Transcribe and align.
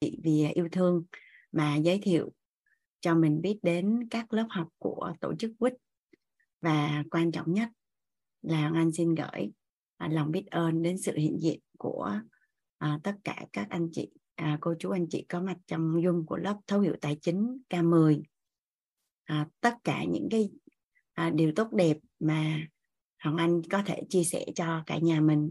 chị 0.00 0.18
vì 0.22 0.44
à, 0.44 0.50
yêu 0.54 0.68
thương 0.72 1.04
mà 1.52 1.76
giới 1.76 2.00
thiệu 2.02 2.32
cho 3.00 3.14
mình 3.14 3.40
biết 3.40 3.58
đến 3.62 4.08
các 4.10 4.32
lớp 4.32 4.46
học 4.50 4.68
của 4.78 5.12
tổ 5.20 5.34
chức 5.38 5.50
WIT 5.58 5.74
và 6.60 7.04
quan 7.10 7.32
trọng 7.32 7.52
nhất 7.52 7.68
là 8.42 8.60
Hoàng 8.60 8.74
Anh 8.74 8.92
xin 8.92 9.14
gửi 9.14 9.52
à, 9.96 10.08
lòng 10.08 10.30
biết 10.30 10.46
ơn 10.50 10.82
đến 10.82 10.98
sự 10.98 11.12
hiện 11.16 11.38
diện 11.40 11.60
của 11.78 12.20
à, 12.78 13.00
tất 13.02 13.14
cả 13.24 13.46
các 13.52 13.66
anh 13.70 13.88
chị 13.92 14.10
à, 14.34 14.58
cô 14.60 14.74
chú 14.78 14.90
anh 14.90 15.06
chị 15.10 15.26
có 15.28 15.40
mặt 15.40 15.56
trong 15.66 16.02
dung 16.02 16.26
của 16.26 16.36
lớp 16.36 16.56
thấu 16.66 16.80
hiểu 16.80 16.96
tài 17.00 17.18
chính 17.22 17.58
K10 17.70 18.22
à, 19.24 19.48
tất 19.60 19.74
cả 19.84 20.04
những 20.04 20.28
cái 20.30 20.50
à, 21.12 21.30
điều 21.30 21.52
tốt 21.56 21.72
đẹp 21.72 21.96
mà 22.20 22.60
Hoàng 23.22 23.36
Anh 23.36 23.62
có 23.70 23.82
thể 23.86 24.02
chia 24.08 24.24
sẻ 24.24 24.46
cho 24.54 24.82
cả 24.86 24.98
nhà 24.98 25.20
mình 25.20 25.50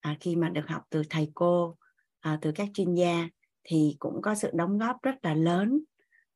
à, 0.00 0.16
khi 0.20 0.36
mà 0.36 0.48
được 0.48 0.64
học 0.68 0.82
từ 0.90 1.02
thầy 1.10 1.30
cô 1.34 1.76
à, 2.20 2.38
từ 2.42 2.52
các 2.54 2.68
chuyên 2.74 2.94
gia 2.94 3.28
thì 3.68 3.96
cũng 3.98 4.22
có 4.22 4.34
sự 4.34 4.50
đóng 4.54 4.78
góp 4.78 5.02
rất 5.02 5.14
là 5.22 5.34
lớn 5.34 5.80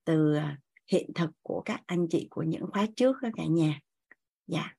từ 0.04 0.34
à, 0.34 0.58
hiện 0.92 1.10
thực 1.14 1.30
của 1.42 1.62
các 1.64 1.80
anh 1.86 2.06
chị 2.10 2.26
của 2.30 2.42
những 2.42 2.66
khóa 2.72 2.86
trước 2.96 3.16
đó 3.22 3.28
cả 3.36 3.44
nhà. 3.44 3.80
Dạ. 4.46 4.74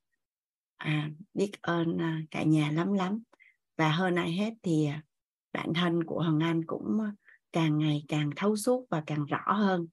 À, 0.76 1.10
biết 1.34 1.50
ơn 1.62 1.98
à, 1.98 2.22
cả 2.30 2.42
nhà 2.42 2.70
lắm 2.70 2.92
lắm. 2.92 3.22
Và 3.76 3.90
hơn 3.90 4.14
ai 4.14 4.32
hết 4.32 4.52
thì 4.62 4.86
à, 4.86 5.02
bản 5.52 5.72
thân 5.74 6.04
của 6.04 6.20
Hồng 6.20 6.38
Anh 6.38 6.64
cũng 6.64 6.98
càng 7.52 7.78
ngày 7.78 8.04
càng 8.08 8.30
thấu 8.36 8.56
suốt 8.56 8.86
và 8.90 9.02
càng 9.06 9.26
rõ 9.26 9.52
hơn 9.52 9.86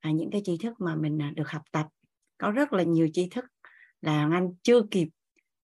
à, 0.00 0.10
những 0.10 0.30
cái 0.30 0.42
tri 0.44 0.58
thức 0.58 0.80
mà 0.80 0.96
mình 0.96 1.18
được 1.34 1.48
học 1.48 1.62
tập. 1.72 1.86
Có 2.38 2.50
rất 2.50 2.72
là 2.72 2.82
nhiều 2.82 3.08
tri 3.12 3.28
thức 3.28 3.44
là 4.00 4.22
Hồng 4.22 4.32
Anh 4.32 4.54
chưa 4.62 4.82
kịp 4.90 5.08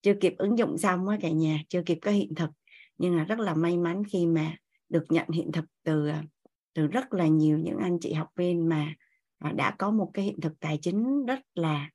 chưa 0.02 0.14
kịp 0.20 0.34
ứng 0.38 0.58
dụng 0.58 0.78
xong 0.78 1.08
á 1.08 1.18
cả 1.20 1.30
nhà 1.30 1.62
chưa 1.68 1.82
kịp 1.86 1.98
có 2.02 2.10
hiện 2.10 2.34
thực. 2.34 2.50
Nhưng 2.98 3.16
là 3.16 3.24
rất 3.24 3.38
là 3.38 3.54
may 3.54 3.76
mắn 3.76 4.02
khi 4.10 4.26
mà 4.26 4.56
được 4.88 5.04
nhận 5.08 5.28
hiện 5.28 5.52
thực 5.52 5.64
từ 5.82 6.10
từ 6.72 6.86
rất 6.86 7.12
là 7.12 7.26
nhiều 7.26 7.58
những 7.58 7.78
anh 7.78 7.98
chị 8.00 8.12
học 8.12 8.28
viên 8.36 8.68
mà 8.68 8.94
à, 9.38 9.52
đã 9.52 9.74
có 9.78 9.90
một 9.90 10.10
cái 10.14 10.24
hiện 10.24 10.40
thực 10.40 10.60
tài 10.60 10.78
chính 10.82 11.26
rất 11.26 11.40
là 11.54 11.90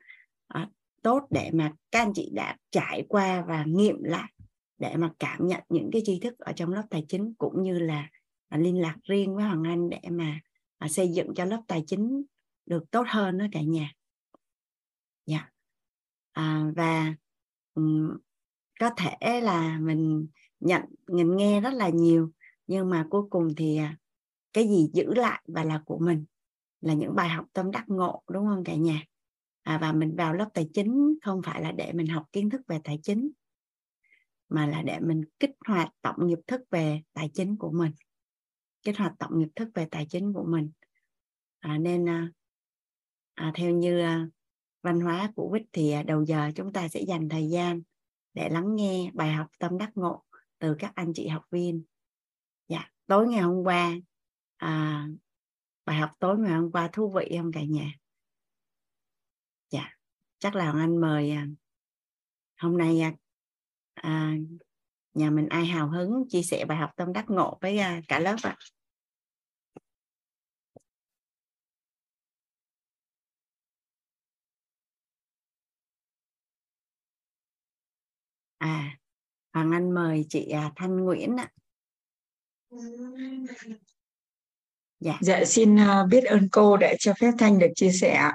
à, 0.47 0.69
tốt 1.01 1.27
để 1.29 1.51
mà 1.53 1.71
các 1.91 1.99
anh 1.99 2.13
chị 2.15 2.29
đã 2.33 2.57
trải 2.71 3.05
qua 3.09 3.45
và 3.47 3.63
nghiệm 3.67 4.03
lại 4.03 4.31
để 4.77 4.97
mà 4.97 5.11
cảm 5.19 5.47
nhận 5.47 5.63
những 5.69 5.89
cái 5.93 6.01
tri 6.05 6.19
thức 6.19 6.39
ở 6.39 6.51
trong 6.51 6.73
lớp 6.73 6.83
tài 6.89 7.05
chính 7.07 7.33
cũng 7.33 7.63
như 7.63 7.79
là 7.79 8.09
à, 8.47 8.57
liên 8.57 8.81
lạc 8.81 8.97
riêng 9.03 9.35
với 9.35 9.43
Hoàng 9.43 9.63
Anh 9.63 9.89
để 9.89 10.09
mà 10.09 10.39
xây 10.87 11.13
dựng 11.13 11.33
cho 11.35 11.45
lớp 11.45 11.61
tài 11.67 11.83
chính 11.87 12.23
được 12.65 12.91
tốt 12.91 13.05
hơn 13.07 13.37
đó 13.37 13.45
cả 13.51 13.61
nhà. 13.61 13.91
Dạ. 15.25 15.37
Yeah. 15.37 15.51
À, 16.31 16.71
và 16.75 17.15
um, 17.73 18.17
có 18.79 18.89
thể 18.97 19.41
là 19.41 19.79
mình 19.79 20.27
nhận 20.59 20.81
mình 21.07 21.37
nghe 21.37 21.61
rất 21.61 21.73
là 21.73 21.89
nhiều 21.89 22.31
nhưng 22.67 22.89
mà 22.89 23.07
cuối 23.09 23.21
cùng 23.29 23.55
thì 23.57 23.79
cái 24.55 24.67
gì 24.67 24.89
giữ 24.93 25.13
lại 25.13 25.41
và 25.47 25.63
là 25.63 25.81
của 25.85 25.97
mình 25.99 26.25
là 26.81 26.93
những 26.93 27.15
bài 27.15 27.29
học 27.29 27.45
tâm 27.53 27.71
đắc 27.71 27.83
ngộ 27.87 28.23
đúng 28.31 28.47
không 28.47 28.63
cả 28.63 28.75
nhà? 28.75 29.03
À, 29.61 29.77
và 29.81 29.91
mình 29.91 30.15
vào 30.15 30.33
lớp 30.33 30.49
tài 30.53 30.69
chính 30.73 31.15
không 31.21 31.41
phải 31.45 31.61
là 31.61 31.71
để 31.71 31.93
mình 31.93 32.07
học 32.07 32.25
kiến 32.31 32.49
thức 32.49 32.61
về 32.67 32.79
tài 32.83 32.99
chính 33.03 33.31
mà 34.49 34.67
là 34.67 34.81
để 34.81 34.99
mình 34.99 35.21
kích 35.39 35.51
hoạt 35.67 35.89
tổng 36.01 36.27
nghiệp 36.27 36.39
thức 36.47 36.61
về 36.71 37.01
tài 37.13 37.29
chính 37.33 37.57
của 37.57 37.71
mình 37.71 37.91
kích 38.83 38.97
hoạt 38.97 39.13
tổng 39.19 39.39
nghiệp 39.39 39.49
thức 39.55 39.69
về 39.73 39.87
tài 39.91 40.05
chính 40.09 40.33
của 40.33 40.43
mình. 40.43 40.71
À, 41.59 41.77
nên 41.77 42.09
à, 42.09 42.31
à, 43.33 43.51
theo 43.55 43.71
như 43.71 43.99
à, 43.99 44.27
văn 44.81 44.99
hóa 44.99 45.31
của 45.35 45.49
quýt 45.49 45.63
thì 45.71 45.91
à, 45.91 46.03
đầu 46.03 46.25
giờ 46.25 46.51
chúng 46.55 46.73
ta 46.73 46.87
sẽ 46.87 47.01
dành 47.07 47.29
thời 47.29 47.49
gian 47.49 47.81
để 48.33 48.49
lắng 48.49 48.75
nghe 48.75 49.11
bài 49.13 49.33
học 49.33 49.47
tâm 49.59 49.77
đắc 49.77 49.91
ngộ 49.95 50.23
từ 50.59 50.75
các 50.79 50.91
anh 50.95 51.13
chị 51.13 51.27
học 51.27 51.43
viên. 51.51 51.83
Dạ 52.67 52.89
tối 53.07 53.27
ngày 53.27 53.41
hôm 53.41 53.63
qua 53.63 53.95
à, 54.57 55.07
bài 55.85 55.95
học 55.95 56.11
tối 56.19 56.37
ngày 56.37 56.53
hôm 56.53 56.71
qua 56.71 56.89
thú 56.93 57.13
vị 57.15 57.37
không 57.37 57.51
cả 57.51 57.61
nhà 57.63 57.91
dạ 59.69 59.89
chắc 60.39 60.55
là 60.55 60.71
anh 60.71 61.01
mời 61.01 61.31
à, 61.31 61.47
hôm 62.57 62.77
nay 62.77 63.01
à, 63.01 63.13
à, 63.93 64.33
nhà 65.13 65.29
mình 65.29 65.47
ai 65.49 65.65
hào 65.65 65.89
hứng 65.89 66.23
chia 66.29 66.41
sẻ 66.41 66.65
bài 66.65 66.77
học 66.77 66.89
tâm 66.95 67.13
đắc 67.13 67.25
ngộ 67.29 67.57
với 67.61 67.77
à, 67.77 68.01
cả 68.07 68.19
lớp 68.19 68.35
ạ 68.43 68.57
à 78.57 78.97
Hoàng 79.53 79.71
Anh 79.71 79.91
mời 79.91 80.25
chị 80.29 80.53
Thanh 80.75 80.97
Nguyễn 80.97 81.35
ạ. 81.37 81.51
Dạ. 84.99 85.17
dạ 85.21 85.45
xin 85.45 85.75
uh, 85.75 86.09
biết 86.09 86.23
ơn 86.23 86.49
cô 86.51 86.77
đã 86.77 86.93
cho 86.99 87.13
phép 87.19 87.31
Thanh 87.37 87.59
được 87.59 87.71
chia 87.75 87.91
sẻ. 87.91 88.31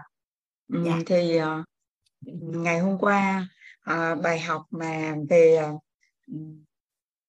Dạ. 0.69 0.99
thì 1.07 1.39
uh, 1.41 1.65
ngày 2.55 2.79
hôm 2.79 2.99
qua 2.99 3.49
uh, 3.91 4.23
bài 4.23 4.41
học 4.41 4.63
mà 4.71 5.15
về 5.29 5.71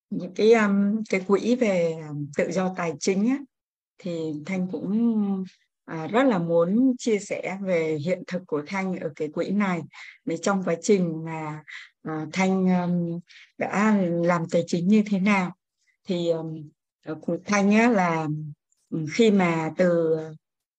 những 0.10 0.34
cái 0.36 0.54
cái 1.10 1.22
quỹ 1.28 1.56
về 1.56 1.96
tự 2.38 2.52
do 2.52 2.74
tài 2.78 2.94
chính 3.00 3.30
á, 3.30 3.38
thì 3.98 4.34
Thanh 4.46 4.68
cũng 4.72 5.44
à, 5.86 6.08
rất 6.08 6.24
là 6.24 6.38
muốn 6.38 6.94
chia 6.98 7.20
sẻ 7.20 7.58
về 7.62 7.98
hiện 8.06 8.24
thực 8.28 8.42
của 8.48 8.62
Thanh 8.68 9.00
ở 9.00 9.10
cái 9.16 9.28
quỹ 9.28 9.50
này. 9.50 9.82
Để 10.26 10.38
trong 10.38 10.64
quá 10.64 10.76
trình 10.82 11.26
mà 11.26 11.64
à, 12.04 12.26
Thanh 12.34 12.68
um, 12.68 13.20
đã 13.58 13.98
làm 14.24 14.44
tài 14.52 14.64
chính 14.68 14.88
như 14.88 15.04
thế 15.10 15.20
nào 15.20 15.56
thì 16.08 16.30
um, 16.30 16.70
của 17.22 17.38
Thanh 17.46 17.72
á, 17.72 17.90
là 17.90 18.28
Ừ, 18.92 19.06
khi 19.14 19.32
mà 19.32 19.72
từ 19.78 20.18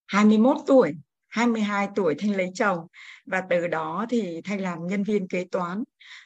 21 0.06 0.56
tuổi 0.66 0.92
22 1.28 1.88
tuổi 1.94 2.14
Thanh 2.18 2.36
lấy 2.36 2.50
chồng 2.54 2.86
và 3.26 3.42
từ 3.50 3.66
đó 3.66 4.06
thì 4.10 4.40
Thanh 4.44 4.60
làm 4.60 4.86
nhân 4.86 5.04
viên 5.04 5.28
kế 5.28 5.44
toán 5.44 5.84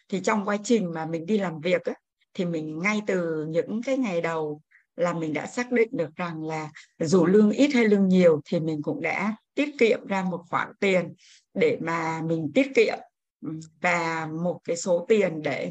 thì 0.09 0.21
trong 0.21 0.45
quá 0.45 0.57
trình 0.65 0.93
mà 0.95 1.07
mình 1.07 1.27
đi 1.27 1.39
làm 1.39 1.61
việc 1.61 1.85
á, 1.85 1.95
thì 2.35 2.45
mình 2.45 2.79
ngay 2.79 3.03
từ 3.07 3.47
những 3.49 3.83
cái 3.83 3.97
ngày 3.99 4.21
đầu 4.21 4.61
là 4.97 5.13
mình 5.13 5.33
đã 5.33 5.47
xác 5.47 5.73
định 5.73 5.89
được 5.93 6.17
rằng 6.17 6.45
là 6.45 6.71
dù 6.99 7.27
lương 7.27 7.51
ít 7.51 7.71
hay 7.75 7.85
lương 7.85 8.09
nhiều 8.09 8.41
thì 8.45 8.61
mình 8.61 8.83
cũng 8.83 9.03
đã 9.03 9.37
tiết 9.55 9.79
kiệm 9.79 10.07
ra 10.07 10.23
một 10.23 10.41
khoản 10.51 10.69
tiền 10.81 11.15
để 11.55 11.79
mà 11.81 12.23
mình 12.23 12.51
tiết 12.55 12.67
kiệm. 12.75 12.99
Ừ, 13.41 13.51
và 13.81 14.29
một 14.43 14.61
cái 14.65 14.77
số 14.77 15.05
tiền 15.09 15.43
để 15.43 15.71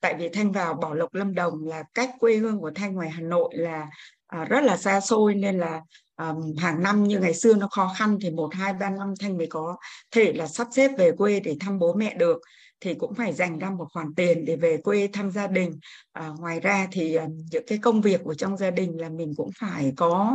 tại 0.00 0.14
vì 0.18 0.28
thanh 0.28 0.52
vào 0.52 0.74
bảo 0.74 0.94
lộc 0.94 1.14
lâm 1.14 1.34
đồng 1.34 1.66
là 1.66 1.84
cách 1.94 2.10
quê 2.18 2.36
hương 2.36 2.60
của 2.60 2.70
thanh 2.74 2.94
ngoài 2.94 3.10
hà 3.10 3.20
nội 3.20 3.50
là 3.52 3.86
à, 4.26 4.44
rất 4.44 4.64
là 4.64 4.76
xa 4.76 5.00
xôi 5.00 5.34
nên 5.34 5.58
là 5.58 5.80
um, 6.16 6.56
hàng 6.58 6.82
năm 6.82 7.04
như 7.04 7.18
ngày 7.18 7.34
xưa 7.34 7.54
nó 7.54 7.68
khó 7.70 7.94
khăn 7.98 8.18
thì 8.22 8.30
một 8.30 8.54
hai 8.54 8.72
ba 8.72 8.90
năm 8.90 9.14
thanh 9.20 9.38
mới 9.38 9.46
có 9.46 9.76
thể 10.10 10.32
là 10.32 10.46
sắp 10.46 10.68
xếp 10.70 10.90
về 10.98 11.12
quê 11.12 11.40
để 11.40 11.56
thăm 11.60 11.78
bố 11.78 11.94
mẹ 11.94 12.14
được. 12.14 12.40
Thì 12.80 12.94
cũng 12.94 13.14
phải 13.14 13.32
dành 13.32 13.58
ra 13.58 13.70
một 13.70 13.86
khoản 13.92 14.14
tiền 14.14 14.44
để 14.44 14.56
về 14.56 14.76
quê 14.76 15.08
thăm 15.12 15.30
gia 15.30 15.46
đình. 15.46 15.78
À, 16.12 16.30
ngoài 16.38 16.60
ra 16.60 16.88
thì 16.92 17.14
um, 17.14 17.36
những 17.52 17.64
cái 17.66 17.78
công 17.78 18.00
việc 18.00 18.20
của 18.24 18.34
trong 18.34 18.56
gia 18.56 18.70
đình 18.70 19.00
là 19.00 19.08
mình 19.08 19.34
cũng 19.36 19.50
phải 19.60 19.92
có 19.96 20.32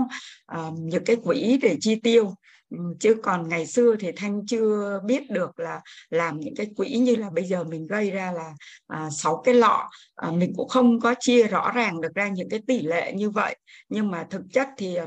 um, 0.53 0.75
những 0.75 1.06
cái 1.06 1.16
quỹ 1.16 1.59
để 1.62 1.78
chi 1.80 1.96
tiêu. 1.96 2.34
Ừ, 2.71 2.77
chứ 2.99 3.15
còn 3.23 3.49
ngày 3.49 3.65
xưa 3.67 3.95
thì 3.99 4.11
thanh 4.15 4.45
chưa 4.45 4.99
biết 5.05 5.31
được 5.31 5.59
là 5.59 5.81
làm 6.09 6.39
những 6.39 6.55
cái 6.55 6.67
quỹ 6.75 6.89
như 6.89 7.15
là 7.15 7.29
bây 7.29 7.43
giờ 7.45 7.63
mình 7.63 7.87
gây 7.87 8.11
ra 8.11 8.31
là 8.31 8.53
à, 8.87 9.09
sáu 9.09 9.35
à, 9.35 9.41
cái 9.43 9.55
lọ. 9.55 9.89
À, 10.15 10.31
mình 10.31 10.53
cũng 10.57 10.67
không 10.69 10.99
có 10.99 11.15
chia 11.19 11.43
rõ 11.43 11.71
ràng 11.75 12.01
được 12.01 12.15
ra 12.15 12.27
những 12.29 12.49
cái 12.49 12.59
tỷ 12.67 12.81
lệ 12.81 13.13
như 13.13 13.29
vậy. 13.29 13.57
Nhưng 13.89 14.11
mà 14.11 14.27
thực 14.29 14.41
chất 14.53 14.67
thì 14.77 14.95
à, 14.95 15.05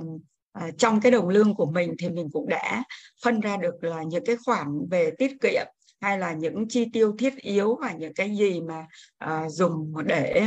à 0.53 0.71
trong 0.79 1.01
cái 1.01 1.13
đồng 1.13 1.29
lương 1.29 1.55
của 1.55 1.67
mình 1.67 1.95
thì 1.99 2.09
mình 2.09 2.29
cũng 2.33 2.49
đã 2.49 2.85
phân 3.25 3.41
ra 3.41 3.57
được 3.57 3.75
là 3.85 4.03
những 4.03 4.25
cái 4.27 4.37
khoản 4.47 4.69
về 4.91 5.11
tiết 5.19 5.33
kiệm 5.43 5.67
hay 6.05 6.19
là 6.19 6.33
những 6.33 6.69
chi 6.69 6.87
tiêu 6.93 7.15
thiết 7.19 7.37
yếu 7.37 7.79
và 7.81 7.93
những 7.93 8.15
cái 8.15 8.37
gì 8.37 8.61
mà 8.61 8.87
à, 9.19 9.49
dùng 9.49 9.95
để 10.07 10.47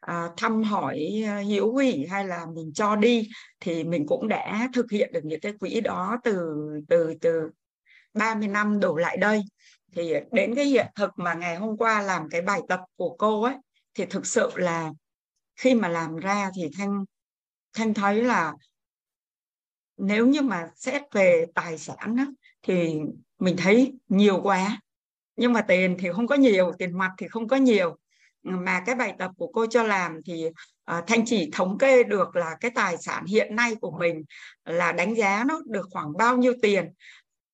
à, 0.00 0.28
thăm 0.36 0.62
hỏi 0.62 1.22
à, 1.26 1.38
hiếu 1.38 1.72
hủy 1.72 2.06
hay 2.10 2.24
là 2.24 2.46
mình 2.54 2.72
cho 2.74 2.96
đi 2.96 3.28
thì 3.60 3.84
mình 3.84 4.06
cũng 4.06 4.28
đã 4.28 4.68
thực 4.74 4.90
hiện 4.90 5.12
được 5.12 5.24
những 5.24 5.40
cái 5.40 5.52
quỹ 5.52 5.80
đó 5.80 6.16
từ 6.24 6.56
từ 6.88 7.14
từ 7.20 7.50
30 8.14 8.48
năm 8.48 8.80
đổ 8.80 8.96
lại 8.96 9.16
đây. 9.16 9.42
Thì 9.96 10.14
đến 10.32 10.54
cái 10.54 10.64
hiện 10.64 10.86
thực 10.94 11.10
mà 11.16 11.34
ngày 11.34 11.56
hôm 11.56 11.76
qua 11.76 12.02
làm 12.02 12.28
cái 12.30 12.42
bài 12.42 12.60
tập 12.68 12.80
của 12.96 13.16
cô 13.18 13.42
ấy 13.42 13.54
thì 13.94 14.04
thực 14.06 14.26
sự 14.26 14.50
là 14.54 14.92
khi 15.56 15.74
mà 15.74 15.88
làm 15.88 16.16
ra 16.16 16.50
thì 16.56 16.70
thanh 16.78 17.04
thanh 17.72 17.94
thấy 17.94 18.22
là 18.22 18.54
nếu 19.96 20.26
như 20.26 20.42
mà 20.42 20.70
xét 20.76 21.02
về 21.12 21.46
tài 21.54 21.78
sản 21.78 22.16
đó, 22.16 22.24
thì 22.62 23.00
mình 23.38 23.56
thấy 23.56 23.92
nhiều 24.08 24.40
quá. 24.42 24.80
Nhưng 25.36 25.52
mà 25.52 25.62
tiền 25.62 25.96
thì 25.98 26.08
không 26.12 26.26
có 26.26 26.34
nhiều 26.34 26.72
tiền 26.78 26.98
mặt 26.98 27.10
thì 27.18 27.28
không 27.28 27.48
có 27.48 27.56
nhiều. 27.56 27.96
Mà 28.42 28.82
cái 28.86 28.94
bài 28.94 29.14
tập 29.18 29.30
của 29.36 29.46
cô 29.46 29.66
cho 29.66 29.82
làm 29.82 30.20
thì 30.24 30.46
uh, 30.46 31.04
thanh 31.06 31.24
chỉ 31.26 31.50
thống 31.52 31.78
kê 31.78 32.02
được 32.02 32.36
là 32.36 32.56
cái 32.60 32.70
tài 32.74 32.96
sản 32.96 33.24
hiện 33.24 33.56
nay 33.56 33.74
của 33.80 33.90
mình 33.98 34.24
là 34.64 34.92
đánh 34.92 35.14
giá 35.14 35.44
nó 35.48 35.60
được 35.66 35.86
khoảng 35.90 36.16
bao 36.16 36.36
nhiêu 36.36 36.52
tiền 36.62 36.92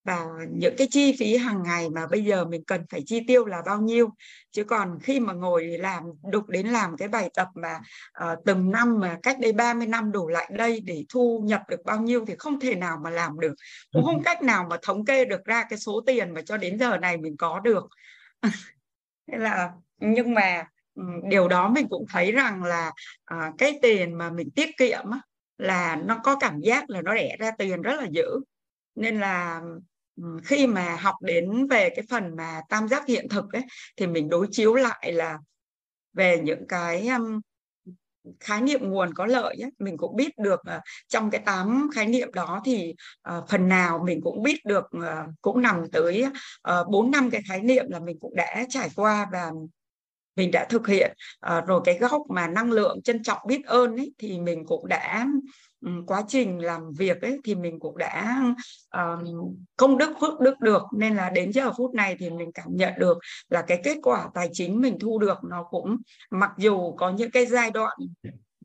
và 0.04 0.26
những 0.50 0.74
cái 0.78 0.86
chi 0.90 1.16
phí 1.18 1.36
hàng 1.36 1.62
ngày 1.62 1.90
mà 1.90 2.06
bây 2.06 2.24
giờ 2.24 2.44
mình 2.44 2.64
cần 2.64 2.84
phải 2.90 3.02
chi 3.06 3.20
tiêu 3.28 3.44
là 3.44 3.62
bao 3.66 3.80
nhiêu? 3.80 4.08
Chứ 4.50 4.64
còn 4.64 4.98
khi 5.02 5.20
mà 5.20 5.32
ngồi 5.32 5.64
làm 5.66 6.02
đục 6.30 6.48
đến 6.48 6.66
làm 6.66 6.96
cái 6.96 7.08
bài 7.08 7.30
tập 7.34 7.48
mà 7.54 7.80
uh, 8.24 8.38
từng 8.44 8.70
năm 8.70 9.00
mà 9.00 9.18
cách 9.22 9.36
đây 9.40 9.52
30 9.52 9.86
năm 9.86 10.12
đổ 10.12 10.26
lại 10.26 10.50
đây 10.52 10.80
để 10.80 11.04
thu 11.08 11.40
nhập 11.44 11.62
được 11.68 11.84
bao 11.84 12.00
nhiêu 12.00 12.24
thì 12.26 12.34
không 12.38 12.60
thể 12.60 12.74
nào 12.74 12.98
mà 13.04 13.10
làm 13.10 13.40
được. 13.40 13.54
Cũng 13.92 14.04
không 14.04 14.22
cách 14.24 14.42
nào 14.42 14.66
mà 14.70 14.76
thống 14.82 15.04
kê 15.04 15.24
được 15.24 15.44
ra 15.44 15.64
cái 15.70 15.78
số 15.78 16.02
tiền 16.06 16.34
mà 16.34 16.42
cho 16.42 16.56
đến 16.56 16.78
giờ 16.78 16.98
này 16.98 17.16
mình 17.16 17.36
có 17.36 17.60
được. 17.60 17.84
Thế 19.32 19.38
là 19.38 19.70
nhưng 20.00 20.34
mà 20.34 20.66
điều 21.30 21.48
đó 21.48 21.68
mình 21.68 21.86
cũng 21.90 22.06
thấy 22.08 22.32
rằng 22.32 22.62
là 22.62 22.92
à, 23.24 23.52
cái 23.58 23.78
tiền 23.82 24.18
mà 24.18 24.30
mình 24.30 24.50
tiết 24.50 24.76
kiệm 24.78 25.10
á, 25.10 25.18
là 25.58 25.96
nó 25.96 26.20
có 26.24 26.36
cảm 26.36 26.60
giác 26.60 26.90
là 26.90 27.02
nó 27.02 27.14
đẻ 27.14 27.36
ra 27.38 27.50
tiền 27.58 27.82
rất 27.82 28.00
là 28.00 28.06
dữ. 28.10 28.40
Nên 28.94 29.20
là 29.20 29.60
khi 30.44 30.66
mà 30.66 30.96
học 31.00 31.14
đến 31.20 31.66
về 31.66 31.90
cái 31.90 32.04
phần 32.10 32.36
mà 32.36 32.60
tam 32.68 32.88
giác 32.88 33.06
hiện 33.06 33.28
thực 33.28 33.52
ấy 33.52 33.62
thì 33.96 34.06
mình 34.06 34.28
đối 34.28 34.46
chiếu 34.50 34.74
lại 34.74 35.12
là 35.12 35.38
về 36.12 36.40
những 36.44 36.66
cái 36.68 37.08
um, 37.08 37.40
khái 38.40 38.60
niệm 38.60 38.90
nguồn 38.90 39.14
có 39.14 39.26
lợi 39.26 39.56
ấy, 39.62 39.70
mình 39.78 39.96
cũng 39.96 40.16
biết 40.16 40.38
được 40.38 40.60
uh, 40.76 40.82
trong 41.08 41.30
cái 41.30 41.40
tám 41.44 41.90
khái 41.94 42.06
niệm 42.06 42.32
đó 42.32 42.62
thì 42.64 42.94
uh, 43.38 43.48
phần 43.48 43.68
nào 43.68 44.02
mình 44.06 44.20
cũng 44.22 44.42
biết 44.42 44.64
được 44.64 44.84
uh, 44.96 45.34
cũng 45.42 45.62
nằm 45.62 45.90
tới 45.92 46.24
bốn 46.90 47.06
uh, 47.06 47.12
năm 47.12 47.30
cái 47.30 47.42
khái 47.48 47.60
niệm 47.60 47.84
là 47.88 48.00
mình 48.00 48.18
cũng 48.20 48.36
đã 48.36 48.64
trải 48.68 48.90
qua 48.96 49.28
và 49.32 49.50
mình 50.36 50.50
đã 50.50 50.66
thực 50.68 50.86
hiện. 50.86 51.16
Uh, 51.46 51.66
rồi 51.66 51.80
cái 51.84 51.98
góc 51.98 52.22
mà 52.28 52.48
năng 52.48 52.72
lượng 52.72 53.02
trân 53.02 53.22
trọng 53.22 53.38
biết 53.46 53.64
ơn 53.66 53.96
ấy 53.96 54.14
thì 54.18 54.38
mình 54.38 54.66
cũng 54.66 54.88
đã 54.88 55.26
Ừ, 55.84 55.90
quá 56.06 56.22
trình 56.28 56.58
làm 56.58 56.92
việc 56.92 57.22
ấy 57.22 57.40
thì 57.44 57.54
mình 57.54 57.80
cũng 57.80 57.98
đã 57.98 58.42
um, 58.90 59.54
công 59.76 59.98
đức 59.98 60.10
phước 60.20 60.40
đức 60.40 60.60
được. 60.60 60.82
Nên 60.96 61.16
là 61.16 61.30
đến 61.30 61.52
giờ 61.52 61.72
phút 61.76 61.94
này 61.94 62.16
thì 62.18 62.30
mình 62.30 62.52
cảm 62.52 62.66
nhận 62.70 62.92
được 62.98 63.18
là 63.48 63.62
cái 63.62 63.80
kết 63.84 63.96
quả 64.02 64.28
tài 64.34 64.48
chính 64.52 64.80
mình 64.80 64.98
thu 64.98 65.18
được 65.18 65.38
nó 65.44 65.64
cũng 65.70 65.96
mặc 66.30 66.50
dù 66.56 66.94
có 66.96 67.10
những 67.10 67.30
cái 67.30 67.46
giai 67.46 67.70
đoạn 67.70 67.98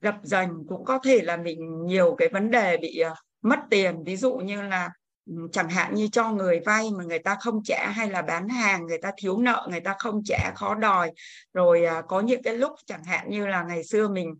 dập 0.01 0.15
dành 0.23 0.53
cũng 0.67 0.85
có 0.85 0.99
thể 1.03 1.21
là 1.21 1.37
mình 1.37 1.85
nhiều 1.85 2.15
cái 2.17 2.29
vấn 2.29 2.51
đề 2.51 2.77
bị 2.77 3.01
uh, 3.11 3.17
mất 3.41 3.59
tiền. 3.69 4.03
Ví 4.03 4.15
dụ 4.15 4.35
như 4.35 4.61
là 4.61 4.89
ừ, 5.25 5.33
chẳng 5.51 5.69
hạn 5.69 5.95
như 5.95 6.07
cho 6.11 6.31
người 6.31 6.59
vay 6.65 6.89
mà 6.97 7.03
người 7.03 7.19
ta 7.19 7.37
không 7.39 7.63
trả 7.63 7.89
hay 7.89 8.09
là 8.09 8.21
bán 8.21 8.49
hàng 8.49 8.85
người 8.85 8.97
ta 9.01 9.11
thiếu 9.17 9.37
nợ 9.37 9.67
người 9.71 9.81
ta 9.81 9.95
không 9.99 10.21
trả 10.25 10.51
khó 10.55 10.75
đòi. 10.75 11.11
Rồi 11.53 11.85
à, 11.85 12.01
có 12.07 12.21
những 12.21 12.43
cái 12.43 12.57
lúc 12.57 12.71
chẳng 12.85 13.03
hạn 13.03 13.29
như 13.29 13.47
là 13.47 13.63
ngày 13.63 13.83
xưa 13.83 14.07
mình 14.07 14.35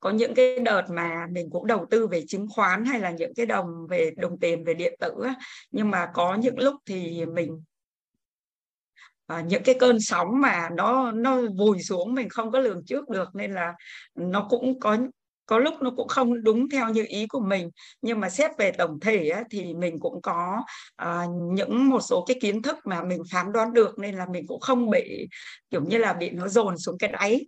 có 0.00 0.10
những 0.10 0.34
cái 0.34 0.58
đợt 0.58 0.82
mà 0.90 1.26
mình 1.30 1.50
cũng 1.50 1.66
đầu 1.66 1.86
tư 1.90 2.06
về 2.06 2.22
chứng 2.28 2.46
khoán 2.50 2.84
hay 2.84 3.00
là 3.00 3.10
những 3.10 3.34
cái 3.34 3.46
đồng 3.46 3.86
về 3.90 4.10
đồng 4.16 4.38
tiền 4.40 4.64
về 4.64 4.74
điện 4.74 4.94
tử 5.00 5.14
nhưng 5.70 5.90
mà 5.90 6.06
có 6.14 6.34
những 6.34 6.58
lúc 6.58 6.74
thì 6.86 7.26
mình 7.26 7.62
à, 9.26 9.40
những 9.40 9.62
cái 9.62 9.74
cơn 9.80 10.00
sóng 10.00 10.40
mà 10.40 10.68
nó 10.76 11.12
nó 11.12 11.40
vùi 11.58 11.82
xuống 11.82 12.14
mình 12.14 12.28
không 12.28 12.50
có 12.50 12.60
lường 12.60 12.84
trước 12.84 13.08
được 13.08 13.28
nên 13.34 13.52
là 13.52 13.74
nó 14.14 14.46
cũng 14.50 14.80
có 14.80 14.96
có 15.50 15.58
lúc 15.58 15.74
nó 15.82 15.90
cũng 15.96 16.08
không 16.08 16.44
đúng 16.44 16.68
theo 16.68 16.88
như 16.88 17.04
ý 17.08 17.26
của 17.26 17.40
mình. 17.40 17.70
Nhưng 18.02 18.20
mà 18.20 18.30
xét 18.30 18.50
về 18.58 18.72
tổng 18.72 19.00
thể 19.00 19.28
á, 19.28 19.42
thì 19.50 19.74
mình 19.74 20.00
cũng 20.00 20.22
có 20.22 20.62
à, 20.96 21.26
những 21.54 21.88
một 21.88 22.00
số 22.00 22.24
cái 22.28 22.36
kiến 22.40 22.62
thức 22.62 22.76
mà 22.84 23.02
mình 23.02 23.22
phán 23.32 23.52
đoán 23.52 23.72
được 23.72 23.98
nên 23.98 24.14
là 24.14 24.26
mình 24.32 24.46
cũng 24.46 24.60
không 24.60 24.90
bị 24.90 25.28
kiểu 25.70 25.80
như 25.84 25.98
là 25.98 26.12
bị 26.12 26.30
nó 26.30 26.48
dồn 26.48 26.78
xuống 26.78 26.98
cái 26.98 27.12
đáy 27.12 27.46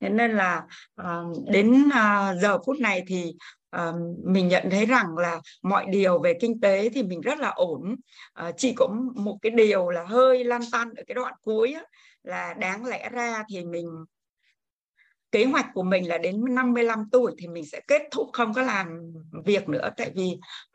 thế 0.00 0.08
nên 0.08 0.30
là 0.30 0.62
uh, 1.02 1.48
đến 1.48 1.84
uh, 1.86 2.40
giờ 2.42 2.58
phút 2.66 2.80
này 2.80 3.04
thì 3.06 3.32
uh, 3.76 3.94
mình 4.24 4.48
nhận 4.48 4.70
thấy 4.70 4.86
rằng 4.86 5.16
là 5.16 5.40
mọi 5.62 5.86
điều 5.88 6.18
về 6.18 6.34
kinh 6.40 6.60
tế 6.60 6.88
thì 6.88 7.02
mình 7.02 7.20
rất 7.20 7.38
là 7.38 7.48
ổn. 7.48 7.96
Uh, 8.48 8.54
chỉ 8.56 8.74
có 8.76 8.88
một 9.14 9.38
cái 9.42 9.50
điều 9.50 9.90
là 9.90 10.04
hơi 10.04 10.44
lan 10.44 10.60
tăn 10.72 10.94
ở 10.96 11.02
cái 11.06 11.14
đoạn 11.14 11.34
cuối 11.42 11.72
á, 11.72 11.82
là 12.22 12.54
đáng 12.54 12.84
lẽ 12.84 13.08
ra 13.12 13.44
thì 13.50 13.64
mình 13.64 13.86
kế 15.32 15.44
hoạch 15.44 15.66
của 15.74 15.82
mình 15.82 16.08
là 16.08 16.18
đến 16.18 16.44
55 16.54 17.04
tuổi 17.12 17.32
thì 17.38 17.48
mình 17.48 17.64
sẽ 17.66 17.80
kết 17.88 18.02
thúc 18.10 18.28
không 18.32 18.54
có 18.54 18.62
làm 18.62 19.12
việc 19.44 19.68
nữa. 19.68 19.90
Tại 19.96 20.10
vì 20.14 20.32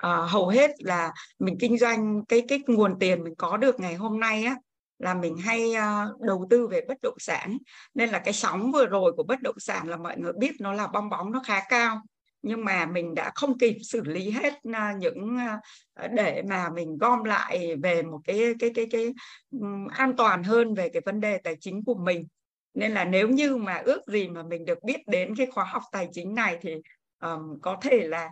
uh, 0.08 0.30
hầu 0.30 0.48
hết 0.48 0.72
là 0.80 1.12
mình 1.40 1.58
kinh 1.60 1.78
doanh 1.78 2.26
cái 2.26 2.44
cái 2.48 2.60
nguồn 2.68 3.00
tiền 3.00 3.24
mình 3.24 3.36
có 3.38 3.58
được 3.58 3.80
ngày 3.80 3.96
hôm 3.96 4.20
nay 4.20 4.44
á 4.44 4.56
là 5.00 5.14
mình 5.14 5.38
hay 5.38 5.72
uh, 5.72 6.22
đầu 6.22 6.48
tư 6.50 6.68
về 6.68 6.82
bất 6.88 6.98
động 7.02 7.18
sản. 7.20 7.58
Nên 7.94 8.10
là 8.10 8.20
cái 8.20 8.34
sóng 8.34 8.72
vừa 8.72 8.86
rồi 8.86 9.14
của 9.18 9.24
bất 9.24 9.42
động 9.42 9.60
sản 9.60 9.88
là 9.90 9.98
mọi 9.98 10.18
người 10.18 10.34
biết 10.38 10.52
nó 10.60 10.74
là 10.74 10.88
bong 10.88 11.10
bóng 11.10 11.32
nó 11.32 11.42
khá 11.46 11.62
cao. 11.70 12.02
Nhưng 12.42 12.66
mà 12.66 12.86
mình 12.86 13.16
đã 13.16 13.32
không 13.36 13.58
kịp 13.58 13.78
xử 13.84 14.02
lý 14.04 14.32
hết 14.32 14.54
uh, 14.54 15.00
những 15.00 15.38
uh, 15.38 16.12
để 16.12 16.42
mà 16.50 16.70
mình 16.70 16.98
gom 16.98 17.24
lại 17.24 17.76
về 17.84 18.02
một 18.02 18.20
cái 18.24 18.54
cái 18.60 18.72
cái 18.76 18.88
cái 18.92 19.14
um, 19.52 19.88
an 19.88 20.14
toàn 20.18 20.44
hơn 20.44 20.74
về 20.74 20.90
cái 20.90 21.02
vấn 21.06 21.20
đề 21.20 21.38
tài 21.38 21.56
chính 21.60 21.84
của 21.84 21.96
mình. 21.96 22.28
Nên 22.74 22.92
là 22.92 23.06
nếu 23.06 23.30
như 23.30 23.56
mà 23.56 23.82
ước 23.86 24.02
gì 24.08 24.28
mà 24.28 24.44
mình 24.44 24.66
được 24.66 24.84
biết 24.84 25.08
đến 25.08 25.36
cái 25.36 25.48
khóa 25.48 25.64
học 25.64 25.84
tài 25.92 26.08
chính 26.12 26.36
này 26.36 26.58
thì 26.62 26.76
um, 27.22 27.60
có 27.62 27.78
thể 27.82 28.08
là 28.08 28.30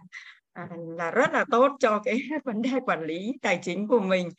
à, 0.54 0.68
là 0.98 1.12
rất 1.12 1.34
là 1.34 1.46
tốt 1.52 1.72
cho 1.80 2.02
cái 2.06 2.18
vấn 2.46 2.62
đề 2.62 2.72
quản 2.86 3.04
lý 3.04 3.34
tài 3.42 3.60
chính 3.62 3.88
của 3.88 4.00
mình. 4.00 4.30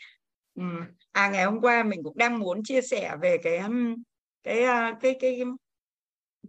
Ừ. 0.58 0.64
à 1.12 1.28
ngày 1.28 1.44
hôm 1.44 1.60
qua 1.60 1.82
mình 1.82 2.02
cũng 2.04 2.18
đang 2.18 2.38
muốn 2.38 2.62
chia 2.64 2.80
sẻ 2.80 3.16
về 3.22 3.36
cái 3.42 3.58
um, 3.58 3.94
cái 4.42 4.56
cái 4.66 4.94
cái 5.00 5.14
cái, 5.20 5.44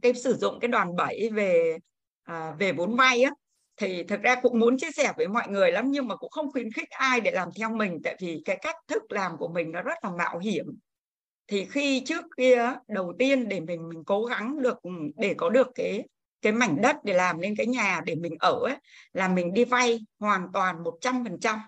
cái 0.02 0.14
sử 0.14 0.34
dụng 0.34 0.60
cái 0.62 0.68
đoàn 0.68 0.96
bẩy 0.96 1.30
về 1.34 1.78
à, 2.24 2.56
về 2.60 2.72
vốn 2.72 2.96
vay 2.96 3.24
á. 3.24 3.32
Thì 3.78 4.04
thực 4.04 4.22
ra 4.22 4.36
cũng 4.42 4.60
muốn 4.60 4.78
chia 4.78 4.92
sẻ 4.92 5.14
với 5.18 5.28
mọi 5.28 5.48
người 5.50 5.72
lắm 5.72 5.92
nhưng 5.92 6.08
mà 6.08 6.16
cũng 6.16 6.30
không 6.30 6.52
khuyến 6.52 6.72
khích 6.72 6.90
ai 6.90 7.22
để 7.22 7.32
làm 7.32 7.50
theo 7.60 7.70
mình 7.76 8.00
tại 8.04 8.16
vì 8.20 8.42
cái 8.46 8.58
cách 8.62 8.76
thức 8.88 9.04
làm 9.12 9.38
của 9.38 9.48
mình 9.48 9.72
nó 9.72 9.82
rất 9.82 9.98
là 10.04 10.10
mạo 10.18 10.40
hiểm. 10.40 10.66
Thì 11.48 11.66
khi 11.66 12.04
trước 12.06 12.26
kia 12.38 12.74
đầu 12.88 13.14
tiên 13.20 13.48
để 13.48 13.60
mình 13.60 13.90
mình 13.90 14.04
cố 14.06 14.26
gắng 14.26 14.62
được 14.62 14.82
ừ, 14.82 14.92
để 15.18 15.34
có 15.38 15.50
được 15.50 15.68
cái 15.76 16.04
cái 16.42 16.54
mảnh 16.54 16.82
đất 16.82 16.96
để 17.04 17.14
làm 17.14 17.42
nên 17.42 17.56
cái 17.56 17.68
nhà 17.68 18.02
để 18.06 18.16
mình 18.16 18.36
ở 18.40 18.60
ấy, 18.64 18.76
là 19.14 19.28
mình 19.28 19.54
đi 19.54 19.66
vay 19.66 20.00
hoàn 20.20 20.48
toàn 20.54 20.84
một 20.84 20.98
trăm 21.02 21.24
phần 21.24 21.40
trăm 21.40 21.60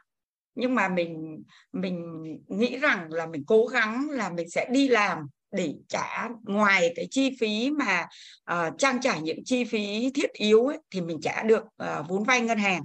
nhưng 0.56 0.75
mà 0.75 0.88
mình 0.88 1.44
mình 1.71 2.24
nghĩ 2.48 2.77
rằng 2.77 3.12
là 3.12 3.25
mình 3.25 3.44
cố 3.48 3.65
gắng 3.65 4.09
là 4.09 4.30
mình 4.30 4.50
sẽ 4.50 4.68
đi 4.71 4.88
làm 4.88 5.27
để 5.51 5.74
trả 5.88 6.30
ngoài 6.44 6.94
cái 6.95 7.07
chi 7.12 7.38
phí 7.39 7.71
mà 7.71 8.07
uh, 8.51 8.77
trang 8.77 9.01
trải 9.01 9.21
những 9.21 9.44
chi 9.45 9.63
phí 9.63 10.12
thiết 10.15 10.33
yếu 10.33 10.68
ấy, 10.68 10.77
thì 10.92 11.01
mình 11.01 11.21
trả 11.21 11.44
được 11.44 11.63
uh, 11.63 12.07
vốn 12.07 12.24
vay 12.24 12.42
ngân 12.42 12.57
hàng. 12.57 12.83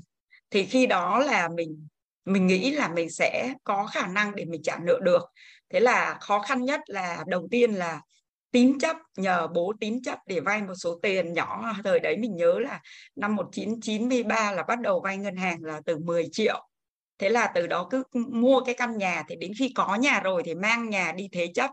Thì 0.50 0.64
khi 0.64 0.86
đó 0.86 1.18
là 1.18 1.48
mình 1.48 1.86
mình 2.24 2.46
nghĩ 2.46 2.70
là 2.70 2.88
mình 2.88 3.10
sẽ 3.10 3.54
có 3.64 3.86
khả 3.86 4.06
năng 4.06 4.34
để 4.34 4.44
mình 4.44 4.62
trả 4.62 4.78
nợ 4.82 4.98
được. 5.02 5.22
Thế 5.70 5.80
là 5.80 6.18
khó 6.20 6.38
khăn 6.38 6.64
nhất 6.64 6.80
là 6.86 7.24
đầu 7.26 7.48
tiên 7.50 7.74
là 7.74 8.00
tín 8.50 8.78
chấp 8.78 8.96
nhờ 9.16 9.46
bố 9.54 9.72
tín 9.80 10.02
chấp 10.02 10.18
để 10.26 10.40
vay 10.40 10.62
một 10.62 10.74
số 10.74 10.98
tiền 11.02 11.32
nhỏ. 11.32 11.72
Thời 11.84 12.00
đấy 12.00 12.16
mình 12.16 12.36
nhớ 12.36 12.58
là 12.58 12.80
năm 13.16 13.36
1993 13.36 14.52
là 14.52 14.62
bắt 14.62 14.80
đầu 14.80 15.00
vay 15.00 15.16
ngân 15.16 15.36
hàng 15.36 15.64
là 15.64 15.80
từ 15.86 15.98
10 15.98 16.28
triệu 16.32 16.68
thế 17.18 17.28
là 17.28 17.50
từ 17.54 17.66
đó 17.66 17.88
cứ 17.90 18.02
mua 18.14 18.60
cái 18.60 18.74
căn 18.74 18.98
nhà, 18.98 19.22
thì 19.28 19.36
đến 19.36 19.52
khi 19.58 19.72
có 19.74 19.94
nhà 19.94 20.20
rồi 20.20 20.42
thì 20.44 20.54
mang 20.54 20.90
nhà 20.90 21.12
đi 21.12 21.28
thế 21.32 21.46
chấp. 21.54 21.70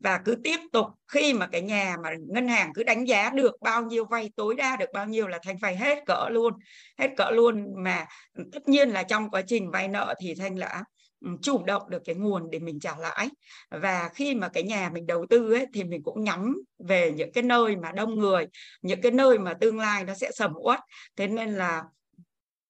Và 0.00 0.20
cứ 0.24 0.36
tiếp 0.44 0.58
tục, 0.72 0.86
khi 1.08 1.32
mà 1.32 1.46
cái 1.46 1.62
nhà 1.62 1.96
mà 2.02 2.10
ngân 2.28 2.48
hàng 2.48 2.72
cứ 2.74 2.82
đánh 2.82 3.04
giá 3.04 3.30
được 3.30 3.54
bao 3.60 3.82
nhiêu, 3.82 4.04
vay 4.04 4.30
tối 4.36 4.54
đa 4.54 4.76
được 4.76 4.88
bao 4.92 5.06
nhiêu 5.06 5.28
là 5.28 5.38
thanh 5.42 5.56
vay 5.56 5.76
hết 5.76 5.98
cỡ 6.06 6.28
luôn. 6.30 6.52
Hết 6.98 7.08
cỡ 7.16 7.30
luôn 7.30 7.66
mà 7.84 8.06
tất 8.52 8.68
nhiên 8.68 8.88
là 8.90 9.02
trong 9.02 9.30
quá 9.30 9.42
trình 9.42 9.70
vay 9.70 9.88
nợ 9.88 10.14
thì 10.20 10.34
thanh 10.34 10.58
đã 10.58 10.84
ừ, 11.24 11.30
chủ 11.42 11.62
động 11.64 11.82
được 11.90 12.02
cái 12.04 12.14
nguồn 12.14 12.50
để 12.50 12.58
mình 12.58 12.80
trả 12.80 12.96
lãi. 12.98 13.28
Và 13.70 14.10
khi 14.14 14.34
mà 14.34 14.48
cái 14.48 14.62
nhà 14.62 14.90
mình 14.92 15.06
đầu 15.06 15.26
tư 15.30 15.52
ấy 15.52 15.66
thì 15.74 15.84
mình 15.84 16.02
cũng 16.02 16.24
nhắm 16.24 16.56
về 16.88 17.12
những 17.16 17.32
cái 17.32 17.42
nơi 17.42 17.76
mà 17.76 17.92
đông 17.92 18.18
người, 18.18 18.46
những 18.82 19.00
cái 19.00 19.12
nơi 19.12 19.38
mà 19.38 19.54
tương 19.54 19.78
lai 19.78 20.04
nó 20.04 20.14
sẽ 20.14 20.30
sầm 20.32 20.52
uất. 20.54 20.80
Thế 21.16 21.26
nên 21.26 21.54
là 21.54 21.82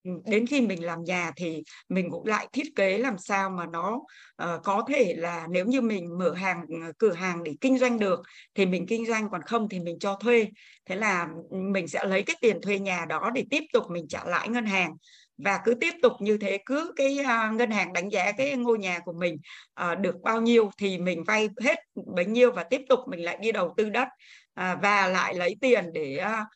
Ừ, 0.05 0.11
đến 0.27 0.47
khi 0.47 0.61
mình 0.61 0.85
làm 0.85 1.05
nhà 1.05 1.33
thì 1.37 1.63
mình 1.89 2.11
cũng 2.11 2.27
lại 2.27 2.49
thiết 2.53 2.77
kế 2.77 2.99
làm 2.99 3.19
sao 3.19 3.51
mà 3.51 3.67
nó 3.67 4.01
uh, 4.43 4.63
có 4.65 4.85
thể 4.89 5.15
là 5.17 5.47
nếu 5.51 5.67
như 5.67 5.81
mình 5.81 6.19
mở 6.19 6.35
hàng 6.35 6.65
ừ, 6.69 6.93
cửa 6.99 7.13
hàng 7.13 7.45
để 7.45 7.53
kinh 7.61 7.79
doanh 7.79 7.99
được 7.99 8.21
thì 8.55 8.67
mình 8.67 8.87
kinh 8.87 9.07
doanh 9.07 9.31
còn 9.31 9.43
không 9.43 9.69
thì 9.69 9.81
mình 9.81 9.99
cho 10.01 10.15
thuê. 10.15 10.47
Thế 10.87 10.97
là 10.97 11.29
ừ, 11.51 11.57
mình 11.57 11.89
sẽ 11.89 12.05
lấy 12.05 12.23
cái 12.23 12.37
tiền 12.41 12.61
thuê 12.61 12.79
nhà 12.79 13.05
đó 13.09 13.31
để 13.35 13.45
tiếp 13.51 13.63
tục 13.73 13.85
mình 13.91 14.09
trả 14.09 14.25
lãi 14.25 14.49
ngân 14.49 14.67
hàng. 14.67 14.93
Và 15.39 15.61
cứ 15.65 15.75
tiếp 15.75 15.93
tục 16.03 16.13
như 16.21 16.39
thế 16.39 16.59
cứ 16.67 16.93
cái 16.97 17.19
uh, 17.21 17.55
ngân 17.55 17.71
hàng 17.71 17.93
đánh 17.93 18.09
giá 18.09 18.33
cái 18.33 18.57
ngôi 18.57 18.79
nhà 18.79 18.99
của 19.05 19.13
mình 19.13 19.37
uh, 19.93 19.99
được 19.99 20.21
bao 20.23 20.41
nhiêu 20.41 20.71
thì 20.79 20.99
mình 20.99 21.25
vay 21.25 21.49
hết 21.63 21.79
bấy 22.15 22.25
nhiêu 22.25 22.53
và 22.53 22.65
tiếp 22.65 22.81
tục 22.89 23.01
mình 23.09 23.25
lại 23.25 23.39
đi 23.41 23.53
đầu 23.53 23.75
tư 23.77 23.91
đất 23.91 24.09
uh, 24.61 24.79
và 24.83 25.09
lại 25.09 25.35
lấy 25.35 25.57
tiền 25.61 25.85
để 25.93 26.25
uh, 26.25 26.47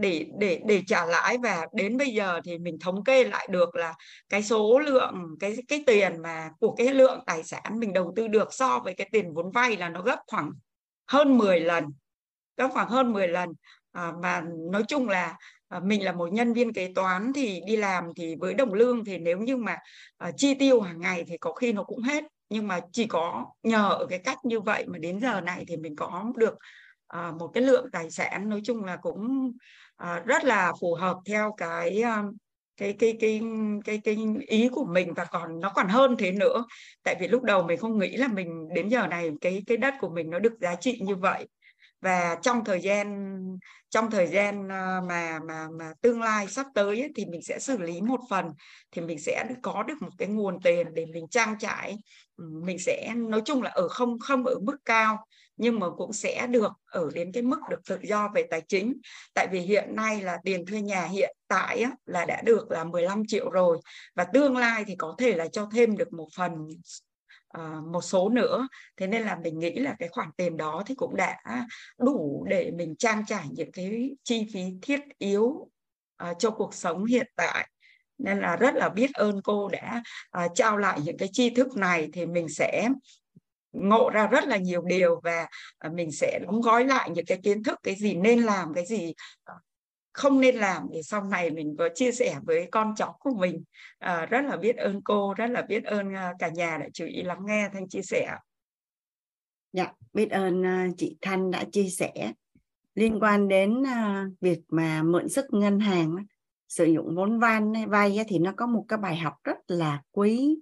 để 0.00 0.26
để 0.38 0.60
để 0.66 0.82
trả 0.86 1.06
lãi 1.06 1.38
và 1.42 1.66
đến 1.72 1.96
bây 1.96 2.10
giờ 2.10 2.40
thì 2.44 2.58
mình 2.58 2.78
thống 2.78 3.04
kê 3.04 3.24
lại 3.24 3.48
được 3.50 3.74
là 3.74 3.94
cái 4.28 4.42
số 4.42 4.78
lượng 4.78 5.36
cái 5.40 5.56
cái 5.68 5.84
tiền 5.86 6.22
mà 6.22 6.50
của 6.60 6.74
cái 6.74 6.94
lượng 6.94 7.20
tài 7.26 7.44
sản 7.44 7.80
mình 7.80 7.92
đầu 7.92 8.12
tư 8.16 8.28
được 8.28 8.48
so 8.54 8.78
với 8.78 8.94
cái 8.94 9.08
tiền 9.12 9.34
vốn 9.34 9.50
vay 9.50 9.76
là 9.76 9.88
nó 9.88 10.02
gấp 10.02 10.18
khoảng 10.26 10.50
hơn 11.06 11.38
10 11.38 11.60
lần 11.60 11.84
gấp 12.60 12.68
khoảng 12.72 12.88
hơn 12.88 13.12
10 13.12 13.28
lần. 13.28 13.48
À, 13.92 14.12
mà 14.22 14.42
nói 14.70 14.82
chung 14.88 15.08
là 15.08 15.36
à, 15.68 15.80
mình 15.80 16.04
là 16.04 16.12
một 16.12 16.32
nhân 16.32 16.52
viên 16.52 16.72
kế 16.72 16.92
toán 16.94 17.32
thì 17.34 17.60
đi 17.66 17.76
làm 17.76 18.04
thì 18.16 18.36
với 18.40 18.54
đồng 18.54 18.74
lương 18.74 19.04
thì 19.04 19.18
nếu 19.18 19.38
như 19.38 19.56
mà 19.56 19.76
à, 20.18 20.30
chi 20.36 20.54
tiêu 20.54 20.80
hàng 20.80 21.00
ngày 21.00 21.24
thì 21.28 21.38
có 21.38 21.52
khi 21.52 21.72
nó 21.72 21.84
cũng 21.84 22.02
hết. 22.02 22.24
Nhưng 22.48 22.68
mà 22.68 22.80
chỉ 22.92 23.06
có 23.06 23.46
nhờ 23.62 23.88
ở 23.88 24.06
cái 24.10 24.18
cách 24.18 24.38
như 24.44 24.60
vậy 24.60 24.84
mà 24.88 24.98
đến 24.98 25.20
giờ 25.20 25.40
này 25.40 25.64
thì 25.68 25.76
mình 25.76 25.96
có 25.96 26.24
được 26.36 26.54
à, 27.08 27.32
một 27.38 27.50
cái 27.54 27.62
lượng 27.62 27.86
tài 27.92 28.10
sản 28.10 28.48
nói 28.48 28.60
chung 28.64 28.84
là 28.84 28.96
cũng 28.96 29.52
à, 30.00 30.22
rất 30.26 30.44
là 30.44 30.72
phù 30.80 30.94
hợp 30.94 31.16
theo 31.28 31.52
cái 31.56 32.00
ờ, 32.02 32.22
cái 32.76 32.92
cái 32.98 33.16
cái 33.20 33.40
cái 33.84 34.00
cái 34.04 34.16
ý 34.48 34.68
của 34.72 34.84
mình 34.84 35.14
và 35.14 35.24
còn 35.24 35.60
nó 35.60 35.72
còn 35.74 35.88
hơn 35.88 36.16
thế 36.18 36.32
nữa. 36.32 36.64
Tại 37.04 37.16
vì 37.20 37.28
lúc 37.28 37.42
đầu 37.42 37.62
mình 37.62 37.78
không 37.78 37.98
nghĩ 37.98 38.16
là 38.16 38.28
mình 38.28 38.68
đến 38.74 38.88
giờ 38.88 39.06
này 39.06 39.30
cái 39.40 39.62
cái 39.66 39.76
đất 39.76 39.94
của 40.00 40.08
mình 40.08 40.30
nó 40.30 40.38
được 40.38 40.52
giá 40.60 40.74
trị 40.74 41.00
như 41.06 41.14
vậy. 41.16 41.48
Và 42.00 42.36
trong 42.42 42.64
thời 42.64 42.80
gian 42.80 43.36
trong 43.90 44.10
thời 44.10 44.26
gian 44.26 44.68
ờ, 44.68 45.00
mà 45.08 45.38
mà 45.48 45.68
mà 45.78 45.92
tương 46.02 46.22
lai 46.22 46.46
sắp 46.48 46.66
tới 46.74 47.00
ấy, 47.02 47.10
thì 47.16 47.26
mình 47.26 47.42
sẽ 47.42 47.58
xử 47.58 47.78
lý 47.78 48.00
một 48.00 48.20
phần 48.30 48.46
thì 48.92 49.02
mình 49.02 49.18
sẽ 49.18 49.44
có 49.62 49.82
được 49.82 49.94
một 50.02 50.10
cái 50.18 50.28
nguồn 50.28 50.62
tiền 50.62 50.86
để 50.94 51.06
mình 51.06 51.28
trang 51.30 51.54
trải. 51.58 51.96
Mình 52.64 52.78
sẽ 52.78 53.12
nói 53.16 53.42
chung 53.44 53.62
là 53.62 53.70
ở 53.70 53.88
không 53.88 54.18
không 54.18 54.44
ở 54.46 54.54
mức 54.62 54.76
cao 54.84 55.18
nhưng 55.60 55.80
mà 55.80 55.86
cũng 55.96 56.12
sẽ 56.12 56.46
được 56.46 56.72
ở 56.86 57.08
đến 57.14 57.32
cái 57.32 57.42
mức 57.42 57.58
được 57.70 57.80
tự 57.88 57.98
do 58.02 58.28
về 58.34 58.44
tài 58.50 58.62
chính. 58.68 59.00
Tại 59.34 59.46
vì 59.52 59.60
hiện 59.60 59.96
nay 59.96 60.22
là 60.22 60.38
tiền 60.44 60.66
thuê 60.66 60.80
nhà 60.80 61.04
hiện 61.04 61.36
tại 61.48 61.82
á, 61.82 61.90
là 62.06 62.24
đã 62.24 62.42
được 62.44 62.70
là 62.70 62.84
15 62.84 63.22
triệu 63.26 63.50
rồi. 63.50 63.78
Và 64.14 64.24
tương 64.24 64.56
lai 64.56 64.84
thì 64.86 64.96
có 64.96 65.14
thể 65.18 65.36
là 65.36 65.48
cho 65.48 65.68
thêm 65.72 65.96
được 65.96 66.12
một 66.12 66.28
phần 66.36 66.52
uh, 67.58 67.84
một 67.92 68.00
số 68.00 68.28
nữa. 68.28 68.68
Thế 68.96 69.06
nên 69.06 69.22
là 69.22 69.36
mình 69.36 69.58
nghĩ 69.58 69.70
là 69.70 69.96
cái 69.98 70.08
khoản 70.08 70.28
tiền 70.36 70.56
đó 70.56 70.82
thì 70.86 70.94
cũng 70.94 71.16
đã 71.16 71.36
đủ 71.98 72.46
để 72.48 72.70
mình 72.70 72.96
trang 72.96 73.24
trải 73.26 73.44
những 73.50 73.72
cái 73.72 74.10
chi 74.24 74.46
phí 74.54 74.62
thiết 74.82 75.00
yếu 75.18 75.44
uh, 75.44 76.38
cho 76.38 76.50
cuộc 76.50 76.74
sống 76.74 77.04
hiện 77.04 77.26
tại. 77.36 77.68
Nên 78.18 78.38
là 78.38 78.56
rất 78.56 78.74
là 78.74 78.88
biết 78.88 79.10
ơn 79.14 79.42
cô 79.44 79.68
đã 79.68 80.02
uh, 80.44 80.50
trao 80.54 80.76
lại 80.76 81.00
những 81.04 81.18
cái 81.18 81.28
tri 81.32 81.50
thức 81.50 81.76
này 81.76 82.08
thì 82.12 82.26
mình 82.26 82.48
sẽ 82.48 82.88
ngộ 83.72 84.10
ra 84.10 84.26
rất 84.26 84.44
là 84.44 84.56
nhiều 84.56 84.82
điều 84.82 85.20
và 85.24 85.48
à, 85.78 85.90
mình 85.94 86.12
sẽ 86.12 86.38
đóng 86.46 86.60
gói 86.60 86.84
lại 86.84 87.10
những 87.10 87.26
cái 87.26 87.38
kiến 87.42 87.62
thức 87.62 87.78
cái 87.82 87.94
gì 87.94 88.14
nên 88.14 88.42
làm 88.42 88.74
cái 88.74 88.86
gì 88.86 89.14
à, 89.44 89.54
không 90.12 90.40
nên 90.40 90.56
làm 90.56 90.88
để 90.92 91.02
sau 91.02 91.24
này 91.24 91.50
mình 91.50 91.76
có 91.78 91.88
chia 91.94 92.12
sẻ 92.12 92.38
với 92.42 92.68
con 92.72 92.94
cháu 92.96 93.16
của 93.20 93.34
mình. 93.38 93.64
À, 93.98 94.26
rất 94.26 94.44
là 94.44 94.56
biết 94.56 94.76
ơn 94.76 95.02
cô 95.04 95.34
rất 95.34 95.46
là 95.46 95.62
biết 95.62 95.84
ơn 95.84 96.14
à, 96.14 96.34
cả 96.38 96.48
nhà 96.48 96.78
đã 96.78 96.86
chú 96.92 97.04
ý 97.04 97.22
lắng 97.22 97.40
nghe 97.46 97.68
thanh 97.72 97.88
chia 97.88 98.02
sẻ. 98.02 98.36
Dạ 99.72 99.92
biết 100.12 100.30
ơn 100.30 100.62
chị 100.96 101.16
thanh 101.20 101.50
đã 101.50 101.64
chia 101.72 101.88
sẻ 101.88 102.32
liên 102.94 103.20
quan 103.20 103.48
đến 103.48 103.82
việc 104.40 104.60
mà 104.68 105.02
mượn 105.02 105.28
sức 105.28 105.44
ngân 105.50 105.80
hàng 105.80 106.16
sử 106.68 106.84
dụng 106.84 107.14
vốn 107.16 107.40
vay 107.88 108.24
thì 108.28 108.38
nó 108.38 108.52
có 108.56 108.66
một 108.66 108.84
cái 108.88 108.98
bài 108.98 109.16
học 109.16 109.34
rất 109.44 109.58
là 109.66 110.02
quý 110.12 110.58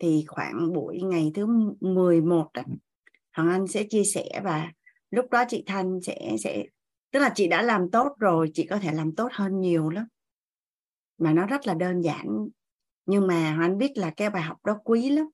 thì 0.00 0.24
khoảng 0.28 0.72
buổi 0.72 1.00
ngày 1.02 1.32
thứ 1.34 1.46
11 1.80 2.50
đó, 2.54 2.62
Hoàng 3.32 3.50
Anh 3.50 3.66
sẽ 3.66 3.84
chia 3.90 4.04
sẻ 4.04 4.40
và 4.44 4.72
lúc 5.10 5.30
đó 5.30 5.44
chị 5.48 5.64
Thanh 5.66 6.00
sẽ 6.02 6.36
sẽ 6.40 6.64
tức 7.10 7.20
là 7.20 7.32
chị 7.34 7.48
đã 7.48 7.62
làm 7.62 7.90
tốt 7.90 8.08
rồi 8.18 8.50
chị 8.54 8.66
có 8.66 8.78
thể 8.78 8.92
làm 8.92 9.14
tốt 9.14 9.28
hơn 9.32 9.60
nhiều 9.60 9.90
lắm. 9.90 10.06
Mà 11.18 11.32
nó 11.32 11.46
rất 11.46 11.66
là 11.66 11.74
đơn 11.74 12.00
giản. 12.00 12.48
Nhưng 13.06 13.26
mà 13.26 13.34
Hoàng 13.34 13.60
Anh 13.60 13.78
biết 13.78 13.92
là 13.98 14.10
cái 14.16 14.30
bài 14.30 14.42
học 14.42 14.64
đó 14.64 14.80
quý 14.84 15.10
lắm. 15.10 15.26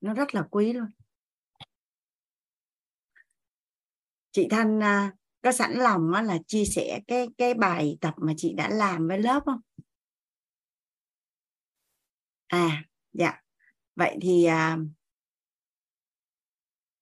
Nó 0.00 0.14
rất 0.14 0.34
là 0.34 0.46
quý 0.50 0.72
luôn. 0.72 0.86
Chị 4.32 4.46
Thanh 4.50 4.82
à, 4.82 5.12
có 5.42 5.52
sẵn 5.52 5.72
lòng 5.72 6.10
là 6.10 6.38
chia 6.46 6.64
sẻ 6.64 7.00
cái 7.06 7.28
cái 7.38 7.54
bài 7.54 7.98
tập 8.00 8.14
mà 8.16 8.32
chị 8.36 8.52
đã 8.52 8.68
làm 8.68 9.08
với 9.08 9.18
lớp 9.18 9.42
không? 9.44 9.60
À 12.46 12.84
dạ 13.12 13.40
vậy 14.00 14.16
thì 14.20 14.44
à, 14.44 14.78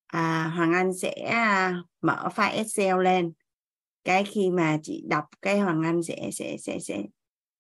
à, 0.07 0.53
Hoàng 0.57 0.73
Anh 0.73 0.95
sẽ 0.95 1.13
à, 1.31 1.83
mở 2.01 2.29
file 2.35 2.57
Excel 2.57 3.03
lên. 3.03 3.33
Cái 4.05 4.25
khi 4.25 4.51
mà 4.51 4.79
chị 4.83 5.05
đọc 5.09 5.25
cái 5.43 5.59
Hoàng 5.59 5.83
Anh 5.83 6.03
sẽ 6.03 6.31
sẽ 6.33 6.57
sẽ 6.61 6.79
sẽ 6.81 7.03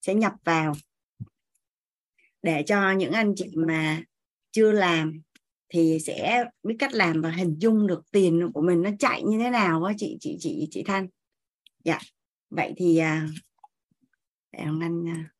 sẽ 0.00 0.14
nhập 0.14 0.33
vào. 0.45 0.73
Để 2.42 2.62
cho 2.66 2.92
những 2.92 3.12
anh 3.12 3.33
chị 3.37 3.52
mà 3.57 4.02
chưa 4.50 4.73
làm 4.73 5.23
thì 5.68 5.99
sẽ 6.00 6.45
biết 6.62 6.76
cách 6.78 6.92
làm 6.92 7.23
và 7.23 7.30
hình 7.30 7.57
dung 7.59 7.87
được 7.87 8.02
tiền 8.11 8.50
của 8.54 8.62
mình 8.62 8.83
nó 8.83 8.90
chạy 8.99 9.23
như 9.23 9.38
thế 9.38 9.50
nào 9.50 9.85
á 9.85 9.95
chị 9.97 10.16
chị 10.21 10.37
chị 10.40 10.68
chị 10.71 10.83
Thanh. 10.87 11.09
Dạ. 11.85 11.99
Vậy 12.50 12.73
thì 12.76 12.99
à, 12.99 13.28
để 14.52 14.64
Hoàng 14.64 14.80
Anh 14.80 15.09
à, 15.09 15.30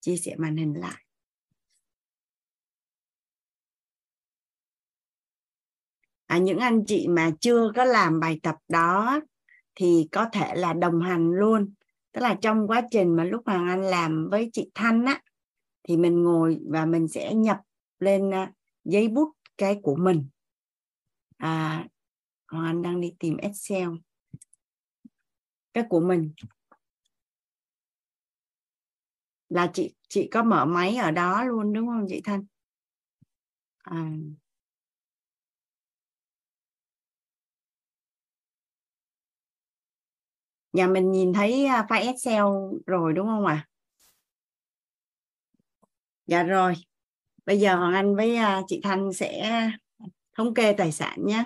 chia 0.00 0.16
sẻ 0.16 0.34
màn 0.38 0.56
hình 0.56 0.74
lại. 0.74 1.05
À, 6.26 6.38
những 6.38 6.58
anh 6.58 6.84
chị 6.86 7.08
mà 7.08 7.30
chưa 7.40 7.72
có 7.76 7.84
làm 7.84 8.20
bài 8.20 8.40
tập 8.42 8.56
đó 8.68 9.20
thì 9.74 10.08
có 10.12 10.26
thể 10.32 10.54
là 10.54 10.72
đồng 10.72 11.00
hành 11.00 11.30
luôn. 11.30 11.74
Tức 12.12 12.20
là 12.20 12.38
trong 12.42 12.66
quá 12.66 12.82
trình 12.90 13.16
mà 13.16 13.24
lúc 13.24 13.42
Hoàng 13.46 13.68
Anh 13.68 13.82
làm 13.82 14.28
với 14.30 14.50
chị 14.52 14.70
Thanh 14.74 15.04
á 15.04 15.22
thì 15.82 15.96
mình 15.96 16.22
ngồi 16.22 16.58
và 16.68 16.86
mình 16.86 17.08
sẽ 17.08 17.34
nhập 17.34 17.60
lên 17.98 18.28
uh, 18.28 18.48
giấy 18.84 19.08
bút 19.08 19.32
cái 19.58 19.78
của 19.82 19.96
mình. 19.96 20.28
À 21.36 21.86
Hoàng 22.48 22.64
Anh 22.64 22.82
đang 22.82 23.00
đi 23.00 23.14
tìm 23.18 23.36
Excel. 23.36 23.88
Cái 25.72 25.84
của 25.88 26.00
mình. 26.00 26.32
Là 29.48 29.70
chị 29.74 29.94
chị 30.08 30.28
có 30.32 30.42
mở 30.42 30.64
máy 30.64 30.96
ở 30.96 31.10
đó 31.10 31.44
luôn 31.44 31.72
đúng 31.72 31.86
không 31.86 32.06
chị 32.08 32.20
Thanh? 32.24 32.44
À, 33.78 34.10
nhà 40.76 40.86
mình 40.86 41.12
nhìn 41.12 41.32
thấy 41.32 41.66
à, 41.66 41.86
file 41.88 42.06
Excel 42.06 42.44
rồi 42.86 43.12
đúng 43.12 43.26
không 43.26 43.46
ạ? 43.46 43.54
À? 43.54 43.68
dạ 46.26 46.42
rồi. 46.42 46.74
Bây 47.46 47.60
giờ 47.60 47.76
Hoàng 47.76 47.92
Anh 47.94 48.16
với 48.16 48.36
à, 48.36 48.62
chị 48.66 48.80
Thanh 48.82 49.12
sẽ 49.12 49.50
thống 50.34 50.54
kê 50.54 50.72
tài 50.72 50.92
sản 50.92 51.18
nhé. 51.26 51.44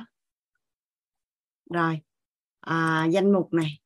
Rồi. 1.70 2.00
À, 2.60 3.06
danh 3.10 3.32
mục 3.32 3.52
này. 3.52 3.80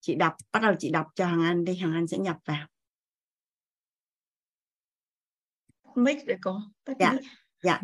Chị 0.00 0.14
đọc 0.14 0.36
bắt 0.52 0.60
đầu 0.62 0.74
chị 0.78 0.90
đọc 0.90 1.06
cho 1.14 1.26
Hoàng 1.26 1.42
Anh 1.42 1.64
đi. 1.64 1.78
Hoàng 1.78 1.94
Anh 1.94 2.06
sẽ 2.06 2.18
nhập 2.18 2.36
vào. 2.44 2.66
Mic 5.94 6.16
để 6.26 6.36
cô 6.42 6.58
dạ. 6.98 7.12
dạ 7.62 7.80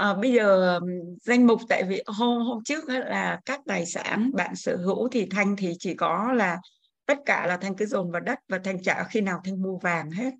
À, 0.00 0.14
bây 0.14 0.32
giờ 0.32 0.80
danh 1.22 1.46
mục 1.46 1.60
tại 1.68 1.84
vì 1.88 2.02
hôm 2.06 2.42
hôm 2.42 2.64
trước 2.64 2.88
là 2.88 3.40
các 3.44 3.60
tài 3.66 3.86
sản 3.86 4.30
bạn 4.34 4.56
sở 4.56 4.76
hữu 4.76 5.08
thì 5.08 5.26
thanh 5.30 5.56
thì 5.56 5.74
chỉ 5.78 5.94
có 5.94 6.32
là 6.32 6.58
tất 7.06 7.18
cả 7.26 7.46
là 7.46 7.56
thanh 7.56 7.76
cứ 7.76 7.86
dồn 7.86 8.10
vào 8.10 8.20
đất 8.20 8.38
và 8.48 8.58
thanh 8.64 8.82
trả 8.82 9.04
khi 9.04 9.20
nào 9.20 9.40
thanh 9.44 9.62
mua 9.62 9.78
vàng 9.78 10.10
hết. 10.10 10.30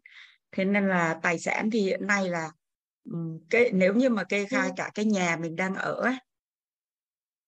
Thế 0.52 0.64
nên 0.64 0.88
là 0.88 1.18
tài 1.22 1.38
sản 1.38 1.70
thì 1.70 1.80
hiện 1.80 2.06
nay 2.06 2.28
là 2.28 2.50
cái 3.50 3.70
nếu 3.72 3.94
như 3.94 4.08
mà 4.08 4.24
kê 4.24 4.46
khai 4.46 4.70
cả 4.76 4.90
cái 4.94 5.04
nhà 5.04 5.36
mình 5.40 5.56
đang 5.56 5.74
ở 5.74 6.12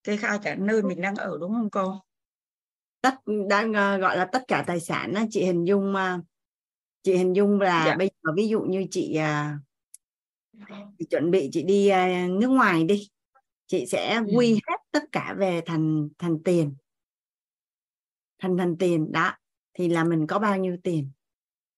kê 0.05 0.17
khai 0.17 0.39
cả 0.43 0.55
nơi 0.55 0.83
mình 0.83 1.01
đang 1.01 1.15
ở 1.15 1.39
đúng 1.41 1.53
không 1.55 1.71
cô? 1.71 2.01
Tất 3.01 3.15
đang 3.49 3.73
ờ, 3.73 3.99
gọi 3.99 4.17
là 4.17 4.25
tất 4.33 4.43
cả 4.49 4.65
tài 4.67 4.81
sản 4.81 5.15
chị 5.31 5.45
hình 5.45 5.65
dung 5.65 5.95
ờ, 5.95 6.21
chị 7.03 7.17
hình 7.17 7.37
dung 7.37 7.61
là 7.61 7.85
dạ. 7.87 7.97
bây 7.97 8.11
giờ 8.23 8.33
ví 8.37 8.49
dụ 8.49 8.61
như 8.61 8.87
chị 8.91 9.19
chị 10.99 11.05
chuẩn 11.11 11.31
bị 11.31 11.49
chị 11.53 11.63
đi 11.63 11.89
à, 11.89 12.27
nước 12.31 12.49
ngoài 12.49 12.85
đi. 12.85 13.09
Chị 13.67 13.87
sẽ 13.87 14.15
ừ. 14.15 14.37
quy 14.37 14.53
hết 14.53 14.77
tất 14.91 15.03
cả 15.13 15.35
về 15.39 15.61
thành 15.67 16.09
thành 16.19 16.43
tiền. 16.45 16.75
Thành 18.39 18.57
thành 18.59 18.77
tiền 18.79 19.13
đó. 19.13 19.33
Thì 19.75 19.89
là 19.89 20.05
mình 20.05 20.27
có 20.27 20.39
bao 20.39 20.59
nhiêu 20.59 20.77
tiền? 20.85 21.11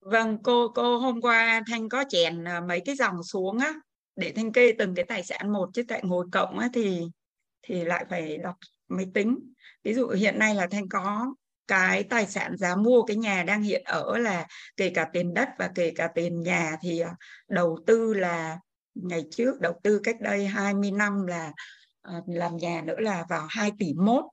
Vâng 0.00 0.38
cô 0.42 0.68
cô 0.68 0.98
hôm 0.98 1.20
qua 1.20 1.62
thanh 1.66 1.88
có 1.88 2.04
chèn 2.08 2.44
à, 2.44 2.60
mấy 2.60 2.80
cái 2.80 2.96
dòng 2.96 3.22
xuống 3.22 3.58
á 3.58 3.74
để 4.16 4.32
thanh 4.36 4.52
kê 4.52 4.72
từng 4.78 4.94
cái 4.94 5.04
tài 5.04 5.22
sản 5.22 5.52
một. 5.52 5.70
Chứ 5.74 5.82
tại 5.88 6.00
ngồi 6.04 6.26
cộng 6.32 6.58
á 6.58 6.68
thì 6.72 7.00
thì 7.62 7.84
lại 7.84 8.06
phải 8.10 8.36
đọc 8.36 8.56
máy 8.88 9.06
tính. 9.14 9.38
Ví 9.82 9.94
dụ 9.94 10.08
hiện 10.08 10.38
nay 10.38 10.54
là 10.54 10.66
thanh 10.70 10.88
có 10.88 11.34
cái 11.68 12.04
tài 12.04 12.26
sản 12.26 12.56
giá 12.56 12.76
mua 12.76 13.02
cái 13.02 13.16
nhà 13.16 13.42
đang 13.42 13.62
hiện 13.62 13.82
ở 13.84 14.18
là 14.18 14.46
kể 14.76 14.90
cả 14.94 15.08
tiền 15.12 15.34
đất 15.34 15.48
và 15.58 15.70
kể 15.74 15.92
cả 15.96 16.08
tiền 16.14 16.42
nhà 16.42 16.76
thì 16.82 17.00
à, 17.00 17.16
đầu 17.48 17.78
tư 17.86 18.14
là 18.14 18.58
ngày 18.94 19.24
trước 19.30 19.60
đầu 19.60 19.80
tư 19.82 20.00
cách 20.04 20.20
đây 20.20 20.46
20 20.46 20.90
năm 20.90 21.26
là 21.26 21.52
uh, 22.18 22.24
làm 22.26 22.56
nhà 22.56 22.82
nữa 22.84 23.00
là 23.00 23.26
vào 23.28 23.46
2 23.50 23.72
tỷ 23.78 23.94
mốt. 23.94 24.24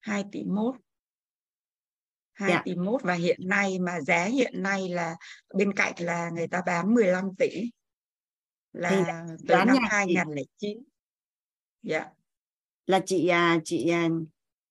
2 0.00 0.24
tỷ 0.32 0.44
mốt. 0.44 0.74
2 2.32 2.50
dạ. 2.50 2.62
tỷ 2.64 2.74
mốt 2.74 3.02
và 3.02 3.14
hiện 3.14 3.40
nay 3.48 3.78
mà 3.78 4.00
giá 4.00 4.24
hiện 4.24 4.62
nay 4.62 4.88
là 4.88 5.16
bên 5.54 5.72
cạnh 5.72 5.94
là 5.98 6.30
người 6.30 6.48
ta 6.48 6.62
bán 6.66 6.94
15 6.94 7.30
tỷ 7.38 7.70
là 8.72 8.90
thì 9.28 9.44
từ 9.48 9.54
năm 9.54 9.76
2009 9.90 10.78
dạ. 11.82 12.06
Là 12.86 13.00
chị 13.06 13.28
à, 13.28 13.58
chị 13.64 13.88
à, 13.88 14.08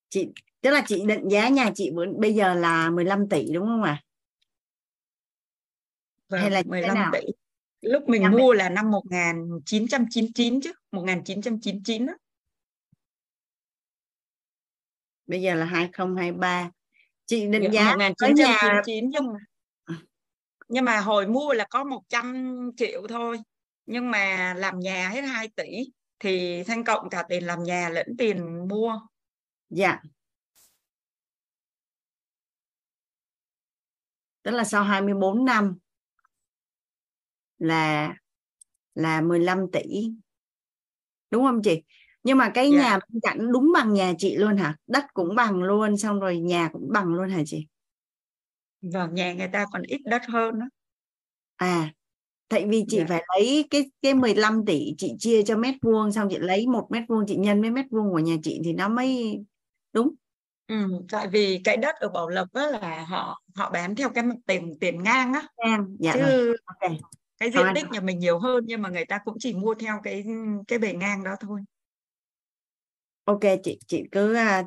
chị 0.10 0.30
tức 0.62 0.72
là 0.72 0.84
chị 0.88 1.04
định 1.08 1.28
giá 1.30 1.50
nhà 1.50 1.72
chị 1.76 1.92
bây 2.18 2.36
giờ 2.36 2.54
là 2.54 2.90
15 2.90 3.30
tỷ 3.30 3.52
đúng 3.54 3.66
không 3.66 3.84
ạ? 3.84 3.92
À? 3.92 4.04
vâng, 6.30 6.42
hay 6.42 6.52
là 6.52 6.64
15 6.66 6.96
nào? 6.96 7.12
tỷ. 7.14 7.20
Lúc 7.82 8.10
mình 8.10 8.22
Nhà 8.22 8.30
mua 8.30 8.54
là 8.54 8.70
năm 8.70 8.92
1999 8.92 10.62
chứ 10.62 10.72
1999 10.92 12.06
đó 12.06 12.14
bây 15.28 15.42
giờ 15.42 15.56
là 15.56 15.66
2023 15.66 16.72
chị 17.26 17.48
định 17.48 17.64
dạ, 17.64 17.70
giá 17.72 17.92
1999 17.92 19.10
nhà... 19.10 19.20
nhưng 19.20 19.34
mà 19.34 19.40
nhưng 20.68 20.86
mà 20.86 21.00
hồi 21.00 21.28
mua 21.28 21.54
là 21.54 21.66
có 21.70 21.84
100 21.84 22.72
triệu 22.78 23.08
thôi. 23.08 23.40
Nhưng 23.86 24.12
mà 24.12 24.54
làm 24.58 24.80
nhà 24.80 25.10
hết 25.10 25.22
2 25.22 25.48
tỷ 25.48 25.92
thì 26.20 26.64
thanh 26.64 26.84
cộng 26.84 27.10
cả 27.10 27.24
tiền 27.30 27.44
làm 27.44 27.64
nhà 27.64 27.90
lẫn 27.90 28.08
tiền 28.18 28.68
mua. 28.68 29.00
Dạ 29.70 30.02
tức 34.44 34.52
là 34.52 34.64
sau 34.64 34.84
24 34.84 35.46
năm 35.46 35.78
là 37.60 38.14
là 38.96 39.22
15 39.22 39.72
tỷ 39.72 40.12
đúng 41.32 41.44
không 41.44 41.62
chị 41.64 41.82
nhưng 42.24 42.38
mà 42.38 42.52
cái 42.54 42.66
yeah. 42.66 42.76
Dạ. 42.76 42.90
nhà 42.90 43.00
bên 43.10 43.20
cạnh 43.22 43.52
đúng 43.52 43.72
bằng 43.74 43.94
nhà 43.94 44.14
chị 44.18 44.36
luôn 44.36 44.58
hả 44.58 44.78
đất 44.88 45.06
cũng 45.14 45.36
bằng 45.36 45.64
luôn 45.64 45.98
xong 45.98 46.20
rồi 46.20 46.38
nhà 46.38 46.70
cũng 46.74 46.88
bằng 46.92 47.14
luôn 47.14 47.30
hả 47.30 47.42
chị 47.46 47.68
vâng 48.82 49.14
nhà 49.14 49.34
người 49.34 49.50
ta 49.54 49.66
còn 49.72 49.82
ít 49.82 50.02
đất 50.06 50.22
hơn 50.28 50.60
đó 50.60 50.66
à 51.56 51.94
tại 52.48 52.66
vì 52.70 52.86
chị 52.88 52.98
yeah. 52.98 53.10
Dạ. 53.10 53.16
phải 53.16 53.26
lấy 53.38 53.68
cái 53.70 53.92
cái 54.02 54.14
15 54.14 54.66
tỷ 54.66 54.96
chị 54.98 55.14
chia 55.20 55.44
cho 55.44 55.58
mét 55.58 55.76
vuông 55.82 56.12
xong 56.12 56.28
chị 56.32 56.38
lấy 56.40 56.68
một 56.68 56.88
mét 56.90 57.04
vuông 57.08 57.26
chị 57.28 57.36
nhân 57.36 57.62
với 57.62 57.72
mét 57.72 57.86
vuông 57.92 58.12
của 58.12 58.20
nhà 58.20 58.36
chị 58.44 58.62
thì 58.64 58.74
nó 58.74 58.90
mới 58.90 59.40
đúng 59.94 60.16
ừ, 60.72 61.06
tại 61.10 61.28
vì 61.28 61.62
cái 61.64 61.78
đất 61.78 61.96
ở 61.96 62.10
Bảo 62.10 62.30
Lộc 62.30 62.54
đó 62.54 62.68
là 62.68 63.06
họ 63.10 63.42
họ 63.56 63.70
bán 63.70 63.96
theo 63.96 64.10
cái 64.10 64.24
tiền 64.46 64.78
tiền 64.80 65.04
ngang 65.04 65.34
á. 65.34 65.48
Ngang 65.58 65.96
dạ 66.00 66.14
chứ 66.14 66.20
rồi. 66.20 66.58
Okay 66.66 67.00
cái 67.42 67.52
diện 67.52 67.66
tích 67.76 67.92
nhà 67.92 68.00
mình 68.00 68.20
nhiều 68.20 68.40
hơn 68.40 68.64
nhưng 68.68 68.82
mà 68.82 68.90
người 68.90 69.06
ta 69.06 69.20
cũng 69.26 69.36
chỉ 69.40 69.54
mua 69.54 69.74
theo 69.74 70.00
cái 70.04 70.26
cái 70.68 70.80
bề 70.80 70.94
ngang 70.94 71.24
đó 71.24 71.36
thôi. 71.40 71.62
Ok 73.24 73.40
chị 73.64 73.80
chị 73.88 74.04
cứ 74.12 74.36
uh, 74.36 74.66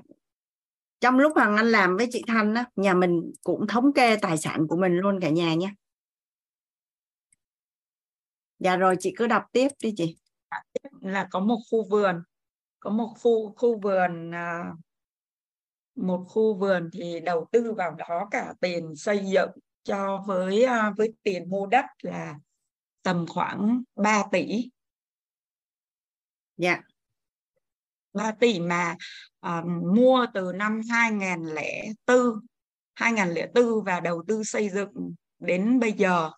trong 1.01 1.19
lúc 1.19 1.33
hoàng 1.35 1.57
anh 1.57 1.67
làm 1.67 1.97
với 1.97 2.09
chị 2.11 2.23
thanh 2.27 2.55
á 2.55 2.65
nhà 2.77 2.95
mình 2.95 3.33
cũng 3.43 3.67
thống 3.67 3.93
kê 3.93 4.17
tài 4.17 4.39
sản 4.39 4.67
của 4.69 4.77
mình 4.77 4.97
luôn 4.97 5.21
cả 5.21 5.31
nhà 5.31 5.55
nhé. 5.55 5.75
Dạ 8.59 8.77
rồi 8.77 8.97
chị 9.01 9.15
cứ 9.17 9.27
đọc 9.27 9.43
tiếp 9.53 9.69
đi 9.83 9.95
chị. 9.97 10.17
Là 11.01 11.29
có 11.31 11.41
một 11.41 11.59
khu 11.71 11.89
vườn 11.91 12.23
có 12.81 12.91
một 12.91 13.15
khu 13.21 13.55
khu 13.55 13.81
vườn 13.81 14.31
uh, 14.31 14.79
một 15.95 16.25
khu 16.29 16.55
vườn 16.55 16.91
thì 16.93 17.21
đầu 17.21 17.49
tư 17.53 17.73
vào 17.73 17.95
đó 17.95 18.29
cả 18.31 18.55
tiền 18.61 18.97
xây 18.97 19.27
dựng 19.27 19.51
cho 19.83 20.25
với 20.27 20.65
uh, 20.65 20.97
với 20.97 21.13
tiền 21.23 21.51
mua 21.51 21.67
đất 21.67 21.85
là 22.03 22.35
tầm 23.03 23.27
khoảng 23.29 23.83
3 23.97 24.23
tỷ. 24.33 24.71
Dạ. 26.57 26.83
3 28.13 28.33
tỷ 28.33 28.61
mà 28.61 28.97
uh, 29.47 29.65
mua 29.97 30.27
từ 30.35 30.53
năm 30.55 30.81
2004 30.91 32.17
2004 32.95 33.85
và 33.85 34.01
đầu 34.01 34.25
tư 34.29 34.43
xây 34.45 34.69
dựng 34.69 35.15
đến 35.39 35.81
bây 35.81 35.93
giờ 35.93 36.31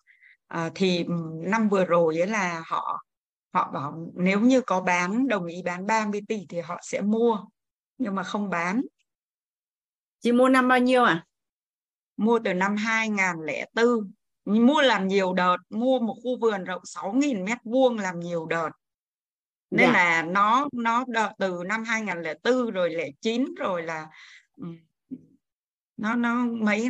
uh, 0.53 0.71
thì 0.75 1.05
năm 1.43 1.69
vừa 1.69 1.85
rồi 1.85 2.21
ấy 2.21 2.27
là 2.27 2.63
họ 2.65 3.03
họ 3.53 3.71
bảo 3.73 4.11
nếu 4.13 4.39
như 4.39 4.61
có 4.61 4.81
bán 4.81 5.27
đồng 5.27 5.45
ý 5.45 5.61
bán 5.65 5.85
30 5.85 6.21
tỷ 6.27 6.45
thì 6.49 6.59
họ 6.59 6.79
sẽ 6.83 7.01
mua 7.01 7.45
nhưng 7.97 8.15
mà 8.15 8.23
không 8.23 8.49
bán 8.49 8.81
chị 10.19 10.31
mua 10.31 10.49
năm 10.49 10.67
bao 10.67 10.79
nhiêu 10.79 11.03
à 11.03 11.25
mua 12.17 12.39
từ 12.43 12.53
năm 12.53 12.75
2004 12.75 14.11
mua 14.45 14.81
làm 14.81 15.07
nhiều 15.07 15.33
đợt 15.33 15.57
mua 15.69 15.99
một 15.99 16.17
khu 16.23 16.39
vườn 16.39 16.63
rộng 16.63 16.81
6.000 16.81 17.45
mét 17.45 17.57
vuông 17.63 17.99
làm 17.99 18.19
nhiều 18.19 18.45
đợt. 18.45 18.69
Nên 19.71 19.87
dạ. 19.87 19.93
là 19.93 20.23
nó 20.23 20.67
nó 20.73 21.05
đợt 21.07 21.31
từ 21.37 21.63
năm 21.65 21.83
2004 21.83 22.71
rồi 22.71 22.89
lẻ 22.89 23.09
chín 23.21 23.55
rồi 23.57 23.83
là 23.83 24.07
nó 25.97 26.15
nó 26.15 26.45
mấy 26.45 26.89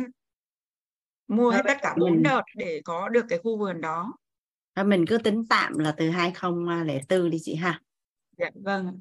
mua 1.28 1.50
hết 1.50 1.62
tất 1.66 1.76
cả 1.82 1.94
bốn 1.98 2.22
đợt 2.22 2.42
để 2.56 2.80
có 2.84 3.08
được 3.08 3.24
cái 3.28 3.38
khu 3.38 3.58
vườn 3.58 3.80
đó. 3.80 4.12
Mình 4.84 5.04
cứ 5.08 5.18
tính 5.18 5.44
tạm 5.48 5.78
là 5.78 5.94
từ 5.96 6.10
2004 6.10 7.30
đi 7.30 7.38
chị 7.42 7.54
ha. 7.54 7.80
Dạ 8.38 8.50
vâng 8.54 9.00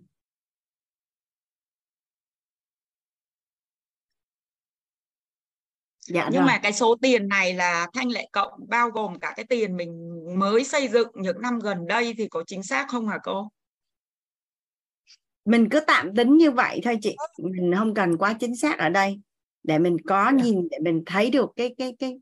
dạ 6.07 6.29
nhưng 6.31 6.41
rồi. 6.41 6.47
mà 6.47 6.59
cái 6.63 6.73
số 6.73 6.95
tiền 7.01 7.27
này 7.27 7.53
là 7.53 7.87
thanh 7.93 8.11
lệ 8.11 8.27
cộng 8.31 8.51
bao 8.67 8.89
gồm 8.89 9.19
cả 9.19 9.33
cái 9.35 9.45
tiền 9.45 9.77
mình 9.77 10.21
mới 10.39 10.63
xây 10.63 10.87
dựng 10.87 11.07
những 11.13 11.41
năm 11.41 11.59
gần 11.59 11.87
đây 11.87 12.13
thì 12.17 12.27
có 12.27 12.43
chính 12.47 12.63
xác 12.63 12.85
không 12.89 13.07
hả 13.07 13.17
cô? 13.23 13.51
Mình 15.45 15.69
cứ 15.69 15.79
tạm 15.79 16.15
tính 16.15 16.37
như 16.37 16.51
vậy 16.51 16.79
thôi 16.83 16.97
chị. 17.01 17.15
Mình 17.37 17.73
không 17.77 17.93
cần 17.93 18.17
quá 18.17 18.33
chính 18.33 18.55
xác 18.55 18.77
ở 18.77 18.89
đây. 18.89 19.21
Để 19.63 19.79
mình 19.79 19.97
có 20.07 20.25
dạ. 20.25 20.43
nhìn 20.43 20.67
để 20.71 20.77
mình 20.81 21.03
thấy 21.05 21.29
được 21.29 21.49
cái 21.55 21.75
cái 21.77 21.95
cái 21.99 22.19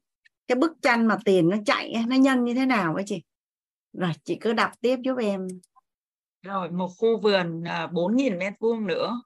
cái 0.48 0.56
bức 0.56 0.72
tranh 0.82 1.08
mà 1.08 1.18
tiền 1.26 1.50
nó 1.50 1.58
chạy 1.66 1.94
nó 2.08 2.16
nhân 2.16 2.44
như 2.44 2.54
thế 2.54 2.66
nào 2.66 2.94
với 2.94 3.04
chị. 3.06 3.24
Rồi 3.94 4.12
chị 4.24 4.38
cứ 4.42 4.54
đọc 4.54 4.72
tiếp 4.82 5.00
giúp 5.04 5.16
em. 5.18 5.48
Rồi 6.42 6.72
một 6.72 6.90
khu 6.98 7.22
vườn 7.22 7.60
uh, 7.62 7.68
à, 7.68 7.88
4.000 7.88 8.38
mét 8.38 8.54
vuông 8.60 8.88
nữa. 8.88 9.22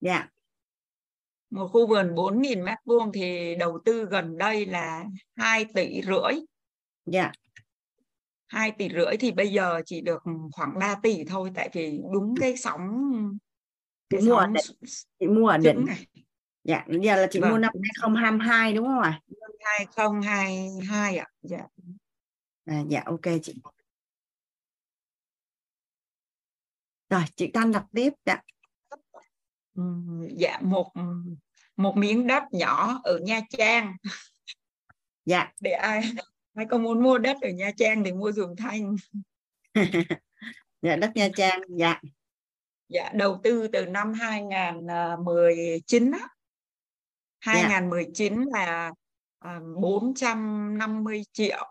Dạ 0.00 0.28
một 1.50 1.68
khu 1.68 1.86
vườn 1.86 2.14
4.000 2.14 2.64
mét 2.64 2.78
vuông 2.84 3.12
thì 3.12 3.54
đầu 3.58 3.78
tư 3.84 4.04
gần 4.04 4.38
đây 4.38 4.66
là 4.66 5.04
2 5.36 5.64
tỷ 5.64 6.02
rưỡi. 6.02 6.40
Dạ. 7.06 7.22
Yeah. 7.22 7.34
2 8.46 8.70
tỷ 8.70 8.88
rưỡi 8.88 9.16
thì 9.20 9.30
bây 9.32 9.52
giờ 9.52 9.80
chỉ 9.86 10.00
được 10.00 10.22
khoảng 10.52 10.78
3 10.78 10.94
tỷ 11.02 11.24
thôi 11.24 11.50
tại 11.54 11.70
vì 11.72 12.00
đúng 12.12 12.34
cái 12.40 12.56
sóng 12.56 12.80
cái 14.10 14.20
chị 14.20 14.28
mua 14.28 14.36
sóng 14.36 14.54
chị 15.20 15.26
mua 15.26 15.48
ở 15.48 15.58
định 15.58 15.84
này. 15.86 16.06
Dạ, 16.64 16.84
giờ 17.02 17.16
là 17.16 17.26
chị 17.30 17.40
vâng. 17.40 17.50
mua 17.50 17.58
năm 17.58 17.72
2022 17.74 18.72
đúng 18.72 18.86
không 18.86 19.00
ạ? 19.00 19.10
À? 19.10 19.20
2022 19.60 21.16
ạ. 21.16 21.26
Dạ. 21.42 21.66
À, 22.64 22.82
dạ 22.88 23.02
ok 23.06 23.22
chị. 23.42 23.54
Rồi, 27.10 27.22
chị 27.36 27.50
Thanh 27.54 27.72
đọc 27.72 27.84
tiếp. 27.92 28.12
Dạ 28.26 28.40
dạ 30.36 30.58
một 30.62 30.92
một 31.76 31.96
miếng 31.96 32.26
đất 32.26 32.42
nhỏ 32.50 33.00
ở 33.04 33.18
Nha 33.18 33.40
Trang. 33.50 33.96
Dạ. 35.24 35.52
Để 35.60 35.70
ai 35.70 36.02
ai 36.54 36.66
có 36.70 36.78
muốn 36.78 37.02
mua 37.02 37.18
đất 37.18 37.36
ở 37.42 37.48
Nha 37.48 37.70
Trang 37.76 38.04
thì 38.04 38.12
mua 38.12 38.32
giùm 38.32 38.56
Thanh. 38.56 38.96
Dạ 40.82 40.96
đất 40.96 41.10
Nha 41.14 41.28
Trang 41.36 41.60
dạ. 41.68 42.00
Dạ 42.88 43.10
đầu 43.14 43.40
tư 43.42 43.68
từ 43.72 43.86
năm 43.86 44.12
2019 44.12 46.10
á. 46.10 46.28
2019 47.40 48.34
dạ. 48.34 48.42
là 48.52 48.92
à, 49.38 49.60
450 49.80 51.22
triệu. 51.32 51.64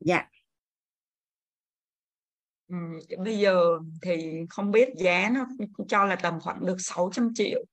Dạ 0.00 0.28
Ừ, 2.70 2.76
bây 3.24 3.38
giờ 3.38 3.78
thì 4.02 4.40
không 4.50 4.70
biết 4.70 4.88
giá 4.96 5.30
nó 5.32 5.46
cho 5.88 6.04
là 6.04 6.16
tầm 6.16 6.40
khoảng 6.40 6.66
được 6.66 6.76
600 6.78 7.30
triệu. 7.34 7.64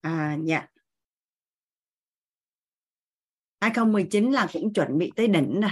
À 0.00 0.36
dạ. 0.44 0.66
2019 3.60 4.30
là 4.30 4.48
cũng 4.52 4.72
chuẩn 4.72 4.98
bị 4.98 5.12
tới 5.16 5.28
đỉnh 5.28 5.60
rồi. 5.60 5.70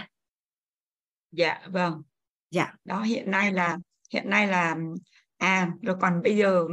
Dạ 1.32 1.60
vâng. 1.70 2.02
Dạ. 2.50 2.74
Đó 2.84 3.02
hiện 3.02 3.30
nay 3.30 3.52
là 3.52 3.78
hiện 4.12 4.30
nay 4.30 4.46
là 4.46 4.76
à 5.36 5.72
rồi 5.82 5.96
còn 6.00 6.22
bây 6.22 6.36
giờ 6.36 6.66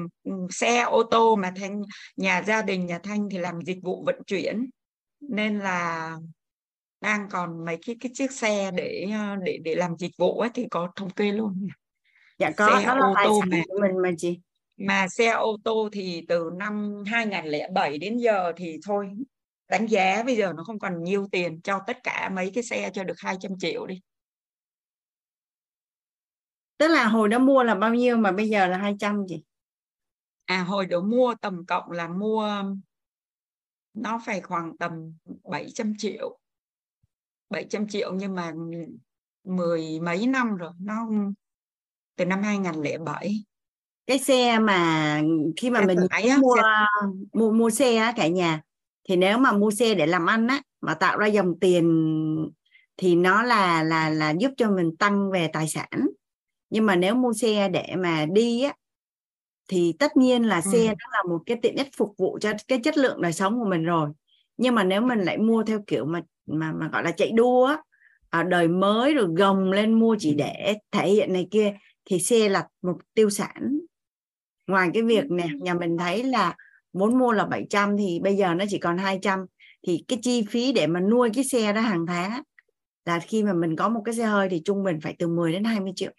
xe 0.49 0.81
ô 0.81 1.03
tô 1.03 1.35
mà 1.35 1.53
thanh 1.55 1.81
nhà 2.15 2.43
gia 2.47 2.61
đình 2.61 2.85
nhà 2.85 2.99
thanh 3.03 3.29
thì 3.31 3.37
làm 3.37 3.61
dịch 3.61 3.77
vụ 3.83 4.03
vận 4.05 4.15
chuyển 4.27 4.69
nên 5.19 5.59
là 5.59 6.17
đang 7.05 7.29
còn 7.29 7.65
mấy 7.65 7.77
cái 7.85 7.95
cái 7.99 8.11
chiếc 8.13 8.31
xe 8.31 8.71
để 8.71 9.07
ờ, 9.13 9.35
để 9.35 9.59
để 9.63 9.75
làm 9.75 9.95
dịch 9.97 10.11
vụ 10.17 10.39
ấy 10.39 10.49
thì 10.53 10.67
có 10.71 10.91
thống 10.95 11.09
kê 11.09 11.31
luôn 11.31 11.67
dạ 12.39 12.51
có 12.57 12.67
xe 12.67 12.85
ô 12.85 13.13
tô 13.23 13.41
mà. 13.51 13.61
của 13.67 13.79
mình 13.81 14.01
mà 14.01 14.09
chị. 14.17 14.39
Mà 14.77 15.07
xe 15.07 15.29
ô 15.29 15.57
tô 15.63 15.89
thì 15.91 16.25
từ 16.27 16.49
năm 16.57 17.03
2007 17.05 17.97
đến 17.97 18.17
giờ 18.17 18.53
thì 18.57 18.79
thôi 18.85 19.09
đánh 19.69 19.85
giá 19.85 20.23
bây 20.23 20.35
giờ 20.35 20.53
nó 20.53 20.63
không 20.63 20.79
còn 20.79 21.03
nhiều 21.03 21.27
tiền 21.31 21.61
cho 21.61 21.81
tất 21.87 22.03
cả 22.03 22.29
mấy 22.33 22.51
cái 22.53 22.63
xe 22.63 22.89
cho 22.93 23.03
được 23.03 23.17
200 23.17 23.51
triệu 23.59 23.85
đi. 23.85 24.01
Tức 26.77 26.87
là 26.87 27.07
hồi 27.07 27.29
đó 27.29 27.39
mua 27.39 27.63
là 27.63 27.75
bao 27.75 27.93
nhiêu 27.93 28.17
mà 28.17 28.31
bây 28.31 28.49
giờ 28.49 28.67
là 28.67 28.77
200 28.77 29.23
chị? 29.27 29.43
À 30.45 30.63
hồi 30.63 30.85
đó 30.85 31.01
mua 31.01 31.35
tầm 31.41 31.65
cộng 31.65 31.91
là 31.91 32.07
mua 32.07 32.63
nó 33.93 34.21
phải 34.25 34.41
khoảng 34.41 34.77
tầm 34.77 34.91
700 35.43 35.93
triệu 35.97 36.39
700 37.49 37.87
triệu 37.87 38.13
nhưng 38.13 38.35
mà 38.35 38.53
mười 39.43 39.99
mấy 39.99 40.27
năm 40.27 40.55
rồi 40.55 40.71
nó 40.79 41.07
từ 42.15 42.25
năm 42.25 42.43
2007 42.43 43.43
cái 44.07 44.19
xe 44.19 44.59
mà 44.59 45.21
khi 45.57 45.69
mà 45.69 45.81
mình 45.81 45.97
á, 46.09 46.37
mua, 46.37 46.55
xe... 46.55 46.61
mua 47.33 47.51
mua 47.51 47.69
xe 47.69 47.95
á 47.95 48.13
cả 48.15 48.27
nhà 48.27 48.61
thì 49.09 49.15
nếu 49.15 49.37
mà 49.37 49.51
mua 49.51 49.71
xe 49.71 49.93
để 49.93 50.07
làm 50.07 50.25
ăn 50.25 50.47
á 50.47 50.61
mà 50.81 50.93
tạo 50.93 51.17
ra 51.17 51.27
dòng 51.27 51.59
tiền 51.59 51.85
thì 52.97 53.15
nó 53.15 53.43
là 53.43 53.83
là 53.83 54.09
là 54.09 54.33
giúp 54.39 54.51
cho 54.57 54.71
mình 54.71 54.95
tăng 54.95 55.31
về 55.31 55.49
tài 55.53 55.67
sản. 55.67 56.07
Nhưng 56.69 56.85
mà 56.85 56.95
nếu 56.95 57.15
mua 57.15 57.33
xe 57.33 57.69
để 57.69 57.93
mà 57.97 58.25
đi 58.25 58.61
á 58.61 58.73
thì 59.67 59.93
tất 59.99 60.17
nhiên 60.17 60.43
là 60.43 60.61
xe 60.61 60.85
ừ. 60.87 60.93
nó 60.99 61.17
là 61.17 61.23
một 61.29 61.39
cái 61.45 61.57
tiện 61.61 61.75
ích 61.75 61.87
phục 61.97 62.13
vụ 62.17 62.37
cho 62.41 62.53
cái 62.67 62.79
chất 62.83 62.97
lượng 62.97 63.21
đời 63.21 63.33
sống 63.33 63.59
của 63.59 63.65
mình 63.65 63.83
rồi 63.83 64.09
nhưng 64.57 64.75
mà 64.75 64.83
nếu 64.83 65.01
mình 65.01 65.19
lại 65.19 65.37
mua 65.37 65.63
theo 65.63 65.83
kiểu 65.87 66.05
mà 66.05 66.21
mà 66.45 66.71
mà 66.71 66.89
gọi 66.93 67.03
là 67.03 67.11
chạy 67.11 67.31
đua 67.31 67.65
á 67.65 67.77
à, 68.29 68.43
đời 68.43 68.67
mới 68.67 69.13
rồi 69.13 69.27
gồng 69.37 69.71
lên 69.71 69.93
mua 69.93 70.15
chỉ 70.19 70.33
để 70.33 70.75
thể 70.91 71.09
hiện 71.09 71.33
này 71.33 71.47
kia 71.51 71.73
thì 72.05 72.19
xe 72.19 72.49
là 72.49 72.67
một 72.81 72.97
tiêu 73.13 73.29
sản. 73.29 73.79
Ngoài 74.67 74.89
cái 74.93 75.03
việc 75.03 75.31
nè 75.31 75.47
nhà 75.61 75.73
mình 75.73 75.97
thấy 75.97 76.23
là 76.23 76.55
muốn 76.93 77.19
mua 77.19 77.31
là 77.31 77.45
700 77.45 77.97
thì 77.97 78.19
bây 78.23 78.35
giờ 78.35 78.53
nó 78.53 78.65
chỉ 78.69 78.77
còn 78.77 78.97
200 78.97 79.45
thì 79.87 80.03
cái 80.07 80.19
chi 80.21 80.45
phí 80.49 80.73
để 80.73 80.87
mà 80.87 80.99
nuôi 80.99 81.29
cái 81.33 81.43
xe 81.43 81.73
đó 81.73 81.81
hàng 81.81 82.05
tháng 82.05 82.41
là 83.05 83.19
khi 83.19 83.43
mà 83.43 83.53
mình 83.53 83.75
có 83.75 83.89
một 83.89 84.01
cái 84.05 84.15
xe 84.15 84.25
hơi 84.25 84.49
thì 84.49 84.61
trung 84.65 84.83
bình 84.83 84.99
phải 85.01 85.15
từ 85.19 85.27
10 85.27 85.51
đến 85.51 85.63
20 85.63 85.91
triệu. 85.95 86.11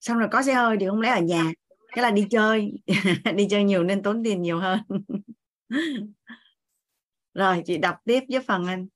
Xong 0.00 0.18
rồi 0.18 0.28
có 0.32 0.42
xe 0.42 0.54
hơi 0.54 0.76
thì 0.80 0.86
không 0.86 1.00
lẽ 1.00 1.10
ở 1.10 1.20
nhà 1.20 1.52
cái 1.92 2.02
là 2.02 2.10
đi 2.10 2.26
chơi. 2.30 2.72
Đi 3.36 3.46
chơi 3.50 3.64
nhiều 3.64 3.82
nên 3.82 4.02
tốn 4.02 4.24
tiền 4.24 4.42
nhiều 4.42 4.58
hơn 4.58 4.78
rồi 7.36 7.62
chị 7.66 7.78
đọc 7.78 7.96
tiếp 8.04 8.20
với 8.28 8.40
phần 8.40 8.66
anh. 8.66 8.86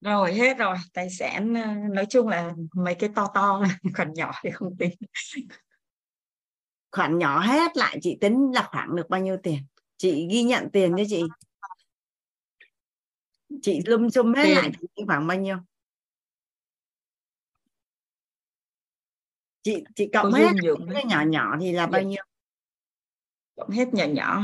Rồi 0.00 0.34
hết 0.34 0.58
rồi. 0.58 0.76
Tài 0.92 1.10
sản 1.10 1.54
ờ, 1.54 1.74
nói 1.94 2.06
chung 2.10 2.28
là 2.28 2.52
mấy 2.74 2.94
cái 2.94 3.10
to 3.14 3.28
to 3.34 3.64
còn 3.94 4.12
nhỏ 4.14 4.32
thì 4.42 4.50
không 4.50 4.76
tính. 4.76 4.90
Khoản 6.90 7.18
nhỏ 7.18 7.40
hết 7.40 7.76
lại 7.76 7.98
chị 8.02 8.18
tính 8.20 8.50
là 8.54 8.68
khoảng 8.72 8.96
được 8.96 9.08
bao 9.08 9.20
nhiêu 9.20 9.36
tiền? 9.42 9.58
Chị 9.96 10.28
ghi 10.30 10.42
nhận 10.42 10.70
tiền 10.72 10.94
cho 10.96 11.04
chị. 11.08 11.22
Chị 13.62 13.80
lum 13.86 14.08
xum 14.08 14.34
hết 14.34 14.42
tiền. 14.44 14.54
lại 14.54 14.70
khoảng 15.06 15.26
bao 15.26 15.38
nhiêu? 15.38 15.56
Chị 19.62 19.84
chị 19.94 20.10
cộng 20.12 20.32
hết 20.32 20.50
cái 20.94 21.04
nhỏ 21.04 21.22
nhỏ 21.26 21.56
thì 21.60 21.72
là 21.72 21.86
bao 21.86 22.02
nhiêu? 22.02 22.22
Cộng 23.56 23.70
hết 23.70 23.94
nhỏ 23.94 24.04
nhỏ 24.04 24.42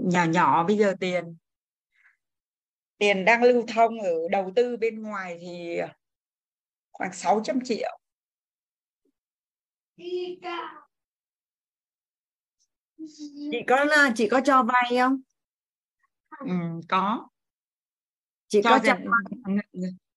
nhỏ 0.00 0.24
nhỏ 0.24 0.64
bây 0.64 0.78
giờ 0.78 0.94
tiền. 1.00 1.36
Tiền 2.98 3.24
đang 3.24 3.42
lưu 3.42 3.64
thông 3.74 4.00
ở 4.00 4.14
đầu 4.30 4.52
tư 4.56 4.76
bên 4.76 5.02
ngoài 5.02 5.38
thì 5.40 5.80
khoảng 6.92 7.12
600 7.12 7.60
triệu. 7.64 7.98
Chị 9.96 10.40
có 13.66 13.86
chị 14.16 14.28
có 14.28 14.40
cho 14.44 14.62
vay 14.62 14.96
không? 14.98 15.20
Ừ, 16.40 16.54
có. 16.88 17.28
Chị 18.48 18.60
cho 18.64 18.70
có 18.70 18.78
cho 18.84 18.96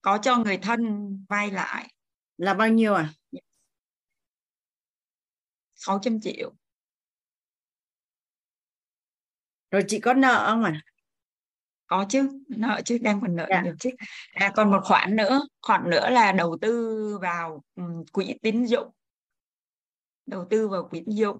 có 0.00 0.18
cho 0.22 0.36
người 0.38 0.58
thân 0.58 0.80
vay 1.28 1.50
lại. 1.50 1.94
Là 2.36 2.54
bao 2.54 2.68
nhiêu 2.68 2.94
à? 2.94 3.12
600 5.74 6.20
triệu 6.20 6.54
rồi 9.72 9.84
chị 9.88 10.00
có 10.00 10.14
nợ 10.14 10.46
không 10.48 10.64
à 10.64 10.82
có 11.92 12.06
chứ 12.08 12.40
nợ 12.48 12.80
chứ 12.84 12.98
đang 12.98 13.20
còn 13.20 13.36
nợ 13.36 13.46
dạ. 13.50 13.62
nhiều 13.62 13.74
chứ. 13.80 13.90
À 14.32 14.52
còn 14.56 14.70
một 14.70 14.80
khoản 14.84 15.16
nữa 15.16 15.40
khoản 15.62 15.90
nữa 15.90 16.10
là 16.10 16.32
đầu 16.32 16.58
tư 16.60 17.18
vào 17.22 17.64
um, 17.74 18.04
quỹ 18.12 18.34
tín 18.42 18.64
dụng. 18.64 18.90
Đầu 20.26 20.46
tư 20.50 20.68
vào 20.68 20.88
quỹ 20.88 21.02
tín 21.06 21.16
dụng. 21.16 21.38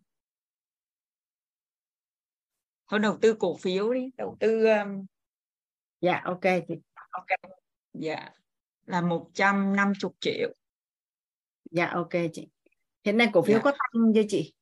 Thôi 2.88 3.01
đầu 3.01 3.18
tư 3.21 3.37
cổ 3.38 3.57
phiếu 3.57 3.95
đi 3.95 4.11
đầu 4.16 4.37
tư 4.40 4.64
um... 4.64 5.07
dạ 6.01 6.21
ok 6.25 6.42
chị. 6.68 6.75
ok. 7.11 7.53
Dạ 7.92 8.31
là 8.87 9.01
150 9.01 9.95
triệu. 10.21 10.55
Dạ 11.71 11.87
ok 11.87 12.12
chị. 12.33 12.49
Hiện 13.05 13.16
nay 13.16 13.29
cổ 13.33 13.42
phiếu 13.42 13.57
dạ. 13.59 13.62
có 13.64 13.71
tăng 13.71 14.12
chưa 14.14 14.23
chị 14.29 14.53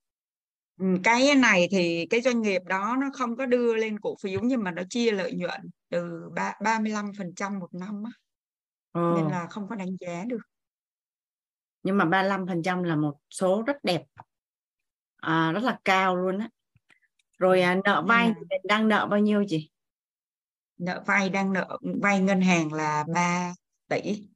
cái 1.05 1.35
này 1.35 1.69
thì 1.71 2.07
cái 2.11 2.21
doanh 2.21 2.43
nghiệp 2.43 2.63
đó 2.65 2.97
nó 3.01 3.07
không 3.15 3.37
có 3.37 3.47
đưa 3.47 3.75
lên 3.75 4.01
cổ 4.01 4.17
phiếu 4.23 4.41
nhưng 4.43 4.65
mà 4.65 4.71
nó 4.71 4.83
chia 4.91 5.11
lợi 5.11 5.33
nhuận 5.33 5.71
từ 5.89 6.31
ba 6.35 6.55
35 6.65 7.13
phần 7.19 7.35
trăm 7.35 7.59
một 7.59 7.75
năm 7.75 8.03
á. 8.05 8.11
Ừ. 8.93 9.15
nên 9.17 9.31
là 9.31 9.47
không 9.51 9.69
có 9.69 9.75
đánh 9.75 9.97
giá 10.01 10.25
được. 10.29 10.41
Nhưng 11.83 11.97
mà 11.99 12.05
35 12.05 12.47
phần 12.47 12.63
trăm 12.63 12.83
là 12.83 12.97
một 12.97 13.15
số 13.31 13.63
rất 13.67 13.77
đẹp. 13.85 14.03
À, 15.17 15.53
rất 15.53 15.63
là 15.63 15.79
cao 15.85 16.17
luôn 16.17 16.39
á. 16.39 16.49
Rồi 17.39 17.61
à, 17.61 17.81
nợ 17.85 18.05
vay 18.09 18.27
à. 18.27 18.35
đang 18.65 18.89
nợ 18.89 19.07
bao 19.11 19.21
nhiêu 19.21 19.45
chị? 19.49 19.71
Nợ 20.79 21.03
vay 21.07 21.29
đang 21.31 21.53
nợ 21.53 21.79
vay 22.03 22.21
ngân 22.21 22.41
hàng 22.41 22.73
là 22.73 23.05
3 23.15 23.55
tỷ. 23.89 24.29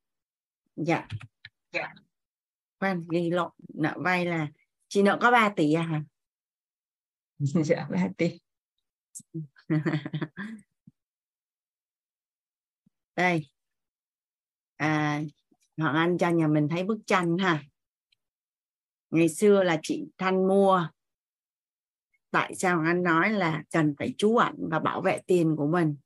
Dạ. 0.77 1.09
Dạ. 1.73 1.95
Khoan 2.81 3.05
ghi 3.11 3.31
lộn. 3.31 3.51
Nợ 3.75 3.95
vay 3.97 4.27
là 4.27 4.49
chị 4.89 5.03
nợ 5.03 5.19
có 5.21 5.31
3 5.31 5.49
tỷ 5.57 5.73
à 5.73 5.83
hả 5.83 6.03
dạ 7.65 7.87
3 7.91 8.09
tỷ 8.19 8.41
đây. 13.17 13.47
À, 14.77 15.23
Hoàng 15.77 15.95
Anh 15.95 16.19
cho 16.19 16.31
nhà 16.31 16.47
mình 16.49 16.69
thấy 16.69 16.85
bức 16.85 16.99
tranh 17.07 17.39
ha. 17.39 17.63
Ngày 19.11 19.29
xưa 19.29 19.63
là 19.63 19.79
chị 19.83 20.05
Thanh 20.19 20.49
mua. 20.49 20.89
Tại 22.31 22.55
sao 22.55 22.81
anh 22.81 23.03
nói 23.03 23.33
là 23.33 23.63
cần 23.71 23.95
phải 23.99 24.15
chú 24.19 24.37
ẩn 24.37 24.55
và 24.71 24.79
bảo 24.79 25.01
vệ 25.01 25.21
tiền 25.27 25.57
của 25.57 25.67
mình? 25.67 25.97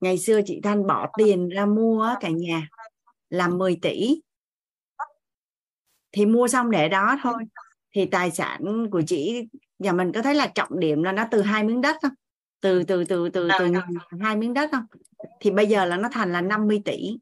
Ngày 0.00 0.18
xưa 0.18 0.40
chị 0.46 0.60
Thanh 0.62 0.86
bỏ 0.86 1.12
tiền 1.18 1.48
ra 1.48 1.66
mua 1.66 2.14
cả 2.20 2.28
nhà 2.28 2.68
là 3.30 3.48
10 3.48 3.78
tỷ. 3.82 4.20
Thì 6.12 6.26
mua 6.26 6.48
xong 6.48 6.70
để 6.70 6.88
đó 6.88 7.16
thôi. 7.22 7.44
Thì 7.92 8.06
tài 8.06 8.30
sản 8.30 8.90
của 8.90 9.02
chị 9.06 9.48
nhà 9.84 9.92
mình 9.92 10.12
có 10.12 10.22
thấy 10.22 10.34
là 10.34 10.46
trọng 10.46 10.80
điểm 10.80 11.02
là 11.02 11.12
nó 11.12 11.24
từ 11.30 11.42
hai 11.42 11.64
miếng 11.64 11.80
đất 11.80 11.96
không? 12.02 12.12
Từ 12.60 12.82
từ 12.82 13.04
từ 13.04 13.28
từ 13.28 13.48
từ 13.58 13.72
hai 14.20 14.36
miếng 14.36 14.54
đất 14.54 14.70
không? 14.72 14.84
Thì 15.40 15.50
bây 15.50 15.66
giờ 15.66 15.84
là 15.84 15.96
nó 15.96 16.08
thành 16.12 16.32
là 16.32 16.40
50 16.40 16.82
tỷ. 16.84 17.16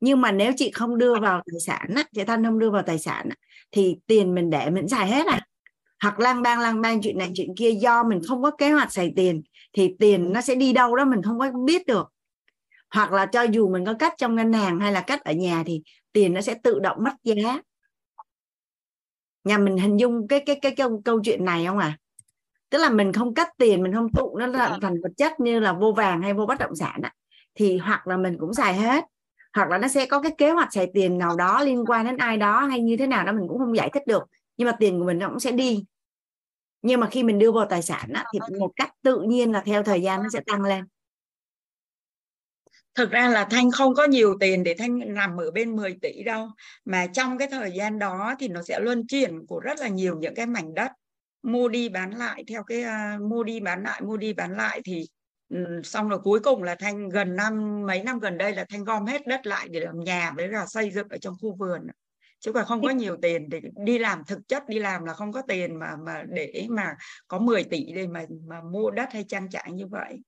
Nhưng 0.00 0.20
mà 0.20 0.32
nếu 0.32 0.52
chị 0.56 0.70
không 0.70 0.98
đưa 0.98 1.14
vào 1.20 1.42
tài 1.52 1.60
sản 1.60 1.94
á, 1.96 2.04
chị 2.14 2.24
Thanh 2.24 2.44
không 2.44 2.58
đưa 2.58 2.70
vào 2.70 2.82
tài 2.82 2.98
sản 2.98 3.28
á, 3.28 3.36
thì 3.72 3.96
tiền 4.06 4.34
mình 4.34 4.50
để 4.50 4.70
mình 4.70 4.88
xài 4.88 5.06
hết 5.06 5.26
à? 5.26 5.46
Hoặc 6.02 6.20
lang 6.20 6.42
bang 6.42 6.60
lang 6.60 6.80
bang 6.80 7.00
chuyện 7.02 7.18
này 7.18 7.30
chuyện 7.34 7.54
kia 7.56 7.70
do 7.70 8.02
mình 8.02 8.20
không 8.28 8.42
có 8.42 8.50
kế 8.50 8.72
hoạch 8.72 8.92
xài 8.92 9.12
tiền 9.16 9.42
thì 9.72 9.94
tiền 9.98 10.32
nó 10.32 10.40
sẽ 10.40 10.54
đi 10.54 10.72
đâu 10.72 10.96
đó 10.96 11.04
mình 11.04 11.22
không 11.22 11.38
có 11.38 11.50
biết 11.64 11.86
được. 11.86 12.12
Hoặc 12.90 13.12
là 13.12 13.26
cho 13.26 13.42
dù 13.42 13.68
mình 13.68 13.84
có 13.84 13.94
cách 13.94 14.14
trong 14.18 14.34
ngân 14.34 14.52
hàng 14.52 14.80
hay 14.80 14.92
là 14.92 15.00
cách 15.00 15.24
ở 15.24 15.32
nhà 15.32 15.62
thì 15.66 15.82
tiền 16.12 16.34
nó 16.34 16.40
sẽ 16.40 16.54
tự 16.62 16.78
động 16.80 16.96
mất 17.04 17.12
giá 17.22 17.60
nhà 19.44 19.58
mình 19.58 19.78
hình 19.78 19.96
dung 20.00 20.28
cái 20.28 20.42
cái 20.46 20.58
cái, 20.62 20.74
cái 20.76 20.88
câu, 21.04 21.20
chuyện 21.24 21.44
này 21.44 21.66
không 21.66 21.78
à? 21.78 21.98
Tức 22.70 22.78
là 22.78 22.90
mình 22.90 23.12
không 23.12 23.34
cắt 23.34 23.48
tiền 23.58 23.82
mình 23.82 23.94
không 23.94 24.12
tụ 24.12 24.38
nó 24.38 24.46
là 24.46 24.78
thành 24.82 25.00
vật 25.02 25.12
chất 25.16 25.40
như 25.40 25.60
là 25.60 25.72
vô 25.72 25.92
vàng 25.92 26.22
hay 26.22 26.34
vô 26.34 26.46
bất 26.46 26.58
động 26.58 26.76
sản 26.76 27.00
á 27.02 27.12
thì 27.54 27.78
hoặc 27.78 28.06
là 28.06 28.16
mình 28.16 28.36
cũng 28.40 28.54
xài 28.54 28.74
hết 28.74 29.04
hoặc 29.54 29.70
là 29.70 29.78
nó 29.78 29.88
sẽ 29.88 30.06
có 30.06 30.20
cái 30.22 30.32
kế 30.38 30.50
hoạch 30.50 30.72
xài 30.72 30.90
tiền 30.94 31.18
nào 31.18 31.36
đó 31.36 31.62
liên 31.62 31.84
quan 31.86 32.06
đến 32.06 32.16
ai 32.16 32.36
đó 32.36 32.60
hay 32.60 32.80
như 32.80 32.96
thế 32.96 33.06
nào 33.06 33.24
đó 33.24 33.32
mình 33.32 33.48
cũng 33.48 33.58
không 33.58 33.76
giải 33.76 33.90
thích 33.94 34.06
được 34.06 34.22
nhưng 34.56 34.66
mà 34.66 34.72
tiền 34.80 34.98
của 35.00 35.06
mình 35.06 35.18
nó 35.18 35.28
cũng 35.28 35.40
sẽ 35.40 35.52
đi. 35.52 35.84
Nhưng 36.82 37.00
mà 37.00 37.08
khi 37.10 37.22
mình 37.22 37.38
đưa 37.38 37.52
vào 37.52 37.66
tài 37.70 37.82
sản 37.82 38.10
á, 38.14 38.24
thì 38.32 38.38
một 38.58 38.70
cách 38.76 38.90
tự 39.02 39.20
nhiên 39.20 39.52
là 39.52 39.60
theo 39.60 39.82
thời 39.82 40.02
gian 40.02 40.22
nó 40.22 40.28
sẽ 40.32 40.40
tăng 40.46 40.62
lên 40.62 40.84
thực 42.98 43.10
ra 43.10 43.28
là 43.28 43.44
thanh 43.50 43.70
không 43.70 43.94
có 43.94 44.04
nhiều 44.04 44.36
tiền 44.40 44.64
để 44.64 44.74
thanh 44.78 45.14
nằm 45.14 45.36
ở 45.36 45.50
bên 45.50 45.76
10 45.76 45.96
tỷ 46.02 46.22
đâu. 46.22 46.48
Mà 46.84 47.06
trong 47.06 47.38
cái 47.38 47.48
thời 47.50 47.72
gian 47.72 47.98
đó 47.98 48.34
thì 48.38 48.48
nó 48.48 48.62
sẽ 48.62 48.80
luân 48.80 49.06
chuyển 49.06 49.46
của 49.46 49.60
rất 49.60 49.78
là 49.78 49.88
nhiều 49.88 50.16
những 50.18 50.34
cái 50.34 50.46
mảnh 50.46 50.74
đất. 50.74 50.90
Mua 51.42 51.68
đi 51.68 51.88
bán 51.88 52.10
lại 52.10 52.44
theo 52.48 52.62
cái 52.62 52.84
uh, 52.84 53.22
mua 53.22 53.44
đi 53.44 53.60
bán 53.60 53.82
lại 53.82 54.00
mua 54.02 54.16
đi 54.16 54.32
bán 54.32 54.56
lại 54.56 54.80
thì 54.84 55.06
um, 55.48 55.82
xong 55.82 56.08
rồi 56.08 56.18
cuối 56.22 56.40
cùng 56.40 56.62
là 56.62 56.74
thanh 56.74 57.08
gần 57.08 57.36
năm 57.36 57.82
mấy 57.86 58.02
năm 58.02 58.18
gần 58.18 58.38
đây 58.38 58.54
là 58.54 58.64
thanh 58.68 58.84
gom 58.84 59.06
hết 59.06 59.26
đất 59.26 59.46
lại 59.46 59.68
để 59.70 59.80
làm 59.80 60.00
nhà 60.00 60.32
với 60.36 60.48
là 60.48 60.66
xây 60.66 60.90
dựng 60.90 61.08
ở 61.08 61.18
trong 61.18 61.34
khu 61.40 61.56
vườn. 61.58 61.86
Chứ 62.40 62.52
còn 62.52 62.64
không 62.64 62.82
có 62.82 62.90
nhiều 62.90 63.16
tiền 63.22 63.48
để 63.48 63.60
đi 63.84 63.98
làm 63.98 64.22
thực 64.26 64.48
chất 64.48 64.68
đi 64.68 64.78
làm 64.78 65.04
là 65.04 65.14
không 65.14 65.32
có 65.32 65.42
tiền 65.48 65.78
mà 65.78 65.96
mà 66.06 66.22
để 66.28 66.66
mà 66.70 66.94
có 67.28 67.38
10 67.38 67.64
tỷ 67.64 67.92
để 67.94 68.06
mà 68.06 68.24
mà 68.46 68.60
mua 68.72 68.90
đất 68.90 69.08
hay 69.12 69.24
trang 69.28 69.50
trại 69.50 69.72
như 69.72 69.86
vậy 69.86 70.18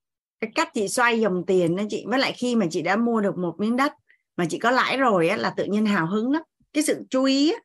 cái 0.41 0.51
cách 0.55 0.71
chị 0.75 0.89
xoay 0.89 1.21
dòng 1.21 1.45
tiền 1.47 1.77
đó 1.77 1.83
chị 1.89 2.05
với 2.07 2.19
lại 2.19 2.33
khi 2.33 2.57
mà 2.57 2.67
chị 2.71 2.83
đã 2.83 2.97
mua 2.97 3.21
được 3.21 3.39
một 3.39 3.55
miếng 3.59 3.77
đất 3.77 3.93
mà 4.37 4.47
chị 4.51 4.59
có 4.59 4.71
lãi 4.71 4.97
rồi 4.97 5.29
á, 5.29 5.37
là 5.37 5.55
tự 5.57 5.65
nhiên 5.65 5.87
hào 5.87 6.07
hứng 6.07 6.33
lắm. 6.33 6.43
Cái 6.73 6.85
sự 6.85 7.05
chú 7.11 7.25
ý 7.25 7.53
á, 7.53 7.59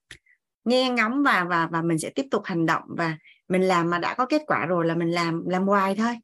nghe 0.65 0.89
ngóng 0.89 1.23
và 1.23 1.43
và 1.49 1.67
và 1.71 1.81
mình 1.81 1.99
sẽ 1.99 2.09
tiếp 2.09 2.25
tục 2.31 2.41
hành 2.45 2.65
động 2.65 2.83
và 2.87 3.17
mình 3.47 3.61
làm 3.61 3.89
mà 3.89 3.99
đã 3.99 4.13
có 4.13 4.25
kết 4.25 4.41
quả 4.47 4.65
rồi 4.65 4.85
là 4.85 4.95
mình 4.95 5.11
làm 5.11 5.49
làm 5.49 5.67
hoài 5.67 5.95
thôi. 5.95 6.17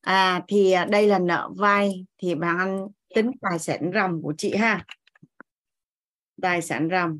À 0.00 0.42
thì 0.48 0.72
à, 0.72 0.84
đây 0.84 1.06
là 1.06 1.18
nợ 1.18 1.50
vay. 1.56 2.06
Thì 2.18 2.34
bà 2.34 2.56
anh 2.58 2.88
tính 3.14 3.30
tài 3.40 3.58
sản 3.58 3.90
ròng 3.94 4.22
của 4.22 4.34
chị 4.38 4.56
ha. 4.56 4.84
Tài 6.42 6.62
sản 6.62 6.88
ròng. 6.90 7.18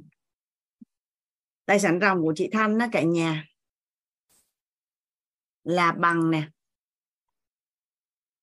Tài 1.66 1.80
sản 1.80 2.00
ròng 2.00 2.22
của 2.22 2.32
chị 2.36 2.48
Thanh 2.52 2.78
đó 2.78 2.86
cả 2.92 3.02
nhà. 3.02 3.44
Là 5.64 5.92
bằng 5.92 6.30
nè 6.30 6.48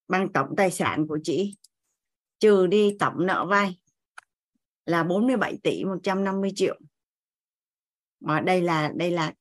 bằng 0.08 0.32
tổng 0.32 0.56
tài 0.56 0.70
sản 0.70 1.06
của 1.06 1.18
chị. 1.22 1.56
Trừ 2.38 2.66
đi 2.66 2.96
tổng 2.98 3.26
nợ 3.26 3.46
vay 3.48 3.78
là 4.84 5.04
47 5.04 5.58
tỷ 5.62 5.84
150 5.84 6.50
triệu. 6.56 6.80
Mà 8.20 8.40
đây 8.40 8.62
là 8.62 8.92
đây 8.96 9.10
là 9.10 9.32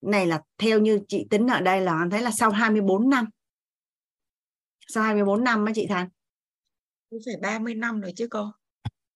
này 0.00 0.26
là 0.26 0.42
theo 0.58 0.80
như 0.80 1.00
chị 1.08 1.26
tính 1.30 1.46
ở 1.46 1.60
đây 1.60 1.80
là 1.80 1.98
anh 1.98 2.10
thấy 2.10 2.22
là 2.22 2.30
sau 2.30 2.50
24 2.50 3.10
năm. 3.10 3.26
Sau 4.88 5.02
24 5.02 5.44
năm 5.44 5.64
á 5.64 5.72
chị 5.74 5.86
Thành. 5.88 6.08
Phải 7.10 7.34
30 7.42 7.74
năm 7.74 8.00
rồi 8.00 8.12
chứ 8.16 8.28
cô. 8.30 8.50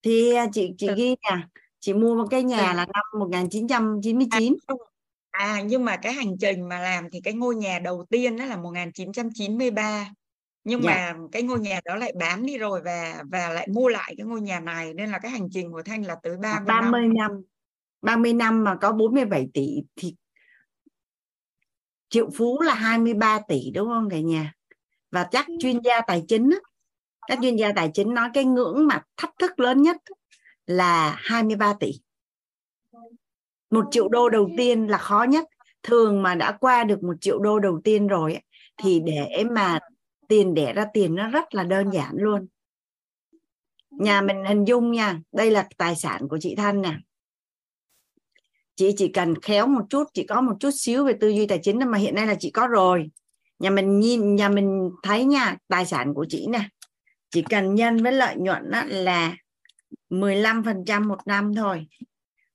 Thì 0.03 0.35
à, 0.35 0.47
chị 0.53 0.71
chị 0.79 0.89
ghi 0.97 1.17
nè. 1.31 1.49
Chị 1.81 1.95
mua 1.95 2.15
một 2.15 2.27
cái 2.31 2.43
nhà 2.43 2.75
là 2.75 2.87
năm 2.87 3.05
1999 3.19 4.55
à 5.31 5.63
nhưng 5.67 5.85
mà 5.85 5.97
cái 5.97 6.13
hành 6.13 6.39
trình 6.41 6.69
mà 6.69 6.79
làm 6.79 7.11
thì 7.11 7.21
cái 7.21 7.35
ngôi 7.35 7.57
nhà 7.57 7.79
đầu 7.79 8.05
tiên 8.11 8.37
đó 8.37 8.45
là 8.45 8.57
1993 8.57 10.13
nhưng 10.65 10.83
dạ. 10.83 11.13
mà 11.17 11.27
cái 11.33 11.43
ngôi 11.43 11.61
nhà 11.61 11.81
đó 11.85 11.95
lại 11.95 12.13
bán 12.19 12.47
đi 12.47 12.59
rồi 12.59 12.81
và 12.85 13.23
và 13.31 13.49
lại 13.49 13.69
mua 13.71 13.89
lại 13.89 14.15
cái 14.19 14.27
ngôi 14.27 14.41
nhà 14.41 14.61
này 14.61 14.95
nên 14.95 15.11
là 15.11 15.19
cái 15.19 15.31
hành 15.31 15.49
trình 15.53 15.73
của 15.73 15.83
Thanh 15.83 16.07
là 16.07 16.17
tới 16.23 16.37
30, 16.37 16.65
30 16.67 17.01
năm. 17.01 17.15
năm. 17.15 17.43
30 18.03 18.33
năm 18.33 18.65
mà 18.65 18.77
có 18.81 18.93
47 18.93 19.49
tỷ 19.55 19.83
thì 19.97 20.15
triệu 22.09 22.31
phú 22.37 22.61
là 22.61 22.75
23 22.75 23.41
tỷ 23.49 23.71
đúng 23.75 23.89
không 23.89 24.11
cả 24.11 24.21
nhà? 24.21 24.55
Và 25.11 25.29
chắc 25.31 25.47
chuyên 25.61 25.79
gia 25.85 26.01
tài 26.01 26.23
chính 26.29 26.51
các 27.27 27.39
chuyên 27.43 27.57
gia 27.57 27.73
tài 27.73 27.91
chính 27.95 28.15
nói 28.15 28.29
cái 28.35 28.45
ngưỡng 28.45 28.87
mà 28.87 29.03
thách 29.17 29.33
thức 29.39 29.61
lớn 29.61 29.83
nhất 29.83 29.97
là 30.67 31.17
23 31.19 31.75
tỷ. 31.81 31.93
Một 33.71 33.85
triệu 33.91 34.09
đô 34.09 34.29
đầu 34.29 34.51
tiên 34.57 34.87
là 34.87 34.99
khó 34.99 35.23
nhất. 35.23 35.45
Thường 35.83 36.23
mà 36.23 36.35
đã 36.35 36.53
qua 36.61 36.85
được 36.85 37.03
một 37.03 37.15
triệu 37.21 37.39
đô 37.39 37.59
đầu 37.59 37.81
tiên 37.85 38.07
rồi 38.07 38.39
thì 38.77 39.01
để 39.01 39.45
mà 39.51 39.79
tiền 40.33 40.55
đẻ 40.55 40.73
ra 40.73 40.87
tiền 40.93 41.15
nó 41.15 41.29
rất 41.29 41.55
là 41.55 41.65
đơn 41.65 41.91
giản 41.91 42.13
luôn. 42.15 42.47
Nhà 43.91 44.21
mình 44.21 44.45
hình 44.49 44.65
dung 44.65 44.93
nha 44.93 45.21
đây 45.33 45.51
là 45.51 45.69
tài 45.77 45.97
sản 45.97 46.29
của 46.29 46.39
chị 46.41 46.55
Thanh 46.55 46.83
nè. 46.83 46.95
Chị 48.75 48.95
chỉ 48.97 49.09
cần 49.09 49.41
khéo 49.41 49.67
một 49.67 49.83
chút 49.91 50.05
chị 50.15 50.27
có 50.27 50.41
một 50.41 50.55
chút 50.61 50.71
xíu 50.75 51.05
về 51.05 51.13
tư 51.21 51.29
duy 51.29 51.47
tài 51.47 51.59
chính 51.63 51.91
mà 51.91 51.99
hiện 51.99 52.15
nay 52.15 52.27
là 52.27 52.35
chị 52.35 52.51
có 52.51 52.67
rồi. 52.67 53.11
Nhà 53.59 53.71
mình 53.71 54.01
nhìn 54.01 54.37
nhà 54.37 54.49
mình 54.49 54.91
thấy 55.03 55.25
nha 55.25 55.57
tài 55.69 55.87
sản 55.87 56.15
của 56.15 56.27
chị 56.29 56.47
nè 56.47 56.69
chỉ 57.31 57.43
cần 57.43 57.75
nhân 57.75 58.03
với 58.03 58.13
lợi 58.13 58.37
nhuận 58.37 58.71
là 58.89 59.37
15% 60.11 61.09
một 61.09 61.19
năm 61.27 61.55
thôi. 61.55 61.87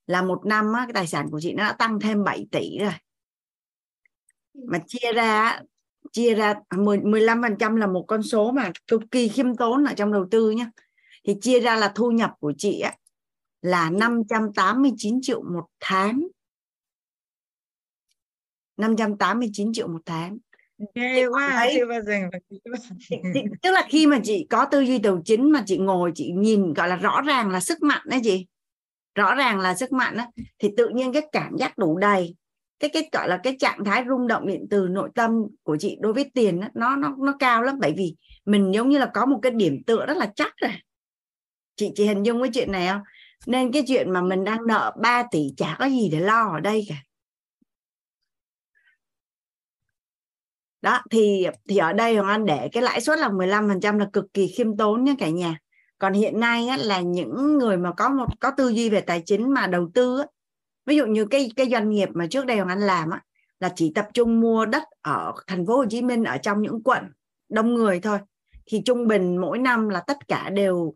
Là 0.08 0.22
một 0.22 0.46
năm 0.46 0.74
á, 0.74 0.86
cái 0.86 0.94
tài 0.94 1.08
sản 1.08 1.28
của 1.32 1.40
chị 1.40 1.54
nó 1.54 1.64
đã 1.64 1.74
tăng 1.74 2.00
thêm 2.00 2.24
7 2.24 2.48
tỷ 2.52 2.78
rồi. 2.80 2.94
Mà 4.54 4.80
chia 4.88 5.14
ra 5.14 5.60
chia 6.12 6.36
ra 6.36 6.56
10, 6.76 6.98
15% 6.98 7.76
là 7.76 7.88
một 7.88 8.06
con 8.08 8.24
số 8.24 8.52
mà 8.52 8.72
cực 8.88 9.02
kỳ 9.12 9.28
khiêm 9.28 9.56
tốn 9.56 9.84
ở 9.84 9.94
trong 9.94 10.14
đầu 10.14 10.28
tư 10.32 10.52
nhé 10.52 10.70
thì 11.24 11.36
chia 11.42 11.60
ra 11.60 11.76
là 11.76 11.92
thu 11.96 12.12
nhập 12.12 12.32
của 12.40 12.54
chị 12.58 12.80
á, 12.80 12.96
là 13.62 13.90
589 13.90 15.20
triệu 15.22 15.42
một 15.42 15.66
tháng. 15.80 16.28
589 18.78 19.74
triệu 19.74 19.88
một 19.88 20.02
tháng. 20.06 20.38
Ghê 20.96 21.28
quá 21.28 21.50
thấy, 21.52 21.74
chưa 21.78 21.86
bao 21.86 22.02
giờ 22.02 22.14
tức 23.62 23.72
là 23.72 23.88
khi 23.90 24.08
mà 24.08 24.20
chị 24.24 24.48
có 24.50 24.66
tư 24.72 24.82
duy 24.82 25.00
tài 25.00 25.14
chính 25.26 25.52
mà 25.52 25.64
chị 25.66 25.78
ngồi 25.78 26.12
chị 26.16 26.32
nhìn 26.32 26.74
gọi 26.74 26.88
là 26.90 26.96
rõ 26.96 27.22
ràng 27.22 27.50
là 27.50 27.60
sức 27.60 27.82
mạnh 27.82 28.02
đấy 28.06 28.20
chị. 28.24 28.48
Rõ 29.16 29.36
ràng 29.36 29.60
là 29.60 29.76
sức 29.76 29.92
mạnh 29.92 30.18
đó, 30.18 30.26
thì 30.60 30.70
tự 30.78 30.90
nhiên 30.90 31.14
cái 31.14 31.28
cảm 31.32 31.58
giác 31.58 31.78
đủ 31.78 31.98
đầy 31.98 32.36
cái 32.80 32.90
cái 32.94 33.10
gọi 33.12 33.28
là 33.30 33.40
cái 33.44 33.56
trạng 33.60 33.86
thái 33.86 34.04
rung 34.10 34.28
động 34.28 34.48
điện 34.48 34.68
từ 34.70 34.88
nội 34.88 35.10
tâm 35.16 35.32
của 35.64 35.78
chị 35.80 35.98
đối 36.02 36.14
với 36.14 36.32
tiền 36.34 36.60
đó, 36.60 36.68
nó 36.74 36.96
nó 36.96 37.16
nó 37.20 37.36
cao 37.40 37.64
lắm. 37.64 37.76
Bởi 37.82 37.94
vì 37.98 38.16
mình 38.46 38.72
giống 38.74 38.90
như 38.90 38.98
là 38.98 39.12
có 39.14 39.26
một 39.26 39.40
cái 39.42 39.52
điểm 39.52 39.84
tựa 39.84 40.06
rất 40.06 40.18
là 40.18 40.32
chắc 40.36 40.54
rồi. 40.58 40.72
Chị 41.76 41.92
chị 41.96 42.06
hình 42.06 42.24
dung 42.24 42.42
cái 42.42 42.52
chuyện 42.54 42.72
này 42.72 42.88
không? 42.88 43.02
Nên 43.46 43.72
cái 43.72 43.84
chuyện 43.88 44.12
mà 44.12 44.22
mình 44.22 44.44
đang 44.44 44.68
nợ 44.68 44.96
3 45.02 45.24
tỷ 45.32 45.54
chả 45.58 45.76
có 45.80 45.86
gì 45.86 46.10
để 46.12 46.20
lo 46.20 46.52
ở 46.54 46.60
đây 46.60 46.86
cả. 46.90 46.96
Đó 50.82 51.02
thì 51.12 51.48
thì 51.70 51.78
ở 51.78 51.94
đây 51.94 52.16
Hoàng 52.16 52.28
Anh 52.28 52.46
để 52.46 52.70
cái 52.72 52.84
lãi 52.84 53.02
suất 53.02 53.20
là 53.20 53.30
15% 53.30 54.00
là 54.00 54.10
cực 54.14 54.26
kỳ 54.34 54.48
khiêm 54.48 54.78
tốn 54.78 55.04
nhé 55.04 55.16
cả 55.20 55.30
nhà. 55.30 55.58
Còn 56.00 56.14
hiện 56.14 56.40
nay 56.40 56.68
á, 56.68 56.78
là 56.78 57.02
những 57.02 57.58
người 57.58 57.78
mà 57.78 57.92
có 57.98 58.10
một 58.10 58.26
có 58.40 58.52
tư 58.58 58.70
duy 58.70 58.90
về 58.90 59.02
tài 59.02 59.24
chính 59.26 59.54
mà 59.54 59.68
đầu 59.68 59.90
tư 59.94 60.20
á, 60.20 60.26
ví 60.88 60.96
dụ 60.96 61.06
như 61.06 61.26
cái 61.26 61.52
cái 61.56 61.70
doanh 61.70 61.90
nghiệp 61.90 62.10
mà 62.14 62.28
trước 62.28 62.46
đây 62.46 62.58
Hoàng 62.58 62.70
Anh 62.70 62.80
làm 62.80 63.10
á, 63.10 63.22
là 63.60 63.74
chỉ 63.76 63.92
tập 63.96 64.08
trung 64.14 64.40
mua 64.40 64.66
đất 64.66 64.84
ở 65.02 65.34
thành 65.48 65.66
phố 65.66 65.78
Hồ 65.78 65.86
Chí 65.90 66.02
Minh 66.02 66.24
ở 66.24 66.38
trong 66.38 66.62
những 66.62 66.84
quận 66.84 67.04
đông 67.50 67.74
người 67.74 68.00
thôi. 68.00 68.20
Thì 68.66 68.82
trung 68.86 69.08
bình 69.08 69.38
mỗi 69.38 69.58
năm 69.58 69.90
là 69.90 70.04
tất 70.08 70.28
cả 70.28 70.50
đều 70.50 70.94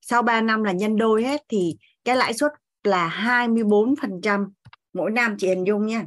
sau 0.00 0.22
3 0.22 0.40
năm 0.40 0.64
là 0.64 0.72
nhân 0.72 0.96
đôi 0.96 1.24
hết 1.24 1.42
thì 1.48 1.76
cái 2.04 2.16
lãi 2.16 2.34
suất 2.34 2.52
là 2.84 3.08
24% 3.54 4.46
mỗi 4.92 5.10
năm 5.10 5.36
chị 5.38 5.48
hình 5.48 5.66
dung 5.66 5.86
nha. 5.86 6.06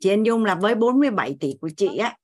Chị 0.00 0.10
hình 0.10 0.26
dung 0.26 0.44
là 0.44 0.54
với 0.54 0.74
47 0.74 1.36
tỷ 1.40 1.54
của 1.60 1.70
chị 1.76 1.96
á 1.96 2.16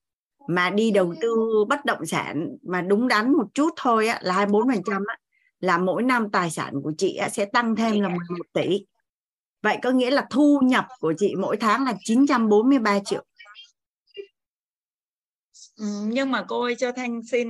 mà 0.48 0.70
đi 0.70 0.90
đầu 0.90 1.14
tư 1.20 1.64
bất 1.68 1.84
động 1.84 2.06
sản 2.06 2.56
mà 2.62 2.82
đúng 2.82 3.08
đắn 3.08 3.32
một 3.32 3.46
chút 3.54 3.70
thôi 3.76 4.08
á 4.08 4.18
là 4.22 4.34
24 4.34 4.68
phần 4.68 4.82
trăm 4.86 5.04
á 5.06 5.16
là 5.60 5.78
mỗi 5.78 6.02
năm 6.02 6.30
tài 6.30 6.50
sản 6.50 6.74
của 6.82 6.92
chị 6.98 7.16
á, 7.16 7.28
sẽ 7.28 7.44
tăng 7.44 7.76
thêm 7.76 8.00
là 8.00 8.08
11 8.08 8.44
tỷ 8.52 8.84
vậy 9.62 9.78
có 9.82 9.90
nghĩa 9.90 10.10
là 10.10 10.26
thu 10.30 10.60
nhập 10.64 10.86
của 11.00 11.14
chị 11.18 11.34
mỗi 11.34 11.56
tháng 11.56 11.84
là 11.84 11.94
943 12.04 12.98
triệu. 13.04 13.24
Ừ, 15.76 15.86
nhưng 16.06 16.30
mà 16.30 16.44
cô 16.48 16.62
ơi 16.62 16.74
cho 16.78 16.92
Thanh 16.92 17.22
xin 17.22 17.48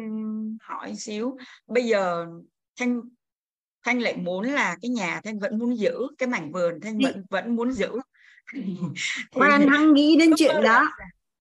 hỏi 0.63 0.97
xíu. 0.97 1.37
Bây 1.67 1.85
giờ 1.85 2.27
Thanh 2.77 3.01
Thanh 3.85 4.03
lại 4.03 4.17
muốn 4.17 4.45
là 4.45 4.77
cái 4.83 4.89
nhà 4.89 5.21
Thanh 5.25 5.39
vẫn 5.39 5.59
muốn 5.59 5.79
giữ 5.79 5.95
cái 6.19 6.29
mảnh 6.29 6.53
vườn 6.53 6.81
Thanh 6.81 6.99
vẫn 6.99 7.25
vẫn 7.31 7.57
muốn 7.57 7.73
giữ. 7.73 7.91
Khoan 9.33 9.69
hăng 9.69 9.95
nghĩ 9.95 10.17
đến 10.17 10.31
chuyện 10.37 10.63
đó 10.63 10.89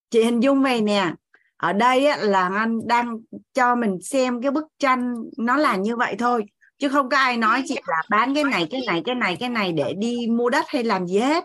chị 0.09 0.23
hình 0.23 0.43
dung 0.43 0.63
về 0.63 0.81
nè 0.81 1.13
ở 1.57 1.73
đây 1.73 2.07
á, 2.07 2.17
là 2.17 2.49
anh 2.49 2.87
đang 2.87 3.19
cho 3.53 3.75
mình 3.75 4.01
xem 4.01 4.41
cái 4.41 4.51
bức 4.51 4.65
tranh 4.79 5.15
nó 5.37 5.57
là 5.57 5.75
như 5.75 5.95
vậy 5.95 6.15
thôi 6.19 6.45
chứ 6.77 6.89
không 6.89 7.09
có 7.09 7.17
ai 7.17 7.37
nói 7.37 7.63
chị 7.67 7.75
là 7.87 8.03
bán 8.09 8.35
cái 8.35 8.43
này 8.43 8.67
cái 8.71 8.81
này 8.87 9.01
cái 9.05 9.15
này 9.15 9.37
cái 9.39 9.49
này 9.49 9.71
để 9.71 9.93
đi 9.93 10.27
mua 10.29 10.49
đất 10.49 10.65
hay 10.67 10.83
làm 10.83 11.07
gì 11.07 11.19
hết. 11.19 11.43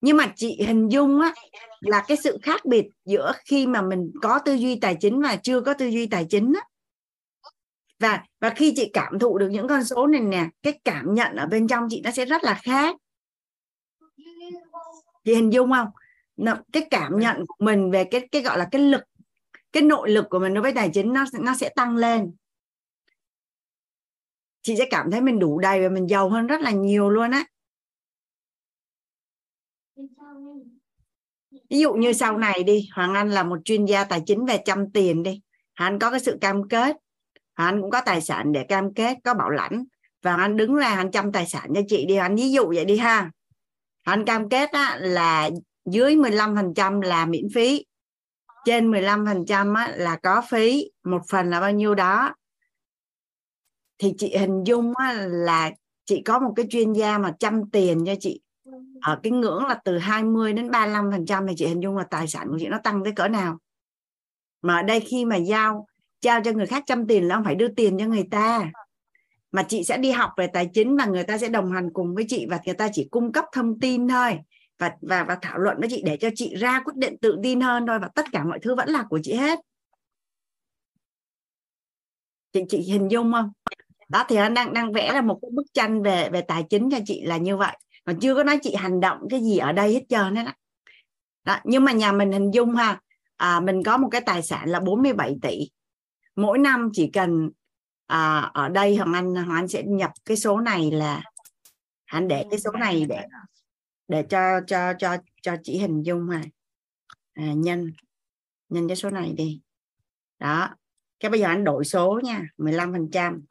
Nhưng 0.00 0.16
mà 0.16 0.32
chị 0.36 0.62
hình 0.66 0.88
dung 0.88 1.20
á 1.20 1.34
là 1.80 2.04
cái 2.08 2.16
sự 2.16 2.38
khác 2.42 2.64
biệt 2.64 2.86
giữa 3.04 3.32
khi 3.44 3.66
mà 3.66 3.82
mình 3.82 4.10
có 4.22 4.38
tư 4.38 4.54
duy 4.54 4.78
tài 4.80 4.96
chính 5.00 5.22
và 5.22 5.36
chưa 5.36 5.60
có 5.60 5.74
tư 5.74 5.86
duy 5.86 6.06
tài 6.06 6.26
chính 6.30 6.52
á. 6.52 6.60
Và 7.98 8.22
và 8.40 8.50
khi 8.50 8.72
chị 8.76 8.90
cảm 8.92 9.18
thụ 9.18 9.38
được 9.38 9.48
những 9.48 9.68
con 9.68 9.84
số 9.84 10.06
này 10.06 10.20
nè 10.20 10.48
cái 10.62 10.80
cảm 10.84 11.14
nhận 11.14 11.36
ở 11.36 11.46
bên 11.46 11.68
trong 11.68 11.86
chị 11.90 12.00
nó 12.04 12.10
sẽ 12.10 12.24
rất 12.24 12.44
là 12.44 12.60
khác. 12.62 12.96
Chị 15.24 15.34
hình 15.34 15.52
dung 15.52 15.72
không? 15.72 15.88
Cái 16.72 16.86
cảm 16.90 17.18
nhận 17.18 17.46
của 17.46 17.64
mình 17.64 17.90
về 17.90 18.04
cái 18.04 18.28
cái 18.32 18.42
gọi 18.42 18.58
là 18.58 18.68
cái 18.70 18.82
lực 18.82 19.02
cái 19.72 19.82
nội 19.82 20.10
lực 20.10 20.26
của 20.30 20.38
mình 20.38 20.54
đối 20.54 20.62
với 20.62 20.72
tài 20.72 20.90
chính 20.94 21.12
nó 21.12 21.24
nó 21.40 21.54
sẽ 21.54 21.68
tăng 21.68 21.96
lên 21.96 22.34
chị 24.64 24.76
sẽ 24.76 24.84
cảm 24.90 25.10
thấy 25.10 25.20
mình 25.20 25.38
đủ 25.38 25.58
đầy 25.58 25.82
và 25.82 25.88
mình 25.88 26.06
giàu 26.06 26.28
hơn 26.28 26.46
rất 26.46 26.60
là 26.60 26.70
nhiều 26.70 27.10
luôn 27.10 27.30
á. 27.30 27.44
Ví 31.70 31.78
dụ 31.78 31.92
như 31.92 32.12
sau 32.12 32.38
này 32.38 32.62
đi 32.62 32.88
hoàng 32.94 33.14
anh 33.14 33.30
là 33.30 33.42
một 33.42 33.58
chuyên 33.64 33.84
gia 33.84 34.04
tài 34.04 34.22
chính 34.26 34.44
về 34.44 34.58
chăm 34.64 34.90
tiền 34.90 35.22
đi. 35.22 35.40
Anh 35.74 35.98
có 35.98 36.10
cái 36.10 36.20
sự 36.20 36.38
cam 36.40 36.68
kết 36.68 36.96
anh 37.54 37.80
cũng 37.80 37.90
có 37.90 38.00
tài 38.00 38.20
sản 38.20 38.52
để 38.52 38.64
cam 38.64 38.94
kết 38.94 39.18
có 39.24 39.34
bảo 39.34 39.50
lãnh. 39.50 39.84
Và 40.22 40.36
anh 40.36 40.56
đứng 40.56 40.74
ra 40.74 40.88
anh 40.88 41.10
chăm 41.10 41.32
tài 41.32 41.46
sản 41.46 41.70
cho 41.74 41.80
chị 41.88 42.06
đi. 42.06 42.16
Anh 42.16 42.36
ví 42.36 42.52
dụ 42.52 42.66
vậy 42.66 42.84
đi 42.84 42.96
ha. 42.96 43.30
Anh 44.02 44.24
cam 44.24 44.48
kết 44.48 44.70
á, 44.72 44.96
là 45.00 45.50
dưới 45.84 46.16
15% 46.16 47.00
là 47.00 47.26
miễn 47.26 47.48
phí. 47.54 47.84
Trên 48.64 48.90
15% 48.90 49.74
á, 49.74 49.92
là 49.96 50.18
có 50.22 50.42
phí. 50.50 50.90
Một 51.04 51.20
phần 51.30 51.50
là 51.50 51.60
bao 51.60 51.72
nhiêu 51.72 51.94
đó 51.94 52.34
thì 54.04 54.14
chị 54.18 54.36
hình 54.36 54.64
dung 54.64 54.92
á, 54.96 55.12
là 55.28 55.70
chị 56.04 56.22
có 56.24 56.38
một 56.38 56.52
cái 56.56 56.66
chuyên 56.70 56.92
gia 56.92 57.18
mà 57.18 57.34
chăm 57.38 57.70
tiền 57.70 58.04
cho 58.06 58.14
chị. 58.20 58.40
Ở 59.00 59.20
cái 59.22 59.32
ngưỡng 59.32 59.66
là 59.66 59.78
từ 59.84 59.98
20 59.98 60.52
đến 60.52 60.70
35 60.70 61.10
phần 61.12 61.26
trăm 61.26 61.46
thì 61.46 61.54
chị 61.56 61.66
hình 61.66 61.82
dung 61.82 61.96
là 61.96 62.04
tài 62.04 62.26
sản 62.26 62.48
của 62.48 62.56
chị 62.60 62.66
nó 62.66 62.78
tăng 62.84 63.04
tới 63.04 63.12
cỡ 63.12 63.28
nào. 63.28 63.58
Mà 64.62 64.76
ở 64.76 64.82
đây 64.82 65.00
khi 65.00 65.24
mà 65.24 65.36
giao 65.36 65.86
giao 66.20 66.40
cho 66.44 66.52
người 66.52 66.66
khác 66.66 66.82
chăm 66.86 67.06
tiền 67.06 67.28
là 67.28 67.34
không 67.34 67.44
phải 67.44 67.54
đưa 67.54 67.68
tiền 67.68 67.98
cho 67.98 68.06
người 68.06 68.24
ta. 68.30 68.70
Mà 69.52 69.62
chị 69.68 69.84
sẽ 69.84 69.98
đi 69.98 70.10
học 70.10 70.30
về 70.36 70.46
tài 70.46 70.70
chính 70.74 70.96
và 70.96 71.06
người 71.06 71.24
ta 71.24 71.38
sẽ 71.38 71.48
đồng 71.48 71.72
hành 71.72 71.92
cùng 71.92 72.14
với 72.14 72.24
chị 72.28 72.46
và 72.50 72.60
người 72.66 72.74
ta 72.74 72.88
chỉ 72.92 73.08
cung 73.10 73.32
cấp 73.32 73.44
thông 73.52 73.80
tin 73.80 74.08
thôi 74.08 74.38
và 74.78 74.96
và 75.02 75.24
và 75.24 75.38
thảo 75.42 75.58
luận 75.58 75.76
với 75.80 75.88
chị 75.90 76.02
để 76.04 76.16
cho 76.16 76.28
chị 76.34 76.54
ra 76.56 76.80
quyết 76.84 76.96
định 76.96 77.16
tự 77.18 77.38
tin 77.42 77.60
hơn 77.60 77.86
thôi 77.86 77.98
và 77.98 78.08
tất 78.14 78.26
cả 78.32 78.44
mọi 78.44 78.58
thứ 78.62 78.74
vẫn 78.74 78.88
là 78.88 79.04
của 79.10 79.20
chị 79.22 79.34
hết. 79.34 79.58
Chị 82.54 82.62
chị 82.68 82.78
hình 82.78 83.08
dung 83.10 83.32
không? 83.32 83.50
Đó 84.08 84.24
thì 84.28 84.36
anh 84.36 84.54
đang 84.54 84.72
đang 84.72 84.92
vẽ 84.92 85.12
là 85.12 85.22
một 85.22 85.38
cái 85.42 85.50
bức 85.54 85.66
tranh 85.74 86.02
về 86.02 86.30
về 86.32 86.40
tài 86.40 86.64
chính 86.70 86.90
cho 86.90 86.98
chị 87.06 87.22
là 87.22 87.36
như 87.36 87.56
vậy. 87.56 87.76
Còn 88.04 88.20
chưa 88.20 88.34
có 88.34 88.44
nói 88.44 88.58
chị 88.62 88.74
hành 88.74 89.00
động 89.00 89.18
cái 89.30 89.40
gì 89.40 89.58
ở 89.58 89.72
đây 89.72 89.92
hết 89.92 90.02
trơn 90.08 90.36
hết 90.36 90.44
đó. 90.44 90.52
đó 91.44 91.58
nhưng 91.64 91.84
mà 91.84 91.92
nhà 91.92 92.12
mình 92.12 92.32
hình 92.32 92.50
dung 92.50 92.74
ha 92.74 93.00
à, 93.36 93.60
mình 93.60 93.82
có 93.82 93.96
một 93.96 94.08
cái 94.10 94.20
tài 94.20 94.42
sản 94.42 94.68
là 94.68 94.80
47 94.80 95.36
tỷ. 95.42 95.70
Mỗi 96.36 96.58
năm 96.58 96.90
chỉ 96.92 97.10
cần 97.12 97.50
à, 98.06 98.50
ở 98.54 98.68
đây 98.68 98.96
hoàng 98.96 99.12
anh 99.12 99.34
hoàng 99.34 99.58
anh 99.58 99.68
sẽ 99.68 99.82
nhập 99.82 100.10
cái 100.24 100.36
số 100.36 100.60
này 100.60 100.90
là 100.90 101.22
anh 102.04 102.28
để 102.28 102.44
cái 102.50 102.60
số 102.60 102.70
này 102.72 103.06
để 103.08 103.22
để 104.08 104.24
cho 104.30 104.60
cho 104.66 104.92
cho 104.98 105.16
cho 105.42 105.56
chị 105.62 105.78
hình 105.78 106.02
dung 106.02 106.28
ha. 106.28 106.42
À, 107.34 107.52
nhân 107.56 107.92
nhân 108.68 108.88
cái 108.88 108.96
số 108.96 109.10
này 109.10 109.32
đi. 109.36 109.60
Đó 110.38 110.68
cái 111.20 111.30
bây 111.30 111.40
giờ 111.40 111.46
anh 111.46 111.64
đổi 111.64 111.84
số 111.84 112.20
nha 112.24 112.42
15 112.58 112.92
phần 112.92 113.08
trăm 113.12 113.44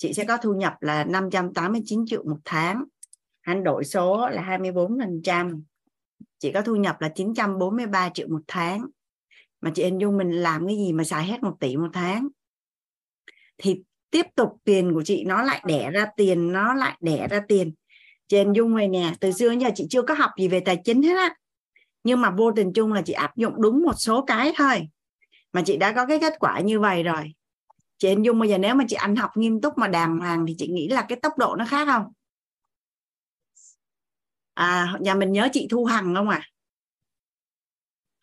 chị 0.00 0.12
sẽ 0.12 0.24
có 0.24 0.36
thu 0.36 0.54
nhập 0.54 0.74
là 0.80 1.04
589 1.04 2.04
triệu 2.06 2.22
một 2.24 2.38
tháng. 2.44 2.84
Anh 3.40 3.64
đổi 3.64 3.84
số 3.84 4.28
là 4.28 4.42
24 4.42 4.98
phần 4.98 5.20
trăm. 5.24 5.62
Chị 6.38 6.52
có 6.52 6.62
thu 6.62 6.76
nhập 6.76 7.00
là 7.00 7.08
943 7.08 8.10
triệu 8.14 8.28
một 8.28 8.40
tháng. 8.46 8.86
Mà 9.60 9.70
chị 9.74 9.84
hình 9.84 10.00
dung 10.00 10.16
mình 10.16 10.30
làm 10.30 10.66
cái 10.66 10.76
gì 10.76 10.92
mà 10.92 11.04
xài 11.04 11.24
hết 11.24 11.42
một 11.42 11.56
tỷ 11.60 11.76
một 11.76 11.88
tháng. 11.92 12.28
Thì 13.58 13.82
tiếp 14.10 14.26
tục 14.34 14.48
tiền 14.64 14.94
của 14.94 15.02
chị 15.02 15.24
nó 15.24 15.42
lại 15.42 15.62
đẻ 15.66 15.90
ra 15.90 16.06
tiền, 16.16 16.52
nó 16.52 16.74
lại 16.74 16.96
đẻ 17.00 17.28
ra 17.30 17.40
tiền. 17.48 17.72
Chị 18.28 18.38
hình 18.38 18.52
dung 18.52 18.76
này 18.76 18.88
nè, 18.88 19.14
từ 19.20 19.32
xưa 19.32 19.50
giờ 19.50 19.70
chị 19.74 19.86
chưa 19.90 20.02
có 20.02 20.14
học 20.14 20.30
gì 20.38 20.48
về 20.48 20.60
tài 20.60 20.78
chính 20.84 21.02
hết 21.02 21.16
á. 21.16 21.34
Nhưng 22.04 22.20
mà 22.20 22.30
vô 22.30 22.52
tình 22.52 22.72
chung 22.72 22.92
là 22.92 23.02
chị 23.02 23.12
áp 23.12 23.36
dụng 23.36 23.62
đúng 23.62 23.82
một 23.82 23.94
số 23.96 24.24
cái 24.26 24.52
thôi. 24.56 24.88
Mà 25.52 25.62
chị 25.66 25.76
đã 25.76 25.92
có 25.92 26.06
cái 26.06 26.18
kết 26.18 26.32
quả 26.40 26.60
như 26.60 26.80
vậy 26.80 27.02
rồi 27.02 27.32
chị 28.00 28.08
hình 28.08 28.24
dung 28.24 28.38
bây 28.38 28.48
giờ 28.48 28.58
nếu 28.58 28.74
mà 28.74 28.84
chị 28.88 28.96
ăn 28.96 29.16
học 29.16 29.30
nghiêm 29.34 29.60
túc 29.60 29.78
mà 29.78 29.88
đàng 29.88 30.18
hoàng 30.18 30.46
thì 30.46 30.54
chị 30.58 30.68
nghĩ 30.68 30.88
là 30.88 31.02
cái 31.08 31.18
tốc 31.22 31.38
độ 31.38 31.56
nó 31.56 31.64
khác 31.68 31.88
không? 31.88 32.04
À 34.54 34.96
nhà 35.00 35.14
mình 35.14 35.32
nhớ 35.32 35.48
chị 35.52 35.66
thu 35.70 35.84
hằng 35.84 36.14
không 36.14 36.28
à 36.28 36.42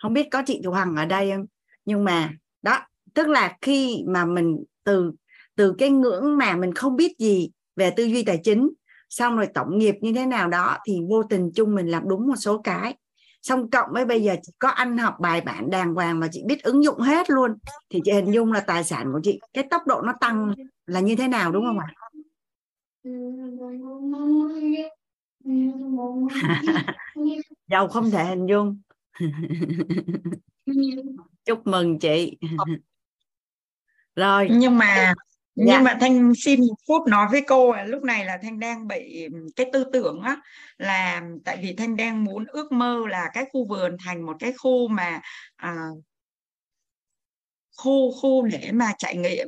không 0.01 0.13
biết 0.13 0.27
có 0.31 0.43
chị 0.45 0.61
thu 0.63 0.71
hằng 0.71 0.95
ở 0.95 1.05
đây 1.05 1.31
không? 1.31 1.45
Nhưng 1.85 2.03
mà, 2.03 2.33
đó, 2.61 2.79
tức 3.13 3.27
là 3.27 3.57
khi 3.61 4.03
mà 4.07 4.25
mình 4.25 4.63
từ 4.83 5.11
từ 5.55 5.75
cái 5.77 5.89
ngưỡng 5.89 6.37
mà 6.37 6.55
mình 6.55 6.73
không 6.73 6.95
biết 6.95 7.19
gì 7.19 7.49
về 7.75 7.91
tư 7.91 8.03
duy 8.03 8.23
tài 8.23 8.39
chính, 8.43 8.69
xong 9.09 9.35
rồi 9.37 9.47
tổng 9.53 9.77
nghiệp 9.77 9.95
như 10.01 10.13
thế 10.13 10.25
nào 10.25 10.47
đó, 10.47 10.77
thì 10.87 10.99
vô 11.09 11.23
tình 11.23 11.51
chung 11.55 11.75
mình 11.75 11.87
làm 11.87 12.03
đúng 12.09 12.27
một 12.27 12.35
số 12.35 12.61
cái 12.61 12.95
xong 13.47 13.69
cộng 13.69 13.89
với 13.91 14.05
bây 14.05 14.23
giờ 14.23 14.35
chị 14.43 14.51
có 14.59 14.69
ăn 14.69 14.97
học 14.97 15.15
bài 15.19 15.41
bản 15.41 15.69
đàng 15.69 15.93
hoàng 15.93 16.19
mà 16.19 16.27
chị 16.31 16.43
biết 16.45 16.63
ứng 16.63 16.83
dụng 16.83 16.99
hết 16.99 17.29
luôn. 17.29 17.57
Thì 17.89 18.01
chị 18.05 18.11
hình 18.11 18.31
dung 18.31 18.51
là 18.51 18.59
tài 18.59 18.83
sản 18.83 19.11
của 19.13 19.19
chị 19.23 19.39
cái 19.53 19.67
tốc 19.69 19.87
độ 19.87 20.01
nó 20.01 20.13
tăng 20.19 20.53
là 20.85 20.99
như 20.99 21.15
thế 21.15 21.27
nào 21.27 21.51
đúng 21.51 21.65
không 21.65 21.79
ạ? 21.79 21.87
Giàu 27.67 27.87
không 27.87 28.11
thể 28.11 28.25
hình 28.25 28.47
dung. 28.47 28.81
Chúc 31.45 31.67
mừng 31.67 31.99
chị. 31.99 32.37
Rồi. 34.15 34.47
Nhưng 34.51 34.77
mà 34.77 35.13
dạ. 35.57 35.75
nhưng 35.75 35.83
mà 35.83 35.97
thanh 36.01 36.33
xin 36.35 36.59
một 36.59 36.75
phút 36.87 37.07
nói 37.07 37.27
với 37.31 37.41
cô 37.41 37.73
là 37.73 37.83
lúc 37.83 38.03
này 38.03 38.25
là 38.25 38.37
thanh 38.41 38.59
đang 38.59 38.87
bị 38.87 39.27
cái 39.55 39.69
tư 39.73 39.85
tưởng 39.93 40.21
á 40.21 40.37
là 40.77 41.21
tại 41.45 41.57
vì 41.61 41.75
thanh 41.75 41.95
đang 41.95 42.23
muốn 42.23 42.45
ước 42.47 42.71
mơ 42.71 43.01
là 43.09 43.29
cái 43.33 43.45
khu 43.53 43.67
vườn 43.67 43.97
thành 44.05 44.25
một 44.25 44.35
cái 44.39 44.53
khu 44.57 44.87
mà 44.87 45.21
à, 45.55 45.75
khu 47.77 48.11
khu 48.21 48.41
để 48.45 48.71
mà 48.73 48.93
trải 48.97 49.17
nghiệm. 49.17 49.47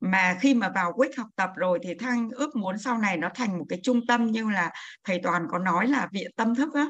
Mà 0.00 0.36
khi 0.40 0.54
mà 0.54 0.68
vào 0.74 0.92
quýt 0.92 1.16
học 1.16 1.26
tập 1.36 1.50
rồi 1.56 1.78
thì 1.82 1.94
thanh 1.94 2.30
ước 2.30 2.56
muốn 2.56 2.78
sau 2.78 2.98
này 2.98 3.16
nó 3.16 3.28
thành 3.34 3.58
một 3.58 3.64
cái 3.68 3.80
trung 3.82 4.06
tâm 4.06 4.26
như 4.26 4.50
là 4.50 4.70
thầy 5.04 5.20
toàn 5.22 5.46
có 5.50 5.58
nói 5.58 5.88
là 5.88 6.08
viện 6.12 6.30
tâm 6.36 6.54
thức 6.54 6.74
á. 6.74 6.86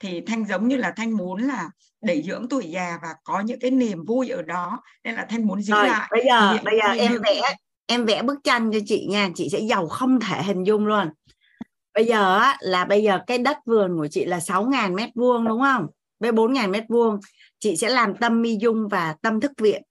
Thì 0.00 0.22
thanh 0.26 0.46
giống 0.46 0.68
như 0.68 0.76
là 0.76 0.92
thanh 0.96 1.10
muốn 1.10 1.42
là 1.42 1.70
để 2.00 2.22
dưỡng 2.22 2.48
tuổi 2.50 2.64
già 2.70 2.98
và 3.02 3.14
có 3.24 3.40
những 3.40 3.60
cái 3.60 3.70
niềm 3.70 4.04
vui 4.04 4.28
ở 4.28 4.42
đó 4.42 4.82
nên 5.04 5.14
là 5.14 5.26
thanh 5.28 5.46
muốn 5.46 5.62
giữ 5.62 5.74
rồi, 5.74 5.88
lại 5.88 6.08
bây 6.10 6.24
giờ 6.26 6.58
bây 6.64 6.78
giờ 6.78 7.04
em 7.04 7.12
vẽ 7.22 7.40
em 7.88 8.04
vẽ 8.04 8.22
bức 8.22 8.38
tranh 8.44 8.70
cho 8.72 8.78
chị 8.86 9.06
nha 9.10 9.30
chị 9.34 9.48
sẽ 9.48 9.60
giàu 9.60 9.88
không 9.88 10.20
thể 10.20 10.42
hình 10.42 10.64
dung 10.64 10.86
luôn. 10.86 11.08
Bây 11.94 12.04
giờ 12.04 12.38
á, 12.38 12.56
là 12.60 12.84
bây 12.84 13.02
giờ 13.02 13.18
cái 13.26 13.38
đất 13.38 13.56
vườn 13.66 13.98
của 13.98 14.08
chị 14.08 14.24
là 14.24 14.38
6.000 14.38 14.94
mét 14.94 15.10
vuông 15.14 15.48
đúng 15.48 15.60
không? 15.60 15.86
Với 16.20 16.32
4.000 16.32 16.70
mét 16.70 16.84
vuông 16.88 17.20
chị 17.58 17.76
sẽ 17.76 17.88
làm 17.88 18.14
tâm 18.16 18.42
mi 18.42 18.56
dung 18.60 18.88
và 18.88 19.14
tâm 19.22 19.40
thức 19.40 19.52
viện. 19.60 19.82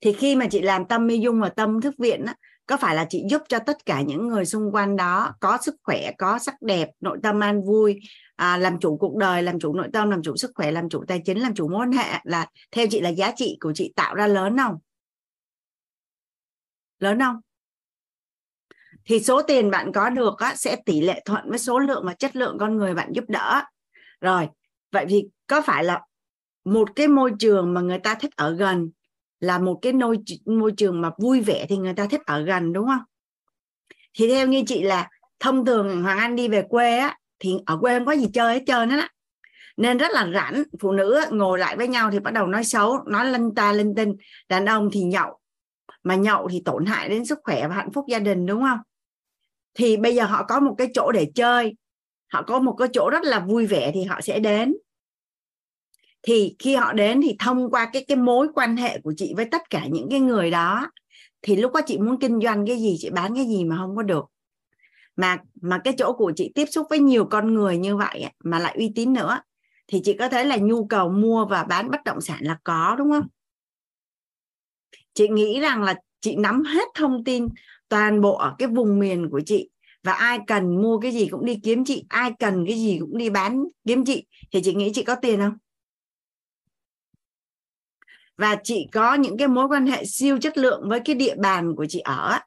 Thì 0.00 0.12
khi 0.12 0.36
mà 0.36 0.46
chị 0.50 0.60
làm 0.60 0.84
tâm 0.84 1.06
mi 1.06 1.18
dung 1.18 1.40
và 1.40 1.48
tâm 1.48 1.80
thức 1.80 1.94
viện 1.98 2.24
á, 2.24 2.34
có 2.66 2.76
phải 2.76 2.94
là 2.94 3.06
chị 3.10 3.24
giúp 3.30 3.42
cho 3.48 3.58
tất 3.58 3.86
cả 3.86 4.00
những 4.00 4.28
người 4.28 4.44
xung 4.44 4.72
quanh 4.72 4.96
đó 4.96 5.34
có 5.40 5.58
sức 5.62 5.74
khỏe 5.82 6.12
có 6.18 6.38
sắc 6.38 6.62
đẹp 6.62 6.88
nội 7.00 7.18
tâm 7.22 7.40
an 7.40 7.62
vui 7.62 8.00
à, 8.36 8.56
làm 8.56 8.80
chủ 8.80 8.96
cuộc 8.96 9.16
đời 9.16 9.42
làm 9.42 9.60
chủ 9.60 9.74
nội 9.74 9.88
tâm 9.92 10.10
làm 10.10 10.22
chủ 10.22 10.36
sức 10.36 10.50
khỏe 10.54 10.70
làm 10.70 10.88
chủ 10.88 11.04
tài 11.08 11.20
chính 11.24 11.38
làm 11.38 11.54
chủ 11.54 11.68
mối 11.68 11.80
quan 11.80 11.92
hệ 11.92 12.20
là 12.24 12.46
theo 12.72 12.86
chị 12.90 13.00
là 13.00 13.08
giá 13.08 13.32
trị 13.36 13.56
của 13.60 13.72
chị 13.74 13.92
tạo 13.96 14.14
ra 14.14 14.26
lớn 14.26 14.56
không? 14.58 14.78
Lớn 17.02 17.20
không? 17.20 17.36
Thì 19.04 19.20
số 19.20 19.42
tiền 19.42 19.70
bạn 19.70 19.92
có 19.92 20.10
được 20.10 20.38
á, 20.38 20.54
sẽ 20.54 20.76
tỷ 20.86 21.00
lệ 21.00 21.22
thuận 21.24 21.50
với 21.50 21.58
số 21.58 21.78
lượng 21.78 22.02
và 22.06 22.14
chất 22.14 22.36
lượng 22.36 22.56
con 22.60 22.76
người 22.76 22.94
bạn 22.94 23.12
giúp 23.12 23.24
đỡ. 23.28 23.62
Rồi 24.20 24.48
vậy 24.92 25.06
thì 25.08 25.24
có 25.46 25.62
phải 25.62 25.84
là 25.84 26.00
một 26.64 26.88
cái 26.96 27.08
môi 27.08 27.32
trường 27.38 27.74
mà 27.74 27.80
người 27.80 27.98
ta 27.98 28.14
thích 28.14 28.36
ở 28.36 28.52
gần 28.54 28.90
là 29.40 29.58
một 29.58 29.78
cái 29.82 29.92
môi 29.92 30.18
môi 30.46 30.72
trường 30.76 31.00
mà 31.00 31.10
vui 31.18 31.40
vẻ 31.40 31.66
thì 31.68 31.76
người 31.76 31.94
ta 31.94 32.06
thích 32.06 32.20
ở 32.26 32.42
gần 32.42 32.72
đúng 32.72 32.86
không? 32.86 33.02
Thì 34.14 34.28
theo 34.28 34.46
như 34.46 34.62
chị 34.66 34.82
là 34.82 35.08
thông 35.40 35.66
thường 35.66 36.02
hoàng 36.02 36.18
anh 36.18 36.36
đi 36.36 36.48
về 36.48 36.62
quê 36.68 36.98
á 36.98 37.18
thì 37.38 37.54
ở 37.66 37.78
quê 37.80 37.98
không 37.98 38.06
có 38.06 38.12
gì 38.12 38.26
chơi 38.34 38.54
hết 38.54 38.62
trơn 38.66 38.88
á. 38.88 39.08
Nên 39.76 39.98
rất 39.98 40.12
là 40.12 40.30
rảnh 40.34 40.62
phụ 40.80 40.92
nữ 40.92 41.20
ngồi 41.30 41.58
lại 41.58 41.76
với 41.76 41.88
nhau 41.88 42.10
thì 42.10 42.20
bắt 42.20 42.30
đầu 42.30 42.46
nói 42.46 42.64
xấu 42.64 42.98
nói 43.06 43.26
linh 43.26 43.54
ta 43.54 43.72
linh 43.72 43.94
tinh. 43.94 44.16
Đàn 44.48 44.66
ông 44.66 44.88
thì 44.92 45.02
nhậu 45.02 45.38
mà 46.02 46.14
nhậu 46.14 46.48
thì 46.48 46.62
tổn 46.64 46.86
hại 46.86 47.08
đến 47.08 47.24
sức 47.24 47.38
khỏe 47.44 47.68
và 47.68 47.74
hạnh 47.74 47.92
phúc 47.92 48.04
gia 48.08 48.18
đình, 48.18 48.46
đúng 48.46 48.62
không? 48.62 48.78
Thì 49.74 49.96
bây 49.96 50.14
giờ 50.14 50.24
họ 50.24 50.44
có 50.48 50.60
một 50.60 50.74
cái 50.78 50.88
chỗ 50.94 51.12
để 51.12 51.30
chơi, 51.34 51.74
họ 52.32 52.42
có 52.42 52.60
một 52.60 52.74
cái 52.78 52.88
chỗ 52.92 53.10
rất 53.10 53.22
là 53.22 53.40
vui 53.40 53.66
vẻ 53.66 53.90
thì 53.94 54.04
họ 54.04 54.20
sẽ 54.20 54.40
đến. 54.40 54.74
Thì 56.22 56.56
khi 56.58 56.74
họ 56.74 56.92
đến 56.92 57.20
thì 57.22 57.36
thông 57.38 57.70
qua 57.70 57.90
cái 57.92 58.04
cái 58.08 58.16
mối 58.16 58.48
quan 58.54 58.76
hệ 58.76 59.00
của 59.00 59.14
chị 59.16 59.32
với 59.36 59.44
tất 59.44 59.70
cả 59.70 59.86
những 59.90 60.08
cái 60.10 60.20
người 60.20 60.50
đó, 60.50 60.90
thì 61.42 61.56
lúc 61.56 61.72
đó 61.72 61.80
chị 61.86 61.98
muốn 61.98 62.18
kinh 62.20 62.40
doanh 62.40 62.66
cái 62.66 62.78
gì, 62.78 62.96
chị 62.98 63.10
bán 63.10 63.34
cái 63.34 63.46
gì 63.46 63.64
mà 63.64 63.76
không 63.76 63.96
có 63.96 64.02
được. 64.02 64.24
Mà 65.16 65.38
mà 65.60 65.78
cái 65.84 65.94
chỗ 65.98 66.12
của 66.12 66.32
chị 66.36 66.52
tiếp 66.54 66.66
xúc 66.66 66.86
với 66.90 66.98
nhiều 66.98 67.24
con 67.24 67.54
người 67.54 67.78
như 67.78 67.96
vậy 67.96 68.26
mà 68.44 68.58
lại 68.58 68.74
uy 68.78 68.92
tín 68.94 69.12
nữa, 69.12 69.40
thì 69.86 70.00
chị 70.04 70.12
có 70.18 70.28
thấy 70.28 70.44
là 70.44 70.56
nhu 70.56 70.86
cầu 70.86 71.08
mua 71.08 71.44
và 71.44 71.64
bán 71.64 71.90
bất 71.90 72.04
động 72.04 72.20
sản 72.20 72.38
là 72.40 72.58
có, 72.64 72.96
đúng 72.98 73.10
không? 73.10 73.26
Chị 75.14 75.28
nghĩ 75.28 75.60
rằng 75.60 75.82
là 75.82 75.94
chị 76.20 76.36
nắm 76.36 76.62
hết 76.64 76.88
thông 76.94 77.24
tin 77.24 77.48
toàn 77.88 78.20
bộ 78.20 78.34
ở 78.36 78.54
cái 78.58 78.68
vùng 78.68 78.98
miền 78.98 79.28
của 79.30 79.40
chị 79.46 79.68
và 80.02 80.12
ai 80.12 80.38
cần 80.46 80.82
mua 80.82 80.98
cái 80.98 81.12
gì 81.12 81.28
cũng 81.30 81.44
đi 81.44 81.60
kiếm 81.62 81.84
chị, 81.84 82.04
ai 82.08 82.32
cần 82.38 82.64
cái 82.66 82.76
gì 82.76 82.98
cũng 83.00 83.18
đi 83.18 83.30
bán 83.30 83.64
kiếm 83.86 84.04
chị. 84.04 84.26
Thì 84.52 84.60
chị 84.64 84.74
nghĩ 84.74 84.90
chị 84.94 85.04
có 85.04 85.14
tiền 85.14 85.40
không? 85.40 85.56
Và 88.36 88.56
chị 88.64 88.86
có 88.92 89.14
những 89.14 89.36
cái 89.36 89.48
mối 89.48 89.68
quan 89.68 89.86
hệ 89.86 90.04
siêu 90.04 90.38
chất 90.38 90.58
lượng 90.58 90.88
với 90.88 91.00
cái 91.04 91.14
địa 91.14 91.34
bàn 91.36 91.74
của 91.76 91.86
chị 91.88 91.98
ở. 91.98 92.38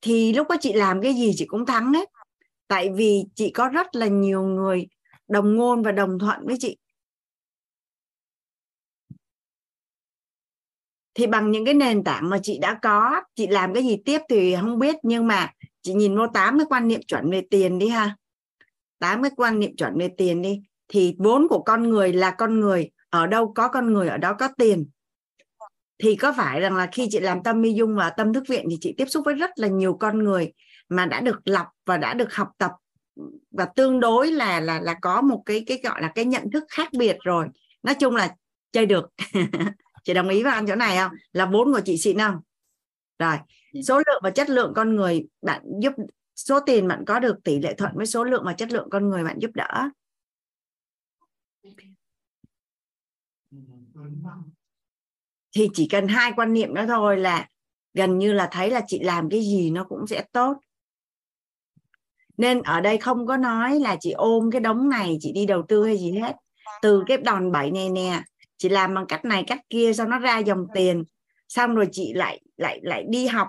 Thì 0.00 0.32
lúc 0.32 0.48
đó 0.50 0.56
chị 0.60 0.72
làm 0.72 1.02
cái 1.02 1.14
gì 1.14 1.32
chị 1.36 1.46
cũng 1.46 1.66
thắng 1.66 1.92
hết. 1.92 2.08
Tại 2.68 2.90
vì 2.94 3.24
chị 3.34 3.50
có 3.50 3.68
rất 3.68 3.96
là 3.96 4.06
nhiều 4.06 4.42
người 4.42 4.86
đồng 5.28 5.56
ngôn 5.56 5.82
và 5.82 5.92
đồng 5.92 6.18
thuận 6.18 6.46
với 6.46 6.56
chị. 6.60 6.76
Thì 11.20 11.26
bằng 11.26 11.50
những 11.50 11.64
cái 11.64 11.74
nền 11.74 12.04
tảng 12.04 12.30
mà 12.30 12.38
chị 12.42 12.58
đã 12.58 12.78
có, 12.82 13.22
chị 13.34 13.46
làm 13.46 13.74
cái 13.74 13.82
gì 13.82 13.96
tiếp 14.04 14.20
thì 14.28 14.56
không 14.60 14.78
biết, 14.78 14.96
nhưng 15.02 15.26
mà 15.26 15.50
chị 15.82 15.94
nhìn 15.94 16.16
vô 16.16 16.26
tám 16.34 16.58
cái 16.58 16.66
quan 16.70 16.88
niệm 16.88 17.00
chuẩn 17.06 17.30
về 17.30 17.42
tiền 17.50 17.78
đi 17.78 17.88
ha. 17.88 18.16
Tám 18.98 19.22
cái 19.22 19.30
quan 19.36 19.58
niệm 19.58 19.76
chuẩn 19.76 19.98
về 19.98 20.08
tiền 20.18 20.42
đi. 20.42 20.62
Thì 20.88 21.14
vốn 21.18 21.48
của 21.48 21.62
con 21.62 21.90
người 21.90 22.12
là 22.12 22.30
con 22.30 22.60
người, 22.60 22.90
ở 23.10 23.26
đâu 23.26 23.52
có 23.54 23.68
con 23.68 23.92
người, 23.92 24.08
ở 24.08 24.16
đó 24.16 24.32
có 24.38 24.48
tiền. 24.58 24.86
Thì 26.02 26.16
có 26.16 26.32
phải 26.36 26.60
rằng 26.60 26.76
là 26.76 26.88
khi 26.92 27.08
chị 27.10 27.20
làm 27.20 27.42
tâm 27.42 27.62
mi 27.62 27.72
dung 27.72 27.96
và 27.96 28.10
tâm 28.10 28.32
thức 28.32 28.44
viện 28.48 28.66
thì 28.70 28.78
chị 28.80 28.94
tiếp 28.96 29.06
xúc 29.08 29.22
với 29.24 29.34
rất 29.34 29.50
là 29.56 29.68
nhiều 29.68 29.94
con 29.94 30.24
người 30.24 30.52
mà 30.88 31.06
đã 31.06 31.20
được 31.20 31.40
lọc 31.44 31.66
và 31.86 31.96
đã 31.96 32.14
được 32.14 32.34
học 32.34 32.48
tập 32.58 32.70
và 33.50 33.64
tương 33.76 34.00
đối 34.00 34.32
là 34.32 34.60
là 34.60 34.80
là 34.80 34.94
có 35.02 35.20
một 35.20 35.42
cái 35.46 35.64
cái, 35.66 35.80
gọi 35.84 36.02
là 36.02 36.12
cái 36.14 36.24
nhận 36.24 36.50
thức 36.50 36.64
khác 36.68 36.88
biệt 36.98 37.16
rồi. 37.24 37.46
Nói 37.82 37.94
chung 37.94 38.16
là 38.16 38.34
chơi 38.72 38.86
được. 38.86 39.04
chị 40.02 40.14
đồng 40.14 40.28
ý 40.28 40.42
với 40.42 40.52
anh 40.52 40.66
chỗ 40.66 40.74
này 40.74 40.96
không? 40.96 41.12
Là 41.32 41.46
vốn 41.46 41.72
của 41.72 41.80
chị 41.84 41.96
xịn 41.96 42.18
không? 42.18 42.40
Rồi 43.18 43.36
dạ. 43.72 43.82
số 43.82 43.98
lượng 44.06 44.20
và 44.22 44.30
chất 44.30 44.50
lượng 44.50 44.72
con 44.76 44.96
người 44.96 45.26
bạn 45.42 45.62
giúp 45.82 45.92
số 46.36 46.60
tiền 46.60 46.88
bạn 46.88 47.04
có 47.06 47.20
được 47.20 47.36
tỷ 47.44 47.58
lệ 47.58 47.74
thuận 47.74 47.92
với 47.94 48.06
số 48.06 48.24
lượng 48.24 48.42
và 48.46 48.52
chất 48.52 48.72
lượng 48.72 48.90
con 48.90 49.08
người 49.08 49.24
bạn 49.24 49.38
giúp 49.38 49.50
đỡ. 49.54 49.88
Thì 55.56 55.68
chỉ 55.74 55.88
cần 55.88 56.08
hai 56.08 56.32
quan 56.36 56.52
niệm 56.52 56.74
đó 56.74 56.86
thôi 56.86 57.16
là 57.16 57.48
gần 57.94 58.18
như 58.18 58.32
là 58.32 58.48
thấy 58.52 58.70
là 58.70 58.80
chị 58.86 59.00
làm 59.02 59.30
cái 59.30 59.40
gì 59.40 59.70
nó 59.70 59.84
cũng 59.84 60.06
sẽ 60.06 60.24
tốt. 60.32 60.56
Nên 62.36 62.62
ở 62.62 62.80
đây 62.80 62.98
không 62.98 63.26
có 63.26 63.36
nói 63.36 63.80
là 63.80 63.96
chị 64.00 64.10
ôm 64.10 64.50
cái 64.50 64.60
đống 64.60 64.88
này 64.88 65.16
chị 65.20 65.32
đi 65.32 65.46
đầu 65.46 65.62
tư 65.68 65.84
hay 65.84 65.98
gì 65.98 66.12
hết. 66.12 66.36
Từ 66.82 67.02
cái 67.06 67.16
đòn 67.16 67.52
bẩy 67.52 67.70
này 67.70 67.88
nè 67.88 68.22
chị 68.60 68.68
làm 68.68 68.94
bằng 68.94 69.06
cách 69.06 69.24
này 69.24 69.44
cách 69.46 69.60
kia 69.70 69.92
sau 69.92 70.08
nó 70.08 70.18
ra 70.18 70.38
dòng 70.38 70.66
tiền. 70.74 71.04
Xong 71.48 71.74
rồi 71.74 71.88
chị 71.92 72.12
lại 72.12 72.40
lại 72.56 72.80
lại 72.82 73.04
đi 73.08 73.26
học 73.26 73.48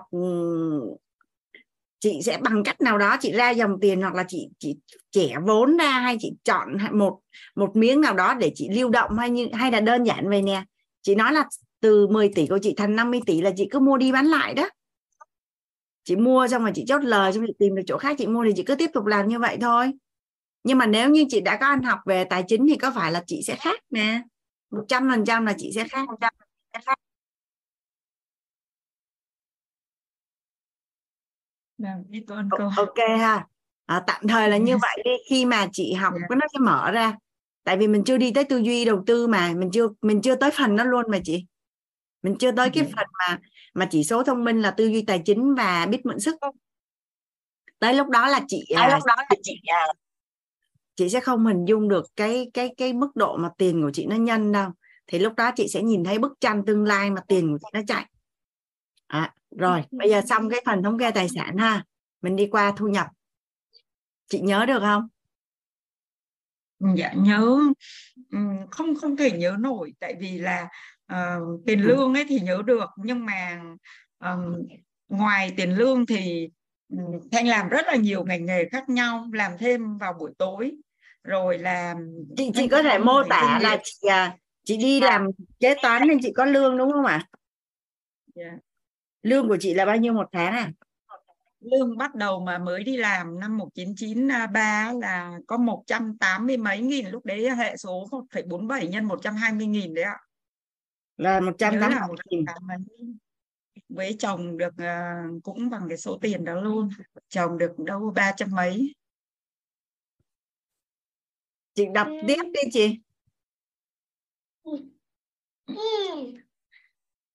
chị 2.00 2.20
sẽ 2.22 2.38
bằng 2.42 2.64
cách 2.64 2.80
nào 2.80 2.98
đó 2.98 3.16
chị 3.20 3.32
ra 3.32 3.50
dòng 3.50 3.80
tiền 3.80 4.00
hoặc 4.00 4.14
là 4.14 4.24
chị 4.28 4.48
chị 4.58 4.76
trẻ 5.10 5.34
vốn 5.46 5.76
ra 5.76 5.90
hay 5.90 6.16
chị 6.20 6.32
chọn 6.44 6.76
một 6.92 7.20
một 7.56 7.76
miếng 7.76 8.00
nào 8.00 8.14
đó 8.14 8.34
để 8.34 8.52
chị 8.54 8.68
lưu 8.68 8.90
động 8.90 9.18
hay 9.18 9.30
như 9.30 9.48
hay 9.52 9.72
là 9.72 9.80
đơn 9.80 10.04
giản 10.04 10.28
về 10.30 10.42
nè. 10.42 10.64
Chị 11.02 11.14
nói 11.14 11.32
là 11.32 11.48
từ 11.80 12.06
10 12.06 12.28
tỷ 12.28 12.46
của 12.46 12.58
chị 12.62 12.74
thành 12.76 12.96
50 12.96 13.20
tỷ 13.26 13.40
là 13.40 13.50
chị 13.56 13.68
cứ 13.70 13.78
mua 13.78 13.96
đi 13.96 14.12
bán 14.12 14.26
lại 14.26 14.54
đó. 14.54 14.68
Chị 16.04 16.16
mua 16.16 16.48
xong 16.48 16.62
rồi 16.62 16.72
chị 16.74 16.84
chốt 16.88 17.04
lời 17.04 17.32
xong 17.32 17.44
chị 17.46 17.52
tìm 17.58 17.74
được 17.74 17.82
chỗ 17.86 17.98
khác 17.98 18.16
chị 18.18 18.26
mua 18.26 18.44
thì 18.44 18.52
chị 18.56 18.62
cứ 18.62 18.74
tiếp 18.74 18.90
tục 18.94 19.06
làm 19.06 19.28
như 19.28 19.38
vậy 19.38 19.56
thôi. 19.60 19.92
Nhưng 20.64 20.78
mà 20.78 20.86
nếu 20.86 21.10
như 21.10 21.24
chị 21.28 21.40
đã 21.40 21.56
có 21.56 21.66
ăn 21.66 21.82
học 21.82 21.98
về 22.06 22.24
tài 22.24 22.44
chính 22.48 22.66
thì 22.68 22.76
có 22.76 22.92
phải 22.94 23.12
là 23.12 23.22
chị 23.26 23.42
sẽ 23.46 23.56
khác 23.56 23.80
nè 23.90 24.22
một 24.72 24.84
trăm 24.88 25.08
phần 25.10 25.24
trăm 25.24 25.46
là 25.46 25.54
chị 25.58 25.72
sẽ 25.74 25.88
khác 25.88 26.08
ok 32.76 32.98
ha 33.18 33.46
à, 33.86 34.02
tạm 34.06 34.28
thời 34.28 34.48
là 34.48 34.56
như 34.56 34.76
vậy 34.76 35.02
đi 35.04 35.10
khi 35.30 35.44
mà 35.44 35.66
chị 35.72 35.92
học 35.92 36.12
yeah. 36.12 36.30
Dạ. 36.30 36.36
nó 36.36 36.46
sẽ 36.52 36.58
mở 36.58 36.90
ra 36.90 37.16
tại 37.64 37.76
vì 37.76 37.88
mình 37.88 38.04
chưa 38.04 38.16
đi 38.16 38.32
tới 38.32 38.44
tư 38.44 38.58
duy 38.58 38.84
đầu 38.84 39.02
tư 39.06 39.26
mà 39.26 39.52
mình 39.56 39.70
chưa 39.72 39.88
mình 40.02 40.22
chưa 40.22 40.34
tới 40.34 40.50
phần 40.50 40.76
đó 40.76 40.84
luôn 40.84 41.04
mà 41.08 41.18
chị 41.24 41.46
mình 42.22 42.36
chưa 42.38 42.52
tới 42.52 42.70
cái 42.70 42.84
dạ. 42.84 42.90
phần 42.96 43.06
mà 43.18 43.38
mà 43.74 43.88
chỉ 43.90 44.04
số 44.04 44.22
thông 44.22 44.44
minh 44.44 44.62
là 44.62 44.70
tư 44.70 44.86
duy 44.86 45.02
tài 45.02 45.22
chính 45.24 45.54
và 45.54 45.86
biết 45.86 46.06
mượn 46.06 46.20
sức 46.20 46.36
tới 47.78 47.94
lúc 47.94 48.08
đó 48.08 48.28
là 48.28 48.40
chị 48.48 48.64
tới 48.76 48.90
lúc 48.90 49.04
đó 49.06 49.14
là 49.16 49.36
chị 49.42 49.60
à, 49.66 49.86
chị 50.94 51.08
sẽ 51.08 51.20
không 51.20 51.46
hình 51.46 51.64
dung 51.64 51.88
được 51.88 52.04
cái 52.16 52.50
cái 52.54 52.74
cái 52.76 52.92
mức 52.92 53.16
độ 53.16 53.36
mà 53.36 53.48
tiền 53.58 53.82
của 53.82 53.90
chị 53.94 54.06
nó 54.06 54.16
nhân 54.16 54.52
đâu. 54.52 54.70
Thì 55.06 55.18
lúc 55.18 55.34
đó 55.36 55.50
chị 55.56 55.68
sẽ 55.68 55.82
nhìn 55.82 56.04
thấy 56.04 56.18
bức 56.18 56.32
tranh 56.40 56.64
tương 56.66 56.84
lai 56.84 57.10
mà 57.10 57.20
tiền 57.28 57.52
của 57.52 57.58
chị 57.58 57.68
nó 57.72 57.80
chạy. 57.88 58.06
À, 59.06 59.34
rồi 59.50 59.82
bây 59.90 60.10
giờ 60.10 60.22
xong 60.28 60.50
cái 60.50 60.62
phần 60.66 60.82
thống 60.82 60.98
kê 60.98 61.10
tài 61.10 61.28
sản 61.28 61.56
ha. 61.56 61.84
Mình 62.22 62.36
đi 62.36 62.46
qua 62.46 62.72
thu 62.76 62.88
nhập. 62.88 63.06
Chị 64.28 64.40
nhớ 64.40 64.66
được 64.66 64.80
không? 64.80 65.08
Dạ 66.96 67.12
nhớ. 67.16 67.58
Không 68.70 68.94
không 69.00 69.16
thể 69.16 69.30
nhớ 69.30 69.56
nổi. 69.58 69.94
Tại 70.00 70.14
vì 70.20 70.38
là 70.38 70.68
uh, 71.12 71.66
tiền 71.66 71.82
lương 71.82 72.14
ấy 72.14 72.24
thì 72.28 72.40
nhớ 72.40 72.62
được. 72.66 72.90
Nhưng 72.96 73.26
mà 73.26 73.62
uh, 74.24 74.56
ngoài 75.08 75.54
tiền 75.56 75.76
lương 75.76 76.06
thì 76.06 76.48
thanh 77.32 77.46
làm 77.46 77.68
rất 77.68 77.86
là 77.86 77.96
nhiều 77.96 78.24
ngành 78.24 78.46
nghề 78.46 78.68
khác 78.68 78.88
nhau 78.88 79.28
làm 79.32 79.52
thêm 79.58 79.98
vào 79.98 80.12
buổi 80.12 80.32
tối 80.38 80.72
rồi 81.24 81.58
là 81.58 81.94
chị 82.36 82.50
chị 82.54 82.68
có 82.68 82.82
thể 82.82 82.98
mô 82.98 83.22
tả 83.28 83.58
là 83.62 83.78
chị 83.84 84.08
à, 84.08 84.36
chị 84.64 84.76
đi 84.76 85.00
dạ. 85.00 85.06
làm 85.10 85.26
kế 85.60 85.74
toán 85.82 86.08
nên 86.08 86.18
chị 86.22 86.32
có 86.36 86.44
lương 86.44 86.78
đúng 86.78 86.92
không 86.92 87.04
ạ 87.04 87.26
yeah. 88.34 88.52
Dạ. 88.52 88.58
lương 89.22 89.48
của 89.48 89.56
chị 89.60 89.74
là 89.74 89.84
bao 89.84 89.96
nhiêu 89.96 90.12
một 90.12 90.28
tháng 90.32 90.52
à 90.52 90.72
lương 91.60 91.98
bắt 91.98 92.14
đầu 92.14 92.40
mà 92.40 92.58
mới 92.58 92.84
đi 92.84 92.96
làm 92.96 93.40
năm 93.40 93.58
1993 93.58 94.92
là 95.00 95.38
có 95.46 95.56
180 95.56 96.56
mấy 96.56 96.80
nghìn 96.80 97.06
lúc 97.06 97.26
đấy 97.26 97.50
hệ 97.50 97.76
số 97.76 98.06
1,47 98.10 98.88
nhân 98.88 99.04
120 99.04 99.66
nghìn 99.66 99.94
đấy 99.94 100.04
ạ 100.04 100.18
là 101.16 101.40
180 101.40 102.16
nghìn 102.30 102.44
với 103.94 104.16
chồng 104.18 104.58
được 104.58 104.74
uh, 104.74 105.42
cũng 105.44 105.70
bằng 105.70 105.86
cái 105.88 105.98
số 105.98 106.18
tiền 106.22 106.44
đó 106.44 106.54
luôn. 106.54 106.88
Chồng 107.28 107.58
được 107.58 107.78
đâu 107.78 108.12
ba 108.16 108.32
trăm 108.36 108.50
mấy. 108.50 108.94
Chị 111.74 111.84
đọc 111.94 112.08
tiếp 112.26 112.42
đi 112.44 112.60
chị. 112.72 112.98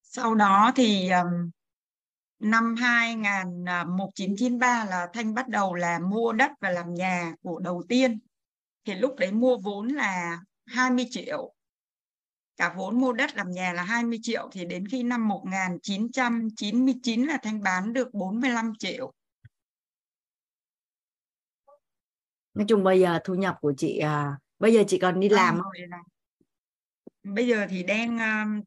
Sau 0.02 0.36
đó 0.36 0.72
thì 0.76 1.10
um, 1.10 1.50
năm 2.40 2.76
2000 2.76 3.24
1993 3.66 4.86
là 4.86 5.08
Thanh 5.14 5.34
bắt 5.34 5.48
đầu 5.48 5.74
là 5.74 6.00
mua 6.00 6.34
đất 6.34 6.52
và 6.60 6.70
làm 6.70 6.94
nhà 6.94 7.34
của 7.42 7.60
đầu 7.60 7.84
tiên. 7.90 8.20
Thì 8.86 8.94
lúc 8.94 9.16
đấy 9.18 9.32
mua 9.32 9.58
vốn 9.58 9.88
là 9.88 10.40
20 10.66 11.06
triệu 11.12 11.54
cả 12.58 12.74
vốn 12.78 13.00
mua 13.00 13.14
đất 13.14 13.36
làm 13.36 13.52
nhà 13.52 13.74
là 13.74 13.84
20 13.84 14.20
triệu 14.22 14.50
thì 14.52 14.66
đến 14.66 14.88
khi 14.88 15.04
năm 15.04 15.28
1999 15.28 17.26
là 17.26 17.38
Thanh 17.44 17.64
bán 17.64 17.94
được 17.94 18.14
45 18.14 18.74
triệu. 18.80 19.14
Nói 22.54 22.66
chung 22.68 22.84
bây 22.84 23.00
giờ 23.00 23.20
thu 23.24 23.34
nhập 23.34 23.56
của 23.62 23.74
chị 23.78 23.98
à, 23.98 24.38
bây 24.60 24.74
giờ 24.74 24.84
chị 24.88 24.98
còn 24.98 25.20
đi 25.20 25.30
làm 25.30 25.62
không? 25.62 25.72
bây 27.24 27.48
giờ 27.48 27.66
thì 27.70 27.84
đang 27.84 28.20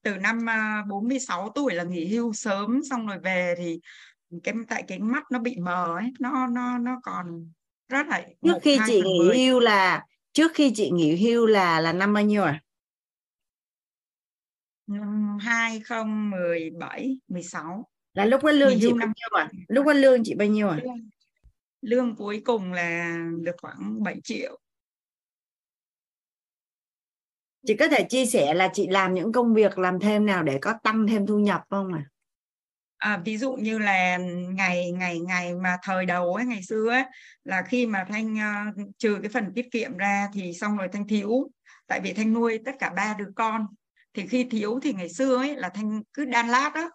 từ 0.03 0.17
năm 0.17 0.47
46 0.89 1.53
tuổi 1.55 1.75
là 1.75 1.85
nghỉ 1.85 2.07
hưu 2.07 2.33
sớm 2.33 2.81
xong 2.91 3.07
rồi 3.07 3.19
về 3.19 3.55
thì 3.59 3.81
cái 4.43 4.55
tại 4.69 4.85
cái 4.89 4.99
mắt 4.99 5.23
nó 5.31 5.39
bị 5.39 5.57
mờ 5.57 5.97
ấy 5.97 6.13
nó 6.21 6.47
nó 6.47 6.79
nó 6.79 7.01
còn 7.03 7.51
rất 7.89 8.07
là 8.07 8.23
trước 8.43 8.59
khi 8.63 8.79
chị 8.87 9.03
nghỉ 9.05 9.47
hưu 9.47 9.61
là 9.61 10.05
trước 10.33 10.53
khi 10.55 10.73
chị 10.75 10.91
nghỉ 10.91 11.17
hưu 11.17 11.47
là 11.47 11.81
là 11.81 11.93
năm 11.93 12.15
bao 12.15 12.25
nhiêu 12.25 12.43
à 12.43 12.61
2017 15.41 17.19
16 17.29 17.89
là 18.15 18.25
lúc 18.25 18.45
đó 18.45 18.51
lương 18.51 18.81
chị 18.81 18.93
bao 18.93 19.07
nhiêu 19.07 19.39
à 19.39 19.49
lúc 19.69 19.87
đó 19.87 19.93
lương 19.93 20.25
chị 20.25 20.35
bao 20.35 20.49
nhiêu 20.49 20.69
à 20.69 20.81
lương 21.81 22.17
cuối 22.17 22.43
cùng 22.45 22.73
là 22.73 23.19
được 23.41 23.57
khoảng 23.63 24.03
7 24.03 24.21
triệu. 24.25 24.61
Chị 27.67 27.77
có 27.77 27.89
thể 27.89 28.07
chia 28.09 28.27
sẻ 28.27 28.55
là 28.55 28.71
chị 28.73 28.89
làm 28.89 29.15
những 29.15 29.33
công 29.33 29.55
việc 29.55 29.79
làm 29.79 30.01
thêm 30.01 30.27
nào 30.27 30.43
để 30.43 30.59
có 30.63 30.75
tăng 30.83 31.07
thêm 31.07 31.27
thu 31.27 31.39
nhập 31.39 31.63
không 31.71 31.93
à? 31.93 32.05
À, 32.97 33.23
ví 33.25 33.39
dụ 33.39 33.53
như 33.53 33.79
là 33.79 34.17
ngày 34.55 34.93
ngày 34.93 35.21
ngày 35.21 35.55
mà 35.55 35.77
thời 35.83 36.07
đầu 36.07 36.35
ấy 36.35 36.47
ngày 36.47 36.63
xưa 36.63 36.91
ấy 36.91 37.05
là 37.45 37.63
khi 37.63 37.87
mà 37.87 38.05
thanh 38.09 38.35
uh, 38.35 38.97
trừ 38.99 39.19
cái 39.23 39.31
phần 39.31 39.53
tiết 39.55 39.67
kiệm 39.71 39.97
ra 39.97 40.29
thì 40.35 40.53
xong 40.53 40.77
rồi 40.77 40.89
thanh 40.93 41.09
thiếu. 41.09 41.51
Tại 41.87 42.01
vì 42.01 42.13
thanh 42.13 42.33
nuôi 42.33 42.61
tất 42.65 42.73
cả 42.79 42.93
ba 42.97 43.15
đứa 43.19 43.31
con 43.37 43.67
thì 44.15 44.27
khi 44.27 44.45
thiếu 44.45 44.81
thì 44.83 44.93
ngày 44.93 45.09
xưa 45.09 45.37
ấy 45.37 45.57
là 45.57 45.69
thanh 45.69 46.03
cứ 46.15 46.25
đan 46.25 46.49
lát 46.49 46.73
đó 46.75 46.91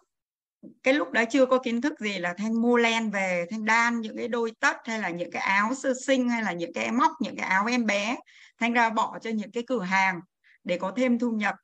cái 0.82 0.94
lúc 0.94 1.12
đó 1.12 1.24
chưa 1.30 1.46
có 1.46 1.58
kiến 1.58 1.80
thức 1.80 2.00
gì 2.00 2.18
là 2.18 2.34
thanh 2.38 2.62
mua 2.62 2.76
len 2.76 3.10
về 3.10 3.46
thanh 3.50 3.64
đan 3.64 4.00
những 4.00 4.16
cái 4.16 4.28
đôi 4.28 4.52
tất 4.60 4.76
hay 4.84 4.98
là 5.00 5.10
những 5.10 5.30
cái 5.30 5.42
áo 5.42 5.74
sơ 5.74 5.94
sinh 6.06 6.28
hay 6.28 6.42
là 6.42 6.52
những 6.52 6.72
cái 6.72 6.92
móc 6.92 7.12
những 7.20 7.36
cái 7.36 7.48
áo 7.48 7.66
em 7.66 7.86
bé. 7.86 8.16
Thanh 8.60 8.72
ra 8.72 8.90
bỏ 8.90 9.18
cho 9.22 9.30
những 9.30 9.50
cái 9.50 9.62
cửa 9.66 9.82
hàng 9.82 10.20
để 10.64 10.78
có 10.78 10.92
thêm 10.96 11.18
thu 11.18 11.30
nhập. 11.30 11.54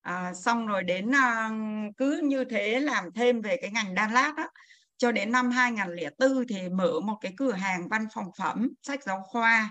À, 0.00 0.34
xong 0.34 0.66
rồi 0.66 0.82
đến 0.82 1.14
à, 1.14 1.50
cứ 1.96 2.20
như 2.24 2.44
thế 2.44 2.80
làm 2.80 3.12
thêm 3.14 3.40
về 3.40 3.56
cái 3.62 3.70
ngành 3.70 3.94
đan 3.94 4.12
lát 4.12 4.32
á. 4.36 4.48
Cho 4.96 5.12
đến 5.12 5.32
năm 5.32 5.50
2004 5.50 6.46
thì 6.48 6.68
mở 6.68 7.00
một 7.00 7.18
cái 7.20 7.32
cửa 7.36 7.52
hàng 7.52 7.88
văn 7.88 8.06
phòng 8.14 8.30
phẩm 8.38 8.68
sách 8.82 9.02
giáo 9.02 9.22
khoa 9.26 9.70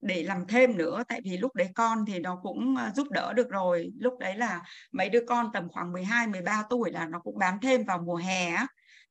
để 0.00 0.22
làm 0.22 0.46
thêm 0.46 0.76
nữa. 0.76 1.02
Tại 1.08 1.20
vì 1.24 1.36
lúc 1.36 1.54
đấy 1.54 1.68
con 1.74 2.04
thì 2.06 2.18
nó 2.18 2.40
cũng 2.42 2.76
à, 2.76 2.92
giúp 2.96 3.10
đỡ 3.10 3.32
được 3.32 3.50
rồi. 3.50 3.92
Lúc 3.98 4.18
đấy 4.18 4.36
là 4.36 4.62
mấy 4.92 5.08
đứa 5.08 5.24
con 5.28 5.50
tầm 5.52 5.68
khoảng 5.68 5.92
12 5.92 6.26
13 6.26 6.64
tuổi 6.70 6.90
là 6.92 7.06
nó 7.06 7.20
cũng 7.20 7.38
bám 7.38 7.58
thêm 7.62 7.84
vào 7.84 7.98
mùa 7.98 8.16
hè 8.16 8.56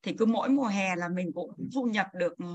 thì 0.03 0.13
cứ 0.17 0.25
mỗi 0.25 0.49
mùa 0.49 0.67
hè 0.67 0.95
là 0.95 1.07
mình 1.09 1.31
cũng 1.33 1.51
thu 1.75 1.83
nhập 1.83 2.07
được 2.13 2.37
ừ, 2.37 2.45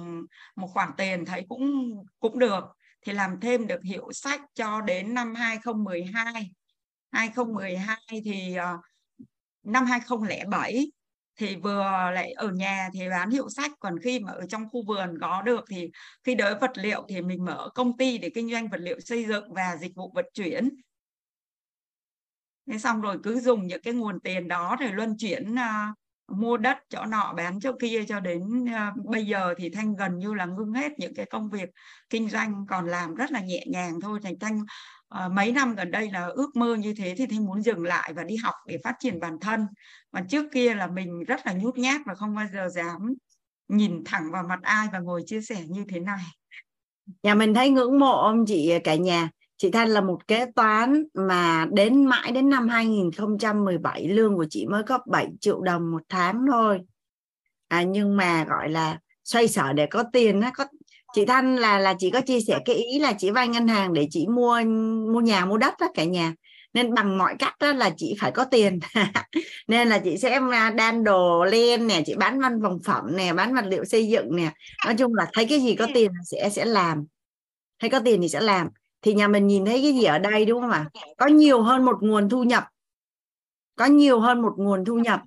một 0.56 0.66
khoản 0.66 0.90
tiền 0.96 1.24
thấy 1.24 1.46
cũng 1.48 1.90
cũng 2.20 2.38
được. 2.38 2.64
Thì 3.06 3.12
làm 3.12 3.40
thêm 3.40 3.66
được 3.66 3.82
hiệu 3.84 4.12
sách 4.12 4.40
cho 4.54 4.80
đến 4.80 5.14
năm 5.14 5.34
2012 5.34 6.50
2012 7.12 7.98
thì 8.24 8.54
ờ, 8.54 8.78
năm 9.62 9.86
2007 9.86 10.90
thì 11.36 11.56
vừa 11.56 12.10
lại 12.14 12.32
ở 12.32 12.48
nhà 12.48 12.88
thì 12.92 13.08
bán 13.08 13.30
hiệu 13.30 13.48
sách 13.48 13.70
còn 13.80 13.98
khi 13.98 14.20
mà 14.20 14.32
ở 14.32 14.46
trong 14.48 14.68
khu 14.68 14.84
vườn 14.86 15.18
có 15.20 15.42
được 15.42 15.64
thì 15.70 15.90
khi 16.24 16.34
đới 16.34 16.54
vật 16.54 16.70
liệu 16.74 17.04
thì 17.08 17.20
mình 17.20 17.44
mở 17.44 17.68
công 17.74 17.96
ty 17.96 18.18
để 18.18 18.30
kinh 18.34 18.50
doanh 18.50 18.68
vật 18.68 18.80
liệu 18.80 19.00
xây 19.00 19.24
dựng 19.24 19.54
và 19.54 19.76
dịch 19.76 19.94
vụ 19.94 20.12
vận 20.14 20.26
chuyển. 20.34 20.70
Thế 22.70 22.78
xong 22.78 23.00
rồi 23.00 23.18
cứ 23.22 23.40
dùng 23.40 23.66
những 23.66 23.82
cái 23.82 23.94
nguồn 23.94 24.20
tiền 24.20 24.48
đó 24.48 24.76
rồi 24.80 24.92
luân 24.92 25.16
chuyển 25.18 25.54
uh, 25.54 25.98
mua 26.28 26.56
đất 26.56 26.78
chỗ 26.88 27.04
nọ 27.04 27.34
bán 27.36 27.60
chỗ 27.60 27.72
kia 27.80 28.04
cho 28.08 28.20
đến 28.20 28.64
uh, 28.64 29.06
bây 29.06 29.26
giờ 29.26 29.54
thì 29.58 29.70
thanh 29.70 29.96
gần 29.96 30.18
như 30.18 30.34
là 30.34 30.44
ngưng 30.44 30.72
hết 30.72 30.92
những 30.98 31.14
cái 31.14 31.26
công 31.26 31.50
việc 31.50 31.68
kinh 32.10 32.28
doanh 32.28 32.66
còn 32.68 32.86
làm 32.86 33.14
rất 33.14 33.32
là 33.32 33.40
nhẹ 33.40 33.64
nhàng 33.66 34.00
thôi 34.00 34.20
thành 34.22 34.38
thanh 34.38 34.64
à, 35.14 35.28
mấy 35.28 35.52
năm 35.52 35.74
gần 35.74 35.90
đây 35.90 36.10
là 36.10 36.26
ước 36.26 36.56
mơ 36.56 36.74
như 36.74 36.94
thế 36.96 37.14
thì 37.18 37.26
thanh 37.26 37.46
muốn 37.46 37.62
dừng 37.62 37.82
lại 37.82 38.12
và 38.16 38.24
đi 38.24 38.36
học 38.36 38.54
để 38.66 38.78
phát 38.84 38.94
triển 39.00 39.20
bản 39.20 39.38
thân. 39.40 39.66
Còn 40.12 40.28
trước 40.28 40.46
kia 40.52 40.74
là 40.74 40.86
mình 40.86 41.24
rất 41.24 41.46
là 41.46 41.52
nhút 41.52 41.78
nhát 41.78 42.00
và 42.06 42.14
không 42.14 42.34
bao 42.34 42.46
giờ 42.52 42.68
dám 42.68 43.14
nhìn 43.68 44.02
thẳng 44.04 44.30
vào 44.32 44.44
mặt 44.48 44.58
ai 44.62 44.88
và 44.92 44.98
ngồi 44.98 45.22
chia 45.26 45.40
sẻ 45.40 45.62
như 45.68 45.84
thế 45.88 46.00
này. 46.00 46.24
Nhà 47.22 47.34
mình 47.34 47.54
thấy 47.54 47.70
ngưỡng 47.70 47.98
mộ 47.98 48.22
ông 48.22 48.46
chị 48.46 48.72
cả 48.84 48.94
nhà. 48.94 49.30
Chị 49.56 49.70
Thanh 49.70 49.88
là 49.88 50.00
một 50.00 50.28
kế 50.28 50.46
toán 50.56 51.04
mà 51.14 51.66
đến 51.72 52.04
mãi 52.04 52.32
đến 52.32 52.48
năm 52.48 52.68
2017 52.68 54.08
lương 54.08 54.36
của 54.36 54.46
chị 54.50 54.66
mới 54.66 54.82
có 54.82 54.98
7 55.06 55.28
triệu 55.40 55.60
đồng 55.60 55.90
một 55.90 56.02
tháng 56.08 56.44
thôi. 56.52 56.80
À, 57.68 57.82
nhưng 57.82 58.16
mà 58.16 58.44
gọi 58.44 58.70
là 58.70 58.98
xoay 59.24 59.48
sở 59.48 59.72
để 59.72 59.86
có 59.86 60.04
tiền 60.12 60.40
á 60.40 60.50
có 60.54 60.64
chị 61.14 61.24
Thanh 61.24 61.56
là 61.56 61.78
là 61.78 61.94
chị 61.98 62.10
có 62.10 62.20
chia 62.20 62.40
sẻ 62.40 62.58
cái 62.64 62.76
ý 62.76 62.98
là 62.98 63.12
chị 63.12 63.30
vay 63.30 63.48
ngân 63.48 63.68
hàng 63.68 63.92
để 63.92 64.08
chị 64.10 64.26
mua 64.26 64.60
mua 65.12 65.20
nhà 65.20 65.46
mua 65.46 65.56
đất 65.56 65.74
đó 65.80 65.88
cả 65.94 66.04
nhà. 66.04 66.34
Nên 66.72 66.94
bằng 66.94 67.18
mọi 67.18 67.34
cách 67.38 67.54
đó 67.60 67.72
là 67.72 67.90
chị 67.96 68.14
phải 68.20 68.30
có 68.30 68.44
tiền. 68.44 68.78
Nên 69.68 69.88
là 69.88 69.98
chị 69.98 70.16
sẽ 70.16 70.40
đan 70.76 71.04
đồ 71.04 71.44
lên 71.44 71.86
nè 71.86 72.02
chị 72.06 72.14
bán 72.14 72.40
văn 72.40 72.60
phòng 72.62 72.78
phẩm 72.84 73.16
nè 73.16 73.32
bán 73.32 73.54
vật 73.54 73.64
liệu 73.68 73.84
xây 73.84 74.08
dựng 74.08 74.36
nè. 74.36 74.52
Nói 74.86 74.94
chung 74.98 75.14
là 75.14 75.26
thấy 75.32 75.46
cái 75.48 75.60
gì 75.60 75.74
có 75.74 75.86
tiền 75.94 76.10
sẽ 76.24 76.50
sẽ 76.50 76.64
làm. 76.64 77.04
Thấy 77.80 77.90
có 77.90 78.00
tiền 78.04 78.20
thì 78.20 78.28
sẽ 78.28 78.40
làm. 78.40 78.68
Thì 79.02 79.14
nhà 79.14 79.28
mình 79.28 79.46
nhìn 79.46 79.64
thấy 79.64 79.82
cái 79.82 79.92
gì 79.92 80.04
ở 80.04 80.18
đây 80.18 80.44
đúng 80.44 80.60
không 80.60 80.70
ạ? 80.70 80.86
Có 81.16 81.26
nhiều 81.26 81.62
hơn 81.62 81.84
một 81.84 81.96
nguồn 82.00 82.28
thu 82.28 82.42
nhập. 82.42 82.64
Có 83.76 83.84
nhiều 83.84 84.20
hơn 84.20 84.42
một 84.42 84.52
nguồn 84.56 84.84
thu 84.84 84.98
nhập. 84.98 85.20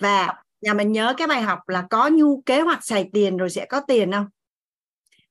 Và 0.00 0.34
nhà 0.60 0.74
mình 0.74 0.92
nhớ 0.92 1.14
cái 1.16 1.26
bài 1.26 1.42
học 1.42 1.58
là 1.68 1.86
có 1.90 2.08
nhu 2.08 2.42
kế 2.46 2.60
hoạch 2.60 2.84
xài 2.84 3.10
tiền 3.12 3.36
rồi 3.36 3.50
sẽ 3.50 3.66
có 3.66 3.80
tiền 3.80 4.12
không 4.12 4.26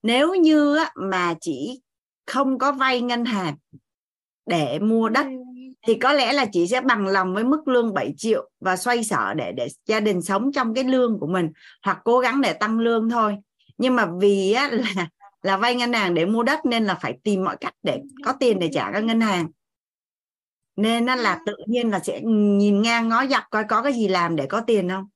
nếu 0.06 0.36
như 0.36 0.78
mà 0.96 1.34
chỉ 1.42 1.82
không 2.26 2.58
có 2.58 2.72
vay 2.72 3.02
ngân 3.02 3.26
hàng 3.26 3.56
để 4.46 4.80
mua 4.80 5.10
đất 5.10 5.26
thì 5.88 5.96
có 5.96 6.14
lẽ 6.14 6.34
là 6.34 6.46
chị 6.46 6.68
sẽ 6.68 6.82
bằng 6.82 7.08
lòng 7.08 7.34
với 7.34 7.44
mức 7.44 7.68
lương 7.68 7.94
7 7.94 8.14
triệu 8.18 8.50
và 8.60 8.78
xoay 8.78 9.04
sở 9.04 9.34
để 9.34 9.52
để 9.52 9.68
gia 9.86 10.00
đình 10.00 10.22
sống 10.22 10.52
trong 10.52 10.74
cái 10.74 10.84
lương 10.84 11.20
của 11.20 11.28
mình 11.28 11.52
hoặc 11.84 12.02
cố 12.04 12.20
gắng 12.20 12.42
để 12.42 12.54
tăng 12.54 12.80
lương 12.80 13.10
thôi. 13.10 13.38
Nhưng 13.78 13.96
mà 13.96 14.08
vì 14.22 14.52
á, 14.52 14.70
là 14.96 15.08
là 15.42 15.58
vay 15.58 15.76
ngân 15.76 15.94
hàng 15.94 16.14
để 16.14 16.26
mua 16.26 16.44
đất 16.44 16.66
nên 16.66 16.86
là 16.86 16.96
phải 16.96 17.18
tìm 17.24 17.44
mọi 17.44 17.58
cách 17.58 17.74
để 17.84 18.02
có 18.26 18.34
tiền 18.40 18.60
để 18.60 18.70
trả 18.74 18.92
các 18.92 19.04
ngân 19.04 19.22
hàng. 19.22 19.48
Nên 20.76 21.06
là 21.06 21.40
tự 21.46 21.56
nhiên 21.68 21.90
là 21.90 22.00
sẽ 22.00 22.22
nhìn 22.24 22.82
ngang 22.82 23.10
ngó 23.10 23.26
dọc 23.28 23.44
coi 23.50 23.64
có 23.64 23.82
cái 23.82 23.94
gì 23.94 24.08
làm 24.08 24.36
để 24.36 24.46
có 24.46 24.62
tiền 24.62 24.90
không? 24.90 25.08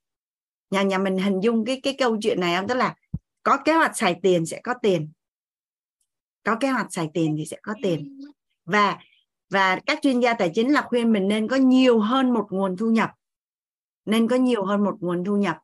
Nhà 0.72 0.82
nhà 0.82 0.98
mình 0.98 1.18
hình 1.18 1.40
dung 1.40 1.66
cái 1.66 1.80
cái 1.84 1.96
câu 1.98 2.18
chuyện 2.22 2.40
này 2.40 2.56
không? 2.56 2.68
Tức 2.68 2.76
là 2.76 2.96
có 3.44 3.58
kế 3.66 3.74
hoạch 3.74 3.98
xài 3.98 4.20
tiền 4.24 4.46
sẽ 4.46 4.62
có 4.64 4.74
tiền. 4.82 5.12
Có 6.44 6.56
kế 6.60 6.70
hoạch 6.70 6.94
xài 6.94 7.10
tiền 7.14 7.36
thì 7.38 7.46
sẽ 7.46 7.58
có 7.64 7.74
tiền. 7.82 8.22
Và 8.66 8.98
và 9.50 9.80
các 9.86 10.00
chuyên 10.02 10.20
gia 10.20 10.34
tài 10.34 10.52
chính 10.54 10.74
là 10.74 10.82
khuyên 10.82 11.14
mình 11.14 11.28
nên 11.28 11.48
có 11.48 11.56
nhiều 11.56 12.00
hơn 12.00 12.34
một 12.34 12.48
nguồn 12.50 12.78
thu 12.78 12.92
nhập. 12.92 13.12
Nên 14.06 14.28
có 14.28 14.36
nhiều 14.36 14.66
hơn 14.66 14.84
một 14.84 14.98
nguồn 15.00 15.24
thu 15.26 15.38
nhập. 15.38 15.58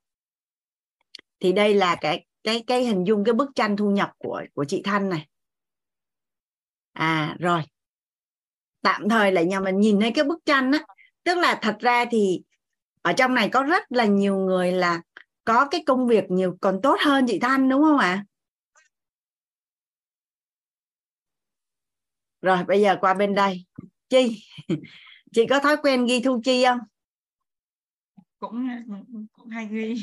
Thì 1.39 1.51
đây 1.51 1.73
là 1.73 1.95
cái 2.01 2.25
cái 2.43 2.63
cái 2.67 2.85
hình 2.85 3.03
dung, 3.03 3.23
cái 3.23 3.33
bức 3.33 3.49
tranh 3.55 3.77
thu 3.77 3.91
nhập 3.91 4.11
của 4.17 4.43
của 4.53 4.65
chị 4.65 4.81
Thanh 4.85 5.09
này. 5.09 5.27
À 6.93 7.35
rồi. 7.39 7.61
Tạm 8.81 9.09
thời 9.09 9.31
là 9.31 9.41
nhà 9.41 9.59
mình 9.59 9.79
nhìn 9.79 9.99
thấy 9.99 10.11
cái 10.15 10.23
bức 10.23 10.45
tranh 10.45 10.71
á. 10.71 10.85
Tức 11.23 11.37
là 11.37 11.59
thật 11.61 11.77
ra 11.79 12.05
thì 12.11 12.41
ở 13.01 13.13
trong 13.13 13.33
này 13.33 13.49
có 13.49 13.63
rất 13.63 13.83
là 13.89 14.05
nhiều 14.05 14.37
người 14.37 14.71
là 14.71 15.01
có 15.45 15.67
cái 15.71 15.83
công 15.85 16.07
việc 16.07 16.23
nhiều 16.29 16.57
còn 16.61 16.79
tốt 16.83 16.97
hơn 17.01 17.25
chị 17.27 17.39
Thanh 17.39 17.69
đúng 17.69 17.81
không 17.81 17.97
ạ? 17.97 18.25
Rồi 22.41 22.63
bây 22.67 22.81
giờ 22.81 22.97
qua 23.01 23.13
bên 23.13 23.35
đây. 23.35 23.65
Chi 24.09 24.45
chị 25.33 25.45
có 25.49 25.59
thói 25.59 25.77
quen 25.77 26.05
ghi 26.05 26.21
thu 26.21 26.41
chi 26.43 26.63
không? 26.65 26.79
Cũng 28.39 28.67
cũng 29.31 29.49
hay 29.49 29.67
ghi. 29.71 29.95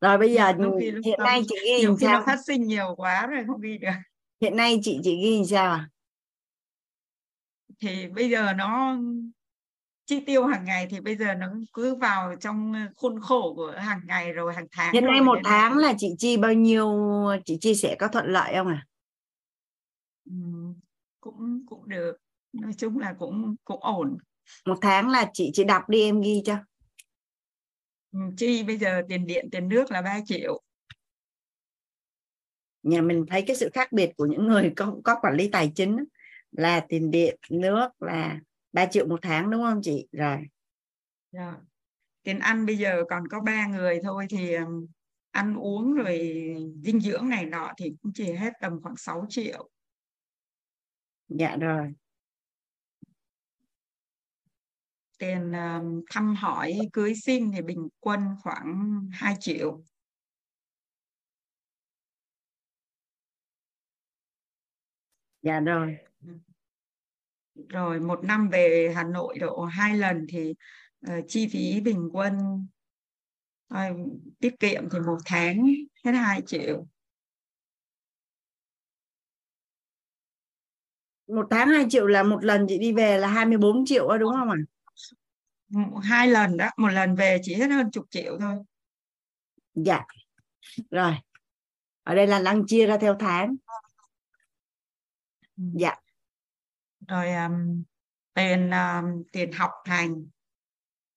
Rồi 0.00 0.18
bây 0.18 0.34
giờ 0.34 0.52
lúc 0.52 0.74
khi, 0.80 0.90
lúc 0.90 1.04
hiện 1.04 1.18
nay 1.18 1.42
chị 1.48 1.56
ghi 1.64 1.80
nhiều 1.80 1.96
khi 1.96 2.06
sao? 2.06 2.20
nó 2.20 2.26
phát 2.26 2.38
sinh 2.46 2.62
nhiều 2.66 2.94
quá 2.96 3.26
rồi 3.26 3.44
không 3.46 3.60
ghi 3.60 3.78
được. 3.78 3.88
Hiện 4.40 4.56
nay 4.56 4.80
chị 4.82 5.00
chị 5.02 5.16
ghi 5.22 5.42
sao 5.50 5.72
à 5.72 5.88
thì 7.80 8.08
bây 8.08 8.30
giờ 8.30 8.52
nó 8.52 8.98
chi 10.06 10.20
tiêu 10.20 10.46
hàng 10.46 10.64
ngày 10.64 10.86
thì 10.90 11.00
bây 11.00 11.16
giờ 11.16 11.34
nó 11.34 11.46
cứ 11.72 11.94
vào 11.94 12.34
trong 12.40 12.74
khuôn 12.96 13.20
khổ 13.20 13.54
của 13.56 13.74
hàng 13.78 14.00
ngày 14.06 14.32
rồi 14.32 14.54
hàng 14.54 14.66
tháng 14.72 14.94
hiện 14.94 15.04
nay 15.04 15.20
một 15.20 15.38
tháng 15.44 15.76
là 15.76 15.94
chị 15.98 16.14
chi 16.18 16.36
bao 16.36 16.52
nhiêu 16.52 16.92
chị 17.44 17.58
chia 17.60 17.74
sẻ 17.74 17.96
có 17.98 18.08
thuận 18.08 18.26
lợi 18.26 18.54
không 18.54 18.68
à 18.68 18.86
ừ, 20.24 20.32
cũng 21.20 21.66
cũng 21.66 21.88
được. 21.88 22.16
Nói 22.52 22.72
chung 22.78 22.98
là 22.98 23.14
cũng 23.18 23.56
cũng 23.64 23.80
ổn. 23.80 24.18
Một 24.66 24.78
tháng 24.80 25.08
là 25.08 25.30
chị 25.32 25.50
chị 25.54 25.64
đọc 25.64 25.88
đi 25.88 26.02
em 26.02 26.20
ghi 26.20 26.42
cho. 26.44 26.56
Ừ, 28.12 28.18
chi 28.36 28.62
bây 28.62 28.78
giờ 28.78 29.02
tiền 29.08 29.26
điện 29.26 29.48
tiền 29.52 29.68
nước 29.68 29.90
là 29.90 30.02
3 30.02 30.20
triệu. 30.24 30.62
Nhà 32.82 33.02
mình 33.02 33.24
thấy 33.28 33.42
cái 33.46 33.56
sự 33.56 33.70
khác 33.72 33.92
biệt 33.92 34.10
của 34.16 34.26
những 34.26 34.46
người 34.46 34.72
có 34.76 34.96
có 35.04 35.18
quản 35.20 35.34
lý 35.36 35.48
tài 35.48 35.72
chính 35.74 36.04
là 36.50 36.80
tiền 36.88 37.10
điện 37.10 37.38
nước 37.50 37.88
là 38.02 38.40
3 38.76 38.86
triệu 38.86 39.06
một 39.06 39.18
tháng 39.22 39.50
đúng 39.50 39.62
không 39.62 39.80
chị? 39.82 40.08
Rồi. 40.12 40.28
Yeah. 40.28 40.44
Dạ. 41.32 41.54
tiền 42.22 42.38
ăn 42.38 42.66
bây 42.66 42.78
giờ 42.78 43.04
còn 43.10 43.28
có 43.28 43.40
ba 43.40 43.66
người 43.66 44.00
thôi 44.02 44.26
thì 44.30 44.56
ăn 45.30 45.56
uống 45.56 45.94
rồi 45.94 46.18
dinh 46.82 47.00
dưỡng 47.00 47.28
này 47.28 47.46
nọ 47.46 47.72
thì 47.78 47.94
cũng 48.02 48.12
chỉ 48.14 48.32
hết 48.32 48.52
tầm 48.60 48.82
khoảng 48.82 48.96
6 48.96 49.26
triệu. 49.28 49.70
Dạ 51.28 51.56
rồi. 51.56 51.92
Tiền 55.18 55.52
thăm 56.10 56.34
hỏi 56.34 56.78
cưới 56.92 57.14
xin 57.14 57.52
thì 57.52 57.62
bình 57.62 57.88
quân 58.00 58.20
khoảng 58.42 59.00
2 59.12 59.34
triệu. 59.40 59.82
Dạ 65.42 65.60
rồi 65.60 65.96
rồi 67.68 68.00
một 68.00 68.24
năm 68.24 68.48
về 68.48 68.92
Hà 68.96 69.04
Nội 69.04 69.38
độ 69.38 69.64
hai 69.64 69.96
lần 69.96 70.26
thì 70.28 70.54
uh, 71.06 71.24
chi 71.28 71.48
phí 71.48 71.80
bình 71.80 72.08
quân 72.12 72.66
uh, 73.74 73.78
tiết 74.40 74.60
kiệm 74.60 74.90
thì 74.92 74.98
một 74.98 75.18
tháng 75.24 75.74
hết 76.04 76.12
2 76.12 76.42
triệu. 76.46 76.86
Một 81.26 81.46
tháng 81.50 81.68
2 81.68 81.86
triệu 81.90 82.06
là 82.06 82.22
một 82.22 82.44
lần 82.44 82.66
chị 82.68 82.78
đi 82.78 82.92
về 82.92 83.18
là 83.18 83.28
24 83.28 83.86
triệu 83.86 84.18
đúng 84.18 84.32
không 84.32 84.50
ạ? 84.50 84.56
Hai 86.02 86.28
lần 86.28 86.56
đó 86.56 86.70
một 86.76 86.88
lần 86.88 87.14
về 87.14 87.38
chỉ 87.42 87.54
hết 87.54 87.66
hơn 87.66 87.90
chục 87.90 88.06
triệu 88.10 88.38
thôi. 88.40 88.56
Dạ. 89.74 90.04
Rồi. 90.90 91.14
Ở 92.02 92.14
đây 92.14 92.26
là 92.26 92.42
đang 92.42 92.66
chia 92.66 92.86
ra 92.86 92.98
theo 92.98 93.16
tháng. 93.18 93.56
Ừ. 95.56 95.62
dạ 95.74 95.96
rồi 97.08 97.32
um, 97.32 97.82
tiền 98.34 98.70
um, 98.70 99.22
tiền 99.32 99.52
học 99.52 99.70
hành. 99.84 100.26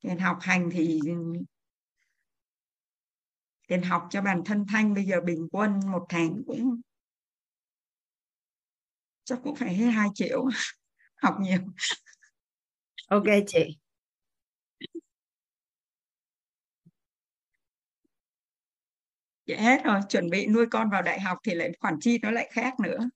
Tiền 0.01 0.19
học 0.19 0.37
hành 0.41 0.69
thì 0.71 0.99
tiền 3.67 3.81
học 3.81 4.07
cho 4.09 4.21
bản 4.21 4.41
thân 4.45 4.65
thanh 4.67 4.93
bây 4.93 5.05
giờ 5.05 5.21
bình 5.21 5.47
quân 5.51 5.79
một 5.91 6.05
tháng 6.09 6.41
cũng 6.47 6.81
chắc 9.23 9.39
cũng 9.43 9.55
phải 9.55 9.75
hết 9.75 9.85
2 9.85 10.09
triệu. 10.13 10.45
Học 11.21 11.35
nhiều. 11.39 11.59
Ok 13.07 13.23
chị. 13.47 13.77
Vậy 19.47 19.57
hết 19.57 19.83
rồi 19.83 19.99
chuẩn 20.09 20.29
bị 20.29 20.47
nuôi 20.47 20.65
con 20.71 20.89
vào 20.89 21.01
đại 21.01 21.19
học 21.19 21.37
thì 21.43 21.55
lại 21.55 21.71
khoản 21.79 21.95
chi 22.01 22.19
nó 22.21 22.31
lại 22.31 22.49
khác 22.53 22.79
nữa 22.79 23.09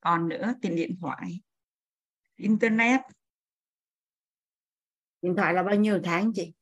còn 0.00 0.28
nữa 0.28 0.54
tiền 0.62 0.76
điện 0.76 0.96
thoại 1.00 1.40
internet. 2.36 3.00
Điện 5.22 5.34
thoại 5.36 5.54
là 5.54 5.62
bao 5.62 5.74
nhiêu 5.74 6.00
tháng 6.04 6.32
chị? 6.34 6.52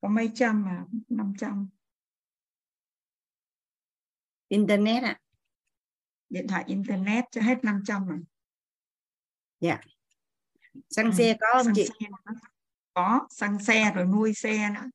Có 0.00 0.08
mấy 0.08 0.30
trăm 0.34 0.64
mà 0.64 0.84
năm 1.08 1.32
trăm. 1.38 1.68
Internet 4.48 5.02
ạ. 5.02 5.20
À? 5.20 5.20
điện 6.30 6.46
thoại 6.48 6.64
internet 6.66 7.24
cho 7.30 7.40
hết 7.40 7.64
500 7.64 8.06
rồi. 8.06 8.18
Dạ. 9.60 9.80
Xăng 10.90 11.06
ừ, 11.06 11.12
xe 11.18 11.36
có 11.40 11.62
không 11.64 11.72
chị? 11.74 11.88
có 12.94 13.26
xăng 13.30 13.64
xe 13.64 13.92
rồi 13.94 14.06
nuôi 14.06 14.34
xe 14.34 14.70
nữa. 14.74 14.90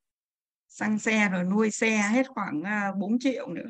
Xăng 0.68 1.00
xe 1.00 1.30
rồi 1.30 1.44
nuôi 1.44 1.72
xe 1.72 1.98
hết 1.98 2.28
khoảng 2.28 2.64
4 3.00 3.14
à, 3.14 3.18
triệu 3.20 3.48
nữa 3.48 3.70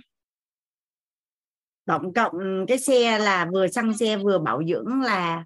tổng 1.85 2.13
cộng 2.13 2.65
cái 2.67 2.77
xe 2.77 3.19
là 3.19 3.47
vừa 3.53 3.67
xăng 3.67 3.97
xe 3.97 4.17
vừa 4.17 4.39
bảo 4.39 4.61
dưỡng 4.67 5.01
là 5.01 5.45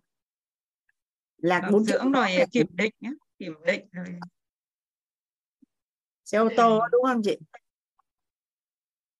là 1.38 1.60
bảo 1.60 1.84
dưỡng 1.84 2.12
rồi 2.12 2.28
kiểm 2.52 2.68
định 2.70 2.94
nhé 3.00 3.12
kiểm 3.40 3.54
định 3.66 3.88
rồi. 3.92 4.06
Xe 6.26 6.38
ô 6.38 6.50
tô 6.58 6.82
đúng 6.92 7.04
không 7.04 7.22
chị? 7.24 7.38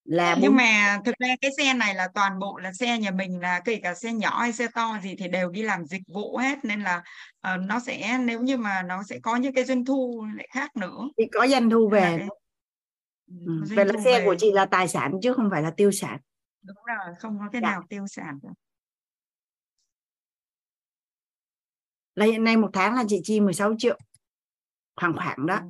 Là 0.04 0.36
nhưng 0.42 0.56
mà 0.56 1.00
thực 1.04 1.14
ra 1.18 1.28
cái 1.40 1.50
xe 1.58 1.74
này 1.74 1.94
là 1.94 2.08
toàn 2.14 2.38
bộ 2.38 2.58
là 2.58 2.72
xe 2.72 2.98
nhà 2.98 3.10
mình 3.10 3.40
là 3.40 3.60
kể 3.64 3.80
cả 3.82 3.94
xe 3.94 4.12
nhỏ 4.12 4.40
hay 4.40 4.52
xe 4.52 4.66
to 4.74 4.98
gì 5.02 5.14
thì 5.18 5.28
đều 5.28 5.50
đi 5.50 5.62
làm 5.62 5.86
dịch 5.86 6.02
vụ 6.08 6.36
hết. 6.36 6.64
Nên 6.64 6.82
là 6.82 7.02
uh, 7.54 7.60
nó 7.60 7.80
sẽ 7.80 8.18
nếu 8.18 8.40
như 8.40 8.56
mà 8.56 8.82
nó 8.82 9.02
sẽ 9.02 9.18
có 9.22 9.36
những 9.36 9.54
cái 9.54 9.64
doanh 9.64 9.84
thu 9.84 10.26
lại 10.36 10.48
khác 10.52 10.76
nữa. 10.76 11.08
Thì 11.18 11.24
có 11.32 11.48
doanh 11.48 11.70
thu 11.70 11.88
về 11.88 12.16
cái, 12.18 12.28
ừ. 13.46 13.62
vậy 13.70 13.84
là 13.84 13.94
xe 14.04 14.18
về... 14.18 14.24
của 14.24 14.34
chị 14.38 14.52
là 14.52 14.66
tài 14.66 14.88
sản 14.88 15.12
chứ 15.22 15.32
không 15.32 15.48
phải 15.50 15.62
là 15.62 15.70
tiêu 15.76 15.90
sản 15.90 16.18
đúng 16.68 16.84
rồi 16.84 17.14
không 17.18 17.38
có 17.38 17.48
cái 17.52 17.60
dạ. 17.62 17.70
nào 17.70 17.82
tiêu 17.88 18.06
sản 18.06 18.38
cả 18.42 18.48
là 22.18 22.26
hiện 22.26 22.44
nay 22.44 22.56
một 22.56 22.70
tháng 22.72 22.94
là 22.94 23.04
chị 23.08 23.20
chi 23.24 23.40
16 23.40 23.74
triệu. 23.78 23.98
Khoảng 24.96 25.14
khoảng 25.16 25.46
đó. 25.46 25.62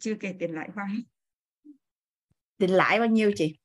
Chưa 0.00 0.14
kể 0.20 0.34
tiền 0.38 0.54
lãi 0.54 0.68
vay 0.74 0.86
tiền 2.56 2.70
lãi 2.70 2.98
bao 2.98 3.08
nhiêu 3.08 3.32
chị? 3.36 3.58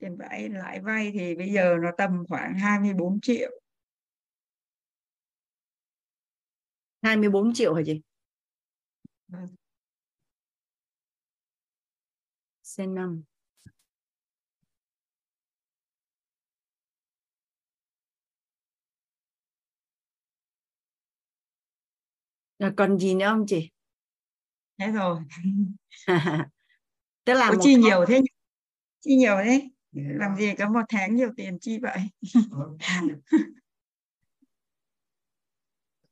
Tiền 0.00 0.16
lãi 0.18 0.48
lãi 0.48 0.80
vay 0.80 1.10
thì 1.14 1.34
bây 1.34 1.52
giờ 1.52 1.76
nó 1.82 1.90
tầm 1.98 2.24
khoảng 2.28 2.58
24 2.58 3.20
triệu. 3.20 3.50
24 7.02 7.54
triệu 7.54 7.74
hả 7.74 7.82
chị? 7.86 8.00
Vâng. 9.28 9.48
C5 12.62 13.22
Rồi 22.60 22.72
còn 22.76 22.98
gì 22.98 23.14
nữa 23.14 23.26
không 23.28 23.44
chị? 23.46 23.70
Thế 24.78 24.86
rồi. 24.86 25.20
Tức 27.24 27.34
là 27.34 27.48
Có 27.50 27.56
chi 27.60 27.74
tháng... 27.74 27.82
nhiều 27.82 28.04
thế 28.08 28.20
chi 29.00 29.16
nhiều 29.16 29.36
thế? 29.44 29.68
Làm 29.92 30.36
gì 30.36 30.54
có 30.58 30.68
một 30.68 30.82
tháng 30.88 31.16
nhiều 31.16 31.30
tiền 31.36 31.58
chi 31.60 31.78
vậy? 31.78 31.98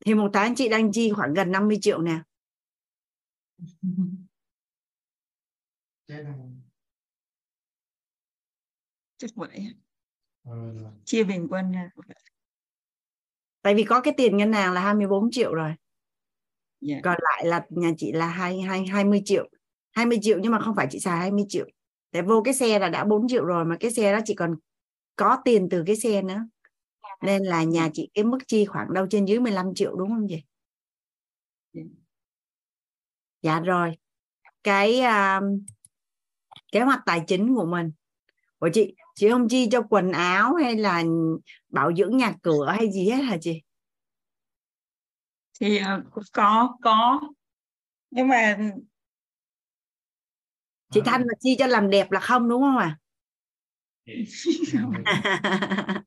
Thì 0.01 0.15
một 0.15 0.31
tháng 0.33 0.55
chị 0.55 0.69
đang 0.69 0.93
chi 0.93 1.13
khoảng 1.17 1.35
gần 1.35 1.53
50 1.53 1.79
triệu 1.81 2.03
nè. 2.03 2.23
Chắc 9.19 9.31
vậy 9.35 9.75
chia 11.05 11.25
bình 11.25 11.47
quân 11.51 11.71
nha. 11.71 11.91
Tại 13.63 13.75
vì 13.75 13.85
có 13.85 14.01
cái 14.01 14.15
tiền 14.17 14.37
ngân 14.37 14.53
hàng 14.53 14.73
là 14.73 14.81
24 14.81 15.31
triệu 15.31 15.55
rồi 15.55 15.75
yeah. 16.81 16.97
Dạ. 16.97 17.01
còn 17.05 17.17
lại 17.21 17.47
là 17.47 17.67
nhà 17.71 17.93
chị 17.97 18.13
là 18.13 18.27
hai 18.27 18.61
hai 18.61 18.87
20 18.87 19.23
triệu 19.25 19.49
20 19.99 20.19
triệu 20.23 20.39
nhưng 20.39 20.53
mà 20.53 20.59
không 20.61 20.75
phải 20.77 20.87
chị 20.91 21.01
xài 21.01 21.19
20 21.19 21.45
triệu. 21.49 21.67
Để 22.13 22.23
vô 22.23 22.43
cái 22.45 22.55
xe 22.55 22.79
là 22.79 22.89
đã 22.89 23.05
4 23.05 23.29
triệu 23.29 23.45
rồi 23.45 23.65
mà 23.65 23.77
cái 23.81 23.91
xe 23.91 24.13
đó 24.13 24.19
chị 24.25 24.35
còn 24.35 24.57
có 25.17 25.39
tiền 25.45 25.69
từ 25.71 25.85
cái 25.87 25.97
xe 25.97 26.23
nữa. 26.23 26.41
Nên 27.23 27.43
là 27.43 27.63
nhà 27.63 27.91
chị 27.93 28.11
cái 28.15 28.25
mức 28.25 28.39
chi 28.47 28.65
khoảng 28.65 28.95
đâu 28.95 29.07
trên 29.11 29.25
dưới 29.25 29.41
15 29.41 29.75
triệu 29.75 29.97
đúng 29.97 30.09
không 30.09 30.27
chị? 30.29 30.43
Dạ. 33.43 33.61
Rồi. 33.61 33.97
Cái 34.63 35.01
uh, 35.01 35.61
kế 36.73 36.81
hoạch 36.81 37.01
tài 37.07 37.23
chính 37.27 37.55
của 37.55 37.67
mình. 37.67 37.93
Của 38.59 38.69
chị 38.73 38.95
chị 39.15 39.31
không 39.31 39.49
chi 39.49 39.69
cho 39.71 39.83
quần 39.83 40.13
áo 40.13 40.55
hay 40.55 40.77
là 40.77 41.05
bảo 41.69 41.95
dưỡng 41.95 42.17
nhà 42.17 42.35
cửa 42.43 42.75
hay 42.77 42.93
gì 42.93 43.11
hết 43.11 43.23
hả 43.23 43.37
chị 43.41 43.63
thì 45.61 45.81
uh, 45.81 46.25
có 46.33 46.77
có 46.83 47.21
nhưng 48.11 48.29
mà 48.29 48.59
chị 50.91 51.01
thanh 51.05 51.21
mà 51.21 51.35
chi 51.41 51.57
cho 51.59 51.67
làm 51.67 51.91
đẹp 51.91 52.11
là 52.11 52.21
không 52.21 52.49
đúng 52.49 52.63
không 52.63 52.77
ạ 52.77 52.99
à? 52.99 52.99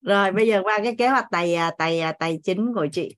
rồi 0.00 0.32
bây 0.32 0.48
giờ 0.48 0.60
qua 0.64 0.78
cái 0.84 0.94
kế 0.98 1.08
hoạch 1.08 1.26
tài 1.30 1.54
à, 1.54 1.70
tài 1.78 2.00
à, 2.00 2.12
tài 2.12 2.40
chính 2.44 2.74
của 2.74 2.86
chị 2.92 3.16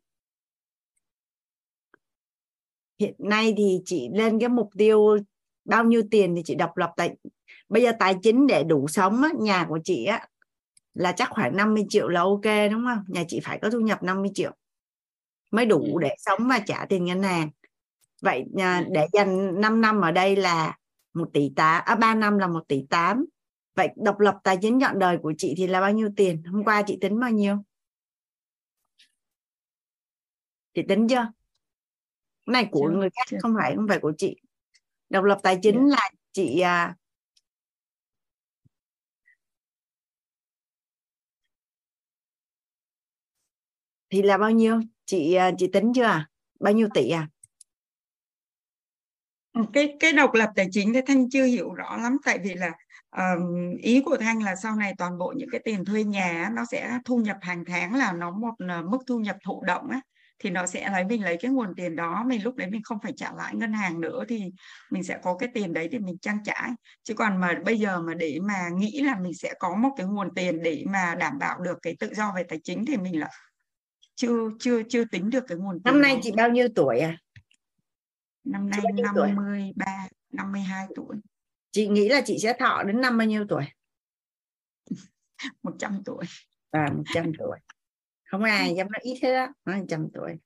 hiện 2.99 3.15
nay 3.19 3.55
thì 3.57 3.81
chị 3.85 4.09
lên 4.13 4.41
cái 4.41 4.49
mục 4.49 4.71
tiêu 4.79 5.19
bao 5.65 5.85
nhiêu 5.85 6.03
tiền 6.11 6.35
thì 6.37 6.43
chị 6.45 6.55
độc 6.55 6.77
lập 6.77 6.93
tại 6.97 7.17
bây 7.69 7.83
giờ 7.83 7.93
tài 7.99 8.15
chính 8.23 8.47
để 8.47 8.65
đủ 8.65 8.89
sống 8.89 9.23
á, 9.23 9.31
nhà 9.39 9.67
của 9.69 9.79
chị 9.85 10.05
á 10.05 10.29
là 10.95 11.13
chắc 11.13 11.31
khoảng 11.31 11.57
50 11.57 11.85
triệu 11.89 12.09
là 12.09 12.21
ok 12.21 12.71
đúng 12.71 12.85
không? 12.85 13.05
Nhà 13.09 13.25
chị 13.29 13.41
phải 13.45 13.59
có 13.63 13.71
thu 13.71 13.81
nhập 13.81 14.03
50 14.03 14.31
triệu 14.35 14.53
mới 15.53 15.67
đủ 15.67 15.81
ừ. 15.81 15.99
để 16.01 16.15
sống 16.19 16.49
và 16.49 16.59
trả 16.59 16.87
tiền 16.89 17.05
ngân 17.05 17.23
hàng. 17.23 17.51
Vậy 18.23 18.45
à, 18.59 18.85
để 18.91 19.07
dành 19.13 19.61
5 19.61 19.81
năm 19.81 20.01
ở 20.01 20.11
đây 20.11 20.37
là 20.37 20.79
một 21.15 21.31
tỷ 21.33 21.53
tám 21.57 21.83
à, 21.87 21.95
3 21.95 22.15
năm 22.15 22.39
là 22.39 22.47
một 22.47 22.69
tỷ 22.69 22.87
tám. 22.91 23.25
Vậy 23.75 23.89
độc 23.97 24.21
lập 24.21 24.39
tài 24.45 24.59
chính 24.63 24.81
chọn 24.81 24.99
đời 24.99 25.19
của 25.23 25.33
chị 25.39 25.55
thì 25.57 25.67
là 25.67 25.81
bao 25.81 25.93
nhiêu 25.93 26.11
tiền? 26.17 26.43
Hôm 26.43 26.65
qua 26.65 26.83
chị 26.87 26.99
tính 27.01 27.21
bao 27.21 27.31
nhiêu? 27.31 27.57
Chị 30.75 30.83
tính 30.89 31.09
chưa? 31.09 31.33
Cái 32.47 32.53
này 32.53 32.69
của 32.71 32.91
người 32.91 33.09
khác 33.11 33.39
không 33.43 33.55
phải 33.61 33.73
không 33.77 33.89
phải 33.89 33.99
của 33.99 34.13
chị. 34.19 34.37
Độc 35.11 35.25
lập 35.25 35.39
tài 35.43 35.59
chính 35.63 35.75
chưa. 35.75 35.91
là 35.91 36.11
chị 36.33 36.63
thì 44.13 44.23
là 44.23 44.39
bao 44.39 44.51
nhiêu? 44.51 44.81
Chị 45.07 45.35
à, 45.35 45.51
chị 45.59 45.67
tính 45.73 45.93
chưa 45.95 46.05
à? 46.05 46.29
Bao 46.61 46.73
nhiêu 46.73 46.89
tỷ 46.95 47.11
à? 47.11 47.29
Cái 49.73 49.97
cái 50.01 50.13
độc 50.13 50.35
lập 50.35 50.51
tài 50.57 50.67
chính 50.71 50.93
thì 50.93 51.01
thanh 51.07 51.31
chưa 51.31 51.45
hiểu 51.45 51.75
rõ 51.75 51.97
lắm 51.97 52.17
tại 52.25 52.39
vì 52.39 52.55
là 52.55 52.73
um, 53.17 53.77
ý 53.77 54.03
của 54.05 54.17
thanh 54.17 54.43
là 54.43 54.57
sau 54.57 54.77
này 54.77 54.93
toàn 54.99 55.19
bộ 55.19 55.35
những 55.37 55.49
cái 55.53 55.61
tiền 55.65 55.85
thuê 55.85 56.05
nhà 56.05 56.51
nó 56.53 56.65
sẽ 56.71 56.99
thu 57.05 57.17
nhập 57.17 57.37
hàng 57.41 57.65
tháng 57.65 57.95
là 57.95 58.13
nó 58.13 58.31
một 58.31 58.55
à, 58.69 58.83
mức 58.91 58.99
thu 59.07 59.19
nhập 59.19 59.37
thụ 59.45 59.63
động 59.67 59.89
á 59.91 60.01
thì 60.39 60.51
nó 60.51 60.67
sẽ 60.67 60.91
lấy 60.91 61.05
mình 61.05 61.25
lấy 61.25 61.37
cái 61.41 61.51
nguồn 61.51 61.75
tiền 61.77 61.97
đó 61.97 62.25
mình 62.27 62.45
lúc 62.45 62.55
đấy 62.57 62.69
mình 62.71 62.83
không 62.85 62.99
phải 63.03 63.13
trả 63.17 63.33
lại 63.33 63.55
ngân 63.55 63.73
hàng 63.73 64.01
nữa 64.01 64.25
thì 64.29 64.53
mình 64.91 65.03
sẽ 65.03 65.19
có 65.23 65.37
cái 65.37 65.49
tiền 65.55 65.73
đấy 65.73 65.89
thì 65.93 65.99
mình 65.99 66.19
trang 66.19 66.39
trải. 66.45 66.71
Chứ 67.03 67.15
còn 67.15 67.41
mà 67.41 67.59
bây 67.65 67.79
giờ 67.79 68.01
mà 68.01 68.15
để 68.15 68.39
mà 68.43 68.69
nghĩ 68.75 69.01
là 69.03 69.17
mình 69.21 69.35
sẽ 69.35 69.55
có 69.59 69.77
một 69.77 69.91
cái 69.97 70.07
nguồn 70.07 70.35
tiền 70.35 70.63
để 70.63 70.85
mà 70.87 71.15
đảm 71.15 71.39
bảo 71.39 71.59
được 71.61 71.79
cái 71.83 71.97
tự 72.01 72.15
do 72.15 72.33
về 72.37 72.43
tài 72.43 72.61
chính 72.65 72.85
thì 72.87 72.97
mình 72.97 73.21
là 73.21 73.29
chưa 74.23 74.51
chưa 74.59 74.83
chưa 74.89 75.05
tính 75.05 75.31
được 75.31 75.45
cái 75.49 75.59
nguồn 75.59 75.79
năm 75.85 76.03
nay 76.03 76.15
đó. 76.15 76.21
chị 76.23 76.33
bao 76.37 76.51
nhiêu 76.51 76.69
tuổi 76.75 76.99
à? 76.99 77.19
Năm 78.45 78.71
nay 78.71 78.81
53 79.03 80.09
52 80.33 80.87
tuổi? 80.95 81.17
chị 81.71 81.89
nghĩ 81.89 82.09
là 82.09 82.23
chị 82.27 82.39
sẽ 82.39 82.57
thọ 82.59 82.83
đến 82.83 83.01
năm 83.01 83.19
bao 83.19 83.27
nhiêu 83.27 83.47
tuổi? 83.49 83.65
100 85.63 86.03
tuổi. 86.05 86.25
À 86.71 86.89
100 86.97 87.33
tuổi. 87.39 87.59
Không 88.25 88.43
ai 88.43 88.75
dám 88.75 88.87
nói 88.93 89.01
ít 89.03 89.19
hết 89.23 89.33
á 89.33 89.53
nói 89.65 89.79
100 89.79 90.09
tuổi. 90.15 90.37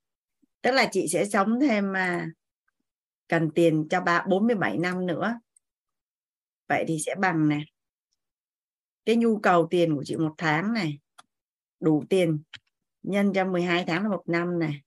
Tức 0.63 0.71
là 0.71 0.89
chị 0.93 1.07
sẽ 1.09 1.25
sống 1.25 1.61
thêm 1.61 1.93
mà 1.93 2.27
cần 3.29 3.51
tiền 3.55 3.87
cho 3.91 4.01
ba 4.01 4.25
47 4.29 4.79
năm 4.79 5.07
nữa. 5.07 5.41
Vậy 6.69 6.85
thì 6.89 6.99
sẽ 7.07 7.15
bằng 7.15 7.49
nè. 7.49 7.61
Cái 9.05 9.17
nhu 9.17 9.39
cầu 9.39 9.67
tiền 9.71 9.97
của 9.97 10.05
chị 10.05 10.17
một 10.17 10.35
tháng 10.39 10.73
này 10.73 10.99
đủ 11.81 12.05
tiền 12.09 12.43
nhân 13.07 13.33
cho 13.35 13.45
12 13.45 13.85
tháng 13.87 14.03
là 14.03 14.09
một 14.09 14.23
năm 14.27 14.59
này. 14.59 14.83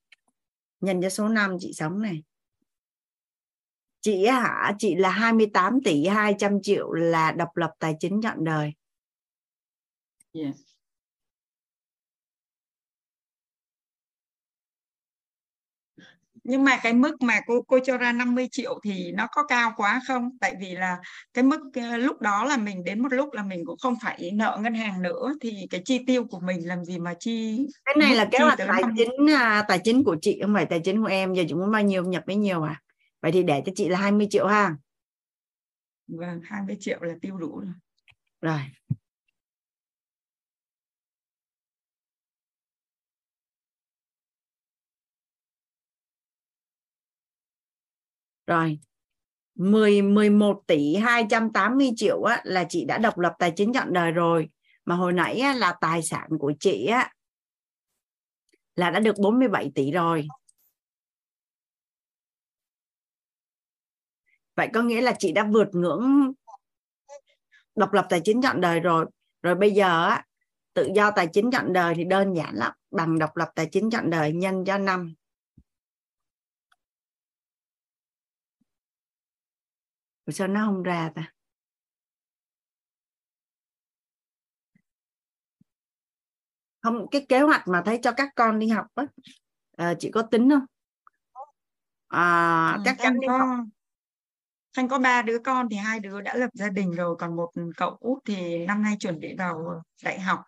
Nhân 0.81 1.01
cho 1.01 1.09
số 1.09 1.27
năm, 1.27 1.57
chị 1.59 1.73
sống 1.73 2.01
này. 2.01 2.23
Chị 4.01 4.25
hả? 4.25 4.75
Chị 4.77 4.95
là 4.95 5.09
28 5.09 5.79
tỷ 5.83 6.07
200 6.07 6.59
triệu 6.61 6.91
là 6.91 7.31
độc 7.31 7.57
lập 7.57 7.71
tài 7.79 7.95
chính 7.99 8.21
trọn 8.21 8.43
đời. 8.43 8.73
Yes. 10.33 10.68
Nhưng 16.49 16.63
mà 16.63 16.79
cái 16.83 16.93
mức 16.93 17.21
mà 17.21 17.39
cô 17.45 17.61
cô 17.61 17.79
cho 17.83 17.97
ra 17.97 18.11
50 18.11 18.47
triệu 18.51 18.79
thì 18.83 19.11
nó 19.11 19.27
có 19.31 19.43
cao 19.43 19.73
quá 19.77 20.01
không? 20.07 20.37
Tại 20.39 20.55
vì 20.59 20.71
là 20.71 20.97
cái 21.33 21.43
mức 21.43 21.59
ờ, 21.73 21.97
lúc 21.97 22.21
đó 22.21 22.45
là 22.45 22.57
mình 22.57 22.83
đến 22.83 23.03
một 23.03 23.13
lúc 23.13 23.33
là 23.33 23.43
mình 23.43 23.65
cũng 23.65 23.77
không 23.81 23.95
phải 24.03 24.31
nợ 24.33 24.59
ngân 24.61 24.73
hàng 24.73 25.01
nữa. 25.01 25.33
Thì 25.41 25.67
cái 25.69 25.81
chi 25.85 25.99
tiêu 26.07 26.23
của 26.23 26.39
mình 26.39 26.67
làm 26.67 26.85
gì 26.85 26.99
mà 26.99 27.13
chi 27.19 27.67
cái 27.85 27.95
này 27.99 28.15
là 28.15 28.25
kế 28.25 28.39
hoạch 28.39 28.57
tài 28.57 28.81
chính 28.97 29.29
à, 29.29 29.65
tài 29.67 29.79
chính 29.83 30.03
của 30.03 30.17
chị 30.21 30.39
không 30.41 30.53
phải 30.53 30.65
tài 30.65 30.79
chính 30.79 31.01
của 31.01 31.07
em? 31.07 31.33
Giờ 31.33 31.43
chị 31.47 31.53
muốn 31.53 31.71
bao 31.71 31.81
nhiêu 31.81 32.03
nhập 32.03 32.23
bấy 32.27 32.35
nhiêu 32.35 32.63
à? 32.63 32.81
vậy 33.21 33.31
thì 33.31 33.43
để 33.43 33.61
cho 33.65 33.71
chị 33.75 33.89
là 33.89 33.99
20 33.99 34.27
triệu 34.29 34.47
ha. 34.47 34.75
Vâng 36.07 36.41
20 36.43 36.77
triệu 36.79 37.01
là 37.01 37.13
tiêu 37.21 37.37
đủ 37.37 37.59
rồi. 37.59 37.73
Rồi 38.41 38.59
rồi. 48.49 48.79
10 49.55 50.01
11 50.01 50.61
tỷ 50.67 50.95
280 50.95 51.91
triệu 51.95 52.23
á, 52.23 52.41
là 52.43 52.65
chị 52.69 52.85
đã 52.85 52.97
độc 52.97 53.19
lập 53.19 53.33
tài 53.39 53.53
chính 53.55 53.73
chọn 53.73 53.93
đời 53.93 54.11
rồi. 54.11 54.49
Mà 54.85 54.95
hồi 54.95 55.13
nãy 55.13 55.39
á, 55.39 55.53
là 55.53 55.75
tài 55.81 56.03
sản 56.03 56.29
của 56.39 56.53
chị 56.59 56.85
á 56.85 57.13
là 58.75 58.89
đã 58.89 58.99
được 58.99 59.15
47 59.19 59.71
tỷ 59.75 59.91
rồi. 59.91 60.27
Vậy 64.55 64.69
có 64.73 64.81
nghĩa 64.81 65.01
là 65.01 65.15
chị 65.19 65.31
đã 65.31 65.43
vượt 65.43 65.67
ngưỡng 65.71 66.31
độc 67.75 67.93
lập 67.93 68.05
tài 68.09 68.21
chính 68.23 68.41
chọn 68.41 68.61
đời 68.61 68.79
rồi. 68.79 69.05
Rồi 69.41 69.55
bây 69.55 69.71
giờ 69.71 70.05
á 70.07 70.25
tự 70.73 70.89
do 70.95 71.11
tài 71.11 71.27
chính 71.33 71.51
chọn 71.51 71.73
đời 71.73 71.93
thì 71.95 72.03
đơn 72.03 72.33
giản 72.33 72.55
lắm. 72.55 72.71
Bằng 72.91 73.19
độc 73.19 73.37
lập 73.37 73.49
tài 73.55 73.69
chính 73.71 73.89
chọn 73.89 74.09
đời 74.09 74.33
nhân 74.33 74.63
cho 74.65 74.77
năm. 74.77 75.13
Sao 80.31 80.47
nó 80.47 80.65
không 80.65 80.83
ra 80.83 81.11
ta? 81.15 81.33
Không 86.81 87.05
cái 87.11 87.25
kế 87.29 87.39
hoạch 87.39 87.67
mà 87.67 87.81
thấy 87.85 87.99
cho 88.03 88.11
các 88.11 88.29
con 88.35 88.59
đi 88.59 88.67
học 88.67 88.85
á 88.95 89.05
à, 89.77 89.93
chị 89.99 90.11
có 90.11 90.21
tính 90.21 90.49
không? 90.49 90.65
À, 92.07 92.71
ừ, 92.71 92.81
các 92.85 92.95
cháu 92.99 93.11
đi 93.11 93.27
có 93.27 93.37
học. 93.37 93.65
Thanh 94.75 94.87
có 94.87 94.99
ba 94.99 95.21
đứa 95.21 95.39
con 95.39 95.67
thì 95.69 95.77
hai 95.77 95.99
đứa 95.99 96.21
đã 96.21 96.35
lập 96.35 96.49
gia 96.53 96.69
đình 96.69 96.91
rồi 96.91 97.15
còn 97.19 97.35
một 97.35 97.51
cậu 97.77 97.97
út 97.99 98.17
thì 98.25 98.65
năm 98.65 98.83
nay 98.83 98.95
chuẩn 98.99 99.19
bị 99.19 99.35
vào 99.37 99.83
đại 100.03 100.19
học. 100.19 100.39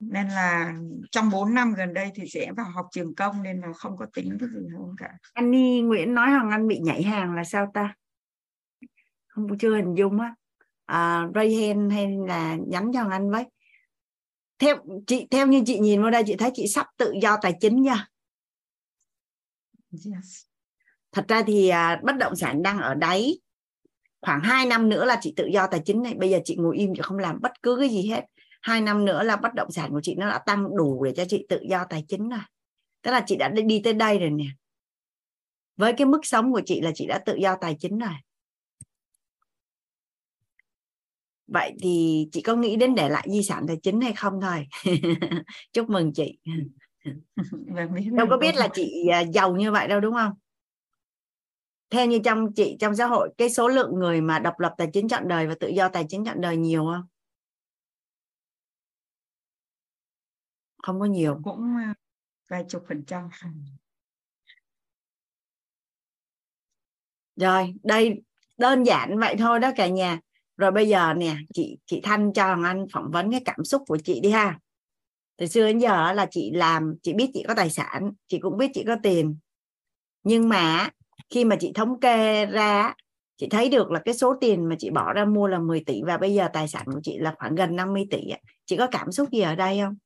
Nên 0.00 0.28
là 0.28 0.74
trong 1.10 1.30
4 1.30 1.54
năm 1.54 1.74
gần 1.74 1.94
đây 1.94 2.10
thì 2.14 2.28
sẽ 2.28 2.52
vào 2.56 2.66
học 2.70 2.86
trường 2.92 3.14
công 3.14 3.42
nên 3.42 3.60
là 3.60 3.72
không 3.72 3.96
có 3.96 4.06
tính 4.14 4.36
cái 4.40 4.48
gì 4.48 4.68
không 4.76 4.94
cả. 4.98 5.12
Anh 5.32 5.50
đi 5.50 5.80
Nguyễn 5.80 6.14
nói 6.14 6.30
rằng 6.30 6.50
anh 6.50 6.68
bị 6.68 6.78
nhảy 6.78 7.02
hàng 7.02 7.34
là 7.34 7.44
sao 7.44 7.70
ta 7.74 7.94
không 9.34 9.58
chưa 9.58 9.76
hình 9.76 9.94
dung 9.94 10.20
á. 10.20 10.34
À, 10.86 11.28
ray 11.34 11.54
hand 11.54 11.92
hay 11.92 12.16
là 12.28 12.56
nhắn 12.66 12.90
cho 12.94 13.08
anh 13.10 13.30
với. 13.30 13.44
Theo 14.58 14.76
chị 15.06 15.26
theo 15.30 15.46
như 15.46 15.62
chị 15.66 15.78
nhìn 15.78 16.02
vào 16.02 16.10
đây 16.10 16.22
chị 16.26 16.36
thấy 16.36 16.50
chị 16.54 16.66
sắp 16.66 16.86
tự 16.96 17.14
do 17.22 17.36
tài 17.42 17.54
chính 17.60 17.82
nha. 17.82 18.08
Yes. 19.92 20.44
thật 21.12 21.24
ra 21.28 21.42
thì 21.46 21.68
à, 21.68 22.00
bất 22.04 22.16
động 22.16 22.36
sản 22.36 22.62
đang 22.62 22.78
ở 22.78 22.94
đáy. 22.94 23.38
Khoảng 24.20 24.40
2 24.40 24.66
năm 24.66 24.88
nữa 24.88 25.04
là 25.04 25.18
chị 25.20 25.34
tự 25.36 25.46
do 25.46 25.66
tài 25.66 25.80
chính 25.84 26.02
này. 26.02 26.14
Bây 26.14 26.30
giờ 26.30 26.38
chị 26.44 26.56
ngồi 26.56 26.76
im 26.76 26.94
chị 26.94 27.00
không 27.02 27.18
làm 27.18 27.40
bất 27.40 27.52
cứ 27.62 27.76
cái 27.80 27.88
gì 27.88 28.08
hết. 28.08 28.24
Hai 28.62 28.80
năm 28.80 29.04
nữa 29.04 29.22
là 29.22 29.36
bất 29.36 29.54
động 29.54 29.70
sản 29.70 29.90
của 29.90 30.00
chị 30.02 30.14
nó 30.14 30.28
đã 30.28 30.38
tăng 30.38 30.76
đủ 30.76 31.04
để 31.04 31.12
cho 31.16 31.24
chị 31.28 31.46
tự 31.48 31.60
do 31.68 31.84
tài 31.90 32.04
chính 32.08 32.28
rồi. 32.28 32.40
Tức 33.02 33.10
là 33.10 33.24
chị 33.26 33.36
đã 33.36 33.48
đi 33.48 33.80
tới 33.84 33.92
đây 33.92 34.18
rồi 34.18 34.30
nè. 34.30 34.46
Với 35.76 35.92
cái 35.92 36.06
mức 36.06 36.20
sống 36.22 36.52
của 36.52 36.62
chị 36.66 36.80
là 36.80 36.90
chị 36.94 37.06
đã 37.06 37.18
tự 37.18 37.34
do 37.34 37.56
tài 37.60 37.76
chính 37.80 37.98
rồi 37.98 38.14
vậy 41.52 41.72
thì 41.82 42.26
chị 42.32 42.42
có 42.42 42.54
nghĩ 42.56 42.76
đến 42.76 42.94
để 42.94 43.08
lại 43.08 43.26
di 43.30 43.42
sản 43.42 43.64
tài 43.68 43.76
chính 43.82 44.00
hay 44.00 44.12
không 44.12 44.40
thôi? 44.40 44.66
Chúc 45.72 45.90
mừng 45.90 46.12
chị. 46.12 46.38
Đâu 48.12 48.26
có 48.30 48.38
biết 48.38 48.54
là 48.54 48.68
chị 48.74 49.08
à, 49.12 49.20
giàu 49.20 49.56
như 49.56 49.72
vậy 49.72 49.88
đâu 49.88 50.00
đúng 50.00 50.14
không? 50.14 50.32
Theo 51.90 52.06
như 52.06 52.18
trong 52.24 52.52
chị 52.54 52.76
trong 52.80 52.96
xã 52.96 53.06
hội 53.06 53.28
cái 53.38 53.50
số 53.50 53.68
lượng 53.68 53.90
người 53.94 54.20
mà 54.20 54.38
độc 54.38 54.60
lập 54.60 54.74
tài 54.78 54.88
chính 54.92 55.08
chọn 55.08 55.28
đời 55.28 55.46
và 55.46 55.54
tự 55.60 55.68
do 55.68 55.88
tài 55.88 56.04
chính 56.08 56.24
chọn 56.24 56.40
đời 56.40 56.56
nhiều 56.56 56.84
không? 56.84 57.04
Không 60.82 61.00
có 61.00 61.06
nhiều. 61.06 61.40
Cũng 61.44 61.76
à, 61.76 61.94
vài 62.48 62.64
chục 62.68 62.84
phần 62.88 63.04
trăm. 63.04 63.28
Rồi 67.36 67.74
đây 67.82 68.22
đơn 68.58 68.82
giản 68.82 69.18
vậy 69.18 69.34
thôi 69.38 69.60
đó 69.60 69.70
cả 69.76 69.88
nhà 69.88 70.20
rồi 70.62 70.70
bây 70.70 70.88
giờ 70.88 71.14
nè, 71.14 71.36
chị 71.54 71.78
chị 71.86 72.00
thanh 72.02 72.32
cho 72.32 72.44
anh 72.64 72.86
phỏng 72.92 73.10
vấn 73.10 73.30
cái 73.30 73.40
cảm 73.44 73.64
xúc 73.64 73.82
của 73.86 73.98
chị 74.04 74.20
đi 74.20 74.30
ha. 74.30 74.58
Từ 75.36 75.46
xưa 75.46 75.66
đến 75.66 75.78
giờ 75.78 76.12
là 76.12 76.26
chị 76.30 76.50
làm, 76.54 76.94
chị 77.02 77.12
biết 77.12 77.30
chị 77.34 77.44
có 77.48 77.54
tài 77.54 77.70
sản, 77.70 78.12
chị 78.28 78.38
cũng 78.38 78.58
biết 78.58 78.70
chị 78.74 78.84
có 78.86 78.96
tiền. 79.02 79.36
Nhưng 80.22 80.48
mà 80.48 80.88
khi 81.30 81.44
mà 81.44 81.56
chị 81.60 81.72
thống 81.74 82.00
kê 82.00 82.46
ra 82.46 82.94
chị 83.36 83.48
thấy 83.48 83.68
được 83.68 83.90
là 83.90 84.00
cái 84.04 84.14
số 84.14 84.34
tiền 84.40 84.68
mà 84.68 84.76
chị 84.78 84.90
bỏ 84.90 85.12
ra 85.12 85.24
mua 85.24 85.46
là 85.46 85.58
10 85.58 85.82
tỷ 85.86 86.02
và 86.02 86.16
bây 86.16 86.34
giờ 86.34 86.48
tài 86.52 86.68
sản 86.68 86.84
của 86.86 87.00
chị 87.02 87.18
là 87.18 87.34
khoảng 87.38 87.54
gần 87.54 87.76
50 87.76 88.06
tỷ 88.10 88.18
chị 88.66 88.76
có 88.76 88.86
cảm 88.86 89.12
xúc 89.12 89.28
gì 89.32 89.40
ở 89.40 89.54
đây 89.54 89.80
không? 89.80 89.96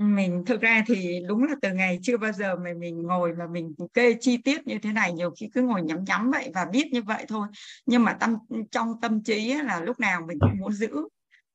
Mình 0.00 0.42
thực 0.46 0.60
ra 0.60 0.84
thì 0.86 1.20
đúng 1.28 1.44
là 1.44 1.54
từ 1.62 1.72
ngày 1.72 1.98
chưa 2.02 2.16
bao 2.16 2.32
giờ 2.32 2.56
mà 2.56 2.70
mình 2.78 3.02
ngồi 3.02 3.32
và 3.32 3.46
mình 3.46 3.74
kê 3.94 4.14
chi 4.20 4.36
tiết 4.36 4.66
như 4.66 4.78
thế 4.82 4.92
này 4.92 5.12
nhiều 5.12 5.30
khi 5.40 5.50
cứ 5.54 5.62
ngồi 5.62 5.82
nhắm 5.82 6.04
nhắm 6.04 6.30
vậy 6.30 6.50
và 6.54 6.64
biết 6.64 6.88
như 6.92 7.02
vậy 7.02 7.24
thôi. 7.28 7.48
Nhưng 7.86 8.04
mà 8.04 8.12
tâm 8.12 8.36
trong 8.70 9.00
tâm 9.02 9.22
trí 9.22 9.54
là 9.54 9.80
lúc 9.80 10.00
nào 10.00 10.20
mình 10.26 10.38
cũng 10.40 10.58
muốn 10.60 10.72
giữ. 10.72 11.08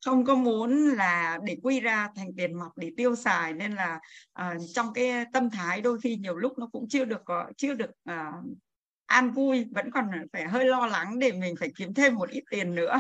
Không 0.05 0.25
có 0.25 0.35
muốn 0.35 0.89
là 0.89 1.39
để 1.43 1.57
quy 1.63 1.79
ra 1.79 2.09
thành 2.15 2.27
tiền 2.37 2.53
mặt 2.53 2.71
để 2.75 2.91
tiêu 2.97 3.15
xài. 3.15 3.53
Nên 3.53 3.75
là 3.75 3.99
uh, 4.41 4.61
trong 4.73 4.93
cái 4.93 5.25
tâm 5.33 5.49
thái 5.49 5.81
đôi 5.81 5.99
khi 6.01 6.15
nhiều 6.15 6.35
lúc 6.35 6.57
nó 6.57 6.69
cũng 6.71 6.89
chưa 6.89 7.05
được 7.05 7.21
có 7.25 7.45
chưa 7.57 7.73
được 7.73 7.91
uh, 8.11 8.45
an 9.05 9.31
vui 9.31 9.65
vẫn 9.71 9.91
còn 9.91 10.05
phải 10.33 10.47
hơi 10.47 10.65
lo 10.65 10.87
lắng 10.87 11.19
để 11.19 11.31
mình 11.31 11.55
phải 11.59 11.69
kiếm 11.75 11.93
thêm 11.93 12.15
một 12.15 12.29
ít 12.29 12.43
tiền 12.51 12.75
nữa. 12.75 12.99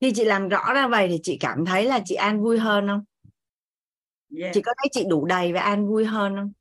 Khi 0.00 0.12
chị 0.14 0.24
làm 0.24 0.48
rõ 0.48 0.72
ra 0.74 0.88
vậy 0.88 1.08
thì 1.08 1.20
chị 1.22 1.36
cảm 1.40 1.64
thấy 1.64 1.84
là 1.84 2.00
chị 2.04 2.14
an 2.14 2.42
vui 2.42 2.58
hơn 2.58 2.88
không? 2.88 3.04
Yeah. 4.38 4.54
chị 4.54 4.62
có 4.62 4.72
thấy 4.76 4.88
chị 4.92 5.04
đủ 5.08 5.26
đầy 5.26 5.52
và 5.52 5.60
an 5.60 5.88
vui 5.88 6.04
hơn 6.04 6.36
không? 6.36 6.52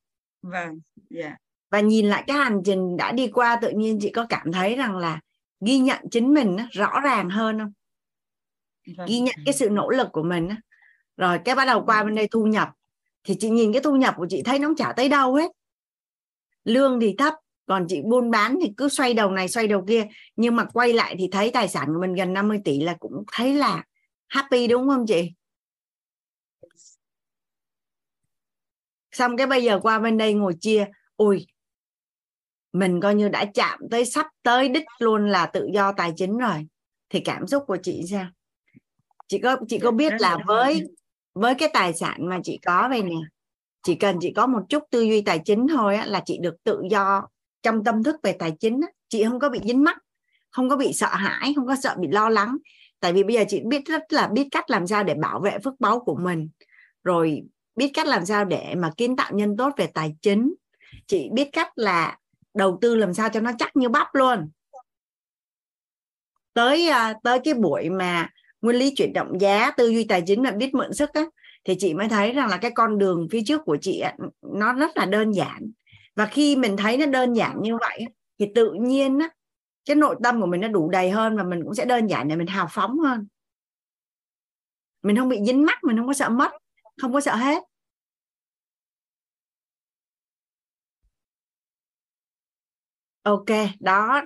Vâng 0.41 0.79
yeah. 1.15 1.34
và 1.69 1.79
nhìn 1.79 2.09
lại 2.09 2.23
cái 2.27 2.38
hành 2.38 2.61
trình 2.65 2.97
đã 2.97 3.11
đi 3.11 3.27
qua 3.27 3.59
tự 3.61 3.69
nhiên 3.69 3.99
chị 4.01 4.11
có 4.11 4.25
cảm 4.29 4.51
thấy 4.51 4.75
rằng 4.75 4.97
là 4.97 5.19
ghi 5.65 5.79
nhận 5.79 5.99
chính 6.11 6.34
mình 6.34 6.57
rõ 6.71 6.99
ràng 7.03 7.29
hơn 7.29 7.59
không? 7.59 7.71
Vâng. 8.97 9.07
ghi 9.09 9.19
nhận 9.19 9.36
cái 9.45 9.53
sự 9.53 9.69
nỗ 9.69 9.89
lực 9.89 10.07
của 10.11 10.23
mình 10.23 10.49
rồi 11.17 11.39
cái 11.45 11.55
bắt 11.55 11.65
đầu 11.65 11.84
qua 11.86 12.03
bên 12.03 12.15
đây 12.15 12.27
thu 12.31 12.45
nhập. 12.45 12.69
Thì 13.23 13.36
chị 13.39 13.49
nhìn 13.49 13.73
cái 13.73 13.81
thu 13.81 13.95
nhập 13.95 14.13
của 14.17 14.27
chị 14.29 14.41
thấy 14.45 14.59
nó 14.59 14.73
chả 14.77 14.93
tới 14.97 15.09
đâu 15.09 15.36
hết. 15.36 15.51
Lương 16.63 16.99
thì 16.99 17.15
thấp 17.17 17.34
còn 17.66 17.86
chị 17.89 18.01
buôn 18.01 18.32
bán 18.32 18.57
thì 18.61 18.74
cứ 18.78 18.89
xoay 18.89 19.14
đầu 19.14 19.32
này 19.32 19.47
xoay 19.47 19.68
đầu 19.68 19.84
kia. 19.88 20.07
Nhưng 20.36 20.55
mà 20.55 20.66
quay 20.66 20.93
lại 20.93 21.16
thì 21.20 21.28
thấy 21.32 21.51
tài 21.51 21.68
sản 21.68 21.88
của 21.88 22.01
mình 22.01 22.14
gần 22.14 22.34
50 22.34 22.59
tỷ 22.66 22.80
là 22.80 22.95
cũng 22.99 23.24
thấy 23.32 23.53
là 23.53 23.84
happy 24.28 24.68
đúng 24.68 24.88
không 24.88 25.05
chị? 25.07 25.32
Xong 29.11 29.38
cái 29.38 29.47
bây 29.47 29.64
giờ 29.64 29.80
qua 29.84 29.99
bên 29.99 30.18
đây 30.18 30.34
ngồi 30.34 30.53
chia. 30.59 30.86
Ui 31.18 31.47
mình 32.74 33.01
coi 33.01 33.16
như 33.16 33.30
đã 33.30 33.45
chạm 33.53 33.80
tới 33.91 34.05
sắp 34.05 34.28
tới 34.43 34.70
đích 34.70 34.86
luôn 34.99 35.30
là 35.30 35.45
tự 35.45 35.68
do 35.74 35.91
tài 35.91 36.14
chính 36.16 36.38
rồi. 36.38 36.68
Thì 37.09 37.20
cảm 37.20 37.47
xúc 37.47 37.64
của 37.68 37.78
chị 37.84 38.01
sao? 38.09 38.26
Chị 39.28 39.39
có 39.39 39.57
chị 39.68 39.80
có 39.80 39.91
biết 39.91 40.14
là 40.20 40.38
với 40.47 40.84
với 41.34 41.55
cái 41.55 41.70
tài 41.74 41.93
sản 41.93 42.30
mà 42.30 42.39
chị 42.43 42.59
có 42.66 42.88
vậy 42.89 43.01
nè 43.01 43.16
chỉ 43.84 43.95
cần 43.95 44.18
chị 44.22 44.34
có 44.36 44.47
một 44.47 44.61
chút 44.70 44.84
tư 44.91 45.01
duy 45.01 45.22
tài 45.22 45.39
chính 45.45 45.68
thôi 45.68 45.95
á, 45.95 46.05
là 46.05 46.22
chị 46.26 46.38
được 46.41 46.55
tự 46.64 46.82
do 46.89 47.28
trong 47.64 47.84
tâm 47.84 48.03
thức 48.03 48.16
về 48.24 48.34
tài 48.39 48.51
chính 48.59 48.82
chị 49.09 49.24
không 49.24 49.39
có 49.39 49.49
bị 49.49 49.59
dính 49.64 49.84
mắc, 49.84 49.97
không 50.49 50.70
có 50.70 50.78
bị 50.78 50.93
sợ 50.93 51.07
hãi, 51.07 51.53
không 51.55 51.68
có 51.68 51.76
sợ 51.84 51.95
bị 51.99 52.07
lo 52.11 52.30
lắng. 52.30 52.57
Tại 52.99 53.14
vì 53.14 53.24
bây 53.24 53.36
giờ 53.36 53.43
chị 53.47 53.61
biết 53.66 53.86
rất 53.86 54.14
là 54.14 54.28
biết 54.28 54.47
cách 54.51 54.70
làm 54.70 54.88
sao 54.88 55.03
để 55.03 55.14
bảo 55.14 55.39
vệ 55.39 55.57
phước 55.64 55.80
báu 55.80 55.99
của 55.99 56.16
mình. 56.16 56.49
Rồi 57.03 57.43
biết 57.76 57.91
cách 57.93 58.07
làm 58.07 58.26
sao 58.26 58.45
để 58.45 58.76
mà 58.78 58.91
kiến 58.97 59.16
tạo 59.16 59.32
nhân 59.34 59.57
tốt 59.57 59.74
về 59.78 59.88
tài 59.88 60.16
chính. 60.22 60.53
Chị 61.07 61.30
biết 61.34 61.49
cách 61.53 61.72
là 61.76 62.18
đầu 62.53 62.78
tư 62.82 62.95
làm 62.95 63.14
sao 63.14 63.30
cho 63.30 63.39
nó 63.39 63.51
chắc 63.59 63.76
như 63.76 63.89
bắp 63.89 64.16
luôn. 64.16 64.49
Tới 66.53 66.88
à, 66.88 67.14
tới 67.24 67.39
cái 67.43 67.53
buổi 67.53 67.89
mà 67.89 68.30
nguyên 68.61 68.76
lý 68.76 68.95
chuyển 68.95 69.14
động 69.14 69.41
giá, 69.41 69.72
tư 69.72 69.88
duy 69.88 70.03
tài 70.03 70.24
chính 70.28 70.43
là 70.43 70.51
biết 70.51 70.74
mượn 70.74 70.93
sức 70.93 71.09
á, 71.14 71.24
thì 71.64 71.76
chị 71.80 71.93
mới 71.93 72.09
thấy 72.09 72.32
rằng 72.32 72.49
là 72.49 72.57
cái 72.57 72.72
con 72.72 72.97
đường 72.97 73.28
phía 73.32 73.41
trước 73.45 73.61
của 73.66 73.78
chị 73.82 74.03
nó 74.41 74.74
rất 74.74 74.97
là 74.97 75.05
đơn 75.05 75.32
giản 75.32 75.72
và 76.16 76.26
khi 76.26 76.55
mình 76.55 76.78
thấy 76.78 76.97
nó 76.97 77.05
đơn 77.05 77.34
giản 77.34 77.61
như 77.61 77.78
vậy 77.78 78.05
thì 78.39 78.51
tự 78.55 78.74
nhiên 78.74 79.20
á 79.20 79.30
cái 79.86 79.95
nội 79.95 80.16
tâm 80.24 80.41
của 80.41 80.47
mình 80.47 80.61
nó 80.61 80.68
đủ 80.68 80.89
đầy 80.89 81.11
hơn 81.11 81.38
và 81.38 81.43
mình 81.43 81.64
cũng 81.64 81.76
sẽ 81.76 81.86
đơn 81.86 82.07
giản 82.07 82.28
để 82.28 82.36
mình 82.36 82.47
hào 82.47 82.68
phóng 82.72 82.99
hơn. 82.99 83.28
Mình 85.03 85.18
không 85.18 85.30
bị 85.30 85.39
dính 85.45 85.66
mắt 85.66 85.84
mình 85.84 85.97
không 85.97 86.07
có 86.07 86.14
sợ 86.14 86.30
mất 86.30 86.51
không 87.01 87.14
có 87.14 87.22
sợ 87.22 87.36
hết. 87.36 87.64
Ok 93.24 93.45
đó. 93.80 94.22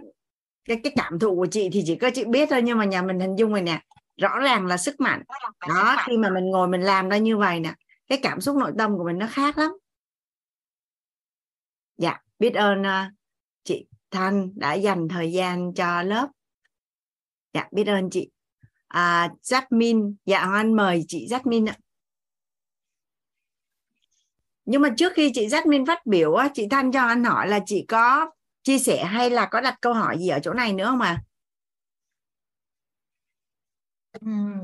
Cái 0.66 0.80
cái 0.84 0.94
cảm 0.96 1.20
thụ 1.20 1.36
của 1.36 1.48
chị 1.52 1.70
thì 1.74 1.84
chỉ 1.86 1.96
có 1.96 2.10
chị 2.14 2.26
biết 2.26 2.50
thôi 2.52 2.62
nhưng 2.64 2.78
mà 2.78 2.86
nhà 2.86 3.02
mình 3.02 3.20
hình 3.20 3.36
dung 3.36 3.52
rồi 3.52 3.62
nè 3.62 3.82
rõ 4.22 4.40
ràng 4.40 4.66
là 4.68 4.78
sức 4.78 5.00
mạnh. 5.00 5.24
Đó 5.70 5.98
khi 6.08 6.18
mà 6.18 6.30
mình 6.30 6.46
ngồi 6.52 6.68
mình 6.68 6.82
làm 6.82 7.10
ra 7.10 7.18
như 7.18 7.38
vậy 7.38 7.60
nè 7.60 7.74
cái 8.08 8.20
cảm 8.24 8.42
xúc 8.42 8.56
nội 8.58 8.72
tâm 8.78 8.98
của 8.98 9.04
mình 9.06 9.18
nó 9.18 9.28
khác 9.32 9.58
lắm 9.58 9.72
biết 12.40 12.54
ơn 12.54 12.82
uh, 12.82 13.14
chị 13.64 13.88
Thanh 14.12 14.52
đã 14.56 14.74
dành 14.74 15.08
thời 15.08 15.32
gian 15.32 15.74
cho 15.74 16.02
lớp 16.02 16.28
dạ 17.54 17.68
biết 17.72 17.88
ơn 17.88 18.10
chị 18.10 18.30
à, 18.88 19.30
Jasmine 19.44 20.14
dạ 20.26 20.40
Anh 20.40 20.76
mời 20.76 21.06
chị 21.08 21.28
Jasmine 21.30 21.68
ạ 21.68 21.78
nhưng 24.68 24.82
mà 24.82 24.90
trước 24.98 25.14
khi 25.16 25.32
chị 25.34 25.48
Jasmine 25.48 25.86
phát 25.86 26.06
biểu 26.06 26.34
á, 26.34 26.50
chị 26.54 26.68
Thanh 26.72 26.92
cho 26.92 27.02
anh 27.02 27.24
hỏi 27.24 27.48
là 27.48 27.60
chị 27.66 27.86
có 27.88 28.32
chia 28.64 28.80
sẻ 28.80 29.06
hay 29.06 29.30
là 29.30 29.48
có 29.52 29.62
đặt 29.62 29.78
câu 29.82 29.94
hỏi 29.94 30.18
gì 30.20 30.28
ở 30.28 30.40
chỗ 30.44 30.54
này 30.54 30.74
nữa 30.74 30.86
không 30.86 31.02
ạ? 31.02 31.08
À? 31.08 31.24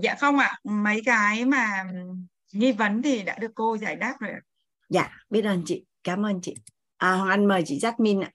dạ 0.03 0.15
không 0.19 0.37
ạ, 0.37 0.59
mấy 0.63 1.01
cái 1.05 1.45
mà 1.45 1.83
nghi 2.53 2.71
vấn 2.71 3.01
thì 3.01 3.23
đã 3.23 3.37
được 3.39 3.51
cô 3.55 3.77
giải 3.77 3.95
đáp 3.95 4.15
rồi 4.19 4.31
ạ. 4.31 4.41
Dạ, 4.89 5.09
biết 5.29 5.41
ơn 5.41 5.63
chị, 5.65 5.85
cảm 6.03 6.25
ơn 6.25 6.41
chị. 6.41 6.55
À, 7.03 7.15
Hoàng 7.15 7.29
Anh 7.29 7.45
mời 7.47 7.63
chị 7.65 7.77
Jasmine 7.77 8.21
ạ. 8.21 8.31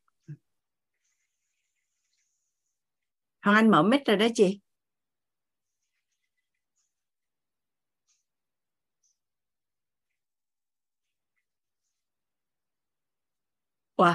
Hoàng 3.43 3.57
Anh 3.57 3.71
mở 3.71 3.83
mic 3.83 4.01
rồi 4.07 4.16
đó 4.16 4.27
chị. 4.35 4.61
Wow. 13.97 14.14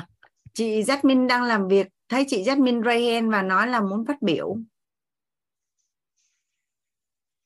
chị 0.53 0.81
Jasmine 0.81 1.27
đang 1.27 1.43
làm 1.43 1.67
việc 1.67 1.87
thấy 2.09 2.25
chị 2.27 2.43
Jasmine 2.43 2.83
Rayhen 2.83 3.29
và 3.29 3.41
nói 3.41 3.67
là 3.67 3.81
muốn 3.81 4.05
phát 4.05 4.21
biểu 4.21 4.57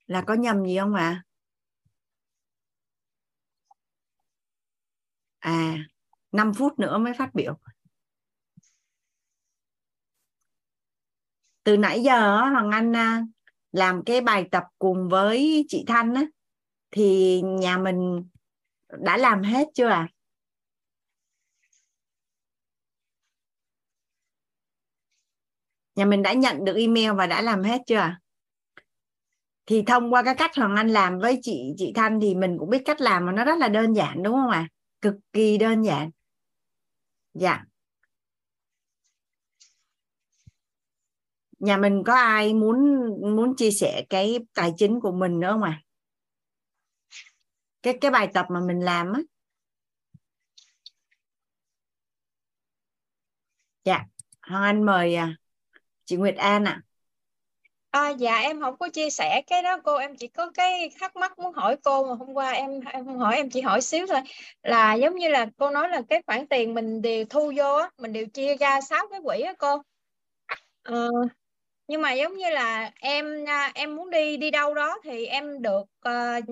là 0.07 0.21
có 0.21 0.33
nhầm 0.33 0.65
gì 0.65 0.77
không 0.79 0.93
ạ 0.93 1.23
à? 5.39 5.49
à 5.51 5.96
5 6.37 6.53
phút 6.53 6.79
nữa 6.79 6.97
mới 6.97 7.13
phát 7.13 7.35
biểu 7.35 7.57
từ 11.63 11.77
nãy 11.77 12.03
giờ 12.03 12.37
Hoàng 12.37 12.71
Anh 12.71 12.95
à, 12.95 13.23
làm 13.71 14.03
cái 14.05 14.21
bài 14.21 14.47
tập 14.51 14.63
cùng 14.79 15.09
với 15.09 15.65
chị 15.67 15.83
Thanh 15.87 16.13
á, 16.13 16.23
thì 16.91 17.41
nhà 17.41 17.77
mình 17.77 18.29
đã 18.89 19.17
làm 19.17 19.43
hết 19.43 19.67
chưa 19.73 19.87
ạ 19.87 19.95
à? 19.95 20.13
nhà 25.95 26.05
mình 26.05 26.21
đã 26.21 26.33
nhận 26.33 26.65
được 26.65 26.75
email 26.75 27.11
và 27.11 27.27
đã 27.27 27.41
làm 27.41 27.63
hết 27.63 27.81
chưa 27.87 28.15
thì 29.65 29.83
thông 29.87 30.13
qua 30.13 30.23
cái 30.23 30.35
cách 30.35 30.51
hoàng 30.55 30.75
anh 30.75 30.89
làm 30.89 31.19
với 31.19 31.39
chị 31.41 31.73
chị 31.77 31.91
thanh 31.95 32.19
thì 32.19 32.35
mình 32.35 32.57
cũng 32.59 32.69
biết 32.69 32.81
cách 32.85 33.01
làm 33.01 33.25
mà 33.25 33.31
nó 33.31 33.45
rất 33.45 33.57
là 33.57 33.67
đơn 33.67 33.93
giản, 33.93 34.23
đúng 34.23 34.33
không 34.33 34.49
ạ 34.49 34.59
à? 34.59 34.69
cực 35.01 35.15
kỳ 35.33 35.57
đơn 35.57 35.81
giản 35.81 36.09
dạ 37.39 37.63
nhà 41.59 41.77
mình 41.77 42.03
có 42.05 42.13
ai 42.13 42.53
muốn 42.53 42.77
muốn 43.35 43.55
chia 43.55 43.71
sẻ 43.71 44.05
cái 44.09 44.39
tài 44.53 44.73
chính 44.77 44.99
của 44.99 45.11
mình 45.11 45.39
nữa 45.39 45.51
không 45.51 45.63
ạ 45.63 45.81
à? 45.81 45.83
cái 47.83 47.97
cái 48.01 48.11
bài 48.11 48.27
tập 48.33 48.45
mà 48.49 48.59
mình 48.59 48.79
làm 48.79 49.13
á 49.13 49.21
dạ 53.83 54.05
hoàng 54.41 54.63
anh 54.63 54.85
mời 54.85 55.15
à, 55.15 55.35
chị 56.05 56.15
Nguyệt 56.17 56.35
An 56.35 56.63
ạ 56.65 56.71
à 56.71 56.86
à, 57.91 58.09
dạ 58.09 58.39
em 58.39 58.61
không 58.61 58.77
có 58.77 58.89
chia 58.89 59.09
sẻ 59.09 59.41
cái 59.47 59.61
đó 59.61 59.77
cô 59.83 59.95
em 59.95 60.15
chỉ 60.15 60.27
có 60.27 60.51
cái 60.53 60.91
thắc 60.99 61.15
mắc 61.15 61.39
muốn 61.39 61.53
hỏi 61.53 61.75
cô 61.83 62.03
mà 62.03 62.13
hôm 62.13 62.33
qua 62.33 62.51
em 62.51 62.79
em 62.93 63.05
không 63.05 63.17
hỏi 63.19 63.35
em 63.35 63.49
chỉ 63.49 63.61
hỏi 63.61 63.81
xíu 63.81 64.07
thôi. 64.07 64.19
Là 64.63 64.93
giống 64.93 65.15
như 65.15 65.29
là 65.29 65.47
cô 65.57 65.69
nói 65.69 65.89
là 65.89 66.01
cái 66.09 66.21
khoản 66.27 66.47
tiền 66.47 66.73
mình 66.73 67.01
đều 67.01 67.25
thu 67.25 67.53
vô 67.57 67.75
á 67.75 67.89
mình 67.97 68.13
đều 68.13 68.25
chia 68.25 68.55
ra 68.57 68.81
sáu 68.81 69.07
cái 69.11 69.19
quỹ 69.23 69.41
á 69.41 69.53
cô. 69.59 69.81
Ờ, 70.83 71.09
nhưng 71.87 72.01
mà 72.01 72.13
giống 72.13 72.37
như 72.37 72.49
là 72.49 72.91
em 73.01 73.45
à, 73.47 73.71
em 73.75 73.95
muốn 73.95 74.09
đi 74.09 74.37
đi 74.37 74.51
đâu 74.51 74.73
đó 74.73 74.97
thì 75.03 75.25
em 75.25 75.61
được 75.61 75.83
uh, 76.09 76.45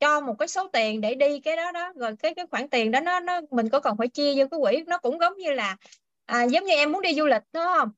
cho 0.00 0.20
một 0.20 0.34
cái 0.38 0.48
số 0.48 0.68
tiền 0.72 1.00
để 1.00 1.14
đi 1.14 1.40
cái 1.40 1.56
đó 1.56 1.72
đó. 1.72 1.92
Rồi 1.96 2.16
cái 2.16 2.34
cái 2.34 2.46
khoản 2.50 2.68
tiền 2.68 2.90
đó 2.90 3.00
nó 3.00 3.20
nó 3.20 3.40
mình 3.50 3.68
có 3.68 3.80
cần 3.80 3.96
phải 3.98 4.08
chia 4.08 4.34
vô 4.36 4.44
cái 4.50 4.60
quỹ. 4.62 4.84
Nó 4.86 4.98
cũng 4.98 5.18
giống 5.20 5.36
như 5.36 5.52
là 5.52 5.76
à, 6.26 6.44
giống 6.44 6.64
như 6.64 6.74
em 6.74 6.92
muốn 6.92 7.02
đi 7.02 7.14
du 7.14 7.26
lịch 7.26 7.42
đúng 7.52 7.64
không? 7.64 7.90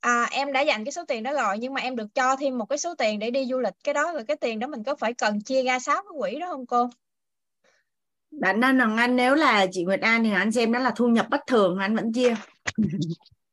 À, 0.00 0.28
em 0.30 0.52
đã 0.52 0.60
dành 0.60 0.84
cái 0.84 0.92
số 0.92 1.04
tiền 1.08 1.22
đó 1.22 1.32
rồi 1.32 1.58
nhưng 1.58 1.74
mà 1.74 1.80
em 1.80 1.96
được 1.96 2.14
cho 2.14 2.36
thêm 2.36 2.58
một 2.58 2.66
cái 2.68 2.78
số 2.78 2.94
tiền 2.94 3.18
để 3.18 3.30
đi 3.30 3.46
du 3.46 3.58
lịch. 3.58 3.74
Cái 3.84 3.94
đó 3.94 4.12
rồi 4.12 4.24
cái 4.28 4.36
tiền 4.36 4.58
đó 4.58 4.66
mình 4.66 4.84
có 4.84 4.96
phải 4.96 5.14
cần 5.14 5.40
chia 5.40 5.62
ra 5.62 5.78
sáu 5.78 5.96
cái 5.96 6.18
quỹ 6.18 6.38
đó 6.40 6.46
không 6.50 6.66
cô? 6.66 6.88
Bạn 8.30 8.60
nên 8.60 8.78
rằng 8.78 8.96
anh 8.96 9.16
nếu 9.16 9.34
là 9.34 9.66
chị 9.72 9.84
Nguyệt 9.84 10.00
An 10.00 10.24
thì 10.24 10.32
anh 10.32 10.52
xem 10.52 10.72
đó 10.72 10.78
là 10.78 10.90
thu 10.96 11.08
nhập 11.08 11.26
bất 11.30 11.40
thường 11.46 11.78
anh 11.78 11.96
vẫn 11.96 12.12
chia. 12.12 12.34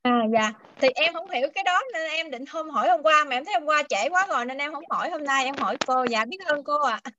À 0.01 0.21
dạ. 0.33 0.53
Thì 0.81 0.87
em 0.95 1.13
không 1.13 1.29
hiểu 1.29 1.47
cái 1.55 1.63
đó 1.63 1.81
nên 1.93 2.11
em 2.11 2.31
định 2.31 2.45
hôm 2.49 2.69
hỏi 2.69 2.89
hôm 2.89 3.03
qua 3.03 3.25
mà 3.29 3.35
em 3.35 3.45
thấy 3.45 3.53
hôm 3.53 3.65
qua 3.65 3.83
trễ 3.89 4.09
quá 4.09 4.27
rồi 4.29 4.45
nên 4.45 4.57
em 4.57 4.73
không 4.73 4.83
hỏi 4.89 5.09
hôm 5.09 5.23
nay 5.23 5.45
em 5.45 5.55
hỏi 5.55 5.77
cô. 5.87 6.05
Dạ 6.09 6.25
biết 6.25 6.37
ơn 6.45 6.63
cô 6.63 6.81
ạ. 6.81 6.99
À. 7.03 7.11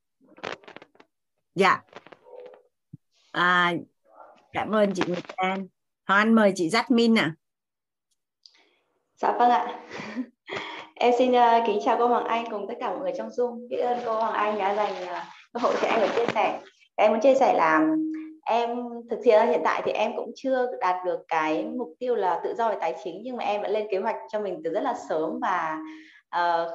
dạ. 1.55 1.83
À, 3.33 3.72
cảm 4.53 4.75
ơn 4.75 4.95
chị 4.95 5.03
Nguyệt 5.07 5.29
An. 5.37 5.66
Hoàng 6.07 6.20
Anh 6.20 6.35
mời 6.35 6.53
chị 6.57 6.68
Jasmine 6.68 7.18
ạ. 7.18 7.22
à. 7.22 7.44
Dạ 9.25 9.33
vâng 9.39 9.51
ạ. 9.51 9.79
em 10.95 11.12
xin 11.18 11.33
uh, 11.33 11.66
kính 11.66 11.79
chào 11.85 11.97
cô 11.99 12.07
Hoàng 12.07 12.25
Anh 12.25 12.45
cùng 12.51 12.68
tất 12.68 12.75
cả 12.81 12.91
mọi 12.91 12.99
người 12.99 13.12
trong 13.18 13.29
Zoom. 13.29 13.68
Biết 13.68 13.77
ơn 13.77 13.99
cô 14.07 14.14
Hoàng 14.14 14.33
Anh 14.33 14.59
đã 14.59 14.75
dành 14.75 14.93
uh, 14.93 15.09
cơ 15.53 15.61
hội 15.61 15.75
cho 15.81 15.89
em 15.89 16.01
được 16.01 16.09
chia 16.16 16.33
sẻ. 16.35 16.61
Em 16.97 17.11
muốn 17.11 17.20
chia 17.20 17.35
sẻ 17.35 17.55
là 17.55 17.81
em 18.47 18.79
thực 19.11 19.25
hiện 19.25 19.47
hiện 19.49 19.61
tại 19.64 19.83
thì 19.85 19.93
em 19.93 20.12
cũng 20.16 20.33
chưa 20.37 20.66
đạt 20.81 20.97
được 21.05 21.20
cái 21.29 21.64
mục 21.79 21.89
tiêu 21.99 22.14
là 22.14 22.41
tự 22.45 22.55
do 22.55 22.68
về 22.68 22.77
tài 22.81 22.95
chính 23.05 23.20
nhưng 23.22 23.37
mà 23.37 23.45
em 23.45 23.62
đã 23.62 23.68
lên 23.68 23.87
kế 23.91 23.99
hoạch 23.99 24.16
cho 24.29 24.41
mình 24.41 24.61
từ 24.64 24.70
rất 24.70 24.83
là 24.83 24.95
sớm 25.09 25.41
và 25.43 25.79
uh, 26.37 26.68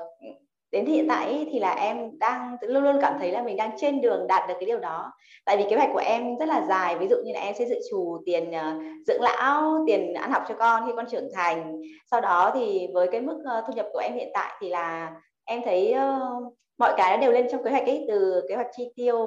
đến 0.71 0.85
hiện 0.85 1.07
tại 1.07 1.47
thì 1.51 1.59
là 1.59 1.73
em 1.73 2.19
đang 2.19 2.57
luôn 2.61 2.83
luôn 2.83 2.97
cảm 3.01 3.13
thấy 3.19 3.31
là 3.31 3.43
mình 3.43 3.57
đang 3.57 3.71
trên 3.77 4.01
đường 4.01 4.27
đạt 4.27 4.47
được 4.47 4.53
cái 4.59 4.65
điều 4.65 4.79
đó. 4.79 5.11
Tại 5.45 5.57
vì 5.57 5.65
kế 5.69 5.75
hoạch 5.75 5.89
của 5.93 6.01
em 6.05 6.37
rất 6.37 6.49
là 6.49 6.65
dài 6.69 6.97
ví 6.97 7.07
dụ 7.07 7.15
như 7.25 7.33
là 7.33 7.39
em 7.39 7.55
sẽ 7.59 7.65
dự 7.65 7.75
trù 7.91 8.21
tiền 8.25 8.49
uh, 8.49 8.83
dưỡng 9.07 9.21
lão 9.21 9.83
tiền 9.87 10.13
ăn 10.13 10.31
học 10.31 10.43
cho 10.47 10.55
con 10.55 10.83
khi 10.87 10.93
con 10.95 11.05
trưởng 11.11 11.29
thành. 11.35 11.81
Sau 12.11 12.21
đó 12.21 12.51
thì 12.53 12.87
với 12.93 13.07
cái 13.11 13.21
mức 13.21 13.37
uh, 13.59 13.65
thu 13.67 13.73
nhập 13.73 13.87
của 13.93 13.99
em 13.99 14.13
hiện 14.13 14.29
tại 14.33 14.57
thì 14.61 14.69
là 14.69 15.11
em 15.45 15.61
thấy 15.65 15.95
uh, 15.97 16.53
mọi 16.77 16.93
cái 16.97 17.17
đều 17.17 17.31
lên 17.31 17.47
trong 17.51 17.63
kế 17.63 17.71
hoạch 17.71 17.85
ấy 17.85 18.05
từ 18.07 18.43
kế 18.49 18.55
hoạch 18.55 18.67
chi 18.77 18.91
tiêu 18.95 19.21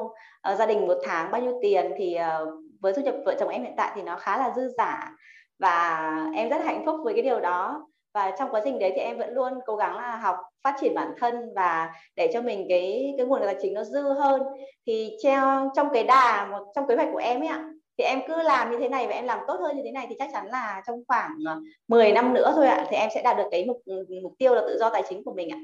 uh, 0.52 0.58
gia 0.58 0.66
đình 0.66 0.86
một 0.86 0.98
tháng 1.04 1.30
bao 1.30 1.40
nhiêu 1.40 1.58
tiền 1.62 1.92
thì 1.98 2.16
uh, 2.42 2.48
với 2.80 2.92
thu 2.92 3.02
nhập 3.02 3.14
vợ 3.26 3.34
chồng 3.40 3.48
em 3.48 3.62
hiện 3.62 3.74
tại 3.76 3.92
thì 3.94 4.02
nó 4.02 4.16
khá 4.16 4.38
là 4.38 4.52
dư 4.56 4.68
giả 4.78 5.12
và 5.58 6.08
em 6.34 6.48
rất 6.48 6.64
hạnh 6.64 6.82
phúc 6.86 7.00
với 7.04 7.14
cái 7.14 7.22
điều 7.22 7.40
đó 7.40 7.86
và 8.14 8.34
trong 8.38 8.50
quá 8.50 8.60
trình 8.64 8.78
đấy 8.78 8.92
thì 8.94 9.00
em 9.00 9.18
vẫn 9.18 9.34
luôn 9.34 9.52
cố 9.66 9.76
gắng 9.76 9.96
là 9.96 10.16
học, 10.16 10.36
phát 10.64 10.76
triển 10.80 10.94
bản 10.94 11.12
thân 11.20 11.34
và 11.54 11.92
để 12.16 12.30
cho 12.32 12.42
mình 12.42 12.66
cái 12.68 13.14
cái 13.16 13.26
nguồn 13.26 13.40
tài 13.44 13.56
chính 13.62 13.74
nó 13.74 13.84
dư 13.84 14.02
hơn. 14.02 14.42
Thì 14.86 15.16
treo, 15.22 15.70
trong 15.76 15.88
cái 15.92 16.04
đà, 16.04 16.46
một, 16.50 16.72
trong 16.74 16.88
kế 16.88 16.96
hoạch 16.96 17.08
của 17.12 17.18
em 17.18 17.40
ấy 17.40 17.48
ạ, 17.48 17.64
thì 17.98 18.04
em 18.04 18.20
cứ 18.28 18.42
làm 18.42 18.70
như 18.70 18.78
thế 18.78 18.88
này 18.88 19.06
và 19.06 19.14
em 19.14 19.24
làm 19.24 19.38
tốt 19.46 19.56
hơn 19.60 19.76
như 19.76 19.82
thế 19.84 19.92
này 19.92 20.06
thì 20.08 20.16
chắc 20.18 20.28
chắn 20.32 20.46
là 20.46 20.82
trong 20.86 21.02
khoảng 21.08 21.30
à, 21.46 21.56
10 21.88 22.12
năm 22.12 22.34
nữa 22.34 22.52
thôi 22.56 22.66
ạ, 22.66 22.86
thì 22.90 22.96
em 22.96 23.10
sẽ 23.14 23.22
đạt 23.22 23.36
được 23.36 23.48
cái 23.50 23.64
mục 23.64 23.82
mục 24.22 24.32
tiêu 24.38 24.54
là 24.54 24.60
tự 24.60 24.78
do 24.78 24.90
tài 24.90 25.02
chính 25.08 25.24
của 25.24 25.34
mình 25.34 25.48
ạ. 25.48 25.58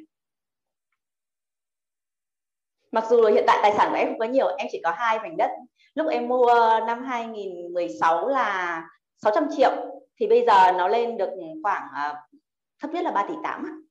Mặc 2.93 3.05
dù 3.11 3.25
hiện 3.27 3.45
tại 3.47 3.59
tài 3.63 3.73
sản 3.73 3.91
của 3.91 3.97
em 3.97 4.09
không 4.09 4.19
có 4.19 4.25
nhiều, 4.25 4.47
em 4.59 4.69
chỉ 4.73 4.81
có 4.85 4.91
hai 4.91 5.19
mảnh 5.19 5.37
đất. 5.37 5.51
Lúc 5.95 6.07
em 6.11 6.29
mua 6.29 6.81
năm 6.87 7.05
2016 7.05 8.29
là 8.29 8.83
600 9.23 9.49
triệu, 9.57 9.71
thì 10.21 10.27
bây 10.27 10.47
giờ 10.47 10.73
nó 10.73 10.89
lên 10.89 11.17
được 11.17 11.31
khoảng 11.63 11.89
à, 11.95 12.15
thấp 12.79 12.91
nhất 12.91 13.05
là 13.05 13.11
3 13.11 13.27
tỷ 13.29 13.35
8. 13.43 13.89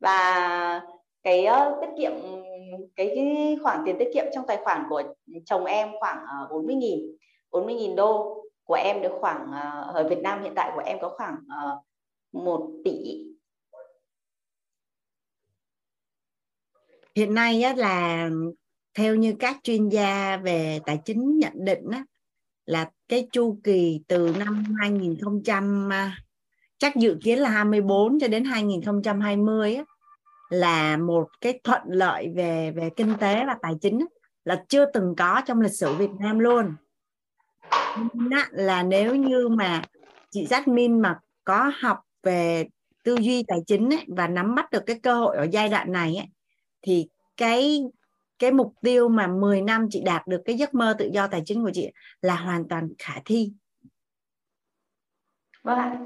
Và 0.00 0.82
cái 1.22 1.46
uh, 1.46 1.80
tiết 1.80 1.88
kiệm 1.98 2.12
cái, 2.96 3.12
cái 3.16 3.56
khoản 3.62 3.82
tiền 3.86 3.96
tiết 3.98 4.08
kiệm 4.14 4.24
trong 4.34 4.46
tài 4.46 4.56
khoản 4.64 4.82
của 4.88 5.02
chồng 5.44 5.64
em 5.64 5.88
khoảng 6.00 6.24
ờ, 6.26 6.44
uh, 6.44 6.50
40 6.50 6.74
nghìn 6.74 7.16
40 7.50 7.74
nghìn 7.74 7.96
đô 7.96 8.44
của 8.64 8.74
em 8.74 9.02
được 9.02 9.12
khoảng 9.20 9.42
uh, 9.42 9.94
ở 9.94 10.08
Việt 10.08 10.18
Nam 10.22 10.42
hiện 10.42 10.52
tại 10.56 10.72
của 10.74 10.82
em 10.86 10.98
có 11.00 11.14
khoảng 11.16 11.34
uh, 11.34 11.84
1 12.32 12.70
tỷ 12.84 13.24
hiện 17.18 17.34
nay 17.34 17.62
á, 17.62 17.74
là 17.76 18.30
theo 18.94 19.14
như 19.14 19.34
các 19.38 19.56
chuyên 19.62 19.88
gia 19.88 20.36
về 20.36 20.80
tài 20.86 20.98
chính 21.04 21.38
nhận 21.38 21.52
định 21.54 21.90
á, 21.92 22.04
là 22.66 22.90
cái 23.08 23.28
chu 23.32 23.58
kỳ 23.64 24.00
từ 24.08 24.34
năm 24.38 24.64
2000 24.80 25.16
chắc 26.78 26.96
dự 26.96 27.18
kiến 27.22 27.38
là 27.38 27.48
24 27.50 28.20
cho 28.20 28.28
đến 28.28 28.44
2020 28.44 29.74
á, 29.74 29.84
là 30.48 30.96
một 30.96 31.28
cái 31.40 31.60
thuận 31.64 31.82
lợi 31.86 32.28
về 32.36 32.70
về 32.70 32.90
kinh 32.96 33.14
tế 33.20 33.44
và 33.46 33.56
tài 33.62 33.72
chính 33.80 33.98
á, 33.98 34.06
là 34.44 34.64
chưa 34.68 34.84
từng 34.92 35.14
có 35.18 35.42
trong 35.46 35.60
lịch 35.60 35.72
sử 35.72 35.94
Việt 35.94 36.10
Nam 36.20 36.38
luôn 36.38 36.74
là 38.50 38.82
nếu 38.82 39.14
như 39.14 39.48
mà 39.48 39.82
chị 40.30 40.46
Jasmine 40.46 41.00
mà 41.00 41.18
có 41.44 41.72
học 41.80 41.98
về 42.22 42.66
tư 43.04 43.16
duy 43.20 43.44
tài 43.48 43.58
chính 43.66 43.90
ấy, 43.92 44.04
và 44.08 44.28
nắm 44.28 44.54
bắt 44.54 44.70
được 44.70 44.82
cái 44.86 45.00
cơ 45.02 45.14
hội 45.14 45.36
ở 45.36 45.46
giai 45.52 45.68
đoạn 45.68 45.92
này 45.92 46.16
ấy, 46.16 46.26
thì 46.82 47.08
cái 47.36 47.82
cái 48.38 48.52
mục 48.52 48.74
tiêu 48.82 49.08
mà 49.08 49.26
10 49.26 49.62
năm 49.62 49.86
chị 49.90 50.02
đạt 50.04 50.26
được 50.26 50.42
cái 50.44 50.56
giấc 50.56 50.74
mơ 50.74 50.94
tự 50.98 51.10
do 51.12 51.26
tài 51.26 51.42
chính 51.44 51.64
của 51.64 51.70
chị 51.74 51.90
là 52.22 52.36
hoàn 52.36 52.68
toàn 52.68 52.88
khả 52.98 53.14
thi. 53.24 53.52
Vâng 55.62 55.78
ạ 55.78 55.98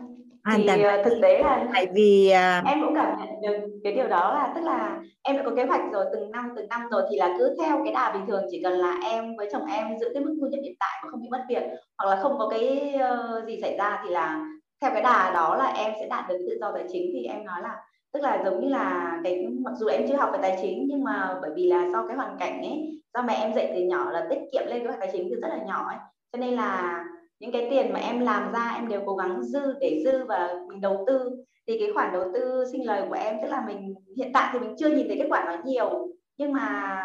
thì 0.51 0.69
uh, 0.71 1.05
thực 1.05 1.19
tế 1.23 1.43
là 1.43 1.67
tại 1.75 1.87
vì 1.95 2.33
uh... 2.33 2.67
em 2.67 2.81
cũng 2.85 2.95
cảm 2.95 3.17
nhận 3.19 3.41
được 3.43 3.69
cái 3.85 3.93
điều 3.93 4.09
đó 4.09 4.35
là 4.35 4.53
tức 4.55 4.61
là 4.61 5.01
em 5.23 5.37
đã 5.37 5.43
có 5.45 5.51
kế 5.57 5.65
hoạch 5.65 5.81
rồi 5.93 6.05
từng 6.13 6.31
năm 6.31 6.53
từng 6.57 6.69
năm 6.69 6.81
rồi 6.91 7.03
thì 7.11 7.17
là 7.17 7.35
cứ 7.39 7.57
theo 7.63 7.81
cái 7.85 7.95
đà 7.95 8.13
bình 8.13 8.27
thường 8.27 8.45
chỉ 8.51 8.63
cần 8.63 8.73
là 8.73 8.99
em 9.05 9.37
với 9.37 9.49
chồng 9.53 9.67
em 9.67 9.99
giữ 10.01 10.11
cái 10.15 10.25
mức 10.25 10.37
thu 10.41 10.47
nhập 10.47 10.61
hiện 10.63 10.75
tại 10.81 11.01
mà 11.03 11.11
không 11.11 11.21
bị 11.23 11.29
mất 11.31 11.45
việc 11.49 11.63
hoặc 11.99 12.11
là 12.11 12.23
không 12.23 12.39
có 12.39 12.49
cái 12.49 12.95
uh, 12.95 13.47
gì 13.47 13.59
xảy 13.63 13.77
ra 13.79 14.03
thì 14.05 14.11
là 14.11 14.47
theo 14.81 14.91
cái 14.91 15.03
đà 15.03 15.31
đó 15.35 15.57
là 15.57 15.67
em 15.77 15.93
sẽ 16.01 16.07
đạt 16.07 16.29
được 16.29 16.39
tự 16.39 16.59
do 16.61 16.73
tài 16.73 16.85
chính. 16.93 17.11
Thì 17.13 17.25
em 17.25 17.45
nói 17.45 17.63
là 17.63 17.77
tức 18.13 18.23
là 18.23 18.43
giống 18.45 18.61
như 18.61 18.69
là 18.69 19.19
cái 19.25 19.47
mặc 19.65 19.75
dù 19.77 19.87
em 19.87 20.09
chưa 20.09 20.17
học 20.17 20.31
về 20.33 20.39
tài 20.43 20.59
chính 20.63 20.87
nhưng 20.89 21.05
mà 21.05 21.39
bởi 21.43 21.51
vì 21.55 21.69
là 21.69 21.89
do 21.93 22.07
cái 22.09 22.17
hoàn 22.17 22.37
cảnh 22.39 22.63
ấy 22.63 23.03
do 23.15 23.23
mẹ 23.23 23.35
em 23.35 23.55
dạy 23.55 23.73
từ 23.75 23.83
nhỏ 23.83 24.11
là 24.11 24.27
tiết 24.31 24.39
kiệm 24.53 24.63
lên 24.67 24.87
hoạch 24.87 25.01
tài 25.01 25.09
chính 25.13 25.29
từ 25.31 25.41
rất 25.41 25.49
là 25.49 25.59
nhỏ 25.67 25.87
ấy 25.89 25.97
cho 26.33 26.39
nên 26.39 26.55
là 26.55 27.05
những 27.43 27.53
cái 27.53 27.67
tiền 27.71 27.93
mà 27.93 28.01
em 28.01 28.21
làm 28.21 28.53
ra, 28.53 28.73
em 28.77 28.89
đều 28.89 29.03
cố 29.07 29.17
gắng 29.17 29.43
dư 29.43 29.75
để 29.81 30.03
dư 30.05 30.25
và 30.25 30.55
mình 30.69 30.81
đầu 30.81 31.05
tư. 31.07 31.31
Thì 31.67 31.79
cái 31.79 31.89
khoản 31.95 32.13
đầu 32.13 32.23
tư 32.35 32.65
sinh 32.73 32.87
lời 32.87 33.03
của 33.09 33.15
em, 33.15 33.37
tức 33.43 33.49
là 33.49 33.65
mình, 33.67 33.95
hiện 34.17 34.31
tại 34.35 34.51
thì 34.53 34.59
mình 34.59 34.75
chưa 34.79 34.89
nhìn 34.89 35.09
thấy 35.09 35.17
kết 35.17 35.27
quả 35.31 35.45
nó 35.47 35.57
nhiều. 35.65 36.09
Nhưng 36.37 36.53
mà 36.53 36.99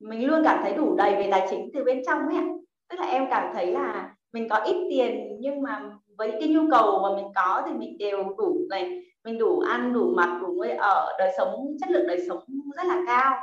mình 0.00 0.26
luôn 0.26 0.42
cảm 0.44 0.60
thấy 0.62 0.74
đủ 0.74 0.96
đầy 0.96 1.16
về 1.16 1.28
tài 1.30 1.46
chính 1.50 1.70
từ 1.74 1.84
bên 1.84 2.02
trong 2.06 2.18
ấy 2.28 2.44
tức 2.90 3.00
là 3.00 3.06
em 3.06 3.26
cảm 3.30 3.54
thấy 3.54 3.66
là 3.66 4.14
mình 4.32 4.48
có 4.48 4.56
ít 4.56 4.76
tiền, 4.90 5.36
nhưng 5.40 5.62
mà 5.62 5.82
với 6.18 6.30
cái 6.40 6.48
nhu 6.48 6.60
cầu 6.70 7.00
mà 7.02 7.16
mình 7.16 7.32
có 7.34 7.62
thì 7.66 7.72
mình 7.72 7.98
đều 7.98 8.34
đủ, 8.38 8.56
này, 8.70 9.02
mình 9.24 9.38
đủ 9.38 9.60
ăn, 9.60 9.92
đủ 9.92 10.12
mặc, 10.16 10.38
đủ 10.42 10.62
nơi 10.62 10.76
ở, 10.76 11.16
đời 11.18 11.32
sống, 11.38 11.76
chất 11.80 11.90
lượng 11.90 12.06
đời 12.06 12.20
sống 12.28 12.38
rất 12.76 12.86
là 12.86 13.02
cao 13.06 13.36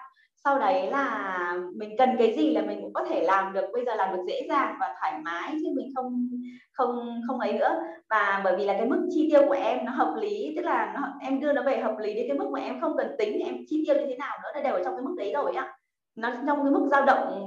sau 0.44 0.60
đấy 0.60 0.92
là 0.92 1.58
mình 1.76 1.96
cần 1.98 2.10
cái 2.20 2.34
gì 2.36 2.54
là 2.54 2.62
mình 2.62 2.82
cũng 2.82 2.94
có 2.94 3.06
thể 3.10 3.24
làm 3.24 3.54
được 3.54 3.66
bây 3.74 3.86
giờ 3.86 3.96
làm 3.96 4.16
được 4.16 4.24
dễ 4.28 4.42
dàng 4.50 4.76
và 4.80 4.96
thoải 5.00 5.14
mái 5.24 5.52
chứ 5.52 5.70
mình 5.76 5.92
không 5.96 6.30
không 6.72 7.22
không 7.28 7.40
ấy 7.40 7.54
nữa. 7.54 7.76
Và 8.10 8.42
bởi 8.44 8.56
vì 8.58 8.66
là 8.66 8.74
cái 8.74 8.86
mức 8.86 9.08
chi 9.10 9.30
tiêu 9.32 9.42
của 9.48 9.54
em 9.54 9.86
nó 9.86 9.92
hợp 9.92 10.16
lý 10.22 10.54
tức 10.56 10.62
là 10.62 10.92
nó, 10.96 11.02
em 11.22 11.40
đưa 11.40 11.54
nó 11.54 11.62
về 11.64 11.78
hợp 11.78 11.96
lý 12.00 12.14
đến 12.14 12.26
cái 12.28 12.38
mức 12.38 12.50
mà 12.52 12.60
em 12.60 12.82
không 12.82 12.98
cần 12.98 13.16
tính 13.18 13.40
em 13.40 13.56
chi 13.68 13.84
tiêu 13.88 13.96
như 13.96 14.06
thế 14.08 14.16
nào 14.16 14.38
nữa 14.44 14.50
nó 14.56 14.62
đều 14.62 14.74
ở 14.74 14.84
trong 14.84 14.96
cái 14.96 15.04
mức 15.04 15.16
đấy 15.18 15.32
rồi 15.34 15.56
á. 15.56 15.74
Nó 16.16 16.32
trong 16.48 16.64
cái 16.64 16.72
mức 16.72 16.88
dao 16.92 17.06
động 17.06 17.40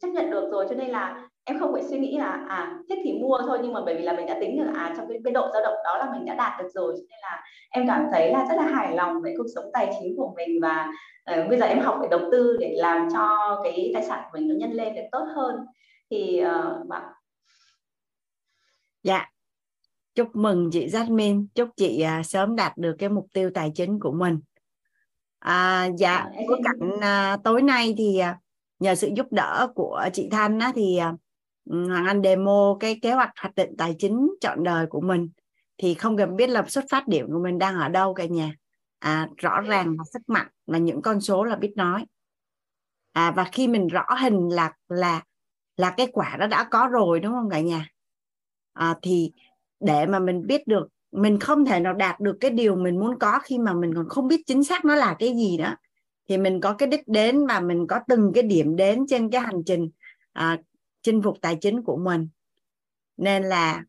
chấp 0.00 0.08
nhận 0.08 0.30
được 0.30 0.50
rồi 0.52 0.66
cho 0.68 0.74
nên 0.74 0.90
là 0.90 1.28
em 1.44 1.60
không 1.60 1.72
phải 1.72 1.82
suy 1.82 1.98
nghĩ 1.98 2.18
là 2.18 2.44
à 2.48 2.78
thích 2.88 2.98
thì 3.04 3.12
mua 3.12 3.38
thôi 3.46 3.58
nhưng 3.62 3.72
mà 3.72 3.80
bởi 3.86 3.94
vì 3.94 4.02
là 4.02 4.12
mình 4.12 4.26
đã 4.26 4.36
tính 4.40 4.56
được 4.58 4.70
à 4.74 4.94
trong 4.96 5.08
cái, 5.08 5.18
cái 5.24 5.32
độ 5.32 5.48
dao 5.52 5.62
động 5.62 5.76
đó 5.84 5.98
là 5.98 6.12
mình 6.12 6.24
đã 6.24 6.34
đạt 6.34 6.62
được 6.62 6.68
rồi 6.74 6.94
cho 6.96 7.02
nên 7.10 7.18
là 7.22 7.42
em 7.70 7.86
cảm 7.88 8.06
thấy 8.12 8.32
là 8.32 8.46
rất 8.48 8.54
là 8.56 8.62
hài 8.62 8.94
lòng 8.94 9.22
với 9.22 9.34
cuộc 9.38 9.46
sống 9.54 9.64
tài 9.72 9.92
chính 10.00 10.16
của 10.16 10.34
mình 10.36 10.60
và 10.62 10.88
uh, 11.40 11.48
bây 11.48 11.58
giờ 11.58 11.66
em 11.66 11.80
học 11.80 11.98
về 12.02 12.08
đầu 12.10 12.20
tư 12.32 12.56
để 12.60 12.74
làm 12.76 13.08
cho 13.12 13.60
cái 13.64 13.90
tài 13.94 14.02
sản 14.02 14.22
của 14.24 14.38
mình 14.38 14.48
nó 14.48 14.54
nhân 14.54 14.72
lên 14.72 14.94
được 14.94 15.02
tốt 15.12 15.24
hơn. 15.34 15.56
Thì 16.10 16.42
uh, 16.44 16.86
bạn 16.88 17.02
dạ. 19.02 19.26
Chúc 20.14 20.36
mừng 20.36 20.70
chị 20.72 20.86
Jasmine. 20.86 21.46
Chúc 21.54 21.68
chị 21.76 22.04
uh, 22.20 22.26
sớm 22.26 22.56
đạt 22.56 22.76
được 22.76 22.96
cái 22.98 23.08
mục 23.08 23.26
tiêu 23.34 23.50
tài 23.54 23.72
chính 23.74 24.00
của 24.00 24.12
mình. 24.12 24.40
À, 25.38 25.88
dạ 25.98 26.16
à, 26.16 26.30
bối 26.48 26.60
cảnh 26.64 26.90
uh, 26.90 27.44
tối 27.44 27.62
nay 27.62 27.94
thì 27.98 28.20
uh, 28.30 28.36
nhờ 28.78 28.94
sự 28.94 29.10
giúp 29.16 29.26
đỡ 29.30 29.68
của 29.74 30.04
chị 30.12 30.28
Thanh 30.30 30.58
á, 30.58 30.72
thì 30.74 31.00
uh, 31.12 31.20
Ừ, 31.64 31.88
Hoàng 31.88 32.06
Anh 32.06 32.22
demo 32.22 32.76
cái 32.80 32.98
kế 33.02 33.12
hoạch 33.12 33.30
hoạch 33.40 33.54
định 33.54 33.70
tài 33.78 33.94
chính 33.98 34.30
chọn 34.40 34.64
đời 34.64 34.86
của 34.86 35.00
mình. 35.00 35.28
Thì 35.78 35.94
không 35.94 36.16
cần 36.16 36.36
biết 36.36 36.50
là 36.50 36.64
xuất 36.68 36.84
phát 36.90 37.08
điểm 37.08 37.26
của 37.32 37.38
mình 37.42 37.58
đang 37.58 37.78
ở 37.78 37.88
đâu 37.88 38.14
cả 38.14 38.24
nhà. 38.24 38.54
À, 38.98 39.28
rõ 39.36 39.60
ràng 39.60 39.96
là 39.98 40.04
sức 40.12 40.22
mạnh 40.26 40.46
là 40.66 40.78
những 40.78 41.02
con 41.02 41.20
số 41.20 41.44
là 41.44 41.56
biết 41.56 41.72
nói. 41.76 42.04
À, 43.12 43.30
và 43.30 43.44
khi 43.52 43.68
mình 43.68 43.88
rõ 43.88 44.04
hình 44.20 44.48
là 44.48 44.72
là 44.88 45.22
là 45.76 45.94
cái 45.96 46.06
quả 46.12 46.36
đó 46.40 46.46
đã 46.46 46.64
có 46.70 46.88
rồi 46.92 47.20
đúng 47.20 47.32
không 47.32 47.50
cả 47.50 47.60
nhà? 47.60 47.86
À, 48.72 48.94
thì 49.02 49.32
để 49.80 50.06
mà 50.06 50.18
mình 50.18 50.46
biết 50.46 50.66
được 50.66 50.88
mình 51.12 51.38
không 51.38 51.64
thể 51.64 51.80
nào 51.80 51.94
đạt 51.94 52.20
được 52.20 52.36
cái 52.40 52.50
điều 52.50 52.76
mình 52.76 53.00
muốn 53.00 53.18
có 53.18 53.38
khi 53.42 53.58
mà 53.58 53.72
mình 53.72 53.94
còn 53.94 54.08
không 54.08 54.28
biết 54.28 54.42
chính 54.46 54.64
xác 54.64 54.84
nó 54.84 54.94
là 54.94 55.16
cái 55.18 55.36
gì 55.36 55.56
đó. 55.56 55.76
Thì 56.28 56.38
mình 56.38 56.60
có 56.60 56.72
cái 56.72 56.88
đích 56.88 57.08
đến 57.08 57.46
và 57.46 57.60
mình 57.60 57.86
có 57.86 58.00
từng 58.08 58.32
cái 58.34 58.42
điểm 58.42 58.76
đến 58.76 59.06
trên 59.08 59.30
cái 59.30 59.40
hành 59.40 59.62
trình 59.66 59.90
à, 60.32 60.58
chinh 61.02 61.22
phục 61.22 61.36
tài 61.40 61.56
chính 61.60 61.82
của 61.82 61.96
mình. 61.96 62.28
Nên 63.16 63.42
là 63.42 63.84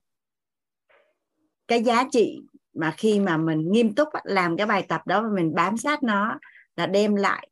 cái 1.68 1.84
giá 1.84 2.04
trị 2.12 2.40
mà 2.74 2.94
khi 2.98 3.20
mà 3.20 3.38
mình 3.38 3.72
nghiêm 3.72 3.96
túc 3.96 4.08
làm 4.24 4.58
cái 4.58 4.68
bài 4.68 4.86
tập 4.88 5.02
đó 5.06 5.22
và 5.22 5.30
mình 5.36 5.56
bám 5.56 5.78
sát 5.78 6.04
nó 6.04 6.40
là 6.76 6.86
đem 6.86 7.16
lại 7.16 7.48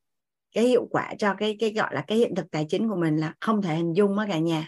cái 0.51 0.64
hiệu 0.64 0.88
quả 0.91 1.14
cho 1.20 1.36
cái 1.38 1.57
cái 1.60 1.74
gọi 1.74 1.95
là 1.95 2.03
cái 2.07 2.18
hiện 2.18 2.36
thực 2.36 2.51
tài 2.51 2.66
chính 2.70 2.89
của 2.89 2.95
mình 2.95 3.18
là 3.18 3.34
không 3.39 3.62
thể 3.62 3.76
hình 3.76 3.93
dung 3.93 4.16
đó 4.16 4.26
cả 4.30 4.38
nhà. 4.38 4.68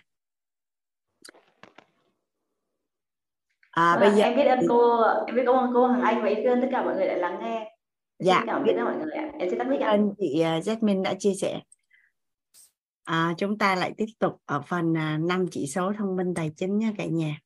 À, 3.72 3.98
bây 4.00 4.12
giờ 4.12 4.24
em 4.24 4.36
biết 4.36 4.44
ơn 4.44 4.60
cô 4.70 5.04
em 5.28 5.36
biết 5.36 5.46
ơn 5.46 5.72
cô 5.74 5.88
Hằng 5.88 6.02
Anh 6.02 6.22
và 6.22 6.30
biết 6.30 6.44
ơn 6.44 6.62
tất 6.62 6.68
cả 6.72 6.84
mọi 6.84 6.96
người 6.96 7.08
đã 7.08 7.16
lắng 7.16 7.40
nghe. 7.42 7.76
Dạ. 8.20 8.44
cảm 8.48 8.64
ơn 8.64 8.86
mọi 8.86 8.96
người 8.96 9.12
ạ. 9.12 9.32
Em 9.40 9.50
sẽ 9.50 9.58
tắt 9.58 9.68
mic 9.68 9.80
ạ. 9.80 9.90
ơn 9.90 10.14
chị 10.18 10.42
à, 10.42 10.60
Jasmine 10.60 11.04
đã 11.04 11.14
chia 11.20 11.34
sẻ 11.34 11.62
à, 13.12 13.34
chúng 13.38 13.58
ta 13.58 13.76
lại 13.76 13.94
tiếp 13.98 14.06
tục 14.20 14.42
ở 14.46 14.62
phần 14.62 14.98
à, 14.98 15.18
năm 15.18 15.46
chỉ 15.52 15.68
số 15.68 15.94
thông 15.98 16.16
minh 16.16 16.34
tài 16.36 16.52
chính 16.58 16.78
nha 16.78 16.94
cả 16.98 17.06
nhà. 17.06 17.40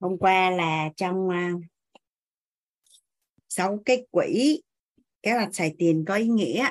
Hôm 0.00 0.18
qua 0.18 0.50
là 0.50 0.90
trong 0.96 1.28
uh, 1.28 1.62
sáu 3.48 3.82
cái 3.84 4.06
quỹ 4.10 4.62
kế 5.22 5.32
hoạch 5.32 5.54
xài 5.54 5.74
tiền 5.78 6.04
có 6.08 6.14
ý 6.14 6.28
nghĩa 6.28 6.70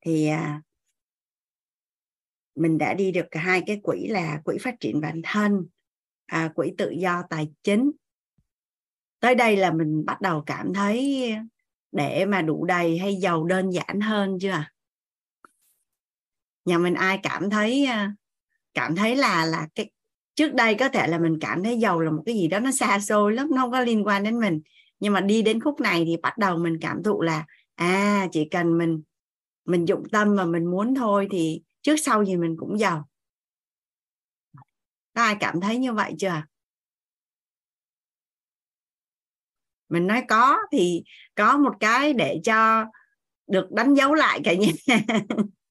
thì 0.00 0.26
à, 0.26 0.62
mình 2.54 2.78
đã 2.78 2.94
đi 2.94 3.12
được 3.12 3.26
hai 3.32 3.62
cái 3.66 3.80
quỹ 3.82 4.06
là 4.06 4.40
quỹ 4.44 4.58
phát 4.60 4.74
triển 4.80 5.00
bản 5.00 5.20
thân 5.24 5.66
à, 6.26 6.52
quỹ 6.54 6.72
tự 6.78 6.90
do 6.90 7.22
tài 7.30 7.48
chính. 7.62 7.90
Tới 9.20 9.34
đây 9.34 9.56
là 9.56 9.72
mình 9.72 10.04
bắt 10.04 10.20
đầu 10.20 10.42
cảm 10.46 10.74
thấy 10.74 11.32
để 11.92 12.24
mà 12.24 12.42
đủ 12.42 12.64
đầy 12.64 12.98
hay 12.98 13.16
giàu 13.16 13.44
đơn 13.44 13.70
giản 13.70 14.00
hơn 14.00 14.38
chưa 14.40 14.64
nhà 16.64 16.78
mình 16.78 16.94
ai 16.94 17.18
cảm 17.22 17.50
thấy 17.50 17.88
cảm 18.74 18.96
thấy 18.96 19.16
là 19.16 19.44
là 19.44 19.68
cái, 19.74 19.90
trước 20.34 20.54
đây 20.54 20.74
có 20.74 20.88
thể 20.88 21.06
là 21.06 21.18
mình 21.18 21.38
cảm 21.40 21.64
thấy 21.64 21.78
giàu 21.78 22.00
là 22.00 22.10
một 22.10 22.22
cái 22.26 22.34
gì 22.34 22.48
đó 22.48 22.58
nó 22.60 22.70
xa 22.70 23.00
xôi 23.00 23.32
lắm, 23.32 23.48
nó 23.50 23.62
không 23.62 23.72
có 23.72 23.80
liên 23.80 24.06
quan 24.06 24.22
đến 24.22 24.40
mình. 24.40 24.60
Nhưng 25.00 25.12
mà 25.12 25.20
đi 25.20 25.42
đến 25.42 25.60
khúc 25.60 25.80
này 25.80 26.04
thì 26.06 26.16
bắt 26.16 26.38
đầu 26.38 26.56
mình 26.58 26.78
cảm 26.80 27.02
thụ 27.02 27.22
là 27.22 27.46
à 27.74 28.26
chỉ 28.32 28.48
cần 28.50 28.78
mình 28.78 29.02
mình 29.64 29.84
dụng 29.88 30.02
tâm 30.12 30.36
mà 30.36 30.44
mình 30.44 30.64
muốn 30.64 30.94
thôi 30.94 31.28
thì 31.30 31.62
trước 31.82 31.96
sau 31.96 32.24
gì 32.24 32.36
mình 32.36 32.56
cũng 32.58 32.78
giàu. 32.78 33.08
Có 35.14 35.22
ai 35.22 35.36
cảm 35.40 35.60
thấy 35.60 35.78
như 35.78 35.92
vậy 35.92 36.14
chưa? 36.18 36.42
Mình 39.88 40.06
nói 40.06 40.22
có 40.28 40.58
thì 40.72 41.04
có 41.34 41.56
một 41.58 41.72
cái 41.80 42.12
để 42.12 42.40
cho 42.44 42.84
được 43.46 43.72
đánh 43.72 43.94
dấu 43.94 44.14
lại 44.14 44.40
cả 44.44 44.54
nhà. 44.54 44.72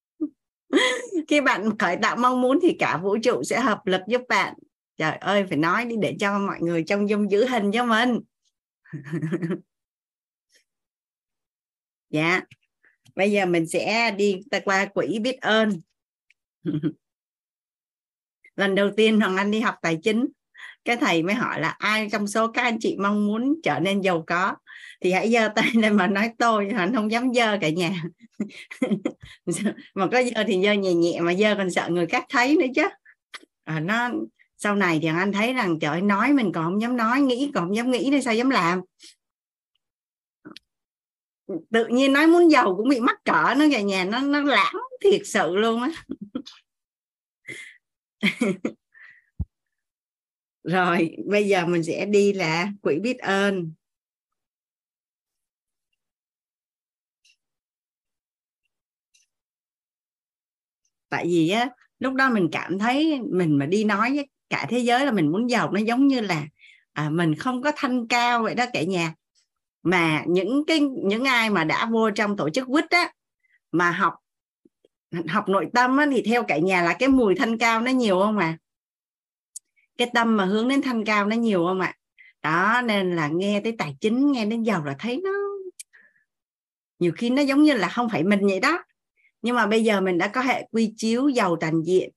khi 1.27 1.41
bạn 1.41 1.77
khởi 1.77 1.97
tạo 2.01 2.15
mong 2.15 2.41
muốn 2.41 2.59
thì 2.61 2.75
cả 2.79 2.97
vũ 3.03 3.17
trụ 3.23 3.43
sẽ 3.43 3.59
hợp 3.59 3.79
lực 3.85 4.01
giúp 4.07 4.21
bạn. 4.29 4.53
Trời 4.97 5.11
ơi, 5.11 5.45
phải 5.49 5.57
nói 5.57 5.85
đi 5.85 5.95
để 6.01 6.15
cho 6.19 6.39
mọi 6.39 6.57
người 6.61 6.83
trong 6.87 7.09
dung 7.09 7.31
giữ 7.31 7.45
hình 7.45 7.71
cho 7.71 7.85
mình. 7.85 8.19
Dạ. 12.11 12.41
Bây 13.15 13.31
giờ 13.31 13.45
mình 13.45 13.67
sẽ 13.67 14.11
đi 14.11 14.41
ta 14.51 14.59
qua 14.59 14.85
quỹ 14.85 15.19
biết 15.19 15.41
ơn. 15.41 15.81
Lần 18.55 18.75
đầu 18.75 18.91
tiên 18.97 19.19
hoàng 19.19 19.37
anh 19.37 19.51
đi 19.51 19.59
học 19.59 19.75
tài 19.81 19.97
chính, 20.03 20.27
cái 20.85 20.97
thầy 20.97 21.23
mới 21.23 21.35
hỏi 21.35 21.61
là 21.61 21.69
ai 21.69 22.09
trong 22.11 22.27
số 22.27 22.51
các 22.51 22.61
anh 22.61 22.77
chị 22.79 22.97
mong 22.99 23.27
muốn 23.27 23.55
trở 23.63 23.79
nên 23.79 24.01
giàu 24.01 24.23
có? 24.27 24.55
Thì 25.01 25.11
hãy 25.11 25.31
giơ 25.31 25.49
tay 25.55 25.71
lên 25.75 25.95
mà 25.95 26.07
nói 26.07 26.31
tôi 26.37 26.69
anh 26.77 26.95
không 26.95 27.11
dám 27.11 27.33
giơ 27.33 27.57
cả 27.61 27.69
nhà. 27.69 28.03
Mà 29.95 30.07
có 30.11 30.23
giơ 30.23 30.43
thì 30.47 30.61
giơ 30.63 30.73
nhẹ 30.73 30.93
nhẹ 30.93 31.19
mà 31.19 31.33
giơ 31.33 31.55
còn 31.55 31.71
sợ 31.71 31.89
người 31.89 32.07
khác 32.07 32.25
thấy 32.29 32.57
nữa 32.57 32.65
chứ. 32.75 32.83
À, 33.63 33.79
nó 33.79 34.09
sau 34.57 34.75
này 34.75 34.99
thì 35.01 35.07
anh 35.07 35.31
thấy 35.31 35.53
rằng 35.53 35.79
trời 35.79 36.01
nói 36.01 36.33
mình 36.33 36.51
còn 36.53 36.63
không 36.63 36.81
dám 36.81 36.97
nói 36.97 37.21
nghĩ 37.21 37.51
còn 37.55 37.67
không 37.67 37.75
dám 37.75 37.91
nghĩ 37.91 38.09
nên 38.11 38.21
sao 38.21 38.33
dám 38.33 38.49
làm? 38.49 38.81
Tự 41.71 41.87
nhiên 41.87 42.13
nói 42.13 42.27
muốn 42.27 42.51
giàu 42.51 42.75
cũng 42.77 42.89
bị 42.89 42.99
mắc 42.99 43.17
cỡ 43.23 43.55
nó 43.57 43.65
cả 43.71 43.81
nhà 43.81 44.05
nó 44.05 44.19
nó 44.19 44.41
lãng 44.41 44.75
thiệt 45.03 45.21
sự 45.25 45.55
luôn 45.55 45.81
á. 45.81 45.89
Rồi 50.63 51.15
bây 51.25 51.47
giờ 51.47 51.65
mình 51.65 51.83
sẽ 51.83 52.05
đi 52.05 52.33
là 52.33 52.67
quỹ 52.81 52.99
biết 52.99 53.17
ơn. 53.19 53.73
Tại 61.11 61.25
vì 61.25 61.49
á 61.49 61.69
lúc 61.99 62.13
đó 62.13 62.29
mình 62.29 62.49
cảm 62.51 62.79
thấy 62.79 63.19
mình 63.31 63.57
mà 63.57 63.65
đi 63.65 63.83
nói 63.83 64.11
với 64.15 64.29
cả 64.49 64.65
thế 64.69 64.79
giới 64.79 65.05
là 65.05 65.11
mình 65.11 65.31
muốn 65.31 65.49
giàu 65.49 65.71
nó 65.71 65.79
giống 65.79 66.07
như 66.07 66.21
là 66.21 66.43
à, 66.93 67.09
mình 67.09 67.35
không 67.35 67.61
có 67.61 67.71
thanh 67.75 68.07
cao 68.07 68.43
vậy 68.43 68.55
đó 68.55 68.65
cả 68.73 68.83
nhà. 68.83 69.13
Mà 69.83 70.23
những 70.27 70.63
cái 70.67 70.79
những 70.79 71.23
ai 71.23 71.49
mà 71.49 71.63
đã 71.63 71.85
vô 71.85 72.11
trong 72.11 72.37
tổ 72.37 72.49
chức 72.49 72.67
quýt 72.67 72.89
á 72.89 73.13
mà 73.71 73.91
học 73.91 74.13
học 75.27 75.49
nội 75.49 75.67
tâm 75.73 75.97
á, 75.97 76.05
thì 76.11 76.21
theo 76.21 76.43
cả 76.43 76.57
nhà 76.57 76.81
là 76.83 76.93
cái 76.93 77.09
mùi 77.09 77.35
thanh 77.35 77.57
cao 77.57 77.81
nó 77.81 77.91
nhiều 77.91 78.19
không 78.19 78.37
à 78.37 78.57
cái 79.97 80.09
tâm 80.13 80.37
mà 80.37 80.45
hướng 80.45 80.67
đến 80.67 80.81
thanh 80.81 81.05
cao 81.05 81.25
nó 81.25 81.35
nhiều 81.35 81.65
không 81.67 81.79
ạ? 81.79 81.95
Đó 82.41 82.81
nên 82.85 83.15
là 83.15 83.27
nghe 83.27 83.61
tới 83.63 83.75
tài 83.77 83.95
chính 84.01 84.31
nghe 84.31 84.45
đến 84.45 84.63
giàu 84.63 84.83
là 84.83 84.95
thấy 84.99 85.21
nó 85.23 85.31
nhiều 86.99 87.11
khi 87.11 87.29
nó 87.29 87.41
giống 87.41 87.63
như 87.63 87.73
là 87.73 87.89
không 87.89 88.09
phải 88.09 88.23
mình 88.23 88.39
vậy 88.41 88.59
đó 88.59 88.83
nhưng 89.41 89.55
mà 89.55 89.67
bây 89.67 89.83
giờ 89.83 90.01
mình 90.01 90.17
đã 90.17 90.27
có 90.27 90.41
hệ 90.41 90.67
quy 90.71 90.93
chiếu 90.97 91.29
giàu 91.29 91.55
toàn 91.55 91.81
diện. 91.81 92.09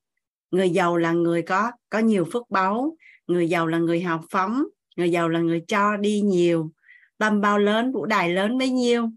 Người 0.50 0.70
giàu 0.70 0.96
là 0.96 1.12
người 1.12 1.42
có 1.42 1.72
có 1.90 1.98
nhiều 1.98 2.26
phước 2.32 2.50
báu. 2.50 2.96
Người 3.26 3.48
giàu 3.48 3.66
là 3.66 3.78
người 3.78 4.00
hào 4.00 4.24
phóng. 4.30 4.64
Người 4.96 5.10
giàu 5.10 5.28
là 5.28 5.40
người 5.40 5.64
cho 5.68 5.96
đi 5.96 6.20
nhiều. 6.20 6.70
Tâm 7.18 7.40
bao 7.40 7.58
lớn 7.58 7.92
vũ 7.92 8.06
đài 8.06 8.28
lớn 8.28 8.58
bấy 8.58 8.70
nhiêu. 8.70 9.10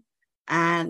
À, 0.44 0.86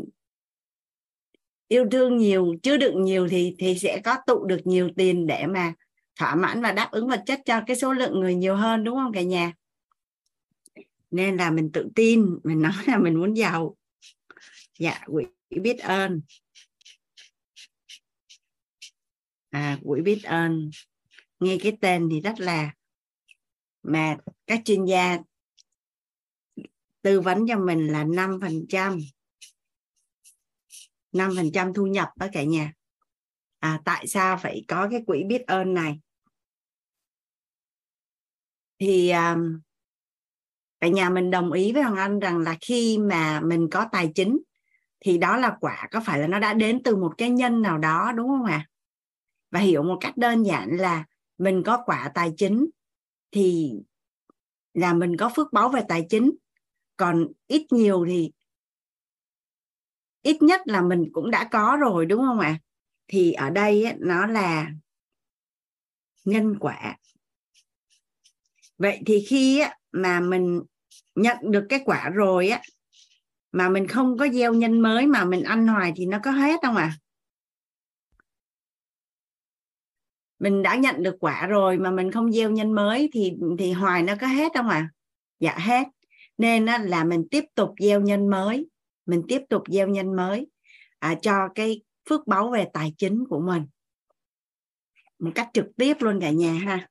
yêu 1.68 1.86
thương 1.92 2.16
nhiều 2.16 2.54
chứa 2.62 2.76
đựng 2.76 3.04
nhiều 3.04 3.28
thì 3.28 3.54
thì 3.58 3.78
sẽ 3.78 4.00
có 4.04 4.16
tụ 4.26 4.44
được 4.44 4.60
nhiều 4.64 4.90
tiền 4.96 5.26
để 5.26 5.46
mà 5.46 5.72
thỏa 6.16 6.34
mãn 6.34 6.62
và 6.62 6.72
đáp 6.72 6.88
ứng 6.90 7.08
vật 7.08 7.22
chất 7.26 7.40
cho 7.44 7.60
cái 7.66 7.76
số 7.76 7.92
lượng 7.92 8.20
người 8.20 8.34
nhiều 8.34 8.56
hơn 8.56 8.84
đúng 8.84 8.96
không 8.96 9.12
cả 9.12 9.22
nhà? 9.22 9.52
Nên 11.10 11.36
là 11.36 11.50
mình 11.50 11.70
tự 11.72 11.88
tin 11.94 12.38
mình 12.44 12.62
nói 12.62 12.72
là 12.86 12.98
mình 12.98 13.14
muốn 13.14 13.36
giàu. 13.36 13.76
Dạ 14.78 15.00
quỷ 15.06 15.24
biết 15.50 15.78
ơn 15.78 16.20
à 19.50 19.78
quỹ 19.84 20.00
biết 20.00 20.22
ơn. 20.22 20.70
Nghe 21.40 21.58
cái 21.62 21.76
tên 21.80 22.08
thì 22.10 22.20
rất 22.20 22.40
là 22.40 22.72
mà 23.82 24.16
các 24.46 24.60
chuyên 24.64 24.84
gia 24.84 25.18
tư 27.02 27.20
vấn 27.20 27.46
cho 27.48 27.58
mình 27.58 27.86
là 27.86 28.04
5% 28.04 29.00
5% 31.12 31.74
thu 31.74 31.86
nhập 31.86 32.08
đó 32.16 32.26
cả 32.32 32.44
nhà. 32.44 32.72
À, 33.58 33.80
tại 33.84 34.06
sao 34.06 34.36
phải 34.36 34.64
có 34.68 34.88
cái 34.90 35.02
quỹ 35.06 35.24
biết 35.24 35.46
ơn 35.46 35.74
này? 35.74 36.00
Thì 38.78 39.10
um, 39.10 39.60
cả 40.80 40.88
nhà 40.88 41.10
mình 41.10 41.30
đồng 41.30 41.52
ý 41.52 41.72
với 41.72 41.82
hoàng 41.82 41.96
anh 41.96 42.18
rằng 42.18 42.38
là 42.38 42.56
khi 42.60 42.98
mà 42.98 43.40
mình 43.40 43.68
có 43.70 43.86
tài 43.92 44.12
chính 44.14 44.38
thì 45.00 45.18
đó 45.18 45.36
là 45.36 45.56
quả 45.60 45.88
có 45.90 46.00
phải 46.04 46.18
là 46.18 46.26
nó 46.26 46.38
đã 46.38 46.54
đến 46.54 46.82
từ 46.82 46.96
một 46.96 47.14
cái 47.18 47.30
nhân 47.30 47.62
nào 47.62 47.78
đó 47.78 48.12
đúng 48.16 48.28
không 48.28 48.44
ạ? 48.44 48.66
à? 48.66 48.68
Và 49.50 49.60
hiểu 49.60 49.82
một 49.82 49.98
cách 50.00 50.16
đơn 50.16 50.42
giản 50.42 50.76
là 50.76 51.04
mình 51.38 51.62
có 51.66 51.82
quả 51.86 52.10
tài 52.14 52.32
chính 52.36 52.66
thì 53.30 53.72
là 54.74 54.94
mình 54.94 55.16
có 55.16 55.30
phước 55.36 55.52
báo 55.52 55.68
về 55.68 55.80
tài 55.88 56.06
chính. 56.10 56.32
Còn 56.96 57.26
ít 57.46 57.66
nhiều 57.70 58.04
thì 58.08 58.32
ít 60.22 60.42
nhất 60.42 60.60
là 60.64 60.82
mình 60.82 61.08
cũng 61.12 61.30
đã 61.30 61.48
có 61.50 61.76
rồi 61.80 62.06
đúng 62.06 62.20
không 62.20 62.40
ạ? 62.40 62.58
Thì 63.08 63.32
ở 63.32 63.50
đây 63.50 63.84
ấy, 63.84 63.94
nó 63.98 64.26
là 64.26 64.70
nhân 66.24 66.58
quả. 66.60 66.96
Vậy 68.78 69.00
thì 69.06 69.24
khi 69.28 69.62
mà 69.92 70.20
mình 70.20 70.62
nhận 71.14 71.36
được 71.42 71.66
cái 71.68 71.80
quả 71.84 72.10
rồi 72.10 72.48
á 72.48 72.60
mà 73.52 73.68
mình 73.68 73.88
không 73.88 74.18
có 74.18 74.28
gieo 74.28 74.54
nhân 74.54 74.80
mới 74.80 75.06
mà 75.06 75.24
mình 75.24 75.42
ăn 75.42 75.66
hoài 75.66 75.92
thì 75.96 76.06
nó 76.06 76.18
có 76.24 76.30
hết 76.30 76.60
không 76.62 76.76
à 76.76 76.96
mình 80.38 80.62
đã 80.62 80.76
nhận 80.76 81.02
được 81.02 81.16
quả 81.20 81.46
rồi 81.46 81.78
mà 81.78 81.90
mình 81.90 82.12
không 82.12 82.32
gieo 82.32 82.50
nhân 82.50 82.72
mới 82.72 83.10
thì 83.12 83.32
thì 83.58 83.72
hoài 83.72 84.02
nó 84.02 84.14
có 84.20 84.26
hết 84.26 84.52
không 84.54 84.68
à 84.68 84.90
dạ 85.40 85.58
hết. 85.58 85.86
Nên 86.38 86.64
là 86.64 87.04
mình 87.04 87.28
tiếp 87.30 87.44
tục 87.54 87.70
gieo 87.80 88.00
nhân 88.00 88.28
mới. 88.28 88.66
Mình 89.06 89.22
tiếp 89.28 89.42
tục 89.48 89.62
gieo 89.70 89.88
nhân 89.88 90.16
mới 90.16 90.46
à, 90.98 91.14
cho 91.22 91.48
cái 91.54 91.82
phước 92.10 92.26
báu 92.26 92.50
về 92.50 92.66
tài 92.72 92.94
chính 92.98 93.24
của 93.28 93.40
mình. 93.40 93.66
Một 95.18 95.30
cách 95.34 95.48
trực 95.54 95.66
tiếp 95.76 95.96
luôn 96.00 96.20
cả 96.20 96.30
nhà 96.30 96.52
ha. 96.52 96.88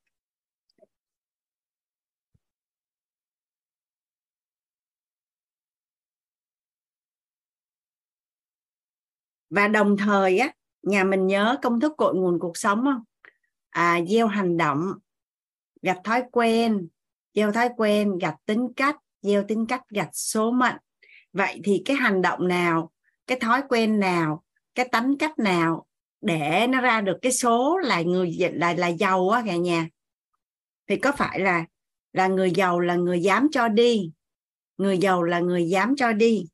Và 9.49 9.67
đồng 9.67 9.97
thời 9.97 10.37
á 10.37 10.51
nhà 10.81 11.03
mình 11.03 11.27
nhớ 11.27 11.57
công 11.61 11.79
thức 11.79 11.93
cội 11.97 12.15
nguồn 12.15 12.39
cuộc 12.39 12.57
sống 12.57 12.83
không? 12.83 13.03
À, 13.77 14.01
gieo 14.07 14.27
hành 14.27 14.57
động 14.57 14.93
gặt 15.81 15.97
thói 16.03 16.23
quen. 16.31 16.87
Gieo 17.33 17.51
thói 17.51 17.69
quen 17.77 18.17
gặt 18.17 18.35
tính 18.45 18.73
cách. 18.75 18.95
Gieo 19.21 19.43
tính 19.47 19.65
cách 19.65 19.81
gặt 19.89 20.09
số 20.13 20.51
mệnh. 20.51 20.75
Vậy 21.33 21.61
thì 21.63 21.81
cái 21.85 21.95
hành 21.95 22.21
động 22.21 22.47
nào 22.47 22.91
cái 23.27 23.39
thói 23.39 23.61
quen 23.69 23.99
nào 23.99 24.43
cái 24.75 24.89
tính 24.91 25.17
cách 25.19 25.39
nào 25.39 25.85
để 26.21 26.67
nó 26.69 26.81
ra 26.81 27.01
được 27.01 27.17
cái 27.21 27.31
số 27.31 27.77
là 27.77 28.01
người 28.01 28.37
là 28.53 28.73
là 28.73 28.87
giàu 28.87 29.29
á 29.29 29.43
cả 29.45 29.55
nhà? 29.55 29.87
Thì 30.87 30.95
có 30.95 31.11
phải 31.11 31.39
là 31.39 31.65
là 32.13 32.27
người 32.27 32.51
giàu 32.51 32.79
là 32.79 32.95
người 32.95 33.21
dám 33.21 33.47
cho 33.51 33.67
đi? 33.67 34.11
Người 34.77 34.97
giàu 34.97 35.23
là 35.23 35.39
người 35.39 35.69
dám 35.69 35.95
cho 35.95 36.13
đi? 36.13 36.45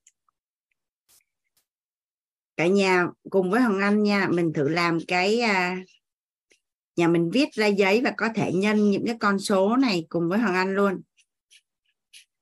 Cả 2.58 2.68
nhà 2.68 3.08
cùng 3.30 3.52
với 3.52 3.62
hồng 3.62 3.80
anh 3.80 4.04
nha 4.04 4.28
mình 4.32 4.54
thử 4.54 4.70
làm 4.70 4.98
cái 5.08 5.42
uh, 5.44 5.88
nhà 6.96 7.08
mình 7.08 7.30
viết 7.34 7.54
ra 7.54 7.68
giấy 7.68 8.02
và 8.04 8.14
có 8.18 8.30
thể 8.36 8.54
nhân 8.54 8.92
những 8.92 9.06
cái 9.06 9.18
con 9.20 9.40
số 9.40 9.76
này 9.76 10.06
cùng 10.10 10.30
với 10.30 10.40
hoàng 10.40 10.56
anh 10.56 10.76
luôn 10.76 11.02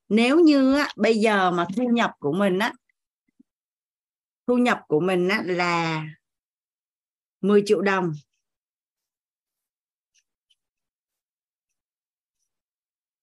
nếu 0.10 0.39
như 0.39 0.76
á, 0.76 0.89
bây 0.95 1.20
giờ 1.20 1.52
mà 1.52 1.68
thu 1.76 1.84
nhập 1.84 2.12
của 2.20 2.34
mình 2.34 2.60
á 2.60 2.74
thu 4.47 4.58
nhập 4.58 4.82
của 4.88 4.99
mình 4.99 5.28
á, 5.28 5.41
là 5.45 6.06
10 7.41 7.64
triệu 7.66 7.82
đồng 7.82 8.14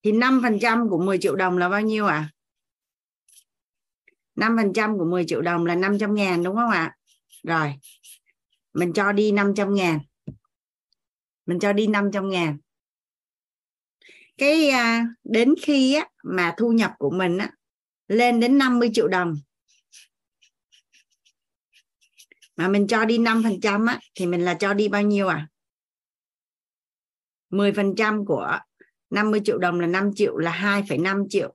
thì 0.03 0.12
5% 0.12 0.89
của 0.89 0.99
10 0.99 1.18
triệu 1.18 1.37
đồng 1.37 1.59
là 1.59 1.68
bao 1.68 1.81
nhiêu 1.81 2.07
ạ? 2.07 2.14
À? 2.14 2.31
5% 4.37 4.99
của 4.99 5.05
10 5.05 5.24
triệu 5.26 5.43
đồng 5.43 5.66
là 5.66 5.74
500 5.74 6.14
ngàn 6.14 6.43
đúng 6.43 6.57
không 6.57 6.70
ạ? 6.70 6.79
À? 6.79 6.97
Rồi, 7.43 7.74
mình 8.72 8.93
cho 8.93 9.12
đi 9.12 9.33
500 9.33 9.74
ngàn. 9.74 9.99
Mình 11.49 11.59
cho 11.59 11.73
đi 11.73 11.87
500 11.87 12.31
ngàn. 12.31 12.59
Cái 14.37 14.71
à, 14.71 15.07
đến 15.25 15.55
khi 15.63 15.95
á, 15.95 16.09
mà 16.25 16.55
thu 16.59 16.73
nhập 16.73 16.93
của 16.99 17.11
mình 17.11 17.39
á, 17.39 17.51
lên 18.09 18.41
đến 18.41 18.59
50 18.59 18.91
triệu 18.93 19.09
đồng 19.09 19.35
mà 22.57 22.69
mình 22.69 22.87
cho 22.87 23.05
đi 23.05 23.19
5% 23.19 23.87
á, 23.87 24.01
thì 24.15 24.27
mình 24.27 24.45
là 24.45 24.55
cho 24.55 24.75
đi 24.75 24.89
bao 24.89 25.03
nhiêu 25.03 25.29
à? 25.29 25.49
10% 27.51 28.25
của 28.25 28.59
50 29.11 29.41
triệu 29.45 29.59
đồng 29.59 29.81
là 29.81 29.87
5 29.87 30.11
triệu 30.15 30.37
là 30.37 30.53
2,5 30.53 31.27
triệu. 31.29 31.55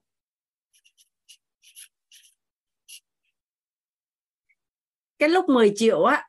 Cái 5.20 5.30
lúc 5.30 5.50
10 5.50 5.74
triệu 5.76 6.04
á 6.04 6.28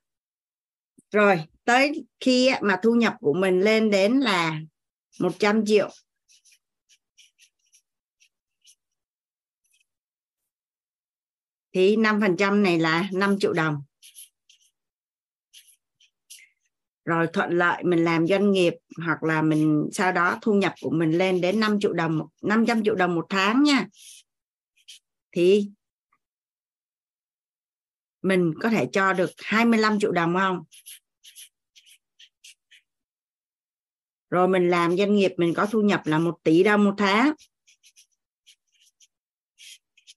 rồi 1.10 1.44
tới 1.64 2.04
khi 2.20 2.50
mà 2.62 2.80
thu 2.82 2.94
nhập 2.94 3.14
của 3.20 3.34
mình 3.34 3.60
lên 3.60 3.90
đến 3.90 4.20
là 4.20 4.60
100 5.20 5.66
triệu. 5.66 5.90
Thì 11.72 11.96
5% 11.96 12.62
này 12.62 12.78
là 12.78 13.08
5 13.12 13.38
triệu 13.40 13.52
đồng. 13.52 13.82
Rồi 17.04 17.26
thuận 17.32 17.50
lợi 17.50 17.84
mình 17.84 18.04
làm 18.04 18.26
doanh 18.26 18.52
nghiệp 18.52 18.74
hoặc 19.04 19.22
là 19.22 19.42
mình, 19.42 19.88
sau 19.92 20.12
đó 20.12 20.38
thu 20.42 20.54
nhập 20.54 20.74
của 20.80 20.90
mình 20.90 21.18
lên 21.18 21.40
đến 21.40 21.60
5 21.60 21.80
triệu 21.80 21.92
đồng 21.92 22.20
500 22.42 22.84
triệu 22.84 22.94
đồng 22.94 23.14
một 23.14 23.26
tháng 23.28 23.62
nha. 23.62 23.86
Thì 25.32 25.70
mình 28.22 28.52
có 28.60 28.68
thể 28.68 28.88
cho 28.92 29.12
được 29.12 29.30
25 29.38 29.98
triệu 30.00 30.12
đồng 30.12 30.34
không? 30.34 30.64
Rồi 34.30 34.48
mình 34.48 34.70
làm 34.70 34.96
doanh 34.96 35.14
nghiệp 35.14 35.32
mình 35.36 35.54
có 35.54 35.66
thu 35.66 35.80
nhập 35.80 36.02
là 36.04 36.18
một 36.18 36.38
tỷ 36.42 36.62
đồng 36.62 36.84
một 36.84 36.94
tháng. 36.98 37.32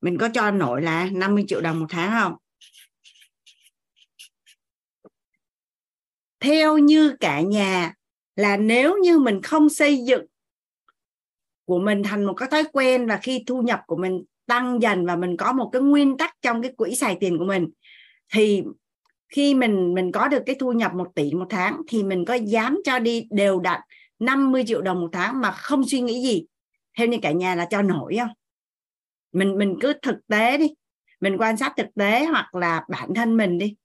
Mình 0.02 0.18
có 0.18 0.30
cho 0.34 0.52
nội 0.52 0.82
là 0.82 1.10
50 1.14 1.44
triệu 1.48 1.62
đồng 1.62 1.80
một 1.80 1.86
tháng 1.90 2.12
không? 2.12 2.36
Theo 6.40 6.78
như 6.78 7.16
cả 7.20 7.42
nhà 7.42 7.94
là 8.36 8.58
nếu 8.58 8.98
như 8.98 9.20
mình 9.20 9.42
không 9.42 9.70
xây 9.70 9.98
dựng 9.98 10.26
của 11.66 11.80
mình 11.80 12.04
thành 12.04 12.26
một 12.26 12.34
cái 12.34 12.50
thói 12.52 12.64
quen 12.74 13.08
và 13.08 13.20
khi 13.24 13.44
thu 13.48 13.62
nhập 13.62 13.82
của 13.88 13.98
mình 13.98 14.24
tăng 14.46 14.82
dần 14.82 15.06
và 15.06 15.16
mình 15.16 15.38
có 15.38 15.54
một 15.54 15.70
cái 15.74 15.82
nguyên 15.82 16.18
tắc 16.18 16.36
trong 16.42 16.62
cái 16.62 16.74
quỹ 16.78 16.96
xài 16.96 17.18
tiền 17.20 17.38
của 17.38 17.46
mình, 17.46 17.68
thì 18.34 18.64
khi 19.30 19.54
mình 19.56 19.94
mình 19.94 20.12
có 20.12 20.28
được 20.28 20.44
cái 20.46 20.56
thu 20.60 20.72
nhập 20.72 20.94
một 20.94 21.08
tỷ 21.16 21.34
một 21.34 21.48
tháng 21.50 21.82
thì 21.88 22.04
mình 22.04 22.26
có 22.26 22.34
dám 22.34 22.80
cho 22.86 23.00
đi 23.00 23.28
đều 23.32 23.60
đặn 23.60 23.82
50 24.20 24.64
triệu 24.68 24.82
đồng 24.82 25.02
một 25.02 25.10
tháng 25.12 25.42
mà 25.42 25.52
không 25.52 25.88
suy 25.88 26.02
nghĩ 26.02 26.22
gì. 26.22 26.46
Theo 26.98 27.08
như 27.08 27.18
cả 27.22 27.32
nhà 27.32 27.56
là 27.56 27.68
cho 27.70 27.82
nổi 27.82 28.18
không? 28.20 28.30
Mình 29.32 29.58
mình 29.58 29.76
cứ 29.82 29.94
thực 30.02 30.16
tế 30.28 30.58
đi. 30.58 30.68
Mình 31.22 31.38
quan 31.40 31.58
sát 31.58 31.74
thực 31.78 31.88
tế 31.96 32.26
hoặc 32.26 32.56
là 32.56 32.86
bản 32.90 33.14
thân 33.14 33.38
mình 33.38 33.58
đi. 33.58 33.76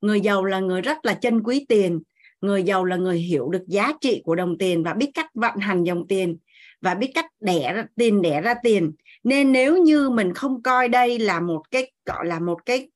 Người 0.00 0.20
giàu 0.20 0.44
là 0.44 0.60
người 0.60 0.80
rất 0.80 1.04
là 1.04 1.14
chân 1.14 1.42
quý 1.42 1.66
tiền. 1.68 2.02
Người 2.40 2.62
giàu 2.62 2.84
là 2.84 2.96
người 2.96 3.18
hiểu 3.18 3.48
được 3.48 3.64
giá 3.66 3.92
trị 4.00 4.22
của 4.24 4.34
đồng 4.34 4.58
tiền 4.58 4.82
và 4.82 4.94
biết 4.94 5.10
cách 5.14 5.30
vận 5.34 5.56
hành 5.58 5.84
dòng 5.84 6.06
tiền 6.08 6.38
và 6.80 6.94
biết 6.94 7.10
cách 7.14 7.26
đẻ 7.40 7.72
ra 7.72 7.86
tiền, 7.96 8.22
đẻ 8.22 8.40
ra 8.40 8.54
tiền. 8.62 8.92
Nên 9.24 9.52
nếu 9.52 9.76
như 9.76 10.10
mình 10.10 10.34
không 10.34 10.62
coi 10.62 10.88
đây 10.88 11.18
là 11.18 11.40
một 11.40 11.62
cái, 11.70 11.92
gọi 12.04 12.26
là 12.26 12.38
một 12.38 12.66
cái 12.66 12.90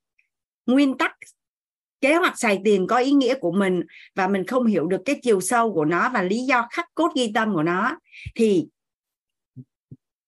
nguyên 0.66 0.98
tắc 0.98 1.16
kế 2.00 2.16
hoạch 2.16 2.38
xài 2.38 2.60
tiền 2.64 2.86
có 2.86 2.96
ý 2.96 3.10
nghĩa 3.10 3.34
của 3.34 3.52
mình 3.52 3.82
và 4.14 4.28
mình 4.28 4.46
không 4.46 4.66
hiểu 4.66 4.86
được 4.86 5.02
cái 5.04 5.20
chiều 5.22 5.40
sâu 5.40 5.74
của 5.74 5.84
nó 5.84 6.08
và 6.08 6.22
lý 6.22 6.38
do 6.38 6.68
khắc 6.70 6.94
cốt 6.94 7.12
ghi 7.16 7.32
tâm 7.34 7.54
của 7.54 7.62
nó. 7.62 7.98
Thì 8.34 8.66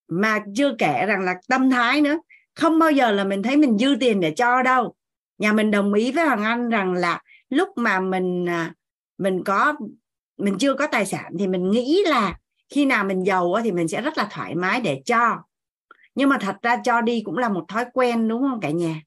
mà 0.07 0.39
chưa 0.55 0.75
kể 0.79 1.05
rằng 1.05 1.21
là 1.21 1.35
tâm 1.49 1.69
thái 1.69 2.01
nữa. 2.01 2.17
Không 2.55 2.79
bao 2.79 2.91
giờ 2.91 3.11
là 3.11 3.23
mình 3.23 3.43
thấy 3.43 3.57
mình 3.57 3.77
dư 3.77 3.95
tiền 3.99 4.19
để 4.19 4.33
cho 4.35 4.63
đâu. 4.63 4.95
Nhà 5.37 5.53
mình 5.53 5.71
đồng 5.71 5.93
ý 5.93 6.11
với 6.11 6.25
hoàng 6.25 6.43
anh 6.43 6.69
rằng 6.69 6.93
là 6.93 7.21
lúc 7.49 7.69
mà 7.75 7.99
mình 7.99 8.49
à, 8.49 8.73
mình 9.17 9.43
có, 9.43 9.73
mình 10.37 10.57
chưa 10.59 10.73
có 10.73 10.87
tài 10.87 11.05
sản 11.05 11.33
thì 11.39 11.47
mình 11.47 11.71
nghĩ 11.71 12.03
là 12.05 12.37
khi 12.69 12.85
nào 12.85 13.03
mình 13.03 13.25
giàu 13.25 13.55
thì 13.63 13.71
mình 13.71 13.87
sẽ 13.87 14.01
rất 14.01 14.17
là 14.17 14.27
thoải 14.31 14.55
mái 14.55 14.81
để 14.81 15.01
cho. 15.05 15.37
Nhưng 16.15 16.29
mà 16.29 16.37
thật 16.41 16.55
ra 16.61 16.77
cho 16.83 17.01
đi 17.01 17.21
cũng 17.25 17.37
là 17.37 17.49
một 17.49 17.65
thói 17.67 17.85
quen, 17.93 18.27
đúng 18.27 18.41
không 18.41 18.59
cả 18.59 18.69
nhà? 18.69 19.01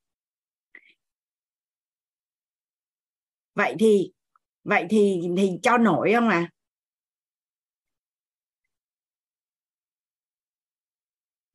Vậy 3.56 3.74
thì 3.78 4.12
vậy 4.64 4.86
thì 4.90 5.20
thì 5.36 5.50
cho 5.62 5.78
nổi 5.78 6.12
không 6.14 6.28
à 6.28 6.50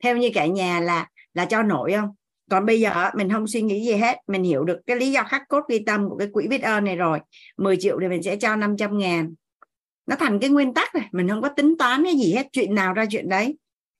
theo 0.04 0.18
như 0.18 0.30
cả 0.34 0.46
nhà 0.46 0.80
là 0.80 1.08
là 1.34 1.46
cho 1.46 1.64
nổi 1.64 1.94
không? 1.94 2.10
Còn 2.50 2.66
bây 2.66 2.80
giờ 2.80 3.10
mình 3.16 3.30
không 3.30 3.48
suy 3.48 3.62
nghĩ 3.62 3.86
gì 3.86 3.94
hết, 3.94 4.18
mình 4.28 4.44
hiểu 4.44 4.64
được 4.64 4.80
cái 4.88 4.98
lý 4.98 5.12
do 5.12 5.24
khắc 5.24 5.42
cốt 5.48 5.64
ghi 5.70 5.84
tâm 5.86 6.10
của 6.10 6.18
cái 6.18 6.28
quỹ 6.34 6.48
biết 6.48 6.62
ơn 6.62 6.84
này 6.84 6.96
rồi. 6.96 7.20
10 7.58 7.78
triệu 7.78 7.98
thì 8.02 8.08
mình 8.08 8.24
sẽ 8.24 8.36
cho 8.36 8.56
500 8.56 8.98
ngàn. 8.98 9.34
Nó 10.06 10.16
thành 10.16 10.40
cái 10.40 10.50
nguyên 10.50 10.74
tắc 10.74 10.96
này, 10.96 11.08
mình 11.12 11.30
không 11.30 11.42
có 11.42 11.50
tính 11.50 11.76
toán 11.80 12.04
cái 12.04 12.14
gì 12.14 12.34
hết, 12.34 12.48
chuyện 12.52 12.76
nào 12.76 12.94
ra 12.94 13.06
chuyện 13.10 13.30
đấy. 13.30 13.58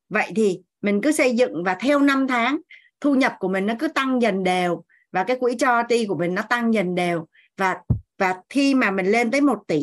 Vậy 0.10 0.32
thì 0.36 0.60
mình 0.82 1.02
cứ 1.02 1.12
xây 1.12 1.36
dựng 1.36 1.64
và 1.64 1.78
theo 1.80 2.00
năm 2.00 2.28
tháng, 2.28 2.58
thu 3.02 3.16
nhập 3.16 3.36
của 3.40 3.48
mình 3.48 3.66
nó 3.66 3.74
cứ 3.80 3.88
tăng 3.88 4.22
dần 4.22 4.44
đều 4.44 4.84
và 5.12 5.24
cái 5.24 5.38
quỹ 5.40 5.56
cho 5.60 5.84
ti 5.90 6.06
của 6.06 6.18
mình 6.18 6.36
nó 6.36 6.42
tăng 6.42 6.74
dần 6.74 6.96
đều 6.96 7.28
và 7.62 7.82
và 8.18 8.42
khi 8.50 8.74
mà 8.76 8.92
mình 8.92 9.06
lên 9.06 9.32
tới 9.32 9.42
1 9.42 9.64
tỷ, 9.68 9.80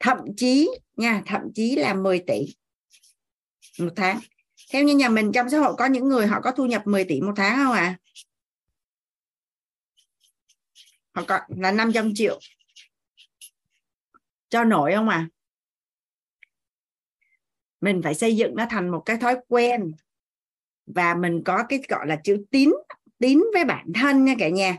thậm 0.00 0.18
chí 0.36 0.70
nha, 0.96 1.22
thậm 1.26 1.42
chí 1.54 1.76
là 1.76 1.94
10 1.94 2.18
tỷ 2.26 2.56
một 3.78 3.92
tháng. 3.96 4.20
Theo 4.72 4.82
như 4.84 4.96
nhà 4.96 5.08
mình 5.08 5.32
trong 5.32 5.50
xã 5.50 5.58
hội 5.58 5.74
có 5.78 5.86
những 5.86 6.08
người 6.08 6.26
họ 6.26 6.40
có 6.40 6.52
thu 6.52 6.66
nhập 6.66 6.86
10 6.86 7.04
tỷ 7.04 7.20
một 7.20 7.32
tháng 7.36 7.56
không 7.56 7.72
ạ? 7.72 7.80
À? 7.80 7.98
họ 11.14 11.24
có, 11.28 11.40
là 11.48 11.72
500 11.72 12.12
triệu. 12.14 12.40
Cho 14.48 14.64
nổi 14.64 14.92
không 14.94 15.08
à 15.08 15.28
mình 17.80 18.00
phải 18.02 18.14
xây 18.14 18.36
dựng 18.36 18.56
nó 18.56 18.66
thành 18.70 18.88
một 18.88 19.02
cái 19.06 19.16
thói 19.16 19.36
quen. 19.48 19.92
Và 20.86 21.14
mình 21.14 21.42
có 21.44 21.64
cái, 21.68 21.80
gọi 21.88 22.06
là 22.06 22.20
chữ 22.24 22.44
tín 22.50 22.70
tín 23.18 23.42
với 23.52 23.64
bản 23.64 23.92
thân 23.94 24.24
nha 24.24 24.34
cả 24.38 24.48
nhà. 24.48 24.76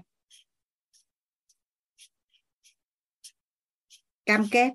Cam 4.27 4.45
kết. 4.51 4.73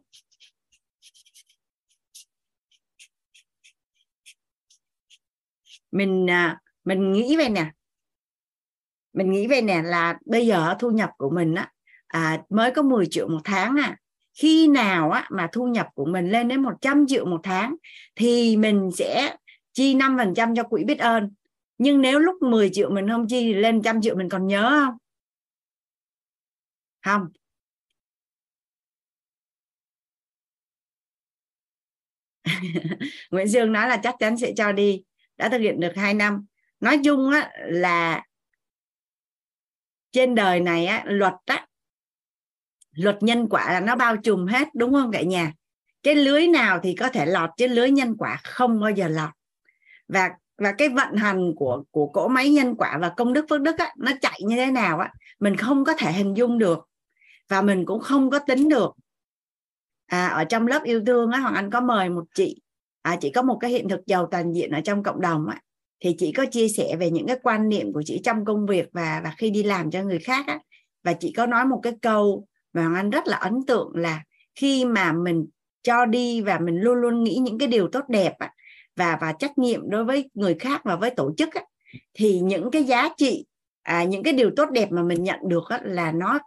Mình 5.93 6.31
à, 6.31 6.61
mình 6.85 7.13
nghĩ 7.13 7.37
về 7.37 7.49
nè. 7.49 7.73
Mình 9.13 9.31
nghĩ 9.31 9.47
về 9.47 9.61
nè 9.61 9.83
là 9.85 10.19
bây 10.27 10.47
giờ 10.47 10.75
thu 10.79 10.91
nhập 10.91 11.11
của 11.19 11.31
mình 11.31 11.55
á 11.55 11.73
à, 12.07 12.43
mới 12.49 12.71
có 12.71 12.83
10 12.83 13.07
triệu 13.11 13.29
một 13.29 13.41
tháng 13.45 13.77
à. 13.81 13.97
Khi 14.35 14.69
nào 14.69 15.11
á 15.11 15.29
mà 15.31 15.49
thu 15.53 15.67
nhập 15.67 15.87
của 15.95 16.05
mình 16.05 16.31
lên 16.31 16.49
đến 16.49 16.63
100 16.63 17.07
triệu 17.09 17.27
một 17.27 17.41
tháng 17.43 17.77
thì 18.17 18.57
mình 18.57 18.91
sẽ 18.95 19.37
chi 19.73 19.95
5% 19.95 20.55
cho 20.57 20.63
quỹ 20.63 20.85
biết 20.85 20.99
ơn. 20.99 21.31
Nhưng 21.79 22.01
nếu 22.01 22.19
lúc 22.19 22.43
10 22.43 22.71
triệu 22.73 22.91
mình 22.91 23.09
không 23.09 23.29
chi 23.29 23.41
thì 23.41 23.55
lên 23.55 23.83
trăm 23.83 24.03
triệu 24.03 24.17
mình 24.17 24.29
còn 24.29 24.47
nhớ 24.47 24.85
không? 24.87 24.97
Không. 27.05 27.42
Nguyễn 33.31 33.49
Dương 33.49 33.73
nói 33.73 33.89
là 33.89 33.97
chắc 33.97 34.15
chắn 34.19 34.37
sẽ 34.37 34.53
cho 34.57 34.73
đi 34.73 35.03
đã 35.37 35.49
thực 35.49 35.59
hiện 35.59 35.81
được 35.81 35.93
2 35.97 36.15
năm. 36.15 36.47
Nói 36.81 37.01
chung 37.05 37.31
á, 37.31 37.51
là 37.59 38.25
trên 40.13 40.35
đời 40.35 40.61
này 40.61 40.87
á, 40.87 41.03
luật 41.07 41.35
á, 41.47 41.67
luật 42.93 43.23
nhân 43.23 43.49
quả 43.51 43.73
là 43.73 43.81
nó 43.81 43.97
bao 43.97 44.17
trùm 44.17 44.47
hết 44.47 44.69
đúng 44.75 44.93
không 44.93 45.13
cả 45.13 45.23
nhà? 45.23 45.53
Cái 46.03 46.15
lưới 46.15 46.47
nào 46.47 46.81
thì 46.83 46.95
có 46.95 47.09
thể 47.09 47.27
lọt 47.27 47.51
chứ 47.57 47.67
lưới 47.67 47.91
nhân 47.91 48.17
quả 48.19 48.41
không 48.45 48.81
bao 48.81 48.91
giờ 48.91 49.09
lọt. 49.09 49.31
Và 50.09 50.31
và 50.59 50.73
cái 50.73 50.89
vận 50.89 51.17
hành 51.17 51.53
của 51.57 51.83
của 51.91 52.07
cỗ 52.07 52.29
máy 52.29 52.51
nhân 52.51 52.75
quả 52.79 52.99
và 53.01 53.09
công 53.09 53.33
đức 53.33 53.47
phước 53.51 53.61
đức 53.61 53.79
á, 53.79 53.93
nó 53.99 54.13
chạy 54.21 54.41
như 54.43 54.57
thế 54.57 54.71
nào 54.71 54.99
á 54.99 55.13
mình 55.41 55.57
không 55.57 55.85
có 55.85 55.93
thể 55.93 56.13
hình 56.13 56.37
dung 56.37 56.59
được 56.59 56.89
và 57.49 57.63
mình 57.63 57.85
cũng 57.87 58.01
không 58.01 58.31
có 58.31 58.39
tính 58.39 58.69
được 58.69 58.93
à, 60.13 60.27
ở 60.27 60.45
trong 60.45 60.67
lớp 60.67 60.83
yêu 60.85 61.03
thương 61.07 61.31
á 61.31 61.41
hoàng 61.41 61.55
anh 61.55 61.71
có 61.71 61.81
mời 61.81 62.11
một 62.11 62.25
chị. 62.35 62.57
À, 63.03 63.17
chị 63.21 63.31
có 63.31 63.43
một 63.43 63.59
cái 63.61 63.71
hiện 63.71 63.89
thực 63.89 64.07
giàu 64.07 64.29
toàn 64.31 64.53
diện 64.53 64.71
ở 64.71 64.81
trong 64.81 65.03
cộng 65.03 65.21
đồng 65.21 65.49
á. 65.49 65.61
Thì 66.01 66.15
chị 66.19 66.33
có 66.33 66.45
chia 66.51 66.69
sẻ 66.69 66.97
về 66.97 67.11
những 67.11 67.27
cái 67.27 67.37
quan 67.43 67.69
niệm 67.69 67.93
của 67.93 68.03
chị 68.03 68.21
trong 68.25 68.45
công 68.45 68.67
việc 68.67 68.89
và 68.93 69.21
và 69.25 69.35
khi 69.39 69.51
đi 69.51 69.63
làm 69.63 69.91
cho 69.91 70.03
người 70.03 70.19
khác 70.19 70.47
á. 70.47 70.59
Và 71.05 71.13
chị 71.13 71.33
có 71.37 71.47
nói 71.47 71.65
một 71.65 71.81
cái 71.83 71.93
câu 72.03 72.47
mà 72.73 72.83
hoàng 72.83 72.95
anh 72.95 73.11
rất 73.11 73.27
là 73.27 73.37
ấn 73.37 73.67
tượng 73.67 73.91
là 73.95 74.23
khi 74.55 74.85
mà 74.85 75.13
mình 75.13 75.47
cho 75.83 76.07
đi 76.07 76.41
và 76.41 76.59
mình 76.59 76.81
luôn 76.81 76.95
luôn 76.95 77.25
nghĩ 77.25 77.37
những 77.37 77.59
cái 77.59 77.69
điều 77.69 77.89
tốt 77.89 78.05
đẹp 78.09 78.35
á, 78.39 78.51
và 78.97 79.19
và 79.21 79.33
trách 79.33 79.59
nhiệm 79.59 79.91
đối 79.91 80.05
với 80.05 80.31
người 80.35 80.55
khác 80.55 80.81
và 80.85 80.97
với 80.97 81.11
tổ 81.11 81.35
chức 81.37 81.55
á, 81.55 81.63
thì 82.15 82.41
những 82.41 82.71
cái 82.71 82.85
giá 82.85 83.09
trị 83.17 83.45
à, 83.83 84.05
những 84.05 84.23
cái 84.23 84.33
điều 84.33 84.51
tốt 84.57 84.71
đẹp 84.71 84.93
mà 84.93 85.03
mình 85.03 85.23
nhận 85.25 85.39
được 85.49 85.65
á, 85.69 85.81
là 85.85 86.13
nó 86.13 86.39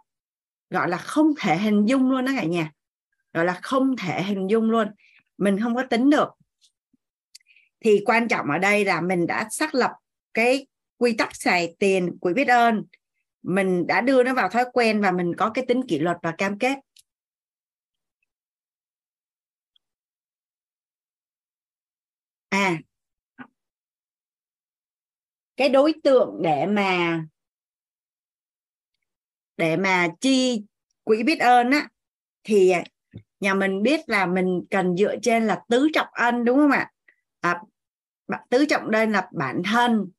gọi 0.70 0.88
là 0.88 0.96
không 0.96 1.32
thể 1.40 1.56
hình 1.56 1.86
dung 1.86 2.10
luôn 2.10 2.24
đó 2.24 2.32
cả 2.36 2.44
nhà 2.44 2.70
gọi 3.36 3.44
là 3.44 3.60
không 3.62 3.96
thể 3.96 4.22
hình 4.22 4.50
dung 4.50 4.70
luôn. 4.70 4.88
Mình 5.38 5.60
không 5.62 5.74
có 5.74 5.82
tính 5.90 6.10
được. 6.10 6.28
Thì 7.80 8.02
quan 8.06 8.28
trọng 8.28 8.50
ở 8.50 8.58
đây 8.58 8.84
là 8.84 9.00
mình 9.00 9.26
đã 9.26 9.48
xác 9.50 9.74
lập 9.74 9.90
cái 10.34 10.66
quy 10.96 11.12
tắc 11.12 11.36
xài 11.36 11.76
tiền 11.78 12.18
quỹ 12.18 12.32
biết 12.34 12.48
ơn. 12.48 12.84
Mình 13.42 13.86
đã 13.86 14.00
đưa 14.00 14.22
nó 14.22 14.34
vào 14.34 14.48
thói 14.48 14.64
quen 14.72 15.00
và 15.00 15.10
mình 15.10 15.32
có 15.36 15.50
cái 15.50 15.64
tính 15.68 15.82
kỷ 15.88 15.98
luật 15.98 16.16
và 16.22 16.34
cam 16.38 16.58
kết. 16.58 16.78
À 22.50 22.78
cái 25.56 25.68
đối 25.68 25.94
tượng 26.04 26.40
để 26.42 26.66
mà 26.66 27.20
để 29.56 29.76
mà 29.76 30.08
chi 30.20 30.62
quỹ 31.04 31.22
biết 31.22 31.38
ơn 31.38 31.70
á, 31.70 31.88
thì 32.44 32.72
nhà 33.46 33.54
mình 33.54 33.82
biết 33.82 34.00
là 34.08 34.26
mình 34.26 34.64
cần 34.70 34.96
dựa 34.96 35.16
trên 35.22 35.46
là 35.46 35.62
tứ 35.68 35.88
trọng 35.94 36.08
ân 36.12 36.44
đúng 36.44 36.58
không 36.58 36.70
ạ? 36.70 36.90
À, 37.40 37.62
tứ 38.50 38.64
trọng 38.68 38.90
đây 38.90 39.06
là 39.06 39.28
bản 39.32 39.62
thân 39.64 40.10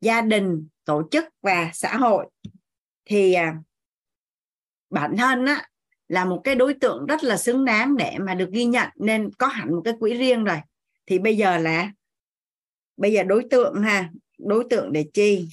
gia 0.00 0.20
đình 0.20 0.68
tổ 0.84 1.08
chức 1.10 1.24
và 1.42 1.70
xã 1.74 1.96
hội. 1.96 2.26
Thì 3.04 3.32
à, 3.32 3.56
bản 4.90 5.16
thân 5.16 5.46
á 5.46 5.68
là 6.08 6.24
một 6.24 6.40
cái 6.44 6.54
đối 6.54 6.74
tượng 6.74 7.06
rất 7.06 7.24
là 7.24 7.36
xứng 7.36 7.64
đáng 7.64 7.96
để 7.96 8.16
mà 8.20 8.34
được 8.34 8.50
ghi 8.52 8.64
nhận 8.64 8.88
nên 8.96 9.30
có 9.38 9.46
hẳn 9.46 9.74
một 9.74 9.82
cái 9.84 9.94
quỹ 10.00 10.14
riêng 10.14 10.44
rồi. 10.44 10.60
Thì 11.06 11.18
bây 11.18 11.36
giờ 11.36 11.58
là 11.58 11.92
bây 12.96 13.12
giờ 13.12 13.22
đối 13.22 13.44
tượng 13.50 13.82
ha 13.82 14.10
đối 14.38 14.64
tượng 14.70 14.92
để 14.92 15.06
chi? 15.14 15.48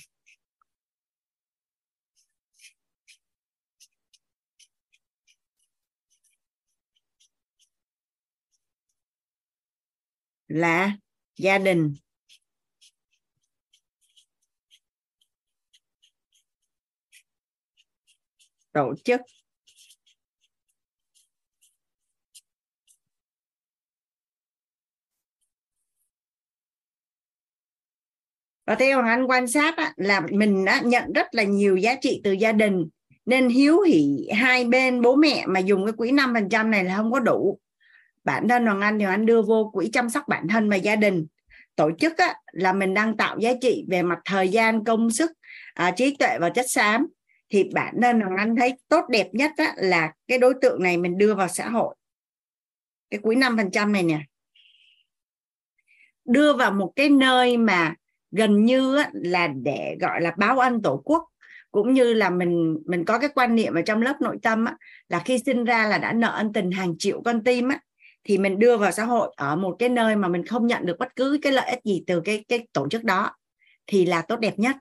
Là 10.48 10.92
gia 11.38 11.58
đình. 11.58 11.94
Tổ 18.74 18.94
chức. 19.04 19.22
Và 28.68 28.76
theo 28.76 29.02
anh 29.02 29.26
quan 29.30 29.48
sát 29.48 29.78
á, 29.78 29.94
là 29.96 30.22
mình 30.32 30.66
đã 30.66 30.82
nhận 30.84 31.14
rất 31.14 31.28
là 31.32 31.44
nhiều 31.44 31.78
giá 31.78 31.96
trị 32.02 32.22
từ 32.24 32.32
gia 32.32 32.52
đình 32.52 32.88
nên 33.26 33.50
hiếu 33.50 33.82
hỉ 33.82 34.28
hai 34.34 34.66
bên 34.66 35.02
bố 35.02 35.16
mẹ 35.16 35.46
mà 35.48 35.60
dùng 35.60 35.86
cái 35.86 35.94
quỹ 35.94 36.12
5% 36.12 36.70
này 36.70 36.84
là 36.84 36.96
không 36.96 37.12
có 37.12 37.20
đủ 37.20 37.60
bản 38.26 38.48
thân 38.48 38.66
Hoàng 38.66 38.82
Anh 38.82 39.00
thì 39.00 39.06
Anh 39.06 39.26
đưa 39.26 39.42
vô 39.42 39.70
quỹ 39.74 39.90
chăm 39.94 40.10
sóc 40.10 40.24
bản 40.28 40.48
thân 40.48 40.70
và 40.70 40.76
gia 40.76 40.96
đình. 40.96 41.26
Tổ 41.76 41.92
chức 42.00 42.18
á, 42.18 42.36
là 42.52 42.74
mình 42.74 42.94
đang 42.94 43.18
tạo 43.18 43.40
giá 43.40 43.52
trị 43.62 43.86
về 43.90 44.04
mặt 44.04 44.20
thời 44.26 44.50
gian 44.50 44.84
công 44.84 45.12
sức 45.12 45.32
à, 45.74 45.92
trí 45.92 46.16
tuệ 46.16 46.38
và 46.40 46.50
chất 46.50 46.66
xám. 46.70 47.08
Thì 47.50 47.64
bản 47.74 47.96
thân 48.02 48.22
Hoàng 48.22 48.38
Anh 48.38 48.56
thấy 48.56 48.74
tốt 48.88 49.06
đẹp 49.10 49.30
nhất 49.34 49.52
á, 49.58 49.74
là 49.78 50.14
cái 50.28 50.38
đối 50.38 50.54
tượng 50.62 50.84
này 50.84 50.98
mình 50.98 51.18
đưa 51.18 51.36
vào 51.36 51.48
xã 51.48 51.70
hội. 51.70 51.96
Cái 53.10 53.20
quỹ 53.20 53.36
5% 53.36 53.92
này 53.92 54.04
nè. 54.04 54.20
Đưa 56.26 56.54
vào 56.54 56.72
một 56.72 56.94
cái 56.96 57.10
nơi 57.10 57.58
mà 57.58 57.96
gần 58.32 58.66
như 58.66 58.98
á, 58.98 59.10
là 59.14 59.48
để 59.48 59.98
gọi 60.00 60.22
là 60.22 60.34
báo 60.38 60.60
ân 60.60 60.82
tổ 60.82 61.02
quốc. 61.06 61.24
Cũng 61.72 61.94
như 61.94 62.14
là 62.14 62.30
mình 62.30 62.78
mình 62.86 63.06
có 63.06 63.20
cái 63.20 63.30
quan 63.36 63.56
niệm 63.56 63.74
ở 63.74 63.82
trong 63.82 64.02
lớp 64.02 64.22
nội 64.22 64.38
tâm 64.42 64.66
á, 64.66 64.76
là 65.10 65.22
khi 65.26 65.40
sinh 65.46 65.66
ra 65.66 65.88
là 65.88 65.98
đã 65.98 66.14
nợ 66.14 66.30
ân 66.30 66.54
tình 66.54 66.72
hàng 66.72 66.96
triệu 67.00 67.22
con 67.26 67.44
tim 67.44 67.70
á, 67.70 67.80
thì 68.26 68.38
mình 68.38 68.60
đưa 68.60 68.78
vào 68.78 68.92
xã 68.92 69.06
hội 69.06 69.34
ở 69.38 69.56
một 69.56 69.76
cái 69.80 69.90
nơi 69.90 70.16
mà 70.16 70.28
mình 70.28 70.46
không 70.46 70.68
nhận 70.68 70.86
được 70.86 70.96
bất 71.00 71.16
cứ 71.16 71.40
cái 71.42 71.52
lợi 71.54 71.70
ích 71.70 71.80
gì 71.84 72.04
từ 72.08 72.22
cái 72.26 72.46
cái 72.48 72.68
tổ 72.74 72.90
chức 72.90 73.04
đó, 73.04 73.32
thì 73.88 74.06
là 74.06 74.22
tốt 74.22 74.40
đẹp 74.40 74.60
nhất. 74.60 74.76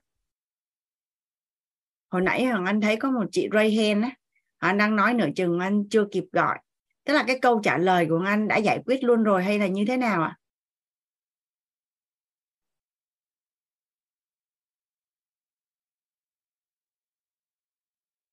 Hồi 2.10 2.22
nãy 2.22 2.44
hoàng 2.44 2.66
anh 2.66 2.80
thấy 2.80 2.96
có 2.96 3.10
một 3.10 3.24
chị 3.32 3.48
ray 3.52 3.70
hen 3.70 4.02
á 4.02 4.10
anh 4.58 4.78
đang 4.78 4.96
nói 4.96 5.14
nửa 5.14 5.28
chừng 5.36 5.58
anh 5.58 5.88
chưa 5.90 6.04
kịp 6.12 6.24
gọi. 6.32 6.58
Tức 7.04 7.14
là 7.14 7.24
cái 7.26 7.38
câu 7.42 7.60
trả 7.64 7.78
lời 7.78 8.06
của 8.08 8.22
anh 8.26 8.48
đã 8.48 8.56
giải 8.56 8.82
quyết 8.86 9.04
luôn 9.04 9.22
rồi 9.22 9.44
hay 9.44 9.58
là 9.58 9.66
như 9.66 9.84
thế 9.88 9.96
nào 9.96 10.22
ạ? 10.22 10.28
À? 10.28 10.38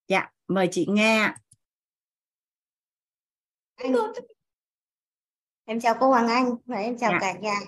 dạ 0.07 0.29
mời 0.47 0.67
chị 0.71 0.85
nghe 0.89 1.33
anh 3.75 3.95
em 5.71 5.79
chào 5.79 5.95
cô 5.99 6.07
Hoàng 6.07 6.27
Anh 6.27 6.55
và 6.65 6.77
em 6.77 6.97
chào 6.97 7.11
dạ. 7.11 7.17
cả 7.21 7.33
nhà. 7.39 7.59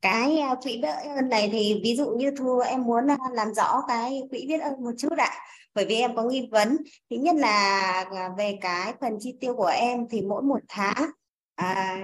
Cái 0.00 0.38
à, 0.38 0.54
quỹ 0.62 0.78
biết 0.82 0.88
ơn 1.16 1.28
này 1.28 1.48
thì 1.52 1.80
ví 1.84 1.96
dụ 1.96 2.10
như 2.10 2.30
thu 2.38 2.58
em 2.58 2.82
muốn 2.82 3.10
à, 3.10 3.16
làm 3.32 3.54
rõ 3.54 3.82
cái 3.88 4.22
quỹ 4.30 4.46
biết 4.46 4.60
ơn 4.60 4.84
một 4.84 4.90
chút 4.98 5.18
ạ. 5.18 5.30
Bởi 5.74 5.84
vì 5.84 5.94
em 5.96 6.16
có 6.16 6.22
nghi 6.22 6.48
vấn. 6.50 6.76
Thứ 7.10 7.16
nhất 7.16 7.36
là 7.36 7.90
à, 8.14 8.30
về 8.38 8.58
cái 8.60 8.94
phần 9.00 9.16
chi 9.20 9.34
tiêu 9.40 9.54
của 9.54 9.72
em 9.76 10.08
thì 10.10 10.22
mỗi 10.22 10.42
một 10.42 10.60
tháng 10.68 11.10
à, 11.54 12.00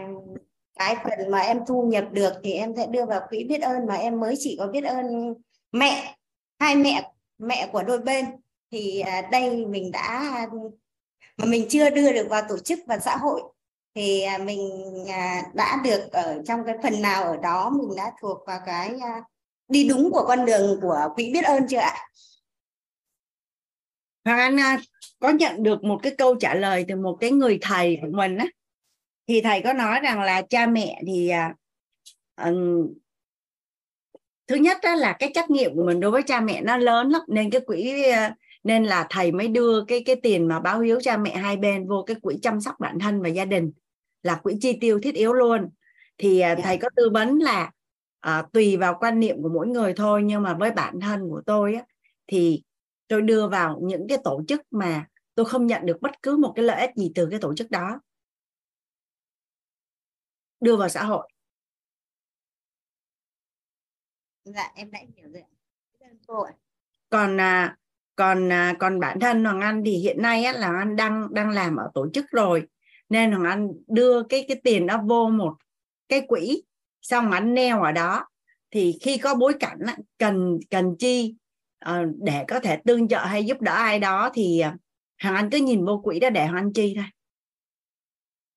cái 0.78 0.96
phần 1.04 1.30
mà 1.30 1.38
em 1.38 1.60
thu 1.66 1.82
nhập 1.82 2.04
được 2.12 2.32
thì 2.44 2.52
em 2.52 2.74
sẽ 2.76 2.86
đưa 2.86 3.06
vào 3.06 3.20
quỹ 3.28 3.44
biết 3.44 3.62
ơn 3.62 3.86
mà 3.86 3.94
em 3.94 4.20
mới 4.20 4.34
chỉ 4.38 4.56
có 4.58 4.66
biết 4.66 4.84
ơn 4.84 5.34
mẹ 5.72 6.16
hai 6.58 6.76
mẹ 6.76 7.12
mẹ 7.38 7.68
của 7.72 7.82
đôi 7.82 7.98
bên. 7.98 8.24
Thì 8.72 9.02
đây 9.30 9.66
mình 9.66 9.90
đã 9.92 10.46
mà 11.36 11.44
mình 11.44 11.66
chưa 11.68 11.90
đưa 11.90 12.12
được 12.12 12.26
vào 12.30 12.42
tổ 12.48 12.58
chức 12.58 12.78
và 12.86 12.98
xã 12.98 13.16
hội 13.16 13.42
thì 13.98 14.22
à, 14.22 14.38
mình 14.38 14.70
à, 15.08 15.42
đã 15.54 15.80
được 15.84 16.12
ở 16.12 16.42
trong 16.46 16.60
cái 16.66 16.74
phần 16.82 17.02
nào 17.02 17.24
ở 17.24 17.36
đó 17.36 17.70
mình 17.70 17.96
đã 17.96 18.12
thuộc 18.20 18.38
vào 18.46 18.60
cái 18.66 18.94
à, 19.02 19.22
đi 19.68 19.88
đúng 19.88 20.10
của 20.12 20.24
con 20.28 20.46
đường 20.46 20.80
của 20.82 21.08
quỹ 21.14 21.32
biết 21.32 21.44
ơn 21.44 21.68
chưa 21.68 21.78
ạ? 21.78 21.94
Hoàng 24.24 24.58
Anh 24.58 24.80
có 25.18 25.28
nhận 25.28 25.62
được 25.62 25.84
một 25.84 26.00
cái 26.02 26.14
câu 26.18 26.34
trả 26.34 26.54
lời 26.54 26.84
từ 26.88 26.96
một 26.96 27.16
cái 27.20 27.30
người 27.30 27.58
thầy 27.62 27.98
của 28.02 28.08
mình 28.10 28.36
á 28.36 28.46
thì 29.28 29.40
thầy 29.40 29.62
có 29.62 29.72
nói 29.72 30.00
rằng 30.00 30.20
là 30.20 30.42
cha 30.42 30.66
mẹ 30.66 31.02
thì 31.06 31.32
uh, 32.40 32.50
thứ 34.46 34.56
nhất 34.56 34.78
đó 34.82 34.94
là 34.94 35.16
cái 35.18 35.30
trách 35.34 35.50
nhiệm 35.50 35.76
của 35.76 35.84
mình 35.84 36.00
đối 36.00 36.10
với 36.10 36.22
cha 36.22 36.40
mẹ 36.40 36.60
nó 36.60 36.76
lớn 36.76 37.10
lắm 37.10 37.22
nên 37.28 37.50
cái 37.50 37.60
quỹ 37.60 38.02
nên 38.64 38.84
là 38.84 39.06
thầy 39.10 39.32
mới 39.32 39.48
đưa 39.48 39.84
cái 39.84 40.02
cái 40.06 40.16
tiền 40.16 40.48
mà 40.48 40.60
báo 40.60 40.80
hiếu 40.80 41.00
cha 41.02 41.16
mẹ 41.16 41.36
hai 41.36 41.56
bên 41.56 41.88
vô 41.88 42.04
cái 42.06 42.16
quỹ 42.22 42.38
chăm 42.42 42.60
sóc 42.60 42.74
bản 42.80 42.98
thân 42.98 43.22
và 43.22 43.28
gia 43.28 43.44
đình 43.44 43.72
là 44.22 44.34
quỹ 44.34 44.56
chi 44.60 44.78
tiêu 44.80 45.00
thiết 45.02 45.14
yếu 45.14 45.32
luôn. 45.32 45.70
Thì 46.18 46.40
yeah. 46.40 46.58
À, 46.58 46.60
dạ. 46.60 46.64
thầy 46.64 46.78
có 46.78 46.88
tư 46.96 47.10
vấn 47.10 47.38
là 47.38 47.70
à, 48.20 48.42
tùy 48.52 48.76
vào 48.76 48.96
quan 49.00 49.20
niệm 49.20 49.42
của 49.42 49.48
mỗi 49.48 49.66
người 49.66 49.92
thôi 49.96 50.22
nhưng 50.24 50.42
mà 50.42 50.54
với 50.54 50.70
bản 50.70 51.00
thân 51.00 51.28
của 51.28 51.42
tôi 51.46 51.74
á, 51.74 51.84
thì 52.26 52.62
tôi 53.08 53.22
đưa 53.22 53.48
vào 53.48 53.80
những 53.82 54.08
cái 54.08 54.18
tổ 54.24 54.42
chức 54.48 54.60
mà 54.70 55.06
tôi 55.34 55.46
không 55.46 55.66
nhận 55.66 55.86
được 55.86 55.96
bất 56.00 56.22
cứ 56.22 56.36
một 56.36 56.52
cái 56.56 56.64
lợi 56.64 56.80
ích 56.80 56.90
gì 56.96 57.12
từ 57.14 57.28
cái 57.30 57.40
tổ 57.40 57.54
chức 57.54 57.70
đó. 57.70 58.00
Đưa 60.60 60.76
vào 60.76 60.88
xã 60.88 61.04
hội. 61.04 61.28
Dạ 64.44 64.72
em 64.74 64.90
đã 64.90 64.98
hiểu 65.16 65.28
rồi 66.28 66.50
còn 67.10 67.40
à, 67.40 67.76
còn 68.16 68.52
à, 68.52 68.74
còn 68.78 69.00
bản 69.00 69.20
thân 69.20 69.44
hoàng 69.44 69.60
anh 69.60 69.82
thì 69.84 69.92
hiện 69.92 70.22
nay 70.22 70.44
á, 70.44 70.52
là 70.52 70.78
anh 70.78 70.96
đang 70.96 71.34
đang 71.34 71.50
làm 71.50 71.76
ở 71.76 71.90
tổ 71.94 72.08
chức 72.12 72.24
rồi 72.30 72.68
nên 73.08 73.32
hoàng 73.32 73.50
anh 73.50 73.68
đưa 73.86 74.22
cái 74.22 74.44
cái 74.48 74.60
tiền 74.64 74.86
đó 74.86 75.02
vô 75.06 75.28
một 75.28 75.56
cái 76.08 76.20
quỹ 76.28 76.62
xong 77.02 77.30
anh 77.30 77.54
neo 77.54 77.82
ở 77.82 77.92
đó. 77.92 78.28
Thì 78.70 78.98
khi 79.02 79.18
có 79.18 79.34
bối 79.34 79.54
cảnh 79.60 79.78
cần 80.18 80.58
cần 80.70 80.96
chi 80.98 81.34
uh, 81.90 82.06
để 82.16 82.44
có 82.48 82.60
thể 82.60 82.80
tương 82.84 83.08
trợ 83.08 83.18
hay 83.18 83.44
giúp 83.44 83.60
đỡ 83.60 83.72
ai 83.72 83.98
đó 83.98 84.30
thì 84.34 84.62
uh, 84.66 84.80
hoàng 85.22 85.36
anh 85.36 85.50
cứ 85.50 85.58
nhìn 85.58 85.84
vô 85.84 86.00
quỹ 86.04 86.20
đó 86.20 86.30
để 86.30 86.46
hoàng 86.46 86.64
anh 86.64 86.72
chi 86.72 86.92
thôi. 86.96 87.04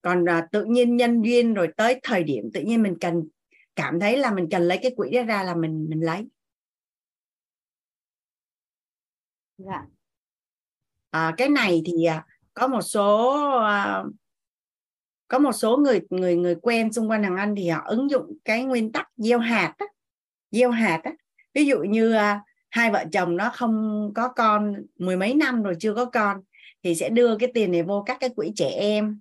Còn 0.01 0.23
uh, 0.23 0.43
tự 0.51 0.65
nhiên 0.65 0.97
nhân 0.97 1.21
duyên 1.21 1.53
rồi 1.53 1.67
tới 1.77 1.99
thời 2.03 2.23
điểm 2.23 2.49
tự 2.53 2.61
nhiên 2.61 2.83
mình 2.83 2.97
cần 3.01 3.23
cảm 3.75 3.99
thấy 3.99 4.17
là 4.17 4.31
mình 4.31 4.47
cần 4.51 4.61
lấy 4.61 4.79
cái 4.81 4.91
quỹ 4.95 5.09
đó 5.09 5.23
ra 5.23 5.43
là 5.43 5.55
mình 5.55 5.87
mình 5.89 6.01
lấy. 6.01 6.27
Dạ. 9.57 9.85
À, 11.09 11.33
cái 11.37 11.49
này 11.49 11.81
thì 11.85 12.05
à, 12.05 12.25
có 12.53 12.67
một 12.67 12.81
số 12.81 13.37
à, 13.59 14.03
có 15.31 15.39
một 15.39 15.51
số 15.51 15.77
người 15.77 16.01
người 16.09 16.35
người 16.35 16.55
quen 16.55 16.93
xung 16.93 17.09
quanh 17.09 17.23
hàng 17.23 17.35
ăn 17.35 17.55
thì 17.57 17.69
họ 17.69 17.81
ứng 17.85 18.09
dụng 18.09 18.37
cái 18.45 18.63
nguyên 18.63 18.91
tắc 18.91 19.07
gieo 19.17 19.39
hạt 19.39 19.73
á, 19.77 19.85
gieo 20.51 20.71
hạt 20.71 21.01
á. 21.03 21.11
ví 21.53 21.65
dụ 21.65 21.79
như 21.79 22.13
à, 22.13 22.41
hai 22.69 22.91
vợ 22.91 23.05
chồng 23.11 23.37
nó 23.37 23.51
không 23.53 24.11
có 24.15 24.27
con 24.27 24.75
mười 24.97 25.17
mấy 25.17 25.33
năm 25.33 25.63
rồi 25.63 25.75
chưa 25.79 25.93
có 25.93 26.05
con 26.05 26.37
thì 26.83 26.95
sẽ 26.95 27.09
đưa 27.09 27.37
cái 27.37 27.51
tiền 27.53 27.71
này 27.71 27.83
vô 27.83 28.03
các 28.05 28.17
cái 28.19 28.29
quỹ 28.29 28.51
trẻ 28.55 28.69
em. 28.69 29.19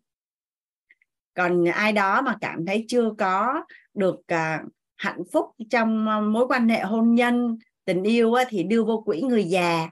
Còn 1.34 1.64
ai 1.64 1.92
đó 1.92 2.22
mà 2.22 2.36
cảm 2.40 2.66
thấy 2.66 2.84
chưa 2.88 3.10
có 3.18 3.64
được 3.94 4.20
à, 4.26 4.62
hạnh 4.96 5.22
phúc 5.32 5.46
trong 5.70 6.08
à, 6.08 6.20
mối 6.20 6.46
quan 6.46 6.68
hệ 6.68 6.80
hôn 6.80 7.14
nhân 7.14 7.58
tình 7.84 8.02
yêu 8.02 8.34
á, 8.34 8.44
thì 8.48 8.62
đưa 8.62 8.84
vô 8.84 9.02
quỹ 9.06 9.22
người 9.22 9.44
già. 9.44 9.90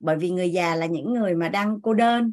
Bởi 0.00 0.16
vì 0.16 0.30
người 0.30 0.52
già 0.52 0.74
là 0.74 0.86
những 0.86 1.12
người 1.12 1.34
mà 1.34 1.48
đang 1.48 1.80
cô 1.82 1.94
đơn 1.94 2.32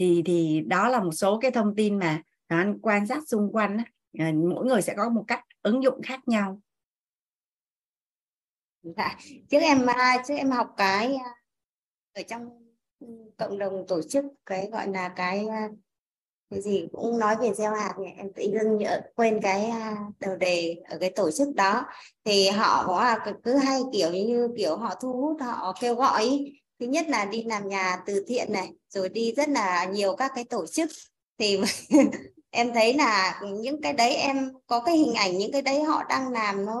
thì 0.00 0.22
thì 0.26 0.60
đó 0.66 0.88
là 0.88 1.02
một 1.02 1.12
số 1.12 1.38
cái 1.38 1.50
thông 1.50 1.74
tin 1.76 1.98
mà 1.98 2.22
anh 2.46 2.78
quan 2.82 3.06
sát 3.06 3.28
xung 3.28 3.52
quanh 3.52 3.78
à, 4.18 4.32
mỗi 4.50 4.66
người 4.66 4.82
sẽ 4.82 4.94
có 4.96 5.08
một 5.08 5.24
cách 5.28 5.44
ứng 5.62 5.82
dụng 5.82 6.02
khác 6.02 6.28
nhau. 6.28 6.60
Dạ. 8.82 9.18
trước 9.50 9.58
em 9.58 9.86
à, 9.86 10.22
trước 10.28 10.34
em 10.34 10.50
học 10.50 10.74
cái 10.76 11.14
à, 11.14 11.30
ở 12.14 12.22
trong 12.28 12.48
ừ, 13.00 13.06
cộng 13.38 13.58
đồng 13.58 13.84
tổ 13.88 14.02
chức, 14.02 14.24
cái 14.46 14.68
gọi 14.72 14.88
là 14.88 15.08
cái 15.08 15.46
cái 16.50 16.60
gì 16.60 16.88
cũng 16.92 17.18
nói 17.18 17.36
về 17.40 17.54
gieo 17.54 17.74
hạt 17.74 17.94
nhỉ? 17.98 18.08
Em 18.16 18.32
tự 18.32 18.42
dưng 18.42 18.78
nhớ, 18.78 19.00
quên 19.16 19.40
cái 19.42 19.72
đầu 20.20 20.36
đề 20.36 20.82
ở 20.88 20.98
cái 20.98 21.10
tổ 21.10 21.30
chức 21.30 21.48
đó. 21.54 21.86
Thì 22.24 22.48
họ 22.48 22.84
có 22.86 23.18
cứ 23.42 23.56
hay 23.56 23.80
kiểu 23.92 24.12
như, 24.12 24.48
kiểu 24.56 24.76
họ 24.76 24.94
thu 25.00 25.12
hút, 25.12 25.36
họ 25.40 25.74
kêu 25.80 25.94
gọi 25.94 26.52
thứ 26.80 26.86
nhất 26.86 27.08
là 27.08 27.24
đi 27.24 27.42
làm 27.42 27.68
nhà 27.68 28.02
từ 28.06 28.24
thiện 28.28 28.52
này 28.52 28.72
rồi 28.88 29.08
đi 29.08 29.32
rất 29.32 29.48
là 29.48 29.84
nhiều 29.84 30.16
các 30.16 30.32
cái 30.34 30.44
tổ 30.44 30.66
chức. 30.66 30.90
Thì 31.38 31.60
em 32.50 32.74
thấy 32.74 32.94
là 32.94 33.40
những 33.60 33.82
cái 33.82 33.92
đấy 33.92 34.14
em 34.14 34.52
có 34.66 34.80
cái 34.80 34.96
hình 34.96 35.14
ảnh 35.14 35.38
những 35.38 35.52
cái 35.52 35.62
đấy 35.62 35.82
họ 35.82 36.04
đang 36.08 36.32
làm 36.32 36.66
nó 36.66 36.80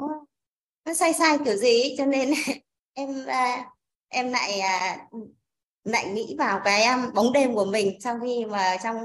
nó 0.84 0.94
sai 0.94 1.12
sai 1.12 1.38
kiểu 1.44 1.56
gì 1.56 1.82
ấy, 1.82 1.94
cho 1.98 2.06
nên 2.06 2.30
em 2.94 3.26
à, 3.26 3.70
em 4.08 4.32
lại 4.32 4.60
à, 4.60 4.98
lại 5.84 6.06
nghĩ 6.12 6.36
vào 6.38 6.60
cái 6.64 6.82
em 6.82 7.14
bóng 7.14 7.32
đêm 7.32 7.54
của 7.54 7.64
mình. 7.64 7.98
Sau 8.00 8.18
khi 8.22 8.44
mà 8.44 8.76
trong 8.82 8.96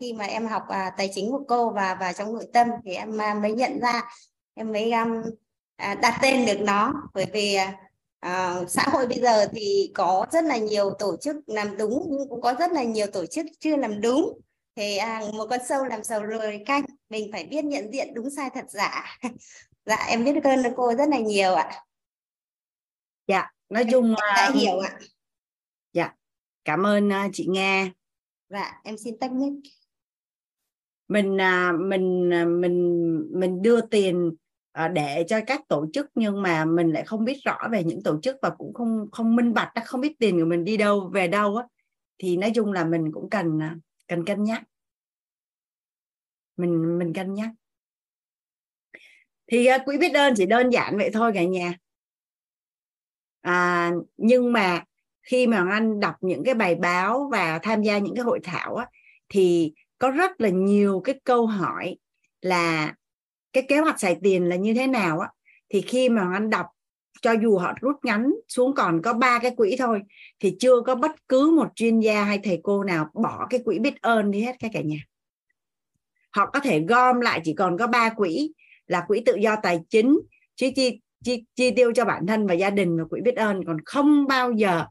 khi 0.00 0.12
mà 0.12 0.24
em 0.24 0.46
học 0.46 0.62
tài 0.96 1.10
chính 1.14 1.30
của 1.30 1.44
cô 1.48 1.70
và 1.70 1.96
và 2.00 2.12
trong 2.12 2.34
nội 2.34 2.46
tâm 2.52 2.68
thì 2.84 2.94
em 2.94 3.16
mới 3.42 3.52
nhận 3.52 3.80
ra 3.80 4.02
em 4.54 4.72
mới 4.72 4.92
đặt 5.78 6.18
tên 6.22 6.46
được 6.46 6.60
nó. 6.60 6.92
Bởi 7.14 7.26
vì 7.32 7.56
uh, 8.26 8.70
xã 8.70 8.82
hội 8.92 9.06
bây 9.06 9.20
giờ 9.20 9.46
thì 9.52 9.90
có 9.94 10.26
rất 10.32 10.44
là 10.44 10.56
nhiều 10.56 10.90
tổ 10.98 11.16
chức 11.20 11.36
làm 11.46 11.76
đúng 11.76 12.06
nhưng 12.10 12.28
cũng 12.28 12.40
có 12.40 12.54
rất 12.58 12.72
là 12.72 12.82
nhiều 12.82 13.06
tổ 13.12 13.26
chức 13.26 13.46
chưa 13.60 13.76
làm 13.76 14.00
đúng. 14.00 14.40
Thì 14.76 14.98
uh, 14.98 15.34
một 15.34 15.46
con 15.50 15.60
sâu 15.68 15.84
làm 15.84 16.04
sầu 16.04 16.22
lười 16.22 16.62
canh 16.66 16.84
mình 17.08 17.32
phải 17.32 17.44
biết 17.44 17.64
nhận 17.64 17.92
diện 17.92 18.14
đúng 18.14 18.30
sai 18.30 18.50
thật 18.54 18.64
giả. 18.68 19.18
Dạ 19.86 20.06
em 20.08 20.24
biết 20.24 20.44
ơn 20.44 20.62
cô 20.76 20.94
rất 20.94 21.08
là 21.08 21.18
nhiều 21.18 21.54
ạ. 21.54 21.82
Dạ 23.26 23.50
nói 23.68 23.84
chung 23.90 24.10
là 24.10 24.32
đã 24.36 24.50
hiểu 24.54 24.78
ạ. 24.78 24.98
Dạ 25.92 26.14
cảm 26.64 26.86
ơn 26.86 27.08
uh, 27.08 27.30
chị 27.32 27.46
nga 27.46 27.90
dạ 28.48 28.80
em 28.84 28.98
xin 28.98 29.18
tắt 29.18 29.32
mic. 29.32 29.52
Mình 31.08 31.36
uh, 31.36 31.80
mình 31.80 32.30
uh, 32.42 32.60
mình 32.60 33.04
mình 33.32 33.62
đưa 33.62 33.80
tiền 33.80 34.36
Ờ, 34.78 34.88
để 34.88 35.24
cho 35.28 35.40
các 35.46 35.68
tổ 35.68 35.86
chức 35.92 36.06
nhưng 36.14 36.42
mà 36.42 36.64
mình 36.64 36.92
lại 36.92 37.04
không 37.04 37.24
biết 37.24 37.38
rõ 37.44 37.58
về 37.72 37.84
những 37.84 38.02
tổ 38.02 38.20
chức 38.20 38.36
và 38.42 38.50
cũng 38.50 38.74
không 38.74 39.08
không 39.12 39.36
minh 39.36 39.54
bạch 39.54 39.72
không 39.84 40.00
biết 40.00 40.18
tiền 40.18 40.40
của 40.40 40.46
mình 40.46 40.64
đi 40.64 40.76
đâu 40.76 41.10
về 41.14 41.28
đâu 41.28 41.56
á. 41.56 41.64
Thì 42.18 42.36
nói 42.36 42.52
chung 42.54 42.72
là 42.72 42.84
mình 42.84 43.12
cũng 43.12 43.30
cần 43.30 43.62
à, 43.62 43.76
cần 44.08 44.24
cân 44.24 44.44
nhắc. 44.44 44.62
Mình 46.56 46.98
mình 46.98 47.12
cân 47.12 47.34
nhắc. 47.34 47.50
Thì 49.46 49.68
uh, 49.76 49.84
quỹ 49.84 49.98
biết 49.98 50.14
ơn 50.14 50.34
chỉ 50.36 50.46
đơn 50.46 50.70
giản 50.70 50.96
vậy 50.96 51.10
thôi 51.12 51.32
cả 51.34 51.44
nhà. 51.44 51.74
À, 53.40 53.90
nhưng 54.16 54.52
mà 54.52 54.84
khi 55.22 55.46
mà 55.46 55.70
anh 55.70 56.00
đọc 56.00 56.14
những 56.20 56.44
cái 56.44 56.54
bài 56.54 56.74
báo 56.74 57.28
và 57.32 57.58
tham 57.62 57.82
gia 57.82 57.98
những 57.98 58.14
cái 58.14 58.24
hội 58.24 58.40
thảo 58.42 58.76
á, 58.76 58.86
thì 59.28 59.72
có 59.98 60.10
rất 60.10 60.40
là 60.40 60.48
nhiều 60.48 61.00
cái 61.04 61.20
câu 61.24 61.46
hỏi 61.46 61.96
là 62.40 62.94
cái 63.58 63.66
kế 63.68 63.78
hoạch 63.78 64.00
xài 64.00 64.16
tiền 64.22 64.48
là 64.48 64.56
như 64.56 64.74
thế 64.74 64.86
nào 64.86 65.20
á 65.20 65.28
thì 65.68 65.80
khi 65.80 66.08
mà 66.08 66.32
anh 66.32 66.50
đọc 66.50 66.66
cho 67.22 67.32
dù 67.32 67.58
họ 67.58 67.74
rút 67.80 67.96
ngắn 68.02 68.34
xuống 68.48 68.74
còn 68.74 69.02
có 69.02 69.12
ba 69.12 69.38
cái 69.38 69.50
quỹ 69.56 69.76
thôi 69.78 70.02
thì 70.40 70.56
chưa 70.60 70.80
có 70.80 70.94
bất 70.94 71.10
cứ 71.28 71.50
một 71.56 71.68
chuyên 71.74 72.00
gia 72.00 72.24
hay 72.24 72.40
thầy 72.44 72.60
cô 72.62 72.84
nào 72.84 73.10
bỏ 73.14 73.46
cái 73.50 73.60
quỹ 73.64 73.78
biết 73.78 74.02
ơn 74.02 74.30
đi 74.30 74.40
hết 74.40 74.56
các 74.58 74.70
cả 74.74 74.80
nhà. 74.80 74.98
Họ 76.30 76.50
có 76.50 76.60
thể 76.60 76.80
gom 76.88 77.20
lại 77.20 77.40
chỉ 77.44 77.54
còn 77.54 77.78
có 77.78 77.86
ba 77.86 78.10
quỹ 78.10 78.52
là 78.86 79.04
quỹ 79.08 79.22
tự 79.26 79.36
do 79.36 79.56
tài 79.62 79.80
chính 79.90 80.18
chi 80.56 80.70
chi 80.70 81.00
chi, 81.24 81.44
chi 81.54 81.70
tiêu 81.70 81.92
cho 81.94 82.04
bản 82.04 82.26
thân 82.26 82.46
và 82.46 82.54
gia 82.54 82.70
đình 82.70 82.98
và 82.98 83.04
quỹ 83.04 83.20
biết 83.20 83.36
ơn 83.36 83.64
còn 83.66 83.76
không 83.84 84.26
bao 84.26 84.52
giờ 84.52 84.84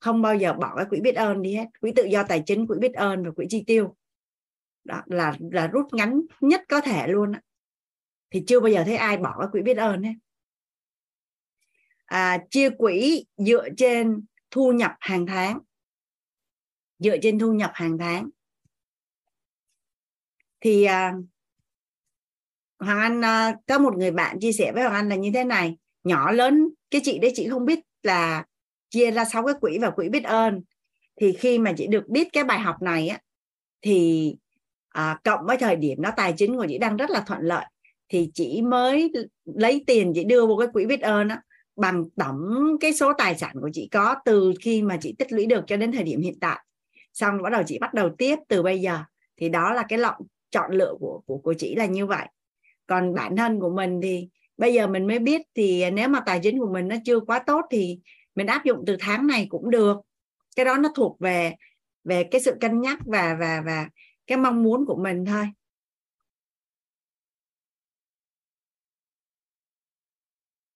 không 0.00 0.22
bao 0.22 0.34
giờ 0.36 0.52
bỏ 0.52 0.76
cái 0.76 0.86
quỹ 0.90 1.00
biết 1.00 1.14
ơn 1.14 1.42
đi 1.42 1.54
hết. 1.54 1.66
Quỹ 1.80 1.92
tự 1.96 2.04
do 2.04 2.22
tài 2.22 2.42
chính 2.46 2.66
quỹ 2.66 2.78
biết 2.78 2.94
ơn 2.94 3.24
và 3.24 3.30
quỹ 3.30 3.46
chi 3.48 3.64
tiêu. 3.66 3.96
Đó 4.84 5.02
là 5.06 5.34
là 5.52 5.66
rút 5.66 5.86
ngắn 5.92 6.20
nhất 6.40 6.62
có 6.68 6.80
thể 6.80 7.06
luôn 7.08 7.32
đó 7.32 7.38
thì 8.34 8.44
chưa 8.46 8.60
bao 8.60 8.68
giờ 8.68 8.84
thấy 8.84 8.96
ai 8.96 9.16
bỏ 9.16 9.36
cái 9.38 9.48
quỹ 9.52 9.62
biết 9.62 9.76
ơn 9.76 10.02
hết. 10.02 10.14
À, 12.04 12.38
chia 12.50 12.70
quỹ 12.70 13.26
dựa 13.36 13.68
trên 13.76 14.24
thu 14.50 14.72
nhập 14.72 14.92
hàng 15.00 15.26
tháng. 15.26 15.58
Dựa 16.98 17.16
trên 17.22 17.38
thu 17.38 17.52
nhập 17.52 17.70
hàng 17.74 17.98
tháng. 17.98 18.30
Thì 20.60 20.84
à, 20.84 21.14
Hoàng 22.78 22.98
Anh 22.98 23.24
à, 23.24 23.56
có 23.66 23.78
một 23.78 23.96
người 23.96 24.10
bạn 24.10 24.40
chia 24.40 24.52
sẻ 24.52 24.72
với 24.72 24.82
Hoàng 24.82 24.94
Anh 24.94 25.08
là 25.08 25.16
như 25.16 25.30
thế 25.34 25.44
này. 25.44 25.76
Nhỏ 26.04 26.30
lớn 26.30 26.68
cái 26.90 27.00
chị 27.04 27.18
đấy 27.18 27.32
chị 27.34 27.48
không 27.48 27.64
biết 27.64 27.78
là 28.02 28.44
chia 28.90 29.10
ra 29.10 29.24
sáu 29.24 29.46
cái 29.46 29.54
quỹ 29.60 29.78
và 29.78 29.90
quỹ 29.90 30.08
biết 30.08 30.24
ơn. 30.24 30.62
Thì 31.16 31.32
khi 31.32 31.58
mà 31.58 31.72
chị 31.76 31.86
được 31.86 32.08
biết 32.08 32.28
cái 32.32 32.44
bài 32.44 32.58
học 32.58 32.82
này 32.82 33.08
á 33.08 33.18
thì 33.82 34.36
à, 34.88 35.20
cộng 35.24 35.46
với 35.46 35.56
thời 35.56 35.76
điểm 35.76 36.02
đó 36.02 36.10
tài 36.16 36.34
chính 36.36 36.56
của 36.56 36.66
chị 36.68 36.78
đang 36.78 36.96
rất 36.96 37.10
là 37.10 37.20
thuận 37.26 37.40
lợi 37.42 37.64
thì 38.14 38.30
chị 38.34 38.62
mới 38.62 39.12
lấy 39.44 39.84
tiền 39.86 40.12
chị 40.14 40.24
đưa 40.24 40.46
vào 40.46 40.56
cái 40.56 40.68
quỹ 40.72 40.86
biết 40.86 41.00
ơn 41.00 41.28
á, 41.28 41.42
bằng 41.76 42.04
tổng 42.16 42.76
cái 42.80 42.92
số 42.92 43.12
tài 43.18 43.34
sản 43.38 43.56
của 43.60 43.70
chị 43.72 43.88
có 43.92 44.16
từ 44.24 44.52
khi 44.60 44.82
mà 44.82 44.96
chị 45.00 45.14
tích 45.18 45.32
lũy 45.32 45.46
được 45.46 45.64
cho 45.66 45.76
đến 45.76 45.92
thời 45.92 46.02
điểm 46.02 46.20
hiện 46.20 46.38
tại. 46.40 46.64
Xong 47.12 47.42
bắt 47.42 47.50
đầu 47.50 47.62
chị 47.66 47.78
bắt 47.78 47.94
đầu 47.94 48.10
tiếp 48.18 48.38
từ 48.48 48.62
bây 48.62 48.80
giờ. 48.80 48.98
Thì 49.36 49.48
đó 49.48 49.72
là 49.72 49.84
cái 49.88 49.98
lọc 49.98 50.14
chọn 50.50 50.72
lựa 50.72 50.94
của 51.00 51.20
của 51.26 51.38
của 51.38 51.54
chị 51.54 51.74
là 51.74 51.86
như 51.86 52.06
vậy. 52.06 52.26
Còn 52.86 53.14
bản 53.14 53.36
thân 53.36 53.60
của 53.60 53.70
mình 53.70 54.00
thì 54.02 54.28
bây 54.56 54.74
giờ 54.74 54.86
mình 54.86 55.06
mới 55.06 55.18
biết 55.18 55.42
thì 55.54 55.90
nếu 55.90 56.08
mà 56.08 56.20
tài 56.26 56.40
chính 56.42 56.58
của 56.58 56.72
mình 56.72 56.88
nó 56.88 56.96
chưa 57.04 57.20
quá 57.20 57.38
tốt 57.38 57.64
thì 57.70 57.98
mình 58.34 58.46
áp 58.46 58.64
dụng 58.64 58.84
từ 58.86 58.96
tháng 59.00 59.26
này 59.26 59.46
cũng 59.50 59.70
được. 59.70 59.96
Cái 60.56 60.64
đó 60.64 60.76
nó 60.76 60.88
thuộc 60.94 61.20
về 61.20 61.54
về 62.04 62.24
cái 62.24 62.40
sự 62.40 62.54
cân 62.60 62.80
nhắc 62.80 62.98
và 63.06 63.36
và 63.40 63.62
và 63.66 63.88
cái 64.26 64.38
mong 64.38 64.62
muốn 64.62 64.86
của 64.86 64.96
mình 64.96 65.24
thôi. 65.24 65.44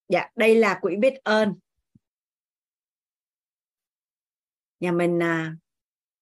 Dạ 0.08 0.28
đây 0.36 0.54
là 0.54 0.78
quỹ 0.80 0.96
biết 0.96 1.14
ơn. 1.24 1.54
Nhà 4.80 4.92
mình 4.92 5.22
à, 5.22 5.56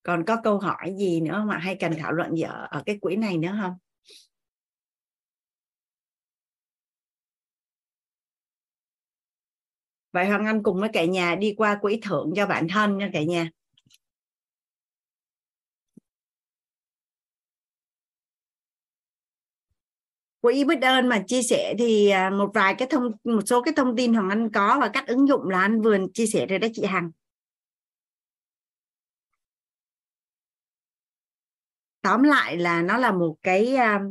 còn 0.03 0.25
có 0.25 0.37
câu 0.43 0.59
hỏi 0.59 0.95
gì 0.97 1.21
nữa 1.21 1.43
mà 1.47 1.57
hay 1.57 1.77
cần 1.79 1.93
thảo 1.99 2.11
luận 2.11 2.35
gì 2.35 2.41
ở, 2.41 2.67
ở 2.71 2.83
cái 2.85 2.97
quỹ 3.01 3.15
này 3.15 3.37
nữa 3.37 3.57
không? 3.61 3.77
Vậy 10.11 10.27
hoàng 10.27 10.45
anh 10.45 10.63
cùng 10.63 10.79
với 10.79 10.89
cả 10.93 11.05
nhà 11.05 11.35
đi 11.35 11.53
qua 11.57 11.77
quỹ 11.81 11.99
thưởng 12.03 12.33
cho 12.35 12.45
bản 12.47 12.67
thân 12.67 12.97
nha 12.97 13.09
cả 13.13 13.23
nhà. 13.23 13.49
Quỹ 20.47 20.63
biết 20.63 20.81
ơn 20.81 21.07
mà 21.07 21.23
chia 21.27 21.41
sẻ 21.41 21.75
thì 21.79 22.09
à, 22.09 22.29
một 22.29 22.51
vài 22.53 22.75
cái 22.77 22.87
thông, 22.91 23.11
một 23.23 23.41
số 23.45 23.61
cái 23.61 23.73
thông 23.77 23.95
tin 23.95 24.13
hoàng 24.13 24.29
anh 24.29 24.49
có 24.51 24.77
và 24.81 24.89
cách 24.89 25.07
ứng 25.07 25.27
dụng 25.27 25.49
là 25.49 25.61
anh 25.61 25.81
vừa 25.81 25.97
chia 26.13 26.25
sẻ 26.25 26.45
rồi 26.45 26.59
đó 26.59 26.67
chị 26.73 26.85
hằng. 26.85 27.11
Tóm 32.01 32.23
lại 32.23 32.57
là 32.57 32.81
nó 32.81 32.97
là 32.97 33.11
một 33.11 33.35
cái 33.43 33.75
à, 33.75 34.01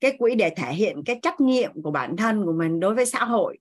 cái 0.00 0.16
quỹ 0.18 0.34
để 0.34 0.50
thể 0.56 0.72
hiện 0.74 1.02
cái 1.06 1.18
trách 1.22 1.40
nhiệm 1.40 1.82
của 1.82 1.90
bản 1.90 2.16
thân 2.16 2.44
của 2.46 2.52
mình 2.52 2.80
đối 2.80 2.94
với 2.94 3.06
xã 3.06 3.24
hội. 3.24 3.58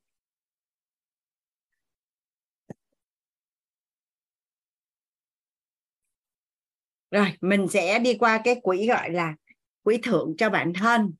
Rồi, 7.12 7.34
mình 7.42 7.68
sẽ 7.68 8.00
đi 8.00 8.18
qua 8.18 8.42
cái 8.44 8.60
quỹ 8.64 8.88
gọi 8.88 9.10
là 9.10 9.36
quỹ 9.84 9.98
thưởng 10.04 10.34
cho 10.38 10.50
bản 10.50 10.74
thân 10.74 11.14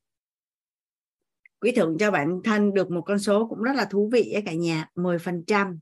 quỹ 1.60 1.72
thưởng 1.72 1.96
cho 1.98 2.10
bản 2.10 2.40
thân 2.44 2.74
được 2.74 2.90
một 2.90 3.02
con 3.06 3.18
số 3.18 3.46
cũng 3.48 3.62
rất 3.62 3.72
là 3.76 3.84
thú 3.84 4.10
vị 4.12 4.32
ấy 4.32 4.42
cả 4.46 4.52
nhà 4.52 4.86
10 4.94 5.18
phần 5.18 5.44
trăm. 5.46 5.78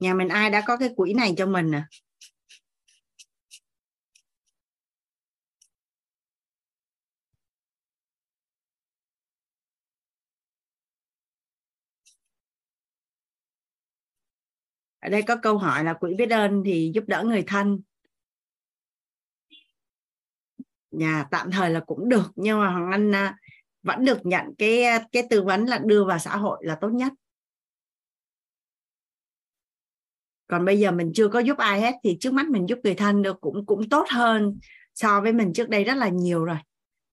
Nhà 0.00 0.14
mình 0.14 0.28
ai 0.28 0.50
đã 0.50 0.62
có 0.66 0.76
cái 0.76 0.90
quỹ 0.96 1.14
này 1.14 1.34
cho 1.36 1.46
mình 1.46 1.74
à? 1.74 1.88
Ở 15.06 15.10
đây 15.10 15.22
có 15.22 15.36
câu 15.36 15.58
hỏi 15.58 15.84
là 15.84 15.94
quỹ 15.94 16.14
biết 16.14 16.30
ơn 16.30 16.62
thì 16.64 16.90
giúp 16.94 17.04
đỡ 17.06 17.24
người 17.26 17.44
thân. 17.46 17.80
Nhà 20.90 21.26
tạm 21.30 21.50
thời 21.50 21.70
là 21.70 21.80
cũng 21.80 22.08
được, 22.08 22.32
nhưng 22.36 22.58
mà 22.60 22.70
hoàng 22.70 22.90
anh 22.90 23.14
à, 23.14 23.38
vẫn 23.82 24.04
được 24.04 24.26
nhận 24.26 24.54
cái 24.58 24.82
à, 24.82 25.06
cái 25.12 25.22
tư 25.30 25.42
vấn 25.42 25.64
là 25.64 25.78
đưa 25.78 26.04
vào 26.04 26.18
xã 26.18 26.36
hội 26.36 26.58
là 26.64 26.78
tốt 26.80 26.88
nhất. 26.88 27.12
Còn 30.46 30.64
bây 30.64 30.80
giờ 30.80 30.90
mình 30.90 31.12
chưa 31.14 31.28
có 31.28 31.38
giúp 31.38 31.58
ai 31.58 31.80
hết 31.80 31.94
thì 32.04 32.16
trước 32.20 32.32
mắt 32.32 32.48
mình 32.48 32.68
giúp 32.68 32.78
người 32.84 32.94
thân 32.94 33.22
được 33.22 33.40
cũng 33.40 33.66
cũng 33.66 33.88
tốt 33.88 34.06
hơn 34.08 34.58
so 34.94 35.20
với 35.20 35.32
mình 35.32 35.52
trước 35.52 35.68
đây 35.68 35.84
rất 35.84 35.94
là 35.94 36.08
nhiều 36.08 36.44
rồi. 36.44 36.58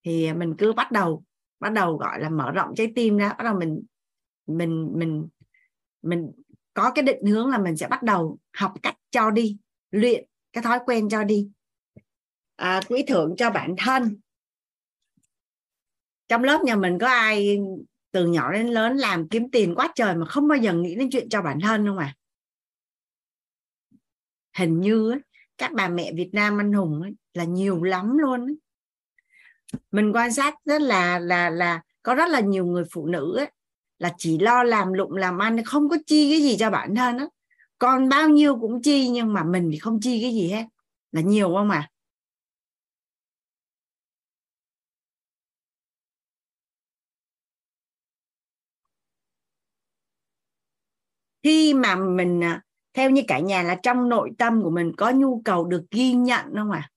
Thì 0.05 0.33
mình 0.33 0.55
cứ 0.57 0.73
bắt 0.73 0.91
đầu 0.91 1.23
bắt 1.59 1.69
đầu 1.69 1.97
gọi 1.97 2.19
là 2.19 2.29
mở 2.29 2.51
rộng 2.51 2.75
trái 2.75 2.91
tim 2.95 3.17
ra, 3.17 3.29
bắt 3.29 3.43
đầu 3.43 3.59
mình 3.59 3.83
mình 4.47 4.91
mình 4.95 5.27
mình 6.01 6.31
có 6.73 6.91
cái 6.95 7.03
định 7.03 7.25
hướng 7.25 7.49
là 7.49 7.57
mình 7.57 7.77
sẽ 7.77 7.87
bắt 7.87 8.03
đầu 8.03 8.37
học 8.53 8.73
cách 8.83 8.95
cho 9.11 9.31
đi 9.31 9.57
luyện 9.91 10.25
cái 10.53 10.63
thói 10.63 10.79
quen 10.85 11.09
cho 11.09 11.23
đi. 11.23 11.49
À, 12.55 12.81
quỹ 12.87 13.03
thưởng 13.07 13.35
cho 13.37 13.49
bản 13.49 13.75
thân. 13.77 14.19
Trong 16.27 16.43
lớp 16.43 16.61
nhà 16.63 16.75
mình 16.75 16.97
có 16.99 17.07
ai 17.07 17.59
từ 18.11 18.27
nhỏ 18.27 18.53
đến 18.53 18.67
lớn 18.67 18.97
làm 18.97 19.27
kiếm 19.27 19.51
tiền 19.51 19.75
quá 19.75 19.91
trời 19.95 20.15
mà 20.15 20.25
không 20.25 20.47
bao 20.47 20.57
giờ 20.57 20.73
nghĩ 20.73 20.95
đến 20.95 21.09
chuyện 21.11 21.29
cho 21.29 21.41
bản 21.41 21.59
thân 21.59 21.87
không 21.87 21.97
à? 21.97 22.15
Hình 24.57 24.81
như 24.81 25.15
các 25.57 25.71
bà 25.73 25.87
mẹ 25.87 26.13
Việt 26.13 26.29
Nam 26.33 26.61
anh 26.61 26.73
hùng 26.73 27.13
là 27.33 27.43
nhiều 27.43 27.83
lắm 27.83 28.17
luôn 28.17 28.55
mình 29.91 30.11
quan 30.13 30.33
sát 30.33 30.55
rất 30.65 30.81
là 30.81 31.19
là 31.19 31.49
là 31.49 31.81
có 32.03 32.15
rất 32.15 32.29
là 32.29 32.39
nhiều 32.39 32.65
người 32.65 32.83
phụ 32.91 33.07
nữ 33.07 33.37
ấy, 33.37 33.51
là 34.03 34.13
chỉ 34.17 34.39
lo 34.39 34.63
làm 34.63 34.93
lụng, 34.93 35.13
làm 35.13 35.37
ăn, 35.37 35.63
không 35.63 35.89
có 35.89 35.97
chi 36.07 36.31
cái 36.31 36.41
gì 36.41 36.57
cho 36.59 36.69
bản 36.69 36.95
thân 36.95 37.17
á. 37.17 37.25
Còn 37.79 38.09
bao 38.09 38.29
nhiêu 38.29 38.55
cũng 38.59 38.81
chi, 38.81 39.09
nhưng 39.09 39.33
mà 39.33 39.43
mình 39.43 39.69
thì 39.71 39.79
không 39.79 39.99
chi 40.01 40.21
cái 40.21 40.33
gì 40.33 40.49
hết. 40.49 40.65
Là 41.11 41.21
nhiều 41.21 41.53
không 41.55 41.69
à 41.69 41.89
khi 51.43 51.73
mà 51.73 51.95
mình 51.95 52.43
à, 52.43 52.61
theo 52.93 53.09
như 53.09 53.21
cả 53.27 53.39
nhà 53.39 53.63
là 53.63 53.75
trong 53.83 54.09
nội 54.09 54.31
tâm 54.37 54.61
của 54.61 54.69
mình 54.69 54.91
có 54.97 55.11
nhu 55.11 55.41
cầu 55.45 55.65
được 55.65 55.83
ghi 55.91 56.13
nhận 56.13 56.45
không 56.55 56.71
à 56.71 56.89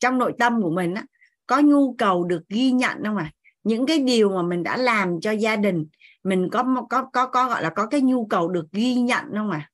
trong 0.00 0.18
nội 0.18 0.32
tâm 0.38 0.62
của 0.62 0.70
mình 0.70 0.94
á, 0.94 1.04
có 1.46 1.60
nhu 1.60 1.94
cầu 1.98 2.24
được 2.24 2.42
ghi 2.48 2.72
nhận 2.72 3.04
không 3.04 3.16
à 3.16 3.32
những 3.64 3.86
cái 3.86 3.98
điều 3.98 4.30
mà 4.30 4.42
mình 4.42 4.62
đã 4.62 4.76
làm 4.76 5.20
cho 5.20 5.30
gia 5.30 5.56
đình 5.56 5.86
mình 6.22 6.48
có 6.52 6.86
có 6.90 7.04
có 7.12 7.26
có 7.26 7.48
gọi 7.48 7.62
là 7.62 7.70
có 7.70 7.86
cái 7.86 8.00
nhu 8.00 8.26
cầu 8.26 8.48
được 8.48 8.66
ghi 8.72 8.94
nhận 8.94 9.24
không 9.36 9.50
à 9.50 9.70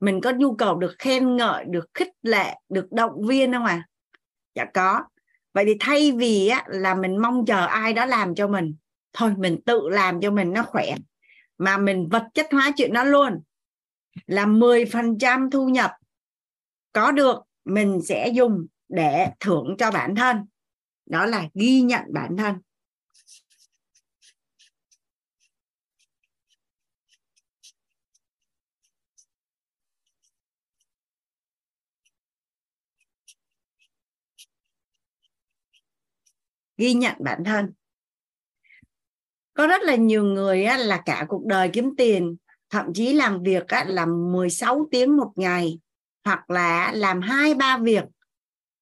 mình 0.00 0.20
có 0.20 0.30
nhu 0.30 0.54
cầu 0.54 0.76
được 0.76 0.94
khen 0.98 1.36
ngợi 1.36 1.64
được 1.64 1.86
khích 1.94 2.12
lệ 2.22 2.54
được 2.68 2.92
động 2.92 3.26
viên 3.26 3.52
không 3.52 3.64
à 3.64 3.88
dạ 4.54 4.64
có. 4.74 5.04
Vậy 5.54 5.64
thì 5.64 5.76
thay 5.80 6.12
vì 6.12 6.48
á, 6.48 6.64
là 6.66 6.94
mình 6.94 7.16
mong 7.16 7.46
chờ 7.46 7.66
ai 7.66 7.92
đó 7.92 8.04
làm 8.04 8.34
cho 8.34 8.48
mình 8.48 8.74
thôi 9.12 9.34
mình 9.38 9.60
tự 9.66 9.88
làm 9.88 10.20
cho 10.20 10.30
mình 10.30 10.52
nó 10.52 10.62
khỏe 10.62 10.94
mà 11.58 11.78
mình 11.78 12.08
vật 12.10 12.26
chất 12.34 12.46
hóa 12.52 12.70
chuyện 12.76 12.92
đó 12.92 13.04
luôn. 13.04 13.42
Là 14.26 14.46
10% 14.46 15.50
thu 15.50 15.68
nhập 15.68 15.90
có 16.92 17.12
được 17.12 17.38
mình 17.64 18.00
sẽ 18.04 18.28
dùng 18.28 18.66
để 18.88 19.30
thưởng 19.40 19.74
cho 19.78 19.90
bản 19.90 20.14
thân. 20.14 20.46
Đó 21.06 21.26
là 21.26 21.48
ghi 21.54 21.80
nhận 21.80 22.02
bản 22.08 22.36
thân. 22.36 22.54
Ghi 36.78 36.94
nhận 36.94 37.14
bản 37.18 37.44
thân. 37.44 37.72
Có 39.54 39.66
rất 39.66 39.82
là 39.82 39.94
nhiều 39.94 40.24
người 40.24 40.64
á, 40.64 40.76
là 40.76 41.02
cả 41.04 41.26
cuộc 41.28 41.44
đời 41.46 41.70
kiếm 41.72 41.96
tiền 41.96 42.36
thậm 42.70 42.86
chí 42.94 43.12
làm 43.12 43.42
việc 43.42 43.68
á, 43.68 43.84
làm 43.88 44.32
16 44.32 44.88
tiếng 44.90 45.16
một 45.16 45.32
ngày 45.36 45.78
hoặc 46.24 46.50
là 46.50 46.92
làm 46.92 47.20
hai 47.20 47.54
ba 47.54 47.78
việc 47.78 48.04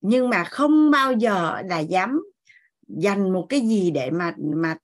nhưng 0.01 0.31
mà 0.31 0.44
không 0.44 0.90
bao 0.90 1.12
giờ 1.12 1.62
là 1.64 1.78
dám 1.78 2.23
dành 2.89 3.32
một 3.32 3.47
cái 3.48 3.60
gì 3.60 3.90
để 3.90 4.10
mà 4.10 4.35
mà 4.39 4.77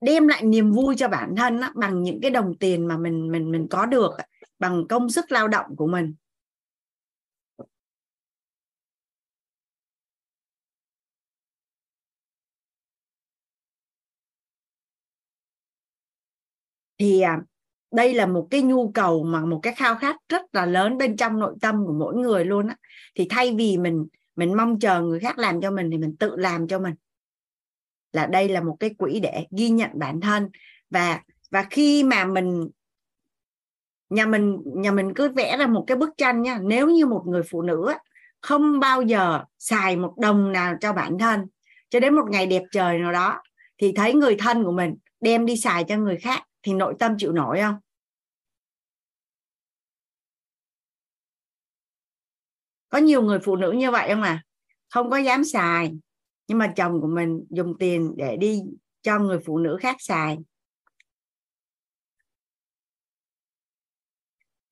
đem 0.00 0.28
lại 0.28 0.42
niềm 0.42 0.72
vui 0.72 0.94
cho 0.98 1.08
bản 1.08 1.34
thân 1.36 1.60
á, 1.60 1.72
bằng 1.74 2.02
những 2.02 2.20
cái 2.20 2.30
đồng 2.30 2.54
tiền 2.60 2.88
mà 2.88 2.96
mình 2.96 3.32
mình 3.32 3.50
mình 3.50 3.66
có 3.70 3.86
được 3.86 4.10
bằng 4.58 4.88
công 4.88 5.10
sức 5.10 5.32
lao 5.32 5.48
động 5.48 5.76
của 5.76 5.86
mình. 5.86 6.14
Thì 17.02 17.20
à, 17.20 17.40
đây 17.92 18.14
là 18.14 18.26
một 18.26 18.48
cái 18.50 18.62
nhu 18.62 18.90
cầu 18.92 19.24
mà 19.24 19.44
một 19.44 19.60
cái 19.62 19.74
khao 19.74 19.96
khát 19.96 20.16
rất 20.28 20.42
là 20.52 20.66
lớn 20.66 20.98
bên 20.98 21.16
trong 21.16 21.38
nội 21.38 21.54
tâm 21.60 21.86
của 21.86 21.92
mỗi 21.92 22.14
người 22.14 22.44
luôn 22.44 22.68
á. 22.68 22.76
Thì 23.14 23.26
thay 23.30 23.54
vì 23.58 23.78
mình 23.78 24.06
mình 24.36 24.56
mong 24.56 24.78
chờ 24.78 25.00
người 25.00 25.20
khác 25.20 25.38
làm 25.38 25.60
cho 25.60 25.70
mình 25.70 25.90
thì 25.90 25.98
mình 25.98 26.16
tự 26.16 26.36
làm 26.36 26.68
cho 26.68 26.78
mình. 26.78 26.94
Là 28.12 28.26
đây 28.26 28.48
là 28.48 28.60
một 28.60 28.76
cái 28.80 28.90
quỹ 28.98 29.20
để 29.20 29.46
ghi 29.50 29.70
nhận 29.70 29.90
bản 29.94 30.20
thân. 30.20 30.50
Và 30.90 31.20
và 31.50 31.66
khi 31.70 32.04
mà 32.04 32.24
mình 32.24 32.68
nhà 34.10 34.26
mình 34.26 34.58
nhà 34.64 34.92
mình 34.92 35.14
cứ 35.14 35.28
vẽ 35.28 35.56
ra 35.56 35.66
một 35.66 35.84
cái 35.86 35.96
bức 35.96 36.10
tranh 36.16 36.42
nha 36.42 36.58
nếu 36.62 36.90
như 36.90 37.06
một 37.06 37.22
người 37.26 37.42
phụ 37.50 37.62
nữ 37.62 37.92
không 38.40 38.80
bao 38.80 39.02
giờ 39.02 39.44
xài 39.58 39.96
một 39.96 40.14
đồng 40.18 40.52
nào 40.52 40.74
cho 40.80 40.92
bản 40.92 41.18
thân 41.18 41.46
cho 41.90 42.00
đến 42.00 42.14
một 42.14 42.24
ngày 42.30 42.46
đẹp 42.46 42.62
trời 42.72 42.98
nào 42.98 43.12
đó 43.12 43.42
thì 43.78 43.92
thấy 43.92 44.14
người 44.14 44.36
thân 44.38 44.64
của 44.64 44.72
mình 44.72 44.94
đem 45.20 45.46
đi 45.46 45.56
xài 45.56 45.84
cho 45.84 45.96
người 45.96 46.16
khác 46.16 46.42
thì 46.62 46.74
nội 46.74 46.94
tâm 46.98 47.14
chịu 47.18 47.32
nổi 47.32 47.60
không? 47.60 47.76
Có 52.88 52.98
nhiều 52.98 53.22
người 53.22 53.38
phụ 53.38 53.56
nữ 53.56 53.72
như 53.72 53.90
vậy 53.90 54.08
không 54.08 54.22
à? 54.22 54.42
Không 54.90 55.10
có 55.10 55.16
dám 55.16 55.44
xài. 55.44 55.92
Nhưng 56.48 56.58
mà 56.58 56.72
chồng 56.76 57.00
của 57.00 57.06
mình 57.06 57.44
dùng 57.50 57.78
tiền 57.78 58.14
để 58.16 58.36
đi 58.36 58.62
cho 59.02 59.18
người 59.18 59.38
phụ 59.46 59.58
nữ 59.58 59.76
khác 59.80 59.96
xài. 59.98 60.38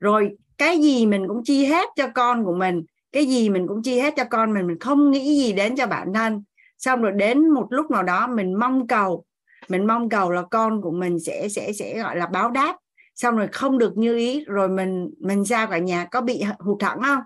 Rồi, 0.01 0.37
cái 0.59 0.79
gì 0.79 1.07
mình 1.07 1.29
cũng 1.29 1.43
chi 1.45 1.65
hết 1.65 1.89
cho 1.97 2.09
con 2.15 2.45
của 2.45 2.55
mình, 2.55 2.85
cái 3.13 3.27
gì 3.27 3.51
mình 3.51 3.67
cũng 3.69 3.83
chi 3.83 4.01
hết 4.01 4.15
cho 4.17 4.25
con 4.31 4.55
mình 4.55 4.67
mình 4.67 4.79
không 4.79 5.11
nghĩ 5.11 5.39
gì 5.39 5.53
đến 5.53 5.77
cho 5.77 5.87
bản 5.87 6.13
thân. 6.15 6.45
Xong 6.79 7.03
rồi 7.03 7.13
đến 7.13 7.51
một 7.51 7.67
lúc 7.71 7.91
nào 7.91 8.03
đó 8.03 8.27
mình 8.27 8.59
mong 8.59 8.87
cầu 8.87 9.25
mình 9.69 9.87
mong 9.87 10.09
cầu 10.09 10.31
là 10.31 10.43
con 10.51 10.83
của 10.83 10.91
mình 10.91 11.19
sẽ 11.21 11.49
sẽ 11.49 11.73
sẽ, 11.73 11.99
gọi 12.03 12.17
là, 12.17 12.27
báo 12.27 12.51
đáp. 12.51 12.77
Xong 13.15 13.37
rồi 13.37 13.49
không 13.53 13.79
được 13.79 13.97
như 13.97 14.17
ý, 14.17 14.45
rồi 14.47 14.69
mình 14.69 15.11
mình 15.21 15.45
ra 15.45 15.67
cả 15.67 15.79
nhà 15.79 16.05
có 16.11 16.21
bị 16.21 16.43
hụt 16.59 16.83
hẫng 16.83 17.03
không? 17.03 17.23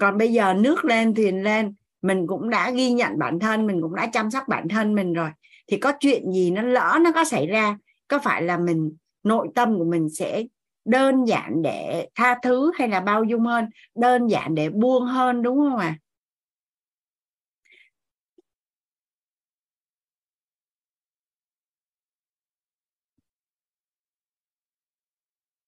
Còn 0.00 0.18
bây 0.18 0.32
giờ 0.32 0.54
nước 0.54 0.84
lên, 0.84 1.14
thuyền 1.14 1.42
lên, 1.42 1.74
mình 2.02 2.26
cũng 2.26 2.50
đã 2.50 2.70
ghi 2.70 2.92
nhận 2.92 3.18
bản 3.18 3.38
thân, 3.38 3.66
mình 3.66 3.82
cũng 3.82 3.94
đã 3.94 4.06
chăm 4.06 4.30
sóc 4.30 4.48
bản 4.48 4.68
thân 4.68 4.94
mình 4.94 5.12
rồi. 5.12 5.30
Thì 5.66 5.76
có 5.76 5.92
chuyện 6.00 6.32
gì 6.32 6.50
nó 6.50 6.62
lỡ, 6.62 6.98
nó 7.02 7.12
có 7.12 7.24
xảy 7.24 7.46
ra, 7.46 7.78
có 8.08 8.18
phải 8.18 8.42
là 8.42 8.58
mình, 8.58 8.96
nội 9.22 9.48
tâm 9.54 9.78
của 9.78 9.84
mình 9.84 10.08
sẽ 10.10 10.44
đơn 10.84 11.24
giản 11.24 11.62
để 11.62 12.08
tha 12.14 12.34
thứ 12.42 12.72
hay 12.78 12.88
là 12.88 13.00
bao 13.00 13.24
dung 13.24 13.42
hơn, 13.42 13.64
đơn 13.94 14.26
giản 14.26 14.54
để 14.54 14.70
buông 14.70 15.04
hơn, 15.04 15.42
đúng 15.42 15.58
không 15.58 15.76
ạ? 15.76 15.86
à? 15.86 16.03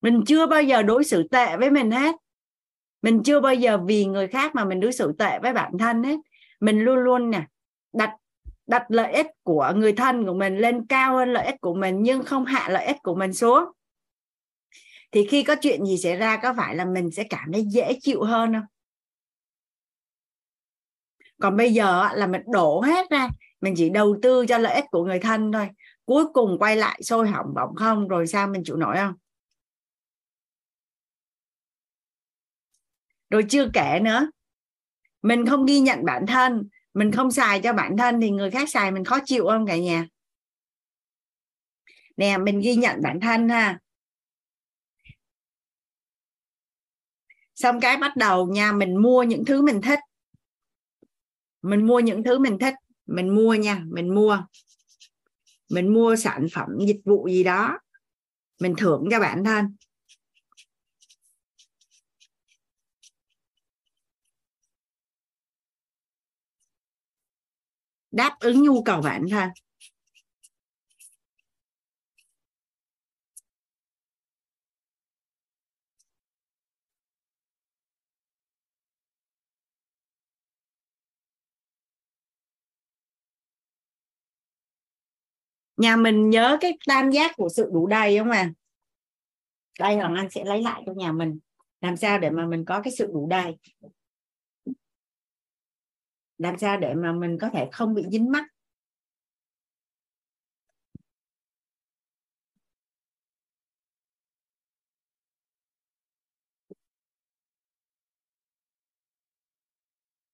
Mình 0.06 0.24
chưa 0.26 0.46
bao 0.46 0.62
giờ 0.62 0.82
đối 0.82 1.04
xử 1.04 1.28
tệ 1.28 1.56
với 1.56 1.70
mình 1.70 1.90
hết. 1.90 2.16
Mình 3.02 3.22
chưa 3.22 3.40
bao 3.40 3.54
giờ 3.54 3.78
vì 3.86 4.04
người 4.04 4.28
khác 4.28 4.54
mà 4.54 4.64
mình 4.64 4.80
đối 4.80 4.92
xử 4.92 5.12
tệ 5.18 5.38
với 5.38 5.52
bản 5.52 5.78
thân 5.78 6.02
hết. 6.02 6.16
Mình 6.60 6.80
luôn 6.80 6.98
luôn 6.98 7.30
nè, 7.30 7.46
đặt 7.92 8.10
đặt 8.66 8.82
lợi 8.88 9.12
ích 9.12 9.26
của 9.42 9.72
người 9.76 9.92
thân 9.92 10.26
của 10.26 10.34
mình 10.34 10.58
lên 10.58 10.86
cao 10.86 11.16
hơn 11.16 11.32
lợi 11.32 11.46
ích 11.46 11.60
của 11.60 11.74
mình 11.74 12.02
nhưng 12.02 12.22
không 12.22 12.44
hạ 12.44 12.68
lợi 12.68 12.86
ích 12.86 12.96
của 13.02 13.14
mình 13.14 13.32
xuống. 13.32 13.64
Thì 15.12 15.26
khi 15.26 15.42
có 15.42 15.56
chuyện 15.60 15.86
gì 15.86 15.98
xảy 15.98 16.16
ra, 16.16 16.36
có 16.36 16.54
phải 16.56 16.76
là 16.76 16.84
mình 16.84 17.10
sẽ 17.10 17.24
cảm 17.30 17.52
thấy 17.52 17.64
dễ 17.64 17.98
chịu 18.00 18.22
hơn 18.22 18.52
không? 18.52 18.66
Còn 21.40 21.56
bây 21.56 21.72
giờ 21.72 22.08
là 22.14 22.26
mình 22.26 22.42
đổ 22.46 22.80
hết 22.80 23.10
ra, 23.10 23.28
mình 23.60 23.74
chỉ 23.76 23.90
đầu 23.90 24.16
tư 24.22 24.46
cho 24.48 24.58
lợi 24.58 24.74
ích 24.74 24.84
của 24.90 25.04
người 25.04 25.18
thân 25.18 25.52
thôi. 25.52 25.68
Cuối 26.04 26.24
cùng 26.32 26.58
quay 26.58 26.76
lại 26.76 27.02
sôi 27.02 27.28
hỏng 27.28 27.54
bỏng 27.54 27.74
không, 27.74 28.08
rồi 28.08 28.26
sao 28.26 28.46
mình 28.46 28.62
chịu 28.64 28.76
nổi 28.76 28.96
không? 28.96 29.14
Rồi 33.30 33.44
chưa 33.48 33.68
kể 33.72 34.00
nữa, 34.02 34.30
mình 35.22 35.46
không 35.46 35.66
ghi 35.66 35.80
nhận 35.80 36.04
bản 36.04 36.26
thân, 36.26 36.68
mình 36.94 37.12
không 37.12 37.30
xài 37.30 37.60
cho 37.60 37.72
bản 37.72 37.96
thân 37.96 38.20
thì 38.20 38.30
người 38.30 38.50
khác 38.50 38.70
xài 38.70 38.90
mình 38.90 39.04
khó 39.04 39.18
chịu 39.24 39.46
không 39.46 39.66
cả 39.66 39.76
nhà. 39.76 40.06
Nè, 42.16 42.38
mình 42.38 42.60
ghi 42.60 42.74
nhận 42.74 43.02
bản 43.02 43.20
thân 43.20 43.48
ha. 43.48 43.78
Xong 47.54 47.80
cái 47.80 47.96
bắt 47.96 48.16
đầu 48.16 48.46
nha, 48.46 48.72
mình 48.72 49.02
mua 49.02 49.22
những 49.22 49.44
thứ 49.44 49.62
mình 49.62 49.80
thích. 49.82 49.98
Mình 51.62 51.86
mua 51.86 52.00
những 52.00 52.22
thứ 52.22 52.38
mình 52.38 52.58
thích, 52.58 52.74
mình 53.06 53.34
mua 53.34 53.54
nha, 53.54 53.82
mình 53.86 54.14
mua. 54.14 54.42
Mình 55.70 55.94
mua 55.94 56.16
sản 56.16 56.46
phẩm, 56.54 56.68
dịch 56.86 57.00
vụ 57.04 57.28
gì 57.28 57.44
đó, 57.44 57.78
mình 58.60 58.74
thưởng 58.78 59.04
cho 59.10 59.20
bản 59.20 59.44
thân. 59.44 59.76
Đáp 68.16 68.36
ứng 68.40 68.62
nhu 68.62 68.82
cầu 68.82 69.00
bản 69.02 69.28
thân 69.30 69.50
nhà 85.76 85.96
mình 85.96 86.30
nhớ 86.30 86.58
cái 86.60 86.78
tam 86.86 87.10
giác 87.10 87.32
của 87.36 87.48
sự 87.48 87.70
đủ 87.72 87.86
đầy 87.86 88.18
không 88.18 88.30
à 88.30 88.52
đây, 89.78 89.96
hoàng 89.96 90.14
anh 90.14 90.30
sẽ 90.30 90.44
lấy 90.44 90.62
lại 90.62 90.82
cho 90.86 90.92
nhà 90.92 91.12
mình. 91.12 91.38
Làm 91.80 91.96
sao 91.96 92.18
để 92.18 92.30
mà 92.30 92.46
mình 92.46 92.64
có 92.64 92.80
cái 92.80 92.92
sự 92.98 93.10
đủ 93.12 93.26
đầy? 93.30 93.56
Làm 96.38 96.58
sao 96.58 96.76
để 96.80 96.94
mà 96.94 97.12
mình 97.12 97.38
có 97.40 97.50
thể 97.50 97.68
không 97.72 97.94
bị 97.94 98.02
dính 98.12 98.30
mắc? 98.32 98.44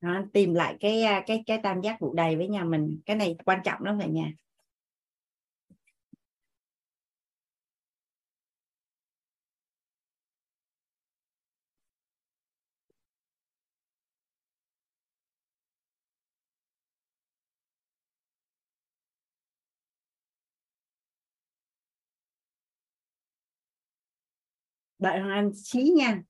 Đó, 0.01 0.23
tìm 0.33 0.55
lại 0.55 0.77
cái 0.81 1.03
à, 1.03 1.23
cái 1.27 1.43
cái 1.47 1.59
tam 1.63 1.81
giác 1.81 2.01
đủ 2.01 2.15
đầy 2.15 2.37
với 2.37 2.49
nhà 2.49 2.65
mình. 2.65 3.01
Cái 3.07 3.17
này 3.17 3.37
quan 3.45 3.61
trọng 3.65 3.83
lắm 3.85 3.99
cả 4.01 4.07
nhà. 4.07 4.33
Đợi 25.03 25.21
hoàng 25.21 25.31
anh 25.33 25.51
xí 25.55 25.83
nha. 25.97 26.23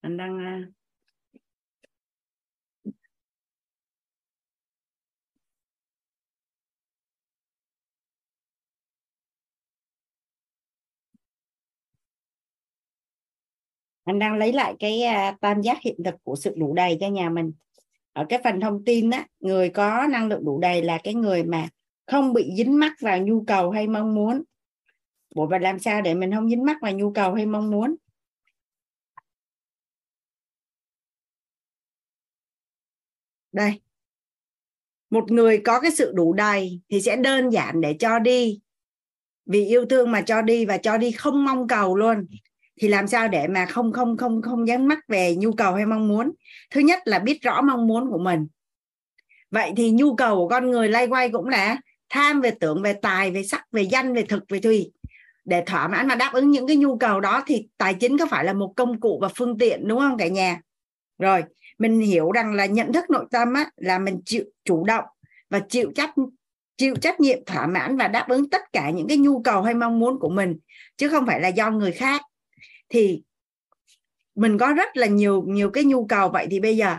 Anh 0.00 0.16
đang 0.16 0.38
à, 0.38 0.66
anh 14.04 14.18
đang 14.18 14.36
lấy 14.36 14.52
lại 14.52 14.74
cái 14.78 15.02
à, 15.02 15.36
tam 15.40 15.62
giác 15.62 15.78
hiện 15.82 15.96
thực 16.04 16.14
của 16.22 16.36
sự 16.36 16.54
đủ 16.56 16.74
đầy 16.74 16.96
cho 17.00 17.08
nhà 17.08 17.30
mình. 17.30 17.52
Ở 18.12 18.26
cái 18.28 18.40
phần 18.44 18.60
thông 18.60 18.84
tin 18.84 19.10
á, 19.10 19.26
người 19.40 19.68
có 19.70 20.06
năng 20.10 20.28
lượng 20.28 20.44
đủ 20.44 20.60
đầy 20.60 20.82
là 20.82 20.98
cái 21.04 21.14
người 21.14 21.44
mà 21.44 21.68
không 22.06 22.32
bị 22.32 22.52
dính 22.56 22.78
mắc 22.78 22.92
vào 23.00 23.18
nhu 23.18 23.44
cầu 23.46 23.70
hay 23.70 23.86
mong 23.88 24.14
muốn. 24.14 24.42
Bộ 25.34 25.46
và 25.46 25.58
làm 25.58 25.78
sao 25.78 26.02
để 26.02 26.14
mình 26.14 26.32
không 26.34 26.48
dính 26.48 26.64
mắc 26.64 26.76
vào 26.82 26.92
nhu 26.92 27.12
cầu 27.12 27.34
hay 27.34 27.46
mong 27.46 27.70
muốn? 27.70 27.96
Đây. 33.52 33.80
Một 35.10 35.30
người 35.30 35.60
có 35.64 35.80
cái 35.80 35.90
sự 35.90 36.12
đủ 36.14 36.32
đầy 36.32 36.80
thì 36.88 37.00
sẽ 37.00 37.16
đơn 37.16 37.50
giản 37.50 37.80
để 37.80 37.96
cho 37.98 38.18
đi. 38.18 38.60
Vì 39.46 39.64
yêu 39.66 39.86
thương 39.86 40.10
mà 40.10 40.22
cho 40.22 40.42
đi 40.42 40.64
và 40.64 40.78
cho 40.78 40.96
đi 40.96 41.12
không 41.12 41.44
mong 41.44 41.68
cầu 41.68 41.96
luôn. 41.96 42.26
Thì 42.80 42.88
làm 42.88 43.08
sao 43.08 43.28
để 43.28 43.48
mà 43.48 43.66
không 43.66 43.92
không 43.92 44.16
không 44.16 44.42
không 44.42 44.68
dán 44.68 44.88
mắc 44.88 44.98
về 45.08 45.36
nhu 45.36 45.52
cầu 45.52 45.74
hay 45.74 45.86
mong 45.86 46.08
muốn? 46.08 46.32
Thứ 46.70 46.80
nhất 46.80 46.98
là 47.04 47.18
biết 47.18 47.42
rõ 47.42 47.62
mong 47.62 47.86
muốn 47.86 48.10
của 48.10 48.18
mình. 48.18 48.46
Vậy 49.50 49.72
thì 49.76 49.90
nhu 49.90 50.16
cầu 50.16 50.36
của 50.36 50.48
con 50.48 50.70
người 50.70 50.88
lay 50.88 51.06
quay 51.06 51.30
cũng 51.30 51.48
là 51.48 51.80
tham 52.08 52.40
về 52.40 52.50
tưởng, 52.60 52.82
về 52.82 52.92
tài, 52.92 53.30
về 53.30 53.42
sắc, 53.42 53.66
về 53.72 53.82
danh, 53.82 54.14
về 54.14 54.22
thực, 54.22 54.44
về 54.48 54.60
thùy 54.60 54.92
để 55.44 55.62
thỏa 55.66 55.88
mãn 55.88 56.08
và 56.08 56.14
đáp 56.14 56.30
ứng 56.32 56.50
những 56.50 56.66
cái 56.66 56.76
nhu 56.76 56.98
cầu 56.98 57.20
đó 57.20 57.42
thì 57.46 57.68
tài 57.78 57.94
chính 57.94 58.18
có 58.18 58.26
phải 58.26 58.44
là 58.44 58.52
một 58.52 58.72
công 58.76 59.00
cụ 59.00 59.18
và 59.22 59.28
phương 59.36 59.58
tiện 59.58 59.88
đúng 59.88 59.98
không 59.98 60.18
cả 60.18 60.28
nhà? 60.28 60.60
Rồi 61.18 61.44
mình 61.78 62.00
hiểu 62.00 62.32
rằng 62.32 62.54
là 62.54 62.66
nhận 62.66 62.92
thức 62.92 63.10
nội 63.10 63.24
tâm 63.30 63.54
á, 63.54 63.70
là 63.76 63.98
mình 63.98 64.20
chịu 64.24 64.44
chủ 64.64 64.84
động 64.84 65.04
và 65.50 65.60
chịu 65.68 65.92
trách 65.94 66.14
chịu 66.76 66.96
trách 66.96 67.20
nhiệm 67.20 67.38
thỏa 67.46 67.66
mãn 67.66 67.96
và 67.96 68.08
đáp 68.08 68.26
ứng 68.28 68.50
tất 68.50 68.72
cả 68.72 68.90
những 68.90 69.08
cái 69.08 69.18
nhu 69.18 69.42
cầu 69.42 69.62
hay 69.62 69.74
mong 69.74 69.98
muốn 69.98 70.18
của 70.18 70.28
mình 70.28 70.58
chứ 70.96 71.08
không 71.08 71.26
phải 71.26 71.40
là 71.40 71.48
do 71.48 71.70
người 71.70 71.92
khác. 71.92 72.20
Thì 72.88 73.22
mình 74.34 74.58
có 74.58 74.72
rất 74.72 74.96
là 74.96 75.06
nhiều 75.06 75.44
nhiều 75.46 75.70
cái 75.70 75.84
nhu 75.84 76.06
cầu. 76.06 76.28
Vậy 76.28 76.46
thì 76.50 76.60
bây 76.60 76.76
giờ 76.76 76.96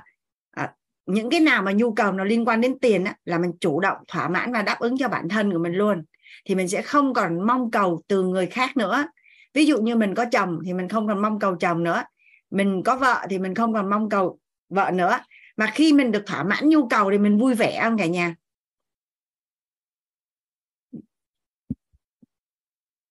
à, 0.52 0.74
những 1.06 1.30
cái 1.30 1.40
nào 1.40 1.62
mà 1.62 1.72
nhu 1.72 1.94
cầu 1.94 2.12
nó 2.12 2.24
liên 2.24 2.48
quan 2.48 2.62
đến 2.62 2.80
tiền 2.80 3.04
á, 3.04 3.16
là 3.26 3.38
mình 3.38 3.52
chủ 3.60 3.80
động 3.80 3.98
thỏa 4.08 4.30
mãn 4.30 4.54
và 4.54 4.62
đáp 4.62 4.80
ứng 4.80 4.98
cho 4.98 5.08
bản 5.08 5.30
thân 5.30 5.52
của 5.52 5.60
mình 5.60 5.74
luôn 5.74 6.04
thì 6.46 6.56
mình 6.56 6.68
sẽ 6.68 6.82
không 6.82 7.14
còn 7.14 7.48
mong 7.48 7.72
cầu 7.72 8.02
từ 8.08 8.24
người 8.24 8.48
khác 8.48 8.78
nữa. 8.78 9.08
Ví 9.54 9.66
dụ 9.66 9.82
như 9.82 9.96
mình 9.96 10.16
có 10.16 10.26
chồng 10.32 10.60
thì 10.66 10.74
mình 10.74 10.90
không 10.90 11.08
còn 11.08 11.22
mong 11.22 11.40
cầu 11.40 11.56
chồng 11.56 11.84
nữa. 11.84 12.04
Mình 12.52 12.82
có 12.86 12.96
vợ 12.96 13.26
thì 13.30 13.40
mình 13.40 13.56
không 13.56 13.74
còn 13.74 13.90
mong 13.90 14.10
cầu 14.10 14.40
vợ 14.70 14.92
nữa. 14.94 15.20
Mà 15.58 15.72
khi 15.74 15.94
mình 15.94 16.12
được 16.12 16.24
thỏa 16.26 16.44
mãn 16.44 16.70
nhu 16.70 16.88
cầu 16.88 17.12
thì 17.12 17.18
mình 17.18 17.40
vui 17.40 17.54
vẻ 17.54 17.80
không 17.84 17.98
cả 17.98 18.06
nhà? 18.06 18.36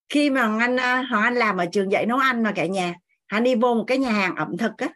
Khi 0.09 0.31
mà 0.31 0.57
anh 0.61 0.77
à, 0.77 1.02
hoàng 1.11 1.23
anh 1.23 1.35
làm 1.35 1.57
ở 1.57 1.66
trường 1.73 1.93
dạy 1.93 2.07
nấu 2.07 2.19
ăn 2.19 2.43
mà 2.43 2.52
cả 2.57 2.66
nhà 2.66 2.94
anh 3.27 3.44
đi 3.44 3.55
vô 3.55 3.74
một 3.74 3.85
cái 3.86 3.98
nhà 3.98 4.11
hàng 4.11 4.36
ẩm 4.36 4.57
thực 4.57 4.73
á, 4.77 4.89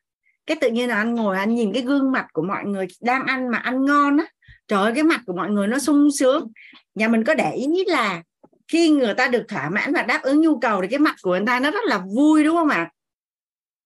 cái 0.47 0.57
tự 0.61 0.71
nhiên 0.71 0.89
là 0.89 0.97
anh 0.97 1.15
ngồi 1.15 1.39
anh 1.39 1.55
nhìn 1.55 1.73
cái 1.73 1.83
gương 1.83 2.13
mặt 2.13 2.27
của 2.33 2.43
mọi 2.43 2.65
người 2.65 2.87
đang 3.01 3.27
ăn 3.27 3.51
mà 3.51 3.59
ăn 3.59 3.85
ngon 3.85 4.17
á 4.17 4.25
trời 4.69 4.83
ơi, 4.83 4.93
cái 4.95 5.05
mặt 5.05 5.21
của 5.27 5.33
mọi 5.33 5.51
người 5.51 5.67
nó 5.67 5.79
sung 5.79 6.09
sướng. 6.19 6.53
Nhà 6.95 7.09
mình 7.09 7.25
có 7.25 7.35
để 7.35 7.53
ý 7.53 7.85
là 7.87 8.23
khi 8.69 8.91
người 8.91 9.15
ta 9.15 9.29
được 9.29 9.45
thỏa 9.49 9.71
mãn 9.71 9.93
và 9.93 10.03
đáp 10.03 10.23
ứng 10.23 10.41
nhu 10.41 10.59
cầu 10.59 10.83
thì 10.83 10.89
cái 10.89 10.99
mặt 10.99 11.15
của 11.23 11.31
người 11.31 11.47
ta 11.47 11.61
nó 11.61 11.71
rất 11.71 11.85
là 11.85 11.99
vui, 12.15 12.45
đúng 12.45 12.57
không 12.57 12.69
ạ? 12.69 12.91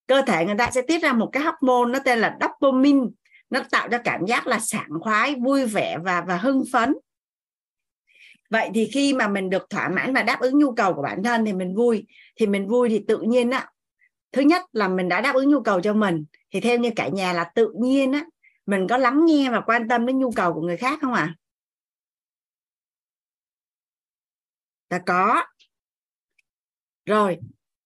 Cơ 0.06 0.22
thể 0.26 0.44
người 0.44 0.55
ta 0.59 0.70
sẽ 0.70 0.82
tiết 0.82 1.02
ra 1.02 1.12
một 1.12 1.30
cái 1.32 1.42
hormone 1.42 1.92
nó 1.92 1.98
tên 1.98 2.18
là 2.18 2.38
dopamine. 2.40 3.06
Nó 3.50 3.60
tạo 3.70 3.88
ra 3.88 3.98
cảm 3.98 4.26
giác 4.26 4.46
là 4.46 4.59
sảng 4.59 4.90
khoái, 5.00 5.34
vui 5.34 5.66
vẻ 5.66 5.98
và 6.05 6.24
và 6.28 6.36
hưng 6.36 6.62
phấn. 6.72 6.94
Vậy 8.50 8.70
thì 8.74 8.90
khi 8.92 9.14
mà 9.14 9.28
mình 9.28 9.50
được 9.50 9.70
thỏa 9.70 9.88
mãn 9.88 10.14
và 10.14 10.22
đáp 10.22 10.40
ứng 10.40 10.59
nhu 10.59 10.72
cầu 10.72 10.94
của 10.94 11.02
bản 11.02 11.22
thân 11.22 11.44
thì 11.44 11.52
mình 11.52 11.74
vui. 11.74 12.06
Thì 12.36 12.46
mình 12.46 12.68
vui 12.68 12.88
thì 12.88 13.05
tự 13.09 13.18
nhiên 13.18 13.50
á, 13.50 13.70
thứ 14.32 14.42
nhất 14.42 14.62
là 14.72 14.88
mình 14.88 15.09
đã 15.09 15.20
đáp 15.20 15.34
ứng 15.34 15.50
nhu 15.50 15.62
cầu 15.62 15.80
cho 15.80 15.94
mình. 15.94 16.24
Thì 16.50 16.60
theo 16.60 16.78
như 16.78 16.90
cả 16.96 17.09
nhà 17.09 17.32
là 17.32 17.44
tự 17.55 17.72
nhiên 17.80 18.12
á 18.12 18.24
mình 18.68 18.86
có 18.88 18.96
lắng 18.96 19.24
nghe 19.26 19.50
và 19.50 19.60
quan 19.60 19.88
tâm 19.88 20.06
đến 20.06 20.18
nhu 20.18 20.30
cầu 20.30 20.54
của 20.54 20.60
người 20.60 20.76
khác 20.76 20.98
không 21.02 21.12
ạ 21.14 21.22
à? 21.22 21.34
ta 24.88 24.98
có 25.06 25.44
rồi, 27.06 27.38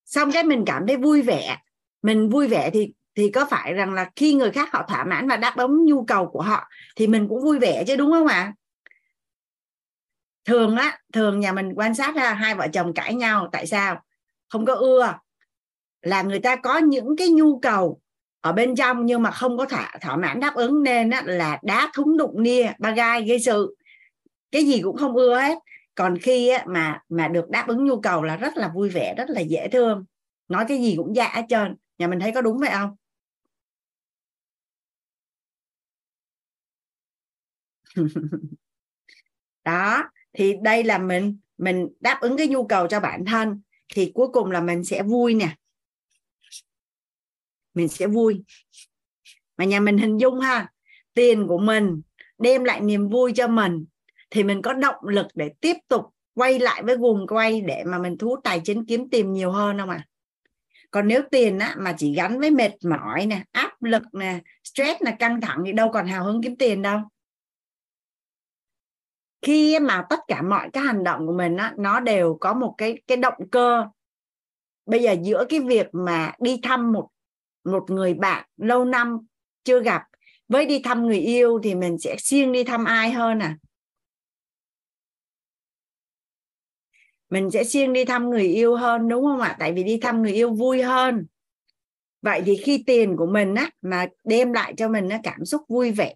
xong 0.05 0.33
cái 0.33 0.45
mình 0.45 0.65
cảm 0.67 0.87
thấy 0.87 0.97
vui 0.97 1.23
vẻ 1.23 1.59
mình 2.03 2.29
vui 2.31 2.49
vẻ 2.49 2.71
thì 2.73 2.93
thì 3.15 3.31
có 3.31 3.47
phải 3.51 3.75
rằng 3.75 3.95
là 3.95 4.11
khi 4.17 4.35
người 4.35 4.51
khác 4.51 4.69
họ 4.73 4.85
thỏa 4.89 5.05
mãn 5.05 5.29
và 5.29 5.37
đáp 5.37 5.55
ứng 5.57 5.85
nhu 5.85 6.05
cầu 6.05 6.31
của 6.33 6.43
họ 6.43 6.69
thì 6.97 7.07
mình 7.07 7.27
cũng 7.29 7.43
vui 7.43 7.59
vẻ 7.59 7.85
chứ, 7.87 7.97
đúng 7.97 8.11
không 8.11 8.27
ạ 8.27 8.35
à? 8.35 8.55
thường 10.45 10.77
á, 10.77 11.01
thường 11.13 11.41
nhà 11.41 11.53
mình 11.53 11.73
quan 11.77 11.95
sát 11.95 12.15
ra 12.15 12.35
hai 12.35 12.55
vợ 12.55 12.67
chồng 12.73 12.95
cãi 12.95 13.15
nhau, 13.15 13.49
tại 13.53 13.67
sao 13.67 14.03
không 14.49 14.67
có 14.67 14.75
ưa 14.75 15.15
là 16.01 16.23
người 16.23 16.39
ta 16.39 16.57
có 16.57 16.79
những 16.79 17.17
cái 17.17 17.29
nhu 17.29 17.59
cầu 17.59 18.01
ở 18.43 18.53
bên 18.53 18.77
trong 18.77 19.07
nhưng 19.07 19.23
mà 19.23 19.31
không 19.31 19.59
có 19.59 19.65
thỏa, 19.65 19.93
thỏa 20.01 20.17
mãn 20.17 20.41
đáp 20.41 20.55
ứng 20.55 20.83
nên 20.83 21.11
á, 21.11 21.23
là 21.27 21.59
đá 21.63 21.91
thúng 21.95 22.17
đụng 22.17 22.43
nia 22.43 22.73
ba 22.79 22.91
gai 22.91 23.25
gây 23.25 23.41
sự. 23.41 23.77
Cái 24.51 24.65
gì 24.65 24.81
cũng 24.83 24.97
không 24.97 25.17
ưa 25.17 25.41
hết. 25.41 25.59
Còn 25.95 26.19
khi 26.19 26.49
á, 26.49 26.65
mà 26.69 27.01
mà 27.09 27.29
được 27.29 27.51
đáp 27.51 27.65
ứng 27.69 27.85
nhu 27.85 28.01
cầu 28.01 28.23
là 28.23 28.37
rất 28.37 28.57
là 28.57 28.69
vui 28.75 28.89
vẻ 28.89 29.15
rất 29.19 29.31
là 29.31 29.41
dễ 29.41 29.69
thương. 29.73 30.05
Nói 30.49 30.65
cái 30.69 30.79
gì 30.79 30.95
cũng 30.97 31.17
dạ 31.17 31.29
hết 31.35 31.43
trơn. 31.49 31.77
Nhà 31.99 32.07
mình 32.07 32.21
thấy 32.21 32.33
có 32.33 32.41
đúng 32.43 32.59
vậy 32.59 32.71
không? 32.73 32.97
Đó 39.65 40.11
thì 40.33 40.55
đây 40.63 40.85
là 40.85 40.99
mình 40.99 41.39
mình 41.59 41.89
đáp 42.01 42.19
ứng 42.21 42.37
cái 42.37 42.49
nhu 42.49 42.67
cầu 42.67 42.87
cho 42.87 43.01
bản 43.01 43.25
thân. 43.25 43.61
Thì 43.95 44.13
cuối 44.15 44.29
cùng 44.33 44.51
là 44.51 44.61
mình 44.61 44.85
sẽ 44.85 45.03
vui 45.03 45.35
nè 45.35 45.57
mình 47.75 47.89
sẽ 47.89 48.07
vui. 48.07 48.43
Mà 49.57 49.65
nhà 49.65 49.81
mình 49.81 49.99
hình 49.99 50.19
dung 50.19 50.41
ha 50.41 50.73
tiền 51.15 51.47
của 51.47 51.59
mình 51.59 52.03
đem 52.39 52.65
lại 52.65 52.81
niềm 52.81 53.09
vui 53.09 53.33
cho 53.37 53.49
mình 53.49 53.85
thì 54.31 54.45
mình 54.45 54.63
có 54.63 54.73
động 54.73 55.09
lực 55.09 55.27
để 55.35 55.51
tiếp 55.61 55.77
tục 55.89 56.05
quay 56.35 56.59
lại 56.59 56.83
với 56.83 56.97
guồng 56.97 57.27
quay 57.27 57.61
để 57.61 57.85
mà 57.87 57.99
mình 57.99 58.19
thu 58.19 58.29
hút 58.29 58.41
tài 58.45 58.61
chính 58.65 58.87
kiếm 58.87 59.11
tiền 59.11 59.33
nhiều 59.33 59.51
hơn 59.51 59.79
không 59.79 59.91
ạ? 59.91 60.07
À? 60.07 60.09
còn 60.93 61.09
nếu 61.09 61.23
tiền 61.31 61.59
á, 61.59 61.75
mà 61.79 61.95
chỉ 61.99 62.15
gắn 62.15 62.41
với 62.41 62.51
mệt 62.51 62.71
mỏi 62.85 63.27
nè 63.27 63.45
áp 63.53 63.83
lực 63.83 64.03
nè 64.13 64.41
stress 64.65 65.03
là 65.03 65.17
căng 65.19 65.41
thẳng 65.41 65.63
thì 65.67 65.73
đâu 65.73 65.91
còn 65.93 66.07
hào 66.07 66.25
hứng 66.25 66.43
kiếm 66.43 66.57
tiền 66.57 66.83
đâu. 66.83 67.01
Khi 69.43 69.79
mà 69.79 70.07
tất 70.11 70.21
cả 70.29 70.43
mọi 70.43 70.71
cái 70.73 70.83
hành 70.83 71.05
động 71.05 71.27
của 71.27 71.33
mình 71.33 71.57
á, 71.57 71.75
nó 71.79 72.01
đều 72.01 72.37
có 72.41 72.55
một 72.55 72.75
cái 72.79 73.03
cái 73.07 73.17
động 73.17 73.51
cơ. 73.53 73.87
Bây 74.87 75.03
giờ 75.03 75.17
giữa 75.23 75.45
cái 75.49 75.61
việc 75.61 75.87
mà 75.93 76.33
đi 76.41 76.61
thăm 76.63 76.93
một 76.93 77.09
một 77.65 77.91
người 77.91 78.15
bạn 78.15 78.49
lâu 78.57 78.85
năm 78.85 79.19
chưa 79.65 79.83
gặp. 79.83 80.03
Với 80.49 80.67
đi 80.67 80.81
thăm 80.85 81.07
người 81.07 81.19
yêu 81.19 81.61
thì 81.63 81.75
mình 81.75 81.99
sẽ 81.99 82.17
siêng 82.19 82.53
đi 82.53 82.65
thăm 82.65 82.85
ai 82.85 83.11
hơn 83.11 83.39
à? 83.39 83.57
Mình 87.31 87.51
sẽ 87.51 87.65
siêng 87.65 87.93
đi 87.93 88.05
thăm 88.05 88.31
người 88.31 88.47
yêu 88.47 88.77
hơn, 88.77 89.09
đúng 89.09 89.25
không 89.25 89.41
ạ? 89.41 89.57
Tại 89.59 89.73
vì 89.73 89.83
đi 89.85 89.99
thăm 89.99 90.23
người 90.23 90.33
yêu 90.33 90.53
vui 90.53 90.83
hơn. 90.83 91.27
Vậy 92.23 92.43
thì 92.47 92.57
khi 92.57 92.85
tiền 92.87 93.17
của 93.17 93.27
mình 93.27 93.55
á, 93.55 93.71
mà 93.83 94.07
đem 94.25 94.53
lại 94.53 94.75
cho 94.77 94.89
mình 94.89 95.09
nó 95.09 95.17
cảm 95.23 95.45
xúc 95.45 95.63
vui 95.69 95.91
vẻ, 95.93 96.15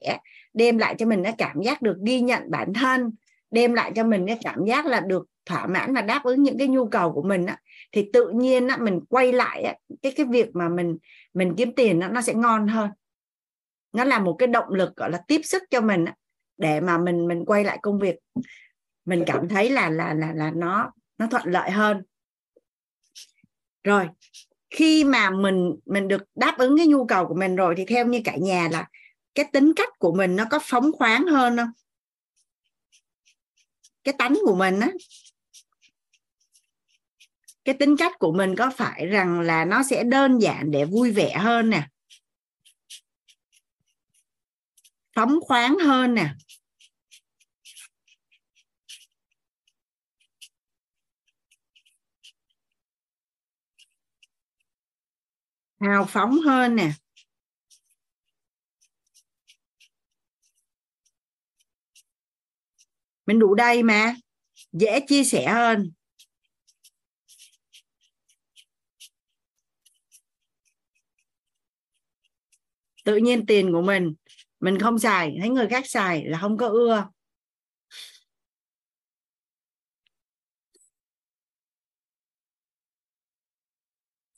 đem 0.55 0.78
lại 0.78 0.94
cho 0.98 1.06
mình 1.06 1.23
nó 1.23 1.31
cảm 1.39 1.62
giác 1.62 1.82
được 1.82 1.97
ghi 2.06 2.20
nhận 2.20 2.51
bản 2.51 2.73
thân 2.73 3.12
đem 3.57 3.74
lại 3.74 3.93
cho 3.97 4.05
mình 4.05 4.27
cái 4.27 4.39
cảm 4.43 4.65
giác 4.65 4.87
là 4.87 5.01
được 5.01 5.27
thỏa 5.47 5.66
mãn 5.66 5.95
và 5.95 6.01
đáp 6.03 6.24
ứng 6.24 6.43
những 6.43 6.59
cái 6.59 6.69
nhu 6.69 6.89
cầu 6.89 7.12
của 7.12 7.23
mình 7.23 7.47
á 7.47 7.59
thì 7.93 8.11
tự 8.12 8.28
nhiên 8.28 8.69
á 8.69 8.77
mình 8.77 9.01
quay 9.09 9.33
lại 9.33 9.62
á, 9.62 9.74
cái 10.03 10.12
cái 10.16 10.27
việc 10.27 10.49
mà 10.55 10.69
mình 10.69 10.99
mình 11.35 11.55
kiếm 11.57 11.73
tiền 11.77 11.99
nó 11.99 12.09
nó 12.09 12.20
sẽ 12.20 12.35
ngon 12.35 12.69
hơn. 12.69 12.91
Nó 13.93 14.05
là 14.05 14.19
một 14.19 14.37
cái 14.39 14.47
động 14.47 14.69
lực 14.69 14.97
gọi 14.97 15.11
là 15.11 15.20
tiếp 15.28 15.41
sức 15.45 15.62
cho 15.70 15.81
mình 15.81 16.05
á, 16.05 16.15
để 16.59 16.81
mà 16.81 16.99
mình 16.99 17.28
mình 17.28 17.45
quay 17.45 17.65
lại 17.65 17.78
công 17.83 17.99
việc. 17.99 18.16
Mình 19.05 19.24
cảm 19.27 19.49
thấy 19.49 19.70
là 19.70 19.91
là 19.91 20.15
là 20.15 20.33
là 20.35 20.51
nó 20.51 20.93
nó 21.19 21.27
thuận 21.27 21.43
lợi 21.47 21.70
hơn. 21.70 22.03
Rồi 23.85 24.09
khi 24.70 25.05
mà 25.05 25.31
mình 25.31 25.77
mình 25.87 26.09
được 26.09 26.23
đáp 26.35 26.55
ứng 26.59 26.77
cái 26.77 26.87
nhu 26.87 27.07
cầu 27.07 27.27
của 27.27 27.35
mình 27.35 27.57
rồi 27.57 27.74
thì 27.77 27.85
theo 27.85 28.07
như 28.07 28.20
cả 28.24 28.37
nhà 28.37 28.69
là 28.73 28.89
cái 29.35 29.47
tính 29.53 29.73
cách 29.77 29.99
của 29.99 30.15
mình 30.15 30.37
nó 30.37 30.45
có 30.51 30.59
phóng 30.62 30.93
khoáng 30.93 31.27
hơn 31.27 31.57
không? 31.57 31.70
Cái 34.07 34.15
tánh 34.19 34.35
của 34.45 34.55
mình 34.57 34.81
á, 34.81 34.91
cái 37.65 37.74
tính 37.74 37.97
cách 37.97 38.12
của 38.19 38.33
mình 38.33 38.57
có 38.57 38.70
phải 38.77 39.07
rằng 39.07 39.41
là 39.41 39.65
nó 39.65 39.83
sẽ 39.83 40.05
đơn 40.05 40.39
giản 40.39 40.70
để 40.70 40.85
vui 40.85 41.12
vẻ 41.12 41.35
hơn 41.39 41.70
nè? 41.70 41.89
Phóng 45.15 45.39
khoáng 45.41 45.78
hơn 45.78 46.15
nè? 46.15 46.35
Hào 55.81 56.05
phóng 56.05 56.39
hơn 56.39 56.77
nè? 56.77 56.93
Mình 63.27 63.39
đủ 63.39 63.55
đầy 63.55 63.82
mà. 63.82 64.15
Dễ 64.73 65.01
chia 65.09 65.24
sẻ 65.24 65.47
hơn. 65.47 65.93
Tự 73.05 73.16
nhiên 73.16 73.47
tiền 73.47 73.73
của 73.73 73.82
mình 73.82 74.15
mình 74.61 74.78
không 74.78 74.98
xài, 74.98 75.36
thấy 75.40 75.48
người 75.48 75.69
khác 75.69 75.85
xài 75.86 76.24
là 76.24 76.39
không 76.39 76.57
có 76.57 76.69
ưa. 76.69 77.09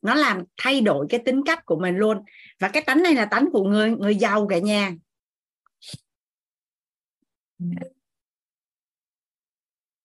Nó 0.02 0.14
làm 0.14 0.44
thay 0.56 0.80
đổi 0.80 1.06
cái 1.10 1.20
tính 1.26 1.42
cách 1.46 1.66
của 1.66 1.78
mình 1.80 1.96
luôn. 1.96 2.24
Và 2.58 2.68
cái 2.68 2.82
tánh 2.86 3.02
này 3.02 3.14
là 3.14 3.24
tánh 3.30 3.48
của 3.52 3.64
người 3.64 3.90
người 3.90 4.16
giàu 4.16 4.46
cả 4.50 4.58
nhà 4.58 4.92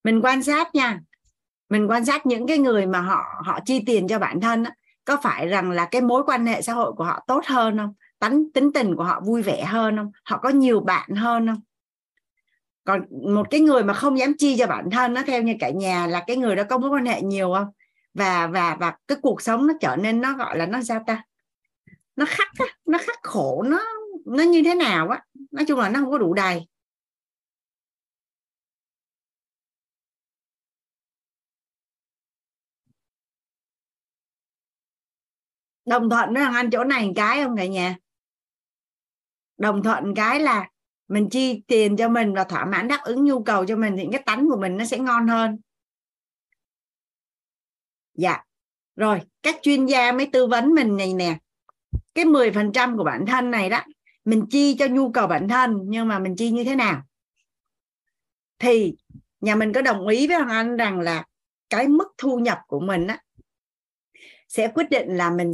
mình 0.03 0.21
quan 0.23 0.43
sát 0.43 0.75
nha. 0.75 0.99
Mình 1.69 1.87
quan 1.87 2.05
sát 2.05 2.25
những 2.25 2.47
cái 2.47 2.57
người 2.57 2.85
mà 2.85 3.01
họ 3.01 3.43
họ 3.45 3.59
chi 3.65 3.83
tiền 3.85 4.07
cho 4.07 4.19
bản 4.19 4.41
thân 4.41 4.63
có 5.05 5.17
phải 5.23 5.47
rằng 5.47 5.71
là 5.71 5.85
cái 5.85 6.01
mối 6.01 6.23
quan 6.25 6.45
hệ 6.45 6.61
xã 6.61 6.73
hội 6.73 6.93
của 6.93 7.03
họ 7.03 7.23
tốt 7.27 7.45
hơn 7.45 7.77
không? 7.77 7.93
Tính 8.19 8.51
tính 8.53 8.73
tình 8.73 8.95
của 8.95 9.03
họ 9.03 9.21
vui 9.25 9.41
vẻ 9.41 9.63
hơn 9.63 9.97
không? 9.97 10.11
Họ 10.23 10.37
có 10.37 10.49
nhiều 10.49 10.79
bạn 10.79 11.09
hơn 11.09 11.47
không? 11.47 11.61
Còn 12.83 13.01
một 13.33 13.47
cái 13.49 13.59
người 13.59 13.83
mà 13.83 13.93
không 13.93 14.19
dám 14.19 14.33
chi 14.37 14.55
cho 14.57 14.67
bản 14.67 14.89
thân 14.89 15.13
nó 15.13 15.21
theo 15.27 15.41
như 15.41 15.55
cả 15.59 15.69
nhà 15.69 16.07
là 16.07 16.23
cái 16.27 16.37
người 16.37 16.55
đó 16.55 16.63
có 16.69 16.77
mối 16.77 16.89
quan 16.89 17.05
hệ 17.05 17.21
nhiều 17.21 17.53
không? 17.53 17.67
Và 18.13 18.47
và 18.47 18.77
và 18.79 18.93
cái 19.07 19.17
cuộc 19.21 19.41
sống 19.41 19.67
nó 19.67 19.73
trở 19.81 19.95
nên 19.95 20.21
nó 20.21 20.33
gọi 20.33 20.57
là 20.57 20.65
nó 20.65 20.83
sao 20.83 21.03
ta? 21.07 21.23
Nó 22.15 22.25
khắc 22.29 22.47
á, 22.59 22.65
nó 22.85 22.97
khắc 23.01 23.19
khổ 23.23 23.63
nó 23.67 23.79
nó 24.25 24.43
như 24.43 24.61
thế 24.65 24.75
nào 24.75 25.09
á? 25.09 25.23
Nói 25.51 25.65
chung 25.65 25.79
là 25.79 25.89
nó 25.89 25.99
không 25.99 26.11
có 26.11 26.17
đủ 26.17 26.33
đầy. 26.33 26.67
Đồng 35.85 36.09
thuận 36.09 36.33
nó 36.33 36.51
anh 36.53 36.69
chỗ 36.69 36.83
này 36.83 37.11
cái 37.15 37.43
không 37.43 37.57
cả 37.57 37.65
nhà? 37.65 37.97
Đồng 39.57 39.83
thuận 39.83 40.15
cái 40.15 40.39
là 40.39 40.69
mình 41.07 41.29
chi 41.29 41.63
tiền 41.67 41.97
cho 41.97 42.09
mình 42.09 42.33
và 42.33 42.43
thỏa 42.43 42.65
mãn 42.65 42.87
đáp 42.87 42.99
ứng 43.03 43.25
nhu 43.25 43.43
cầu 43.43 43.65
cho 43.65 43.75
mình 43.75 43.95
thì 43.97 44.07
cái 44.11 44.23
tánh 44.25 44.49
của 44.49 44.57
mình 44.57 44.77
nó 44.77 44.85
sẽ 44.85 44.97
ngon 44.99 45.27
hơn. 45.27 45.59
Dạ. 48.13 48.43
Rồi, 48.95 49.21
các 49.43 49.55
chuyên 49.61 49.85
gia 49.85 50.11
mới 50.11 50.29
tư 50.33 50.47
vấn 50.47 50.73
mình 50.73 50.97
này 50.97 51.13
nè. 51.13 51.37
Cái 52.13 52.25
10% 52.25 52.97
của 52.97 53.03
bản 53.03 53.25
thân 53.25 53.51
này 53.51 53.69
đó, 53.69 53.81
mình 54.25 54.45
chi 54.49 54.75
cho 54.79 54.87
nhu 54.87 55.11
cầu 55.11 55.27
bản 55.27 55.47
thân, 55.47 55.77
nhưng 55.83 56.07
mà 56.07 56.19
mình 56.19 56.35
chi 56.35 56.51
như 56.51 56.63
thế 56.63 56.75
nào? 56.75 57.03
Thì 58.59 58.95
nhà 59.41 59.55
mình 59.55 59.73
có 59.73 59.81
đồng 59.81 60.07
ý 60.07 60.27
với 60.27 60.37
hoàng 60.37 60.49
anh 60.49 60.77
rằng 60.77 60.99
là 60.99 61.25
cái 61.69 61.87
mức 61.87 62.07
thu 62.17 62.39
nhập 62.39 62.59
của 62.67 62.79
mình 62.79 63.07
á 63.07 63.19
sẽ 64.53 64.71
quyết 64.75 64.89
định 64.89 65.07
là 65.07 65.29
mình 65.29 65.53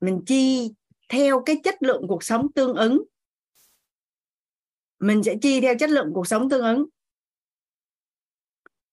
mình 0.00 0.22
chi 0.26 0.72
theo 1.08 1.42
cái 1.46 1.60
chất 1.64 1.82
lượng 1.82 2.02
cuộc 2.08 2.24
sống 2.24 2.52
tương 2.52 2.74
ứng. 2.74 3.04
Mình 4.98 5.22
sẽ 5.22 5.34
chi 5.42 5.60
theo 5.60 5.74
chất 5.78 5.90
lượng 5.90 6.10
cuộc 6.14 6.26
sống 6.26 6.50
tương 6.50 6.64
ứng. 6.64 6.86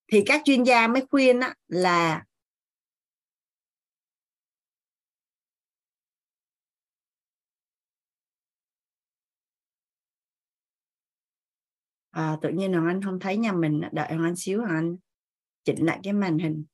Thì 0.08 0.24
các 0.26 0.42
chuyên 0.46 0.64
gia 0.64 0.88
mới 0.88 1.06
khuyên 1.12 1.40
á, 1.40 1.56
là 1.68 2.26
à, 12.12 12.38
tự 12.42 12.50
nhiên 12.50 12.74
hoàng 12.74 12.88
anh 12.88 13.02
không 13.02 13.20
thấy 13.20 13.38
nhà 13.38 13.52
mình 13.52 13.82
đợi 13.92 14.08
hoàng 14.08 14.24
anh 14.24 14.36
xíu 14.36 14.60
hoàng 14.60 14.76
anh 14.76 14.98
chỉnh 15.64 15.86
lại 15.86 16.00
cái 16.04 16.14
màn 16.14 16.38
hình. 16.38 16.66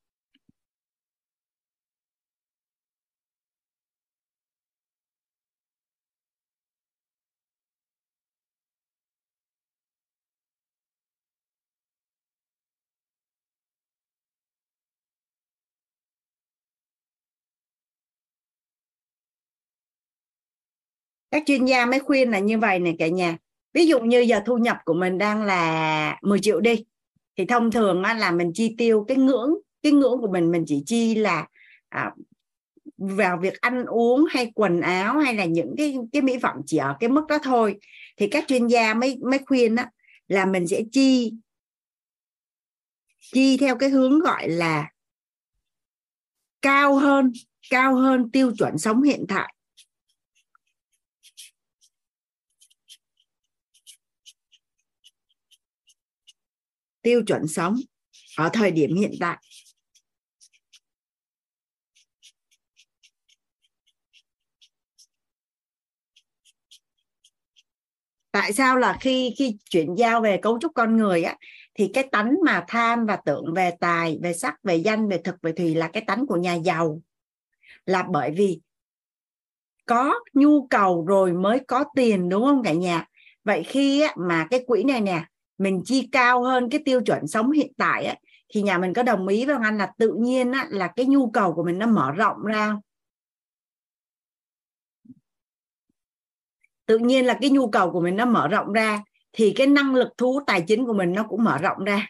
Các 21.36 21.42
chuyên 21.46 21.64
gia 21.64 21.86
mới 21.86 22.00
khuyên 22.00 22.30
là 22.30 22.38
như 22.38 22.58
vậy 22.58 22.78
này 22.78 22.96
cả 22.98 23.08
nhà. 23.08 23.36
Ví 23.72 23.86
dụ 23.86 24.00
như 24.00 24.20
giờ 24.20 24.40
thu 24.46 24.56
nhập 24.56 24.78
của 24.84 24.94
mình 24.94 25.18
đang 25.18 25.42
là 25.42 26.18
10 26.22 26.38
triệu 26.40 26.60
đi 26.60 26.84
thì 27.36 27.44
thông 27.44 27.70
thường 27.70 28.02
là 28.02 28.30
mình 28.30 28.52
chi 28.54 28.74
tiêu 28.78 29.04
cái 29.08 29.16
ngưỡng 29.16 29.50
cái 29.82 29.92
ngưỡng 29.92 30.20
của 30.20 30.32
mình 30.32 30.50
mình 30.50 30.64
chỉ 30.66 30.82
chi 30.86 31.14
là 31.14 31.46
à, 31.88 32.10
vào 32.98 33.38
việc 33.42 33.60
ăn 33.60 33.84
uống 33.84 34.24
hay 34.30 34.52
quần 34.54 34.80
áo 34.80 35.18
hay 35.18 35.34
là 35.34 35.44
những 35.44 35.74
cái 35.78 35.96
cái 36.12 36.22
mỹ 36.22 36.38
phẩm 36.42 36.56
chỉ 36.66 36.76
ở 36.76 36.96
cái 37.00 37.10
mức 37.10 37.26
đó 37.28 37.38
thôi. 37.42 37.78
Thì 38.16 38.28
các 38.28 38.44
chuyên 38.48 38.66
gia 38.66 38.94
mới 38.94 39.18
mới 39.30 39.38
khuyên 39.46 39.74
đó, 39.74 39.84
là 40.28 40.46
mình 40.46 40.66
sẽ 40.66 40.82
chi 40.92 41.32
chi 43.32 43.56
theo 43.56 43.76
cái 43.76 43.88
hướng 43.88 44.20
gọi 44.20 44.48
là 44.48 44.90
cao 46.62 46.94
hơn 46.94 47.32
cao 47.70 47.94
hơn 47.94 48.30
tiêu 48.30 48.52
chuẩn 48.58 48.78
sống 48.78 49.02
hiện 49.02 49.24
tại. 49.28 49.55
Tiêu 57.06 57.22
chuẩn 57.26 57.48
sống 57.48 57.76
ở 58.36 58.50
thời 58.52 58.70
điểm 58.70 58.96
hiện 58.96 59.12
tại. 59.20 59.36
Tại 68.32 68.52
sao 68.52 68.76
là 68.76 68.96
khi 69.00 69.34
khi 69.38 69.56
chuyển 69.70 69.94
giao 69.94 70.20
về 70.20 70.36
cấu 70.42 70.58
trúc 70.60 70.72
con 70.74 70.96
người 70.96 71.22
á 71.22 71.36
thì 71.74 71.90
cái 71.94 72.08
tánh 72.12 72.34
mà 72.44 72.64
tham 72.68 73.06
và 73.06 73.16
tưởng 73.16 73.54
về 73.54 73.70
tài 73.80 74.18
về 74.22 74.32
sắc 74.32 74.54
về 74.62 74.76
danh 74.76 75.08
về 75.08 75.18
thực 75.24 75.34
về 75.42 75.52
thùy 75.52 75.74
là 75.74 75.88
cái 75.88 76.04
tánh 76.06 76.26
của 76.26 76.36
nhà 76.36 76.54
giàu. 76.54 77.00
Là 77.84 78.02
bởi 78.10 78.30
vì 78.36 78.60
có 79.86 80.14
nhu 80.34 80.66
cầu 80.66 81.06
rồi 81.06 81.32
mới 81.32 81.60
có 81.68 81.84
tiền 81.96 82.28
đúng 82.28 82.44
không 82.44 82.62
cả 82.62 82.72
nhà? 82.72 83.06
Vậy 83.44 83.62
khi 83.64 84.00
á, 84.00 84.14
mà 84.16 84.46
cái 84.50 84.64
quỹ 84.66 84.84
này 84.84 85.00
nè 85.00 85.24
mình 85.58 85.82
chi 85.84 86.08
cao 86.12 86.42
hơn 86.42 86.70
cái 86.70 86.82
tiêu 86.84 87.00
chuẩn 87.00 87.26
sống 87.26 87.50
hiện 87.50 87.72
tại 87.76 88.04
á, 88.04 88.14
thì 88.54 88.62
nhà 88.62 88.78
mình 88.78 88.94
có 88.94 89.02
đồng 89.02 89.28
ý 89.28 89.46
với 89.46 89.56
anh 89.62 89.78
là 89.78 89.92
tự 89.98 90.14
nhiên 90.18 90.52
á, 90.52 90.66
là 90.70 90.88
cái 90.96 91.06
nhu 91.06 91.30
cầu 91.30 91.54
của 91.54 91.64
mình 91.64 91.78
nó 91.78 91.86
mở 91.86 92.12
rộng 92.12 92.42
ra. 92.44 92.76
Tự 96.86 96.98
nhiên 96.98 97.26
là 97.26 97.38
cái 97.40 97.50
nhu 97.50 97.70
cầu 97.70 97.92
của 97.92 98.00
mình 98.00 98.16
nó 98.16 98.24
mở 98.24 98.48
rộng 98.48 98.72
ra 98.72 99.02
thì 99.32 99.52
cái 99.56 99.66
năng 99.66 99.94
lực 99.94 100.08
thu 100.18 100.32
hút 100.32 100.42
tài 100.46 100.60
chính 100.60 100.86
của 100.86 100.92
mình 100.92 101.12
nó 101.12 101.22
cũng 101.22 101.44
mở 101.44 101.58
rộng 101.58 101.84
ra. 101.84 102.06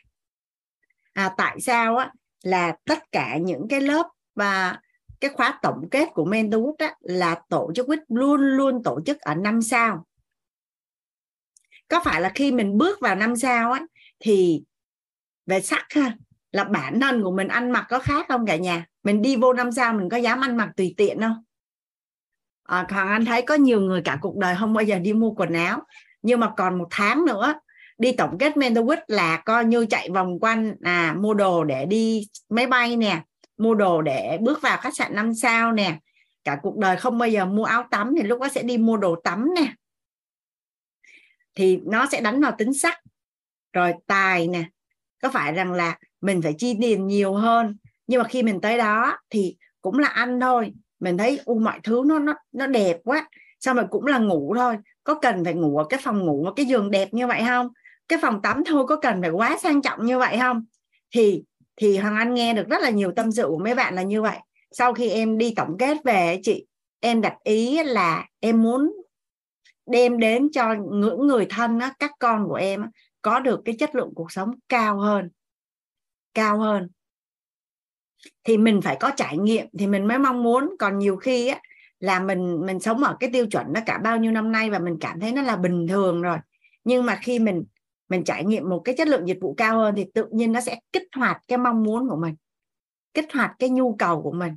À, 1.12 1.34
tại 1.36 1.60
sao 1.60 1.96
á? 1.96 2.12
Là 2.42 2.76
tất 2.84 3.12
cả 3.12 3.36
những 3.36 3.66
cái 3.68 3.80
lớp 3.80 4.06
và 4.34 4.80
cái 5.20 5.30
khóa 5.34 5.58
tổng 5.62 5.88
kết 5.90 6.08
của 6.14 6.24
mentorwood 6.24 6.74
á, 6.78 6.94
là 7.00 7.40
tổ 7.48 7.72
chức 7.74 7.86
quýt 7.86 7.98
luôn 8.08 8.40
luôn 8.40 8.82
tổ 8.82 9.00
chức 9.06 9.20
ở 9.20 9.34
năm 9.34 9.62
sao 9.62 10.06
có 11.88 12.00
phải 12.04 12.20
là 12.20 12.32
khi 12.34 12.52
mình 12.52 12.78
bước 12.78 13.00
vào 13.00 13.14
năm 13.14 13.36
sao 13.36 13.72
á 13.72 13.80
thì 14.20 14.62
về 15.46 15.60
sắc 15.60 15.86
ha 15.90 16.12
là 16.52 16.64
bản 16.64 17.00
thân 17.00 17.22
của 17.22 17.30
mình 17.30 17.48
ăn 17.48 17.70
mặc 17.70 17.86
có 17.88 17.98
khác 17.98 18.26
không 18.28 18.46
cả 18.46 18.56
nhà? 18.56 18.86
Mình 19.02 19.22
đi 19.22 19.36
vô 19.36 19.52
năm 19.52 19.72
sao 19.72 19.92
mình 19.92 20.08
có 20.08 20.16
dám 20.16 20.40
ăn 20.40 20.56
mặc 20.56 20.70
tùy 20.76 20.94
tiện 20.96 21.20
không? 21.20 21.44
À, 22.62 22.86
còn 22.88 23.08
anh 23.08 23.24
thấy 23.24 23.42
có 23.42 23.54
nhiều 23.54 23.80
người 23.80 24.02
cả 24.04 24.18
cuộc 24.20 24.36
đời 24.36 24.54
không 24.58 24.74
bao 24.74 24.84
giờ 24.84 24.98
đi 24.98 25.12
mua 25.12 25.30
quần 25.30 25.52
áo 25.52 25.82
nhưng 26.22 26.40
mà 26.40 26.52
còn 26.56 26.78
một 26.78 26.88
tháng 26.90 27.24
nữa 27.24 27.54
đi 27.98 28.12
tổng 28.12 28.38
kết 28.38 28.56
mentor 28.56 28.90
là 29.06 29.36
coi 29.36 29.64
như 29.64 29.86
chạy 29.86 30.10
vòng 30.10 30.38
quanh 30.40 30.74
à 30.82 31.14
mua 31.18 31.34
đồ 31.34 31.64
để 31.64 31.86
đi 31.86 32.28
máy 32.48 32.66
bay 32.66 32.96
nè 32.96 33.22
mua 33.58 33.74
đồ 33.74 34.02
để 34.02 34.38
bước 34.40 34.62
vào 34.62 34.78
khách 34.78 34.96
sạn 34.96 35.14
năm 35.14 35.34
sao 35.34 35.72
nè. 35.72 35.98
Cả 36.44 36.58
cuộc 36.62 36.76
đời 36.76 36.96
không 36.96 37.18
bao 37.18 37.28
giờ 37.28 37.46
mua 37.46 37.64
áo 37.64 37.84
tắm 37.90 38.14
thì 38.16 38.22
lúc 38.22 38.40
đó 38.40 38.48
sẽ 38.48 38.62
đi 38.62 38.78
mua 38.78 38.96
đồ 38.96 39.16
tắm 39.24 39.54
nè 39.54 39.72
thì 41.56 41.80
nó 41.84 42.06
sẽ 42.12 42.20
đánh 42.20 42.40
vào 42.40 42.52
tính 42.58 42.74
sắc. 42.74 42.98
Rồi 43.72 43.92
tài 44.06 44.48
nè, 44.48 44.64
có 45.22 45.28
phải 45.28 45.52
rằng 45.52 45.72
là 45.72 45.98
mình 46.20 46.42
phải 46.42 46.54
chi 46.58 46.76
tiền 46.80 47.06
nhiều 47.06 47.34
hơn? 47.34 47.76
Nhưng 48.06 48.22
mà 48.22 48.28
khi 48.28 48.42
mình 48.42 48.60
tới 48.60 48.78
đó 48.78 49.18
thì 49.30 49.56
cũng 49.82 49.98
là 49.98 50.08
ăn 50.08 50.40
thôi. 50.40 50.72
Mình 51.00 51.18
thấy 51.18 51.40
u 51.44 51.58
mọi 51.58 51.80
thứ 51.82 52.02
nó 52.06 52.18
nó 52.18 52.34
nó 52.52 52.66
đẹp 52.66 52.96
quá. 53.04 53.28
Xong 53.60 53.76
rồi 53.76 53.86
cũng 53.90 54.06
là 54.06 54.18
ngủ 54.18 54.54
thôi. 54.56 54.76
Có 55.04 55.14
cần 55.14 55.44
phải 55.44 55.54
ngủ 55.54 55.78
ở 55.78 55.84
cái 55.88 56.00
phòng 56.02 56.26
ngủ 56.26 56.44
một 56.44 56.52
cái 56.56 56.66
giường 56.66 56.90
đẹp 56.90 57.14
như 57.14 57.26
vậy 57.26 57.42
không? 57.48 57.68
Cái 58.08 58.18
phòng 58.22 58.42
tắm 58.42 58.64
thôi, 58.66 58.84
có 58.88 58.96
cần 58.96 59.22
phải 59.22 59.30
quá 59.30 59.58
sang 59.62 59.82
trọng 59.82 60.06
như 60.06 60.18
vậy 60.18 60.38
không? 60.40 60.64
Thì 61.14 61.42
thì 61.76 61.98
hoàng 61.98 62.16
anh 62.16 62.34
nghe 62.34 62.54
được 62.54 62.68
rất 62.68 62.82
là 62.82 62.90
nhiều 62.90 63.12
tâm 63.16 63.32
sự 63.32 63.44
của 63.48 63.58
mấy 63.58 63.74
bạn 63.74 63.94
là 63.94 64.02
như 64.02 64.22
vậy. 64.22 64.38
Sau 64.72 64.94
khi 64.94 65.10
em 65.10 65.38
đi 65.38 65.52
tổng 65.56 65.76
kết 65.78 65.96
về 66.04 66.40
chị, 66.42 66.66
em 67.00 67.20
đặt 67.20 67.34
ý 67.44 67.82
là 67.82 68.26
em 68.40 68.62
muốn 68.62 68.92
đem 69.86 70.18
đến 70.18 70.48
cho 70.52 70.74
những 70.90 71.26
người 71.26 71.46
thân 71.50 71.78
á, 71.78 71.94
các 71.98 72.10
con 72.18 72.48
của 72.48 72.54
em 72.54 72.82
á, 72.82 72.88
có 73.22 73.40
được 73.40 73.60
cái 73.64 73.74
chất 73.78 73.94
lượng 73.94 74.12
cuộc 74.14 74.32
sống 74.32 74.50
cao 74.68 74.98
hơn 74.98 75.28
cao 76.34 76.58
hơn. 76.58 76.88
Thì 78.44 78.58
mình 78.58 78.80
phải 78.82 78.96
có 79.00 79.10
trải 79.16 79.38
nghiệm 79.38 79.66
thì 79.78 79.86
mình 79.86 80.08
mới 80.08 80.18
mong 80.18 80.42
muốn. 80.42 80.76
Còn 80.78 80.98
nhiều 80.98 81.16
khi 81.16 81.48
á 81.48 81.60
là 82.00 82.20
mình 82.20 82.66
mình 82.66 82.80
sống 82.80 83.04
ở 83.04 83.16
cái 83.20 83.30
tiêu 83.32 83.46
chuẩn 83.46 83.72
nó 83.72 83.80
cả 83.86 83.98
bao 83.98 84.18
nhiêu 84.18 84.32
năm 84.32 84.52
nay 84.52 84.70
và 84.70 84.78
mình 84.78 84.96
cảm 85.00 85.20
thấy 85.20 85.32
nó 85.32 85.42
là 85.42 85.56
bình 85.56 85.86
thường 85.88 86.22
rồi. 86.22 86.38
Nhưng 86.84 87.06
mà 87.06 87.18
khi 87.22 87.38
mình 87.38 87.64
mình 88.08 88.24
trải 88.24 88.44
nghiệm 88.44 88.68
một 88.68 88.82
cái 88.84 88.94
chất 88.98 89.08
lượng 89.08 89.28
dịch 89.28 89.38
vụ 89.40 89.54
cao 89.54 89.78
hơn 89.78 89.94
thì 89.96 90.04
tự 90.14 90.26
nhiên 90.30 90.52
nó 90.52 90.60
sẽ 90.60 90.80
kích 90.92 91.08
hoạt 91.16 91.42
cái 91.48 91.58
mong 91.58 91.82
muốn 91.82 92.08
của 92.08 92.16
mình 92.16 92.34
kích 93.14 93.32
hoạt 93.32 93.52
cái 93.58 93.70
nhu 93.70 93.96
cầu 93.98 94.22
của 94.22 94.32
mình 94.32 94.52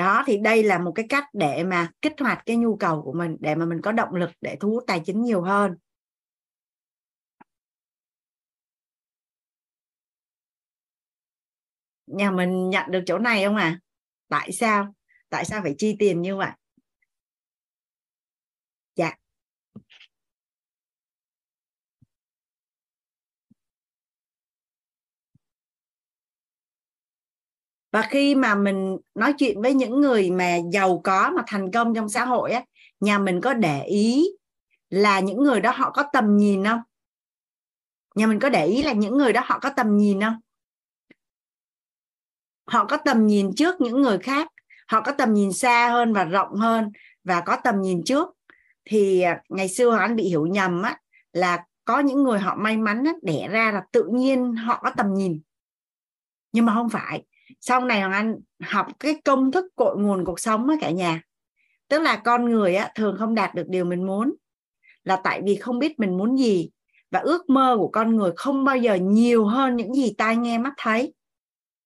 đó, 0.00 0.22
thì 0.26 0.38
đây 0.38 0.62
là 0.62 0.78
một 0.78 0.92
cái 0.94 1.06
cách 1.08 1.24
để 1.32 1.64
mà 1.64 1.90
kích 2.02 2.12
hoạt 2.20 2.42
cái 2.46 2.56
nhu 2.56 2.76
cầu 2.76 3.02
của 3.02 3.12
mình, 3.12 3.36
để 3.40 3.54
mà 3.54 3.64
mình 3.64 3.80
có 3.82 3.92
động 3.92 4.14
lực 4.14 4.30
để 4.40 4.56
thu 4.60 4.70
hút 4.70 4.84
tài 4.86 5.00
chính 5.06 5.22
nhiều 5.22 5.42
hơn. 5.42 5.76
Nhà 12.06 12.30
mình 12.30 12.70
nhận 12.70 12.90
được 12.90 13.02
chỗ 13.06 13.18
này 13.18 13.44
không 13.44 13.56
à? 13.56 13.80
Tại 14.28 14.52
sao? 14.52 14.94
Tại 15.28 15.44
sao 15.44 15.60
phải 15.62 15.74
chi 15.78 15.96
tiền 15.98 16.22
như 16.22 16.36
vậy 16.36 16.50
dạ 18.96 19.16
và 27.90 28.02
khi 28.02 28.34
mà 28.34 28.54
mình 28.54 28.96
nói 29.14 29.32
chuyện 29.38 29.62
với 29.62 29.74
những 29.74 30.00
người 30.00 30.30
mà 30.30 30.56
giàu 30.72 31.00
có 31.04 31.30
mà 31.36 31.42
thành 31.46 31.70
công 31.72 31.94
trong 31.94 32.08
xã 32.08 32.24
hội 32.24 32.52
á 32.52 32.64
nhà 33.00 33.18
mình 33.18 33.40
có 33.40 33.54
để 33.54 33.84
ý 33.84 34.26
là 34.90 35.20
những 35.20 35.42
người 35.42 35.60
đó 35.60 35.72
họ 35.76 35.90
có 35.90 36.04
tầm 36.12 36.36
nhìn 36.36 36.64
không? 36.64 36.80
Nhà 38.14 38.26
mình 38.26 38.38
có 38.38 38.48
để 38.48 38.66
ý 38.66 38.82
là 38.82 38.92
những 38.92 39.18
người 39.18 39.32
đó 39.32 39.40
họ 39.44 39.58
có 39.58 39.70
tầm 39.76 39.96
nhìn 39.96 40.20
không? 40.20 40.36
Họ 42.66 42.84
có 42.84 42.96
tầm 42.96 43.26
nhìn 43.26 43.54
trước 43.56 43.80
những 43.80 44.02
người 44.02 44.18
khác 44.18 44.48
họ 44.90 45.00
có 45.00 45.12
tầm 45.12 45.34
nhìn 45.34 45.52
xa 45.52 45.90
hơn 45.90 46.12
và 46.12 46.24
rộng 46.24 46.54
hơn 46.54 46.92
và 47.24 47.40
có 47.40 47.56
tầm 47.64 47.82
nhìn 47.82 48.02
trước. 48.04 48.28
Thì 48.84 49.20
à, 49.20 49.42
ngày 49.48 49.68
xưa 49.68 49.96
anh 49.96 50.16
bị 50.16 50.24
hiểu 50.24 50.46
nhầm 50.46 50.82
á 50.82 50.98
là 51.32 51.64
có 51.84 51.98
những 51.98 52.22
người 52.22 52.38
họ 52.38 52.54
may 52.54 52.76
mắn 52.76 53.04
á, 53.04 53.12
đẻ 53.22 53.48
ra 53.48 53.72
là 53.72 53.82
tự 53.92 54.04
nhiên 54.12 54.54
họ 54.54 54.80
có 54.82 54.90
tầm 54.96 55.14
nhìn. 55.14 55.40
Nhưng 56.52 56.66
mà 56.66 56.74
không 56.74 56.88
phải 56.88 57.24
sau 57.60 57.84
này 57.84 58.00
hoàng 58.00 58.12
anh 58.12 58.36
học 58.62 58.86
cái 59.00 59.14
công 59.24 59.52
thức 59.52 59.66
cội 59.76 59.96
nguồn 59.98 60.24
cuộc 60.24 60.40
sống 60.40 60.68
á 60.68 60.76
cả 60.80 60.90
nhà. 60.90 61.22
Tức 61.88 62.02
là 62.02 62.16
con 62.16 62.44
người 62.44 62.74
á, 62.74 62.92
thường 62.94 63.16
không 63.18 63.34
đạt 63.34 63.54
được 63.54 63.68
điều 63.68 63.84
mình 63.84 64.06
muốn. 64.06 64.34
Là 65.04 65.20
tại 65.24 65.42
vì 65.44 65.56
không 65.56 65.78
biết 65.78 66.00
mình 66.00 66.18
muốn 66.18 66.38
gì. 66.38 66.70
Và 67.10 67.20
ước 67.20 67.50
mơ 67.50 67.76
của 67.78 67.88
con 67.88 68.16
người 68.16 68.32
không 68.36 68.64
bao 68.64 68.76
giờ 68.76 68.94
nhiều 68.94 69.46
hơn 69.46 69.76
những 69.76 69.94
gì 69.94 70.14
tai 70.18 70.36
nghe 70.36 70.58
mắt 70.58 70.72
thấy. 70.76 71.14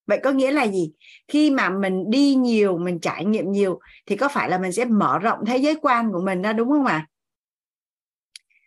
Vậy 0.06 0.20
có 0.24 0.30
nghĩa 0.30 0.52
là 0.52 0.66
gì? 0.66 0.92
Khi 1.28 1.50
mà 1.50 1.70
mình 1.70 2.10
đi 2.10 2.34
nhiều 2.34 2.78
mình 2.78 3.00
trải 3.00 3.24
nghiệm 3.24 3.52
nhiều 3.52 3.80
thì 4.06 4.16
có 4.16 4.28
phải 4.28 4.48
là 4.48 4.58
mình 4.58 4.72
sẽ 4.72 4.84
mở 4.84 5.18
rộng 5.18 5.38
thế 5.46 5.56
giới 5.56 5.76
quan 5.82 6.12
của 6.12 6.20
mình 6.20 6.42
ra 6.42 6.52
đúng 6.52 6.70
không 6.70 6.86
ạ? 6.86 6.94
À? 6.94 7.08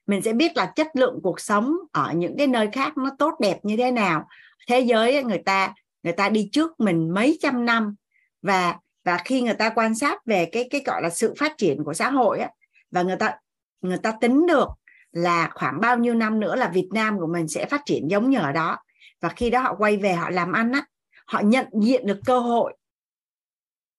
mình 0.07 0.21
sẽ 0.21 0.33
biết 0.33 0.57
là 0.57 0.65
chất 0.75 0.87
lượng 0.93 1.19
cuộc 1.23 1.39
sống 1.39 1.73
ở 1.91 2.13
những 2.13 2.37
cái 2.37 2.47
nơi 2.47 2.69
khác 2.71 2.97
nó 2.97 3.09
tốt 3.19 3.33
đẹp 3.39 3.59
như 3.63 3.77
thế 3.77 3.91
nào. 3.91 4.27
Thế 4.67 4.79
giới 4.79 5.23
người 5.23 5.41
ta 5.45 5.73
người 6.03 6.13
ta 6.13 6.29
đi 6.29 6.49
trước 6.51 6.79
mình 6.79 7.13
mấy 7.13 7.37
trăm 7.41 7.65
năm 7.65 7.95
và 8.41 8.75
và 9.03 9.17
khi 9.25 9.41
người 9.41 9.53
ta 9.53 9.69
quan 9.69 9.95
sát 9.95 10.25
về 10.25 10.45
cái 10.51 10.67
cái 10.69 10.81
gọi 10.85 11.01
là 11.01 11.09
sự 11.09 11.33
phát 11.39 11.57
triển 11.57 11.83
của 11.83 11.93
xã 11.93 12.09
hội 12.09 12.39
á, 12.39 12.49
và 12.91 13.01
người 13.01 13.15
ta 13.15 13.35
người 13.81 13.97
ta 13.97 14.13
tính 14.21 14.47
được 14.47 14.67
là 15.11 15.49
khoảng 15.53 15.81
bao 15.81 15.97
nhiêu 15.97 16.13
năm 16.13 16.39
nữa 16.39 16.55
là 16.55 16.69
Việt 16.69 16.87
Nam 16.93 17.19
của 17.19 17.27
mình 17.27 17.47
sẽ 17.47 17.65
phát 17.65 17.81
triển 17.85 18.07
giống 18.11 18.29
như 18.29 18.39
ở 18.39 18.51
đó. 18.51 18.77
Và 19.21 19.29
khi 19.29 19.49
đó 19.49 19.59
họ 19.59 19.75
quay 19.77 19.97
về 19.97 20.13
họ 20.13 20.29
làm 20.29 20.51
ăn 20.51 20.71
á 20.71 20.85
họ 21.25 21.39
nhận 21.39 21.67
diện 21.81 22.07
được 22.07 22.19
cơ 22.25 22.39
hội. 22.39 22.73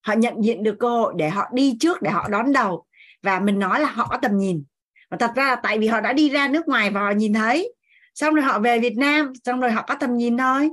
Họ 0.01 0.15
nhận 0.15 0.45
diện 0.45 0.63
được 0.63 0.77
cơ 0.81 0.89
hội 0.89 1.15
để 1.17 1.31
họ 1.31 1.49
đi 1.53 1.77
trước 1.81 2.03
để 2.03 2.11
họ 2.11 2.29
đón 2.29 2.53
đầu. 2.53 2.85
Và 3.23 3.41
mình 3.41 3.59
nói 3.59 3.81
là 3.81 3.91
họ 3.91 4.07
có 4.11 4.19
tầm 4.23 4.39
nhìn. 4.39 4.65
Và 5.11 5.17
thật 5.17 5.31
ra 5.35 5.49
là 5.49 5.57
tại 5.57 5.79
vì 5.79 5.87
họ 5.87 6.01
đã 6.01 6.13
đi 6.13 6.29
ra 6.29 6.49
nước 6.49 6.69
ngoài 6.69 6.91
và 6.91 7.01
họ 7.01 7.11
nhìn 7.11 7.33
thấy. 7.33 7.75
Xong 8.15 8.35
rồi 8.35 8.45
họ 8.45 8.59
về 8.59 8.79
Việt 8.79 8.97
Nam 8.97 9.33
xong 9.45 9.61
rồi 9.61 9.71
họ 9.71 9.85
có 9.89 9.95
tầm 9.95 10.17
nhìn 10.17 10.37
thôi. 10.37 10.71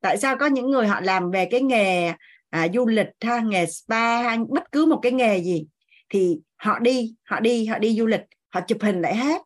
Tại 0.00 0.18
sao 0.18 0.36
có 0.36 0.46
những 0.46 0.70
người 0.70 0.86
họ 0.86 1.00
làm 1.00 1.30
về 1.30 1.48
cái 1.50 1.62
nghề 1.62 2.12
à, 2.50 2.68
du 2.74 2.86
lịch 2.86 3.08
ha 3.20 3.40
nghề 3.40 3.66
spa 3.66 4.22
ha 4.22 4.36
bất 4.48 4.72
cứ 4.72 4.86
một 4.86 4.98
cái 5.02 5.12
nghề 5.12 5.42
gì 5.42 5.66
thì 6.08 6.38
họ 6.56 6.78
đi 6.78 7.14
họ 7.24 7.40
đi 7.40 7.66
họ 7.66 7.78
đi 7.78 7.96
du 7.98 8.06
lịch 8.06 8.20
họ 8.48 8.60
chụp 8.60 8.78
hình 8.82 9.02
lại 9.02 9.16
hết. 9.16 9.42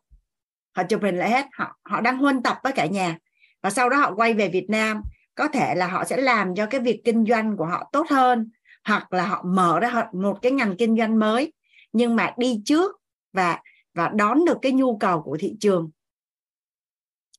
Họ 0.75 0.83
chụp 0.89 1.01
hình 1.03 1.17
lại 1.17 1.29
hết 1.29 1.45
họ 1.53 1.77
họ 1.83 2.01
đang 2.01 2.17
huân 2.17 2.43
tập 2.43 2.57
với 2.63 2.73
cả 2.73 2.85
nhà. 2.85 3.17
Và 3.61 3.69
sau 3.69 3.89
đó 3.89 3.97
họ 3.97 4.15
quay 4.15 4.33
về 4.33 4.49
Việt 4.49 4.65
Nam 4.69 5.01
có 5.35 5.47
thể 5.47 5.75
là 5.75 5.87
họ 5.87 6.05
sẽ 6.05 6.17
làm 6.17 6.55
cho 6.55 6.65
cái 6.65 6.81
việc 6.81 7.01
kinh 7.03 7.25
doanh 7.25 7.57
của 7.57 7.65
họ 7.65 7.89
tốt 7.91 8.07
hơn 8.09 8.49
hoặc 8.83 9.13
là 9.13 9.25
họ 9.25 9.43
mở 9.47 9.79
ra 9.79 10.03
một 10.13 10.37
cái 10.41 10.51
ngành 10.51 10.77
kinh 10.77 10.97
doanh 10.97 11.19
mới 11.19 11.53
nhưng 11.93 12.15
mà 12.15 12.33
đi 12.37 12.61
trước 12.65 12.91
và 13.33 13.59
và 13.93 14.11
đón 14.15 14.45
được 14.45 14.57
cái 14.61 14.71
nhu 14.71 14.97
cầu 14.97 15.21
của 15.21 15.37
thị 15.39 15.55
trường. 15.59 15.89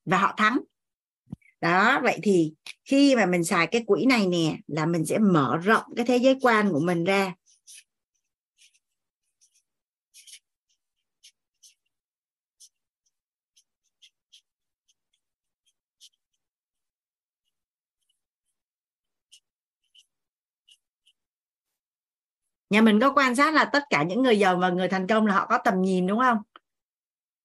Và 0.04 0.18
họ 0.18 0.34
thắng 0.36 0.58
đó, 1.60 2.00
vậy 2.02 2.18
thì 2.22 2.52
khi 2.84 3.16
mà 3.16 3.26
mình 3.26 3.44
xài 3.44 3.66
cái 3.66 3.84
quỹ 3.86 4.06
này 4.06 4.26
nè 4.26 4.56
là 4.66 4.86
mình 4.86 5.06
sẽ 5.06 5.18
mở 5.18 5.56
rộng 5.56 5.84
cái 5.96 6.06
thế 6.06 6.16
giới 6.16 6.38
quan 6.42 6.72
của 6.72 6.80
mình 6.80 7.04
ra. 7.04 7.34
Nhà 22.70 22.80
mình 22.80 23.00
có 23.00 23.12
quan 23.12 23.36
sát 23.36 23.54
là 23.54 23.64
tất 23.64 23.82
cả 23.90 24.02
những 24.02 24.22
người 24.22 24.38
giàu 24.38 24.56
và 24.56 24.68
người 24.70 24.88
thành 24.88 25.06
công 25.06 25.26
là 25.26 25.34
họ 25.34 25.46
có 25.46 25.58
tầm 25.64 25.82
nhìn, 25.82 26.06
đúng 26.06 26.18
không? 26.18 26.38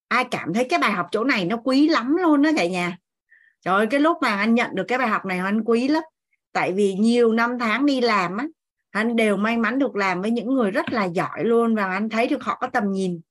Ai 0.07 0.25
cảm 0.31 0.53
thấy 0.53 0.65
cái 0.69 0.79
bài 0.79 0.91
học 0.91 1.07
chỗ 1.11 1.23
này 1.23 1.45
nó 1.45 1.57
quý 1.63 1.87
lắm 1.89 2.15
luôn 2.15 2.41
đó 2.41 2.49
cả 2.57 2.67
nhà 2.67 3.00
rồi 3.65 3.87
cái 3.87 3.99
lúc 3.99 4.17
mà 4.21 4.35
anh 4.35 4.55
nhận 4.55 4.75
được 4.75 4.85
cái 4.87 4.97
bài 4.97 5.07
học 5.07 5.25
này, 5.25 5.39
anh 5.39 5.63
quý 5.63 5.87
lắm. 5.87 6.03
Tại 6.51 6.71
vì 6.71 6.93
nhiều 6.93 7.33
năm 7.33 7.59
tháng 7.59 7.85
đi 7.85 8.01
làm 8.01 8.37
á, 8.37 8.45
anh 8.89 9.15
đều 9.15 9.37
may 9.37 9.57
mắn 9.57 9.79
được 9.79 9.95
làm 9.95 10.21
với 10.21 10.31
những 10.31 10.53
người 10.53 10.71
rất 10.71 10.93
là 10.93 11.05
giỏi 11.05 11.43
luôn 11.43 11.75
và 11.75 11.85
anh 11.85 12.09
thấy 12.09 12.27
được 12.27 12.43
họ 12.43 12.57
có 12.61 12.67
tầm 12.67 12.91
nhìn. 12.91 13.21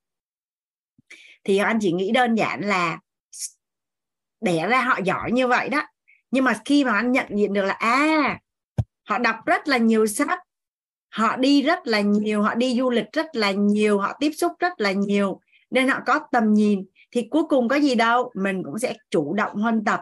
Thì 1.44 1.58
anh 1.58 1.78
chỉ 1.80 1.92
nghĩ 1.92 2.10
đơn 2.12 2.34
giản 2.34 2.60
là 2.60 2.98
đẻ 4.40 4.66
ra 4.68 4.80
họ 4.80 4.98
giỏi 5.04 5.32
như 5.32 5.46
vậy 5.46 5.68
đó. 5.68 5.82
Nhưng 6.30 6.44
mà 6.44 6.60
khi 6.64 6.84
mà 6.84 6.92
anh 6.92 7.12
nhận 7.12 7.26
diện 7.30 7.52
được 7.52 7.64
là 7.64 7.74
à 7.74 8.38
họ 9.04 9.18
đọc 9.18 9.36
rất 9.46 9.68
là 9.68 9.76
nhiều 9.76 10.06
sách, 10.06 10.38
họ 11.08 11.36
đi 11.36 11.62
rất 11.62 11.86
là 11.86 12.00
nhiều, 12.00 12.42
họ 12.42 12.54
đi 12.54 12.76
du 12.78 12.90
lịch 12.90 13.12
rất 13.12 13.26
là 13.32 13.50
nhiều, 13.50 13.98
họ 13.98 14.16
tiếp 14.20 14.30
xúc 14.30 14.52
rất 14.58 14.80
là 14.80 14.92
nhiều, 14.92 15.40
nên 15.70 15.88
họ 15.88 16.00
có 16.06 16.20
tầm 16.32 16.54
nhìn, 16.54 16.86
thì 17.10 17.28
cuối 17.30 17.42
cùng 17.48 17.68
có 17.68 17.76
gì 17.76 17.94
đâu, 17.94 18.32
mình 18.34 18.62
cũng 18.64 18.78
sẽ 18.78 18.94
chủ 19.10 19.34
động 19.34 19.56
hơn 19.56 19.84
tập 19.84 20.00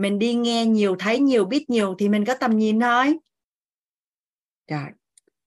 mình 0.00 0.18
đi 0.18 0.34
nghe 0.34 0.66
nhiều, 0.66 0.96
thấy 0.98 1.20
nhiều, 1.20 1.44
biết 1.44 1.70
nhiều 1.70 1.94
thì 1.98 2.08
mình 2.08 2.24
có 2.24 2.34
tầm 2.34 2.58
nhìn 2.58 2.80
thôi. 2.80 3.18
Rồi, 4.68 4.86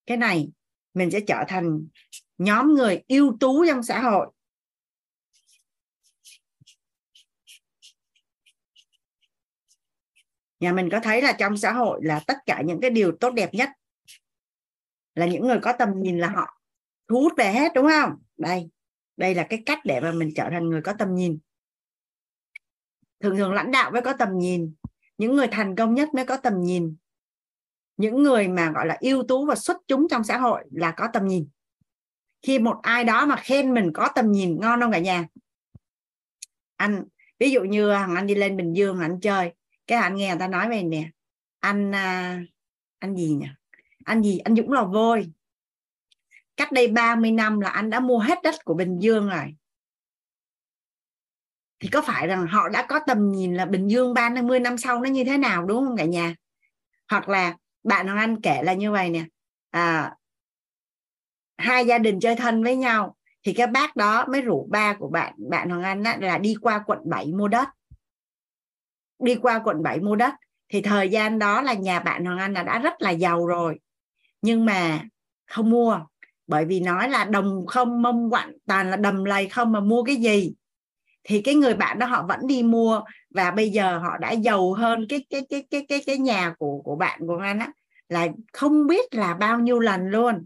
cái 0.06 0.18
này 0.18 0.50
mình 0.94 1.12
sẽ 1.12 1.20
trở 1.28 1.44
thành 1.48 1.88
nhóm 2.38 2.74
người 2.74 3.02
ưu 3.08 3.38
tú 3.40 3.66
trong 3.68 3.84
xã 3.84 4.00
hội. 4.00 4.28
Nhà 10.60 10.74
mình 10.74 10.90
có 10.92 11.00
thấy 11.04 11.22
là 11.22 11.36
trong 11.40 11.58
xã 11.58 11.74
hội 11.74 12.00
là 12.04 12.22
tất 12.28 12.38
cả 12.46 12.62
những 12.66 12.82
cái 12.82 12.90
điều 12.90 13.12
tốt 13.20 13.30
đẹp 13.30 13.54
nhất 13.54 13.70
là 15.16 15.26
những 15.26 15.48
người 15.48 15.60
có 15.62 15.74
tầm 15.80 15.90
nhìn 15.96 16.20
là 16.20 16.28
họ 16.30 16.62
thu 17.08 17.22
hút 17.22 17.34
về 17.38 17.54
hết, 17.54 17.72
đúng 17.76 17.88
không? 17.90 18.12
Đây 18.38 18.70
đây 19.18 19.36
là 19.36 19.48
cái 19.50 19.64
cách 19.66 19.80
để 19.84 20.00
mà 20.00 20.12
mình 20.12 20.32
trở 20.36 20.50
thành 20.52 20.70
người 20.70 20.82
có 20.82 20.94
tầm 21.00 21.16
nhìn 21.16 21.40
thường 23.24 23.38
thường 23.38 23.54
lãnh 23.54 23.72
đạo 23.72 23.92
mới 23.92 24.02
có 24.02 24.14
tầm 24.14 24.38
nhìn. 24.38 24.74
Những 25.18 25.36
người 25.36 25.48
thành 25.48 25.76
công 25.76 25.94
nhất 25.94 26.14
mới 26.14 26.26
có 26.26 26.38
tầm 26.38 26.62
nhìn. 26.62 26.96
Những 27.98 28.24
người 28.24 28.48
mà, 28.48 28.72
gọi 28.72 28.86
là, 28.86 28.98
ưu 29.00 29.24
tú 29.28 29.46
và 29.46 29.56
xuất 29.56 29.78
chúng 29.88 30.08
trong 30.10 30.24
xã 30.24 30.38
hội 30.38 30.64
là 30.72 30.92
có 30.92 31.08
tầm 31.14 31.28
nhìn. 31.28 31.48
Khi 32.42 32.60
một 32.60 32.80
ai 32.84 33.04
đó 33.04 33.26
mà 33.26 33.36
khen 33.36 33.74
mình 33.74 33.92
có 33.94 34.10
tầm 34.16 34.32
nhìn 34.32 34.60
ngon 34.60 34.82
không 34.82 34.92
cả 34.92 35.00
nhà? 35.00 35.28
Anh, 36.76 37.04
ví 37.40 37.52
dụ 37.52 37.62
như 37.62 37.90
à, 37.90 38.08
anh 38.16 38.28
đi 38.28 38.36
lên 38.36 38.58
bình 38.58 38.74
dương 38.74 39.00
anh 39.00 39.20
chơi. 39.20 39.54
Cái 39.88 39.98
anh 39.98 40.16
nghe 40.16 40.30
người 40.30 40.40
ta 40.40 40.48
nói 40.48 40.70
về 40.70 40.84
nè, 40.84 41.10
anh 41.60 41.96
à, 41.96 42.40
anh 43.00 43.16
gì 43.16 43.30
nhỉ? 43.34 43.48
Anh 44.06 44.24
gì? 44.24 44.38
Anh 44.38 44.56
Dũng 44.56 44.72
Lò 44.72 44.86
Vôi. 44.86 45.32
Cách 46.58 46.72
đây 46.72 46.88
30 46.88 47.32
năm 47.32 47.60
là 47.60 47.70
anh 47.70 47.90
đã 47.90 48.00
mua 48.00 48.20
hết 48.20 48.40
đất 48.44 48.56
của 48.66 48.74
Bình 48.74 49.00
Dương 49.00 49.30
rồi 49.30 49.56
thì 51.84 51.90
có 51.90 52.02
phải 52.02 52.28
rằng 52.28 52.48
họ 52.48 52.70
đã 52.70 52.86
có 52.90 53.00
tầm 53.08 53.32
nhìn 53.32 53.54
là 53.54 53.66
Bình 53.66 53.88
Dương 53.88 54.14
30 54.14 54.60
năm 54.60 54.78
sau 54.78 55.02
nó 55.02 55.10
như 55.10 55.24
thế 55.24 55.38
nào 55.38 55.66
đúng 55.66 55.86
không 55.86 55.98
cả 55.98 56.06
nhà? 56.06 56.36
Hoặc 57.10 57.30
là 57.30 57.56
bạn 57.84 58.08
Hoàng 58.08 58.18
Anh 58.18 58.42
kể 58.42 58.64
là 58.64 58.74
như 58.74 58.92
vậy 58.92 59.10
nè. 59.10 59.26
À, 59.72 60.16
hai 61.58 61.86
gia 61.86 61.98
đình 61.98 62.20
chơi 62.20 62.36
thân 62.36 62.64
với 62.64 62.76
nhau 62.76 63.16
thì 63.46 63.54
cái 63.54 63.68
bác 63.68 63.96
đó 63.96 64.26
mới 64.26 64.42
rủ 64.42 64.68
ba 64.72 64.94
của 64.94 65.08
bạn 65.08 65.34
bạn 65.38 65.70
Hoàng 65.70 65.84
Anh 65.84 66.04
á, 66.04 66.18
là 66.22 66.38
đi 66.38 66.56
qua 66.62 66.84
quận 66.86 67.00
7 67.06 67.32
mua 67.32 67.48
đất. 67.48 67.70
Đi 69.20 69.36
qua 69.36 69.62
quận 69.64 69.84
7 69.84 70.00
mua 70.00 70.16
đất. 70.16 70.34
Thì 70.70 70.82
thời 70.82 71.10
gian 71.10 71.40
đó 71.40 71.62
là 71.62 71.74
nhà 71.74 72.00
bạn 72.00 72.26
Hoàng 72.26 72.40
Anh 72.40 72.54
là 72.54 72.64
đã 72.64 72.80
rất 72.80 72.94
là 73.00 73.10
giàu 73.10 73.48
rồi. 73.48 73.80
Nhưng 74.42 74.66
mà 74.66 75.02
không 75.48 75.70
mua. 75.70 76.00
Bởi 76.48 76.66
vì 76.66 76.80
nói 76.80 77.10
là 77.10 77.26
đồng 77.26 77.66
không 77.68 78.02
mông 78.02 78.30
quặn 78.30 78.54
toàn 78.68 78.90
là 78.90 78.98
đầm 78.98 79.24
lầy 79.24 79.50
không 79.50 79.72
mà 79.72 79.80
mua 79.80 80.04
cái 80.04 80.16
gì 80.16 80.54
thì 81.24 81.42
cái 81.42 81.56
người 81.56 81.74
bạn 81.76 82.00
đó 82.00 82.06
họ 82.08 82.26
vẫn 82.30 82.40
đi 82.48 82.64
mua 82.64 83.02
và 83.30 83.52
bây 83.52 83.70
giờ 83.70 83.98
họ 84.00 84.18
đã 84.18 84.32
giàu 84.32 84.74
hơn 84.74 85.06
cái 85.10 85.26
cái 85.30 85.42
cái 85.50 85.66
cái 85.72 85.86
cái 85.90 86.04
cái 86.06 86.18
nhà 86.18 86.54
của 86.60 86.82
của 86.84 86.96
bạn 86.96 87.20
của 87.28 87.38
anh 87.38 87.60
á, 87.60 87.72
là 88.10 88.28
không 88.54 88.88
biết 88.88 89.16
là 89.16 89.34
bao 89.34 89.60
nhiêu 89.60 89.80
lần 89.80 90.08
luôn. 90.10 90.46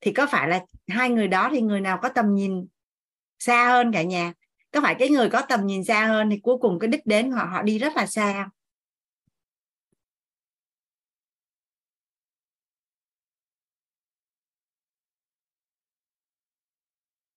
Thì 0.00 0.12
có 0.12 0.26
phải 0.26 0.48
là 0.48 0.60
hai 0.88 1.10
người 1.10 1.28
đó 1.28 1.48
thì 1.52 1.60
người 1.60 1.80
nào 1.80 1.98
có 2.02 2.08
tầm 2.08 2.34
nhìn 2.34 2.66
xa 3.38 3.68
hơn 3.68 3.92
cả 3.92 4.02
nhà? 4.02 4.32
Có 4.72 4.80
phải 4.80 4.94
cái 4.98 5.08
người 5.08 5.30
có 5.30 5.42
tầm 5.48 5.66
nhìn 5.66 5.84
xa 5.84 6.06
hơn 6.06 6.30
thì 6.30 6.40
cuối 6.42 6.56
cùng 6.60 6.78
cái 6.78 6.88
đích 6.88 7.06
đến 7.06 7.30
họ 7.30 7.44
họ 7.44 7.62
đi 7.62 7.78
rất 7.78 7.96
là 7.96 8.06
xa? 8.06 8.48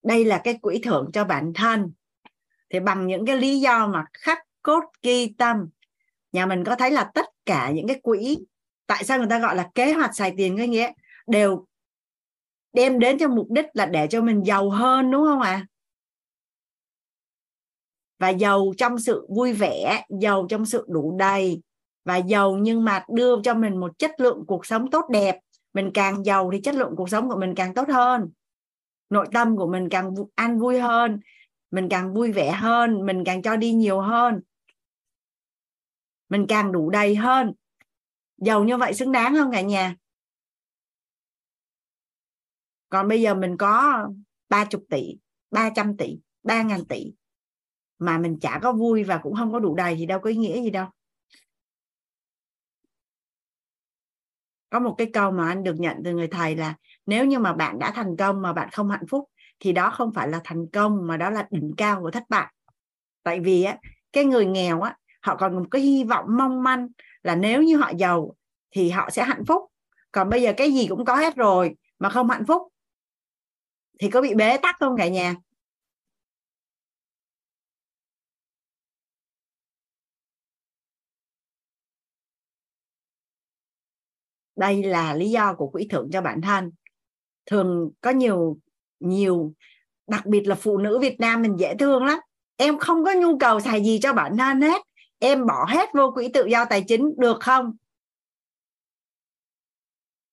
Đây 0.02 0.24
là 0.24 0.40
cái 0.44 0.58
quỹ 0.62 0.80
thưởng 0.84 1.10
cho 1.12 1.24
bản 1.24 1.52
thân 1.54 1.92
thì 2.74 2.80
bằng 2.80 3.06
những 3.06 3.26
cái 3.26 3.36
lý 3.36 3.60
do 3.60 3.86
mà 3.86 4.04
khắc 4.12 4.38
cốt 4.62 4.84
ghi 5.02 5.34
tâm, 5.38 5.68
nhà 6.32 6.46
mình 6.46 6.64
có 6.64 6.76
thấy 6.76 6.90
là 6.90 7.10
tất 7.14 7.26
cả 7.46 7.70
những 7.70 7.88
cái 7.88 8.00
quỹ, 8.02 8.38
tại 8.86 9.04
sao 9.04 9.18
người 9.18 9.26
ta 9.30 9.38
gọi 9.38 9.56
là 9.56 9.70
kế 9.74 9.92
hoạch 9.92 10.16
xài 10.16 10.34
tiền 10.36 10.56
cái 10.56 10.68
nghĩa, 10.68 10.92
đều 11.26 11.66
đem 12.72 12.98
đến 12.98 13.18
cho 13.18 13.28
mục 13.28 13.46
đích 13.50 13.66
là 13.72 13.86
để 13.86 14.06
cho 14.06 14.20
mình 14.20 14.42
giàu 14.46 14.70
hơn, 14.70 15.10
đúng 15.10 15.24
không 15.24 15.40
ạ 15.40 15.50
à? 15.50 15.66
và 18.18 18.28
giàu 18.28 18.72
trong 18.78 18.98
sự 18.98 19.26
vui 19.30 19.52
vẻ, 19.52 20.04
giàu 20.20 20.46
trong 20.48 20.66
sự 20.66 20.86
đủ 20.88 21.16
đầy, 21.18 21.62
và 22.04 22.16
giàu 22.16 22.56
nhưng 22.56 22.84
mà 22.84 23.04
đưa 23.08 23.42
cho 23.42 23.54
mình 23.54 23.76
một 23.76 23.98
chất 23.98 24.20
lượng 24.20 24.44
cuộc 24.46 24.66
sống 24.66 24.90
tốt 24.90 25.04
đẹp 25.10 25.38
mình 25.74 25.90
càng 25.94 26.24
giàu 26.24 26.50
thì 26.52 26.60
chất 26.60 26.74
lượng 26.74 26.94
cuộc 26.96 27.10
sống 27.10 27.28
của 27.28 27.36
mình 27.36 27.54
càng 27.54 27.74
tốt 27.74 27.88
hơn, 27.88 28.30
nội 29.10 29.26
tâm 29.32 29.56
của 29.56 29.66
mình 29.66 29.88
càng 29.88 30.14
an 30.34 30.58
vui 30.58 30.80
hơn 30.80 31.20
mình 31.74 31.88
càng 31.90 32.14
vui 32.14 32.32
vẻ 32.32 32.52
hơn, 32.52 33.06
mình 33.06 33.22
càng 33.26 33.42
cho 33.42 33.56
đi 33.56 33.72
nhiều 33.72 34.00
hơn. 34.00 34.40
Mình 36.28 36.46
càng 36.48 36.72
đủ 36.72 36.90
đầy 36.90 37.16
hơn. 37.16 37.52
Giàu 38.36 38.64
như 38.64 38.76
vậy 38.76 38.94
xứng 38.94 39.12
đáng 39.12 39.34
không 39.34 39.52
cả 39.52 39.60
nhà? 39.60 39.96
Còn 42.88 43.08
bây 43.08 43.22
giờ 43.22 43.34
mình 43.34 43.56
có 43.56 44.04
30 44.48 44.82
tỷ 44.90 45.16
300 45.50 45.96
tỷ 45.96 46.18
3 46.42 46.62
ngàn 46.62 46.84
tỷ 46.84 47.12
mà 47.98 48.18
mình 48.18 48.38
chả 48.40 48.60
có 48.62 48.72
vui 48.72 49.04
và 49.04 49.20
cũng 49.22 49.34
không 49.34 49.52
có 49.52 49.60
đủ 49.60 49.74
đầy 49.74 49.96
thì 49.96 50.06
đâu 50.06 50.20
có 50.20 50.30
ý 50.30 50.36
nghĩa 50.36 50.62
gì 50.62 50.70
đâu. 50.70 50.86
Có 54.70 54.80
một 54.80 54.94
cái 54.98 55.10
câu 55.12 55.30
mà 55.30 55.48
anh 55.48 55.62
được 55.62 55.76
nhận 55.78 55.96
từ 56.04 56.12
người 56.12 56.28
thầy 56.28 56.56
là 56.56 56.76
nếu 57.06 57.24
như 57.24 57.38
mà 57.38 57.52
bạn 57.52 57.78
đã 57.78 57.92
thành 57.94 58.16
công 58.16 58.42
mà 58.42 58.52
bạn 58.52 58.68
không 58.72 58.90
hạnh 58.90 59.06
phúc 59.08 59.30
thì 59.64 59.72
đó 59.72 59.90
không 59.90 60.12
phải 60.12 60.28
là 60.28 60.40
thành 60.44 60.66
công, 60.66 61.06
mà 61.06 61.16
đó 61.16 61.30
là 61.30 61.48
đỉnh 61.50 61.74
cao 61.76 62.00
của 62.00 62.10
thất 62.10 62.22
bại. 62.28 62.54
Tại 63.22 63.40
vì 63.40 63.62
á, 63.64 63.78
cái 64.12 64.24
người 64.24 64.46
nghèo 64.46 64.80
á, 64.80 64.96
họ 65.20 65.36
còn 65.36 65.56
một 65.56 65.64
cái 65.70 65.82
hy 65.82 66.04
vọng 66.04 66.26
mong 66.28 66.62
manh 66.62 66.88
là 67.22 67.34
nếu 67.34 67.62
như 67.62 67.76
họ 67.76 67.90
giàu 67.98 68.34
thì 68.70 68.90
họ 68.90 69.10
sẽ 69.10 69.24
hạnh 69.24 69.44
phúc. 69.48 69.62
Còn 70.12 70.28
bây 70.28 70.42
giờ 70.42 70.52
cái 70.56 70.72
gì 70.72 70.86
cũng 70.88 71.04
có 71.04 71.16
hết 71.16 71.36
rồi 71.36 71.76
mà 71.98 72.10
không 72.10 72.30
hạnh 72.30 72.44
phúc 72.46 72.62
thì 73.98 74.10
có 74.10 74.20
bị 74.22 74.34
bế 74.34 74.56
tắc 74.62 74.76
không 74.80 74.96
cả 74.96 75.08
nhà? 75.08 75.34
Đây 84.56 84.82
là 84.82 85.14
lý 85.14 85.30
do 85.30 85.54
của 85.54 85.68
quỹ 85.68 85.86
thưởng 85.90 86.08
cho 86.12 86.22
bản 86.22 86.40
thân. 86.40 86.70
Thường 87.46 87.90
có 88.00 88.10
nhiều 88.10 88.58
nhiều. 89.00 89.52
Đặc 90.06 90.26
biệt 90.26 90.46
là 90.46 90.54
phụ 90.54 90.78
nữ 90.78 90.98
Việt 90.98 91.20
Nam 91.20 91.42
mình 91.42 91.56
dễ 91.58 91.74
thương 91.78 92.04
lắm. 92.04 92.18
Em 92.56 92.78
không 92.78 93.04
có 93.04 93.12
nhu 93.12 93.38
cầu 93.38 93.60
xài 93.60 93.84
gì 93.84 93.98
cho 94.02 94.12
bản 94.12 94.36
thân 94.36 94.60
hết. 94.60 94.82
Em 95.18 95.46
bỏ 95.46 95.64
hết 95.68 95.88
vô 95.94 96.10
quỹ 96.14 96.28
tự 96.28 96.46
do 96.46 96.64
tài 96.64 96.84
chính 96.88 97.14
được 97.18 97.36
không? 97.40 97.76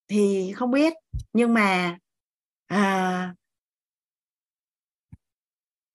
Thì 0.07 0.51
không 0.55 0.71
biết. 0.71 0.93
Nhưng 1.33 1.53
mà 1.53 1.97
à, 2.67 3.33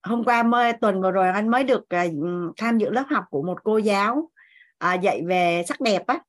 hôm 0.03 0.23
qua 0.23 0.43
mới 0.43 0.73
tuần 0.73 1.01
vừa 1.01 1.11
rồi 1.11 1.29
anh 1.29 1.49
mới 1.49 1.63
được 1.63 1.89
à, 1.89 2.05
tham 2.57 2.77
dự 2.77 2.89
lớp 2.89 3.05
học 3.09 3.23
của 3.29 3.43
một 3.43 3.63
cô 3.63 3.77
giáo 3.77 4.31
à, 4.77 4.93
dạy 4.93 5.21
về 5.27 5.63
sắc 5.67 5.81
đẹp 5.81 6.07
á. 6.07 6.19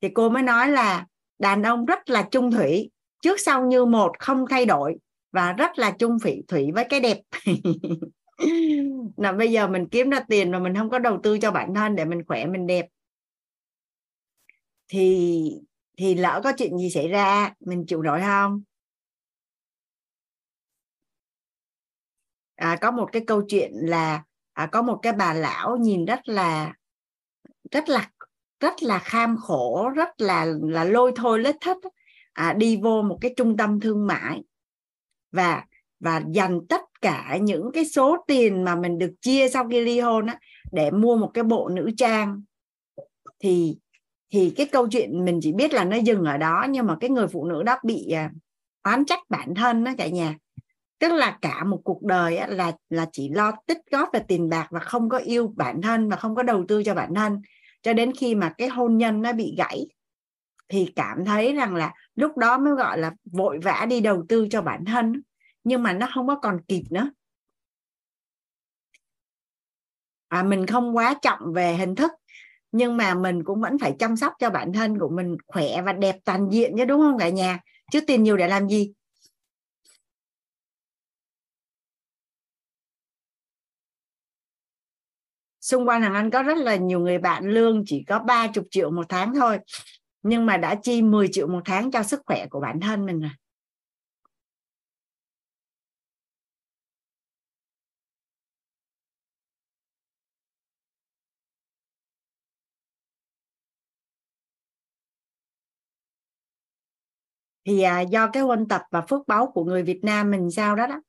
Thì 0.00 0.08
cô 0.14 0.28
mới 0.28 0.42
nói 0.42 0.68
là 0.68 1.06
đàn 1.38 1.62
ông 1.62 1.84
rất 1.84 2.10
là 2.10 2.28
trung 2.30 2.50
thủy. 2.50 2.90
Trước 3.22 3.40
sau 3.40 3.66
như 3.66 3.84
một 3.84 4.12
không 4.18 4.44
thay 4.50 4.66
đổi 4.66 4.96
và 5.32 5.52
rất 5.52 5.78
là 5.78 5.90
chung 5.90 6.18
phỉ 6.22 6.42
thủy 6.48 6.70
với 6.74 6.84
cái 6.88 7.00
đẹp. 7.00 7.18
Là 9.16 9.32
bây 9.32 9.52
giờ 9.52 9.68
mình 9.68 9.88
kiếm 9.88 10.10
ra 10.10 10.20
tiền 10.28 10.50
mà 10.50 10.58
mình 10.58 10.74
không 10.74 10.90
có 10.90 10.98
đầu 10.98 11.20
tư 11.22 11.38
cho 11.38 11.50
bản 11.50 11.74
thân 11.74 11.96
để 11.96 12.04
mình 12.04 12.22
khỏe 12.26 12.46
mình 12.46 12.66
đẹp. 12.66 12.86
Thì 14.88 15.50
thì 15.96 16.14
lỡ 16.14 16.40
có 16.44 16.52
chuyện 16.58 16.78
gì 16.78 16.90
xảy 16.90 17.08
ra 17.08 17.54
mình 17.60 17.84
chịu 17.86 18.02
nổi 18.02 18.20
không? 18.20 18.62
À, 22.56 22.76
có 22.80 22.90
một 22.90 23.08
cái 23.12 23.22
câu 23.26 23.42
chuyện 23.48 23.72
là 23.74 24.22
à, 24.52 24.66
có 24.72 24.82
một 24.82 24.98
cái 25.02 25.12
bà 25.12 25.34
lão 25.34 25.76
nhìn 25.76 26.04
rất 26.04 26.28
là 26.28 26.74
rất 27.70 27.88
là 27.88 28.10
rất 28.60 28.82
là 28.82 28.98
kham 28.98 29.36
khổ 29.36 29.88
rất 29.88 30.20
là 30.20 30.46
là 30.62 30.84
lôi 30.84 31.12
thôi 31.16 31.38
lết 31.38 31.56
thất 31.60 31.76
à, 32.32 32.52
đi 32.52 32.76
vô 32.82 33.02
một 33.02 33.18
cái 33.20 33.34
trung 33.36 33.56
tâm 33.56 33.80
thương 33.80 34.06
mại 34.06 34.42
và 35.32 35.64
và 36.00 36.22
dành 36.30 36.60
tất 36.68 36.80
cả 37.00 37.38
những 37.40 37.70
cái 37.74 37.84
số 37.84 38.16
tiền 38.26 38.64
mà 38.64 38.76
mình 38.76 38.98
được 38.98 39.14
chia 39.20 39.48
sau 39.48 39.68
khi 39.68 39.80
ly 39.80 40.00
hôn 40.00 40.26
á 40.26 40.38
để 40.72 40.90
mua 40.90 41.16
một 41.16 41.30
cái 41.34 41.44
bộ 41.44 41.68
nữ 41.68 41.90
trang. 41.96 42.42
Thì 43.38 43.76
thì 44.32 44.52
cái 44.56 44.66
câu 44.66 44.88
chuyện 44.88 45.24
mình 45.24 45.38
chỉ 45.42 45.52
biết 45.52 45.72
là 45.72 45.84
nó 45.84 45.96
dừng 45.96 46.24
ở 46.24 46.36
đó 46.36 46.66
nhưng 46.70 46.86
mà 46.86 46.96
cái 47.00 47.10
người 47.10 47.26
phụ 47.26 47.44
nữ 47.44 47.62
đó 47.62 47.76
bị 47.84 48.10
à, 48.10 48.30
oán 48.82 49.04
trách 49.04 49.20
bản 49.28 49.54
thân 49.54 49.84
đó 49.84 49.92
cả 49.98 50.08
nhà. 50.08 50.36
Tức 50.98 51.12
là 51.12 51.38
cả 51.42 51.64
một 51.64 51.80
cuộc 51.84 52.02
đời 52.02 52.36
á, 52.36 52.46
là 52.46 52.72
là 52.90 53.06
chỉ 53.12 53.28
lo 53.28 53.52
tích 53.66 53.78
góp 53.90 54.08
về 54.12 54.20
tiền 54.28 54.48
bạc 54.48 54.68
và 54.70 54.80
không 54.80 55.08
có 55.08 55.18
yêu 55.18 55.52
bản 55.56 55.82
thân 55.82 56.08
và 56.08 56.16
không 56.16 56.34
có 56.34 56.42
đầu 56.42 56.64
tư 56.68 56.82
cho 56.84 56.94
bản 56.94 57.14
thân. 57.14 57.42
Cho 57.82 57.92
đến 57.92 58.12
khi 58.16 58.34
mà 58.34 58.54
cái 58.58 58.68
hôn 58.68 58.98
nhân 58.98 59.22
nó 59.22 59.32
bị 59.32 59.54
gãy 59.58 59.86
thì 60.68 60.92
cảm 60.96 61.24
thấy 61.24 61.54
rằng 61.54 61.74
là 61.74 61.94
lúc 62.14 62.36
đó 62.36 62.58
mới 62.58 62.74
gọi 62.74 62.98
là 62.98 63.12
vội 63.32 63.58
vã 63.58 63.86
đi 63.88 64.00
đầu 64.00 64.24
tư 64.28 64.46
cho 64.50 64.62
bản 64.62 64.84
thân. 64.84 65.22
Nhưng 65.64 65.82
mà 65.82 65.92
nó 65.92 66.08
không 66.14 66.26
có 66.28 66.34
còn 66.34 66.60
kịp 66.68 66.82
nữa. 66.90 67.10
À, 70.28 70.42
mình 70.42 70.66
không 70.66 70.96
quá 70.96 71.14
trọng 71.22 71.52
về 71.54 71.76
hình 71.76 71.94
thức 71.94 72.10
nhưng 72.72 72.96
mà 72.96 73.14
mình 73.14 73.44
cũng 73.44 73.60
vẫn 73.60 73.78
phải 73.78 73.96
chăm 73.98 74.16
sóc 74.16 74.32
cho 74.38 74.50
bản 74.50 74.72
thân 74.72 74.98
của 74.98 75.08
mình 75.08 75.36
khỏe 75.46 75.82
và 75.82 75.92
đẹp 75.92 76.16
toàn 76.24 76.48
diện 76.50 76.74
chứ 76.78 76.84
đúng 76.84 77.00
không 77.00 77.18
cả 77.18 77.28
nhà? 77.28 77.60
Chứ 77.92 78.00
tiền 78.06 78.22
nhiều 78.22 78.36
để 78.36 78.48
làm 78.48 78.68
gì? 78.68 78.92
Xung 85.60 85.88
quanh 85.88 86.02
hàng 86.02 86.14
anh 86.14 86.30
có 86.30 86.42
rất 86.42 86.58
là 86.58 86.76
nhiều 86.76 87.00
người 87.00 87.18
bạn 87.18 87.44
lương 87.44 87.82
chỉ 87.86 88.04
có 88.08 88.18
30 88.18 88.64
triệu 88.70 88.90
một 88.90 89.06
tháng 89.08 89.34
thôi 89.34 89.58
nhưng 90.22 90.46
mà 90.46 90.56
đã 90.56 90.74
chi 90.74 91.02
10 91.02 91.28
triệu 91.32 91.46
một 91.48 91.60
tháng 91.64 91.90
cho 91.90 92.02
sức 92.02 92.22
khỏe 92.26 92.46
của 92.50 92.60
bản 92.60 92.80
thân 92.80 93.06
mình 93.06 93.20
rồi. 93.20 93.30
Thì 107.66 107.82
à, 107.82 108.00
do 108.00 108.26
cái 108.32 108.42
huân 108.42 108.68
tập 108.68 108.82
và 108.90 109.00
phước 109.00 109.28
báu 109.28 109.46
của 109.54 109.64
người 109.64 109.82
Việt 109.82 110.00
Nam 110.04 110.30
mình 110.30 110.50
sao 110.50 110.76
đó 110.76 110.86
đó 110.86 111.00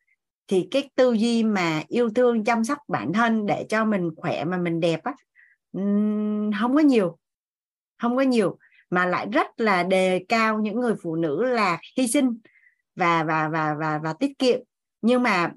thì 0.47 0.67
cái 0.71 0.89
tư 0.95 1.13
duy 1.13 1.43
mà 1.43 1.83
yêu 1.87 2.09
thương 2.15 2.43
chăm 2.43 2.63
sóc 2.63 2.77
bản 2.87 3.13
thân 3.13 3.45
để 3.45 3.65
cho 3.69 3.85
mình 3.85 4.11
khỏe 4.17 4.45
mà 4.45 4.57
mình 4.57 4.79
đẹp 4.79 5.01
á 5.03 5.13
không 6.59 6.75
có 6.75 6.79
nhiều 6.81 7.17
không 8.01 8.17
có 8.17 8.21
nhiều 8.21 8.57
mà 8.89 9.05
lại 9.05 9.27
rất 9.31 9.47
là 9.57 9.83
đề 9.83 10.25
cao 10.29 10.59
những 10.59 10.79
người 10.79 10.95
phụ 11.03 11.15
nữ 11.15 11.43
là 11.43 11.79
hy 11.97 12.07
sinh 12.07 12.39
và 12.95 13.23
và 13.23 13.49
và 13.49 13.75
và 13.79 13.99
và 14.03 14.13
tiết 14.13 14.39
kiệm. 14.39 14.59
Nhưng 15.01 15.23
mà 15.23 15.51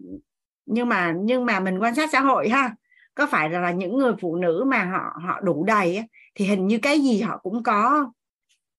nhưng 0.66 0.88
mà 0.88 1.14
nhưng 1.20 1.46
mà 1.46 1.60
mình 1.60 1.78
quan 1.78 1.94
sát 1.94 2.10
xã 2.12 2.20
hội 2.20 2.48
ha 2.48 2.74
có 3.14 3.26
phải 3.26 3.50
là, 3.50 3.60
là 3.60 3.70
những 3.70 3.98
người 3.98 4.12
phụ 4.20 4.36
nữ 4.36 4.64
mà 4.66 4.84
họ 4.84 5.20
họ 5.26 5.40
đủ 5.40 5.64
đầy 5.64 5.96
á, 5.96 6.04
thì 6.34 6.44
hình 6.44 6.66
như 6.66 6.78
cái 6.82 7.00
gì 7.00 7.20
họ 7.20 7.38
cũng 7.42 7.62
có. 7.62 8.12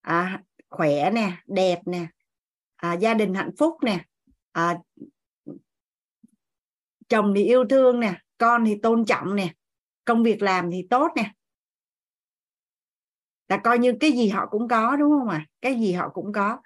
À, 0.01 0.41
khỏe 0.69 1.11
nè 1.11 1.31
đẹp 1.47 1.79
nè 1.85 2.07
à, 2.75 2.93
gia 2.93 3.13
đình 3.13 3.33
hạnh 3.33 3.51
phúc 3.57 3.77
nè 3.83 4.05
à, 4.51 4.77
chồng 7.09 7.33
thì 7.35 7.43
yêu 7.43 7.65
thương 7.69 7.99
nè 7.99 8.13
con 8.37 8.65
thì 8.65 8.79
tôn 8.83 9.05
trọng 9.05 9.35
nè 9.35 9.53
công 10.05 10.23
việc 10.23 10.41
làm 10.41 10.71
thì 10.71 10.87
tốt 10.89 11.11
nè 11.15 11.31
là 13.53 13.61
coi 13.63 13.79
như 13.79 13.93
cái 13.99 14.11
gì 14.11 14.29
họ 14.29 14.47
cũng 14.51 14.67
có, 14.67 14.95
đúng 14.95 15.11
không 15.19 15.29
ạ? 15.29 15.37
À? 15.37 15.47
cái 15.61 15.75
gì 15.79 15.93
họ 15.93 16.09
cũng 16.09 16.33
có. 16.33 16.61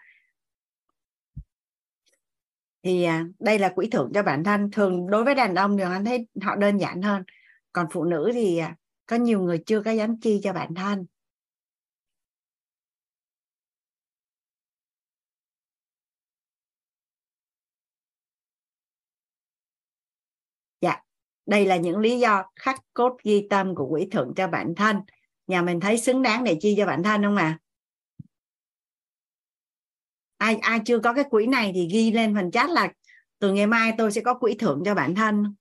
Thì 2.84 3.04
à, 3.04 3.26
đây 3.40 3.60
là 3.60 3.70
quỹ 3.76 3.90
thưởng 3.90 4.12
cho 4.14 4.24
bản 4.24 4.44
thân. 4.44 4.72
Thường 4.72 5.08
đối 5.10 5.24
với 5.24 5.36
đàn 5.36 5.56
ông 5.56 5.78
thì 5.78 5.84
anh 5.84 6.06
thấy 6.06 6.28
họ 6.42 6.56
đơn 6.56 6.78
giản 6.78 7.02
hơn. 7.02 7.24
Còn 7.74 7.88
phụ 7.92 8.04
nữ 8.04 8.32
thì 8.34 8.58
à, 8.58 8.76
có 9.06 9.16
nhiều 9.16 9.42
người 9.42 9.64
chưa 9.66 9.82
có 9.84 9.92
dám 9.92 10.20
chi 10.22 10.40
cho 10.44 10.54
bản 10.54 10.76
thân. 10.76 11.06
Dạ 20.82 21.04
đây 21.46 21.66
là 21.66 21.78
những 21.78 21.98
lý 22.00 22.20
do 22.20 22.44
khắc 22.56 22.80
cốt 22.94 23.18
ghi 23.24 23.48
tâm 23.50 23.76
của 23.76 23.88
quỹ 23.90 24.08
thưởng 24.12 24.34
cho 24.36 24.48
bản 24.48 24.76
thân 24.76 24.98
nhà 25.48 25.62
mình 25.62 25.80
thấy 25.80 25.98
xứng 25.98 26.22
đáng 26.22 26.44
để 26.44 26.58
chi 26.62 26.76
cho 26.78 26.86
bản 26.86 27.04
thân 27.04 27.24
không 27.24 27.36
à 27.36 27.60
ai 30.38 30.56
ai 30.56 30.80
chưa 30.86 31.00
có 31.00 31.14
cái 31.14 31.24
quỹ 31.30 31.48
này 31.48 31.72
thì 31.76 31.88
ghi 31.92 32.12
lên 32.12 32.36
phần 32.36 32.52
chat 32.52 32.70
là 32.70 32.94
từ 33.40 33.54
ngày 33.54 33.68
mai 33.68 33.94
tôi 33.98 34.12
sẽ 34.12 34.22
có 34.22 34.34
quỹ 34.34 34.56
thưởng 34.60 34.82
cho 34.86 34.96
bản 34.96 35.16
thân. 35.16 35.56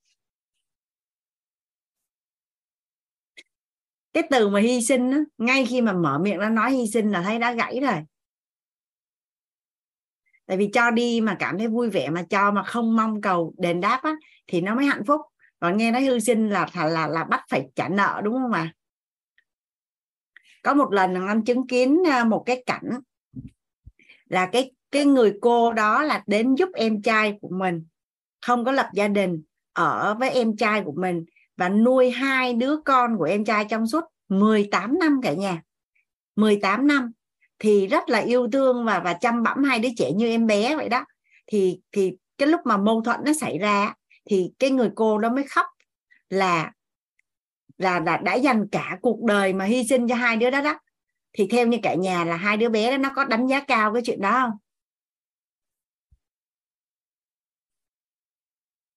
Cái 4.12 4.22
từ 4.30 4.48
mà 4.48 4.60
hy 4.60 4.82
sinh 4.82 5.10
đó, 5.10 5.18
ngay 5.38 5.66
khi 5.66 5.80
mà 5.80 5.92
mở 5.92 6.18
miệng 6.18 6.38
nó 6.38 6.48
nói 6.48 6.72
hy 6.72 6.86
sinh 6.86 7.10
là 7.10 7.22
thấy 7.22 7.38
đã 7.38 7.52
gãy 7.52 7.80
rồi. 7.80 8.02
Tại 10.46 10.56
vì 10.56 10.70
cho 10.72 10.90
đi 10.90 11.20
mà 11.20 11.36
cảm 11.38 11.58
thấy 11.58 11.68
vui 11.68 11.90
vẻ 11.90 12.10
mà 12.10 12.22
cho 12.30 12.50
mà 12.50 12.62
không 12.62 12.96
mong 12.96 13.20
cầu 13.20 13.54
đền 13.58 13.80
đáp 13.80 14.00
á, 14.02 14.14
thì 14.46 14.60
nó 14.60 14.74
mới 14.74 14.86
hạnh 14.86 15.04
phúc. 15.06 15.20
Còn 15.60 15.76
nghe 15.76 15.90
nói 15.90 16.02
hy 16.02 16.20
sinh 16.20 16.48
là 16.48 16.66
là 16.74 16.84
là, 16.86 17.06
là 17.06 17.24
bắt 17.24 17.44
phải 17.50 17.68
trả 17.74 17.88
nợ 17.88 18.20
đúng 18.24 18.34
không 18.34 18.52
ạ? 18.52 18.72
Có 20.66 20.74
một 20.74 20.92
lần 20.92 21.26
anh 21.26 21.44
chứng 21.44 21.66
kiến 21.66 22.02
à, 22.06 22.24
một 22.24 22.42
cái 22.46 22.62
cảnh 22.66 22.90
là 24.28 24.46
cái 24.46 24.72
cái 24.90 25.04
người 25.04 25.34
cô 25.40 25.72
đó 25.72 26.02
là 26.02 26.22
đến 26.26 26.54
giúp 26.54 26.68
em 26.74 27.02
trai 27.02 27.38
của 27.40 27.48
mình, 27.48 27.86
không 28.46 28.64
có 28.64 28.72
lập 28.72 28.90
gia 28.94 29.08
đình, 29.08 29.42
ở 29.72 30.16
với 30.20 30.30
em 30.30 30.56
trai 30.56 30.82
của 30.84 30.94
mình 30.96 31.24
và 31.56 31.68
nuôi 31.68 32.10
hai 32.10 32.54
đứa 32.54 32.76
con 32.84 33.18
của 33.18 33.24
em 33.24 33.44
trai 33.44 33.64
trong 33.64 33.86
suốt 33.86 34.04
18 34.28 34.98
năm 34.98 35.20
cả 35.22 35.32
nhà. 35.32 35.62
18 36.36 36.86
năm 36.86 37.12
thì 37.58 37.86
rất 37.86 38.08
là 38.08 38.18
yêu 38.18 38.48
thương 38.52 38.84
và 38.84 39.00
và 39.00 39.12
chăm 39.12 39.42
bẵm 39.42 39.64
hai 39.64 39.78
đứa 39.78 39.88
trẻ 39.96 40.12
như 40.12 40.26
em 40.26 40.46
bé 40.46 40.76
vậy 40.76 40.88
đó. 40.88 41.04
Thì 41.46 41.80
thì 41.92 42.16
cái 42.38 42.48
lúc 42.48 42.60
mà 42.64 42.76
mâu 42.76 43.02
thuẫn 43.02 43.20
nó 43.24 43.32
xảy 43.32 43.58
ra 43.58 43.94
thì 44.30 44.50
cái 44.58 44.70
người 44.70 44.90
cô 44.94 45.18
đó 45.18 45.28
mới 45.28 45.44
khóc 45.44 45.66
là 46.30 46.72
là 47.78 47.98
đã, 47.98 48.16
đã 48.16 48.34
dành 48.34 48.68
cả 48.72 48.98
cuộc 49.02 49.24
đời 49.24 49.52
mà 49.52 49.64
hy 49.64 49.84
sinh 49.88 50.08
cho 50.08 50.14
hai 50.14 50.36
đứa 50.36 50.50
đó 50.50 50.60
đó. 50.60 50.78
Thì 51.32 51.48
theo 51.50 51.66
như 51.66 51.78
cả 51.82 51.94
nhà 51.94 52.24
là 52.24 52.36
hai 52.36 52.56
đứa 52.56 52.68
bé 52.68 52.90
đó 52.90 52.96
nó 52.98 53.10
có 53.16 53.24
đánh 53.24 53.46
giá 53.46 53.60
cao 53.60 53.92
cái 53.92 54.02
chuyện 54.06 54.20
đó 54.20 54.30
không? 54.32 54.58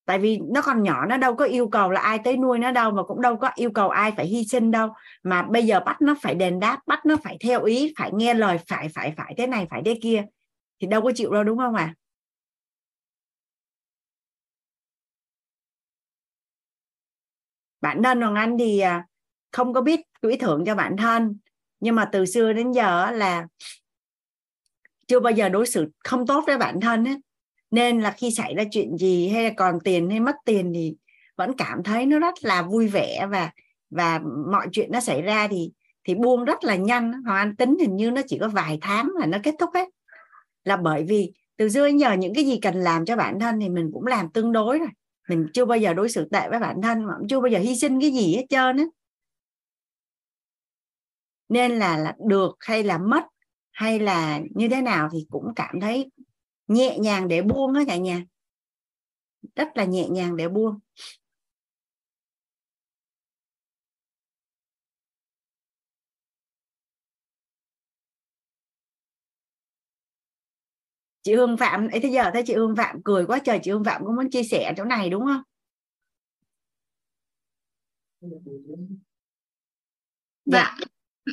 Tại 0.06 0.18
vì 0.18 0.38
nó 0.52 0.62
còn 0.62 0.82
nhỏ 0.82 1.06
nó 1.06 1.16
đâu 1.16 1.34
có 1.34 1.44
yêu 1.44 1.68
cầu 1.68 1.90
là 1.90 2.00
ai 2.00 2.18
tới 2.24 2.36
nuôi 2.36 2.58
nó 2.58 2.70
đâu 2.70 2.90
mà 2.90 3.02
cũng 3.02 3.20
đâu 3.20 3.36
có 3.36 3.50
yêu 3.54 3.70
cầu 3.70 3.88
ai 3.88 4.12
phải 4.16 4.26
hy 4.26 4.44
sinh 4.44 4.70
đâu. 4.70 4.88
Mà 5.22 5.42
bây 5.42 5.66
giờ 5.66 5.80
bắt 5.80 6.02
nó 6.02 6.14
phải 6.22 6.34
đền 6.34 6.60
đáp 6.60 6.78
bắt 6.86 7.06
nó 7.06 7.16
phải 7.24 7.36
theo 7.40 7.64
ý 7.64 7.92
phải 7.98 8.10
nghe 8.14 8.34
lời 8.34 8.58
phải 8.68 8.88
phải 8.94 9.14
phải 9.16 9.34
thế 9.38 9.46
này 9.46 9.66
phải 9.70 9.82
thế 9.84 9.98
kia 10.02 10.24
thì 10.80 10.86
đâu 10.86 11.02
có 11.02 11.12
chịu 11.14 11.32
đâu 11.32 11.44
đúng 11.44 11.58
không 11.58 11.74
à 11.74 11.94
bản 17.80 18.02
thân 18.02 18.20
hoàng 18.20 18.34
anh 18.34 18.58
thì 18.58 18.80
à, 18.80 19.06
không 19.52 19.74
có 19.74 19.80
biết 19.80 20.00
quỹ 20.22 20.36
thưởng 20.36 20.64
cho 20.66 20.74
bản 20.74 20.96
thân. 20.96 21.38
Nhưng 21.80 21.94
mà 21.94 22.08
từ 22.12 22.26
xưa 22.26 22.52
đến 22.52 22.72
giờ 22.72 23.10
là 23.10 23.46
chưa 25.06 25.20
bao 25.20 25.32
giờ 25.32 25.48
đối 25.48 25.66
xử 25.66 25.90
không 26.04 26.26
tốt 26.26 26.44
với 26.46 26.58
bản 26.58 26.80
thân 26.80 27.04
ấy 27.04 27.20
nên 27.70 28.00
là 28.00 28.10
khi 28.10 28.30
xảy 28.30 28.54
ra 28.54 28.64
chuyện 28.70 28.96
gì 28.96 29.28
hay 29.28 29.44
là 29.44 29.50
còn 29.56 29.78
tiền 29.84 30.10
hay 30.10 30.20
mất 30.20 30.36
tiền 30.44 30.72
thì 30.74 30.94
vẫn 31.36 31.52
cảm 31.58 31.82
thấy 31.82 32.06
nó 32.06 32.18
rất 32.18 32.34
là 32.40 32.62
vui 32.62 32.88
vẻ 32.88 33.26
và 33.30 33.50
và 33.90 34.20
mọi 34.52 34.66
chuyện 34.72 34.92
nó 34.92 35.00
xảy 35.00 35.22
ra 35.22 35.48
thì 35.48 35.70
thì 36.04 36.14
buông 36.14 36.44
rất 36.44 36.64
là 36.64 36.76
nhanh. 36.76 37.12
Hoàng 37.12 37.36
anh 37.36 37.56
tính 37.56 37.76
hình 37.80 37.96
như 37.96 38.10
nó 38.10 38.22
chỉ 38.26 38.38
có 38.40 38.48
vài 38.48 38.78
tháng 38.80 39.10
là 39.18 39.26
nó 39.26 39.38
kết 39.42 39.54
thúc 39.58 39.70
hết 39.74 39.88
là 40.64 40.76
bởi 40.76 41.04
vì 41.08 41.32
từ 41.56 41.68
xưa 41.68 41.86
đến 41.86 41.96
giờ 41.96 42.12
những 42.12 42.34
cái 42.34 42.44
gì 42.44 42.58
cần 42.62 42.74
làm 42.74 43.04
cho 43.04 43.16
bản 43.16 43.40
thân 43.40 43.60
thì 43.60 43.68
mình 43.68 43.90
cũng 43.92 44.06
làm 44.06 44.28
tương 44.28 44.52
đối 44.52 44.78
rồi 44.78 44.88
mình 45.30 45.48
chưa 45.54 45.64
bao 45.64 45.78
giờ 45.78 45.94
đối 45.94 46.08
xử 46.08 46.28
tệ 46.32 46.48
với 46.50 46.58
bản 46.58 46.82
thân 46.82 47.04
mà 47.04 47.12
chưa 47.28 47.40
bao 47.40 47.48
giờ 47.48 47.58
hy 47.58 47.76
sinh 47.76 48.00
cái 48.00 48.10
gì 48.10 48.36
hết 48.36 48.46
trơn 48.48 48.76
á. 48.76 48.84
Nên 51.48 51.78
là, 51.78 51.96
là 51.96 52.16
được 52.28 52.56
hay 52.60 52.82
là 52.82 52.98
mất 52.98 53.22
hay 53.72 53.98
là 53.98 54.40
như 54.54 54.68
thế 54.68 54.82
nào 54.82 55.08
thì 55.12 55.26
cũng 55.30 55.54
cảm 55.56 55.80
thấy 55.80 56.10
nhẹ 56.68 56.98
nhàng 56.98 57.28
để 57.28 57.42
buông 57.42 57.74
á 57.74 57.82
cả 57.86 57.96
nhà. 57.96 58.24
Rất 59.56 59.68
là 59.74 59.84
nhẹ 59.84 60.08
nhàng 60.08 60.36
để 60.36 60.48
buông. 60.48 60.78
Chị 71.30 71.36
Hương 71.36 71.56
Phạm 71.56 71.88
ấy 71.88 72.00
thế 72.00 72.08
giờ 72.08 72.30
thấy 72.32 72.42
chị 72.46 72.54
Hương 72.54 72.76
Phạm 72.76 73.02
cười 73.04 73.26
quá 73.26 73.38
trời 73.44 73.60
chị 73.62 73.70
Hương 73.70 73.84
Phạm 73.84 74.04
có 74.04 74.12
muốn 74.12 74.30
chia 74.30 74.42
sẻ 74.42 74.74
chỗ 74.76 74.84
này 74.84 75.10
đúng 75.10 75.24
không? 75.24 75.42
Dạ. 80.44 80.76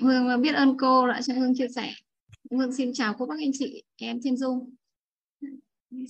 Hương 0.02 0.41
biết 0.41 0.56
ơn 0.56 0.78
cô 0.78 1.07
đã 1.07 1.22
cho 1.22 1.34
Hương 1.34 1.56
chia 1.56 1.68
sẻ. 1.76 1.94
Hương 2.52 2.74
xin 2.74 2.94
chào 2.94 3.15
cô 3.18 3.26
bác 3.26 3.36
anh 3.40 3.52
chị 3.53 3.84
em 3.95 4.19
trên 4.24 4.34
Zoom 4.34 4.69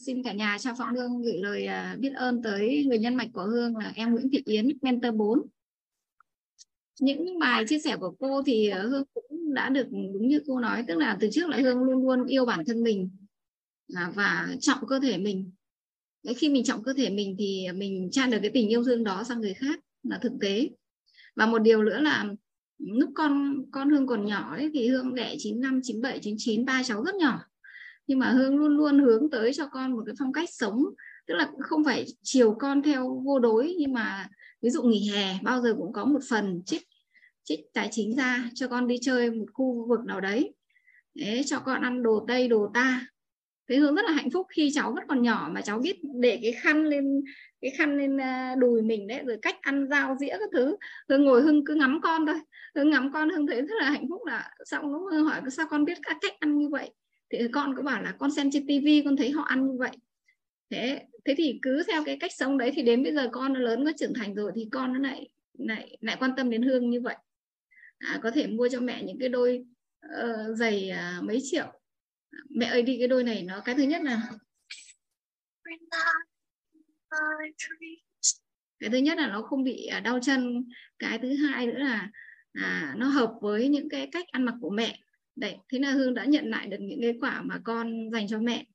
xin 0.05 0.23
cả 0.23 0.33
nhà 0.33 0.57
cho 0.59 0.75
Phạm 0.77 0.95
Hương 0.95 1.21
gửi 1.21 1.37
lời 1.37 1.65
à, 1.65 1.95
biết 1.99 2.13
ơn 2.15 2.41
tới 2.43 2.85
người 2.87 2.99
nhân 2.99 3.15
mạch 3.15 3.29
của 3.33 3.43
Hương 3.43 3.77
là 3.77 3.91
em 3.95 4.11
Nguyễn 4.11 4.29
Thị 4.31 4.41
Yến 4.45 4.67
mentor 4.81 5.15
4 5.15 5.39
những 6.99 7.39
bài 7.39 7.65
chia 7.67 7.79
sẻ 7.79 7.97
của 7.97 8.15
cô 8.19 8.43
thì 8.45 8.69
à, 8.69 8.81
Hương 8.81 9.03
cũng 9.13 9.53
đã 9.53 9.69
được 9.69 9.87
đúng 9.91 10.27
như 10.27 10.41
cô 10.47 10.59
nói 10.59 10.83
tức 10.87 10.97
là 10.97 11.17
từ 11.19 11.29
trước 11.31 11.49
là 11.49 11.57
Hương 11.57 11.83
luôn 11.83 12.03
luôn 12.03 12.25
yêu 12.25 12.45
bản 12.45 12.65
thân 12.65 12.83
mình 12.83 13.09
và 13.87 14.47
trọng 14.59 14.87
cơ 14.87 14.99
thể 14.99 15.17
mình. 15.17 15.51
Đấy, 16.23 16.33
khi 16.35 16.49
mình 16.49 16.63
trọng 16.63 16.83
cơ 16.83 16.93
thể 16.93 17.09
mình 17.09 17.35
thì 17.39 17.67
mình 17.75 18.09
tràn 18.11 18.31
được 18.31 18.37
cái 18.41 18.51
tình 18.53 18.69
yêu 18.69 18.83
thương 18.83 19.03
đó 19.03 19.23
sang 19.23 19.41
người 19.41 19.53
khác 19.53 19.79
là 20.03 20.19
thực 20.21 20.31
tế. 20.41 20.69
Và 21.35 21.45
một 21.45 21.59
điều 21.59 21.83
nữa 21.83 21.99
là 21.99 22.25
lúc 22.77 23.09
con 23.15 23.63
con 23.71 23.89
Hương 23.89 24.07
còn 24.07 24.25
nhỏ 24.25 24.55
ấy, 24.55 24.71
thì 24.73 24.87
Hương 24.87 25.15
đẻ 25.15 25.35
95, 25.39 25.81
97, 25.83 26.19
99 26.19 26.65
ba 26.65 26.83
cháu 26.83 27.03
rất 27.03 27.15
nhỏ. 27.15 27.39
Nhưng 28.07 28.19
mà 28.19 28.29
Hương 28.31 28.57
luôn 28.57 28.77
luôn 28.77 28.99
hướng 28.99 29.29
tới 29.29 29.53
cho 29.53 29.67
con 29.67 29.91
một 29.91 30.03
cái 30.05 30.15
phong 30.19 30.33
cách 30.33 30.49
sống. 30.51 30.83
Tức 31.27 31.33
là 31.33 31.51
không 31.59 31.83
phải 31.83 32.05
chiều 32.23 32.55
con 32.59 32.83
theo 32.83 33.21
vô 33.25 33.39
đối 33.39 33.75
nhưng 33.79 33.93
mà 33.93 34.29
ví 34.61 34.69
dụ 34.69 34.83
nghỉ 34.83 35.09
hè 35.09 35.39
bao 35.43 35.61
giờ 35.61 35.75
cũng 35.77 35.93
có 35.93 36.05
một 36.05 36.19
phần 36.29 36.61
trích 36.65 36.87
trích 37.43 37.59
tài 37.73 37.89
chính 37.91 38.15
ra 38.15 38.49
cho 38.53 38.67
con 38.67 38.87
đi 38.87 38.95
chơi 39.01 39.31
một 39.31 39.45
khu 39.53 39.87
vực 39.89 39.99
nào 40.05 40.21
đấy. 40.21 40.53
Để 41.13 41.43
cho 41.45 41.59
con 41.59 41.81
ăn 41.81 42.03
đồ 42.03 42.25
tây 42.27 42.47
đồ 42.47 42.71
ta 42.73 43.07
thế 43.69 43.75
hương 43.75 43.95
rất 43.95 44.05
là 44.05 44.11
hạnh 44.11 44.29
phúc 44.31 44.47
khi 44.49 44.71
cháu 44.73 44.91
vẫn 44.91 45.03
còn 45.07 45.21
nhỏ 45.21 45.49
mà 45.51 45.61
cháu 45.61 45.79
biết 45.79 45.95
để 46.21 46.39
cái 46.41 46.51
khăn 46.51 46.85
lên 46.85 47.21
cái 47.61 47.71
khăn 47.71 47.97
lên 47.97 48.17
à, 48.21 48.55
đùi 48.55 48.81
mình 48.81 49.07
đấy 49.07 49.21
rồi 49.25 49.37
cách 49.41 49.61
ăn 49.61 49.87
dao 49.89 50.15
dĩa 50.19 50.37
các 50.39 50.49
thứ. 50.53 50.75
Hương 51.09 51.25
ngồi 51.25 51.41
hưng 51.41 51.65
cứ 51.65 51.75
ngắm 51.75 51.99
con 52.03 52.25
thôi. 52.25 52.35
Hương 52.75 52.89
ngắm 52.89 53.11
con 53.13 53.29
hương 53.29 53.47
thấy 53.47 53.61
rất 53.61 53.75
là 53.79 53.89
hạnh 53.89 54.05
phúc 54.09 54.25
là 54.25 54.51
xong 54.65 54.91
nó 54.91 55.21
hỏi 55.21 55.41
sao 55.51 55.67
con 55.69 55.85
biết 55.85 55.97
các 56.03 56.17
cách 56.21 56.33
ăn 56.39 56.57
như 56.57 56.69
vậy? 56.69 56.89
Thì 57.29 57.47
con 57.51 57.75
cứ 57.75 57.81
bảo 57.81 58.01
là 58.01 58.15
con 58.19 58.31
xem 58.31 58.51
trên 58.51 58.67
tivi 58.67 59.01
con 59.05 59.15
thấy 59.15 59.31
họ 59.31 59.43
ăn 59.43 59.67
như 59.67 59.77
vậy. 59.77 59.91
Thế 60.69 61.01
thế 61.25 61.33
thì 61.37 61.59
cứ 61.61 61.83
theo 61.87 62.03
cái 62.05 62.17
cách 62.19 62.31
sống 62.33 62.57
đấy 62.57 62.71
thì 62.75 62.81
đến 62.81 63.03
bây 63.03 63.13
giờ 63.13 63.29
con 63.31 63.53
nó 63.53 63.59
lớn 63.59 63.83
nó 63.83 63.91
trưởng 63.97 64.13
thành 64.13 64.35
rồi 64.35 64.51
thì 64.55 64.67
con 64.71 64.93
nó 64.93 64.99
lại 64.99 65.29
lại 65.57 65.97
lại 66.01 66.17
quan 66.19 66.31
tâm 66.37 66.49
đến 66.49 66.61
hương 66.61 66.89
như 66.89 67.01
vậy. 67.01 67.15
À, 67.97 68.19
có 68.23 68.31
thể 68.31 68.47
mua 68.47 68.69
cho 68.69 68.79
mẹ 68.79 69.03
những 69.03 69.19
cái 69.19 69.29
đôi 69.29 69.65
uh, 70.05 70.57
giày 70.57 70.91
uh, 70.91 71.23
mấy 71.23 71.39
triệu 71.43 71.65
mẹ 72.49 72.65
ơi 72.65 72.81
đi 72.81 72.97
cái 72.99 73.07
đôi 73.07 73.23
này 73.23 73.43
nó 73.43 73.61
cái 73.65 73.75
thứ 73.75 73.83
nhất 73.83 74.01
là 74.03 74.29
cái 78.79 78.89
thứ 78.89 78.97
nhất 78.97 79.17
là 79.17 79.27
nó 79.27 79.41
không 79.41 79.63
bị 79.63 79.85
à, 79.85 79.99
đau 79.99 80.19
chân. 80.21 80.69
Cái 80.99 81.19
thứ 81.19 81.33
hai 81.33 81.67
nữa 81.67 81.77
là 81.77 82.11
à, 82.53 82.95
nó 82.97 83.07
hợp 83.07 83.33
với 83.41 83.69
những 83.69 83.89
cái 83.89 84.09
cách 84.11 84.27
ăn 84.31 84.43
mặc 84.43 84.55
của 84.61 84.69
mẹ. 84.69 84.99
Đấy 85.35 85.57
thế 85.69 85.79
là 85.79 85.91
hương 85.91 86.13
đã 86.13 86.25
nhận 86.25 86.49
lại 86.49 86.67
được 86.67 86.77
những 86.79 87.01
cái 87.01 87.17
quả 87.21 87.41
mà 87.41 87.61
con 87.63 88.11
dành 88.11 88.27
cho 88.27 88.39
mẹ. 88.39 88.65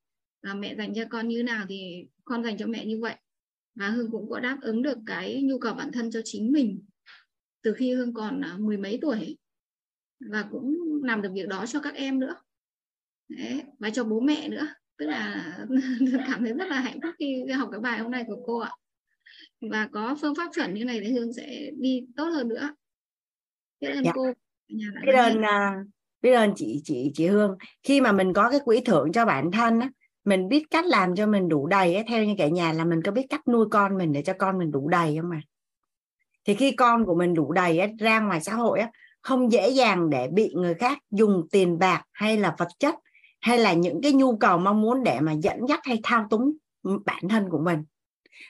Và 0.42 0.54
mẹ 0.54 0.74
dành 0.74 0.94
cho 0.94 1.04
con 1.10 1.28
như 1.28 1.42
nào 1.42 1.66
thì 1.68 2.06
con 2.24 2.44
dành 2.44 2.58
cho 2.58 2.66
mẹ 2.66 2.86
như 2.86 3.00
vậy. 3.00 3.14
Và 3.74 3.88
hương 3.88 4.10
cũng 4.10 4.30
có 4.30 4.40
đáp 4.40 4.58
ứng 4.62 4.82
được 4.82 4.98
cái 5.06 5.42
nhu 5.42 5.58
cầu 5.58 5.74
bản 5.74 5.92
thân 5.92 6.10
cho 6.10 6.20
chính 6.24 6.52
mình 6.52 6.84
từ 7.62 7.72
khi 7.72 7.94
hương 7.94 8.14
còn 8.14 8.40
à, 8.40 8.56
mười 8.58 8.76
mấy 8.76 8.98
tuổi. 9.02 9.38
Và 10.30 10.44
cũng 10.50 10.76
làm 11.04 11.22
được 11.22 11.30
việc 11.34 11.48
đó 11.48 11.66
cho 11.66 11.80
các 11.80 11.94
em 11.94 12.20
nữa. 12.20 12.34
Đấy, 13.38 13.62
và 13.78 13.90
cho 13.90 14.04
bố 14.04 14.20
mẹ 14.20 14.48
nữa. 14.48 14.66
Tức 14.98 15.06
là 15.06 15.56
cảm 16.28 16.44
thấy 16.44 16.52
rất 16.52 16.68
là 16.68 16.80
hạnh 16.80 16.98
phúc 17.02 17.14
khi 17.18 17.44
học 17.56 17.68
cái 17.72 17.80
bài 17.80 17.98
hôm 17.98 18.10
nay 18.10 18.24
của 18.26 18.42
cô 18.46 18.58
ạ. 18.58 18.70
Và 19.60 19.88
có 19.92 20.16
phương 20.20 20.34
pháp 20.34 20.50
chuẩn 20.54 20.74
như 20.74 20.84
này 20.84 21.00
thì 21.00 21.12
hương 21.12 21.32
sẽ 21.32 21.70
đi 21.78 22.06
tốt 22.16 22.24
hơn 22.24 22.48
nữa. 22.48 22.74
Biết 23.80 23.88
ơn 23.88 24.04
dạ. 24.04 24.12
cô 24.14 24.32
biết 25.06 25.12
ơn 25.12 25.42
biết 26.22 26.32
ơn 26.32 26.52
chị 26.56 26.80
chị 26.84 27.12
chị 27.14 27.26
Hương 27.26 27.56
khi 27.82 28.00
mà 28.00 28.12
mình 28.12 28.32
có 28.32 28.50
cái 28.50 28.60
quỹ 28.64 28.80
thưởng 28.80 29.12
cho 29.12 29.24
bản 29.24 29.50
thân 29.50 29.80
á 29.80 29.90
mình 30.24 30.48
biết 30.48 30.64
cách 30.70 30.84
làm 30.84 31.16
cho 31.16 31.26
mình 31.26 31.48
đủ 31.48 31.66
đầy 31.66 31.94
ấy, 31.94 32.04
theo 32.08 32.24
như 32.24 32.34
cả 32.38 32.48
nhà 32.48 32.72
là 32.72 32.84
mình 32.84 33.02
có 33.02 33.12
biết 33.12 33.26
cách 33.30 33.48
nuôi 33.48 33.66
con 33.70 33.98
mình 33.98 34.12
để 34.12 34.22
cho 34.22 34.32
con 34.38 34.58
mình 34.58 34.70
đủ 34.70 34.88
đầy 34.88 35.16
không 35.20 35.30
mà 35.30 35.40
thì 36.44 36.54
khi 36.54 36.72
con 36.72 37.04
của 37.04 37.14
mình 37.14 37.34
đủ 37.34 37.52
đầy 37.52 37.78
ấy, 37.78 37.92
ra 37.98 38.20
ngoài 38.20 38.40
xã 38.40 38.54
hội 38.54 38.80
á 38.80 38.90
không 39.22 39.52
dễ 39.52 39.68
dàng 39.68 40.10
để 40.10 40.28
bị 40.32 40.52
người 40.54 40.74
khác 40.74 40.98
dùng 41.10 41.46
tiền 41.50 41.78
bạc 41.78 42.02
hay 42.12 42.36
là 42.36 42.54
vật 42.58 42.68
chất 42.78 42.94
hay 43.42 43.58
là 43.58 43.72
những 43.72 44.00
cái 44.02 44.12
nhu 44.12 44.36
cầu 44.36 44.58
mong 44.58 44.80
muốn 44.80 45.02
để 45.02 45.20
mà 45.20 45.32
dẫn 45.32 45.58
dắt 45.68 45.80
hay 45.84 46.00
thao 46.02 46.26
túng 46.30 46.52
bản 46.82 47.28
thân 47.28 47.48
của 47.50 47.58
mình? 47.58 47.84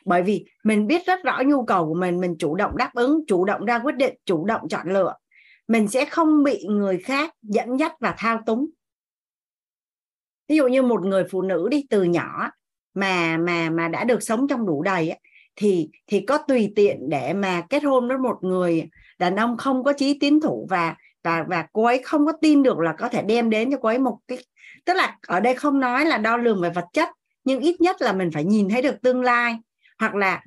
Bởi 0.05 0.23
vì 0.23 0.45
mình 0.65 0.87
biết 0.87 1.07
rất 1.07 1.25
rõ 1.25 1.43
nhu 1.47 1.65
cầu 1.65 1.87
của 1.87 1.95
mình 1.95 2.21
mình 2.21 2.37
chủ 2.39 2.55
động 2.55 2.77
đáp 2.77 2.91
ứng 2.95 3.21
chủ 3.27 3.45
động 3.45 3.65
ra 3.65 3.79
quyết 3.79 3.97
định 3.97 4.15
chủ 4.25 4.45
động 4.45 4.69
chọn 4.69 4.93
lựa. 4.93 5.15
Mình 5.69 5.89
sẽ 5.89 6.05
không 6.05 6.45
bị 6.45 6.65
người 6.69 6.99
khác 6.99 7.35
dẫn 7.43 7.79
dắt 7.79 7.93
và 8.01 8.15
thao 8.19 8.41
túng. 8.47 8.67
Ví 10.49 10.57
dụ 10.57 10.69
như 10.69 10.83
một 10.83 11.05
người 11.05 11.25
phụ 11.31 11.43
nữ 11.43 11.69
đi 11.71 11.87
từ 11.91 12.03
nhỏ 12.03 12.51
mà 12.95 13.37
mà 13.37 13.71
mà 13.71 13.89
đã 13.89 14.05
được 14.05 14.23
sống 14.23 14.49
trong 14.49 14.67
đủ 14.67 14.83
đầy 14.83 15.11
ấy, 15.11 15.21
thì 15.57 15.91
thì 16.07 16.21
có 16.21 16.39
tùy 16.39 16.73
tiện 16.77 17.09
để 17.09 17.33
mà 17.33 17.63
kết 17.71 17.85
hôn 17.85 18.09
với 18.09 18.19
một 18.19 18.39
người 18.41 18.91
đàn 19.19 19.37
ông 19.37 19.57
không 19.57 19.85
có 19.85 19.93
chí 19.93 20.19
tiến 20.19 20.41
thủ 20.41 20.67
và 20.71 20.97
và 21.23 21.45
và 21.49 21.67
cô 21.73 21.85
ấy 21.85 22.03
không 22.05 22.27
có 22.27 22.33
tin 22.33 22.63
được 22.63 22.79
là 22.79 22.95
có 22.99 23.09
thể 23.09 23.23
đem 23.23 23.51
đến 23.51 23.71
cho 23.71 23.79
cô 23.83 23.89
ấy 23.89 23.99
một 23.99 24.19
cái, 24.29 24.39
tức 24.85 24.95
là 24.95 25.19
ở 25.27 25.41
đây 25.41 25.55
không 25.55 25.81
nói 25.81 26.07
là 26.07 26.19
đo 26.19 26.37
lường 26.37 26.63
về 26.63 26.71
vật 26.71 26.85
chất, 26.93 27.09
nhưng 27.45 27.61
ít 27.61 27.81
nhất 27.81 28.03
là 28.03 28.13
mình 28.13 28.31
phải 28.35 28.45
nhìn 28.45 28.69
thấy 28.69 28.83
được 28.83 29.03
tương 29.03 29.23
lai. 29.23 29.57
Hoặc 29.99 30.15
là 30.15 30.45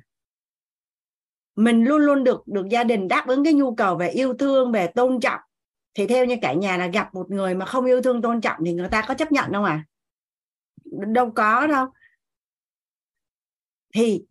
mình 1.56 1.84
luôn 1.84 2.02
luôn 2.02 2.24
được 2.24 2.42
được 2.46 2.68
gia 2.70 2.84
đình 2.84 3.08
đáp 3.08 3.26
ứng 3.26 3.44
cái 3.44 3.52
nhu 3.52 3.74
cầu 3.74 3.96
về 3.96 4.08
yêu 4.08 4.34
thương, 4.34 4.72
về 4.72 4.86
tôn 4.86 5.20
trọng. 5.20 5.40
Thì 5.94 6.06
theo 6.06 6.24
như 6.24 6.36
cả 6.42 6.52
nhà 6.52 6.76
là 6.76 6.86
gặp 6.86 7.14
một 7.14 7.30
người 7.30 7.54
mà 7.54 7.66
không 7.66 7.84
yêu 7.84 8.02
thương, 8.02 8.22
tôn 8.22 8.40
trọng 8.40 8.60
thì 8.64 8.72
người 8.72 8.88
ta 8.88 9.04
có 9.08 9.14
chấp 9.14 9.32
nhận 9.32 9.52
đâu 9.52 9.64
à 9.64 9.84
đâu 10.86 11.30
có 11.30 11.66
đâu. 11.66 11.86
Thì 13.94 14.24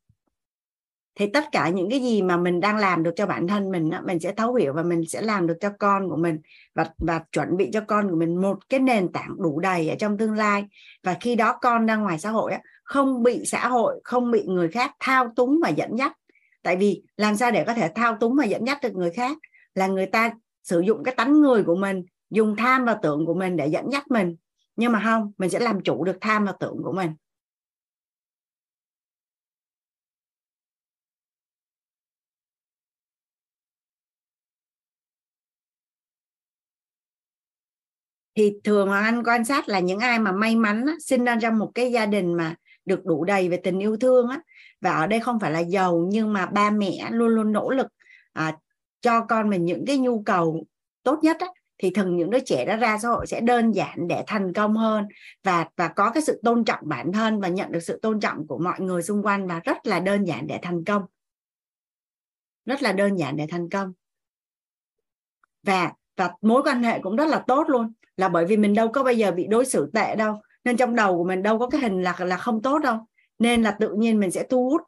thì 1.15 1.27
tất 1.27 1.43
cả 1.51 1.69
những 1.69 1.89
cái 1.89 1.99
gì 1.99 2.21
mà 2.21 2.37
mình 2.37 2.59
đang 2.59 2.77
làm 2.77 3.03
được 3.03 3.11
cho 3.15 3.25
bản 3.25 3.47
thân 3.47 3.71
mình 3.71 3.89
mình 4.05 4.19
sẽ 4.19 4.31
thấu 4.31 4.53
hiểu 4.53 4.73
và 4.73 4.83
mình 4.83 5.01
sẽ 5.07 5.21
làm 5.21 5.47
được 5.47 5.57
cho 5.61 5.69
con 5.79 6.09
của 6.09 6.15
mình 6.15 6.39
và 6.75 6.85
và 6.97 7.21
chuẩn 7.31 7.57
bị 7.57 7.69
cho 7.73 7.81
con 7.81 8.09
của 8.09 8.15
mình 8.15 8.41
một 8.41 8.69
cái 8.69 8.79
nền 8.79 9.11
tảng 9.11 9.35
đủ 9.37 9.59
đầy 9.59 9.89
ở 9.89 9.95
trong 9.99 10.17
tương 10.17 10.33
lai. 10.33 10.65
Và 11.03 11.17
khi 11.21 11.35
đó 11.35 11.57
con 11.61 11.85
ra 11.85 11.95
ngoài 11.95 12.19
xã 12.19 12.29
hội 12.29 12.53
không 12.83 13.23
bị 13.23 13.45
xã 13.45 13.67
hội, 13.67 14.01
không 14.03 14.31
bị 14.31 14.43
người 14.45 14.67
khác 14.67 14.91
thao 14.99 15.31
túng 15.35 15.59
và 15.63 15.69
dẫn 15.69 15.97
dắt. 15.97 16.13
Tại 16.63 16.75
vì 16.75 17.03
làm 17.17 17.35
sao 17.35 17.51
để 17.51 17.63
có 17.63 17.73
thể 17.73 17.91
thao 17.95 18.17
túng 18.19 18.35
và 18.35 18.45
dẫn 18.45 18.67
dắt 18.67 18.77
được 18.83 18.95
người 18.95 19.11
khác? 19.11 19.37
Là 19.75 19.87
người 19.87 20.05
ta 20.05 20.31
sử 20.63 20.79
dụng 20.79 21.03
cái 21.03 21.15
tánh 21.15 21.41
người 21.41 21.63
của 21.63 21.75
mình, 21.75 22.05
dùng 22.29 22.55
tham 22.55 22.85
và 22.85 22.93
tưởng 22.93 23.25
của 23.25 23.33
mình 23.33 23.57
để 23.57 23.67
dẫn 23.67 23.91
dắt 23.91 24.11
mình. 24.11 24.35
Nhưng 24.75 24.91
mà 24.91 25.01
không, 25.03 25.31
mình 25.37 25.49
sẽ 25.49 25.59
làm 25.59 25.81
chủ 25.81 26.03
được 26.03 26.17
tham 26.21 26.45
và 26.45 26.53
tưởng 26.59 26.77
của 26.83 26.91
mình. 26.91 27.11
Thì 38.35 38.53
thường 38.63 38.91
anh 38.91 39.23
quan 39.23 39.45
sát 39.45 39.69
là 39.69 39.79
những 39.79 39.99
ai 39.99 40.19
mà 40.19 40.31
may 40.31 40.55
mắn 40.55 40.85
á, 40.85 40.93
sinh 40.99 41.25
ra 41.25 41.37
trong 41.41 41.59
một 41.59 41.71
cái 41.75 41.91
gia 41.91 42.05
đình 42.05 42.33
mà 42.33 42.55
được 42.85 43.05
đủ 43.05 43.23
đầy 43.23 43.49
về 43.49 43.57
tình 43.57 43.79
yêu 43.79 43.97
thương 43.97 44.27
á. 44.27 44.39
Và 44.81 44.91
ở 44.91 45.07
đây 45.07 45.19
không 45.19 45.39
phải 45.39 45.51
là 45.51 45.59
giàu 45.59 46.07
nhưng 46.11 46.33
mà 46.33 46.45
ba 46.45 46.69
mẹ 46.69 47.09
luôn 47.11 47.27
luôn 47.27 47.51
nỗ 47.51 47.69
lực 47.69 47.87
à, 48.33 48.57
cho 49.01 49.25
con 49.29 49.49
mình 49.49 49.65
những 49.65 49.85
cái 49.85 49.97
nhu 49.97 50.23
cầu 50.23 50.65
tốt 51.03 51.19
nhất 51.21 51.37
á, 51.39 51.47
thì 51.77 51.89
thường 51.89 52.17
những 52.17 52.29
đứa 52.29 52.39
trẻ 52.39 52.65
đó 52.65 52.75
ra 52.75 52.97
xã 52.97 53.09
hội 53.09 53.27
sẽ 53.27 53.41
đơn 53.41 53.71
giản 53.71 54.07
để 54.07 54.23
thành 54.27 54.53
công 54.53 54.77
hơn 54.77 55.05
và 55.43 55.67
và 55.75 55.87
có 55.87 56.11
cái 56.11 56.23
sự 56.23 56.41
tôn 56.43 56.65
trọng 56.65 56.79
bản 56.83 57.11
thân 57.11 57.39
và 57.39 57.47
nhận 57.47 57.71
được 57.71 57.79
sự 57.79 57.99
tôn 58.01 58.19
trọng 58.19 58.47
của 58.47 58.57
mọi 58.57 58.79
người 58.79 59.01
xung 59.01 59.23
quanh 59.23 59.47
và 59.47 59.59
rất 59.59 59.77
là 59.87 59.99
đơn 59.99 60.25
giản 60.25 60.47
để 60.47 60.59
thành 60.61 60.83
công. 60.83 61.03
Rất 62.65 62.81
là 62.81 62.91
đơn 62.91 63.15
giản 63.15 63.37
để 63.37 63.47
thành 63.49 63.69
công. 63.69 63.93
Và 65.63 65.93
và 66.17 66.31
mối 66.41 66.61
quan 66.65 66.83
hệ 66.83 66.99
cũng 66.99 67.15
rất 67.15 67.27
là 67.27 67.43
tốt 67.47 67.69
luôn 67.69 67.93
là 68.17 68.29
bởi 68.29 68.45
vì 68.45 68.57
mình 68.57 68.73
đâu 68.73 68.91
có 68.91 69.03
bao 69.03 69.13
giờ 69.13 69.31
bị 69.31 69.47
đối 69.47 69.65
xử 69.65 69.91
tệ 69.93 70.15
đâu. 70.15 70.41
Nên 70.63 70.77
trong 70.77 70.95
đầu 70.95 71.17
của 71.17 71.23
mình 71.23 71.43
đâu 71.43 71.59
có 71.59 71.69
cái 71.69 71.81
hình 71.81 72.01
là 72.01 72.15
là 72.19 72.37
không 72.37 72.61
tốt 72.61 72.79
đâu. 72.79 72.97
Nên 73.39 73.63
là 73.63 73.77
tự 73.79 73.93
nhiên 73.97 74.19
mình 74.19 74.31
sẽ 74.31 74.47
thu 74.49 74.69
hút 74.69 74.81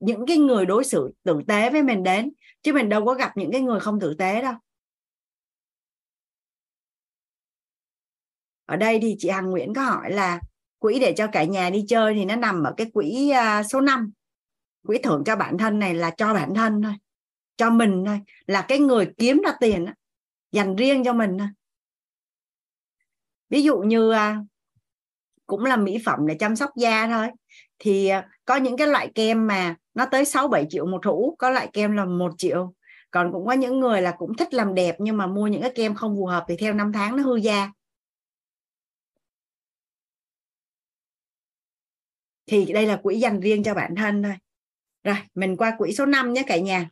những 0.00 0.26
cái 0.26 0.36
người 0.36 0.66
đối 0.66 0.84
xử 0.84 1.14
tử 1.24 1.40
tế 1.48 1.70
với 1.70 1.82
mình 1.82 2.02
đến. 2.02 2.32
Chứ 2.62 2.72
mình 2.72 2.88
đâu 2.88 3.04
có 3.04 3.14
gặp 3.14 3.36
những 3.36 3.52
cái 3.52 3.60
người 3.60 3.80
không 3.80 4.00
tử 4.00 4.14
tế 4.18 4.42
đâu. 4.42 4.54
Ở 8.66 8.76
đây 8.76 8.98
thì 9.02 9.16
chị 9.18 9.28
Hằng 9.28 9.50
Nguyễn 9.50 9.74
có 9.74 9.82
hỏi 9.82 10.12
là 10.12 10.40
quỹ 10.78 10.98
để 10.98 11.14
cho 11.16 11.26
cả 11.26 11.44
nhà 11.44 11.70
đi 11.70 11.84
chơi 11.88 12.14
thì 12.14 12.24
nó 12.24 12.36
nằm 12.36 12.62
ở 12.62 12.74
cái 12.76 12.90
quỹ 12.92 13.30
à, 13.30 13.62
số 13.62 13.80
5 13.80 14.12
quỹ 14.86 14.98
thưởng 14.98 15.22
cho 15.26 15.36
bản 15.36 15.58
thân 15.58 15.78
này 15.78 15.94
là 15.94 16.10
cho 16.10 16.34
bản 16.34 16.54
thân 16.54 16.82
thôi, 16.82 16.92
cho 17.56 17.70
mình 17.70 18.04
thôi. 18.06 18.20
Là 18.46 18.64
cái 18.68 18.78
người 18.78 19.12
kiếm 19.16 19.42
ra 19.44 19.52
tiền 19.60 19.86
dành 20.52 20.76
riêng 20.76 21.04
cho 21.04 21.12
mình 21.12 21.38
thôi 21.38 21.48
ví 23.50 23.62
dụ 23.62 23.78
như 23.78 24.10
à, 24.10 24.40
cũng 25.46 25.64
là 25.64 25.76
mỹ 25.76 25.98
phẩm 26.04 26.26
để 26.26 26.36
chăm 26.40 26.56
sóc 26.56 26.70
da 26.76 27.06
thôi. 27.06 27.28
Thì 27.78 28.08
à, 28.08 28.28
có 28.44 28.56
những 28.56 28.76
cái 28.76 28.86
loại 28.86 29.12
kem 29.14 29.46
mà 29.46 29.76
nó 29.94 30.06
tới 30.06 30.24
6 30.24 30.48
7 30.48 30.66
triệu 30.70 30.86
một 30.86 31.06
hũ 31.06 31.36
có 31.38 31.50
loại 31.50 31.68
kem 31.72 31.92
là 31.92 32.04
một 32.04 32.32
triệu. 32.38 32.74
Còn 33.10 33.32
cũng 33.32 33.46
có 33.46 33.52
những 33.52 33.80
người 33.80 34.02
là 34.02 34.14
cũng 34.18 34.36
thích 34.36 34.54
làm 34.54 34.74
đẹp 34.74 34.96
nhưng 34.98 35.16
mà 35.16 35.26
mua 35.26 35.46
những 35.46 35.62
cái 35.62 35.72
kem 35.74 35.94
không 35.94 36.16
phù 36.16 36.26
hợp 36.26 36.44
thì 36.48 36.56
theo 36.56 36.74
năm 36.74 36.92
tháng 36.92 37.16
nó 37.16 37.22
hư 37.22 37.36
da. 37.36 37.72
Thì 42.46 42.72
đây 42.72 42.86
là 42.86 42.96
quỹ 42.96 43.18
dành 43.18 43.40
riêng 43.40 43.62
cho 43.62 43.74
bản 43.74 43.94
thân 43.96 44.22
thôi. 44.22 44.34
Rồi 45.04 45.16
mình 45.34 45.56
qua 45.56 45.74
quỹ 45.78 45.92
số 45.92 46.06
5 46.06 46.32
nhé 46.32 46.44
cả 46.46 46.58
nhà. 46.58 46.88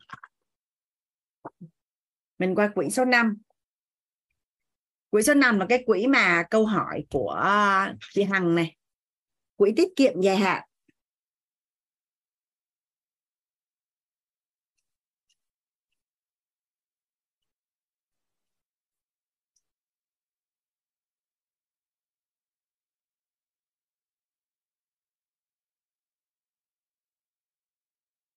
Mình 2.39 2.55
qua 2.55 2.71
quỹ 2.75 2.89
số 2.89 3.05
5 3.05 3.37
quỹ 5.13 5.21
số 5.23 5.33
5 5.33 5.59
là 5.59 5.65
cái 5.69 5.83
quỹ 5.85 6.07
mà 6.07 6.43
câu 6.49 6.65
hỏi 6.65 7.05
của 7.09 7.45
chị 8.13 8.23
Hằng 8.23 8.55
này. 8.55 8.75
Quỹ 9.55 9.73
tiết 9.75 9.87
kiệm 9.95 10.21
dài 10.21 10.37
hạn. 10.37 10.63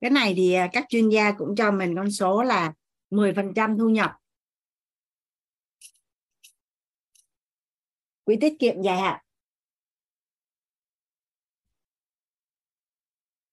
Cái 0.01 0.11
này 0.11 0.35
thì 0.37 0.57
các 0.73 0.85
chuyên 0.89 1.09
gia 1.09 1.33
cũng 1.33 1.57
cho 1.57 1.71
mình 1.71 1.97
con 1.97 2.11
số 2.11 2.43
là 2.43 2.73
10% 3.11 3.79
thu 3.79 3.89
nhập. 3.89 4.11
Quỹ 8.27 8.37
tiết 8.41 8.53
kiệm 8.59 8.83
dài 8.83 8.99
hạn. 8.99 9.21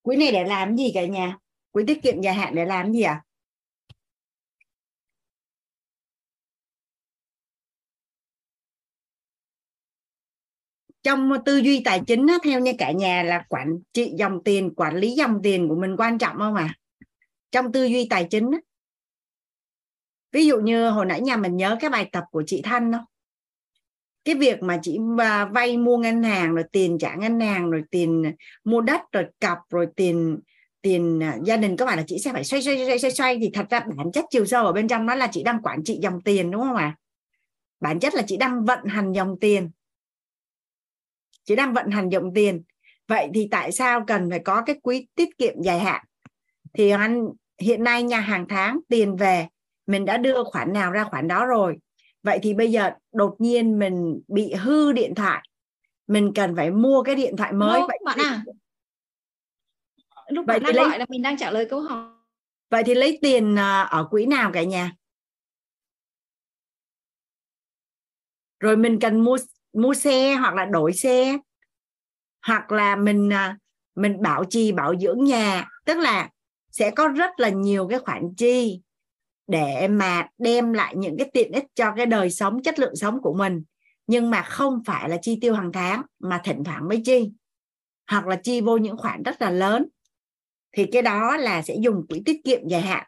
Quỹ 0.01 0.15
này 0.15 0.31
để 0.31 0.43
làm 0.43 0.77
gì 0.77 0.91
cả 0.93 1.05
nhà? 1.05 1.37
Quỹ 1.71 1.83
tiết 1.87 1.99
kiệm 2.03 2.21
dài 2.21 2.33
hạn 2.33 2.55
để 2.55 2.65
làm 2.65 2.93
gì 2.93 3.01
à 3.01 3.23
trong 11.03 11.31
tư 11.45 11.57
duy 11.57 11.81
tài 11.85 12.01
chính 12.07 12.27
theo 12.43 12.59
như 12.59 12.73
cả 12.77 12.91
nhà 12.91 13.23
là 13.23 13.45
quản 13.49 13.79
trị 13.93 14.13
dòng 14.17 14.43
tiền, 14.45 14.73
quản 14.75 14.97
lý 14.97 15.11
dòng 15.11 15.39
tiền 15.43 15.67
của 15.69 15.75
mình 15.75 15.95
quan 15.97 16.17
trọng 16.17 16.37
không 16.37 16.55
à 16.55 16.75
trong 17.51 17.71
tư 17.71 17.85
duy 17.85 18.07
tài 18.09 18.27
chính 18.29 18.51
ví 20.31 20.45
dụ 20.45 20.59
như 20.59 20.89
hồi 20.89 21.05
nãy 21.05 21.21
nhà 21.21 21.37
mình 21.37 21.57
nhớ 21.57 21.77
cái 21.81 21.89
bài 21.89 22.09
tập 22.11 22.23
của 22.31 22.43
chị 22.47 22.61
Thanh 22.63 22.91
không 22.91 23.05
cái 24.25 24.35
việc 24.35 24.63
mà 24.63 24.79
chị 24.81 24.99
à, 25.17 25.45
vay 25.45 25.77
mua 25.77 25.97
ngân 25.97 26.23
hàng, 26.23 26.55
rồi 26.55 26.63
tiền 26.71 26.97
trả 26.99 27.15
ngân 27.15 27.39
hàng, 27.39 27.71
rồi 27.71 27.83
tiền 27.91 28.33
mua 28.63 28.81
đất, 28.81 29.01
rồi 29.11 29.25
cặp 29.39 29.57
rồi 29.69 29.87
tiền 29.95 30.39
tiền 30.81 31.23
à, 31.23 31.37
gia 31.43 31.57
đình 31.57 31.77
các 31.77 31.85
bạn 31.85 31.97
là 31.97 32.03
chị 32.07 32.19
sẽ 32.19 32.33
phải 32.33 32.43
xoay 32.43 32.61
xoay 32.61 32.85
xoay 32.85 32.99
xoay 32.99 33.11
xoay? 33.11 33.37
Thì 33.41 33.49
thật 33.53 33.65
ra 33.69 33.79
bản 33.79 34.11
chất 34.11 34.25
chiều 34.29 34.45
sâu 34.45 34.65
ở 34.65 34.73
bên 34.73 34.87
trong 34.87 35.05
nó 35.05 35.15
là 35.15 35.27
chị 35.31 35.43
đang 35.43 35.61
quản 35.61 35.83
trị 35.83 35.99
dòng 36.01 36.21
tiền, 36.21 36.51
đúng 36.51 36.61
không 36.61 36.75
ạ? 36.75 36.95
À? 36.97 36.97
bản 37.83 37.99
chất 37.99 38.15
là 38.15 38.23
chị 38.27 38.37
đang 38.37 38.65
vận 38.65 38.85
hành 38.85 39.11
dòng 39.11 39.35
tiền. 39.41 39.71
Chị 41.43 41.55
đang 41.55 41.73
vận 41.73 41.91
hành 41.91 42.09
dòng 42.09 42.31
tiền. 42.35 42.63
Vậy 43.07 43.29
thì 43.33 43.47
tại 43.51 43.71
sao 43.71 44.03
cần 44.07 44.29
phải 44.29 44.39
có 44.39 44.63
cái 44.65 44.75
quỹ 44.81 45.07
tiết 45.15 45.37
kiệm 45.37 45.61
dài 45.61 45.79
hạn? 45.79 46.05
Thì 46.73 46.89
anh, 46.89 47.27
hiện 47.59 47.83
nay 47.83 48.03
nhà 48.03 48.19
hàng 48.19 48.45
tháng 48.49 48.79
tiền 48.89 49.15
về, 49.15 49.47
mình 49.87 50.05
đã 50.05 50.17
đưa 50.17 50.43
khoản 50.43 50.73
nào 50.73 50.91
ra 50.91 51.03
khoản 51.03 51.27
đó 51.27 51.45
rồi 51.45 51.77
vậy 52.23 52.39
thì 52.43 52.53
bây 52.53 52.71
giờ 52.71 52.91
đột 53.11 53.35
nhiên 53.39 53.79
mình 53.79 54.21
bị 54.27 54.53
hư 54.53 54.91
điện 54.91 55.15
thoại. 55.15 55.47
Mình 56.07 56.31
cần 56.35 56.55
phải 56.55 56.71
mua 56.71 57.03
cái 57.03 57.15
điện 57.15 57.35
thoại 57.37 57.53
mới. 57.53 57.79
Lúc 57.79 57.87
vậy 57.87 57.99
bạn 58.05 58.17
à. 58.19 58.43
lúc 60.27 60.45
vậy 60.47 60.59
bạn 60.59 60.63
đang 60.63 60.75
lấy... 60.75 60.89
gọi 60.89 60.99
là 60.99 61.05
mình 61.09 61.21
đang 61.21 61.37
trả 61.37 61.51
lời 61.51 61.67
câu 61.69 61.81
hỏi. 61.81 62.09
Vậy 62.69 62.83
thì 62.85 62.95
lấy 62.95 63.19
tiền 63.21 63.55
à, 63.55 63.81
ở 63.81 64.07
quỹ 64.11 64.25
nào 64.25 64.51
cả 64.53 64.63
nhà? 64.63 64.91
Rồi 68.59 68.77
mình 68.77 68.99
cần 68.99 69.19
mua 69.19 69.37
mua 69.73 69.93
xe 69.93 70.35
hoặc 70.35 70.55
là 70.55 70.65
đổi 70.65 70.93
xe. 70.93 71.37
Hoặc 72.47 72.71
là 72.71 72.95
mình 72.95 73.33
à, 73.33 73.57
mình 73.95 74.21
bảo 74.21 74.43
trì 74.49 74.71
bảo 74.71 74.95
dưỡng 74.99 75.23
nhà. 75.23 75.69
Tức 75.85 75.97
là 75.97 76.29
sẽ 76.71 76.91
có 76.91 77.07
rất 77.07 77.39
là 77.39 77.49
nhiều 77.49 77.87
cái 77.87 77.99
khoản 77.99 78.33
chi 78.37 78.81
để 79.47 79.87
mà 79.87 80.27
đem 80.37 80.73
lại 80.73 80.95
những 80.95 81.17
cái 81.17 81.29
tiện 81.33 81.51
ích 81.51 81.65
cho 81.75 81.93
cái 81.95 82.05
đời 82.05 82.31
sống, 82.31 82.63
chất 82.63 82.79
lượng 82.79 82.95
sống 82.95 83.21
của 83.21 83.33
mình. 83.33 83.63
Nhưng 84.07 84.29
mà 84.29 84.41
không 84.41 84.81
phải 84.85 85.09
là 85.09 85.17
chi 85.21 85.37
tiêu 85.41 85.53
hàng 85.53 85.71
tháng, 85.71 86.01
mà 86.19 86.41
thỉnh 86.43 86.63
thoảng 86.63 86.87
mới 86.87 87.01
chi. 87.05 87.31
Hoặc 88.07 88.27
là 88.27 88.35
chi 88.35 88.61
vô 88.61 88.77
những 88.77 88.97
khoản 88.97 89.23
rất 89.23 89.41
là 89.41 89.49
lớn. 89.49 89.85
Thì 90.71 90.85
cái 90.85 91.01
đó 91.01 91.37
là 91.37 91.61
sẽ 91.61 91.75
dùng 91.79 92.07
quỹ 92.07 92.21
tiết 92.25 92.41
kiệm 92.43 92.67
dài 92.67 92.81
hạn. 92.81 93.07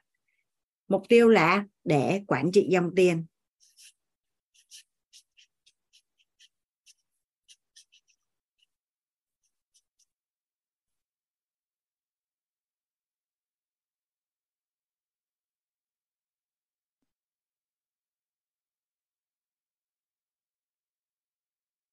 Mục 0.88 1.04
tiêu 1.10 1.30
là 1.30 1.64
để 1.84 2.22
quản 2.28 2.52
trị 2.52 2.68
dòng 2.70 2.90
tiền. 2.96 3.26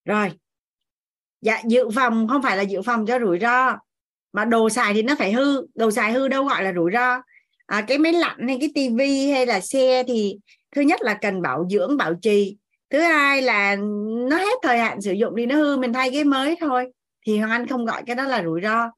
Rồi. 0.04 0.30
Dạ 1.40 1.62
dự 1.68 1.90
phòng 1.90 2.28
không 2.28 2.42
phải 2.42 2.56
là 2.56 2.62
dự 2.62 2.82
phòng 2.82 3.06
cho 3.06 3.18
rủi 3.18 3.38
ro 3.38 3.78
mà 4.32 4.44
đồ 4.44 4.70
xài 4.70 4.94
thì 4.94 5.02
nó 5.02 5.14
phải 5.18 5.32
hư. 5.32 5.66
Đồ 5.74 5.90
xài 5.90 6.12
hư 6.12 6.28
đâu 6.28 6.44
gọi 6.44 6.64
là 6.64 6.72
rủi 6.72 6.90
ro. 6.92 7.22
À, 7.66 7.84
cái 7.88 7.98
máy 7.98 8.12
lạnh 8.12 8.48
hay 8.48 8.56
cái 8.60 8.70
tivi 8.74 9.30
hay 9.30 9.46
là 9.46 9.60
xe 9.60 10.02
thì 10.08 10.38
thứ 10.76 10.82
nhất 10.82 11.02
là 11.02 11.14
cần 11.14 11.42
bảo 11.42 11.68
dưỡng 11.70 11.96
bảo 11.96 12.14
trì. 12.22 12.56
Thứ 12.90 13.00
hai 13.00 13.42
là 13.42 13.76
nó 14.28 14.36
hết 14.36 14.58
thời 14.62 14.78
hạn 14.78 15.00
sử 15.02 15.12
dụng 15.12 15.36
đi 15.36 15.46
nó 15.46 15.56
hư 15.56 15.76
mình 15.76 15.92
thay 15.92 16.10
cái 16.10 16.24
mới 16.24 16.56
thôi. 16.60 16.92
Thì 17.26 17.38
hoàng 17.38 17.50
anh 17.50 17.66
không 17.66 17.84
gọi 17.84 18.02
cái 18.06 18.16
đó 18.16 18.24
là 18.24 18.42
rủi 18.42 18.60
ro. 18.60 18.90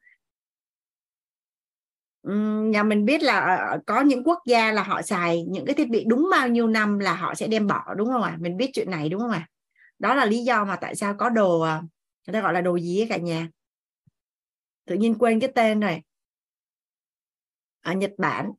Nhà 2.70 2.82
mình 2.82 3.04
biết 3.04 3.22
là 3.22 3.40
ờ, 3.40 3.56
ờ, 3.56 3.78
có 3.86 4.00
những 4.00 4.24
quốc 4.24 4.38
gia 4.46 4.72
là 4.72 4.82
họ 4.82 5.02
xài 5.02 5.42
những 5.48 5.66
cái 5.66 5.74
thiết 5.74 5.88
bị 5.88 6.04
đúng 6.08 6.28
bao 6.30 6.48
nhiêu 6.48 6.66
năm 6.68 6.98
là 6.98 7.14
họ 7.14 7.34
sẽ 7.34 7.46
đem 7.46 7.66
bỏ 7.66 7.94
đúng 7.96 8.08
không 8.08 8.22
ạ? 8.22 8.30
À? 8.34 8.38
mình 8.40 8.56
biết 8.56 8.70
chuyện 8.72 8.90
này 8.90 9.08
đúng 9.08 9.20
không 9.20 9.30
ạ? 9.30 9.48
à? 9.48 9.53
Đó 9.98 10.14
là 10.14 10.24
lý 10.24 10.38
do 10.38 10.64
mà 10.64 10.76
tại 10.76 10.96
sao 10.96 11.14
có 11.18 11.28
đồ 11.28 11.60
à, 11.60 11.82
người 12.26 12.32
ta 12.32 12.40
gọi 12.40 12.52
là 12.52 12.60
đồ 12.60 12.78
gì 12.78 13.00
ấy 13.00 13.06
cả 13.08 13.16
nhà? 13.16 13.48
Tự 14.84 14.94
nhiên 14.94 15.14
quên 15.18 15.40
cái 15.40 15.52
tên 15.54 15.80
này. 15.80 16.02
Ở 17.80 17.92
Nhật 17.92 18.12
Bản, 18.18 18.52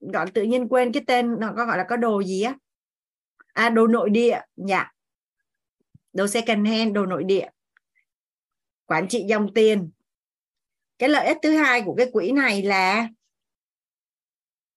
gọi 0.00 0.30
tự 0.30 0.42
nhiên 0.42 0.68
quên 0.68 0.92
cái 0.92 1.02
tên, 1.06 1.40
nó 1.40 1.52
có 1.56 1.66
gọi 1.66 1.78
là 1.78 1.86
có 1.88 1.96
đồ 1.96 2.22
gì 2.22 2.42
á? 2.42 2.54
À 3.52 3.70
đồ 3.70 3.86
nội 3.86 4.10
địa 4.10 4.40
dạ. 4.56 4.92
Đồ 6.12 6.26
second 6.26 6.68
hand, 6.68 6.94
đồ 6.94 7.06
nội 7.06 7.24
địa. 7.24 7.48
Quản 8.86 9.08
trị 9.08 9.24
dòng 9.28 9.54
tiền. 9.54 9.90
Cái 10.98 11.08
lợi 11.08 11.26
ích 11.26 11.36
thứ 11.42 11.56
hai 11.56 11.82
của 11.82 11.94
cái 11.94 12.10
quỹ 12.12 12.32
này 12.32 12.62
là 12.62 13.08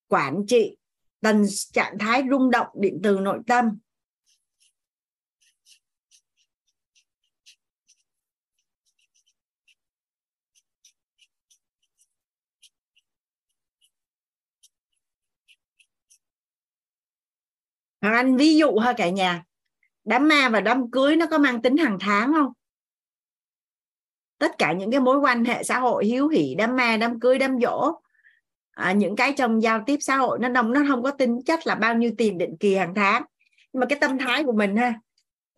quản 0.07 0.43
trị 0.47 0.77
tần 1.21 1.45
trạng 1.71 1.97
thái 1.99 2.23
rung 2.29 2.51
động 2.51 2.67
điện 2.73 2.99
từ 3.03 3.19
nội 3.19 3.39
tâm. 3.47 3.79
Hoàng 18.01 18.13
Anh 18.13 18.37
ví 18.37 18.57
dụ 18.57 18.77
ha 18.77 18.93
cả 18.93 19.09
nhà. 19.09 19.43
Đám 20.03 20.27
ma 20.27 20.49
và 20.49 20.61
đám 20.61 20.91
cưới 20.91 21.15
nó 21.15 21.25
có 21.25 21.37
mang 21.37 21.61
tính 21.61 21.77
hàng 21.77 21.97
tháng 21.99 22.33
không? 22.33 22.53
Tất 24.37 24.57
cả 24.57 24.73
những 24.73 24.91
cái 24.91 24.99
mối 24.99 25.19
quan 25.19 25.45
hệ 25.45 25.63
xã 25.63 25.79
hội 25.79 26.05
hiếu 26.05 26.27
hỉ 26.27 26.55
đám 26.57 26.75
ma 26.75 26.97
đám 26.97 27.19
cưới 27.19 27.39
đám 27.39 27.59
dỗ 27.61 28.01
à, 28.71 28.91
những 28.91 29.15
cái 29.15 29.33
trong 29.37 29.61
giao 29.63 29.83
tiếp 29.85 29.97
xã 30.01 30.17
hội 30.17 30.39
nó 30.39 30.49
đồng 30.49 30.73
nó 30.73 30.81
không 30.87 31.03
có 31.03 31.11
tính 31.11 31.41
chất 31.45 31.67
là 31.67 31.75
bao 31.75 31.95
nhiêu 31.95 32.11
tiền 32.17 32.37
định 32.37 32.57
kỳ 32.59 32.75
hàng 32.75 32.93
tháng. 32.95 33.23
Nhưng 33.73 33.79
mà 33.79 33.85
cái 33.85 33.99
tâm 34.01 34.17
thái 34.17 34.43
của 34.43 34.51
mình 34.51 34.75
ha 34.75 34.93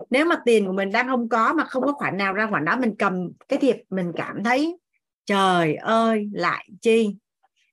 nếu 0.09 0.25
mà 0.25 0.35
tiền 0.45 0.65
của 0.65 0.71
mình 0.71 0.91
đang 0.91 1.07
không 1.07 1.29
có 1.29 1.53
mà 1.53 1.63
không 1.63 1.83
có 1.83 1.91
khoản 1.91 2.17
nào 2.17 2.33
ra 2.33 2.47
khoản 2.49 2.65
đó 2.65 2.77
mình 2.77 2.95
cầm 2.99 3.31
cái 3.47 3.59
thiệp 3.59 3.75
mình 3.89 4.11
cảm 4.15 4.43
thấy 4.43 4.77
trời 5.25 5.75
ơi 5.75 6.29
lại 6.33 6.69
chi. 6.81 7.15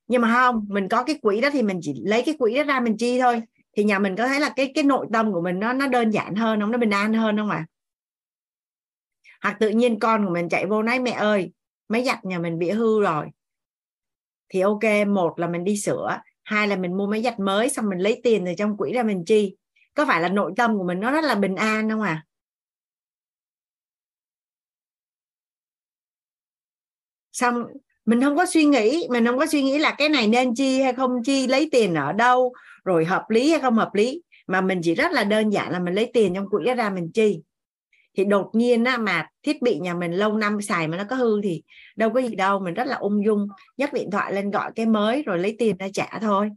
Nhưng 0.07 0.21
mà 0.21 0.33
không 0.33 0.65
mình 0.69 0.89
có 0.89 1.03
cái 1.03 1.19
quỹ 1.21 1.41
đó 1.41 1.49
thì 1.53 1.61
mình 1.61 1.79
chỉ 1.81 1.93
lấy 2.05 2.23
cái 2.25 2.35
quỹ 2.39 2.55
đó 2.55 2.63
ra 2.63 2.79
mình 2.79 2.97
chi 2.97 3.19
thôi 3.19 3.41
thì 3.77 3.83
nhà 3.83 3.99
mình 3.99 4.15
có 4.15 4.27
thấy 4.27 4.39
là 4.39 4.53
cái 4.55 4.71
cái 4.75 4.83
nội 4.83 5.07
tâm 5.13 5.31
của 5.33 5.41
mình 5.41 5.59
nó 5.59 5.73
nó 5.73 5.87
đơn 5.87 6.09
giản 6.09 6.35
hơn 6.35 6.59
không? 6.61 6.71
Nó 6.71 6.77
bình 6.77 6.89
an 6.89 7.13
hơn 7.13 7.37
không 7.37 7.49
ạ? 7.49 7.57
À? 7.57 7.67
hoặc 9.41 9.57
tự 9.59 9.69
nhiên 9.69 9.99
con 9.99 10.25
của 10.25 10.33
mình 10.33 10.49
chạy 10.49 10.65
vô 10.65 10.83
nói, 10.83 10.99
mẹ 10.99 11.11
ơi 11.11 11.51
máy 11.87 12.03
giặt 12.03 12.25
nhà 12.25 12.39
mình 12.39 12.59
bị 12.59 12.71
hư 12.71 13.01
rồi. 13.01 13.25
Thì 14.49 14.61
ok, 14.61 15.07
một 15.07 15.39
là 15.39 15.47
mình 15.47 15.63
đi 15.63 15.77
sửa, 15.77 16.21
hai 16.43 16.67
là 16.67 16.75
mình 16.75 16.97
mua 16.97 17.07
máy 17.07 17.21
giặt 17.21 17.39
mới, 17.39 17.69
xong 17.69 17.89
mình 17.89 17.99
lấy 17.99 18.21
tiền 18.23 18.45
từ 18.45 18.51
trong 18.57 18.77
quỹ 18.77 18.93
ra 18.93 19.03
mình 19.03 19.23
chi. 19.25 19.57
Có 19.93 20.05
phải 20.05 20.21
là 20.21 20.29
nội 20.29 20.53
tâm 20.57 20.77
của 20.77 20.83
mình 20.83 20.99
nó 20.99 21.11
rất 21.11 21.23
là 21.23 21.35
bình 21.35 21.55
an 21.55 21.89
không 21.89 22.01
à 22.01 22.25
xong 27.31 27.63
mình 28.05 28.21
không 28.21 28.37
có 28.37 28.45
suy 28.45 28.65
nghĩ 28.65 29.07
mình 29.09 29.25
không 29.25 29.37
có 29.37 29.45
suy 29.45 29.61
nghĩ 29.63 29.77
là 29.77 29.91
cái 29.97 30.09
này 30.09 30.27
nên 30.27 30.55
chi 30.55 30.81
hay 30.81 30.93
không 30.93 31.23
chi 31.23 31.47
lấy 31.47 31.69
tiền 31.71 31.95
ở 31.95 32.13
đâu 32.13 32.53
rồi 32.83 33.05
hợp 33.05 33.29
lý 33.29 33.51
hay 33.51 33.59
không 33.59 33.75
hợp 33.75 33.95
lý. 33.95 34.21
Mà 34.47 34.61
mình 34.61 34.79
chỉ 34.83 34.95
rất 34.95 35.11
là 35.11 35.23
đơn 35.23 35.49
giản 35.49 35.71
là 35.71 35.79
mình 35.79 35.93
lấy 35.93 36.11
tiền 36.13 36.33
trong 36.35 36.49
quỹ 36.49 36.73
ra 36.77 36.89
mình 36.89 37.11
chi. 37.13 37.39
Thì 38.17 38.25
đột 38.25 38.49
nhiên 38.53 38.83
á, 38.83 38.97
mà 38.97 39.27
thiết 39.43 39.61
bị 39.61 39.79
nhà 39.79 39.93
mình 39.93 40.11
lâu 40.11 40.37
năm 40.37 40.61
xài 40.61 40.87
mà 40.87 40.97
nó 40.97 41.03
có 41.09 41.15
hư 41.15 41.41
thì 41.41 41.63
đâu 41.95 42.09
có 42.09 42.21
gì 42.21 42.35
đâu 42.35 42.59
mình 42.59 42.73
rất 42.73 42.87
là 42.87 42.95
ung 42.95 43.25
dung. 43.25 43.47
Nhấc 43.77 43.93
điện 43.93 44.11
thoại 44.11 44.33
lên 44.33 44.51
gọi 44.51 44.71
cái 44.75 44.85
mới 44.85 45.23
rồi 45.23 45.39
lấy 45.39 45.55
tiền 45.59 45.77
ra 45.77 45.87
trả 45.93 46.19
thôi. 46.21 46.49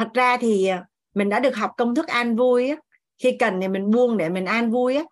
Thật 0.00 0.08
ra 0.14 0.36
thì 0.36 0.66
à, 0.66 0.84
mình 1.14 1.28
đã 1.28 1.40
được 1.40 1.56
học 1.56 1.70
công 1.76 1.94
thức 1.94 2.06
an 2.06 2.36
vui 2.36 2.68
á. 2.68 2.76
Khi 3.18 3.36
cần 3.38 3.60
thì 3.60 3.68
mình 3.68 3.90
buông 3.90 4.16
để 4.16 4.28
mình 4.28 4.44
an 4.44 4.70
vui 4.70 4.96
á. 4.96 5.02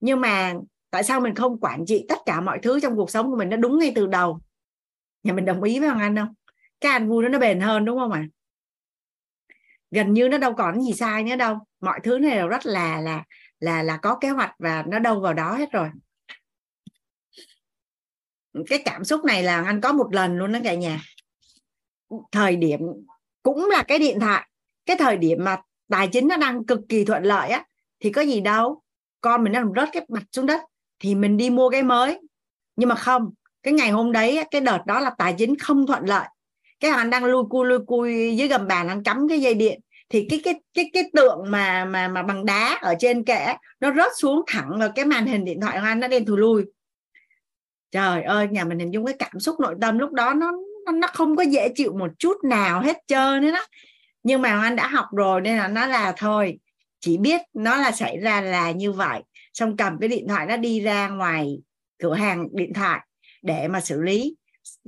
Nhưng 0.00 0.20
mà 0.20 0.54
tại 0.90 1.04
sao 1.04 1.20
mình 1.20 1.34
không 1.34 1.60
quản 1.60 1.86
trị 1.86 2.04
tất 2.08 2.18
cả 2.26 2.40
mọi 2.40 2.58
thứ 2.62 2.80
trong 2.80 2.96
cuộc 2.96 3.10
sống 3.10 3.30
của 3.30 3.36
mình 3.36 3.48
nó 3.48 3.56
đúng 3.56 3.78
ngay 3.78 3.92
từ 3.94 4.06
đầu? 4.06 4.40
Nhà 5.22 5.32
mình 5.32 5.44
đồng 5.44 5.62
ý 5.62 5.80
với 5.80 5.88
hoàng 5.88 6.00
anh 6.00 6.16
không? 6.16 6.34
Cái 6.80 6.92
an 6.92 7.08
vui 7.08 7.22
nó 7.22 7.28
nó 7.28 7.38
bền 7.38 7.60
hơn, 7.60 7.84
đúng 7.84 7.98
không 7.98 8.12
ạ? 8.12 8.20
À? 8.20 8.28
gần 9.90 10.12
như 10.12 10.28
nó 10.28 10.38
đâu 10.38 10.54
còn 10.54 10.80
gì 10.80 10.92
sai 10.92 11.24
nữa 11.24 11.36
đâu. 11.36 11.58
Mọi 11.80 12.00
thứ 12.02 12.18
này 12.18 12.36
đều 12.36 12.48
rất 12.48 12.66
là 12.66 13.00
là 13.00 13.24
là 13.58 13.82
là 13.82 13.96
có 13.96 14.18
kế 14.20 14.28
hoạch 14.28 14.54
và 14.58 14.84
nó 14.88 14.98
đâu 14.98 15.20
vào 15.20 15.34
đó 15.34 15.56
hết 15.56 15.72
rồi. 15.72 15.88
Cái 18.66 18.82
cảm 18.84 19.04
xúc 19.04 19.24
này 19.24 19.42
là 19.42 19.62
anh 19.62 19.80
có 19.80 19.92
một 19.92 20.14
lần 20.14 20.38
luôn 20.38 20.52
đó 20.52 20.58
cả 20.64 20.74
nhà. 20.74 21.02
Thời 22.32 22.56
điểm 22.56 22.80
cũng 23.42 23.68
là 23.70 23.82
cái 23.82 23.98
điện 23.98 24.20
thoại. 24.20 24.46
Cái 24.86 24.96
thời 24.96 25.16
điểm 25.16 25.38
mà 25.44 25.56
tài 25.90 26.08
chính 26.08 26.28
nó 26.28 26.36
đang 26.36 26.64
cực 26.64 26.80
kỳ 26.88 27.04
thuận 27.04 27.22
lợi 27.22 27.50
á, 27.50 27.64
thì 28.00 28.12
có 28.12 28.22
gì 28.22 28.40
đâu. 28.40 28.82
Con 29.20 29.44
mình 29.44 29.52
nó 29.52 29.62
rớt 29.76 29.88
cái 29.92 30.06
mặt 30.08 30.22
xuống 30.32 30.46
đất, 30.46 30.60
thì 30.98 31.14
mình 31.14 31.36
đi 31.36 31.50
mua 31.50 31.70
cái 31.70 31.82
mới. 31.82 32.18
Nhưng 32.76 32.88
mà 32.88 32.94
không, 32.94 33.30
cái 33.62 33.74
ngày 33.74 33.90
hôm 33.90 34.12
đấy 34.12 34.44
cái 34.50 34.60
đợt 34.60 34.86
đó 34.86 35.00
là 35.00 35.10
tài 35.18 35.34
chính 35.38 35.58
không 35.58 35.86
thuận 35.86 36.04
lợi. 36.04 36.26
Cái 36.80 36.90
anh 36.90 37.10
đang 37.10 37.24
lui 37.24 37.44
cui 37.50 37.66
lui 37.66 37.78
cui 37.86 38.36
dưới 38.36 38.48
gầm 38.48 38.66
bàn, 38.66 38.88
anh 38.88 39.02
cắm 39.02 39.28
cái 39.28 39.40
dây 39.40 39.54
điện. 39.54 39.80
Thì 40.08 40.26
cái 40.30 40.40
cái 40.44 40.60
cái 40.74 40.90
cái 40.92 41.10
tượng 41.12 41.38
mà 41.48 41.84
mà 41.84 42.08
mà 42.08 42.22
bằng 42.22 42.46
đá 42.46 42.78
ở 42.82 42.94
trên 42.98 43.24
kệ 43.24 43.54
nó 43.80 43.94
rớt 43.94 44.12
xuống 44.18 44.42
thẳng 44.46 44.78
vào 44.78 44.88
cái 44.94 45.04
màn 45.04 45.26
hình 45.26 45.44
điện 45.44 45.60
thoại 45.60 45.78
của 45.78 45.84
anh, 45.84 46.00
nó 46.00 46.08
đen 46.08 46.24
thù 46.24 46.36
lui. 46.36 46.64
Trời 47.90 48.22
ơi, 48.22 48.48
nhà 48.50 48.64
mình 48.64 48.78
hình 48.78 48.90
dung 48.90 49.06
cái 49.06 49.14
cảm 49.18 49.40
xúc 49.40 49.60
nội 49.60 49.74
tâm 49.80 49.98
lúc 49.98 50.12
đó 50.12 50.34
nó 50.34 50.52
nó 50.92 51.06
không 51.06 51.36
có 51.36 51.42
dễ 51.42 51.68
chịu 51.74 51.92
một 51.98 52.10
chút 52.18 52.44
nào 52.44 52.82
hết 52.82 52.96
trơn 53.06 53.42
nữa 53.42 53.50
đó. 53.50 53.66
Nhưng 54.22 54.42
mà 54.42 54.60
anh 54.60 54.76
đã 54.76 54.88
học 54.88 55.06
rồi 55.16 55.40
nên 55.40 55.56
là 55.56 55.68
nó 55.68 55.86
là 55.86 56.12
thôi, 56.16 56.58
chỉ 57.00 57.18
biết 57.18 57.40
nó 57.54 57.76
là 57.76 57.90
xảy 57.92 58.18
ra 58.18 58.40
là 58.40 58.70
như 58.70 58.92
vậy. 58.92 59.20
Xong 59.54 59.76
cầm 59.76 59.98
cái 60.00 60.08
điện 60.08 60.28
thoại 60.28 60.46
nó 60.46 60.56
đi 60.56 60.80
ra 60.80 61.08
ngoài 61.08 61.58
cửa 61.98 62.14
hàng 62.14 62.48
điện 62.52 62.72
thoại 62.74 63.00
để 63.42 63.68
mà 63.68 63.80
xử 63.80 64.02
lý. 64.02 64.36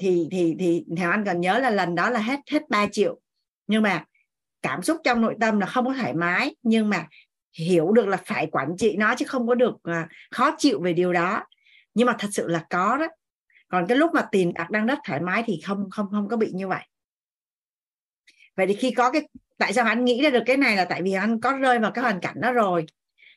Thì 0.01 0.29
thì 0.31 0.57
thì 0.59 0.85
theo 0.97 1.11
anh 1.11 1.24
còn 1.24 1.41
nhớ 1.41 1.59
là 1.59 1.70
lần 1.70 1.95
đó 1.95 2.11
là 2.11 2.20
hết 2.20 2.41
hết 2.51 2.62
3 2.69 2.87
triệu. 2.93 3.20
Nhưng 3.66 3.83
mà 3.83 4.05
cảm 4.62 4.83
xúc 4.83 5.01
trong 5.05 5.20
nội 5.20 5.35
tâm 5.41 5.61
là 5.61 5.66
không 5.66 5.87
có 5.87 5.95
thoải 5.99 6.15
mái. 6.15 6.57
Nhưng 6.62 6.91
mà 6.91 7.07
hiểu 7.59 7.93
được 7.93 8.09
là 8.09 8.16
phải 8.24 8.47
quản 8.53 8.77
trị 8.79 8.97
nó 8.99 9.15
chứ 9.15 9.24
không 9.29 9.47
có 9.47 9.55
được 9.55 9.74
à, 9.83 10.09
khó 10.31 10.55
chịu 10.59 10.81
về 10.81 10.93
điều 10.93 11.12
đó. 11.12 11.45
Nhưng 11.95 12.07
mà 12.07 12.16
thật 12.19 12.29
sự 12.33 12.49
là 12.49 12.65
có 12.70 12.97
đó 12.97 13.07
còn 13.73 13.86
cái 13.89 13.99
lúc 13.99 14.11
mà 14.15 14.27
tiền 14.32 14.53
bạc 14.55 14.70
đang 14.70 14.86
rất 14.86 14.99
thoải 15.05 15.20
mái 15.20 15.43
thì 15.47 15.61
không 15.65 15.90
không 15.90 16.07
không 16.11 16.28
có 16.28 16.36
bị 16.36 16.51
như 16.53 16.69
vậy. 16.69 16.82
Vậy 18.57 18.66
thì 18.66 18.74
khi 18.74 18.90
có 18.90 19.11
cái 19.11 19.28
tại 19.59 19.73
sao 19.73 19.85
anh 19.85 20.05
nghĩ 20.05 20.23
ra 20.23 20.31
được 20.31 20.43
cái 20.47 20.57
này 20.57 20.77
là 20.77 20.85
tại 20.85 21.03
vì 21.03 21.12
anh 21.12 21.40
có 21.40 21.53
rơi 21.53 21.78
vào 21.78 21.90
cái 21.90 22.03
hoàn 22.03 22.20
cảnh 22.20 22.40
đó 22.40 22.53
rồi. 22.53 22.86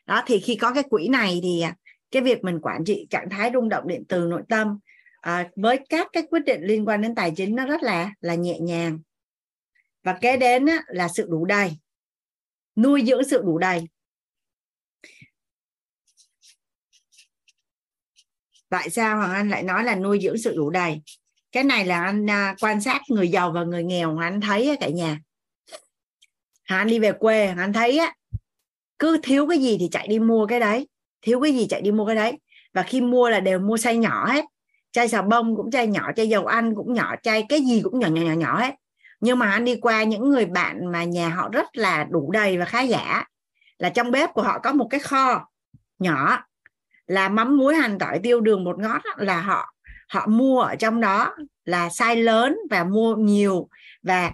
Đó 0.05 0.23
thì 0.25 0.39
khi 0.39 0.55
có 0.55 0.73
cái 0.73 0.83
quỹ 0.89 1.07
này 1.07 1.39
thì 1.43 1.61
à, 1.61 1.75
cái 2.11 2.21
việc 2.21 2.43
mình 2.43 2.59
quản 2.61 2.83
trị 2.85 3.07
trạng 3.09 3.29
thái 3.29 3.51
rung 3.53 3.69
động 3.69 3.87
điện 3.87 4.03
từ 4.07 4.25
nội 4.25 4.41
tâm 4.49 4.79
à, 5.21 5.49
với 5.55 5.79
các 5.89 6.07
cái 6.13 6.23
quyết 6.29 6.45
định 6.45 6.61
liên 6.63 6.87
quan 6.87 7.01
đến 7.01 7.15
tài 7.15 7.31
chính 7.35 7.55
nó 7.55 7.65
rất 7.65 7.83
là 7.83 8.11
là 8.21 8.35
nhẹ 8.35 8.59
nhàng. 8.59 8.99
Và 10.03 10.17
kế 10.21 10.37
đến 10.37 10.65
á, 10.65 10.83
là 10.87 11.07
sự 11.07 11.27
đủ 11.29 11.45
đầy. 11.45 11.71
Nuôi 12.75 13.03
dưỡng 13.05 13.23
sự 13.23 13.41
đủ 13.45 13.57
đầy. 13.57 13.87
Tại 18.75 18.89
sao 18.89 19.17
hoàng 19.17 19.33
anh 19.33 19.49
lại 19.49 19.63
nói 19.63 19.83
là 19.83 19.95
nuôi 19.95 20.19
dưỡng 20.23 20.37
sự 20.37 20.55
đủ 20.55 20.69
đầy? 20.69 21.01
Cái 21.51 21.63
này 21.63 21.85
là 21.85 22.03
anh 22.03 22.29
à, 22.29 22.55
quan 22.61 22.81
sát 22.81 23.01
người 23.09 23.27
giàu 23.27 23.51
và 23.51 23.63
người 23.63 23.83
nghèo 23.83 24.17
anh 24.17 24.41
thấy 24.41 24.77
cả 24.79 24.89
nhà. 24.89 25.19
Anh 26.63 26.87
đi 26.87 26.99
về 26.99 27.11
quê 27.11 27.53
anh 27.57 27.73
thấy 27.73 27.97
á, 27.97 28.13
cứ 28.99 29.19
thiếu 29.23 29.47
cái 29.47 29.59
gì 29.59 29.77
thì 29.79 29.89
chạy 29.91 30.07
đi 30.07 30.19
mua 30.19 30.45
cái 30.45 30.59
đấy, 30.59 30.87
thiếu 31.21 31.41
cái 31.41 31.53
gì 31.53 31.67
chạy 31.67 31.81
đi 31.81 31.91
mua 31.91 32.05
cái 32.05 32.15
đấy. 32.15 32.39
Và 32.73 32.83
khi 32.83 33.01
mua 33.01 33.29
là 33.29 33.39
đều 33.39 33.59
mua 33.59 33.75
size 33.75 33.99
nhỏ 33.99 34.25
hết, 34.27 34.45
chai 34.91 35.07
xà 35.07 35.21
bông 35.21 35.55
cũng 35.55 35.71
chai 35.71 35.87
nhỏ, 35.87 36.11
chai 36.15 36.29
dầu 36.29 36.45
ăn 36.45 36.75
cũng 36.75 36.93
nhỏ, 36.93 37.15
chai 37.23 37.45
cái 37.49 37.61
gì 37.61 37.81
cũng 37.83 37.99
nhỏ 37.99 38.07
nhỏ 38.07 38.21
nhỏ 38.21 38.33
nhỏ 38.33 38.59
hết. 38.59 38.75
Nhưng 39.19 39.39
mà 39.39 39.51
anh 39.51 39.65
đi 39.65 39.75
qua 39.75 40.03
những 40.03 40.29
người 40.29 40.45
bạn 40.45 40.91
mà 40.91 41.03
nhà 41.03 41.29
họ 41.29 41.49
rất 41.49 41.65
là 41.73 42.03
đủ 42.03 42.31
đầy 42.31 42.57
và 42.57 42.65
khá 42.65 42.81
giả, 42.81 43.25
là 43.77 43.89
trong 43.89 44.11
bếp 44.11 44.33
của 44.33 44.41
họ 44.41 44.59
có 44.59 44.73
một 44.73 44.87
cái 44.89 44.99
kho 44.99 45.47
nhỏ 45.99 46.45
là 47.07 47.29
mắm 47.29 47.57
muối 47.57 47.75
hành 47.75 47.97
tỏi 47.99 48.19
tiêu 48.23 48.41
đường 48.41 48.63
bột 48.63 48.79
ngót 48.79 49.01
là 49.17 49.41
họ 49.41 49.73
họ 50.09 50.27
mua 50.27 50.61
ở 50.61 50.75
trong 50.75 51.01
đó 51.01 51.35
là 51.65 51.87
size 51.87 52.23
lớn 52.23 52.57
và 52.69 52.83
mua 52.83 53.15
nhiều 53.15 53.69
và 54.03 54.31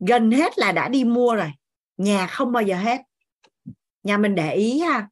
gần 0.00 0.30
hết 0.30 0.58
là 0.58 0.72
đã 0.72 0.88
đi 0.88 1.04
mua 1.04 1.34
rồi 1.34 1.52
nhà 1.96 2.26
không 2.26 2.52
bao 2.52 2.62
giờ 2.62 2.76
hết. 2.76 3.00
Nhà 4.02 4.18
mình 4.18 4.34
để 4.34 4.54
ý 4.54 4.80
ha 4.80 5.08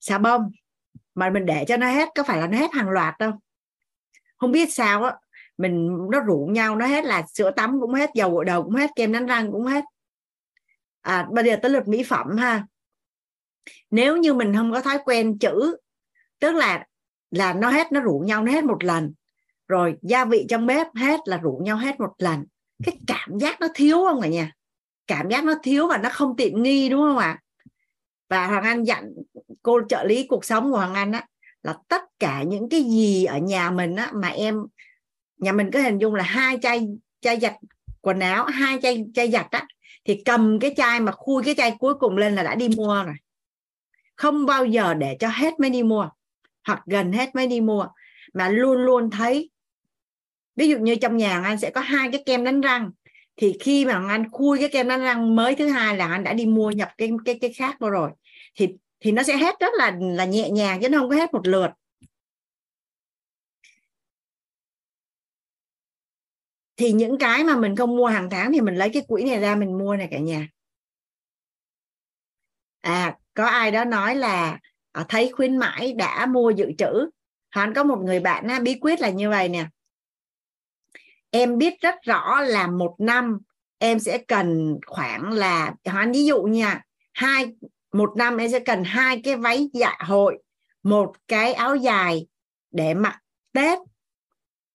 xà 0.00 0.18
bông 0.18 0.50
mà 1.14 1.30
mình 1.30 1.46
để 1.46 1.64
cho 1.68 1.76
nó 1.76 1.90
hết 1.90 2.08
có 2.14 2.22
phải 2.22 2.40
là 2.40 2.46
nó 2.46 2.58
hết 2.58 2.72
hàng 2.72 2.88
loạt 2.88 3.14
đâu. 3.18 3.32
Không 4.36 4.52
biết 4.52 4.72
sao 4.72 5.04
á 5.04 5.14
mình 5.58 5.98
nó 6.10 6.20
rủ 6.20 6.48
nhau 6.52 6.76
nó 6.76 6.86
hết 6.86 7.04
là 7.04 7.22
sữa 7.34 7.50
tắm 7.50 7.78
cũng 7.80 7.94
hết 7.94 8.10
dầu 8.14 8.30
gội 8.30 8.44
đầu 8.44 8.62
cũng 8.64 8.74
hết 8.74 8.90
kem 8.96 9.12
đánh 9.12 9.26
răng 9.26 9.52
cũng 9.52 9.64
hết. 9.64 9.84
À, 11.00 11.28
bây 11.32 11.44
giờ 11.44 11.56
tới 11.62 11.70
lượt 11.70 11.88
mỹ 11.88 12.02
phẩm 12.02 12.36
ha 12.36 12.66
nếu 13.90 14.16
như 14.16 14.34
mình 14.34 14.54
không 14.54 14.72
có 14.72 14.80
thói 14.80 14.98
quen 15.04 15.38
chữ, 15.38 15.76
tức 16.38 16.54
là 16.54 16.86
là 17.30 17.52
nó 17.52 17.70
hết, 17.70 17.92
nó 17.92 18.00
rủ 18.00 18.18
nhau 18.26 18.42
nó 18.44 18.52
hết 18.52 18.64
một 18.64 18.84
lần, 18.84 19.12
rồi 19.68 19.96
gia 20.02 20.24
vị 20.24 20.46
trong 20.48 20.66
bếp 20.66 20.86
hết 20.94 21.20
là 21.24 21.36
rủ 21.38 21.60
nhau 21.64 21.76
hết 21.76 22.00
một 22.00 22.12
lần, 22.18 22.44
cái 22.84 22.98
cảm 23.06 23.38
giác 23.38 23.60
nó 23.60 23.68
thiếu 23.74 24.04
không 24.04 24.20
cả 24.20 24.28
nhà 24.28 24.52
cảm 25.06 25.30
giác 25.30 25.44
nó 25.44 25.54
thiếu 25.62 25.88
và 25.88 25.98
nó 25.98 26.08
không 26.12 26.36
tiện 26.36 26.62
nghi, 26.62 26.88
đúng 26.88 27.00
không 27.00 27.18
ạ? 27.18 27.38
Và 28.28 28.46
hoàng 28.46 28.64
anh 28.64 28.84
dặn 28.84 29.12
cô 29.62 29.80
trợ 29.88 30.04
lý 30.04 30.26
cuộc 30.26 30.44
sống 30.44 30.70
của 30.70 30.76
hoàng 30.76 30.94
anh 30.94 31.12
á, 31.12 31.26
là 31.62 31.76
tất 31.88 32.02
cả 32.18 32.42
những 32.42 32.68
cái 32.68 32.82
gì 32.82 33.24
ở 33.24 33.38
nhà 33.38 33.70
mình 33.70 33.96
á 33.96 34.10
mà 34.14 34.28
em, 34.28 34.58
nhà 35.38 35.52
mình 35.52 35.70
có 35.70 35.80
hình 35.80 35.98
dung 35.98 36.14
là 36.14 36.24
hai 36.24 36.58
chai 36.62 36.88
chai 37.20 37.40
giặt 37.40 37.54
quần 38.00 38.20
áo, 38.20 38.44
hai 38.44 38.78
chai 38.82 39.04
chai 39.14 39.30
giặt 39.30 39.46
á, 39.50 39.66
thì 40.04 40.22
cầm 40.24 40.58
cái 40.60 40.74
chai 40.76 41.00
mà 41.00 41.12
khui 41.12 41.42
cái 41.44 41.54
chai 41.54 41.76
cuối 41.78 41.94
cùng 41.94 42.16
lên 42.16 42.34
là 42.34 42.42
đã 42.42 42.54
đi 42.54 42.68
mua 42.76 43.04
rồi 43.04 43.14
không 44.16 44.46
bao 44.46 44.64
giờ 44.64 44.94
để 44.94 45.16
cho 45.20 45.28
hết 45.28 45.60
mới 45.60 45.70
đi 45.70 45.82
mua, 45.82 46.08
hoặc 46.66 46.82
gần 46.86 47.12
hết 47.12 47.34
mới 47.34 47.46
đi 47.46 47.60
mua. 47.60 47.88
Mà 48.34 48.48
luôn 48.48 48.76
luôn 48.78 49.10
thấy, 49.10 49.50
ví 50.56 50.68
dụ 50.68 50.78
như 50.78 50.96
trong 50.96 51.16
nhà 51.16 51.42
anh 51.42 51.58
sẽ 51.58 51.70
có 51.70 51.80
hai 51.80 52.08
cái 52.12 52.22
kem 52.26 52.44
đánh 52.44 52.60
răng, 52.60 52.90
thì 53.36 53.56
khi 53.60 53.84
mà 53.84 54.08
anh 54.08 54.30
khui 54.30 54.58
cái 54.58 54.68
kem 54.68 54.88
đánh 54.88 55.00
răng 55.00 55.36
mới 55.36 55.54
thứ 55.54 55.68
hai 55.68 55.96
là 55.96 56.08
anh 56.08 56.24
đã 56.24 56.32
đi 56.32 56.46
mua 56.46 56.70
nhập 56.70 56.92
cái 56.98 57.10
cái 57.24 57.38
cái 57.40 57.52
khác 57.52 57.76
vào 57.80 57.90
rồi, 57.90 58.10
thì 58.54 58.68
thì 59.00 59.12
nó 59.12 59.22
sẽ 59.22 59.36
hết 59.36 59.54
rất 59.60 59.74
là 59.78 59.96
là 60.00 60.24
nhẹ 60.24 60.50
nhàng, 60.50 60.80
chứ 60.82 60.88
nó 60.88 60.98
không 60.98 61.10
có 61.10 61.16
hết 61.16 61.34
một 61.34 61.46
lượt. 61.46 61.70
Thì 66.76 66.92
những 66.92 67.18
cái 67.18 67.44
mà 67.44 67.56
mình 67.56 67.76
không 67.76 67.96
mua 67.96 68.06
hàng 68.06 68.30
tháng 68.30 68.52
thì 68.52 68.60
mình 68.60 68.74
lấy 68.74 68.90
cái 68.92 69.02
quỹ 69.08 69.24
này 69.24 69.40
ra 69.40 69.56
mình 69.56 69.78
mua 69.78 69.96
này 69.96 70.08
cả 70.10 70.18
nhà. 70.18 70.48
À 72.82 73.16
có 73.36 73.44
ai 73.44 73.70
đó 73.70 73.84
nói 73.84 74.14
là 74.14 74.58
ờ, 74.92 75.04
thấy 75.08 75.32
khuyến 75.32 75.56
mãi 75.56 75.92
đã 75.92 76.26
mua 76.26 76.50
dự 76.50 76.72
trữ. 76.78 77.10
Hắn 77.50 77.74
có 77.74 77.84
một 77.84 77.98
người 77.98 78.20
bạn 78.20 78.48
á, 78.48 78.60
bí 78.60 78.78
quyết 78.80 79.00
là 79.00 79.10
như 79.10 79.30
vậy 79.30 79.48
nè. 79.48 79.66
Em 81.30 81.58
biết 81.58 81.80
rất 81.80 81.94
rõ 82.02 82.40
là 82.40 82.66
một 82.66 82.94
năm 82.98 83.38
em 83.78 83.98
sẽ 83.98 84.18
cần 84.18 84.78
khoảng 84.86 85.32
là 85.32 85.74
hắn 85.84 86.12
ví 86.12 86.24
dụ 86.24 86.42
nha 86.42 86.82
hai 87.14 87.46
một 87.92 88.12
năm 88.16 88.36
em 88.36 88.50
sẽ 88.50 88.60
cần 88.60 88.84
hai 88.84 89.20
cái 89.24 89.36
váy 89.36 89.68
dạ 89.72 89.96
hội 90.00 90.38
một 90.82 91.12
cái 91.28 91.54
áo 91.54 91.76
dài 91.76 92.26
để 92.70 92.94
mặc 92.94 93.18
tết. 93.52 93.78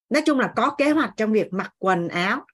Nói 0.10 0.24
chung 0.26 0.40
là 0.40 0.54
có 0.56 0.70
kế 0.78 0.92
hoạch 0.92 1.14
trong 1.18 1.32
việc 1.32 1.54
mặc 1.54 1.74
quần 1.80 2.08
áo 2.08 2.46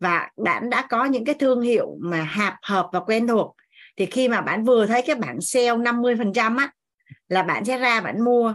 và 0.00 0.30
bạn 0.36 0.70
đã 0.70 0.86
có 0.90 1.04
những 1.04 1.24
cái 1.24 1.34
thương 1.34 1.62
hiệu 1.62 1.96
mà 2.00 2.22
hạp 2.22 2.54
hợp 2.62 2.88
và 2.92 3.00
quen 3.00 3.26
thuộc 3.26 3.56
thì 3.96 4.06
khi 4.06 4.28
mà 4.28 4.40
bạn 4.40 4.64
vừa 4.64 4.86
thấy 4.86 5.02
cái 5.06 5.16
bản 5.16 5.40
sale 5.40 5.76
50 5.76 6.16
phần 6.16 6.32
trăm 6.32 6.56
á, 6.56 6.72
là 7.28 7.42
bạn 7.42 7.64
sẽ 7.64 7.78
ra 7.78 8.00
bạn 8.00 8.24
mua 8.24 8.54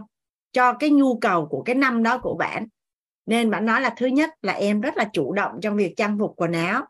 cho 0.51 0.73
cái 0.73 0.89
nhu 0.89 1.19
cầu 1.19 1.47
của 1.47 1.63
cái 1.63 1.75
năm 1.75 2.03
đó 2.03 2.17
của 2.17 2.35
bạn. 2.35 2.67
Nên 3.25 3.49
bạn 3.49 3.65
nói 3.65 3.81
là 3.81 3.93
thứ 3.97 4.05
nhất 4.05 4.29
là 4.41 4.53
em 4.53 4.81
rất 4.81 4.97
là 4.97 5.09
chủ 5.13 5.33
động 5.33 5.51
trong 5.61 5.77
việc 5.77 5.93
trang 5.97 6.19
phục 6.19 6.33
quần 6.37 6.51
áo. 6.51 6.85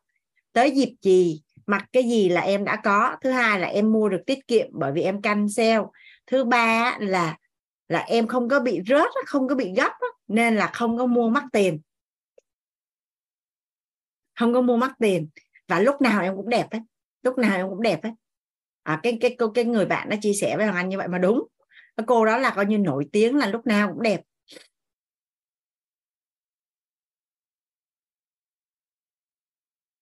Tới 0.54 0.72
dịp 0.72 0.96
gì, 1.02 1.42
mặc 1.66 1.86
cái 1.94 2.04
gì 2.04 2.30
là 2.30 2.42
em 2.42 2.66
đã 2.66 2.76
có. 2.84 3.16
Thứ 3.22 3.32
hai 3.32 3.60
là 3.60 3.68
em 3.68 3.92
mua 3.92 4.10
được 4.10 4.22
tiết 4.26 4.48
kiệm 4.48 4.68
bởi 4.72 4.92
vì 4.92 5.02
em 5.02 5.22
canh 5.22 5.50
sale. 5.50 5.84
Thứ 6.28 6.44
ba 6.44 6.98
là 7.00 7.38
là 7.88 8.00
em 8.00 8.28
không 8.28 8.50
có 8.50 8.60
bị 8.60 8.82
rớt 8.88 9.10
không 9.26 9.48
có 9.48 9.56
bị 9.56 9.74
gấp 9.76 9.92
nên 10.28 10.56
là 10.56 10.68
không 10.74 10.98
có 10.98 11.06
mua 11.06 11.30
mắc 11.30 11.44
tiền. 11.52 11.82
Không 14.40 14.54
có 14.54 14.62
mua 14.62 14.78
mắc 14.78 14.92
tiền. 15.00 15.30
Và 15.68 15.80
lúc 15.80 16.02
nào 16.02 16.22
em 16.22 16.36
cũng 16.36 16.50
đẹp 16.50 16.70
ấy 16.72 16.82
lúc 17.24 17.38
nào 17.38 17.58
em 17.58 17.70
cũng 17.70 17.82
đẹp 17.82 18.02
ấy 18.04 18.12
à, 18.88 19.00
cái 19.04 19.18
cái 19.22 19.36
cái, 19.38 19.48
cái 19.54 19.66
người 19.66 19.86
bạn 19.86 20.10
đã 20.10 20.18
chia 20.22 20.34
sẻ 20.34 20.58
với 20.58 20.66
hoàng 20.66 20.78
anh 20.78 20.90
như 20.90 20.98
vậy 20.98 21.08
mà 21.08 21.18
đúng. 21.18 21.48
Cô 22.08 22.26
đó 22.26 22.38
là 22.38 22.50
coi 22.50 22.66
như 22.66 22.78
nổi 22.78 23.06
tiếng 23.12 23.36
là 23.36 23.48
lúc 23.48 23.68
nào 23.68 23.88
cũng 23.94 24.02
đẹp. 24.02 24.22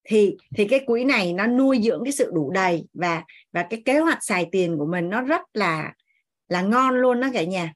Thì 0.04 0.38
thì 0.56 0.68
cái 0.68 0.80
quỹ 0.86 1.04
này 1.04 1.34
nó 1.34 1.48
nuôi 1.48 1.80
dưỡng 1.84 2.02
cái 2.04 2.12
sự 2.12 2.32
đủ 2.34 2.52
đầy 2.52 2.84
và 2.94 3.24
và 3.52 3.64
cái 3.70 3.82
kế 3.86 4.00
hoạch 4.00 4.20
xài 4.22 4.48
tiền 4.52 4.78
của 4.78 4.86
mình 4.86 5.10
nó 5.10 5.22
rất 5.22 5.42
là 5.54 5.94
là 6.48 6.62
ngon 6.62 6.96
luôn 6.96 7.20
đó 7.22 7.28
cả 7.34 7.44
nhà. 7.44 7.74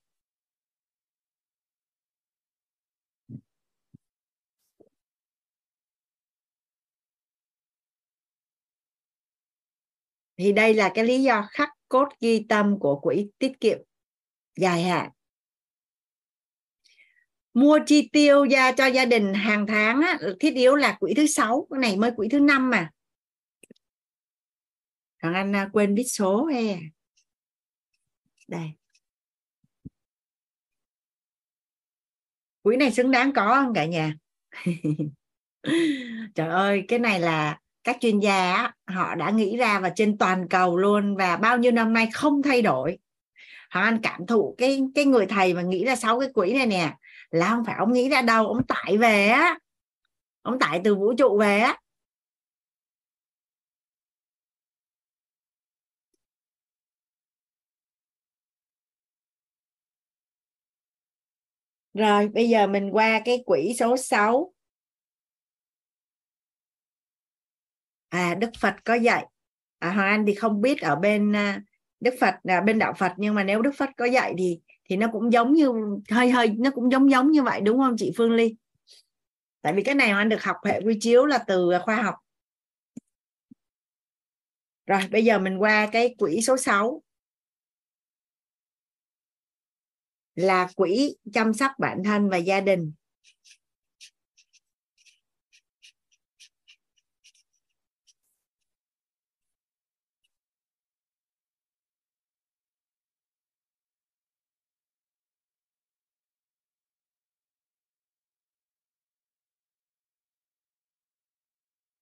Thì 10.39 10.51
đây 10.51 10.73
là 10.73 10.91
cái 10.93 11.05
lý 11.05 11.23
do 11.23 11.47
khắc 11.51 11.69
cốt 11.87 12.07
ghi 12.21 12.45
tâm 12.49 12.79
của 12.79 12.99
quỹ 12.99 13.29
tiết 13.37 13.51
kiệm 13.59 13.77
dài 14.55 14.83
hạn. 14.83 15.09
Mua 17.53 17.79
chi 17.85 18.09
tiêu 18.11 18.45
ra 18.51 18.71
cho 18.71 18.85
gia 18.85 19.05
đình 19.05 19.33
hàng 19.33 19.67
tháng 19.67 20.01
á, 20.01 20.19
thiết 20.39 20.55
yếu 20.55 20.75
là 20.75 20.97
quỹ 20.99 21.13
thứ 21.13 21.27
sáu 21.27 21.67
cái 21.71 21.79
này 21.79 21.97
mới 21.97 22.11
quỹ 22.15 22.27
thứ 22.29 22.39
năm 22.39 22.69
mà. 22.69 22.89
Thằng 25.21 25.33
anh 25.33 25.55
à, 25.55 25.69
quên 25.73 25.95
biết 25.95 26.03
số 26.03 26.45
he. 26.45 26.79
Đây. 28.47 28.69
Quỹ 32.61 32.77
này 32.77 32.91
xứng 32.91 33.11
đáng 33.11 33.33
có 33.35 33.55
không 33.55 33.73
cả 33.73 33.85
nhà? 33.85 34.13
Trời 36.35 36.49
ơi 36.49 36.85
cái 36.87 36.99
này 36.99 37.19
là 37.19 37.59
các 37.83 37.97
chuyên 38.01 38.19
gia 38.19 38.71
họ 38.87 39.15
đã 39.15 39.29
nghĩ 39.29 39.57
ra 39.57 39.79
và 39.79 39.89
trên 39.95 40.17
toàn 40.17 40.47
cầu 40.49 40.77
luôn 40.77 41.15
và 41.15 41.37
bao 41.37 41.57
nhiêu 41.57 41.71
năm 41.71 41.93
nay 41.93 42.09
không 42.13 42.41
thay 42.43 42.61
đổi. 42.61 42.97
Họ 43.69 43.81
anh 43.81 43.99
cảm 44.03 44.25
thụ 44.27 44.55
cái 44.57 44.81
cái 44.95 45.05
người 45.05 45.25
thầy 45.25 45.53
mà 45.53 45.61
nghĩ 45.61 45.85
ra 45.85 45.95
sáu 45.95 46.19
cái 46.19 46.29
quỹ 46.33 46.53
này 46.53 46.65
nè, 46.65 46.93
là 47.31 47.49
không 47.49 47.65
phải 47.65 47.75
ông 47.79 47.93
nghĩ 47.93 48.09
ra 48.09 48.21
đâu, 48.21 48.47
ông 48.47 48.67
tải 48.67 48.97
về 48.97 49.27
á. 49.27 49.59
Ông 50.41 50.59
tải 50.59 50.81
từ 50.83 50.95
vũ 50.95 51.13
trụ 51.13 51.37
về 51.39 51.59
á. 51.59 51.77
Rồi, 61.93 62.27
bây 62.27 62.49
giờ 62.49 62.67
mình 62.67 62.89
qua 62.91 63.21
cái 63.25 63.43
quỹ 63.45 63.73
số 63.79 63.97
6 63.97 64.53
à 68.09 68.35
Đức 68.35 68.49
Phật 68.59 68.75
có 68.85 68.93
dạy. 68.93 69.25
À, 69.79 69.91
Hoàng 69.91 70.07
Anh 70.07 70.25
thì 70.27 70.35
không 70.35 70.61
biết 70.61 70.81
ở 70.81 70.95
bên 70.95 71.35
à, 71.35 71.61
Đức 71.99 72.13
Phật 72.19 72.35
là 72.43 72.61
bên 72.61 72.79
đạo 72.79 72.93
Phật 72.97 73.11
nhưng 73.17 73.35
mà 73.35 73.43
nếu 73.43 73.61
Đức 73.61 73.71
Phật 73.77 73.89
có 73.97 74.05
dạy 74.05 74.33
thì 74.37 74.59
thì 74.89 74.97
nó 74.97 75.07
cũng 75.11 75.33
giống 75.33 75.53
như 75.53 75.71
hơi 76.09 76.31
hơi 76.31 76.47
nó 76.57 76.71
cũng 76.71 76.91
giống 76.91 77.11
giống 77.11 77.31
như 77.31 77.43
vậy 77.43 77.61
đúng 77.61 77.77
không 77.77 77.95
chị 77.97 78.11
Phương 78.17 78.31
Ly? 78.31 78.55
Tại 79.61 79.73
vì 79.73 79.83
cái 79.83 79.95
này 79.95 80.07
Hoàng 80.07 80.19
anh 80.19 80.29
được 80.29 80.43
học 80.43 80.57
hệ 80.65 80.81
quy 80.81 80.97
chiếu 81.01 81.25
là 81.25 81.37
từ 81.47 81.71
khoa 81.85 81.95
học. 82.01 82.15
Rồi 84.85 85.01
bây 85.11 85.25
giờ 85.25 85.39
mình 85.39 85.57
qua 85.57 85.89
cái 85.91 86.15
quỹ 86.17 86.41
số 86.41 86.57
6 86.57 87.03
là 90.35 90.67
quỹ 90.75 91.15
chăm 91.33 91.53
sóc 91.53 91.71
bản 91.79 92.03
thân 92.03 92.29
và 92.29 92.37
gia 92.37 92.61
đình. 92.61 92.91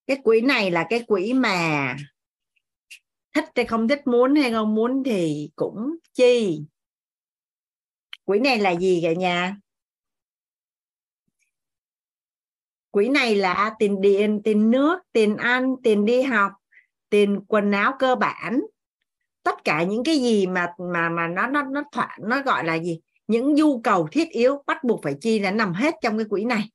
Cái 0.08 0.16
quỹ 0.24 0.40
này 0.40 0.70
là 0.70 0.86
cái 0.90 1.04
quỹ 1.06 1.32
mà 1.32 1.96
thích 3.34 3.44
hay 3.54 3.64
không 3.64 3.88
thích, 3.88 4.06
muốn 4.06 4.34
hay 4.34 4.52
không 4.52 4.74
muốn 4.74 5.02
thì 5.04 5.50
cũng 5.56 5.96
chi. 6.14 6.60
Quỹ 8.24 8.38
này 8.38 8.58
là 8.58 8.70
gì 8.70 9.00
cả 9.02 9.12
nhà? 9.12 9.56
Quỹ 12.90 13.08
này 13.08 13.36
là 13.36 13.74
tiền 13.78 14.00
điện, 14.00 14.40
tiền 14.44 14.70
nước, 14.70 14.98
tiền 15.12 15.36
ăn, 15.36 15.74
tiền 15.82 16.04
đi 16.04 16.22
học, 16.22 16.52
tiền 17.10 17.40
quần 17.48 17.72
áo 17.72 17.94
cơ 17.98 18.14
bản. 18.14 18.60
Tất 19.42 19.64
cả 19.64 19.82
những 19.82 20.04
cái 20.04 20.18
gì 20.18 20.46
mà 20.46 20.72
mà 20.92 21.08
mà 21.08 21.28
nó 21.28 21.46
nó 21.46 21.62
nó 21.62 21.82
thỏa, 21.92 22.16
nó 22.20 22.42
gọi 22.42 22.64
là 22.64 22.74
gì? 22.78 23.00
Những 23.26 23.54
nhu 23.54 23.80
cầu 23.80 24.08
thiết 24.12 24.28
yếu 24.30 24.62
bắt 24.66 24.84
buộc 24.84 25.00
phải 25.02 25.14
chi 25.20 25.38
là 25.38 25.50
nằm 25.50 25.72
hết 25.72 25.94
trong 26.02 26.18
cái 26.18 26.26
quỹ 26.30 26.44
này. 26.44 26.70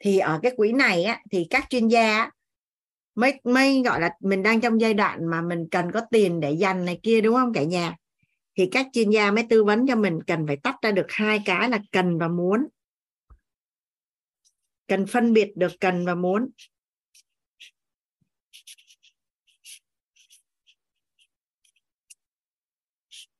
Thì 0.00 0.18
ở 0.18 0.40
cái 0.42 0.52
quỹ 0.56 0.72
này 0.72 1.04
á, 1.04 1.20
thì 1.30 1.46
các 1.50 1.66
chuyên 1.70 1.88
gia 1.88 2.30
mới 3.14 3.40
mới 3.44 3.82
gọi 3.82 4.00
là 4.00 4.10
mình 4.20 4.42
đang 4.42 4.60
trong 4.60 4.80
giai 4.80 4.94
đoạn 4.94 5.30
mà 5.30 5.42
mình 5.42 5.68
cần 5.70 5.92
có 5.92 6.00
tiền 6.10 6.40
để 6.40 6.52
dành 6.52 6.84
này 6.84 7.00
kia 7.02 7.20
đúng 7.20 7.34
không 7.34 7.52
cả 7.52 7.62
nhà? 7.62 7.96
Thì 8.56 8.68
các 8.72 8.86
chuyên 8.92 9.10
gia 9.10 9.30
mới 9.30 9.44
tư 9.48 9.64
vấn 9.64 9.86
cho 9.86 9.96
mình 9.96 10.22
cần 10.26 10.46
phải 10.46 10.56
tách 10.56 10.76
ra 10.82 10.90
được 10.90 11.06
hai 11.08 11.42
cái 11.44 11.70
là 11.70 11.78
cần 11.92 12.18
và 12.18 12.28
muốn. 12.28 12.68
Cần 14.86 15.06
phân 15.06 15.32
biệt 15.32 15.56
được 15.56 15.72
cần 15.80 16.06
và 16.06 16.14
muốn. 16.14 16.50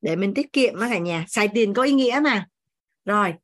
Để 0.00 0.16
mình 0.16 0.34
tiết 0.34 0.52
kiệm 0.52 0.80
á 0.80 0.88
cả 0.88 0.98
nhà 0.98 1.24
xài 1.28 1.48
tiền 1.54 1.74
có 1.74 1.82
ý 1.82 1.92
nghĩa 1.92 2.20
mà. 2.24 2.46
Rồi 3.04 3.34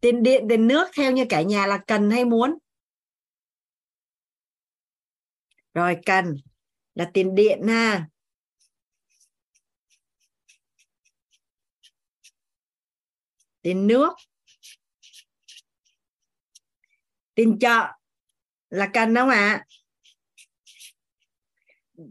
tiền 0.00 0.22
điện, 0.22 0.46
tiền 0.48 0.66
nước 0.66 0.88
theo 0.96 1.12
như 1.12 1.24
cả 1.28 1.42
nhà 1.42 1.66
là 1.66 1.78
cần 1.86 2.10
hay 2.10 2.24
muốn? 2.24 2.58
Rồi, 5.74 5.96
cần 6.06 6.36
là 6.94 7.10
tiền 7.14 7.34
điện 7.34 7.66
ha. 7.68 8.08
Tiền 13.62 13.86
nước. 13.86 14.12
Tiền 17.34 17.58
chợ 17.60 17.86
là 18.70 18.90
cần 18.94 19.14
không 19.14 19.28
ạ? 19.28 19.66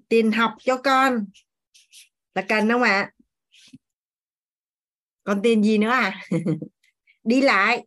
Tiền 0.10 0.32
học 0.32 0.54
cho 0.60 0.78
con 0.84 1.26
là 2.34 2.46
cần 2.50 2.70
không 2.70 2.82
ạ? 2.82 3.12
Còn 5.24 5.40
tiền 5.44 5.64
gì 5.64 5.78
nữa 5.78 5.90
à 5.90 6.22
đi 7.30 7.42
lại. 7.42 7.86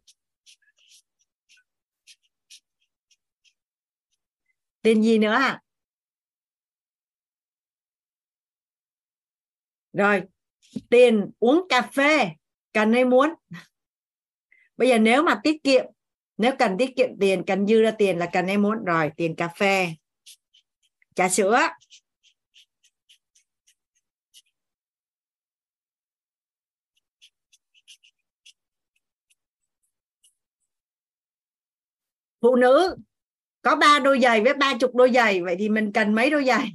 Tiền 4.83 5.03
gì 5.03 5.19
nữa 5.19 5.33
à 5.33 5.63
rồi, 9.93 10.23
tiền 10.91 11.31
uống 11.39 11.67
cà 11.69 11.83
phê, 11.83 12.31
cần 12.73 12.93
hay 12.93 13.05
muốn? 13.05 13.35
Bây 14.77 14.89
giờ 14.89 14.99
nếu 14.99 15.23
mà 15.23 15.41
tiết 15.45 15.65
kiệm, 15.65 15.85
nếu 16.37 16.53
cần 16.59 16.77
tiết 16.79 16.97
kiệm 16.97 17.09
tiền, 17.21 17.43
cần 17.47 17.67
dư 17.67 17.83
ra 17.83 17.91
tiền 17.91 18.19
là 18.19 18.31
cần 18.33 18.47
hay 18.47 18.59
muốn? 18.59 18.85
Rồi, 18.85 19.11
tiền 19.17 19.37
cà 19.37 19.49
phê. 19.49 19.89
Trà 21.15 21.29
sữa. 21.29 21.61
Phụ 32.43 32.57
nữ, 32.57 32.97
có 33.63 33.77
ba 33.77 33.99
đôi 33.99 34.21
giày 34.21 34.41
với 34.41 34.55
ba 34.55 34.75
chục 34.81 34.95
đôi 34.95 35.13
giày, 35.13 35.43
vậy 35.43 35.57
thì 35.59 35.69
mình 35.69 35.93
cần 35.93 36.15
mấy 36.15 36.31
đôi 36.31 36.45
giày? 36.45 36.73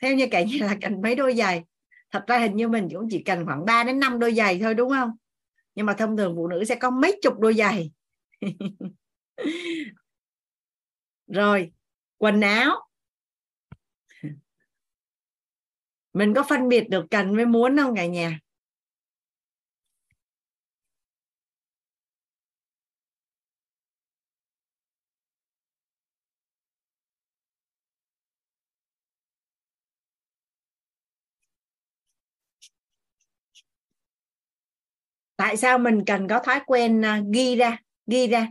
Theo 0.00 0.14
như 0.14 0.26
cả 0.30 0.42
nhà 0.42 0.66
là 0.66 0.76
cần 0.80 1.02
mấy 1.02 1.14
đôi 1.14 1.34
giày. 1.34 1.64
Thật 2.10 2.24
ra 2.26 2.38
hình 2.38 2.56
như 2.56 2.68
mình 2.68 2.88
cũng 2.92 3.08
chỉ 3.10 3.22
cần 3.22 3.46
khoảng 3.46 3.64
3 3.64 3.84
đến 3.84 4.00
5 4.00 4.18
đôi 4.18 4.34
giày 4.34 4.58
thôi, 4.58 4.74
đúng 4.74 4.90
không? 4.90 5.10
Nhưng 5.74 5.86
mà 5.86 5.94
thông 5.94 6.16
thường 6.16 6.32
phụ 6.36 6.48
nữ 6.48 6.64
sẽ 6.64 6.74
có 6.74 6.90
mấy 6.90 7.18
chục 7.22 7.38
đôi 7.38 7.54
giày. 7.54 7.90
Rồi, 11.26 11.72
quần 12.18 12.40
áo. 12.40 12.88
Mình 16.12 16.34
có 16.34 16.42
phân 16.48 16.68
biệt 16.68 16.88
được 16.88 17.06
cần 17.10 17.36
với 17.36 17.46
muốn 17.46 17.76
không 17.76 17.96
cả 17.96 18.06
nhà? 18.06 18.40
Tại 35.40 35.56
sao 35.56 35.78
mình 35.78 36.04
cần 36.04 36.28
có 36.28 36.38
thói 36.38 36.60
quen 36.66 37.04
à, 37.04 37.22
ghi 37.32 37.56
ra 37.56 37.78
ghi 38.06 38.26
ra? 38.26 38.46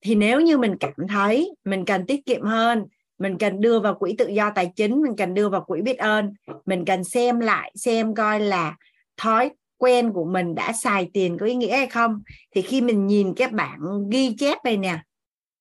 Thì 0.00 0.14
nếu 0.14 0.40
như 0.40 0.58
mình 0.58 0.76
cảm 0.80 1.08
thấy 1.08 1.54
mình 1.64 1.84
cần 1.84 2.06
tiết 2.06 2.26
kiệm 2.26 2.42
hơn, 2.42 2.86
mình 3.18 3.38
cần 3.38 3.60
đưa 3.60 3.80
vào 3.80 3.94
quỹ 3.94 4.14
tự 4.18 4.28
do 4.28 4.50
tài 4.54 4.72
chính, 4.76 5.02
mình 5.02 5.16
cần 5.16 5.34
đưa 5.34 5.48
vào 5.48 5.64
quỹ 5.64 5.82
biết 5.82 5.98
ơn, 5.98 6.34
mình 6.66 6.84
cần 6.84 7.04
xem 7.04 7.40
lại, 7.40 7.72
xem 7.74 8.14
coi 8.14 8.40
là 8.40 8.76
thói 9.16 9.50
quen 9.76 10.12
của 10.12 10.24
mình 10.24 10.54
đã 10.54 10.72
xài 10.72 11.10
tiền 11.12 11.38
có 11.38 11.46
ý 11.46 11.54
nghĩa 11.54 11.76
hay 11.76 11.86
không, 11.86 12.22
thì 12.50 12.62
khi 12.62 12.80
mình 12.80 13.06
nhìn 13.06 13.34
cái 13.34 13.48
bảng 13.48 13.80
ghi 14.10 14.36
chép 14.38 14.58
này 14.64 14.76
nè, 14.76 15.02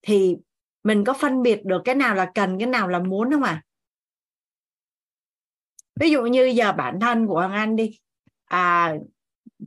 thì 0.01 0.35
mình 0.83 1.03
có 1.03 1.13
phân 1.13 1.41
biệt 1.41 1.65
được 1.65 1.81
cái 1.85 1.95
nào 1.95 2.15
là 2.15 2.31
cần, 2.35 2.59
cái 2.59 2.67
nào 2.67 2.87
là 2.87 2.99
muốn 2.99 3.31
không 3.31 3.43
à? 3.43 3.63
Ví 5.99 6.09
dụ 6.09 6.25
như 6.25 6.45
giờ 6.45 6.71
bản 6.71 6.99
thân 6.99 7.27
của 7.27 7.35
hoàng 7.35 7.53
anh 7.53 7.75
đi 7.75 7.99
à 8.45 8.95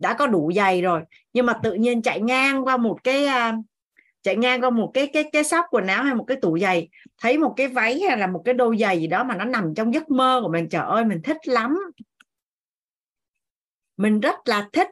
đã 0.01 0.15
có 0.15 0.27
đủ 0.27 0.53
dày 0.57 0.83
rồi. 0.83 1.03
Nhưng 1.33 1.47
mà 1.47 1.53
tự 1.63 1.75
nhiên 1.75 2.03
chạy 2.03 2.21
ngang 2.21 2.65
qua 2.65 2.77
một 2.77 3.05
cái 3.05 3.27
à, 3.27 3.57
chạy 4.23 4.37
ngang 4.37 4.61
qua 4.61 4.71
một 4.71 4.91
cái 4.95 5.07
cái 5.13 5.25
cái 5.33 5.45
shop 5.45 5.65
quần 5.71 5.87
áo 5.87 6.05
hay 6.05 6.15
một 6.15 6.25
cái 6.25 6.37
tủ 6.43 6.59
giày, 6.59 6.89
thấy 7.19 7.39
một 7.39 7.55
cái 7.57 7.69
váy 7.69 8.01
hay 8.01 8.19
là 8.19 8.27
một 8.27 8.43
cái 8.45 8.55
đôi 8.55 8.79
giày 8.79 9.01
gì 9.01 9.07
đó 9.07 9.25
mà 9.25 9.37
nó 9.37 9.45
nằm 9.45 9.75
trong 9.77 9.95
giấc 9.95 10.11
mơ 10.11 10.41
của 10.43 10.49
mình, 10.49 10.69
trời 10.69 10.87
ơi, 10.87 11.05
mình 11.05 11.23
thích 11.23 11.49
lắm. 11.49 11.79
Mình 13.97 14.21
rất 14.21 14.35
là 14.45 14.69
thích. 14.73 14.89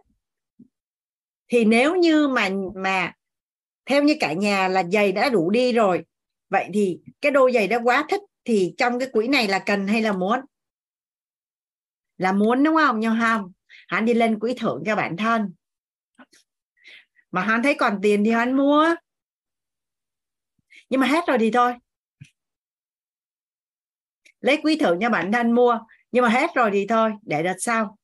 Thì 1.49 1.65
nếu 1.65 1.97
như 1.97 2.29
mà 2.29 2.49
mà 2.75 3.13
theo 3.87 4.03
như 4.03 4.17
cả 4.21 4.33
nhà 4.33 4.69
là 4.69 4.83
giày 4.93 5.13
đã 5.13 5.29
đủ 5.29 5.51
đi 5.51 5.73
rồi, 5.73 6.05
vậy 6.51 6.71
thì 6.75 6.99
cái 7.21 7.33
đôi 7.33 7.53
giày 7.53 7.69
đó 7.69 7.79
quá 7.85 8.05
thích 8.09 8.21
thì 8.45 8.75
trong 8.79 8.99
cái 8.99 9.09
quỹ 9.13 9.29
này 9.29 9.49
là 9.49 9.59
cần 9.59 9.89
hay 9.89 10.03
là 10.03 10.13
muốn? 10.13 10.41
Là 12.19 12.33
muốn, 12.33 12.65
đúng 12.65 12.77
không 12.77 13.01
nhau 13.01 13.17
không 13.21 13.53
hắn 13.95 14.05
đi 14.05 14.15
lên 14.15 14.39
quỹ 14.39 14.55
thưởng 14.55 14.83
cho 14.87 14.97
bản 14.97 15.17
thân. 15.17 15.55
Mà 17.31 17.43
hắn 17.43 17.63
thấy 17.63 17.75
còn 17.75 17.99
tiền 18.03 18.25
thì 18.25 18.31
hắn 18.31 18.57
mua. 18.57 18.95
Nhưng 20.89 21.01
mà 21.01 21.07
hết 21.07 21.25
rồi 21.27 21.39
thì 21.41 21.51
thôi. 21.51 21.75
Lấy 24.41 24.57
quỹ 24.63 24.77
thưởng 24.79 24.99
cho 25.01 25.11
bản 25.11 25.33
thân 25.33 25.53
mua, 25.53 25.79
nhưng 26.13 26.23
mà 26.23 26.29
hết 26.29 26.51
rồi 26.55 26.71
thì 26.73 26.87
thôi, 26.89 27.13
để 27.23 27.43
đợt 27.43 27.57
sau. 27.59 27.99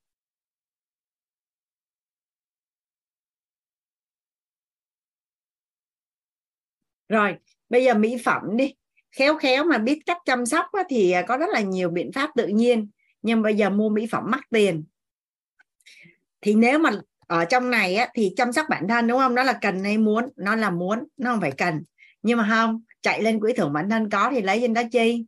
Rồi, 7.09 7.35
bây 7.69 7.83
giờ 7.83 7.93
mỹ 7.93 8.17
phẩm 8.25 8.41
đi. 8.57 8.73
Khéo 9.11 9.37
khéo 9.37 9.63
mà 9.63 9.77
biết 9.77 9.99
cách 10.05 10.17
chăm 10.25 10.45
sóc 10.45 10.65
thì 10.89 11.13
có 11.27 11.37
rất 11.37 11.49
là 11.49 11.61
nhiều 11.61 11.89
biện 11.89 12.11
pháp 12.11 12.29
tự 12.35 12.47
nhiên. 12.47 12.89
Nhưng 13.21 13.41
bây 13.41 13.55
giờ 13.55 13.69
mua 13.69 13.89
mỹ 13.89 14.07
phẩm 14.11 14.23
mắc 14.27 14.41
tiền 14.49 14.83
thì 16.41 16.53
nếu 16.55 16.79
mà 16.79 16.91
ở 17.27 17.45
trong 17.45 17.69
này 17.69 17.95
á, 17.95 18.09
thì 18.13 18.33
chăm 18.37 18.53
sóc 18.53 18.65
bản 18.69 18.87
thân 18.87 19.07
đúng 19.07 19.19
không? 19.19 19.35
Đó 19.35 19.43
là 19.43 19.57
cần 19.61 19.83
hay 19.83 19.97
muốn 19.97 20.29
nó 20.35 20.55
là 20.55 20.69
muốn 20.69 21.07
nó 21.17 21.31
không 21.31 21.41
phải 21.41 21.51
cần. 21.57 21.83
Nhưng 22.21 22.37
mà 22.37 22.47
không 22.49 22.83
chạy 23.01 23.21
lên 23.23 23.39
quỹ 23.39 23.53
thưởng 23.53 23.73
bản 23.73 23.89
thân 23.89 24.09
có 24.09 24.31
thì 24.31 24.41
lấy 24.41 24.59
trên 24.61 24.73
đó 24.73 24.81
chi? 24.91 25.25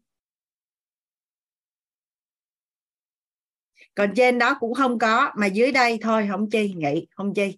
Còn 3.95 4.13
trên 4.15 4.39
đó 4.39 4.57
cũng 4.59 4.73
không 4.73 4.99
có 4.99 5.31
mà 5.37 5.45
dưới 5.47 5.71
đây 5.71 5.99
thôi 6.01 6.27
không 6.31 6.49
chi 6.49 6.73
nghĩ 6.73 7.07
không 7.15 7.33
chi. 7.33 7.57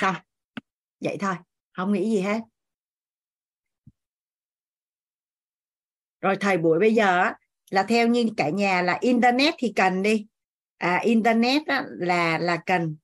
Xong 0.00 0.14
vậy 1.00 1.16
thôi 1.20 1.34
không 1.72 1.92
nghĩ 1.92 2.10
gì 2.10 2.20
hết. 2.20 2.40
Rồi 6.20 6.36
thời 6.40 6.58
buổi 6.58 6.78
bây 6.78 6.94
giờ 6.94 7.32
là 7.70 7.82
theo 7.82 8.08
như 8.08 8.26
cả 8.36 8.50
nhà 8.50 8.82
là 8.82 8.98
internet 9.00 9.54
thì 9.58 9.72
cần 9.76 10.02
đi 10.02 10.26
à, 10.82 11.00
internet 11.04 11.66
á, 11.66 11.84
là 11.88 12.38
là 12.38 12.56
cần 12.66 12.96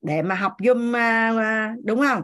để 0.00 0.22
mà 0.22 0.34
học 0.34 0.52
zoom 0.58 0.96
à, 0.96 1.32
à, 1.38 1.74
đúng 1.84 2.00
không? 2.00 2.22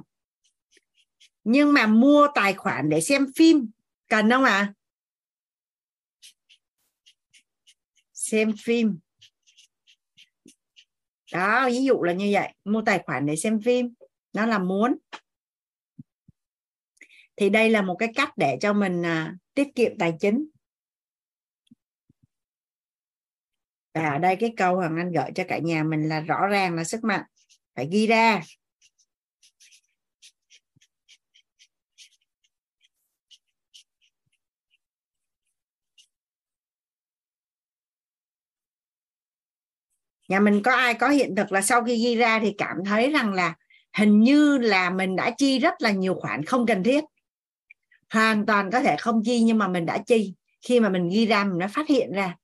Nhưng 1.45 1.73
mà 1.73 1.87
mua 1.87 2.29
tài 2.35 2.55
khoản 2.55 2.89
để 2.89 3.01
xem 3.01 3.27
phim 3.37 3.71
cần 4.09 4.31
không 4.31 4.45
ạ? 4.45 4.51
À? 4.51 4.73
xem 8.13 8.53
phim. 8.65 8.99
Đó 11.33 11.67
ví 11.67 11.85
dụ 11.85 12.03
là 12.03 12.13
như 12.13 12.31
vậy 12.33 12.55
mua 12.65 12.83
tài 12.87 13.03
khoản 13.07 13.27
để 13.27 13.37
xem 13.37 13.61
phim 13.61 13.95
nó 14.33 14.47
là 14.47 14.59
muốn. 14.59 14.97
Thì 17.37 17.51
đây 17.51 17.71
là 17.71 17.83
một 17.83 17.97
cái 17.99 18.09
cách 18.15 18.31
để 18.37 18.59
cho 18.61 18.73
mình 18.73 19.03
à, 19.03 19.37
tiết 19.55 19.69
kiệm 19.75 19.99
tài 19.99 20.15
chính. 20.21 20.49
Và 23.99 24.09
ở 24.09 24.19
đây 24.19 24.37
cái 24.37 24.53
câu 24.57 24.77
hoàng 24.77 24.97
anh 24.97 25.13
gợi 25.13 25.31
cho 25.35 25.45
cả 25.49 25.59
nhà 25.59 25.83
mình 25.83 26.09
là 26.09 26.21
rõ 26.21 26.47
ràng 26.47 26.75
là 26.75 26.85
sức 26.85 27.05
mạnh. 27.05 27.23
Phải 27.77 27.89
ghi 27.91 28.07
ra. 28.07 28.41
Nhà 40.29 40.41
mình 40.41 40.63
có 40.63 40.73
ai 40.73 40.95
có 40.95 41.09
hiện 41.09 41.37
thực 41.37 41.53
là 41.53 41.63
sau 41.63 41.85
khi 41.85 41.97
ghi 42.05 42.17
ra 42.17 42.41
thì 42.41 42.55
cảm 42.59 42.77
thấy 42.85 43.13
rằng 43.13 43.33
là 43.33 43.55
hình 43.97 44.21
như 44.21 44.59
là 44.59 44.91
mình 44.91 45.17
đã 45.17 45.31
chi 45.39 45.59
rất 45.59 45.75
là 45.79 45.91
nhiều 45.91 46.15
khoản 46.15 46.45
không 46.45 46.67
cần 46.67 46.83
thiết. 46.83 47.05
Hoàn 48.11 48.47
toàn 48.47 48.71
có 48.71 48.81
thể 48.81 48.97
không 48.99 49.23
chi 49.25 49.41
nhưng 49.41 49.59
mà 49.59 49.69
mình 49.69 49.87
đã 49.87 49.99
chi. 50.07 50.35
Khi 50.61 50.81
mà 50.81 50.89
mình 50.89 51.09
ghi 51.09 51.27
ra 51.27 51.45
mình 51.45 51.59
nó 51.59 51.67
phát 51.73 51.89
hiện 51.89 52.13
ra 52.13 52.37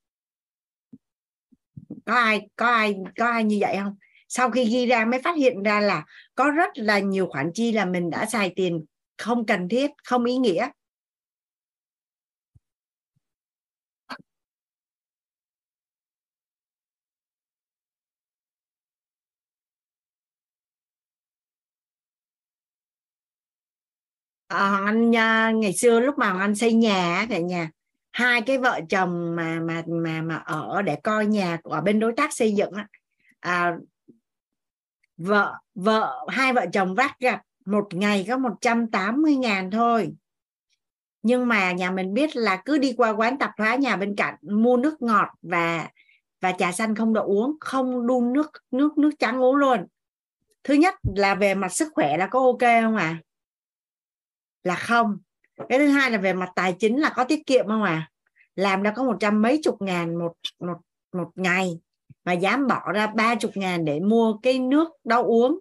có 2.05 2.14
ai 2.14 2.40
có 2.56 2.66
ai 2.66 2.94
có 3.18 3.26
ai 3.26 3.44
như 3.44 3.59
vậy 3.60 3.76
không? 3.82 3.97
Sau 4.28 4.51
khi 4.51 4.64
ghi 4.64 4.86
ra 4.86 5.05
mới 5.05 5.22
phát 5.22 5.36
hiện 5.36 5.62
ra 5.62 5.81
là 5.81 6.05
có 6.35 6.51
rất 6.51 6.70
là 6.74 6.98
nhiều 6.98 7.26
khoản 7.31 7.51
chi 7.55 7.72
là 7.72 7.85
mình 7.85 8.10
đã 8.10 8.26
xài 8.26 8.52
tiền 8.56 8.85
không 9.18 9.47
cần 9.47 9.68
thiết 9.68 9.90
không 10.05 10.24
ý 10.24 10.36
nghĩa. 10.36 10.68
Ờ, 14.06 14.16
à, 24.48 24.85
anh 24.86 25.10
ngày 25.60 25.72
xưa 25.72 26.01
lúc 26.01 26.18
mà 26.18 26.39
anh 26.40 26.55
xây 26.55 26.72
nhà 26.72 27.26
cả 27.31 27.39
nhà 27.39 27.70
hai 28.15 28.43
cái 28.43 28.59
vợ 28.59 28.81
chồng 28.89 29.36
mà 29.36 29.61
mà 29.61 29.82
mà 29.86 30.23
mà 30.23 30.36
ở 30.36 30.82
để 30.82 30.97
coi 31.03 31.27
nhà 31.27 31.59
ở 31.62 31.81
bên 31.81 32.01
đối 32.01 32.12
tác 32.12 32.32
xây 32.32 32.53
dựng 32.53 32.73
à, 33.41 33.77
vợ 35.16 35.55
vợ 35.74 36.27
hai 36.28 36.53
vợ 36.53 36.66
chồng 36.73 36.95
vắt 36.95 37.20
gặp 37.20 37.43
một 37.66 37.89
ngày 37.95 38.24
có 38.28 38.39
180 38.39 39.36
ngàn 39.36 39.70
thôi. 39.70 40.12
Nhưng 41.23 41.49
mà 41.49 41.73
nhà 41.73 41.91
mình 41.91 42.15
biết 42.15 42.36
là 42.36 42.62
cứ 42.65 42.78
đi 42.78 42.95
qua 42.97 43.11
quán 43.11 43.39
tạp 43.39 43.51
hóa 43.59 43.74
nhà 43.74 43.97
bên 43.97 44.16
cạnh 44.16 44.35
mua 44.43 44.77
nước 44.77 45.03
ngọt 45.03 45.28
và 45.43 45.89
và 46.41 46.53
trà 46.53 46.73
xanh 46.73 46.95
không 46.95 47.15
được 47.15 47.24
uống 47.24 47.57
không 47.61 48.07
đun 48.07 48.32
nước 48.32 48.51
nước 48.70 48.99
nước 48.99 49.11
trắng 49.19 49.43
uống 49.43 49.57
luôn. 49.57 49.86
Thứ 50.65 50.74
nhất 50.74 50.95
là 51.16 51.35
về 51.35 51.55
mặt 51.55 51.73
sức 51.73 51.89
khỏe 51.95 52.16
là 52.16 52.27
có 52.27 52.41
ok 52.41 52.82
không 52.82 52.97
à 52.97 53.19
là 54.65 54.74
không 54.74 55.19
cái 55.68 55.78
thứ 55.78 55.86
hai 55.86 56.10
là 56.10 56.18
về 56.18 56.32
mặt 56.32 56.48
tài 56.55 56.76
chính 56.78 57.01
là 57.01 57.12
có 57.16 57.24
tiết 57.24 57.47
kiệm 57.47 57.66
không 57.66 57.82
à? 57.82 58.10
Làm 58.56 58.82
ra 58.82 58.93
có 58.97 59.05
một 59.05 59.16
trăm 59.20 59.43
mấy 59.43 59.60
chục 59.62 59.82
ngàn 59.82 60.18
một 60.18 60.32
một 60.60 60.76
một 61.12 61.31
ngày 61.35 61.81
mà 62.24 62.32
dám 62.32 62.66
bỏ 62.66 62.93
ra 62.93 63.06
ba 63.06 63.35
chục 63.35 63.51
ngàn 63.55 63.85
để 63.85 64.01
mua 64.01 64.39
cái 64.43 64.59
nước 64.59 64.89
đó 65.05 65.22
uống. 65.22 65.59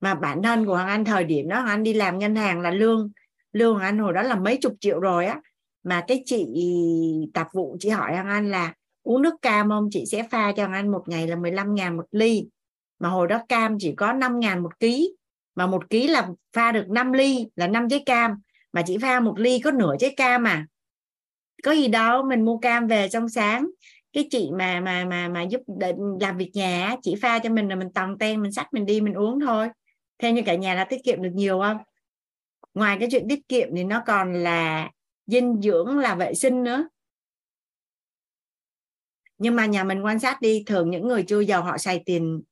Mà 0.00 0.14
bản 0.14 0.42
thân 0.42 0.66
của 0.66 0.74
Hoàng 0.74 0.88
Anh 0.88 1.04
thời 1.04 1.24
điểm 1.24 1.48
đó, 1.48 1.56
Hoàng 1.56 1.68
Anh 1.68 1.82
đi 1.82 1.92
làm 1.92 2.18
ngân 2.18 2.36
hàng 2.36 2.60
là 2.60 2.70
lương 2.70 3.10
lương 3.52 3.74
Hoàng 3.74 3.84
Anh 3.84 3.98
hồi 3.98 4.12
đó 4.12 4.22
là 4.22 4.34
mấy 4.34 4.56
chục 4.56 4.72
triệu 4.80 5.00
rồi 5.00 5.26
á. 5.26 5.40
Mà 5.82 6.04
cái 6.08 6.22
chị 6.26 6.46
tạp 7.34 7.46
vụ, 7.52 7.76
chị 7.80 7.88
hỏi 7.88 8.12
Hoàng 8.12 8.28
Anh 8.28 8.50
là, 8.50 8.74
uống 9.02 9.22
nước 9.22 9.34
cam 9.42 9.68
không? 9.68 9.88
Chị 9.90 10.04
sẽ 10.06 10.28
pha 10.30 10.52
cho 10.52 10.62
Hoàng 10.62 10.72
Anh 10.72 10.92
một 10.92 11.02
ngày 11.06 11.26
là 11.26 11.36
15 11.36 11.74
ngàn 11.74 11.96
một 11.96 12.06
ly. 12.10 12.48
Mà 12.98 13.08
hồi 13.08 13.28
đó 13.28 13.42
cam 13.48 13.76
chỉ 13.80 13.94
có 13.96 14.12
5 14.12 14.40
ngàn 14.40 14.62
một 14.62 14.80
ký 14.80 15.14
mà 15.54 15.66
một 15.66 15.90
ký 15.90 16.08
là 16.08 16.28
pha 16.52 16.72
được 16.72 16.88
5 16.88 17.12
ly, 17.12 17.46
là 17.56 17.68
5 17.68 17.88
trái 17.88 18.02
cam. 18.06 18.34
Mà 18.72 18.82
chỉ 18.86 18.98
pha 18.98 19.20
một 19.20 19.38
ly 19.38 19.60
có 19.64 19.70
nửa 19.70 19.94
trái 19.98 20.14
cam 20.16 20.42
mà 20.42 20.66
có 21.62 21.72
gì 21.72 21.88
đâu, 21.88 22.22
mình 22.22 22.44
mua 22.44 22.58
cam 22.58 22.86
về 22.86 23.08
trong 23.08 23.28
sáng. 23.28 23.66
Cái 24.12 24.28
chị 24.30 24.50
mà 24.58 24.80
mà 24.80 25.04
mà 25.04 25.28
mà 25.28 25.42
giúp 25.42 25.60
làm 26.20 26.36
việc 26.36 26.50
nhà 26.54 26.96
chỉ 27.02 27.14
pha 27.22 27.38
cho 27.38 27.50
mình 27.50 27.68
là 27.68 27.76
mình 27.76 27.92
tòng 27.94 28.18
ten, 28.18 28.42
mình 28.42 28.52
sách 28.52 28.68
mình 28.72 28.86
đi, 28.86 29.00
mình 29.00 29.14
uống 29.14 29.40
thôi. 29.40 29.68
Theo 30.18 30.32
như 30.32 30.42
cả 30.46 30.54
nhà 30.54 30.74
là 30.74 30.84
tiết 30.84 31.04
kiệm 31.04 31.22
được 31.22 31.30
nhiều 31.34 31.60
không? 31.60 31.76
Ngoài 32.74 32.96
cái 33.00 33.08
chuyện 33.10 33.28
tiết 33.28 33.48
kiệm 33.48 33.68
thì 33.76 33.84
nó 33.84 34.02
còn 34.06 34.32
là 34.32 34.90
dinh 35.26 35.60
dưỡng, 35.62 35.98
là 35.98 36.14
vệ 36.14 36.34
sinh 36.34 36.64
nữa. 36.64 36.88
Nhưng 39.38 39.56
mà 39.56 39.66
nhà 39.66 39.84
mình 39.84 40.04
quan 40.04 40.20
sát 40.20 40.40
đi, 40.40 40.62
thường 40.66 40.90
những 40.90 41.08
người 41.08 41.24
chưa 41.28 41.40
giàu 41.40 41.62
họ 41.62 41.78
xài 41.78 42.02
tiền, 42.06 42.42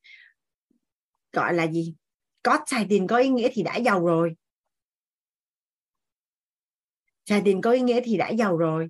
gọi 1.32 1.54
là 1.54 1.66
gì? 1.66 1.94
Có 2.42 2.58
xài 2.66 2.86
tiền 2.88 3.06
có 3.06 3.16
ý 3.16 3.28
nghĩa 3.28 3.48
thì 3.52 3.62
đã 3.62 3.76
giàu 3.76 4.06
rồi. 4.06 4.34
Xài 7.24 7.42
tiền 7.44 7.60
có 7.60 7.70
ý 7.70 7.80
nghĩa 7.80 8.00
thì 8.04 8.16
đã 8.16 8.28
giàu 8.28 8.56
rồi. 8.56 8.88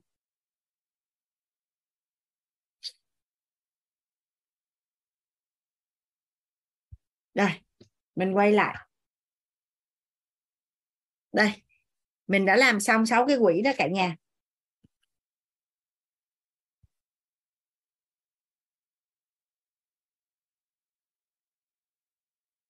Đây, 7.34 7.52
mình 8.14 8.36
quay 8.36 8.52
lại. 8.52 8.76
Đây, 11.32 11.52
mình 12.26 12.46
đã 12.46 12.56
làm 12.56 12.80
xong 12.80 13.06
6 13.06 13.26
cái 13.26 13.36
quỹ 13.40 13.62
đó 13.62 13.70
cả 13.78 13.88
nhà. 13.88 14.16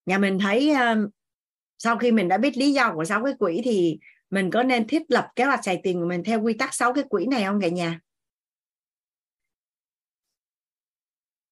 Nhà 0.05 0.17
mình 0.17 0.39
thấy 0.39 0.69
ờ, 0.69 0.95
sau 1.77 1.97
khi 1.97 2.11
mình 2.11 2.27
đã 2.27 2.37
biết 2.37 2.57
lý 2.57 2.73
do 2.73 2.93
của 2.93 3.05
sáu 3.05 3.23
cái 3.23 3.33
quỹ 3.39 3.61
thì 3.63 3.99
mình 4.29 4.49
có 4.51 4.63
nên 4.63 4.87
thiết 4.87 5.01
lập 5.07 5.27
kế 5.35 5.43
hoạch 5.43 5.63
xài 5.63 5.79
tiền 5.83 5.99
của 5.99 6.07
mình 6.07 6.23
theo 6.23 6.41
quy 6.41 6.53
tắc 6.53 6.73
sáu 6.73 6.93
cái 6.93 7.03
quỹ 7.09 7.25
này 7.25 7.43
không 7.43 7.61
cả 7.61 7.67
nhà? 7.67 7.99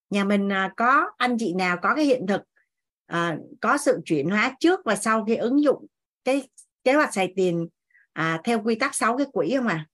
Nhà 0.09 0.23
mình 0.23 0.47
uh, 0.47 0.71
có 0.77 1.11
anh 1.17 1.37
chị 1.39 1.53
nào 1.53 1.77
có 1.81 1.95
cái 1.95 2.05
hiện 2.05 2.27
thực 2.27 2.41
uh, 3.13 3.39
có 3.61 3.77
sự 3.77 3.99
chuyển 4.05 4.29
hóa 4.29 4.55
trước 4.59 4.79
và 4.85 4.95
sau 4.95 5.25
khi 5.25 5.35
ứng 5.35 5.63
dụng 5.63 5.85
cái 6.23 6.49
kế 6.83 6.93
hoạch 6.93 7.13
xài 7.13 7.33
tiền 7.35 7.67
à, 8.13 8.41
theo 8.43 8.61
quy 8.63 8.75
tắc 8.75 8.95
sáu 8.95 9.17
cái 9.17 9.27
quỹ 9.33 9.55
không 9.57 9.67
à 9.67 9.85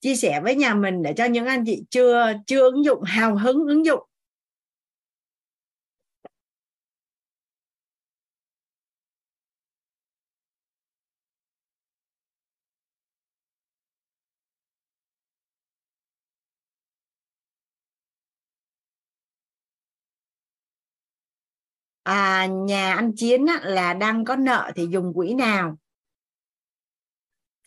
chia 0.00 0.14
sẻ 0.14 0.40
với 0.44 0.54
nhà 0.56 0.74
mình 0.74 1.02
để 1.02 1.12
cho 1.16 1.24
những 1.24 1.46
anh 1.46 1.64
chị 1.66 1.84
chưa 1.90 2.32
chưa 2.46 2.62
ứng 2.62 2.84
dụng 2.84 3.02
hào 3.02 3.36
hứng 3.36 3.66
ứng 3.66 3.84
dụng. 3.86 4.00
À, 22.04 22.46
nhà 22.46 22.94
anh 22.94 23.12
chiến 23.16 23.46
á, 23.46 23.60
là 23.62 23.94
đang 23.94 24.24
có 24.24 24.36
nợ 24.36 24.70
thì 24.76 24.86
dùng 24.90 25.12
quỹ 25.14 25.34
nào? 25.34 25.78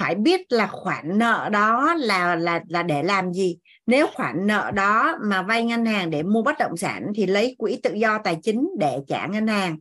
Phải 0.02 0.16
biết 0.16 0.52
là 0.52 0.68
khoản 0.68 1.18
nợ 1.18 1.50
đó 1.52 1.94
là 1.94 2.36
là 2.36 2.62
là 2.68 2.84
để 2.84 3.04
làm 3.04 3.34
gì. 3.34 3.58
Nếu 3.86 4.08
khoản 4.14 4.48
nợ 4.48 4.72
đó 4.76 5.18
mà 5.24 5.42
vay 5.42 5.64
ngân 5.64 5.86
hàng 5.86 6.10
để 6.10 6.24
mua 6.24 6.44
bất 6.44 6.56
động 6.60 6.78
sản 6.78 7.12
thì 7.16 7.26
lấy 7.26 7.56
quỹ 7.58 7.80
tự 7.84 7.94
do 7.94 8.18
tài 8.24 8.38
chính 8.44 8.70
để 8.80 8.98
trả 9.08 9.28
ngân 9.28 9.48
hàng. 9.48 9.78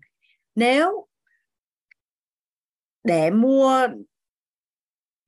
Nếu 0.54 1.06
để 3.04 3.30
mua 3.30 3.88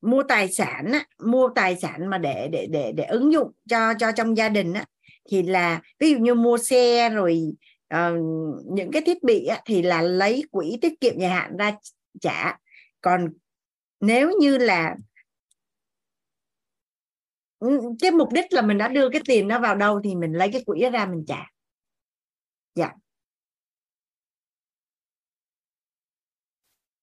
mua 0.01 0.23
tài 0.23 0.51
sản 0.51 0.91
mua 1.23 1.49
tài 1.55 1.75
sản 1.75 2.09
mà 2.09 2.17
để 2.17 2.49
để 2.51 2.67
để 2.71 2.91
để 2.91 3.03
ứng 3.03 3.33
dụng 3.33 3.51
cho 3.69 3.93
cho 3.99 4.11
trong 4.11 4.37
gia 4.37 4.49
đình 4.49 4.73
á, 4.73 4.85
thì 5.29 5.43
là 5.43 5.81
ví 5.99 6.11
dụ 6.11 6.17
như 6.17 6.33
mua 6.33 6.57
xe 6.57 7.09
rồi 7.09 7.41
uh, 7.95 8.19
những 8.71 8.91
cái 8.91 9.01
thiết 9.01 9.23
bị 9.23 9.47
thì 9.65 9.81
là 9.81 10.01
lấy 10.01 10.43
quỹ 10.51 10.77
tiết 10.81 11.01
kiệm 11.01 11.19
dài 11.19 11.29
hạn 11.29 11.57
ra 11.57 11.75
trả. 12.21 12.57
Còn 13.01 13.29
nếu 14.03 14.31
như 14.39 14.57
là 14.57 14.95
ừ, 17.59 17.79
cái 18.01 18.11
mục 18.11 18.29
đích 18.33 18.45
là 18.53 18.61
mình 18.61 18.77
đã 18.77 18.87
đưa 18.87 19.09
cái 19.09 19.21
tiền 19.25 19.47
nó 19.47 19.59
vào 19.59 19.75
đâu 19.75 20.01
thì 20.03 20.15
mình 20.15 20.33
lấy 20.33 20.49
cái 20.53 20.63
quỹ 20.65 20.81
đó 20.81 20.89
ra 20.89 21.05
mình 21.05 21.25
trả. 21.27 21.45
Dạ. 22.75 22.93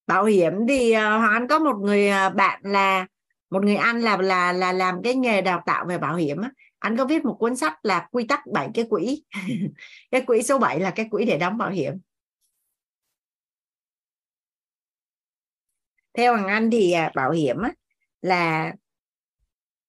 Bảo 0.06 0.24
hiểm 0.24 0.52
thì 0.68 0.92
ờ, 0.92 1.18
hoàng 1.18 1.32
anh 1.32 1.48
có 1.48 1.58
một 1.58 1.76
người 1.82 2.08
ờ, 2.08 2.30
bạn 2.30 2.60
là, 2.64 3.06
một 3.50 3.64
người 3.64 3.76
anh 3.76 4.00
là 4.00 4.16
là 4.16 4.52
là 4.52 4.72
làm 4.72 5.02
cái 5.04 5.14
nghề 5.14 5.42
đào 5.42 5.62
tạo 5.66 5.84
về 5.88 5.98
bảo 5.98 6.16
hiểm 6.16 6.36
anh 6.78 6.96
có 6.96 7.04
viết 7.04 7.24
một 7.24 7.36
cuốn 7.38 7.56
sách 7.56 7.74
là 7.82 8.08
quy 8.10 8.24
tắc 8.26 8.40
bảy 8.52 8.68
cái 8.74 8.84
quỹ. 8.90 9.24
Cái 10.10 10.20
quỹ 10.20 10.42
số 10.42 10.58
7 10.58 10.80
là 10.80 10.90
cái 10.90 11.06
quỹ 11.10 11.24
để 11.24 11.38
đóng 11.38 11.58
bảo 11.58 11.70
hiểm. 11.70 11.94
Theo 16.20 16.32
hoàng 16.34 16.48
anh 16.48 16.70
thì 16.70 16.92
à, 16.92 17.12
bảo 17.14 17.30
hiểm 17.30 17.56
là 18.22 18.72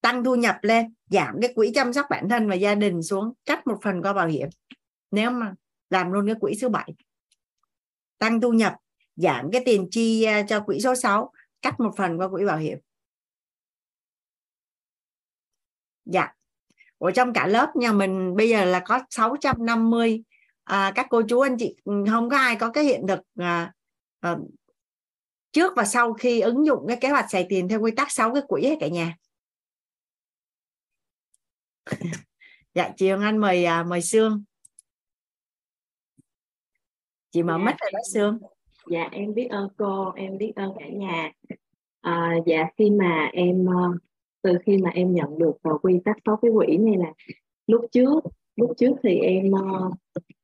tăng 0.02 0.24
thu 0.24 0.36
nhập 0.36 0.56
lên 0.62 0.94
giảm 1.10 1.36
cái 1.42 1.54
quỹ 1.56 1.72
chăm 1.76 1.94
sóc 1.94 2.06
bản 2.10 2.30
thân 2.30 2.50
và 2.50 2.56
gia 2.56 2.76
đình 2.76 3.04
xuống 3.04 3.34
cắt 3.46 3.68
một 3.68 3.78
phần 3.84 4.02
qua 4.02 4.14
bảo 4.14 4.28
hiểm. 4.28 4.50
Nếu 5.12 5.32
mà 5.32 5.54
làm 5.90 6.12
luôn 6.12 6.28
cái 6.28 6.36
quỹ 6.40 6.56
số 6.56 6.70
7 6.70 6.94
tăng 8.18 8.42
thu 8.42 8.52
nhập 8.52 8.76
giảm 9.16 9.52
cái 9.52 9.62
tiền 9.66 9.88
chi 9.92 10.24
à, 10.24 10.46
cho 10.50 10.60
quỹ 10.60 10.80
số 10.80 10.96
6 10.96 11.32
cắt 11.62 11.80
một 11.80 11.92
phần 11.98 12.18
qua 12.18 12.28
quỹ 12.30 12.46
bảo 12.46 12.58
hiểm. 12.58 12.78
Dạ. 16.06 16.34
Ở 16.98 17.12
trong 17.12 17.34
cả 17.34 17.48
lớp 17.48 17.76
nhà 17.76 17.92
mình 17.92 18.36
bây 18.36 18.50
giờ 18.50 18.66
là 18.66 18.82
có 18.86 19.00
650 19.10 20.24
à, 20.64 20.92
các 20.96 21.08
cô 21.10 21.22
chú 21.30 21.40
anh 21.40 21.56
chị 21.60 21.76
ừ, 21.84 21.94
không 22.10 22.30
có 22.30 22.38
ai 22.38 22.56
có 22.56 22.72
cái 22.72 22.84
hiện 22.84 23.08
thực 23.08 23.20
à, 23.36 23.74
à, 24.20 24.36
trước 25.52 25.74
và 25.76 25.86
sau 25.86 26.14
khi 26.14 26.40
ứng 26.40 26.66
dụng 26.66 26.86
cái 26.88 26.98
kế 27.02 27.10
hoạch 27.10 27.32
xài 27.32 27.46
tiền 27.50 27.70
theo 27.70 27.82
quy 27.82 27.92
tắc 27.92 28.12
6 28.12 28.34
cái 28.34 28.44
quỹ 28.48 28.62
hết 28.64 28.76
cả 28.80 28.88
nhà. 28.88 29.16
Dạ 32.74 32.92
chị 32.98 33.10
Hồng 33.10 33.22
Anh 33.22 33.38
mời 33.38 33.66
à, 33.66 33.84
mời 33.84 34.02
Sương. 34.02 34.44
Chị 37.32 37.44
mở 37.44 37.54
dạ. 37.54 37.58
mắt 37.64 37.76
rồi 37.80 37.92
đó 37.94 38.00
Sương. 38.14 38.40
Dạ 38.92 39.10
em 39.12 39.34
biết 39.34 39.48
ơn 39.50 39.70
cô 39.78 40.12
em 40.16 40.38
biết 40.38 40.54
ơn 40.56 40.72
cả 40.80 40.86
nhà. 40.88 41.32
À, 42.02 42.36
dạ 42.46 42.68
khi 42.78 42.90
mà 42.90 43.30
em 43.34 43.66
ờ, 43.66 43.98
từ 44.42 44.58
khi 44.66 44.78
mà 44.78 44.90
em 44.90 45.14
nhận 45.14 45.40
được 45.40 45.54
vào 45.64 45.80
quy 45.82 46.00
tắc 46.06 46.18
sáu 46.26 46.38
cái 46.42 46.52
quỹ 46.54 46.78
này 46.78 46.98
là 46.98 47.14
lúc 47.68 47.86
trước 47.92 48.20
lúc 48.56 48.72
trước 48.78 48.94
thì 49.04 49.20
em 49.20 49.52
uh, 49.52 49.94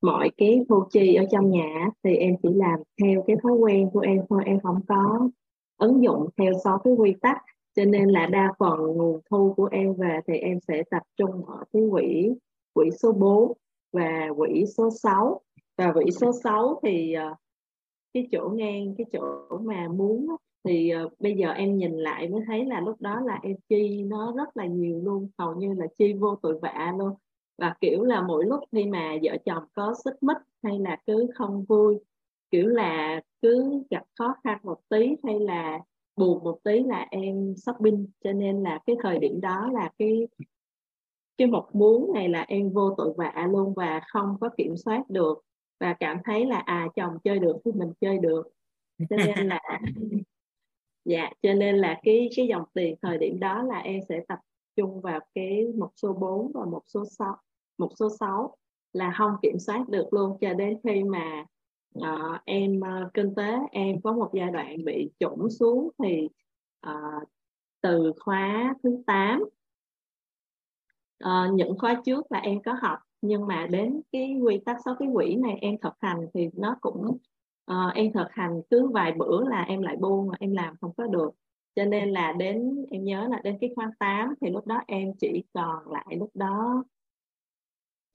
mọi 0.02 0.30
cái 0.38 0.66
thu 0.70 0.84
chi 0.92 1.16
ở 1.16 1.26
trong 1.32 1.50
nhà 1.50 1.90
thì 2.04 2.16
em 2.16 2.36
chỉ 2.44 2.50
làm 2.56 2.80
theo 3.02 3.24
cái 3.28 3.36
thói 3.44 3.54
quen 3.54 3.90
của 3.94 4.00
em 4.00 4.22
thôi, 4.30 4.44
em 4.46 4.60
không 4.60 4.80
có 4.88 5.30
ứng 5.78 6.04
dụng 6.04 6.30
theo 6.38 6.54
so 6.64 6.78
cái 6.78 6.94
quy 6.94 7.16
tắc. 7.22 7.38
Cho 7.76 7.86
nên 7.86 8.10
là 8.10 8.26
đa 8.26 8.54
phần 8.60 8.80
nguồn 8.80 9.22
thu 9.30 9.54
của 9.58 9.70
em 9.72 9.94
về 9.94 10.20
thì 10.28 10.38
em 10.38 10.60
sẽ 10.68 10.84
tập 10.92 11.02
trung 11.18 11.46
ở 11.46 11.64
cái 11.74 11.84
quỹ 11.92 12.32
quỹ 12.74 12.90
số 12.92 13.12
4 13.12 13.54
và 13.94 14.28
quỹ 14.38 14.66
số 14.78 14.90
6 14.92 15.42
và 15.78 15.94
quỹ 15.94 16.12
số 16.12 16.32
6 16.44 16.80
thì 16.84 17.14
ờ, 17.14 17.36
cái 18.14 18.28
chỗ 18.32 18.50
ngang, 18.50 18.96
cái 18.98 19.06
chỗ 19.14 19.58
mà 19.64 19.88
muốn 19.88 20.28
thì 20.64 20.90
ờ, 20.90 21.10
bây 21.20 21.36
giờ 21.36 21.52
em 21.52 21.78
nhìn 21.78 21.92
lại 21.92 22.30
mới 22.30 22.42
thấy 22.48 22.66
là 22.66 22.80
lúc 22.82 23.02
đó 23.02 23.20
là 23.20 23.40
em 23.44 23.56
chi 23.70 24.04
nó 24.04 24.34
rất 24.38 24.58
là 24.58 24.66
nhiều 24.66 25.02
luôn, 25.04 25.30
hầu 25.38 25.56
như 25.56 25.74
là 25.74 25.88
chi 25.98 26.14
vô 26.14 26.36
tội 26.42 26.60
vạ 26.62 26.94
luôn 27.00 27.14
và, 27.58 27.76
kiểu 27.82 28.04
là, 28.04 28.22
mỗi 28.22 28.46
lúc 28.46 28.60
khi 28.72 28.86
mà 28.86 29.16
vợ 29.24 29.38
chồng 29.46 29.64
có 29.74 29.96
xích 30.06 30.24
mích 30.24 30.38
hay 30.64 30.80
là 30.80 30.98
cứ 31.08 31.28
không 31.36 31.66
vui, 31.66 32.00
kiểu 32.52 32.68
là, 32.68 33.22
cứ 33.42 33.84
gặp 33.90 34.04
khó 34.20 34.36
khăn 34.44 34.60
một 34.64 34.80
tí 34.90 35.16
hay 35.24 35.40
là 35.40 35.80
buồn 36.16 36.44
một 36.44 36.60
tí 36.64 36.84
là 36.84 37.08
em 37.12 37.56
shopping. 37.58 38.08
Cho 38.24 38.32
nên 38.34 38.64
là 38.64 38.80
cái 38.86 38.96
thời 39.04 39.20
điểm 39.20 39.42
đó 39.42 39.70
là 39.74 39.92
cái 40.00 40.28
cái 41.38 41.48
mục 41.48 41.76
muốn 41.76 42.14
này 42.14 42.30
là 42.30 42.46
em 42.48 42.70
vô 42.70 42.96
tội 42.98 43.14
vạ 43.18 43.48
luôn 43.52 43.74
và 43.76 44.02
không 44.08 44.38
có 44.42 44.50
kiểm 44.58 44.78
soát 44.78 45.04
được 45.10 45.42
và 45.80 45.94
cảm 46.00 46.18
thấy 46.26 46.46
là 46.46 46.60
à 46.60 46.88
chồng 46.96 47.18
chơi 47.24 47.40
được 47.40 47.58
thì 47.66 47.72
mình 47.72 47.94
chơi 48.02 48.18
được. 48.20 48.44
Cho 49.10 49.18
nên 49.18 49.48
là 49.48 49.62
dạ 51.06 51.30
cho 51.42 51.54
nên 51.54 51.76
là 51.78 52.00
cái 52.04 52.30
cái 52.36 52.48
dòng 52.48 52.64
tiền 52.74 52.96
thời 53.02 53.18
điểm 53.18 53.40
đó 53.40 53.64
là 53.64 53.80
em 53.80 54.00
sẽ 54.10 54.22
tập 54.28 54.40
trung 54.76 55.02
vào 55.02 55.20
cái 55.36 55.68
một 55.78 55.90
số 55.96 56.14
4 56.14 56.52
và 56.54 56.66
một 56.66 56.82
số 56.88 57.06
6 57.06 57.36
một 57.78 57.92
số 58.00 58.10
6 58.20 58.56
là 58.94 59.14
không 59.18 59.32
kiểm 59.42 59.60
soát 59.60 59.90
được 59.90 60.08
luôn 60.12 60.38
cho 60.42 60.54
đến 60.54 60.78
khi 60.84 61.04
mà 61.04 61.46
uh, 62.00 62.42
em 62.46 62.80
uh, 62.80 63.14
kinh 63.14 63.36
tế 63.36 63.58
em 63.72 64.02
có 64.02 64.14
một 64.14 64.30
giai 64.34 64.52
đoạn 64.52 64.86
bị 64.86 65.12
chủng 65.20 65.50
xuống 65.50 65.90
thì 66.04 66.28
uh, 66.88 67.28
từ 67.82 68.14
khóa 68.20 68.74
thứ 68.84 69.04
8 69.08 69.44
uh, 71.24 71.54
những 71.54 71.78
khóa 71.78 72.02
trước 72.06 72.32
là 72.32 72.40
em 72.40 72.62
có 72.66 72.74
học 72.82 73.00
nhưng 73.22 73.48
mà 73.48 73.68
đến 73.70 74.02
cái 74.12 74.40
quy 74.44 74.60
tắc 74.66 74.78
sáu 74.86 74.96
cái 75.00 75.10
quỹ 75.14 75.36
này 75.36 75.58
em 75.62 75.76
thực 75.82 75.94
hành 76.00 76.28
thì 76.34 76.50
nó 76.54 76.76
cũng 76.82 77.18
uh, 77.72 77.94
em 77.96 78.14
thực 78.14 78.28
hành 78.32 78.62
cứ 78.70 78.88
vài 78.88 79.12
bữa 79.12 79.50
là 79.50 79.62
em 79.62 79.82
lại 79.82 79.96
buông 79.96 80.28
mà 80.28 80.36
em 80.40 80.52
làm 80.52 80.76
không 80.82 80.94
có 80.98 81.08
được. 81.08 81.30
Cho 81.76 81.86
nên 81.86 82.12
là 82.12 82.32
đến 82.32 82.86
em 82.92 83.04
nhớ 83.04 83.28
là 83.32 83.42
đến 83.44 83.58
cái 83.62 83.70
khóa 83.76 83.92
8 84.00 84.34
thì 84.42 84.50
lúc 84.50 84.68
đó 84.68 84.82
em 84.88 85.14
chỉ 85.20 85.44
còn 85.54 85.92
lại 85.92 86.16
lúc 86.20 86.32
đó 86.34 86.84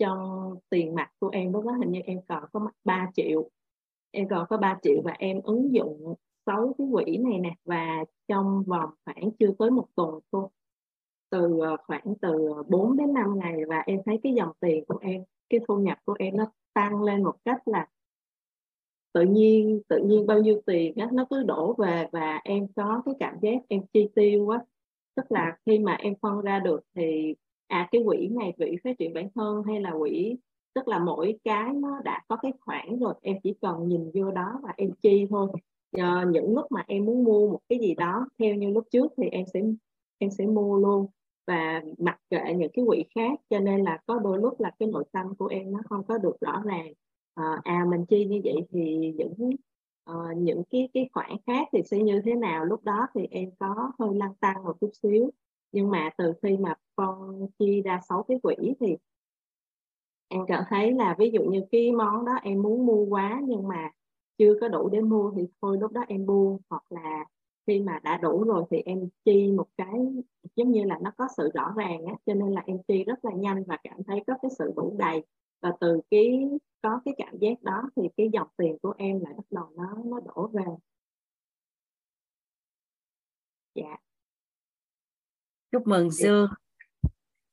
trong 0.03 0.55
tiền 0.71 0.95
mặt 0.95 1.11
của 1.19 1.29
em 1.29 1.53
lúc 1.53 1.65
đó 1.65 1.73
hình 1.73 1.93
như 1.93 2.01
em 2.05 2.21
còn 2.29 2.45
có 2.53 2.71
3 2.85 3.11
triệu. 3.15 3.51
Em 4.11 4.29
còn 4.29 4.47
có 4.49 4.57
3 4.57 4.79
triệu 4.83 5.03
và 5.05 5.13
em 5.19 5.41
ứng 5.45 5.75
dụng 5.75 6.15
6 6.47 6.75
cái 6.79 6.87
quỹ 6.93 7.17
này 7.17 7.39
nè 7.39 7.55
và 7.65 8.05
trong 8.29 8.63
vòng 8.67 8.91
khoảng 9.05 9.31
chưa 9.39 9.53
tới 9.59 9.71
một 9.71 9.87
tuần 9.95 10.19
thôi. 10.33 10.49
Từ 11.31 11.61
ờ, 11.61 11.77
khoảng 11.87 12.15
từ 12.21 12.53
4 12.69 12.97
đến 12.97 13.15
5 13.15 13.39
ngày 13.39 13.57
và 13.69 13.83
em 13.87 14.01
thấy 14.07 14.21
cái 14.23 14.35
dòng 14.35 14.53
tiền 14.61 14.85
của 14.89 14.99
em 15.01 15.25
cái 15.51 15.61
thu 15.69 15.77
nhập 15.79 15.99
của 16.05 16.15
em 16.19 16.37
nó 16.37 16.53
tăng 16.75 17.03
lên 17.03 17.23
một 17.23 17.35
cách 17.45 17.69
là 17.69 17.89
tự 19.13 19.23
nhiên 19.23 19.83
tự 19.89 19.99
nhiên 20.05 20.27
bao 20.27 20.41
nhiêu 20.41 20.61
tiền 20.67 20.95
đó, 20.97 21.07
nó 21.13 21.27
cứ 21.31 21.43
đổ 21.43 21.75
về 21.79 22.07
và 22.13 22.41
em 22.45 22.67
có 22.77 23.03
cái 23.07 23.15
cảm 23.21 23.37
giác 23.43 23.57
em 23.69 23.83
chi 23.93 24.09
tiêu 24.15 24.45
quá. 24.47 24.65
Tức 25.15 25.33
là 25.33 25.57
khi 25.67 25.79
mà 25.79 25.95
em 25.95 26.15
phân 26.23 26.41
ra 26.41 26.59
được 26.59 26.81
thì 26.95 27.35
à 27.73 27.89
cái 27.93 28.03
quỹ 28.07 28.29
này 28.29 28.53
quỹ 28.59 28.77
phát 28.85 28.99
triển 28.99 29.15
bản 29.15 29.29
thân 29.35 29.63
hay 29.67 29.81
là 29.81 29.93
quỹ 29.99 30.37
tức 30.75 30.89
là 30.89 30.99
mỗi 30.99 31.39
cái 31.45 31.73
nó 31.75 32.01
đã 32.05 32.23
có 32.29 32.37
cái 32.37 32.53
khoản 32.61 32.99
rồi 33.01 33.15
em 33.23 33.37
chỉ 33.43 33.55
cần 33.61 33.89
nhìn 33.89 34.11
vô 34.15 34.31
đó 34.31 34.61
và 34.63 34.73
em 34.77 34.91
chi 35.03 35.27
thôi. 35.31 35.49
À, 35.93 36.25
những 36.31 36.55
lúc 36.55 36.67
mà 36.71 36.85
em 36.87 37.05
muốn 37.05 37.25
mua 37.25 37.51
một 37.51 37.61
cái 37.69 37.79
gì 37.79 37.95
đó 37.95 38.27
theo 38.39 38.55
như 38.55 38.69
lúc 38.71 38.85
trước 38.91 39.13
thì 39.17 39.29
em 39.29 39.45
sẽ 39.55 39.61
em 40.19 40.31
sẽ 40.31 40.47
mua 40.47 40.79
luôn. 40.79 41.07
Và 41.47 41.83
mặc 41.99 42.21
kệ 42.31 42.55
những 42.57 42.71
cái 42.73 42.85
quỹ 42.89 43.05
khác 43.15 43.41
cho 43.51 43.59
nên 43.59 43.83
là 43.83 43.99
có 44.07 44.19
đôi 44.19 44.39
lúc 44.39 44.61
là 44.61 44.71
cái 44.79 44.89
nội 44.89 45.05
tâm 45.13 45.35
của 45.35 45.47
em 45.47 45.73
nó 45.73 45.79
không 45.89 46.05
có 46.05 46.19
được 46.19 46.41
rõ 46.41 46.63
ràng. 46.65 46.93
À, 47.35 47.61
à 47.65 47.85
mình 47.91 48.07
chi 48.07 48.25
như 48.25 48.41
vậy 48.45 48.57
thì 48.71 49.13
những 49.17 49.51
uh, 50.11 50.37
những 50.37 50.63
cái 50.71 50.89
cái 50.95 51.09
khoản 51.13 51.31
khác 51.47 51.69
thì 51.73 51.83
sẽ 51.85 51.99
như 51.99 52.21
thế 52.25 52.35
nào? 52.35 52.65
Lúc 52.65 52.85
đó 52.85 53.07
thì 53.15 53.27
em 53.31 53.51
có 53.59 53.91
hơi 53.99 54.15
lăn 54.15 54.35
tăng 54.41 54.65
một 54.65 54.77
chút 54.81 54.91
xíu 55.03 55.31
nhưng 55.73 55.91
mà 55.91 56.11
từ 56.19 56.33
khi 56.43 56.57
mà 56.57 56.75
con 56.97 57.47
chia 57.59 57.83
ra 57.85 58.01
sáu 58.09 58.23
cái 58.29 58.39
quỹ 58.43 58.55
thì 58.81 58.97
em 60.29 60.41
cảm 60.49 60.65
thấy 60.69 60.93
là 60.93 61.17
ví 61.19 61.31
dụ 61.31 61.43
như 61.43 61.63
cái 61.73 61.93
món 61.93 62.25
đó 62.25 62.33
em 62.43 62.63
muốn 62.63 62.87
mua 62.87 63.05
quá 63.05 63.41
nhưng 63.45 63.69
mà 63.69 63.91
chưa 64.39 64.55
có 64.61 64.69
đủ 64.69 64.89
để 64.89 65.01
mua 65.01 65.33
thì 65.37 65.43
thôi 65.63 65.79
lúc 65.81 65.93
đó 65.93 66.01
em 66.09 66.27
buông. 66.27 66.59
Hoặc 66.71 66.83
là 66.91 67.25
khi 67.67 67.81
mà 67.81 67.99
đã 68.05 68.17
đủ 68.17 68.45
rồi 68.45 68.65
thì 68.71 68.79
em 68.87 69.09
chi 69.25 69.53
một 69.53 69.67
cái 69.77 70.01
giống 70.57 70.71
như 70.71 70.85
là 70.85 70.99
nó 71.03 71.13
có 71.17 71.29
sự 71.37 71.51
rõ 71.55 71.73
ràng 71.77 72.05
á, 72.07 72.15
cho 72.27 72.35
nên 72.35 72.53
là 72.53 72.63
em 72.67 72.79
chi 72.89 73.05
rất 73.05 73.25
là 73.25 73.33
nhanh 73.33 73.65
và 73.67 73.77
cảm 73.85 74.03
thấy 74.07 74.25
có 74.27 74.35
cái 74.43 74.51
sự 74.59 74.73
đủ 74.77 74.97
đầy. 74.99 75.23
Và 75.63 75.73
từ 75.81 76.01
cái, 76.11 76.51
có 76.83 77.01
cái 77.05 77.15
cảm 77.19 77.39
giác 77.39 77.63
đó 77.63 77.83
thì 77.97 78.03
cái 78.17 78.29
dòng 78.33 78.49
tiền 78.57 78.77
của 78.83 78.95
em 78.99 79.21
lại 79.21 79.35
bắt 79.37 79.45
đầu 79.51 79.65
nó 79.77 79.97
nó 80.05 80.21
đổ 80.21 80.47
về. 80.53 80.65
Dạ 83.75 84.12
chúc 85.73 85.87
mừng 85.87 86.11
Dương. 86.11 86.49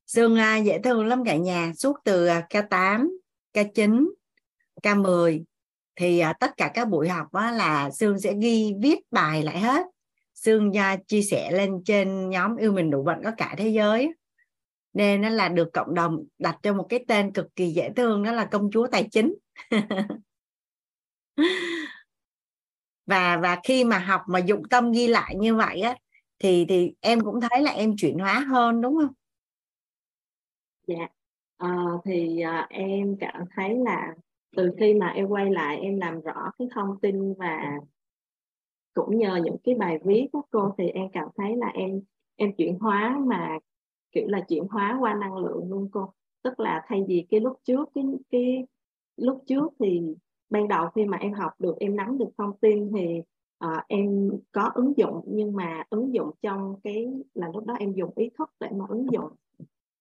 Dương 0.06 0.36
à, 0.36 0.58
dễ 0.58 0.80
thương 0.84 1.06
lắm 1.06 1.24
cả 1.26 1.36
nhà. 1.36 1.72
Suốt 1.78 1.98
từ 2.04 2.28
à, 2.28 2.48
K8 2.50 3.08
K9 3.54 4.10
K10 4.84 5.44
thì 5.96 6.20
à, 6.20 6.34
tất 6.40 6.52
cả 6.58 6.72
các 6.74 6.86
buổi 6.86 7.10
học 7.10 7.28
là 7.34 7.90
Dương 7.92 8.20
sẽ 8.20 8.34
ghi 8.42 8.74
viết 8.82 9.00
bài 9.12 9.44
lại 9.44 9.60
hết. 9.60 9.86
Dương 10.34 10.78
à, 10.78 10.98
chia 11.08 11.22
sẻ 11.22 11.52
lên 11.52 11.84
trên 11.86 12.30
nhóm 12.30 12.56
yêu 12.56 12.72
mình 12.72 12.90
đủ 12.92 13.04
bận 13.04 13.22
có 13.24 13.32
cả 13.38 13.56
thế 13.58 13.70
giới. 13.70 14.14
Nên 14.94 15.22
nó 15.22 15.30
là 15.30 15.50
được 15.50 15.70
cộng 15.74 15.94
đồng 15.94 16.24
đặt 16.40 16.58
cho 16.64 16.74
một 16.74 16.86
cái 16.90 17.06
tên 17.08 17.34
cực 17.34 17.56
kỳ 17.56 17.72
dễ 17.72 17.90
thương 17.96 18.24
đó 18.24 18.32
là 18.32 18.46
công 18.46 18.70
chúa 18.72 18.88
tài 18.88 19.08
chính. 19.12 19.36
Và 23.06 23.38
và 23.38 23.60
khi 23.64 23.84
mà 23.84 24.00
học 24.00 24.22
mà 24.28 24.40
dụng 24.40 24.64
tâm 24.70 24.92
ghi 24.92 25.08
lại 25.08 25.36
như 25.38 25.56
vậy 25.56 25.82
á 25.82 25.96
thì 26.40 26.66
thì 26.70 26.94
em 27.02 27.22
cũng 27.22 27.40
thấy 27.42 27.62
là 27.62 27.72
em 27.72 27.96
chuyển 27.98 28.20
hóa 28.20 28.40
hơn 28.40 28.82
đúng 28.82 28.98
không? 28.98 29.14
Dạ. 30.88 31.08
À, 31.58 31.76
thì 32.06 32.42
à, 32.42 32.68
em 32.70 33.16
cảm 33.20 33.44
thấy 33.56 33.76
là 33.78 34.16
từ 34.56 34.72
khi 34.80 34.94
mà 34.94 35.08
em 35.08 35.28
quay 35.28 35.52
lại 35.52 35.78
em 35.78 35.98
làm 35.98 36.22
rõ 36.22 36.52
cái 36.60 36.68
thông 36.76 37.00
tin 37.02 37.34
và 37.34 37.80
cũng 38.94 39.18
nhờ 39.18 39.40
những 39.44 39.58
cái 39.64 39.76
bài 39.76 40.00
viết 40.06 40.28
của 40.32 40.42
cô 40.52 40.74
thì 40.78 40.90
em 40.90 41.08
cảm 41.14 41.28
thấy 41.38 41.56
là 41.56 41.68
em 41.68 42.02
em 42.36 42.54
chuyển 42.58 42.80
hóa 42.80 43.18
mà 43.26 43.58
kiểu 44.12 44.28
là 44.28 44.42
chuyển 44.42 44.64
hóa 44.70 44.98
qua 45.00 45.14
năng 45.14 45.38
lượng 45.38 45.70
luôn 45.70 45.90
cô. 45.92 46.14
Tức 46.44 46.60
là 46.60 46.86
thay 46.88 47.04
vì 47.08 47.26
cái 47.30 47.40
lúc 47.40 47.58
trước 47.64 47.90
cái 47.96 48.04
cái 48.32 48.66
lúc 49.18 49.44
trước 49.48 49.74
thì 49.80 50.02
ban 50.50 50.68
đầu 50.68 50.90
khi 50.96 51.06
mà 51.06 51.18
em 51.18 51.34
học 51.34 51.52
được 51.60 51.76
em 51.80 51.96
nắm 51.96 52.18
được 52.18 52.30
thông 52.38 52.58
tin 52.58 52.92
thì 52.96 53.22
à, 53.60 53.86
em 53.88 54.30
có 54.52 54.72
ứng 54.76 54.94
dụng 54.98 55.22
nhưng 55.28 55.56
mà 55.56 55.84
ứng 55.90 56.14
dụng 56.14 56.32
trong 56.42 56.76
cái 56.84 57.08
là 57.34 57.50
lúc 57.54 57.66
đó 57.66 57.74
em 57.80 57.94
dùng 57.94 58.12
ý 58.16 58.30
thức 58.38 58.50
để 58.60 58.70
mà 58.72 58.86
ứng 58.90 59.08
dụng. 59.12 59.32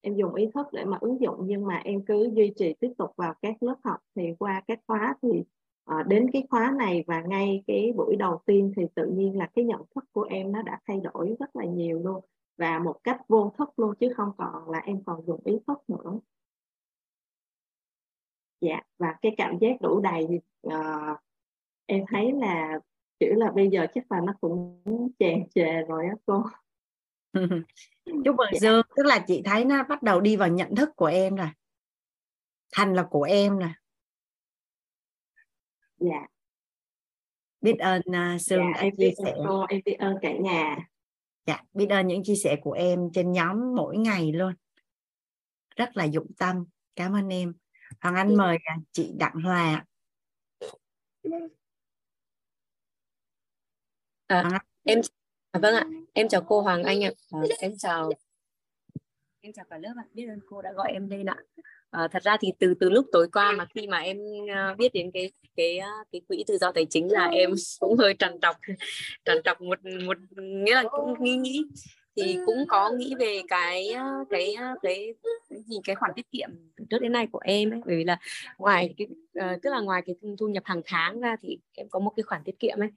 Em 0.01 0.17
dùng 0.17 0.35
ý 0.35 0.51
thức 0.55 0.67
để 0.73 0.85
mà 0.85 0.99
ứng 1.01 1.21
dụng 1.21 1.37
nhưng 1.47 1.67
mà 1.67 1.77
em 1.77 2.05
cứ 2.05 2.31
duy 2.35 2.53
trì 2.57 2.75
tiếp 2.81 2.93
tục 2.99 3.11
vào 3.17 3.35
các 3.43 3.63
lớp 3.63 3.77
học 3.85 4.01
thì 4.15 4.35
qua 4.39 4.63
các 4.67 4.81
khóa 4.87 5.15
thì 5.23 5.45
à, 5.85 6.05
đến 6.09 6.31
cái 6.33 6.47
khóa 6.51 6.75
này 6.79 7.05
và 7.07 7.21
ngay 7.21 7.65
cái 7.67 7.93
buổi 7.97 8.17
đầu 8.17 8.41
tiên 8.47 8.73
thì 8.77 8.83
tự 8.95 9.07
nhiên 9.07 9.39
là 9.39 9.47
cái 9.55 9.65
nhận 9.65 9.83
thức 9.95 10.05
của 10.13 10.23
em 10.23 10.53
nó 10.53 10.63
đã 10.63 10.81
thay 10.87 11.01
đổi 11.01 11.37
rất 11.41 11.57
là 11.57 11.65
nhiều 11.65 11.99
luôn 11.99 12.25
và 12.57 12.79
một 12.79 12.97
cách 13.05 13.21
vô 13.29 13.53
thức 13.59 13.79
luôn 13.79 13.95
chứ 14.01 14.13
không 14.17 14.33
còn 14.39 14.71
là 14.71 14.79
em 14.79 15.03
còn 15.05 15.27
dùng 15.27 15.41
ý 15.45 15.59
thức 15.67 15.79
nữa. 15.89 16.19
Dạ 18.61 18.81
và 18.99 19.15
cái 19.23 19.35
cảm 19.37 19.59
giác 19.59 19.81
đủ 19.81 20.01
đầy 20.01 20.27
thì 20.29 20.41
uh, 20.67 21.19
em 21.87 22.05
thấy 22.09 22.33
là 22.33 22.81
kiểu 23.21 23.35
là 23.35 23.51
bây 23.55 23.69
giờ 23.69 23.87
chắc 23.95 24.13
là 24.13 24.21
nó 24.25 24.35
cũng 24.41 24.83
tràn 25.19 25.49
trề 25.55 25.83
rồi 25.89 26.05
á 26.07 26.15
cô. 26.27 26.45
Chúc 28.05 28.37
mừng 28.37 28.49
dạ. 28.53 28.59
dương 28.61 28.83
tức 28.97 29.07
là 29.07 29.25
chị 29.27 29.43
thấy 29.45 29.65
nó 29.65 29.85
bắt 29.85 30.03
đầu 30.03 30.21
đi 30.21 30.37
vào 30.37 30.49
nhận 30.49 30.75
thức 30.75 30.91
của 30.97 31.07
em 31.07 31.35
rồi. 31.35 31.49
Thành 32.73 32.95
là 32.95 33.03
của 33.11 33.23
em 33.23 33.59
nè 33.59 33.73
dạ. 35.99 36.27
Biết 37.61 37.79
ơn 37.79 38.01
uh, 38.01 38.41
dương 38.41 38.73
dạ, 38.75 38.81
em 38.81 38.95
biết 38.97 39.15
ơn 39.17 39.35
cô 39.49 39.67
em 39.69 39.81
biết 39.85 39.97
ơn 39.99 40.17
cả 40.23 40.33
nhà. 40.33 40.77
Dạ 41.47 41.63
biết 41.73 41.87
ơn 41.91 42.07
những 42.07 42.25
chia 42.25 42.37
sẻ 42.45 42.57
của 42.63 42.73
em 42.73 43.01
trên 43.15 43.33
nhóm 43.33 43.75
mỗi 43.77 43.97
ngày 43.97 44.33
luôn. 44.33 44.53
Rất 45.77 45.97
là 45.97 46.05
dụng 46.05 46.31
tâm. 46.39 46.65
Cảm 46.97 47.13
ơn 47.13 47.29
em. 47.29 47.55
Hoàng 48.01 48.15
anh 48.15 48.37
mời 48.37 48.59
chị 48.93 49.13
đặng 49.19 49.35
hòa 49.35 49.85
à, 54.29 54.61
em 54.85 55.01
à, 55.51 55.61
vâng 55.61 55.75
ạ. 55.75 55.85
Em 56.13 56.29
chào 56.29 56.41
cô 56.49 56.61
hoàng 56.61 56.83
anh 56.83 57.05
ạ. 57.05 57.11
À, 57.33 57.41
em 57.59 57.73
chào. 57.79 58.11
Em 59.41 59.53
chào 59.53 59.65
cả 59.71 59.79
lớp 59.79 59.93
ạ. 59.97 60.05
Biết 60.15 60.27
ơn 60.29 60.41
cô 60.49 60.63
đã 60.63 60.73
gọi 60.73 60.93
em 60.93 61.09
lên 61.09 61.27
ạ. 61.27 61.37
À, 61.91 62.09
thật 62.13 62.23
ra 62.23 62.37
thì 62.41 62.53
từ 62.59 62.75
từ 62.81 62.91
lúc 62.91 63.07
tối 63.13 63.29
qua 63.33 63.53
mà 63.53 63.67
khi 63.75 63.87
mà 63.87 63.99
em 63.99 64.19
uh, 64.19 64.79
biết 64.79 64.93
đến 64.95 65.11
cái 65.15 65.33
cái 65.57 65.81
cái 66.13 66.21
quỹ 66.29 66.45
tự 66.47 66.59
do 66.59 66.73
tài 66.73 66.87
chính 66.91 67.13
là 67.13 67.27
em 67.27 67.51
cũng 67.81 67.97
hơi 67.97 68.15
trằn 68.19 68.41
trọc 68.43 68.57
trằn 69.25 69.39
trọc 69.45 69.61
một 69.61 69.79
một 70.07 70.19
nghĩa 70.37 70.75
là 70.75 70.85
cũng 70.91 71.15
nghĩ 71.25 71.37
nghĩ 71.37 71.65
thì 72.25 72.39
cũng 72.47 72.65
có 72.69 72.91
nghĩ 72.91 73.15
về 73.19 73.41
cái 73.49 73.95
cái 74.31 74.55
cái 74.83 75.15
cái 75.51 75.61
gì 75.67 75.77
cái 75.85 75.97
khoản 75.97 76.13
tiết 76.17 76.31
kiệm 76.31 76.49
từ 76.77 76.85
trước 76.91 76.99
đến 77.03 77.13
nay 77.13 77.27
của 77.33 77.41
em 77.45 77.71
ấy. 77.71 77.81
Bởi 77.87 77.97
vì 77.97 78.05
là 78.05 78.19
ngoài 78.59 78.95
cái 78.99 79.07
uh, 79.47 79.63
tức 79.63 79.71
là 79.71 79.81
ngoài 79.81 80.03
cái 80.07 80.17
thu 80.39 80.49
nhập 80.49 80.63
hàng 80.67 80.83
tháng 80.87 81.21
ra 81.21 81.37
thì 81.43 81.59
em 81.73 81.89
có 81.89 81.99
một 81.99 82.13
cái 82.17 82.23
khoản 82.23 82.43
tiết 82.45 82.59
kiệm 82.59 82.79
ấy. 82.79 82.89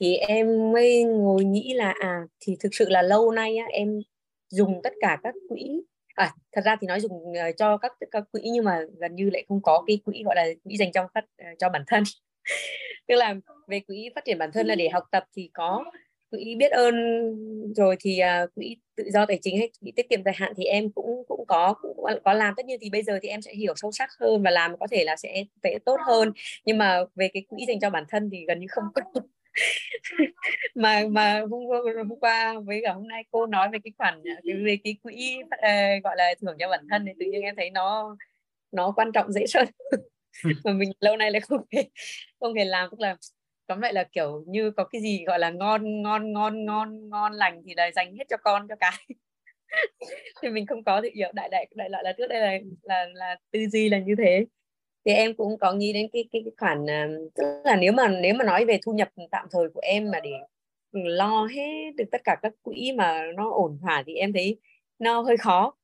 Thì 0.00 0.16
em 0.16 0.72
mới 0.72 1.04
ngồi 1.04 1.44
nghĩ 1.44 1.72
là 1.74 1.94
à 2.00 2.22
thì 2.40 2.56
thực 2.60 2.74
sự 2.74 2.88
là 2.88 3.02
lâu 3.02 3.30
nay 3.30 3.56
á, 3.56 3.66
em 3.70 4.00
dùng 4.48 4.80
tất 4.82 4.92
cả 5.00 5.18
các 5.22 5.34
quỹ 5.48 5.82
à, 6.14 6.34
thật 6.52 6.62
ra 6.64 6.76
thì 6.80 6.86
nói 6.86 7.00
dùng 7.00 7.12
uh, 7.12 7.56
cho 7.56 7.76
các 7.76 7.92
các 8.10 8.24
quỹ 8.32 8.42
nhưng 8.44 8.64
mà 8.64 8.80
gần 9.00 9.14
như 9.14 9.30
lại 9.30 9.44
không 9.48 9.62
có 9.62 9.84
cái 9.86 10.00
quỹ 10.04 10.22
gọi 10.24 10.36
là 10.36 10.46
quỹ 10.64 10.76
dành 10.76 10.92
cho 10.92 11.08
phát 11.14 11.24
uh, 11.24 11.58
cho 11.58 11.68
bản 11.68 11.82
thân. 11.86 12.02
Tức 13.08 13.14
là 13.14 13.34
về 13.68 13.80
quỹ 13.80 14.10
phát 14.14 14.24
triển 14.24 14.38
bản 14.38 14.52
thân 14.52 14.66
là 14.66 14.74
để 14.74 14.88
học 14.88 15.04
tập 15.10 15.24
thì 15.36 15.50
có 15.54 15.84
quỹ 16.30 16.54
biết 16.58 16.70
ơn 16.70 16.94
rồi 17.74 17.96
thì 18.00 18.20
uh, 18.44 18.54
quỹ 18.54 18.76
tự 18.96 19.04
do 19.12 19.26
tài 19.26 19.38
chính 19.42 19.58
hay 19.58 19.70
quỹ 19.80 19.92
tiết 19.96 20.08
kiệm 20.10 20.24
dài 20.24 20.34
hạn 20.36 20.52
thì 20.56 20.64
em 20.64 20.92
cũng 20.92 21.24
cũng 21.28 21.44
có 21.46 21.74
cũng 21.82 21.96
có 22.24 22.32
làm. 22.32 22.54
Tất 22.56 22.66
nhiên 22.66 22.78
thì 22.82 22.90
bây 22.90 23.02
giờ 23.02 23.18
thì 23.22 23.28
em 23.28 23.42
sẽ 23.42 23.54
hiểu 23.54 23.74
sâu 23.76 23.92
sắc 23.92 24.10
hơn 24.20 24.42
và 24.42 24.50
làm 24.50 24.78
có 24.78 24.86
thể 24.90 25.04
là 25.04 25.16
sẽ 25.16 25.44
sẽ 25.62 25.78
tốt 25.84 25.96
hơn. 26.06 26.32
Nhưng 26.64 26.78
mà 26.78 27.00
về 27.14 27.28
cái 27.34 27.44
quỹ 27.48 27.64
dành 27.68 27.80
cho 27.80 27.90
bản 27.90 28.04
thân 28.08 28.30
thì 28.32 28.44
gần 28.48 28.60
như 28.60 28.66
không 28.70 28.84
có. 28.94 29.02
Mà 30.74 31.02
mà 31.10 31.40
hôm, 31.50 31.62
hôm 31.96 32.18
qua 32.20 32.54
với 32.66 32.80
cả 32.84 32.92
hôm 32.92 33.08
nay 33.08 33.24
cô 33.30 33.46
nói 33.46 33.68
về 33.72 33.78
cái 33.84 33.92
khoản 33.98 34.22
về 34.64 34.76
cái 34.84 34.96
quỹ 35.02 35.36
uh, 35.42 36.04
gọi 36.04 36.16
là 36.16 36.34
thưởng 36.40 36.56
cho 36.58 36.68
bản 36.68 36.86
thân 36.90 37.04
thì 37.06 37.12
tự 37.20 37.26
nhiên 37.30 37.42
em 37.42 37.56
thấy 37.56 37.70
nó 37.70 38.16
nó 38.72 38.92
quan 38.96 39.12
trọng 39.12 39.32
dễ 39.32 39.46
sợ 39.46 39.64
mà 40.64 40.72
mình 40.72 40.92
lâu 41.00 41.16
nay 41.16 41.30
lại 41.30 41.40
không 41.40 41.60
hề 41.72 41.84
không 42.40 42.54
hề 42.54 42.64
làm. 42.64 42.90
Tức 42.90 43.00
là 43.00 43.16
tóm 43.68 43.80
lại 43.80 43.92
là 43.92 44.04
kiểu 44.04 44.44
như 44.46 44.70
có 44.70 44.84
cái 44.84 45.02
gì 45.02 45.24
gọi 45.24 45.38
là 45.38 45.50
ngon 45.50 46.02
ngon 46.02 46.32
ngon 46.32 46.64
ngon 46.64 47.08
ngon 47.10 47.32
lành 47.32 47.62
thì 47.66 47.74
là 47.76 47.90
dành 47.96 48.16
hết 48.16 48.24
cho 48.28 48.36
con 48.36 48.68
cho 48.68 48.74
cái. 48.80 49.06
Thì 50.42 50.50
mình 50.50 50.66
không 50.66 50.84
có 50.84 51.00
thì 51.02 51.10
hiểu 51.14 51.28
đại 51.34 51.48
đại 51.48 51.68
đại 51.74 51.90
loại 51.90 52.04
là 52.04 52.12
trước 52.12 52.26
đây 52.28 52.40
là 52.40 52.58
là 52.82 53.06
là 53.14 53.36
tư 53.50 53.66
duy 53.72 53.88
là 53.88 53.98
như 53.98 54.14
thế. 54.18 54.46
Thì 55.04 55.12
em 55.12 55.34
cũng 55.34 55.58
có 55.58 55.72
nghĩ 55.72 55.92
đến 55.92 56.08
cái 56.12 56.28
cái, 56.32 56.42
cái 56.44 56.52
khoản 56.58 56.90
à, 56.90 57.08
tức 57.34 57.44
là 57.64 57.76
nếu 57.76 57.92
mà 57.92 58.08
nếu 58.08 58.34
mà 58.34 58.44
nói 58.44 58.64
về 58.64 58.78
thu 58.82 58.92
nhập 58.92 59.08
tạm 59.30 59.46
thời 59.50 59.68
của 59.74 59.80
em 59.82 60.10
mà 60.10 60.20
để 60.20 60.30
lo 60.92 61.46
hết 61.46 61.90
được 61.96 62.04
tất 62.12 62.20
cả 62.24 62.36
các 62.42 62.52
quỹ 62.62 62.92
mà 62.96 63.22
nó 63.36 63.50
ổn 63.50 63.78
thỏa 63.82 64.02
thì 64.06 64.14
em 64.14 64.32
thấy 64.32 64.60
nó 64.98 65.20
hơi 65.20 65.36
khó. 65.36 65.74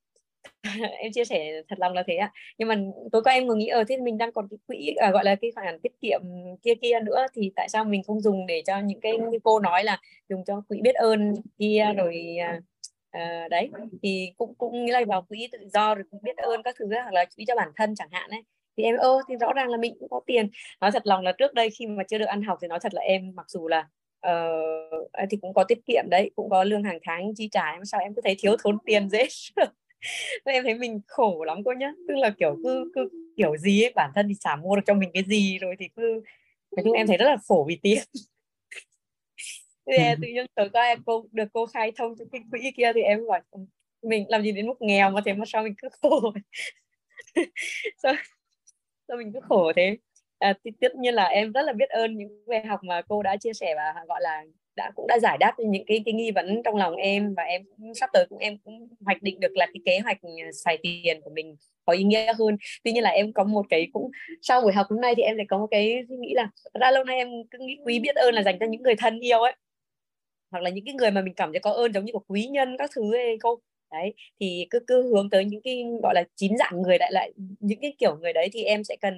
em 0.98 1.12
chia 1.12 1.24
sẻ 1.24 1.62
thật 1.68 1.78
lòng 1.78 1.92
là 1.92 2.02
thế 2.06 2.16
ạ. 2.16 2.32
Nhưng 2.58 2.68
mà 2.68 2.76
tối 3.12 3.22
qua 3.22 3.32
em 3.32 3.46
ngồi 3.46 3.56
nghĩ 3.56 3.66
ở 3.66 3.78
ờ, 3.78 3.84
thế 3.88 3.96
mình 3.96 4.18
đang 4.18 4.32
còn 4.32 4.48
cái 4.50 4.58
quỹ 4.66 4.94
à, 4.96 5.10
gọi 5.10 5.24
là 5.24 5.34
cái 5.34 5.50
khoản 5.54 5.80
tiết 5.82 5.92
kiệm 6.00 6.20
kia 6.62 6.74
kia 6.82 7.00
nữa 7.00 7.26
thì 7.34 7.52
tại 7.56 7.68
sao 7.68 7.84
mình 7.84 8.02
không 8.02 8.20
dùng 8.20 8.46
để 8.46 8.62
cho 8.66 8.80
những 8.80 9.00
cái 9.00 9.18
như 9.18 9.38
cô 9.44 9.60
nói 9.60 9.84
là 9.84 10.00
dùng 10.28 10.44
cho 10.44 10.62
quỹ 10.68 10.80
biết 10.82 10.94
ơn 10.94 11.34
kia 11.58 11.86
rồi 11.96 12.36
à, 12.40 12.60
à 13.10 13.48
đấy. 13.50 13.70
Thì 14.02 14.32
cũng 14.36 14.54
cũng 14.54 14.84
nghĩa 14.84 14.92
là 14.92 15.04
vào 15.08 15.22
quỹ 15.22 15.48
tự 15.52 15.58
do 15.72 15.94
rồi 15.94 16.04
cũng 16.10 16.20
biết 16.22 16.36
ơn 16.36 16.62
các 16.62 16.74
thứ 16.78 16.86
hoặc 16.86 17.12
là 17.12 17.24
quỹ 17.36 17.44
cho 17.48 17.54
bản 17.56 17.68
thân 17.76 17.94
chẳng 17.94 18.08
hạn 18.10 18.30
đấy 18.30 18.42
thì 18.76 18.84
em 18.84 18.96
ơ 18.96 19.18
thì 19.28 19.36
rõ 19.36 19.52
ràng 19.52 19.68
là 19.68 19.76
mình 19.76 19.96
cũng 20.00 20.08
có 20.10 20.20
tiền. 20.26 20.48
Nói 20.80 20.90
thật 20.92 21.06
lòng 21.06 21.22
là 21.22 21.32
trước 21.32 21.54
đây 21.54 21.70
khi 21.70 21.86
mà 21.86 22.04
chưa 22.04 22.18
được 22.18 22.24
ăn 22.24 22.42
học 22.42 22.58
thì 22.62 22.68
nói 22.68 22.78
thật 22.82 22.94
là 22.94 23.02
em 23.02 23.32
mặc 23.34 23.50
dù 23.50 23.68
là 23.68 23.88
uh, 24.26 25.30
thì 25.30 25.36
cũng 25.40 25.54
có 25.54 25.64
tiết 25.64 25.78
kiệm 25.86 26.04
đấy 26.10 26.30
cũng 26.36 26.50
có 26.50 26.64
lương 26.64 26.82
hàng 26.82 26.98
tháng 27.02 27.34
chi 27.36 27.48
trả 27.52 27.76
mà 27.78 27.84
sao 27.84 28.00
em 28.00 28.14
cứ 28.14 28.22
thấy 28.24 28.36
thiếu 28.38 28.56
thốn 28.62 28.78
tiền 28.86 29.08
dễ 29.10 29.26
em 30.44 30.64
thấy 30.64 30.74
mình 30.74 31.00
khổ 31.06 31.44
lắm 31.44 31.64
cô 31.64 31.72
nhá. 31.72 31.92
Tức 32.08 32.14
là 32.16 32.30
kiểu 32.38 32.56
cứ 32.62 32.90
cứ 32.94 33.08
kiểu 33.36 33.56
gì 33.56 33.82
ấy 33.82 33.92
bản 33.94 34.10
thân 34.14 34.28
thì 34.28 34.34
chả 34.40 34.56
mua 34.56 34.76
được 34.76 34.82
cho 34.86 34.94
mình 34.94 35.10
cái 35.14 35.22
gì 35.26 35.58
rồi 35.58 35.76
thì 35.78 35.88
cứ 35.96 36.22
nói 36.76 36.84
chung 36.84 36.92
em 36.92 37.06
thấy 37.06 37.16
rất 37.16 37.26
là 37.26 37.36
khổ 37.48 37.64
vì 37.68 37.78
tiền. 37.82 38.02
Thì 39.86 39.96
tự 40.22 40.28
nhiên 40.28 40.46
qua 40.72 40.82
em 40.82 41.02
cô 41.06 41.26
được 41.32 41.48
cô 41.52 41.66
khai 41.66 41.92
thông 41.96 42.14
cho 42.18 42.24
cái 42.32 42.40
quỹ 42.50 42.70
kia 42.76 42.92
thì 42.94 43.00
em 43.02 43.20
bảo 43.28 43.40
mình 44.02 44.24
làm 44.28 44.42
gì 44.42 44.52
đến 44.52 44.66
mức 44.66 44.74
nghèo 44.80 45.10
mà 45.10 45.20
thế 45.24 45.32
mà 45.32 45.44
sao 45.46 45.62
mình 45.62 45.74
cứ 45.82 45.88
khổ? 46.02 46.32
Sao, 48.02 48.14
sao 49.08 49.16
mình 49.16 49.32
cứ 49.32 49.40
khổ 49.42 49.72
thế? 49.76 49.96
À, 50.38 50.54
thì 50.64 50.70
tất 50.80 50.96
nhiên 50.96 51.14
là 51.14 51.24
em 51.24 51.52
rất 51.52 51.62
là 51.62 51.72
biết 51.72 51.88
ơn 51.88 52.18
những 52.18 52.44
bài 52.46 52.66
học 52.66 52.80
mà 52.84 53.02
cô 53.08 53.22
đã 53.22 53.36
chia 53.36 53.52
sẻ 53.52 53.74
và 53.76 53.94
gọi 54.08 54.20
là 54.22 54.44
đã, 54.76 54.90
cũng 54.94 55.06
đã 55.06 55.18
giải 55.22 55.38
đáp 55.38 55.52
những 55.58 55.84
cái 55.86 56.02
cái 56.04 56.14
nghi 56.14 56.30
vấn 56.30 56.62
trong 56.64 56.76
lòng 56.76 56.96
em 56.96 57.34
và 57.36 57.42
em 57.42 57.62
sắp 57.94 58.10
tới 58.12 58.26
cũng 58.28 58.38
em 58.38 58.58
cũng 58.64 58.88
hoạch 59.00 59.22
định 59.22 59.40
được 59.40 59.56
là 59.56 59.66
cái 59.66 59.80
kế 59.84 59.98
hoạch 59.98 60.22
ừ, 60.22 60.28
xài 60.52 60.78
tiền 60.82 61.20
của 61.24 61.30
mình 61.30 61.56
có 61.84 61.92
ý 61.92 62.04
nghĩa 62.04 62.32
hơn 62.38 62.56
tuy 62.84 62.92
nhiên 62.92 63.02
là 63.02 63.10
em 63.10 63.32
có 63.32 63.44
một 63.44 63.66
cái 63.68 63.88
cũng, 63.92 64.10
sau 64.42 64.60
buổi 64.60 64.72
học 64.72 64.86
hôm 64.90 65.00
nay 65.00 65.14
thì 65.16 65.22
em 65.22 65.36
lại 65.36 65.46
có 65.48 65.58
một 65.58 65.66
cái 65.70 66.04
suy 66.08 66.16
nghĩ 66.16 66.34
là 66.34 66.48
ra 66.80 66.90
lâu 66.90 67.04
nay 67.04 67.16
em 67.16 67.28
cứ 67.50 67.58
nghĩ 67.60 67.78
quý 67.84 67.98
biết 67.98 68.14
ơn 68.14 68.34
là 68.34 68.42
dành 68.42 68.58
cho 68.60 68.66
những 68.66 68.82
người 68.82 68.94
thân 68.96 69.20
yêu 69.20 69.40
ấy 69.40 69.52
hoặc 70.50 70.60
là 70.60 70.70
những 70.70 70.84
cái 70.84 70.94
người 70.94 71.10
mà 71.10 71.20
mình 71.20 71.34
cảm 71.34 71.52
thấy 71.52 71.60
có 71.60 71.70
ơn 71.70 71.92
giống 71.94 72.04
như 72.04 72.12
của 72.12 72.24
quý 72.28 72.46
nhân 72.46 72.76
các 72.78 72.90
thứ 72.94 73.14
ấy 73.14 73.36
không? 73.40 73.58
đấy, 73.94 74.14
thì 74.40 74.66
cứ 74.70 74.78
cứ 74.86 75.02
hướng 75.02 75.30
tới 75.30 75.44
những 75.44 75.60
cái, 75.64 75.84
gọi 76.02 76.14
là, 76.14 76.24
chín 76.36 76.52
dạng 76.58 76.82
người 76.82 76.98
đại 76.98 77.12
lại 77.12 77.32
những 77.60 77.78
cái 77.82 77.94
kiểu 77.98 78.16
người 78.16 78.32
đấy 78.32 78.48
thì 78.52 78.62
em 78.62 78.84
sẽ 78.84 78.96
cần 79.00 79.14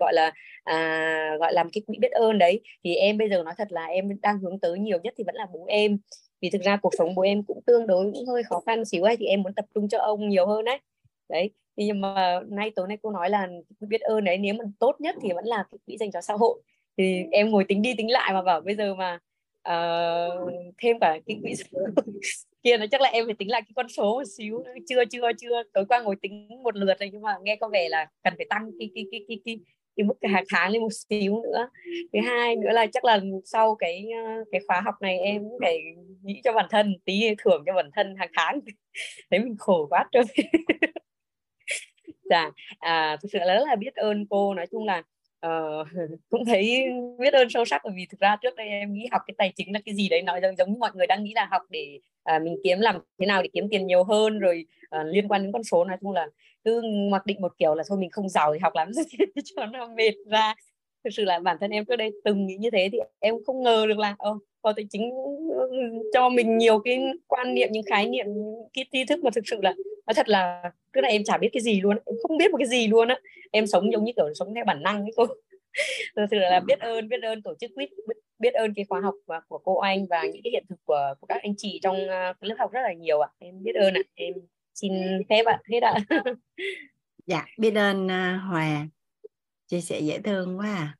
gọi 0.00 0.12
là 0.14 0.32
à, 0.64 1.36
gọi 1.40 1.52
làm 1.52 1.70
cái 1.70 1.82
quỹ 1.86 1.98
biết 1.98 2.12
ơn 2.12 2.38
đấy. 2.38 2.60
Thì 2.84 2.94
em 2.94 3.18
bây 3.18 3.28
giờ 3.28 3.42
nói 3.42 3.54
thật 3.58 3.72
là 3.72 3.86
em 3.86 4.20
đang 4.22 4.38
hướng 4.38 4.60
tới 4.60 4.78
nhiều 4.78 4.98
nhất 5.02 5.14
thì 5.16 5.24
vẫn 5.24 5.34
là 5.34 5.46
bố 5.52 5.64
em. 5.68 5.98
Vì 6.40 6.50
thực 6.50 6.62
ra 6.62 6.76
cuộc 6.76 6.92
sống 6.98 7.14
bố 7.14 7.22
em 7.22 7.42
cũng 7.42 7.60
tương 7.66 7.86
đối 7.86 8.12
cũng 8.14 8.26
hơi 8.26 8.42
khó 8.42 8.60
khăn 8.66 8.84
xíu 8.84 9.04
ấy 9.04 9.16
thì 9.16 9.26
em 9.26 9.42
muốn 9.42 9.54
tập 9.54 9.64
trung 9.74 9.88
cho 9.88 9.98
ông 9.98 10.28
nhiều 10.28 10.46
hơn 10.46 10.64
đấy 10.64 10.78
đấy 11.28 11.50
nhưng 11.76 12.00
mà 12.00 12.40
nay 12.48 12.70
tối 12.76 12.88
nay 12.88 12.98
cô 13.02 13.10
nói 13.10 13.30
là 13.30 13.48
biết 13.80 14.00
ơn 14.00 14.24
đấy 14.24 14.38
nếu 14.38 14.54
mà 14.54 14.64
tốt 14.78 14.96
nhất 14.98 15.16
thì 15.22 15.32
vẫn 15.34 15.44
là 15.44 15.64
cái 15.70 15.78
quỹ 15.86 15.96
dành 15.96 16.10
cho 16.12 16.20
xã 16.20 16.34
hội. 16.34 16.62
Thì 16.98 17.24
em 17.32 17.50
ngồi 17.50 17.64
tính 17.68 17.82
đi 17.82 17.94
tính 17.94 18.10
lại 18.10 18.32
mà 18.32 18.42
bảo 18.42 18.60
bây 18.60 18.74
giờ 18.76 18.94
mà 18.94 19.18
uh, 19.68 20.52
thêm 20.82 20.98
cả 21.00 21.18
cái 21.26 21.38
quỹ 21.42 21.54
kia 22.66 22.76
nó 22.76 22.86
chắc 22.90 23.00
là 23.00 23.08
em 23.08 23.24
phải 23.26 23.34
tính 23.34 23.50
lại 23.50 23.62
cái 23.62 23.72
con 23.76 23.88
số 23.88 24.04
một 24.04 24.24
xíu. 24.36 24.64
Chưa 24.88 25.04
chưa 25.04 25.32
chưa. 25.38 25.62
Tối 25.72 25.84
qua 25.88 26.00
ngồi 26.00 26.16
tính 26.22 26.48
một 26.62 26.76
lượt 26.76 26.98
rồi 27.00 27.10
nhưng 27.12 27.22
mà 27.22 27.34
nghe 27.42 27.56
có 27.56 27.68
vẻ 27.68 27.88
là 27.88 28.06
cần 28.24 28.34
phải 28.36 28.46
tăng 28.50 28.70
cái 28.78 28.90
cái 28.94 29.04
cái 29.10 29.24
cái 29.28 29.38
cái, 29.44 29.58
cái 29.96 30.04
mức 30.04 30.14
hàng 30.22 30.44
tháng 30.48 30.70
lên 30.70 30.82
một 30.82 30.92
xíu 30.92 31.42
nữa. 31.42 31.68
Thứ 32.12 32.18
hai 32.26 32.56
nữa 32.56 32.70
là 32.72 32.86
chắc 32.86 33.04
là 33.04 33.20
sau 33.44 33.74
cái 33.74 34.08
ờ, 34.26 34.44
cái 34.52 34.60
khóa 34.66 34.80
học 34.80 34.94
này 35.00 35.18
em 35.18 35.42
cũng 35.42 35.58
phải 35.60 35.78
nghĩ 36.22 36.40
cho 36.44 36.52
bản 36.52 36.66
thân 36.70 36.94
tí 37.04 37.22
thưởng 37.44 37.62
cho 37.66 37.72
bản 37.72 37.90
thân 37.96 38.14
hàng 38.18 38.30
tháng. 38.36 38.60
Thấy 39.30 39.40
mình 39.40 39.56
khổ 39.58 39.86
quá 39.90 40.04
rồi 40.12 40.24
dạ 42.30 42.50
à, 42.78 43.16
thực 43.22 43.28
sự 43.32 43.38
là 43.38 43.54
rất 43.54 43.64
là 43.66 43.76
biết 43.76 43.94
ơn 43.94 44.26
cô. 44.30 44.54
Nói 44.54 44.66
chung 44.70 44.84
là 44.84 45.02
uh, 45.46 45.86
cũng 46.30 46.44
thấy 46.44 46.84
biết 47.18 47.32
ơn 47.32 47.50
sâu 47.50 47.64
sắc 47.64 47.80
bởi 47.84 47.92
vì 47.96 48.06
thực 48.06 48.20
ra 48.20 48.36
trước 48.42 48.56
đây 48.56 48.68
em 48.68 48.92
nghĩ 48.92 49.08
học 49.12 49.22
cái 49.26 49.34
tài 49.38 49.52
chính 49.56 49.72
là 49.72 49.80
cái 49.84 49.94
gì 49.94 50.08
đấy 50.08 50.22
nói 50.22 50.40
giống, 50.42 50.56
giống 50.56 50.72
như 50.72 50.76
mọi 50.78 50.90
người 50.94 51.06
đang 51.06 51.24
nghĩ 51.24 51.32
là 51.34 51.48
học 51.50 51.62
để 51.70 52.00
uh, 52.36 52.42
mình 52.42 52.56
kiếm 52.64 52.80
làm 52.80 52.98
thế 53.20 53.26
nào 53.26 53.42
để 53.42 53.48
kiếm 53.52 53.68
tiền 53.70 53.86
nhiều 53.86 54.04
hơn 54.04 54.38
rồi 54.38 54.66
uh, 55.00 55.06
liên 55.06 55.28
quan 55.28 55.42
đến 55.42 55.52
con 55.52 55.64
số 55.64 55.84
nói 55.84 55.96
chung 56.00 56.12
là 56.12 56.26
cứ 56.64 56.82
mặc 57.10 57.26
định 57.26 57.42
một 57.42 57.52
kiểu 57.58 57.74
là 57.74 57.84
thôi 57.88 57.98
mình 57.98 58.10
không 58.10 58.28
giàu 58.28 58.52
thì 58.52 58.58
học 58.58 58.72
lắm 58.74 58.90
cho 59.56 59.66
nó 59.66 59.88
mệt 59.88 60.14
ra. 60.30 60.54
Thực 61.04 61.10
sự 61.12 61.24
là 61.24 61.38
bản 61.38 61.56
thân 61.60 61.70
em 61.70 61.84
trước 61.84 61.96
đây 61.96 62.10
từng 62.24 62.46
nghĩ 62.46 62.56
như 62.56 62.70
thế 62.70 62.88
thì 62.92 62.98
em 63.18 63.34
không 63.46 63.62
ngờ 63.62 63.86
được 63.88 63.98
là 63.98 64.16
oh, 64.28 64.42
có 64.62 64.72
tài 64.72 64.86
chính 64.90 65.10
cho 66.12 66.28
mình 66.28 66.58
nhiều 66.58 66.78
cái 66.78 67.00
quan 67.26 67.54
niệm 67.54 67.68
những 67.72 67.82
khái 67.86 68.06
niệm 68.06 68.26
cái 68.72 68.84
tri 68.92 69.04
thức 69.04 69.24
mà 69.24 69.30
thực 69.34 69.44
sự 69.46 69.60
là 69.62 69.74
nói 70.06 70.14
thật 70.14 70.28
là 70.28 70.62
tức 70.92 71.00
là 71.00 71.08
em 71.08 71.24
chả 71.24 71.38
biết 71.38 71.48
cái 71.52 71.62
gì 71.62 71.80
luôn 71.80 71.96
em 72.06 72.16
không 72.22 72.36
biết 72.38 72.50
một 72.50 72.58
cái 72.58 72.68
gì 72.68 72.86
luôn 72.86 73.08
á. 73.08 73.16
Em 73.50 73.66
sống 73.66 73.92
giống 73.92 74.04
như 74.04 74.12
kiểu 74.16 74.34
sống 74.34 74.54
theo 74.54 74.64
bản 74.64 74.82
năng 74.82 75.02
ấy 75.02 75.10
cô 75.16 75.26
thật 76.16 76.26
sự 76.30 76.38
là 76.38 76.60
biết 76.60 76.80
ơn 76.80 77.08
biết 77.08 77.22
ơn 77.22 77.42
tổ 77.42 77.54
chức 77.60 77.70
quýt 77.74 77.90
biết 78.38 78.54
ơn 78.54 78.74
cái 78.74 78.84
khóa 78.88 79.00
học 79.00 79.14
của 79.48 79.58
cô 79.58 79.78
anh 79.78 80.06
và 80.06 80.22
những 80.22 80.42
cái 80.44 80.50
hiện 80.50 80.64
thực 80.68 80.84
của, 80.84 81.14
của 81.20 81.26
các 81.26 81.42
anh 81.42 81.54
chị 81.56 81.80
trong 81.82 82.08
à, 82.08 82.34
lớp 82.40 82.54
học 82.58 82.72
rất 82.72 82.80
là 82.82 82.92
nhiều 82.92 83.20
ạ. 83.20 83.28
Em 83.38 83.62
biết 83.62 83.74
ơn 83.74 83.94
ạ. 83.94 84.02
Em 84.14 84.34
xin 84.74 84.92
phép 85.28 85.46
ạ. 85.46 85.60
Hết 85.68 85.80
ạ. 85.82 85.94
Dạ 87.26 87.46
biết 87.58 87.74
ơn 87.74 88.04
uh, 88.06 88.42
hòa. 88.50 88.86
Chia 89.66 89.80
sẻ 89.80 90.00
dễ 90.00 90.18
thương 90.18 90.58
quá 90.58 90.66
à. 90.66 90.96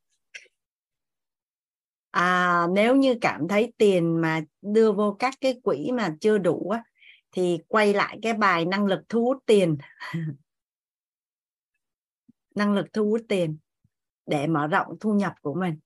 À, 2.10 2.66
nếu 2.74 2.96
như 2.96 3.14
cảm 3.20 3.48
thấy 3.48 3.72
tiền 3.78 4.20
mà 4.20 4.40
đưa 4.62 4.92
vô 4.92 5.16
các 5.18 5.34
cái 5.40 5.60
quỹ 5.62 5.90
mà 5.92 6.16
chưa 6.20 6.38
đủ 6.38 6.70
á, 6.70 6.82
thì 7.36 7.58
quay 7.68 7.94
lại 7.94 8.18
cái 8.23 8.34
bài 8.34 8.65
năng 8.65 8.86
lực 8.86 9.00
thu 9.08 9.24
hút 9.24 9.42
tiền. 9.47 9.76
Năng 12.55 12.73
lực 12.73 12.86
thu 12.92 13.10
hút 13.10 13.20
tiền 13.28 13.58
để 14.26 14.47
mở 14.47 14.66
rộng 14.66 14.97
thu 15.00 15.15
nhập 15.15 15.32
của 15.42 15.55
mình. 15.55 15.78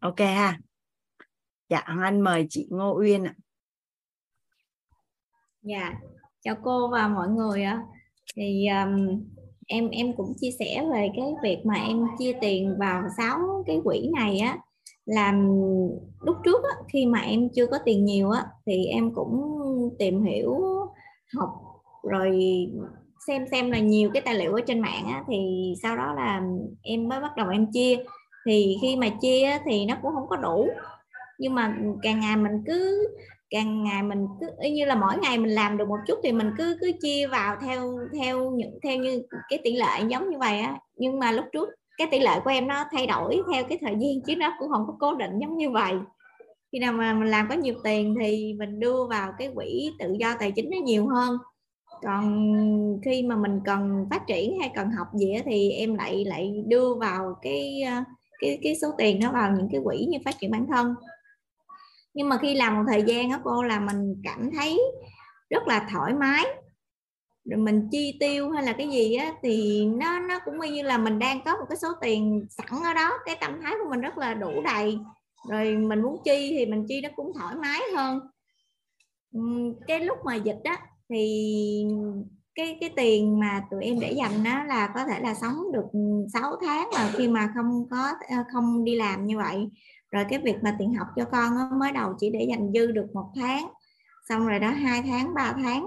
Ok 0.00 0.18
ha. 0.18 0.60
Dạ 1.68 1.78
anh 1.78 2.20
mời 2.20 2.46
chị 2.50 2.68
Ngô 2.70 2.98
Uyên 2.98 3.24
ạ. 3.24 3.34
Dạ 5.62 6.00
chào 6.40 6.56
cô 6.64 6.88
và 6.88 7.08
mọi 7.08 7.28
người 7.28 7.62
ạ. 7.62 7.82
Thì 8.34 8.66
um, 8.66 9.24
em 9.66 9.90
em 9.90 10.16
cũng 10.16 10.34
chia 10.40 10.50
sẻ 10.58 10.86
về 10.92 11.08
cái 11.16 11.34
việc 11.42 11.66
mà 11.66 11.74
em 11.74 12.06
chia 12.18 12.32
tiền 12.40 12.76
vào 12.78 13.02
sáu 13.16 13.64
cái 13.66 13.80
quỹ 13.84 14.10
này 14.14 14.38
á 14.38 14.58
làm 15.06 15.48
lúc 16.20 16.36
trước 16.44 16.64
á, 16.64 16.82
khi 16.92 17.06
mà 17.06 17.20
em 17.20 17.48
chưa 17.48 17.66
có 17.66 17.78
tiền 17.84 18.04
nhiều 18.04 18.30
á 18.30 18.44
thì 18.66 18.86
em 18.86 19.14
cũng 19.14 19.60
tìm 19.98 20.22
hiểu 20.22 20.60
học 21.34 21.50
rồi 22.02 22.40
xem 23.26 23.44
xem 23.50 23.70
là 23.70 23.78
nhiều 23.78 24.10
cái 24.14 24.22
tài 24.22 24.34
liệu 24.34 24.52
ở 24.54 24.60
trên 24.66 24.80
mạng 24.80 25.04
á, 25.06 25.24
thì 25.28 25.74
sau 25.82 25.96
đó 25.96 26.14
là 26.16 26.42
em 26.82 27.08
mới 27.08 27.20
bắt 27.20 27.36
đầu 27.36 27.48
em 27.48 27.66
chia. 27.72 27.96
Thì 28.46 28.76
khi 28.82 28.96
mà 28.96 29.08
chia 29.20 29.42
á, 29.42 29.60
thì 29.64 29.86
nó 29.86 29.96
cũng 30.02 30.14
không 30.14 30.28
có 30.28 30.36
đủ. 30.36 30.68
Nhưng 31.38 31.54
mà 31.54 31.76
càng 32.02 32.20
ngày 32.20 32.36
mình 32.36 32.62
cứ 32.66 33.08
càng 33.50 33.84
ngày 33.84 34.02
mình 34.02 34.26
cứ 34.40 34.46
như 34.70 34.84
là 34.84 34.94
mỗi 34.94 35.14
ngày 35.22 35.38
mình 35.38 35.50
làm 35.50 35.76
được 35.76 35.88
một 35.88 35.98
chút 36.06 36.18
thì 36.22 36.32
mình 36.32 36.50
cứ 36.58 36.76
cứ 36.80 36.92
chia 37.00 37.26
vào 37.26 37.56
theo 37.60 37.98
theo 38.18 38.50
những 38.50 38.78
theo 38.82 38.96
như 38.96 39.22
cái 39.48 39.58
tỷ 39.64 39.72
lệ 39.72 40.00
giống 40.08 40.30
như 40.30 40.38
vậy 40.38 40.60
á. 40.60 40.78
Nhưng 40.96 41.18
mà 41.18 41.32
lúc 41.32 41.44
trước 41.52 41.68
cái 41.96 42.08
tỷ 42.10 42.18
lệ 42.18 42.40
của 42.44 42.50
em 42.50 42.68
nó 42.68 42.84
thay 42.92 43.06
đổi 43.06 43.40
theo 43.52 43.64
cái 43.64 43.78
thời 43.80 43.94
gian, 44.00 44.22
chứ 44.26 44.36
nó 44.36 44.52
cũng 44.58 44.68
không 44.70 44.84
có 44.86 44.96
cố 45.00 45.14
định 45.14 45.38
giống 45.40 45.56
như 45.56 45.70
vậy. 45.70 45.94
Khi 46.72 46.78
nào 46.78 46.92
mà 46.92 47.14
mình 47.14 47.28
làm 47.28 47.48
có 47.48 47.54
nhiều 47.54 47.74
tiền 47.84 48.14
thì 48.20 48.54
mình 48.58 48.80
đưa 48.80 49.06
vào 49.10 49.32
cái 49.38 49.50
quỹ 49.54 49.90
tự 49.98 50.14
do 50.18 50.34
tài 50.38 50.52
chính 50.52 50.70
nó 50.70 50.76
nhiều 50.84 51.06
hơn. 51.08 51.38
Còn 52.02 52.50
khi 53.04 53.22
mà 53.22 53.36
mình 53.36 53.60
cần 53.64 54.06
phát 54.10 54.26
triển 54.26 54.58
hay 54.60 54.70
cần 54.74 54.90
học 54.90 55.06
gì 55.14 55.34
thì 55.44 55.70
em 55.70 55.94
lại 55.94 56.24
lại 56.24 56.62
đưa 56.66 56.94
vào 56.94 57.34
cái 57.42 57.82
ờ, 57.82 58.02
cái 58.40 58.58
cái 58.62 58.76
số 58.82 58.88
tiền 58.98 59.20
nó 59.20 59.32
vào 59.32 59.52
những 59.52 59.68
cái 59.72 59.80
quỹ 59.84 60.06
như 60.08 60.18
phát 60.24 60.38
triển 60.40 60.50
bản 60.50 60.66
thân. 60.66 60.94
Nhưng 62.14 62.28
mà 62.28 62.38
khi 62.42 62.54
làm 62.54 62.74
một 62.74 62.82
thời 62.88 63.02
gian 63.02 63.30
đó 63.30 63.38
cô, 63.44 63.62
là 63.62 63.80
mình 63.80 64.14
cảm 64.24 64.50
thấy 64.58 64.80
rất 65.50 65.68
là 65.68 65.88
thoải 65.92 66.14
mái 66.14 66.44
rồi 67.50 67.60
mình 67.60 67.88
chi 67.90 68.16
tiêu 68.20 68.50
hay 68.50 68.62
là 68.62 68.72
cái 68.72 68.88
gì 68.88 69.14
á 69.14 69.32
thì 69.42 69.84
nó 69.84 70.18
nó 70.18 70.38
cũng 70.44 70.58
như 70.58 70.82
là 70.82 70.98
mình 70.98 71.18
đang 71.18 71.40
có 71.44 71.56
một 71.56 71.64
cái 71.68 71.78
số 71.78 71.88
tiền 72.00 72.46
sẵn 72.50 72.82
ở 72.84 72.94
đó. 72.94 73.12
Cái 73.24 73.36
tâm 73.40 73.60
thái 73.62 73.74
của 73.82 73.90
mình 73.90 74.00
rất 74.00 74.18
là 74.18 74.34
đủ 74.34 74.62
đầy. 74.64 74.98
Rồi 75.50 75.76
mình 75.76 76.02
muốn 76.02 76.22
chi 76.24 76.54
thì 76.58 76.66
mình 76.66 76.84
chi 76.88 77.00
nó 77.00 77.08
cũng 77.16 77.32
thoải 77.34 77.54
mái 77.54 77.80
hơn. 77.96 78.20
Cái 79.86 80.00
lúc 80.00 80.18
mà 80.24 80.34
dịch 80.34 80.60
á 80.64 80.78
thì 81.08 81.84
cái 82.54 82.78
cái 82.80 82.90
tiền 82.96 83.40
mà 83.40 83.62
tụi 83.70 83.84
em 83.84 84.00
để 84.00 84.12
dành 84.12 84.44
đó 84.44 84.64
là 84.64 84.88
có 84.94 85.04
thể 85.04 85.20
là 85.20 85.34
sống 85.34 85.72
được 85.72 85.86
6 86.32 86.56
tháng 86.66 86.90
mà 86.94 87.10
khi 87.16 87.28
mà 87.28 87.52
không 87.54 87.88
có 87.90 88.12
ờ, 88.28 88.36
không 88.52 88.84
đi 88.84 88.96
làm 88.96 89.26
như 89.26 89.38
vậy. 89.38 89.68
Rồi 90.10 90.24
cái 90.28 90.38
việc 90.38 90.56
mà 90.62 90.76
tiền 90.78 90.94
học 90.94 91.06
cho 91.16 91.24
con 91.24 91.56
đó, 91.56 91.70
mới 91.76 91.92
đầu 91.92 92.14
chỉ 92.18 92.30
để 92.30 92.46
dành 92.50 92.72
dư 92.74 92.86
được 92.86 93.06
một 93.14 93.32
tháng. 93.36 93.68
Xong 94.28 94.46
rồi 94.46 94.58
đó 94.58 94.70
hai 94.70 95.02
tháng 95.02 95.34
3 95.34 95.52
tháng 95.62 95.86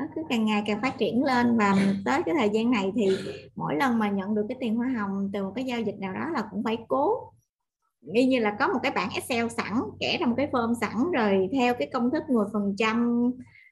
nó 0.00 0.06
cứ 0.14 0.22
càng 0.28 0.44
ngày 0.44 0.62
càng 0.66 0.80
phát 0.82 0.98
triển 0.98 1.24
lên 1.24 1.56
và 1.58 1.76
tới 2.04 2.22
cái 2.26 2.34
thời 2.38 2.48
gian 2.48 2.70
này 2.70 2.92
thì 2.94 3.08
mỗi 3.56 3.76
lần 3.76 3.98
mà 3.98 4.10
nhận 4.10 4.34
được 4.34 4.44
cái 4.48 4.56
tiền 4.60 4.76
hoa 4.76 4.88
hồng 4.88 5.30
từ 5.32 5.42
một 5.42 5.52
cái 5.54 5.64
giao 5.64 5.80
dịch 5.80 5.98
nào 5.98 6.12
đó 6.12 6.30
là 6.32 6.42
cũng 6.50 6.62
phải 6.64 6.78
cố. 6.88 7.32
Y 8.12 8.26
như 8.26 8.38
là 8.38 8.56
có 8.58 8.68
một 8.68 8.78
cái 8.82 8.92
bảng 8.92 9.10
Excel 9.14 9.48
sẵn, 9.48 9.72
kẻ 10.00 10.16
ra 10.20 10.26
một 10.26 10.34
cái 10.36 10.48
form 10.52 10.74
sẵn, 10.80 11.12
rồi 11.12 11.48
theo 11.52 11.74
cái 11.74 11.88
công 11.92 12.10
thức 12.10 12.22
10 12.28 12.46
phần 12.52 12.74
trăm, 12.78 13.22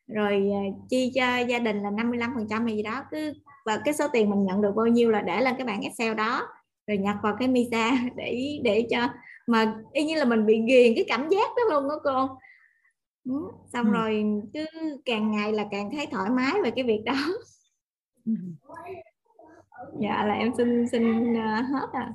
rồi 0.09 0.51
ờ, 0.53 0.59
chi 0.89 1.13
cho 1.15 1.39
gia 1.39 1.59
đình 1.59 1.83
là 1.83 1.91
55 1.91 2.33
phần 2.35 2.47
trăm 2.51 2.67
hay 2.67 2.77
gì 2.77 2.83
đó. 2.83 3.05
Cứ, 3.11 3.33
và 3.67 3.79
cái 3.85 3.95
số 3.95 4.09
tiền 4.13 4.31
mình 4.31 4.45
nhận 4.45 4.63
được 4.63 4.73
bao 4.77 4.87
nhiêu 4.87 5.11
là 5.11 5.21
để 5.21 5.41
lên 5.41 5.55
cái 5.59 5.67
bảng 5.67 5.83
Excel 5.83 6.15
đó, 6.15 6.43
rồi 6.87 6.99
nhập 6.99 7.17
vào 7.23 7.37
cái 7.39 7.49
Misa 7.49 7.91
để 8.17 8.61
để 8.63 8.87
cho 8.91 9.09
mà 9.47 9.75
y 9.93 10.05
như 10.05 10.17
là 10.17 10.25
mình 10.25 10.47
bị 10.47 10.63
ghiền 10.69 10.93
cái 10.95 11.05
cảm 11.09 11.29
giác 11.29 11.51
đó 11.57 11.63
luôn 11.71 11.89
đó 11.89 12.01
cô 12.05 12.39
xong 13.73 13.87
ừ. 13.87 13.93
rồi 13.93 14.25
cứ 14.55 14.67
càng 15.05 15.31
ngày 15.31 15.53
là 15.53 15.65
càng 15.71 15.91
thấy 15.97 16.07
thoải 16.07 16.31
mái 16.31 16.55
về 16.65 16.71
cái 16.77 16.85
việc 16.85 17.03
đó. 17.05 17.17
Ừ. 18.27 18.33
dạ 20.01 20.25
là 20.27 20.35
em 20.35 20.53
xin 20.57 20.89
xin 20.89 21.33
uh, 21.33 21.65
hết 21.73 21.89
à 21.93 22.13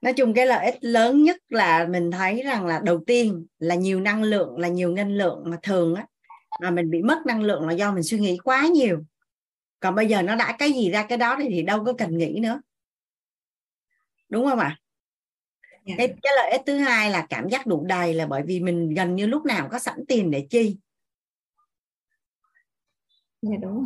nói 0.00 0.12
chung 0.12 0.34
cái 0.34 0.46
lợi 0.46 0.64
ích 0.64 0.78
lớn 0.80 1.22
nhất 1.22 1.36
là 1.48 1.86
mình 1.90 2.10
thấy 2.10 2.42
rằng 2.42 2.66
là 2.66 2.80
đầu 2.84 3.04
tiên 3.06 3.46
là 3.58 3.74
nhiều 3.74 4.00
năng 4.00 4.22
lượng 4.22 4.58
là 4.58 4.68
nhiều 4.68 4.92
ngân 4.92 5.16
lượng 5.16 5.42
mà 5.46 5.56
thường 5.62 5.94
á 5.94 6.06
mà 6.60 6.70
mình 6.70 6.90
bị 6.90 7.02
mất 7.02 7.18
năng 7.26 7.42
lượng 7.42 7.66
là 7.66 7.72
do 7.72 7.92
mình 7.92 8.02
suy 8.02 8.18
nghĩ 8.18 8.38
quá 8.44 8.66
nhiều. 8.66 9.04
Còn 9.80 9.94
bây 9.94 10.06
giờ 10.06 10.22
nó 10.22 10.36
đã 10.36 10.56
cái 10.58 10.72
gì 10.72 10.90
ra 10.90 11.06
cái 11.06 11.18
đó 11.18 11.36
thì, 11.38 11.48
thì 11.48 11.62
đâu 11.62 11.84
có 11.84 11.92
cần 11.92 12.18
nghĩ 12.18 12.40
nữa. 12.42 12.60
Đúng 14.28 14.46
không 14.46 14.58
ạ 14.58 14.76
yeah. 15.90 15.98
Dạ. 15.98 16.06
cái, 16.06 16.16
cái 16.22 16.32
lợi 16.36 16.50
ích 16.50 16.62
thứ 16.66 16.78
hai 16.78 17.10
là 17.10 17.26
cảm 17.30 17.48
giác 17.48 17.66
đủ 17.66 17.84
đầy 17.86 18.14
là 18.14 18.26
bởi 18.26 18.42
vì 18.46 18.60
mình 18.60 18.94
gần 18.94 19.16
như 19.16 19.26
lúc 19.26 19.44
nào 19.44 19.68
có 19.72 19.78
sẵn 19.78 20.04
tiền 20.08 20.30
để 20.30 20.46
chi. 20.50 20.78
Dạ 23.42 23.56
đúng 23.62 23.84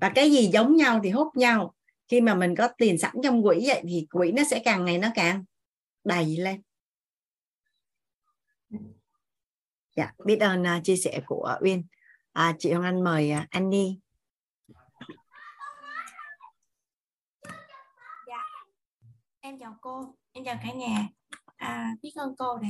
và 0.00 0.12
cái 0.14 0.30
gì 0.30 0.50
giống 0.52 0.76
nhau 0.76 1.00
thì 1.02 1.10
hút 1.10 1.36
nhau. 1.36 1.74
Khi 2.08 2.20
mà 2.20 2.34
mình 2.34 2.54
có 2.56 2.68
tiền 2.78 2.98
sẵn 2.98 3.14
trong 3.22 3.42
quỹ 3.42 3.64
vậy 3.66 3.82
thì 3.88 4.06
quỹ 4.10 4.32
nó 4.32 4.42
sẽ 4.50 4.62
càng 4.64 4.84
ngày 4.84 4.98
nó 4.98 5.08
càng 5.14 5.44
đầy 6.04 6.36
lên. 6.36 6.62
Dạ 9.96 10.12
biết 10.24 10.36
ơn 10.40 10.62
uh, 10.62 10.84
chia 10.84 10.96
sẻ 10.96 11.20
của 11.26 11.58
uyên. 11.60 11.84
À, 12.32 12.56
chị 12.58 12.72
hoàng 12.72 12.84
anh 12.84 13.04
mời 13.04 13.32
uh, 13.42 13.50
anh 13.50 13.70
đi 13.70 13.98
em 19.52 19.58
chào 19.58 19.76
cô 19.80 20.14
em 20.32 20.44
chào 20.44 20.56
cả 20.62 20.72
nhà. 20.72 21.08
À, 21.56 21.96
biết 22.02 22.10
ơn 22.16 22.34
cô 22.38 22.56
đã 22.56 22.68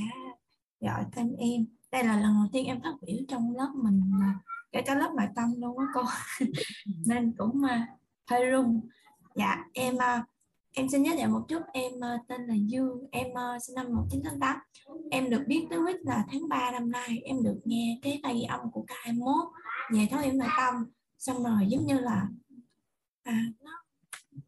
gọi 0.80 1.04
tên 1.16 1.36
em. 1.38 1.66
Đây 1.92 2.04
là 2.04 2.20
lần 2.20 2.34
đầu 2.34 2.48
tiên 2.52 2.66
em 2.66 2.80
phát 2.82 2.94
biểu 3.06 3.16
trong 3.28 3.56
lớp 3.56 3.72
mình 3.74 4.00
kể 4.72 4.82
cả 4.82 4.94
lớp 4.94 5.10
ngoại 5.14 5.28
tâm 5.36 5.54
luôn 5.58 5.78
á 5.78 5.84
cô. 5.94 6.02
Nên 7.06 7.34
cũng 7.38 7.62
uh, 7.64 8.00
hơi 8.30 8.50
run. 8.50 8.80
Dạ 9.34 9.64
em 9.72 9.94
uh, 9.94 10.26
em 10.72 10.88
xin 10.88 11.02
giới 11.02 11.16
thiệu 11.16 11.28
một 11.28 11.44
chút 11.48 11.62
em 11.72 11.92
uh, 11.92 12.28
tên 12.28 12.46
là 12.46 12.54
Dương 12.54 13.06
em 13.12 13.26
uh, 13.26 13.62
sinh 13.62 13.74
năm 13.74 13.86
1988 13.94 14.56
em 15.10 15.30
được 15.30 15.42
biết 15.46 15.66
tới 15.70 15.78
quýt 15.84 15.96
là 16.00 16.24
tháng 16.30 16.48
3 16.48 16.70
năm 16.70 16.90
nay 16.90 17.20
em 17.24 17.42
được 17.42 17.60
nghe 17.64 17.98
cái 18.02 18.20
bài 18.22 18.34
ghi 18.34 18.42
âm 18.42 18.70
của 18.70 18.84
K21 18.88 19.50
về 19.94 20.08
thấu 20.10 20.20
hiểu 20.20 20.32
nội 20.32 20.48
tâm. 20.58 20.74
Xong 21.18 21.44
rồi 21.44 21.66
giống 21.68 21.86
như 21.86 21.98
là 21.98 22.28
à, 23.22 23.44
nó 23.60 23.81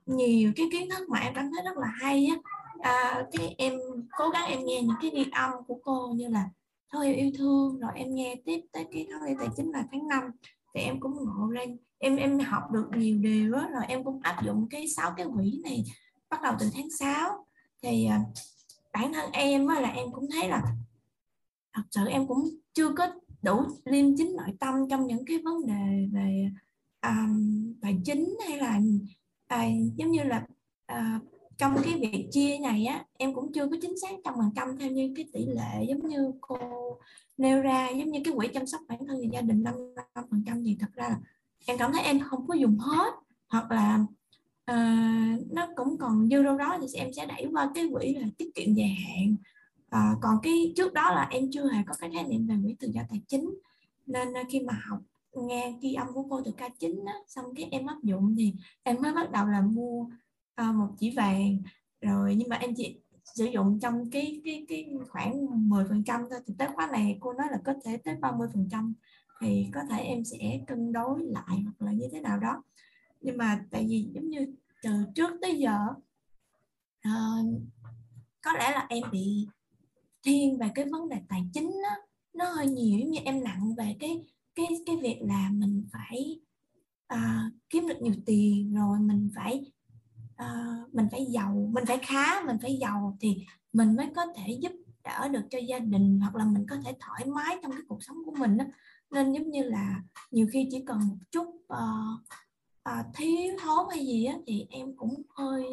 nhiều 0.06 0.52
cái 0.56 0.66
kiến 0.72 0.88
thức 0.90 1.08
mà 1.08 1.18
em 1.18 1.34
cảm 1.34 1.50
thấy 1.54 1.64
rất 1.64 1.76
là 1.76 1.86
hay 2.00 2.26
á. 2.26 2.36
À, 2.80 3.26
cái 3.32 3.54
em 3.58 3.72
cố 4.18 4.28
gắng 4.28 4.46
em 4.48 4.64
nghe 4.64 4.82
những 4.82 4.96
cái 5.00 5.10
ghi 5.14 5.26
âm 5.32 5.50
của 5.66 5.78
cô 5.82 6.12
như 6.14 6.28
là 6.28 6.48
thôi 6.92 7.14
yêu 7.14 7.30
thương 7.38 7.80
rồi 7.80 7.90
em 7.94 8.14
nghe 8.14 8.34
tiếp 8.44 8.60
tới 8.72 8.86
cái 8.92 9.06
tháng 9.10 9.36
tài 9.38 9.48
chính 9.56 9.70
là 9.72 9.84
tháng 9.92 10.08
5 10.08 10.22
thì 10.74 10.80
em 10.80 11.00
cũng 11.00 11.16
ngộ 11.24 11.50
ra 11.50 11.62
em 11.98 12.16
em 12.16 12.38
học 12.38 12.62
được 12.72 12.86
nhiều 12.96 13.18
điều 13.18 13.52
đó 13.52 13.68
rồi 13.72 13.82
em 13.88 14.04
cũng 14.04 14.20
áp 14.22 14.44
dụng 14.44 14.66
cái 14.70 14.88
sáu 14.88 15.12
cái 15.16 15.26
quỹ 15.36 15.60
này 15.64 15.84
bắt 16.30 16.42
đầu 16.42 16.54
từ 16.60 16.66
tháng 16.74 16.90
6 16.90 17.46
thì 17.82 18.06
à, 18.06 18.20
bản 18.92 19.12
thân 19.12 19.32
em 19.32 19.66
á, 19.66 19.80
là 19.80 19.88
em 19.88 20.12
cũng 20.12 20.28
thấy 20.32 20.48
là 20.48 20.62
thật 21.72 21.82
sự 21.90 22.06
em 22.06 22.26
cũng 22.26 22.48
chưa 22.74 22.92
có 22.92 23.06
đủ 23.42 23.62
liêm 23.84 24.16
chính 24.16 24.36
nội 24.36 24.56
tâm 24.60 24.74
trong 24.90 25.06
những 25.06 25.24
cái 25.26 25.38
vấn 25.44 25.66
đề 25.66 26.08
về 26.12 26.50
à, 27.00 27.16
um, 27.28 27.74
tài 27.82 27.98
chính 28.04 28.36
hay 28.48 28.58
là 28.58 28.80
à, 29.54 29.68
giống 29.96 30.10
như 30.10 30.22
là 30.22 30.46
à, 30.86 31.20
trong 31.58 31.76
cái 31.84 31.94
việc 32.00 32.28
chia 32.32 32.58
này 32.58 32.84
á 32.84 33.04
em 33.16 33.34
cũng 33.34 33.52
chưa 33.52 33.66
có 33.66 33.76
chính 33.82 33.98
xác 33.98 34.10
trăm 34.24 34.34
phần 34.36 34.50
trăm 34.56 34.78
theo 34.78 34.90
như 34.90 35.12
cái 35.16 35.26
tỷ 35.32 35.46
lệ 35.46 35.84
giống 35.88 36.08
như 36.08 36.32
cô 36.40 36.58
nêu 37.36 37.62
ra 37.62 37.88
giống 37.88 38.10
như 38.10 38.20
cái 38.24 38.34
quỹ 38.36 38.48
chăm 38.48 38.66
sóc 38.66 38.80
bản 38.88 39.06
thân 39.06 39.18
và 39.20 39.28
gia 39.32 39.40
đình 39.40 39.62
năm 39.62 39.74
phần 40.30 40.42
trăm 40.46 40.64
thì 40.64 40.76
thật 40.80 40.92
ra 40.94 41.08
là 41.08 41.18
em 41.66 41.78
cảm 41.78 41.92
thấy 41.92 42.02
em 42.02 42.20
không 42.20 42.46
có 42.46 42.54
dùng 42.54 42.78
hết. 42.78 43.14
Hoặc 43.48 43.70
là 43.70 44.06
uh, 44.70 45.52
nó 45.52 45.68
cũng 45.76 45.98
còn 45.98 46.28
dư 46.30 46.42
đâu 46.42 46.56
đó 46.56 46.78
thì 46.80 46.86
em 46.94 47.12
sẽ 47.12 47.26
đẩy 47.26 47.46
qua 47.52 47.70
cái 47.74 47.88
quỹ 47.92 48.14
là 48.14 48.26
tiết 48.38 48.54
kiệm 48.54 48.74
dài 48.74 48.88
hạn. 48.88 49.36
Uh, 49.86 50.18
còn 50.22 50.38
cái 50.42 50.72
trước 50.76 50.92
đó 50.92 51.12
là 51.14 51.28
em 51.30 51.50
chưa 51.52 51.72
hề 51.72 51.82
có 51.86 51.94
cái 52.00 52.10
khái 52.14 52.24
niệm 52.24 52.46
về 52.46 52.54
quỹ 52.64 52.76
tự 52.80 52.88
do 52.94 53.02
tài 53.10 53.20
chính. 53.28 53.54
Nên 54.06 54.28
uh, 54.28 54.46
khi 54.50 54.60
mà 54.60 54.80
học 54.88 54.98
nghe 55.42 55.78
ghi 55.80 55.94
âm 55.94 56.06
của 56.14 56.26
cô 56.30 56.40
từ 56.44 56.50
ca 56.56 56.68
chính 56.68 57.04
á, 57.06 57.14
xong 57.28 57.44
cái 57.56 57.68
em 57.70 57.86
áp 57.86 58.02
dụng 58.02 58.34
thì 58.38 58.54
em 58.82 59.02
mới 59.02 59.12
bắt 59.12 59.30
đầu 59.30 59.46
là 59.46 59.60
mua 59.60 60.00
uh, 60.60 60.74
một 60.74 60.88
chỉ 60.98 61.10
vàng. 61.10 61.58
Rồi 62.00 62.34
nhưng 62.34 62.48
mà 62.48 62.56
em 62.56 62.74
chỉ 62.76 63.00
sử 63.24 63.44
dụng 63.44 63.78
trong 63.80 64.10
cái 64.10 64.40
cái 64.44 64.66
cái 64.68 64.90
khoảng 65.08 65.68
10 65.68 65.84
phần 65.88 66.04
trăm 66.04 66.20
thôi. 66.30 66.40
Thì 66.46 66.54
tới 66.58 66.68
khóa 66.74 66.86
này 66.92 67.18
cô 67.20 67.32
nói 67.32 67.46
là 67.50 67.58
có 67.64 67.74
thể 67.84 67.96
tới 67.96 68.16
30 68.20 68.48
phần 68.54 68.68
trăm 68.70 68.94
thì 69.40 69.66
có 69.74 69.80
thể 69.90 69.98
em 69.98 70.24
sẽ 70.24 70.60
cân 70.66 70.92
đối 70.92 71.22
lại 71.22 71.62
hoặc 71.64 71.86
là 71.86 71.92
như 71.92 72.08
thế 72.12 72.20
nào 72.20 72.38
đó. 72.38 72.62
Nhưng 73.20 73.38
mà 73.38 73.64
tại 73.70 73.86
vì 73.88 74.08
giống 74.14 74.28
như 74.28 74.54
từ 74.82 74.90
trước 75.14 75.30
tới 75.42 75.58
giờ 75.58 75.78
uh, 77.08 77.62
có 78.42 78.52
lẽ 78.52 78.70
là 78.70 78.86
em 78.88 79.02
bị 79.12 79.46
thiên 80.22 80.58
về 80.58 80.70
cái 80.74 80.84
vấn 80.84 81.08
đề 81.08 81.16
tài 81.28 81.44
chính 81.52 81.70
đó, 81.82 81.96
nó 82.34 82.44
hơi 82.50 82.66
nhiều 82.66 82.98
như 82.98 83.18
em 83.24 83.44
nặng 83.44 83.74
về 83.78 83.96
cái 84.00 84.24
cái 84.54 84.66
cái 84.86 84.96
việc 84.96 85.18
là 85.22 85.50
mình 85.52 85.86
phải 85.92 86.40
uh, 87.14 87.52
kiếm 87.70 87.88
được 87.88 88.02
nhiều 88.02 88.14
tiền 88.26 88.74
rồi 88.74 88.98
mình 89.00 89.30
phải 89.34 89.72
uh, 90.42 90.94
mình 90.94 91.08
phải 91.10 91.26
giàu 91.30 91.70
mình 91.72 91.84
phải 91.86 91.98
khá 92.02 92.42
mình 92.46 92.56
phải 92.62 92.76
giàu 92.80 93.16
thì 93.20 93.36
mình 93.72 93.96
mới 93.96 94.06
có 94.16 94.26
thể 94.36 94.58
giúp 94.62 94.72
đỡ 95.04 95.28
được 95.28 95.42
cho 95.50 95.58
gia 95.58 95.78
đình 95.78 96.20
hoặc 96.20 96.34
là 96.34 96.44
mình 96.44 96.66
có 96.70 96.76
thể 96.84 96.92
thoải 97.00 97.24
mái 97.26 97.58
trong 97.62 97.72
cái 97.72 97.80
cuộc 97.88 98.02
sống 98.02 98.16
của 98.24 98.34
mình 98.38 98.56
đó. 98.56 98.64
nên 99.10 99.32
giống 99.32 99.50
như 99.50 99.62
là 99.62 100.02
nhiều 100.30 100.46
khi 100.52 100.68
chỉ 100.70 100.84
cần 100.86 100.98
một 101.08 101.16
chút 101.30 101.46
uh, 101.48 102.20
uh, 102.90 103.06
thiếu 103.14 103.56
thốn 103.62 103.86
hay 103.90 104.06
gì 104.06 104.24
á 104.24 104.34
thì 104.46 104.66
em 104.70 104.96
cũng 104.96 105.22
hơi 105.28 105.64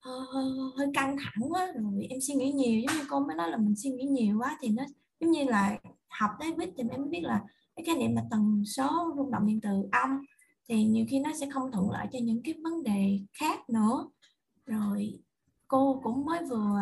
hơi, 0.00 0.20
hơi, 0.32 0.44
hơi 0.76 0.86
căng 0.94 1.16
thẳng 1.18 1.52
quá 1.52 1.66
rồi 1.74 2.06
em 2.10 2.20
suy 2.20 2.34
nghĩ 2.34 2.52
nhiều 2.52 2.80
giống 2.80 2.96
như 2.96 3.04
cô 3.08 3.20
mới 3.20 3.36
nói 3.36 3.50
là 3.50 3.56
mình 3.56 3.76
suy 3.76 3.90
nghĩ 3.90 4.04
nhiều 4.04 4.38
quá 4.38 4.58
thì 4.60 4.68
nó 4.68 4.84
giống 5.20 5.30
như 5.30 5.44
là 5.44 5.78
học 6.08 6.30
tới 6.40 6.52
biết 6.52 6.70
thì 6.76 6.84
em 6.90 7.00
mới 7.00 7.10
biết 7.10 7.22
là 7.22 7.44
cái 7.78 7.84
khái 7.84 7.96
niệm 7.96 8.14
mà 8.14 8.22
tần 8.30 8.62
số 8.66 9.14
rung 9.16 9.30
động 9.30 9.46
điện 9.46 9.60
từ 9.62 9.88
âm 9.92 10.24
thì 10.68 10.84
nhiều 10.84 11.06
khi 11.08 11.18
nó 11.18 11.30
sẽ 11.40 11.48
không 11.50 11.72
thuận 11.72 11.90
lợi 11.90 12.06
cho 12.12 12.18
những 12.22 12.42
cái 12.44 12.54
vấn 12.62 12.82
đề 12.82 13.20
khác 13.32 13.70
nữa. 13.70 14.08
Rồi 14.66 15.18
cô 15.68 16.00
cũng 16.02 16.24
mới 16.24 16.44
vừa 16.44 16.80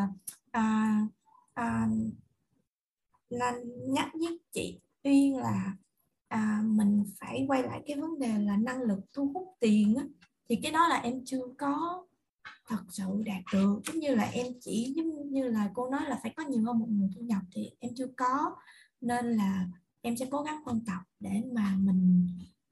à, 0.50 1.00
à, 1.54 1.88
nên 3.30 3.54
nhắc 3.88 4.08
với 4.12 4.40
chị 4.52 4.80
Uyên 5.04 5.36
là 5.36 5.76
à, 6.28 6.62
mình 6.64 7.04
phải 7.20 7.44
quay 7.48 7.62
lại 7.62 7.82
cái 7.86 7.96
vấn 7.96 8.18
đề 8.18 8.38
là 8.38 8.56
năng 8.56 8.82
lực 8.82 8.98
thu 9.12 9.30
hút 9.34 9.56
tiền 9.60 9.96
á. 9.96 10.04
thì 10.48 10.56
cái 10.62 10.72
đó 10.72 10.88
là 10.88 10.96
em 10.96 11.24
chưa 11.24 11.42
có 11.58 12.06
thật 12.66 12.84
sự 12.88 13.22
đạt 13.26 13.42
được. 13.52 13.80
Giống 13.86 14.00
như 14.00 14.14
là 14.14 14.24
em 14.24 14.46
chỉ 14.60 14.92
giống 14.96 15.32
như 15.32 15.48
là 15.48 15.70
cô 15.74 15.90
nói 15.90 16.00
là 16.08 16.18
phải 16.22 16.32
có 16.36 16.42
nhiều 16.42 16.64
hơn 16.64 16.78
một 16.78 16.86
nguồn 16.88 17.10
thu 17.16 17.20
nhập 17.20 17.42
thì 17.52 17.70
em 17.78 17.92
chưa 17.96 18.08
có. 18.16 18.56
Nên 19.00 19.26
là 19.26 19.66
em 20.06 20.16
sẽ 20.16 20.26
cố 20.30 20.42
gắng 20.42 20.62
ôn 20.64 20.80
tập 20.86 21.00
để 21.20 21.42
mà 21.52 21.76
mình 21.78 22.28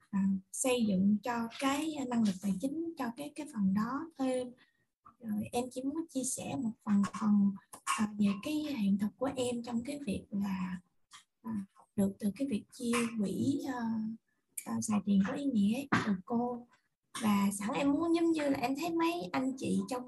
à, 0.09 0.27
xây 0.51 0.85
dựng 0.87 1.17
cho 1.23 1.47
cái 1.59 1.95
năng 2.09 2.23
lực 2.23 2.35
tài 2.41 2.53
chính 2.61 2.93
cho 2.97 3.05
cái 3.17 3.31
cái 3.35 3.47
phần 3.53 3.73
đó 3.73 4.11
thêm. 4.17 4.47
Rồi 5.19 5.49
em 5.51 5.65
chỉ 5.71 5.83
muốn 5.83 6.05
chia 6.09 6.23
sẻ 6.23 6.55
một 6.63 6.71
phần 6.83 7.01
phần 7.19 7.51
à, 7.83 8.13
về 8.19 8.27
cái 8.43 8.53
hiện 8.53 8.97
thực 8.97 9.07
của 9.17 9.29
em 9.35 9.63
trong 9.63 9.83
cái 9.83 9.99
việc 10.05 10.25
là 10.29 10.79
à, 11.41 11.65
học 11.73 11.87
được 11.95 12.13
từ 12.19 12.31
cái 12.35 12.47
việc 12.47 12.63
chia 12.71 12.97
quỹ 13.19 13.61
à, 13.67 13.81
à, 14.65 14.81
xài 14.81 14.99
tiền 15.05 15.21
có 15.27 15.33
ý 15.33 15.43
nghĩa 15.43 15.85
từ 16.05 16.13
cô. 16.25 16.67
Và 17.23 17.49
sẵn 17.59 17.69
em 17.73 17.91
muốn 17.91 18.15
giống 18.15 18.31
như 18.31 18.49
là 18.49 18.59
em 18.59 18.75
thấy 18.79 18.89
mấy 18.89 19.29
anh 19.31 19.53
chị 19.57 19.79
trong 19.89 20.03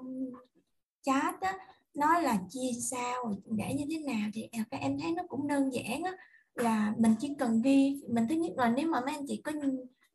chat 1.01 1.41
á 1.41 1.57
nói 1.93 2.23
là 2.23 2.41
chia 2.49 2.71
sao 2.91 3.35
để 3.45 3.73
như 3.77 3.85
thế 3.89 3.99
nào 3.99 4.29
thì 4.33 4.49
các 4.51 4.79
em 4.79 4.99
thấy 4.99 5.11
nó 5.11 5.23
cũng 5.29 5.47
đơn 5.47 5.73
giản 5.73 6.03
á 6.03 6.11
là 6.57 6.93
mình 6.97 7.15
chỉ 7.19 7.35
cần 7.39 7.61
ghi 7.61 8.01
mình 8.09 8.27
thứ 8.29 8.35
nhất 8.35 8.51
là 8.57 8.69
nếu 8.69 8.87
mà 8.87 9.01
mấy 9.01 9.15
anh 9.15 9.25
chị 9.27 9.41
có 9.43 9.51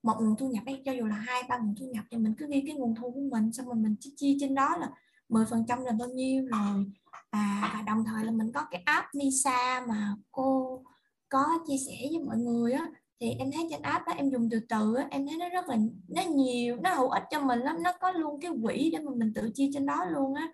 một 0.02 0.14
nguồn 0.20 0.36
thu 0.36 0.48
nhập 0.48 0.62
hay 0.66 0.82
cho 0.84 0.92
dù 0.92 1.04
là 1.06 1.14
hai 1.14 1.42
ba 1.48 1.58
nguồn 1.58 1.74
thu 1.80 1.86
nhập 1.86 2.04
thì 2.10 2.16
mình 2.18 2.34
cứ 2.38 2.46
ghi 2.50 2.64
cái 2.66 2.76
nguồn 2.76 2.94
thu 2.94 3.10
của 3.10 3.20
mình 3.30 3.52
xong 3.52 3.66
rồi 3.66 3.76
mình 3.76 3.96
chỉ 4.00 4.14
chia 4.16 4.36
trên 4.40 4.54
đó 4.54 4.76
là 4.80 4.90
10 5.28 5.46
phần 5.46 5.64
trăm 5.68 5.84
là 5.84 5.92
bao 5.92 6.08
nhiêu 6.08 6.46
rồi. 6.46 6.86
À, 7.30 7.70
và 7.74 7.82
đồng 7.82 8.04
thời 8.04 8.24
là 8.24 8.30
mình 8.30 8.52
có 8.52 8.66
cái 8.70 8.82
app 8.84 9.06
Misa 9.14 9.86
mà 9.88 10.16
cô 10.32 10.82
có 11.28 11.44
chia 11.66 11.76
sẻ 11.86 12.08
với 12.10 12.20
mọi 12.26 12.36
người 12.38 12.72
á 12.72 12.86
thì 13.20 13.30
em 13.30 13.50
thấy 13.52 13.66
trên 13.70 13.82
app 13.82 14.06
đó 14.06 14.12
em 14.16 14.30
dùng 14.30 14.48
từ 14.50 14.60
từ 14.68 14.94
á, 14.94 15.06
em 15.10 15.26
thấy 15.26 15.36
nó 15.36 15.48
rất 15.48 15.68
là 15.68 15.76
nó 16.08 16.22
nhiều 16.22 16.76
nó 16.76 16.94
hữu 16.94 17.08
ích 17.08 17.22
cho 17.30 17.40
mình 17.40 17.58
lắm 17.60 17.82
nó 17.82 17.92
có 18.00 18.10
luôn 18.10 18.40
cái 18.40 18.50
quỹ 18.62 18.90
để 18.92 18.98
mà 18.98 19.10
mình 19.16 19.32
tự 19.34 19.50
chia 19.54 19.70
trên 19.74 19.86
đó 19.86 20.04
luôn 20.04 20.34
á. 20.34 20.52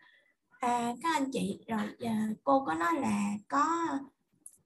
À, 0.60 0.94
các 1.02 1.16
anh 1.16 1.30
chị 1.32 1.64
rồi 1.68 1.80
à, 2.00 2.28
cô 2.44 2.64
có 2.64 2.74
nói 2.74 2.94
là 3.00 3.32
có 3.48 3.64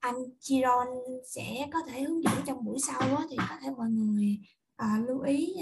anh 0.02 0.14
Chiron 0.40 0.86
sẽ 1.24 1.68
có 1.72 1.78
thể 1.86 2.02
hướng 2.02 2.22
dẫn 2.22 2.34
trong 2.46 2.64
buổi 2.64 2.78
sau 2.80 3.00
đó, 3.00 3.24
thì 3.30 3.36
có 3.36 3.56
thể 3.62 3.70
mọi 3.76 3.90
người 3.90 4.38
à, 4.76 4.98
lưu 5.06 5.20
ý. 5.20 5.54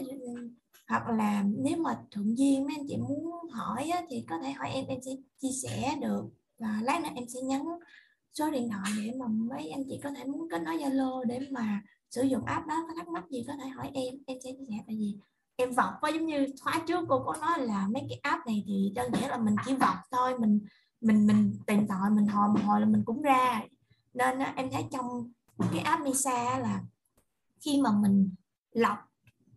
Hoặc 0.88 1.08
là 1.08 1.44
nếu 1.58 1.76
mà 1.76 1.98
thuận 2.10 2.38
duyên 2.38 2.64
mấy 2.66 2.74
anh 2.78 2.86
chị 2.88 2.96
muốn 2.96 3.50
hỏi 3.50 3.88
á, 3.88 4.02
thì 4.08 4.24
có 4.30 4.38
thể 4.38 4.50
hỏi 4.50 4.70
em 4.70 4.86
em 4.86 4.98
sẽ 5.04 5.10
chia 5.38 5.52
sẻ 5.62 5.94
được. 6.00 6.24
Và 6.58 6.80
lát 6.82 7.02
nữa 7.02 7.08
em 7.14 7.24
sẽ 7.28 7.40
nhắn 7.40 7.64
số 8.34 8.50
điện 8.50 8.68
thoại 8.72 8.92
để 8.96 9.12
mà 9.18 9.26
mấy 9.28 9.70
anh 9.70 9.84
chị 9.88 10.00
có 10.02 10.10
thể 10.10 10.24
muốn 10.24 10.48
kết 10.50 10.62
nối 10.62 10.76
Zalo 10.78 11.24
để 11.24 11.40
mà 11.50 11.82
sử 12.10 12.22
dụng 12.22 12.44
app 12.44 12.66
đó. 12.66 12.84
Có 12.88 12.94
thắc 12.96 13.08
mắc 13.08 13.24
gì 13.30 13.44
có 13.46 13.52
thể 13.62 13.68
hỏi 13.68 13.90
em 13.94 14.14
em 14.26 14.38
sẽ 14.44 14.50
chia 14.58 14.64
sẻ. 14.68 14.74
Tại 14.86 14.96
vì 14.98 15.16
em 15.56 15.72
vọc 15.72 15.94
quá 16.00 16.10
giống 16.10 16.26
như 16.26 16.46
khóa 16.62 16.82
trước 16.86 17.04
cô 17.08 17.22
có 17.26 17.36
nói 17.40 17.58
là 17.58 17.88
mấy 17.92 18.02
cái 18.08 18.18
app 18.22 18.46
này 18.46 18.64
thì 18.66 18.92
đơn 18.94 19.12
giản 19.14 19.30
là 19.30 19.38
mình 19.38 19.56
chỉ 19.66 19.74
vọc 19.74 19.96
thôi. 20.10 20.38
Mình 20.38 20.60
mình 21.00 21.26
mình 21.26 21.52
tìm 21.66 21.86
tòi 21.86 22.10
mình 22.10 22.26
hồi 22.26 22.48
một 22.48 22.60
hồi 22.64 22.80
là 22.80 22.86
mình 22.86 23.02
cũng 23.04 23.22
ra 23.22 23.62
nên 24.14 24.39
em 24.56 24.70
thấy 24.72 24.84
trong 24.90 25.32
cái 25.72 25.78
app 25.78 26.02
Misa 26.02 26.58
là 26.58 26.80
khi 27.60 27.80
mà 27.82 27.90
mình 27.92 28.34
lọc 28.72 28.98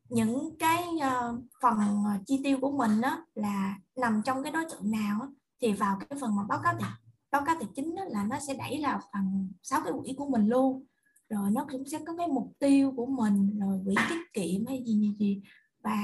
những 0.09 0.55
cái 0.59 0.83
ờ, 1.01 1.37
phần 1.61 1.77
ờ, 2.05 2.11
chi 2.25 2.41
tiêu 2.43 2.57
của 2.61 2.71
mình 2.71 3.01
đó 3.01 3.25
là 3.33 3.75
nằm 3.95 4.21
trong 4.25 4.43
cái 4.43 4.51
đối 4.51 4.65
tượng 4.65 4.91
nào 4.91 5.19
đó, 5.19 5.31
thì 5.61 5.73
vào 5.73 5.97
cái 5.99 6.19
phần 6.21 6.35
mà 6.35 6.43
báo 6.43 6.59
cáo 6.63 6.73
tài 6.79 6.89
báo 7.31 7.43
cáo 7.45 7.55
tài 7.59 7.69
chính 7.75 7.95
đó, 7.95 8.03
là 8.07 8.23
nó 8.23 8.39
sẽ 8.47 8.53
đẩy 8.53 8.79
vào 8.83 8.99
phần 9.13 9.51
sáu 9.63 9.81
cái 9.83 9.93
quỹ 10.01 10.13
của 10.17 10.29
mình 10.29 10.47
luôn. 10.47 10.85
Rồi 11.29 11.51
nó 11.51 11.67
cũng 11.71 11.83
sẽ 11.85 11.99
có 12.07 12.15
cái 12.17 12.27
mục 12.27 12.53
tiêu 12.59 12.93
của 12.95 13.05
mình 13.05 13.59
rồi 13.59 13.81
quỹ 13.85 13.95
tiết 14.09 14.33
kiệm 14.33 14.65
hay 14.67 14.83
gì 14.85 14.93
gì 14.93 15.15
gì 15.19 15.41
và 15.83 15.97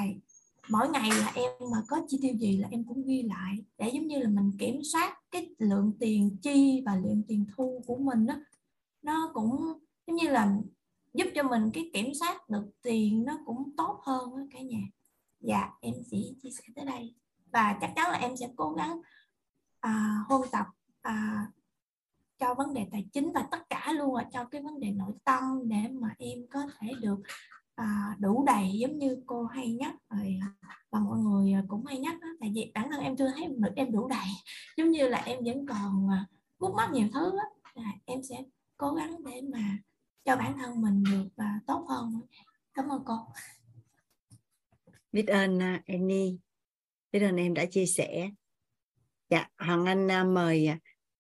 mỗi 0.70 0.90
ngày 0.90 1.10
là 1.10 1.32
em 1.36 1.52
mà 1.72 1.78
có 1.88 2.02
chi 2.08 2.20
tiêu 2.22 2.36
gì 2.36 2.58
là 2.58 2.68
em 2.72 2.84
cũng 2.84 3.04
ghi 3.06 3.24
lại. 3.24 3.58
Để 3.78 3.90
giống 3.94 4.08
như 4.08 4.20
là 4.20 4.30
mình 4.30 4.52
kiểm 4.60 4.80
soát 4.84 5.18
cái 5.32 5.50
lượng 5.60 5.94
tiền 6.00 6.38
chi 6.42 6.84
và 6.86 6.96
lượng 6.96 7.24
tiền 7.28 7.46
thu 7.56 7.84
của 7.88 7.98
mình 7.98 8.26
đó 8.26 8.36
nó 9.02 9.32
cũng 9.34 9.74
giống 10.08 10.16
như 10.16 10.30
là 10.30 10.56
giúp 11.14 11.28
cho 11.36 11.44
mình 11.44 11.72
cái 11.74 11.90
kiểm 11.94 12.14
soát 12.14 12.50
được 12.50 12.66
tiền 12.82 13.24
nó 13.26 13.38
cũng 13.46 13.76
tốt 13.78 14.00
hơn 14.04 14.38
đó 14.38 14.44
cả 14.52 14.60
nhà. 14.60 14.82
Dạ 15.40 15.70
em 15.82 15.94
chỉ 16.12 16.36
chia 16.44 16.50
sẻ 16.50 16.64
tới 16.76 16.86
đây. 16.86 17.16
Và 17.52 17.78
chắc 17.82 17.92
chắn 17.96 18.12
là 18.12 18.18
em 18.18 18.38
sẽ 18.38 18.50
cố 18.56 18.74
gắng 18.74 19.02
à, 19.80 20.24
hôn 20.28 20.42
tập 20.52 20.66
à, 21.02 21.48
cho 22.40 22.54
vấn 22.54 22.74
đề 22.74 22.88
tài 22.92 23.08
chính 23.14 23.32
và 23.34 23.48
tất 23.52 23.70
cả 23.70 23.94
luôn 23.94 24.16
là 24.16 24.30
cho 24.34 24.46
cái 24.46 24.62
vấn 24.62 24.80
đề 24.80 24.92
nội 24.92 25.14
tâm 25.24 25.44
để 25.70 25.88
mà 25.92 26.16
em 26.18 26.40
có 26.50 26.60
thể 26.80 26.88
được 27.02 27.20
à, 27.80 28.16
đủ 28.20 28.44
đầy 28.46 28.72
giống 28.74 28.98
như 28.98 29.24
cô 29.26 29.46
hay 29.46 29.74
nhắc 29.74 29.96
rồi 30.10 30.38
à, 30.42 30.70
và 30.90 31.00
mọi 31.00 31.20
người 31.20 31.54
à, 31.54 31.64
cũng 31.68 31.86
hay 31.86 32.00
nhắc 32.00 32.20
đó. 32.22 32.28
tại 32.40 32.52
vì 32.56 32.72
bản 32.74 32.90
thân 32.92 33.02
em 33.02 33.18
chưa 33.18 33.32
thấy 33.36 33.48
được 33.58 33.72
em 33.76 33.92
đủ 33.92 34.08
đầy. 34.08 34.28
Giống 34.78 34.92
như 34.92 35.08
là 35.08 35.18
em 35.18 35.40
vẫn 35.46 35.66
còn 35.66 36.08
uh, 36.60 36.76
mắt 36.76 36.90
nhiều 36.94 37.08
thứ 37.14 37.32
đó. 37.32 37.44
À, 37.76 37.94
em 38.06 38.24
sẽ 38.24 38.44
cố 38.78 38.94
gắng 38.94 39.24
để 39.26 39.42
mà 39.54 39.78
cho 40.26 40.36
bản 40.36 40.58
thân 40.58 40.82
mình 40.82 41.04
được 41.04 41.28
và 41.36 41.60
tốt 41.68 41.86
hơn. 41.90 42.22
Cảm 42.74 42.90
ơn 42.90 43.04
cô. 43.06 43.16
Biết 45.12 45.28
ơn 45.28 45.60
Annie. 45.86 46.32
Biết 47.12 47.20
ơn 47.20 47.36
em 47.36 47.54
đã 47.54 47.66
chia 47.66 47.86
sẻ. 47.86 48.30
Dạ 49.30 49.48
Hoàng 49.58 49.86
Anh 49.86 50.34
mời 50.34 50.70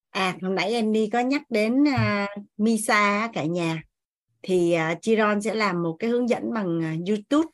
à 0.10 0.38
hồi 0.42 0.54
nãy 0.54 0.74
Annie 0.74 1.10
có 1.14 1.20
nhắc 1.20 1.42
đến 1.50 1.84
uh, 1.84 2.46
Misa 2.58 3.30
cả 3.34 3.46
nhà 3.46 3.84
thì 4.44 4.76
uh, 4.92 5.02
Chiron 5.02 5.42
sẽ 5.42 5.54
làm 5.54 5.84
một 5.84 5.96
cái 6.00 6.10
hướng 6.10 6.30
dẫn 6.30 6.54
bằng 6.54 6.78
uh, 6.78 7.10
YouTube. 7.10 7.52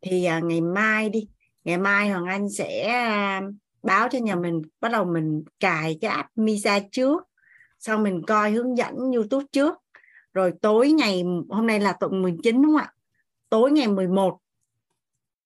Thì 0.00 0.28
uh, 0.38 0.44
ngày 0.44 0.60
mai 0.60 1.10
đi. 1.10 1.28
Ngày 1.64 1.78
mai 1.78 2.08
Hoàng 2.08 2.26
Anh 2.26 2.48
sẽ 2.48 2.90
uh, 3.38 3.54
báo 3.82 4.08
cho 4.10 4.18
nhà 4.18 4.34
mình 4.34 4.62
bắt 4.80 4.92
đầu 4.92 5.04
mình 5.04 5.44
cài 5.60 5.98
cái 6.00 6.10
app 6.10 6.28
Misa 6.36 6.78
trước. 6.92 7.22
Xong 7.78 8.02
mình 8.02 8.22
coi 8.26 8.50
hướng 8.50 8.76
dẫn 8.76 8.94
YouTube 8.96 9.46
trước. 9.52 9.74
Rồi 10.32 10.52
tối 10.62 10.92
ngày 10.92 11.24
hôm 11.48 11.66
nay 11.66 11.80
là 11.80 11.92
tuần 11.92 12.22
19 12.22 12.62
đúng 12.62 12.72
không 12.72 12.76
ạ? 12.76 12.92
Tối 13.48 13.72
ngày 13.72 13.88
11 13.88 14.38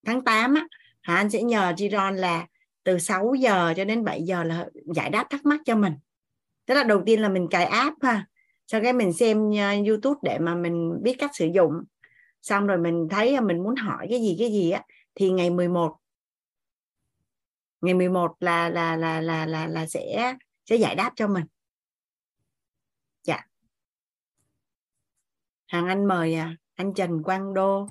tháng 0.05 0.23
8 0.23 0.53
á 0.53 0.67
Hà 1.01 1.15
Anh 1.15 1.29
sẽ 1.29 1.43
nhờ 1.43 1.73
Chiron 1.77 2.15
là 2.15 2.47
từ 2.83 2.99
6 2.99 3.33
giờ 3.33 3.73
cho 3.77 3.85
đến 3.85 4.03
7 4.03 4.23
giờ 4.23 4.43
là 4.43 4.65
giải 4.95 5.09
đáp 5.09 5.27
thắc 5.29 5.45
mắc 5.45 5.59
cho 5.65 5.75
mình. 5.75 5.93
Tức 6.65 6.73
là 6.73 6.83
đầu 6.83 7.01
tiên 7.05 7.21
là 7.21 7.29
mình 7.29 7.47
cài 7.51 7.65
app 7.65 8.03
ha 8.03 8.25
sau 8.71 8.81
cái 8.81 8.93
mình 8.93 9.13
xem 9.13 9.49
uh, 9.49 9.87
YouTube 9.87 10.19
để 10.23 10.39
mà 10.39 10.55
mình 10.55 10.99
biết 11.03 11.15
cách 11.19 11.31
sử 11.33 11.45
dụng. 11.45 11.83
Xong 12.41 12.67
rồi 12.67 12.77
mình 12.77 13.07
thấy 13.11 13.35
ờ, 13.35 13.41
mình 13.41 13.63
muốn 13.63 13.75
hỏi 13.75 14.07
cái 14.09 14.19
gì 14.19 14.35
cái 14.39 14.51
gì 14.51 14.71
á 14.71 14.83
thì 15.15 15.29
ngày 15.29 15.49
11 15.49 15.97
ngày 17.81 17.93
11 17.93 18.35
là 18.39 18.69
là 18.69 18.95
là 18.95 19.21
là 19.21 19.45
là 19.45 19.67
là 19.67 19.85
sẽ 19.87 20.35
sẽ 20.65 20.75
giải 20.75 20.95
đáp 20.95 21.13
cho 21.15 21.27
mình. 21.27 21.43
Dạ. 23.23 23.47
Hàng 25.67 25.87
anh 25.87 26.07
mời 26.07 26.33
à, 26.33 26.55
anh 26.75 26.93
Trần 26.93 27.23
Quang 27.23 27.53
Đô. 27.53 27.87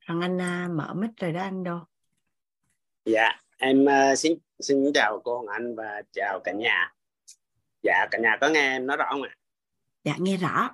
Hàng 0.00 0.20
anh 0.20 0.40
à, 0.40 0.68
mở 0.76 0.94
mic 0.94 1.10
rồi 1.16 1.32
đó 1.32 1.42
anh 1.42 1.64
Đô. 1.64 1.78
Dạ 3.04 3.40
em 3.58 3.84
uh, 3.84 4.18
xin 4.18 4.38
xin 4.60 4.92
chào 4.94 5.20
cô 5.24 5.36
Hồng 5.36 5.48
Anh 5.48 5.76
và 5.76 6.02
chào 6.12 6.40
cả 6.44 6.52
nhà 6.52 6.94
dạ 7.82 8.06
cả 8.10 8.18
nhà 8.18 8.36
có 8.40 8.48
nghe 8.48 8.60
em 8.60 8.86
nói 8.86 8.96
rõ 8.96 9.06
không 9.10 9.22
ạ? 9.22 9.36
Dạ 10.04 10.14
nghe 10.18 10.36
rõ. 10.36 10.70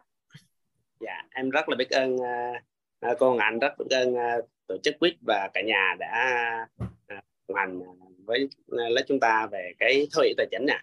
Dạ 1.01 1.23
em 1.31 1.51
rất 1.51 1.69
là 1.69 1.77
biết 1.77 1.91
ơn 1.91 2.15
uh, 2.15 3.19
cô 3.19 3.37
Anh 3.37 3.59
rất 3.59 3.79
biết 3.79 3.91
ơn 3.91 4.15
uh, 4.15 4.49
tổ 4.67 4.77
chức 4.83 4.95
quýt 5.01 5.15
và 5.27 5.51
cả 5.55 5.63
nhà 5.63 5.95
đã 5.99 6.67
uh, 6.85 7.57
hành 7.57 7.81
với 8.25 8.49
lớp 8.67 9.03
chúng 9.07 9.21
ta 9.21 9.47
về 9.47 9.73
cái 9.79 10.09
thủy 10.15 10.35
tài 10.37 10.47
chính 10.51 10.67
nè 10.67 10.81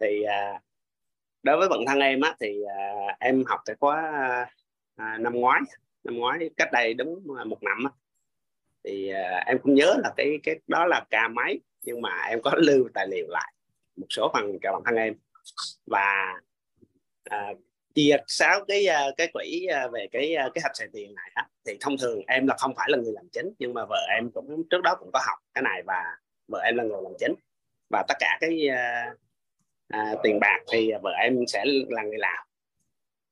thì 0.00 0.22
uh, 0.24 0.62
đối 1.42 1.58
với 1.58 1.68
bản 1.68 1.80
thân 1.86 1.98
em 1.98 2.20
á 2.20 2.34
thì 2.40 2.60
uh, 2.62 3.18
em 3.20 3.44
học 3.46 3.60
cái 3.64 3.76
khóa 3.80 4.10
uh, 5.02 5.20
năm 5.20 5.32
ngoái 5.34 5.60
năm 6.04 6.16
ngoái 6.16 6.50
cách 6.56 6.68
đây 6.72 6.94
đúng 6.94 7.26
một 7.46 7.62
năm 7.62 7.84
á. 7.84 7.90
Thì 8.84 9.12
uh, 9.12 9.46
em 9.46 9.58
cũng 9.62 9.74
nhớ 9.74 9.94
là 10.02 10.12
cái 10.16 10.38
cái 10.42 10.60
đó 10.66 10.86
là 10.86 11.04
ca 11.10 11.28
máy 11.28 11.60
nhưng 11.82 12.02
mà 12.02 12.26
em 12.28 12.42
có 12.42 12.54
lưu 12.56 12.88
tài 12.94 13.06
liệu 13.08 13.26
lại 13.28 13.52
một 13.96 14.06
số 14.10 14.30
phần 14.34 14.58
cho 14.62 14.72
bản 14.72 14.82
thân 14.84 14.94
em 14.94 15.14
và 15.86 16.34
à, 17.24 17.52
chia 17.94 18.16
sáu 18.26 18.64
cái 18.68 18.86
à, 18.86 19.06
cái 19.16 19.28
quỹ 19.32 19.66
à, 19.66 19.88
về 19.92 20.06
cái 20.12 20.34
à, 20.34 20.48
cái 20.54 20.62
hạch 20.62 20.76
xài 20.76 20.88
tiền 20.92 21.14
này 21.14 21.30
á 21.34 21.48
thì 21.66 21.76
thông 21.80 21.96
thường 21.98 22.20
em 22.26 22.46
là 22.46 22.56
không 22.58 22.74
phải 22.76 22.88
là 22.90 22.98
người 22.98 23.12
làm 23.12 23.28
chính 23.32 23.52
nhưng 23.58 23.74
mà 23.74 23.84
vợ 23.84 24.06
em 24.16 24.30
cũng 24.34 24.62
trước 24.70 24.82
đó 24.82 24.96
cũng 24.98 25.10
có 25.12 25.20
học 25.26 25.38
cái 25.54 25.62
này 25.62 25.82
và 25.86 26.04
vợ 26.48 26.60
em 26.60 26.76
là 26.76 26.82
người 26.82 27.02
làm 27.02 27.12
chính. 27.18 27.34
Và 27.90 28.04
tất 28.08 28.14
cả 28.20 28.38
cái 28.40 28.68
à, 28.68 29.14
à, 29.88 30.14
tiền 30.22 30.38
bạc 30.40 30.58
thì 30.72 30.92
vợ 31.02 31.10
em 31.10 31.46
sẽ 31.48 31.64
là 31.88 32.02
người 32.02 32.18
làm. 32.18 32.46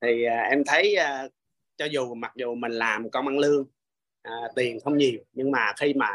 Thì 0.01 0.25
à, 0.25 0.41
em 0.51 0.63
thấy 0.67 0.95
à, 0.95 1.29
cho 1.77 1.85
dù 1.85 2.15
mặc 2.15 2.33
dù 2.35 2.55
mình 2.55 2.73
làm 2.73 3.11
công 3.11 3.27
ăn 3.27 3.39
lương 3.39 3.65
à, 4.23 4.33
tiền 4.57 4.81
không 4.81 4.97
nhiều 4.97 5.19
nhưng 5.33 5.51
mà 5.51 5.73
khi 5.77 5.95
mà 5.95 6.11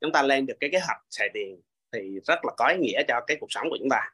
chúng 0.00 0.12
ta 0.12 0.22
lên 0.22 0.46
được 0.46 0.56
cái 0.60 0.70
kế 0.72 0.78
hoạch 0.78 0.98
xài 1.10 1.28
tiền 1.34 1.60
thì 1.92 2.20
rất 2.26 2.44
là 2.44 2.52
có 2.56 2.68
ý 2.68 2.78
nghĩa 2.80 3.02
cho 3.08 3.20
cái 3.26 3.36
cuộc 3.40 3.52
sống 3.52 3.70
của 3.70 3.76
chúng 3.78 3.88
ta 3.90 4.10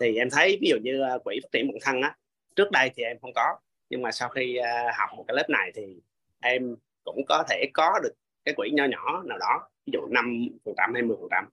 thì 0.00 0.16
em 0.16 0.30
thấy 0.30 0.58
ví 0.60 0.68
dụ 0.68 0.76
như 0.82 1.00
ờ, 1.00 1.18
quỹ 1.18 1.40
phát 1.42 1.48
triển 1.52 1.68
bản 1.68 1.78
thân 1.82 2.02
á 2.02 2.16
trước 2.56 2.70
đây 2.70 2.90
thì 2.94 3.02
em 3.02 3.18
không 3.20 3.32
có 3.34 3.58
nhưng 3.90 4.02
mà 4.02 4.12
sau 4.12 4.28
khi 4.28 4.56
ờ, 4.56 4.68
học 4.98 5.08
một 5.16 5.24
cái 5.28 5.36
lớp 5.36 5.50
này 5.50 5.72
thì 5.74 5.82
em 6.40 6.76
cũng 7.04 7.24
có 7.28 7.44
thể 7.48 7.64
có 7.74 8.00
được 8.02 8.12
cái 8.44 8.54
quỹ 8.54 8.70
nho 8.70 8.84
nhỏ 8.84 9.22
nào 9.26 9.38
đó 9.38 9.68
ví 9.86 9.90
dụ 9.92 10.06
năm 10.10 10.48
phần 10.64 10.74
trăm 10.76 10.94
hay 10.94 11.02
mười 11.02 11.16
phần 11.20 11.28
trăm. 11.30 11.48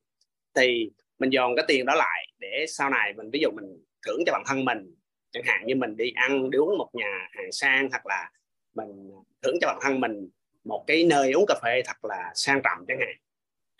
Thì 0.55 0.91
mình 1.19 1.29
dồn 1.29 1.55
cái 1.55 1.65
tiền 1.67 1.85
đó 1.85 1.95
lại 1.95 2.27
để 2.39 2.65
sau 2.67 2.89
này 2.89 3.13
mình 3.13 3.29
ví 3.33 3.39
dụ 3.39 3.49
mình 3.51 3.83
thưởng 4.05 4.19
cho 4.25 4.31
bản 4.31 4.43
thân 4.45 4.65
mình 4.65 4.95
chẳng 5.31 5.43
hạn 5.45 5.65
như 5.65 5.75
mình 5.75 5.97
đi 5.97 6.11
ăn 6.15 6.49
đi 6.49 6.57
uống 6.57 6.77
một 6.77 6.89
nhà 6.93 7.27
hàng 7.31 7.51
sang 7.51 7.89
hoặc 7.89 8.05
là 8.05 8.31
mình 8.75 9.11
thưởng 9.43 9.55
cho 9.61 9.67
bản 9.67 9.77
thân 9.81 9.99
mình 9.99 10.29
một 10.63 10.83
cái 10.87 11.03
nơi 11.03 11.31
uống 11.31 11.45
cà 11.47 11.55
phê 11.63 11.81
thật 11.85 12.05
là 12.05 12.31
sang 12.35 12.61
trọng 12.63 12.85
chẳng 12.87 12.99
hạn. 12.99 13.15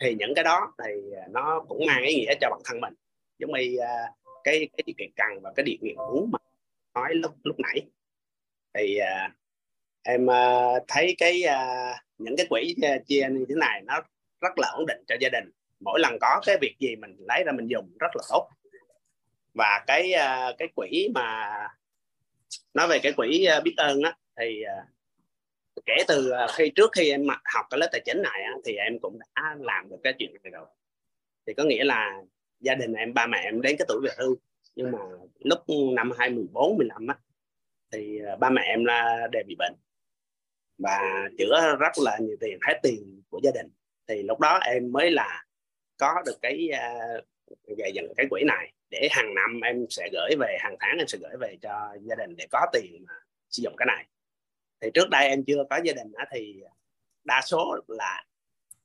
Thì 0.00 0.14
những 0.18 0.34
cái 0.34 0.44
đó 0.44 0.74
thì 0.84 0.92
ờ, 1.16 1.22
nó 1.30 1.64
cũng 1.68 1.86
mang 1.86 2.02
ý 2.02 2.14
nghĩa 2.14 2.34
cho 2.40 2.50
bản 2.50 2.60
thân 2.64 2.80
mình. 2.80 2.94
Giống 3.38 3.52
như 3.52 3.76
uh, 3.78 4.25
cái 4.46 4.68
cái 4.76 4.82
điều 4.86 4.94
kiện 4.98 5.10
cần 5.16 5.42
và 5.42 5.52
cái 5.56 5.64
điều 5.64 5.76
kiện 5.82 5.96
muốn 5.96 6.30
mà 6.32 6.38
nói 6.94 7.14
lúc 7.14 7.32
lúc 7.42 7.56
nãy. 7.58 7.86
Thì 8.74 8.98
uh, 9.00 9.32
em 10.02 10.26
uh, 10.26 10.82
thấy 10.88 11.14
cái 11.18 11.42
uh, 11.46 11.96
những 12.18 12.34
cái 12.36 12.46
quỹ 12.50 12.74
chia 13.06 13.28
như 13.30 13.44
thế 13.48 13.54
này 13.54 13.82
nó 13.84 14.02
rất 14.40 14.58
là 14.58 14.68
ổn 14.68 14.86
định 14.86 15.04
cho 15.06 15.14
gia 15.20 15.28
đình. 15.28 15.50
Mỗi 15.80 16.00
lần 16.00 16.16
có 16.20 16.40
cái 16.46 16.56
việc 16.60 16.76
gì 16.78 16.96
mình 16.96 17.16
lấy 17.18 17.44
ra 17.44 17.52
mình 17.52 17.66
dùng 17.66 17.96
rất 18.00 18.16
là 18.16 18.22
tốt. 18.30 18.48
Và 19.54 19.84
cái 19.86 20.12
uh, 20.14 20.58
cái 20.58 20.68
quỹ 20.74 21.08
mà 21.14 21.52
nói 22.74 22.88
về 22.88 22.98
cái 23.02 23.12
quỹ 23.12 23.46
uh, 23.58 23.64
biết 23.64 23.74
ơn 23.76 24.02
á 24.02 24.16
thì 24.40 24.62
uh, 24.78 24.88
kể 25.86 25.96
từ 26.08 26.32
khi 26.54 26.72
trước 26.74 26.90
khi 26.92 27.10
em 27.10 27.26
học 27.54 27.66
cái 27.70 27.78
lớp 27.78 27.88
tài 27.92 28.02
chính 28.04 28.22
này 28.22 28.42
á, 28.42 28.52
thì 28.64 28.76
em 28.76 28.98
cũng 29.02 29.18
đã 29.18 29.56
làm 29.60 29.88
được 29.88 29.96
cái 30.02 30.14
chuyện 30.18 30.30
này 30.42 30.50
rồi. 30.50 30.66
Thì 31.46 31.54
có 31.54 31.64
nghĩa 31.64 31.84
là 31.84 32.22
gia 32.60 32.74
đình 32.74 32.92
em 32.92 33.14
ba 33.14 33.26
mẹ 33.26 33.38
em 33.44 33.60
đến 33.60 33.76
cái 33.78 33.86
tuổi 33.88 34.00
về 34.04 34.10
hưu. 34.18 34.36
Nhưng 34.74 34.90
mà 34.90 34.98
lúc 35.38 35.58
năm 35.94 36.10
2014 36.18 36.76
15 36.76 37.06
á 37.06 37.18
thì 37.92 38.20
à, 38.26 38.36
ba 38.36 38.50
mẹ 38.50 38.62
em 38.62 38.84
là 38.84 39.28
đều 39.32 39.42
bị 39.46 39.54
bệnh. 39.58 39.74
Và 40.78 41.28
chữa 41.38 41.76
rất 41.80 41.92
là 42.04 42.18
nhiều 42.18 42.36
tiền 42.40 42.58
hết 42.66 42.80
tiền 42.82 43.22
của 43.28 43.40
gia 43.42 43.50
đình. 43.50 43.68
Thì 44.08 44.22
lúc 44.22 44.40
đó 44.40 44.58
em 44.58 44.92
mới 44.92 45.10
là 45.10 45.44
có 45.98 46.22
được 46.26 46.38
cái 46.42 46.68
uh, 46.72 47.24
gây 47.78 47.92
dựng 47.94 48.12
cái 48.16 48.26
quỹ 48.30 48.44
này 48.44 48.72
để 48.90 49.08
hàng 49.10 49.34
năm 49.34 49.60
em 49.60 49.86
sẽ 49.90 50.08
gửi 50.12 50.30
về 50.38 50.56
hàng 50.60 50.76
tháng 50.80 50.98
em 50.98 51.08
sẽ 51.08 51.18
gửi 51.22 51.36
về 51.40 51.56
cho 51.62 51.96
gia 52.02 52.14
đình 52.14 52.36
để 52.36 52.46
có 52.50 52.66
tiền 52.72 53.04
mà 53.06 53.14
sử 53.50 53.62
dụng 53.62 53.74
cái 53.76 53.86
này. 53.86 54.06
Thì 54.80 54.90
trước 54.94 55.10
đây 55.10 55.28
em 55.28 55.44
chưa 55.44 55.64
có 55.70 55.80
gia 55.84 55.92
đình 55.92 56.12
á 56.14 56.26
thì 56.32 56.62
đa 57.24 57.40
số 57.44 57.76
là 57.88 58.24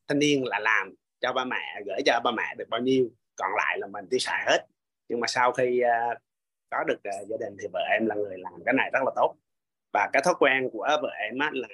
thanh 0.08 0.20
niên 0.20 0.46
là 0.46 0.60
làm 0.60 0.94
cho 1.22 1.34
ba 1.34 1.46
mẹ 1.46 1.82
gửi 1.86 2.02
cho 2.06 2.20
ba 2.24 2.32
mẹ 2.32 2.56
được 2.58 2.70
bao 2.70 2.82
nhiêu 2.82 3.10
còn 3.42 3.52
lại 3.58 3.80
là 3.80 3.88
mình 3.88 4.06
tiêu 4.10 4.20
xài 4.20 4.44
hết. 4.48 4.66
Nhưng 5.10 5.20
mà 5.20 5.28
sau 5.28 5.52
khi 5.52 5.82
uh, 5.84 6.18
có 6.70 6.84
được 6.84 7.00
uh, 7.22 7.28
gia 7.30 7.38
đình 7.38 7.58
thì 7.62 7.68
vợ 7.74 7.80
em 7.92 8.06
là 8.06 8.16
người 8.16 8.38
làm 8.38 8.54
cái 8.66 8.74
này 8.74 8.90
rất 8.94 9.00
là 9.06 9.12
tốt. 9.16 9.36
Và 9.94 10.10
cái 10.14 10.22
thói 10.26 10.34
quen 10.40 10.70
của 10.72 10.88
vợ 11.02 11.10
em 11.20 11.40
á, 11.40 11.50
là 11.54 11.68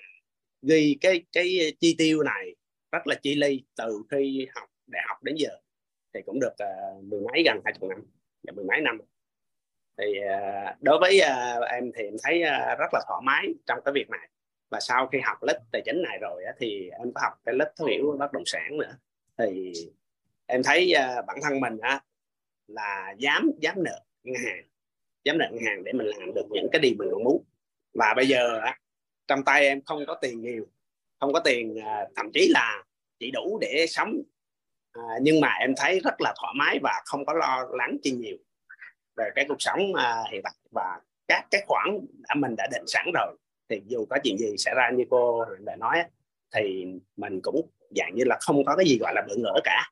ghi 0.62 0.98
cái 1.02 1.26
cái 1.32 1.74
chi 1.80 1.96
tiêu 1.98 2.24
này 2.24 2.56
rất 2.92 3.08
là 3.08 3.16
chi 3.22 3.36
ly 3.36 3.64
từ 3.76 4.04
khi 4.12 4.48
học 4.56 4.70
đại 4.88 5.04
học 5.08 5.24
đến 5.24 5.36
giờ. 5.36 5.50
Thì 6.14 6.22
cũng 6.26 6.40
được 6.40 6.54
uh, 6.64 7.04
mười 7.04 7.22
mấy 7.22 7.44
gần 7.46 7.62
hai 7.66 7.74
chục 7.74 7.90
năm 7.90 8.04
gần 8.44 8.56
mười 8.56 8.66
mấy 8.66 8.82
năm. 8.82 9.02
Thì 9.98 10.06
uh, 10.20 10.82
đối 10.82 11.00
với 11.00 11.22
uh, 11.58 11.64
em 11.70 11.92
thì 11.96 12.04
em 12.04 12.16
thấy 12.24 12.42
uh, 12.44 12.80
rất 12.80 12.90
là 12.94 13.02
thoải 13.08 13.22
mái 13.24 13.54
trong 13.66 13.80
cái 13.86 13.92
việc 13.94 14.10
này. 14.10 14.30
Và 14.72 14.80
sau 14.80 15.08
khi 15.08 15.20
học 15.20 15.38
lớp 15.42 15.60
tài 15.72 15.82
chính 15.86 16.02
này 16.02 16.18
rồi 16.22 16.44
á, 16.44 16.54
thì 16.60 16.90
em 16.90 17.14
có 17.14 17.22
học 17.24 17.34
cái 17.46 17.56
lớp 17.56 17.74
thấu 17.78 17.88
hiểu 17.88 18.16
bất 18.20 18.34
động 18.34 18.46
sản 18.46 18.78
nữa. 18.78 18.98
Thì 19.38 19.74
em 20.48 20.64
thấy 20.64 20.94
uh, 20.96 21.26
bản 21.26 21.38
thân 21.44 21.60
mình 21.60 21.78
á, 21.82 22.02
là 22.68 23.14
dám 23.18 23.52
dám 23.60 23.84
nợ 23.84 24.04
ngân 24.24 24.36
hàng 24.46 24.64
dám 25.24 25.38
nợ 25.38 25.50
ngân 25.52 25.64
hàng 25.66 25.84
để 25.84 25.94
mình 25.94 26.08
làm 26.08 26.34
được 26.36 26.46
những 26.50 26.68
cái 26.72 26.80
điều 26.82 26.94
mình 26.98 27.10
muốn. 27.24 27.44
Và 27.94 28.14
bây 28.16 28.28
giờ 28.28 28.60
á, 28.60 28.80
trong 29.28 29.44
tay 29.44 29.66
em 29.66 29.82
không 29.82 30.06
có 30.08 30.14
tiền 30.22 30.42
nhiều 30.42 30.66
không 31.20 31.34
có 31.34 31.40
tiền 31.40 31.78
uh, 31.78 32.12
thậm 32.16 32.32
chí 32.34 32.48
là 32.54 32.84
chỉ 33.20 33.32
đủ 33.32 33.58
để 33.62 33.86
sống. 33.90 34.22
À, 34.92 35.04
nhưng 35.22 35.42
mà 35.42 35.54
em 35.60 35.74
thấy 35.78 36.00
rất 36.00 36.22
là 36.22 36.34
thoải 36.42 36.54
mái 36.58 36.80
và 36.84 37.02
không 37.06 37.26
có 37.26 37.34
lo 37.34 37.68
lắng 37.72 37.98
chi 38.04 38.12
nhiều 38.12 38.38
về 39.18 39.30
cái 39.36 39.46
cuộc 39.48 39.56
sống 39.60 39.94
à, 39.94 40.24
hiện 40.32 40.42
tại. 40.44 40.54
Và 40.72 41.00
các 41.28 41.48
cái 41.52 41.64
khoản 41.68 42.00
đã 42.20 42.36
mình 42.36 42.56
đã 42.58 42.68
định 42.72 42.84
sẵn 42.88 43.06
rồi 43.14 43.36
thì 43.70 43.82
dù 43.86 44.06
có 44.10 44.18
chuyện 44.24 44.38
gì 44.38 44.58
xảy 44.58 44.74
ra 44.76 44.90
như 44.94 45.04
cô 45.10 45.46
đã 45.60 45.76
nói 45.76 46.04
thì 46.56 46.86
mình 47.16 47.40
cũng 47.44 47.70
dạng 47.96 48.16
như 48.16 48.24
là 48.26 48.38
không 48.42 48.66
có 48.66 48.76
cái 48.76 48.86
gì 48.86 48.98
gọi 48.98 49.14
là 49.16 49.22
bỡ 49.28 49.36
ngỡ 49.36 49.60
cả 49.64 49.92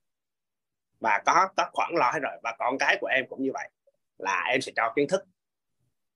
và 0.99 1.21
có 1.25 1.47
có 1.57 1.69
khoản 1.73 1.91
lo 1.95 2.11
hết 2.13 2.19
rồi. 2.19 2.31
Và 2.43 2.55
con 2.59 2.77
cái 2.77 2.97
của 3.01 3.07
em 3.07 3.25
cũng 3.29 3.43
như 3.43 3.51
vậy. 3.53 3.69
Là 4.17 4.43
em 4.51 4.61
sẽ 4.61 4.71
cho 4.75 4.93
kiến 4.95 5.07
thức. 5.07 5.23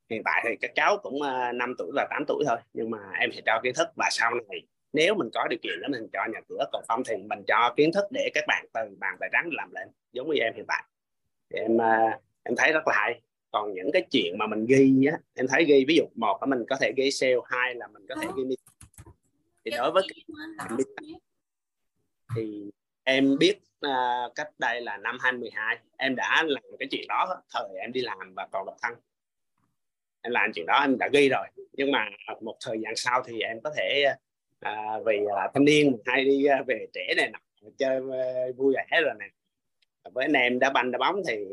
Hiện 0.09 0.21
tại 0.25 0.43
thì 0.47 0.55
các 0.61 0.71
cháu 0.75 0.97
cũng 0.97 1.15
uh, 1.15 1.21
ờ, 1.21 1.51
5 1.51 1.73
tuổi 1.77 1.91
và 1.95 2.07
8 2.09 2.23
tuổi 2.27 2.43
thôi. 2.47 2.57
Nhưng 2.73 2.89
mà 2.89 2.97
em 3.19 3.31
sẽ 3.31 3.41
cho 3.45 3.59
kiến 3.63 3.73
thức. 3.75 3.87
Và 3.95 4.09
sau 4.11 4.31
này 4.33 4.61
nếu 4.93 5.15
mình 5.15 5.29
có 5.33 5.47
điều 5.49 5.59
kiện 5.61 5.81
đó 5.81 5.87
mình 5.91 6.07
cho 6.13 6.25
nhà 6.33 6.39
cửa 6.49 6.65
còn 6.71 6.83
không 6.87 7.03
thì 7.03 7.15
mình 7.17 7.43
cho 7.47 7.73
kiến 7.77 7.91
thức 7.93 8.05
để 8.11 8.29
các 8.33 8.43
bạn 8.47 8.65
từ 8.73 8.81
bàn 8.99 9.17
tay 9.19 9.29
trắng 9.33 9.49
làm 9.51 9.71
lên. 9.71 9.87
Giống 10.11 10.29
như 10.29 10.41
em 10.41 10.53
hiện 10.55 10.65
tại. 10.67 10.83
Thì 11.53 11.59
em 11.59 11.75
uh, 11.75 12.21
em 12.43 12.55
thấy 12.57 12.73
rất 12.73 12.87
là 12.87 12.93
hay. 12.97 13.21
Còn 13.51 13.73
những 13.73 13.89
cái 13.93 14.07
chuyện 14.11 14.37
mà 14.37 14.47
mình 14.47 14.65
ghi 14.65 15.05
á 15.11 15.17
em 15.35 15.47
thấy 15.47 15.65
ghi 15.65 15.85
ví 15.87 15.95
dụ 15.95 16.03
một 16.15 16.37
là 16.41 16.45
mình 16.45 16.65
có 16.69 16.75
thể 16.81 16.93
ghi 16.97 17.11
sale 17.11 17.35
hai 17.45 17.75
là 17.75 17.87
mình 17.87 18.05
có 18.09 18.15
thể 18.21 18.27
ghi 18.37 18.55
thì 19.65 19.71
đối 19.77 19.91
với 19.91 20.03
thì 22.35 22.71
em 23.03 23.37
biết 23.39 23.59
uh, 23.87 24.35
cách 24.35 24.49
đây 24.59 24.81
là 24.81 24.97
năm 24.97 25.17
2012 25.21 25.77
em 25.97 26.15
đã 26.15 26.43
làm 26.47 26.63
cái 26.79 26.87
chuyện 26.91 27.07
đó 27.07 27.41
thời 27.53 27.79
em 27.81 27.91
đi 27.91 28.01
làm 28.01 28.33
và 28.35 28.47
còn 28.51 28.65
độc 28.65 28.75
thân. 28.81 28.93
Em 30.21 30.33
làm 30.33 30.51
chuyện 30.53 30.65
đó 30.65 30.79
em 30.81 30.97
đã 30.97 31.09
ghi 31.13 31.29
rồi. 31.29 31.47
Nhưng 31.73 31.91
mà 31.91 32.09
một 32.41 32.57
thời 32.65 32.79
gian 32.81 32.95
sau 32.95 33.23
thì 33.27 33.41
em 33.41 33.61
có 33.63 33.73
thể 33.77 34.05
uh, 34.65 35.05
vì 35.05 35.19
uh, 35.19 35.51
thanh 35.53 35.65
niên 35.65 35.97
hay 36.05 36.23
đi 36.23 36.45
uh, 36.59 36.67
về 36.67 36.87
trẻ 36.93 37.13
này 37.17 37.29
nọ 37.29 37.39
chơi 37.77 37.99
uh, 37.99 38.57
vui 38.57 38.73
vẻ 38.73 39.01
rồi 39.01 39.13
nè. 39.19 39.25
Với 40.13 40.25
anh 40.25 40.33
em 40.33 40.59
đá 40.59 40.69
banh 40.69 40.91
đá 40.91 40.97
bóng 40.97 41.21
thì 41.27 41.45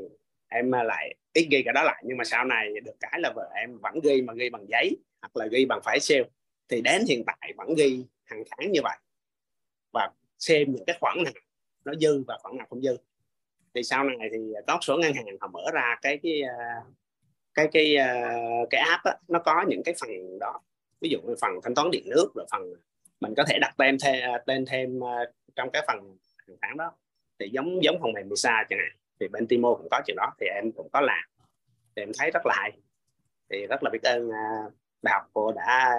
em 0.48 0.72
lại 0.72 1.14
ít 1.32 1.46
ghi 1.50 1.62
cái 1.62 1.74
đó 1.74 1.82
lại. 1.82 2.02
Nhưng 2.06 2.16
mà 2.16 2.24
sau 2.24 2.44
này 2.44 2.68
được 2.84 2.94
cái 3.00 3.20
là 3.20 3.32
vợ 3.36 3.50
em 3.54 3.78
vẫn 3.78 4.00
ghi 4.02 4.22
mà 4.22 4.32
ghi 4.34 4.50
bằng 4.50 4.66
giấy 4.68 4.96
hoặc 5.20 5.36
là 5.36 5.46
ghi 5.46 5.64
bằng 5.64 5.80
phải 5.84 6.00
sale 6.00 6.24
thì 6.68 6.80
đến 6.80 7.04
hiện 7.08 7.24
tại 7.26 7.52
vẫn 7.56 7.74
ghi 7.74 8.04
hàng 8.24 8.42
tháng 8.50 8.72
như 8.72 8.80
vậy. 8.82 8.96
Và 9.92 10.10
xem 10.38 10.72
những 10.72 10.84
cái 10.86 10.96
khoản 11.00 11.24
nào 11.24 11.32
nó 11.86 11.94
dư 12.00 12.24
và 12.26 12.38
khoản 12.42 12.56
nào 12.56 12.66
không 12.70 12.82
dư. 12.82 12.96
Thì 13.74 13.82
sau 13.82 14.04
này 14.04 14.28
thì 14.32 14.38
có 14.66 14.78
số 14.82 14.96
ngân 14.96 15.14
hàng 15.14 15.24
họ 15.40 15.48
mở 15.48 15.70
ra 15.72 15.96
cái 16.02 16.18
cái 16.22 16.42
à, 16.42 16.82
cái 17.54 17.68
cái 17.72 17.96
à, 17.96 18.34
cái 18.70 18.80
app 18.80 19.04
á, 19.04 19.16
nó 19.28 19.38
có 19.38 19.64
những 19.68 19.82
cái 19.84 19.94
phần 20.00 20.38
đó. 20.40 20.60
Ví 21.00 21.08
dụ 21.08 21.18
như 21.20 21.34
phần 21.40 21.50
thanh 21.62 21.74
toán 21.74 21.90
điện 21.90 22.02
nước 22.06 22.30
rồi 22.34 22.46
phần 22.50 22.74
mình 23.20 23.34
có 23.36 23.44
thể 23.48 23.58
đặt 23.60 23.74
tên 23.76 23.96
thêm 24.02 24.30
tên 24.46 24.64
thêm 24.66 25.04
à, 25.04 25.24
trong 25.56 25.70
cái 25.70 25.84
phần 25.86 26.16
hàng 26.46 26.56
tháng 26.62 26.76
đó. 26.76 26.92
Thì 27.38 27.48
giống 27.52 27.82
giống 27.82 27.98
phần 28.00 28.12
mềm 28.12 28.28
Misa 28.28 28.64
chẳng 28.70 28.78
hạn 28.78 28.96
thì 29.20 29.28
bên 29.28 29.46
Timo 29.46 29.74
cũng 29.74 29.88
có 29.90 30.00
chuyện 30.06 30.16
đó 30.16 30.32
thì 30.40 30.46
em 30.46 30.72
cũng 30.72 30.88
có 30.92 31.00
làm. 31.00 31.24
Thì 31.96 32.02
em 32.02 32.10
thấy 32.18 32.30
rất 32.30 32.46
là 32.46 32.54
hay 32.56 32.72
thì 33.50 33.66
rất 33.66 33.82
là 33.82 33.90
biết 33.90 34.02
ơn 34.02 34.30
đại 35.02 35.14
học 35.14 35.30
cô 35.32 35.52
đã 35.52 35.96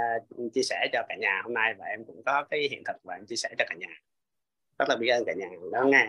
chia 0.53 0.64
sẻ 0.64 0.88
cho 0.93 1.03
cả 1.09 1.16
nhà 1.19 1.41
hôm 1.43 1.53
nay 1.53 1.74
và 1.77 1.85
em 1.85 2.06
cũng 2.06 2.24
có 2.25 2.43
cái 2.49 2.67
hiện 2.72 2.83
thực 2.85 2.95
và 3.03 3.16
em 3.16 3.25
chia 3.25 3.35
sẻ 3.35 3.49
cho 3.57 3.66
cả 3.69 3.75
nhà 3.80 4.01
rất 4.80 4.89
là 4.89 4.95
biết 4.95 5.09
ơn 5.09 5.23
cả 5.25 5.33
nhà. 5.33 5.47
Đó 5.72 5.83
nghe 5.83 6.07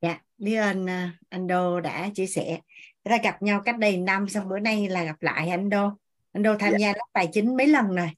dạ 0.00 0.20
biết 0.38 0.56
ơn 0.56 0.84
uh, 0.84 0.90
anh 1.28 1.46
Đô 1.46 1.80
đã 1.80 2.08
chia 2.14 2.26
sẻ. 2.26 2.58
Chúng 3.04 3.10
ta 3.10 3.18
gặp 3.22 3.42
nhau 3.42 3.62
cách 3.64 3.78
đây 3.78 3.96
năm 3.96 4.28
xong 4.28 4.48
bữa 4.48 4.58
nay 4.58 4.88
là 4.88 5.04
gặp 5.04 5.16
lại 5.20 5.48
anh 5.48 5.70
Đô. 5.70 5.90
Anh 6.32 6.42
Đô 6.42 6.54
tham 6.58 6.72
dạ. 6.72 6.78
gia 6.78 6.88
lớp 6.88 7.06
tài 7.12 7.28
chính 7.32 7.56
mấy 7.56 7.66
lần 7.66 7.96
rồi? 7.96 8.10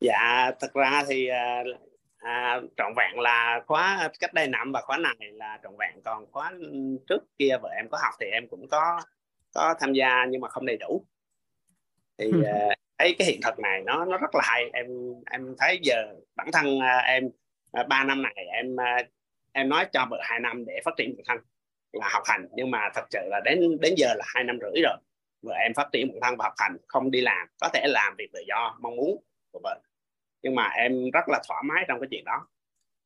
Dạ 0.00 0.50
thật 0.60 0.74
ra 0.74 1.04
thì 1.08 1.28
uh, 1.30 1.80
à, 2.18 2.60
trọn 2.76 2.92
vẹn 2.96 3.20
là 3.20 3.60
khóa 3.66 4.08
cách 4.20 4.34
đây 4.34 4.48
năm 4.48 4.72
và 4.72 4.80
khóa 4.80 4.96
này 4.96 5.16
là 5.32 5.58
trọn 5.62 5.72
vẹn. 5.78 6.02
Còn 6.04 6.26
khóa 6.32 6.52
trước 7.08 7.24
kia 7.38 7.56
vợ 7.62 7.68
em 7.76 7.88
có 7.90 7.98
học 8.02 8.14
thì 8.20 8.26
em 8.26 8.48
cũng 8.48 8.68
có 8.68 9.00
có 9.54 9.74
tham 9.80 9.92
gia 9.92 10.26
nhưng 10.28 10.40
mà 10.40 10.48
không 10.48 10.66
đầy 10.66 10.76
đủ. 10.76 11.06
Thì 12.18 12.26
uh, 12.26 12.72
thấy 12.98 13.16
cái 13.18 13.28
hiện 13.28 13.40
thực 13.42 13.58
này 13.58 13.82
nó 13.86 14.04
nó 14.04 14.18
rất 14.18 14.34
là 14.34 14.40
hay. 14.44 14.70
Em 14.72 14.86
em 15.30 15.54
thấy 15.58 15.78
giờ 15.82 16.14
bản 16.36 16.48
thân 16.52 16.78
uh, 16.78 17.04
em 17.04 17.24
À, 17.24 17.39
ba 17.88 18.04
năm 18.04 18.22
này 18.22 18.34
em 18.52 18.80
à, 18.80 19.02
em 19.52 19.68
nói 19.68 19.86
cho 19.92 20.06
vợ 20.10 20.20
hai 20.22 20.40
năm 20.40 20.64
để 20.66 20.80
phát 20.84 20.94
triển 20.96 21.14
bản 21.16 21.24
thân 21.26 21.38
là 21.92 22.08
học 22.12 22.22
hành. 22.26 22.48
Nhưng 22.54 22.70
mà 22.70 22.88
thật 22.94 23.04
sự 23.10 23.18
là 23.24 23.40
đến 23.44 23.78
đến 23.80 23.94
giờ 23.96 24.14
là 24.14 24.24
hai 24.34 24.44
năm 24.44 24.58
rưỡi 24.60 24.82
rồi. 24.82 24.96
Vợ 25.42 25.54
em 25.54 25.74
phát 25.74 25.88
triển 25.92 26.08
bản 26.08 26.18
thân 26.22 26.36
và 26.36 26.44
học 26.44 26.54
hành 26.58 26.76
không 26.88 27.10
đi 27.10 27.20
làm. 27.20 27.48
Có 27.60 27.68
thể 27.74 27.86
làm 27.86 28.14
việc 28.18 28.28
tự 28.32 28.40
do 28.48 28.76
mong 28.80 28.96
muốn 28.96 29.22
của 29.52 29.60
vợ. 29.62 29.80
Nhưng 30.42 30.54
mà 30.54 30.68
em 30.68 31.10
rất 31.10 31.28
là 31.28 31.42
thoải 31.48 31.62
mái 31.64 31.84
trong 31.88 32.00
cái 32.00 32.08
chuyện 32.10 32.24
đó. 32.24 32.46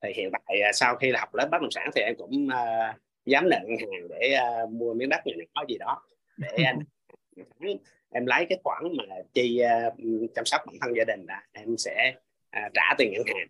Thì 0.03 0.13
hiện 0.17 0.31
tại 0.33 0.61
à, 0.61 0.73
sau 0.73 0.97
khi 0.97 1.11
là 1.11 1.21
học 1.21 1.35
lớp 1.35 1.49
bất 1.51 1.61
động 1.61 1.71
sản 1.71 1.91
thì 1.95 2.03
em 2.03 2.15
cũng 2.19 2.47
uh, 2.47 2.97
dám 3.27 3.49
nợ 3.49 3.59
ngân 3.65 3.77
hàng 3.79 4.09
để 4.09 4.39
uh, 4.65 4.71
mua 4.71 4.95
miếng 4.95 5.09
đất 5.09 5.21
nhỏ 5.25 5.35
nhỏ 5.55 5.65
gì 5.69 5.79
đó 5.79 6.03
để 6.37 6.49
em 8.11 8.27
lấy 8.27 8.47
cái 8.49 8.59
khoản 8.65 8.83
mà 8.97 9.05
chi 9.35 9.61
uh, 9.87 10.31
chăm 10.35 10.45
sóc 10.45 10.61
bản 10.67 10.77
thân 10.81 10.97
gia 10.97 11.05
đình 11.05 11.27
đó 11.27 11.35
em 11.53 11.77
sẽ 11.79 12.15
uh, 12.57 12.73
trả 12.75 12.95
tiền 12.99 13.13
ngân 13.13 13.27
hàng 13.27 13.49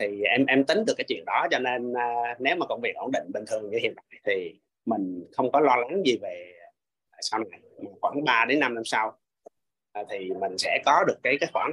thì 0.00 0.22
em 0.22 0.46
em 0.46 0.64
tính 0.64 0.84
được 0.86 0.94
cái 0.96 1.04
chuyện 1.08 1.24
đó 1.24 1.46
cho 1.50 1.58
nên 1.58 1.92
uh, 1.92 2.40
nếu 2.40 2.56
mà 2.56 2.66
công 2.66 2.80
việc 2.80 2.94
ổn 2.94 3.10
định 3.12 3.32
bình 3.32 3.44
thường 3.46 3.70
như 3.70 3.78
hiện 3.82 3.94
tại 3.96 4.20
thì 4.24 4.60
mình 4.86 5.24
không 5.32 5.52
có 5.52 5.60
lo 5.60 5.76
lắng 5.76 6.02
gì 6.06 6.18
về 6.22 6.52
sau 7.20 7.40
này. 7.50 7.60
Khoảng 8.00 8.24
3 8.24 8.44
đến 8.48 8.60
5 8.60 8.74
năm 8.74 8.84
sau 8.84 9.18
uh, 10.00 10.06
thì 10.10 10.30
mình 10.40 10.58
sẽ 10.58 10.82
có 10.84 11.04
được 11.06 11.16
cái 11.22 11.36
cái 11.40 11.50
khoản 11.52 11.72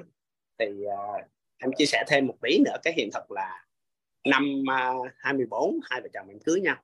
thì 0.60 0.66
uh, 0.66 1.26
em 1.58 1.72
chia 1.78 1.86
sẻ 1.86 2.04
thêm 2.08 2.28
một 2.28 2.36
tí 2.42 2.60
nữa 2.66 2.76
cái 2.84 2.94
hiện 2.98 3.10
thực 3.14 3.32
là 3.32 3.66
năm 4.26 4.64
uh, 5.02 5.08
24 5.18 5.80
hai 5.90 6.02
vợ 6.02 6.08
chồng 6.14 6.28
em 6.30 6.40
cưới 6.40 6.62
nhau. 6.62 6.76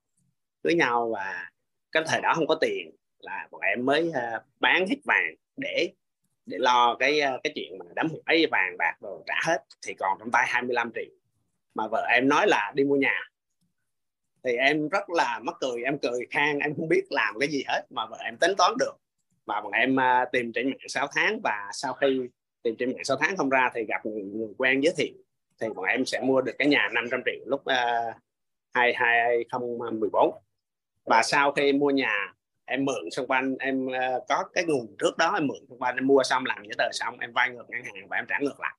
Cưới 0.63 0.73
nhau 0.73 1.11
và 1.13 1.49
cái 1.91 2.03
thời 2.07 2.21
đó 2.21 2.33
không 2.35 2.47
có 2.47 2.55
tiền 2.61 2.91
là 3.19 3.47
bọn 3.51 3.61
em 3.61 3.85
mới 3.85 4.09
uh, 4.09 4.43
bán 4.59 4.87
hết 4.87 4.97
vàng 5.05 5.35
để 5.57 5.89
để 6.45 6.57
lo 6.57 6.95
cái 6.99 7.21
cái 7.43 7.53
chuyện 7.55 7.77
mà 7.79 7.85
đám 7.95 8.07
hỏi 8.09 8.45
vàng 8.51 8.75
bạc 8.77 8.95
rồi 9.01 9.23
trả 9.25 9.35
hết. 9.45 9.63
Thì 9.87 9.93
còn 9.93 10.17
trong 10.19 10.31
tay 10.31 10.45
25 10.47 10.91
triệu 10.95 11.22
mà 11.75 11.87
vợ 11.87 12.05
em 12.09 12.27
nói 12.27 12.47
là 12.47 12.71
đi 12.75 12.83
mua 12.83 12.95
nhà. 12.95 13.19
Thì 14.43 14.55
em 14.55 14.89
rất 14.89 15.09
là 15.09 15.39
mắc 15.43 15.55
cười 15.61 15.83
em 15.83 15.97
cười 15.97 16.27
khang 16.31 16.59
em 16.59 16.75
không 16.75 16.87
biết 16.87 17.03
làm 17.09 17.39
cái 17.39 17.49
gì 17.49 17.63
hết 17.67 17.81
mà 17.89 18.05
vợ 18.05 18.17
em 18.23 18.37
tính 18.37 18.51
toán 18.57 18.73
được. 18.79 18.93
Và 19.45 19.61
bọn 19.61 19.71
em 19.71 19.95
uh, 19.95 20.31
tìm 20.31 20.51
trên 20.53 20.69
mạng 20.69 20.77
6 20.87 21.07
tháng 21.15 21.39
và 21.43 21.69
sau 21.73 21.93
khi 21.93 22.21
tìm 22.63 22.75
trên 22.79 22.89
mạng 22.93 23.03
6 23.03 23.17
tháng 23.17 23.37
không 23.37 23.49
ra 23.49 23.71
thì 23.75 23.85
gặp 23.85 24.05
người, 24.05 24.23
người 24.23 24.53
quen 24.57 24.81
giới 24.83 24.93
thiệu. 24.97 25.13
Thì 25.61 25.67
bọn 25.75 25.85
em 25.85 26.05
sẽ 26.05 26.21
mua 26.21 26.41
được 26.41 26.53
cái 26.57 26.67
nhà 26.67 26.89
500 26.93 27.21
triệu 27.25 27.45
lúc 27.45 27.65
à, 27.65 28.05
uh, 28.09 28.15
2014 28.73 30.33
à, 30.33 30.39
và 31.05 31.23
sau 31.23 31.51
khi 31.51 31.73
mua 31.73 31.89
nhà 31.89 32.33
em 32.65 32.85
mượn 32.85 33.11
xung 33.11 33.27
quanh 33.27 33.55
em 33.59 33.85
uh, 33.85 34.23
có 34.29 34.43
cái 34.53 34.63
nguồn 34.63 34.95
trước 34.99 35.17
đó 35.17 35.33
em 35.33 35.47
mượn 35.47 35.57
xung 35.69 35.79
quanh 35.79 35.95
em 35.95 36.07
mua 36.07 36.23
xong 36.23 36.45
làm 36.45 36.63
giấy 36.63 36.75
tờ 36.77 36.89
xong 36.91 37.19
em 37.19 37.33
vay 37.33 37.49
ngược 37.49 37.69
ngân 37.69 37.83
hàng 37.83 38.07
và 38.09 38.17
em 38.17 38.25
trả 38.29 38.39
ngược 38.39 38.59
lại 38.59 38.75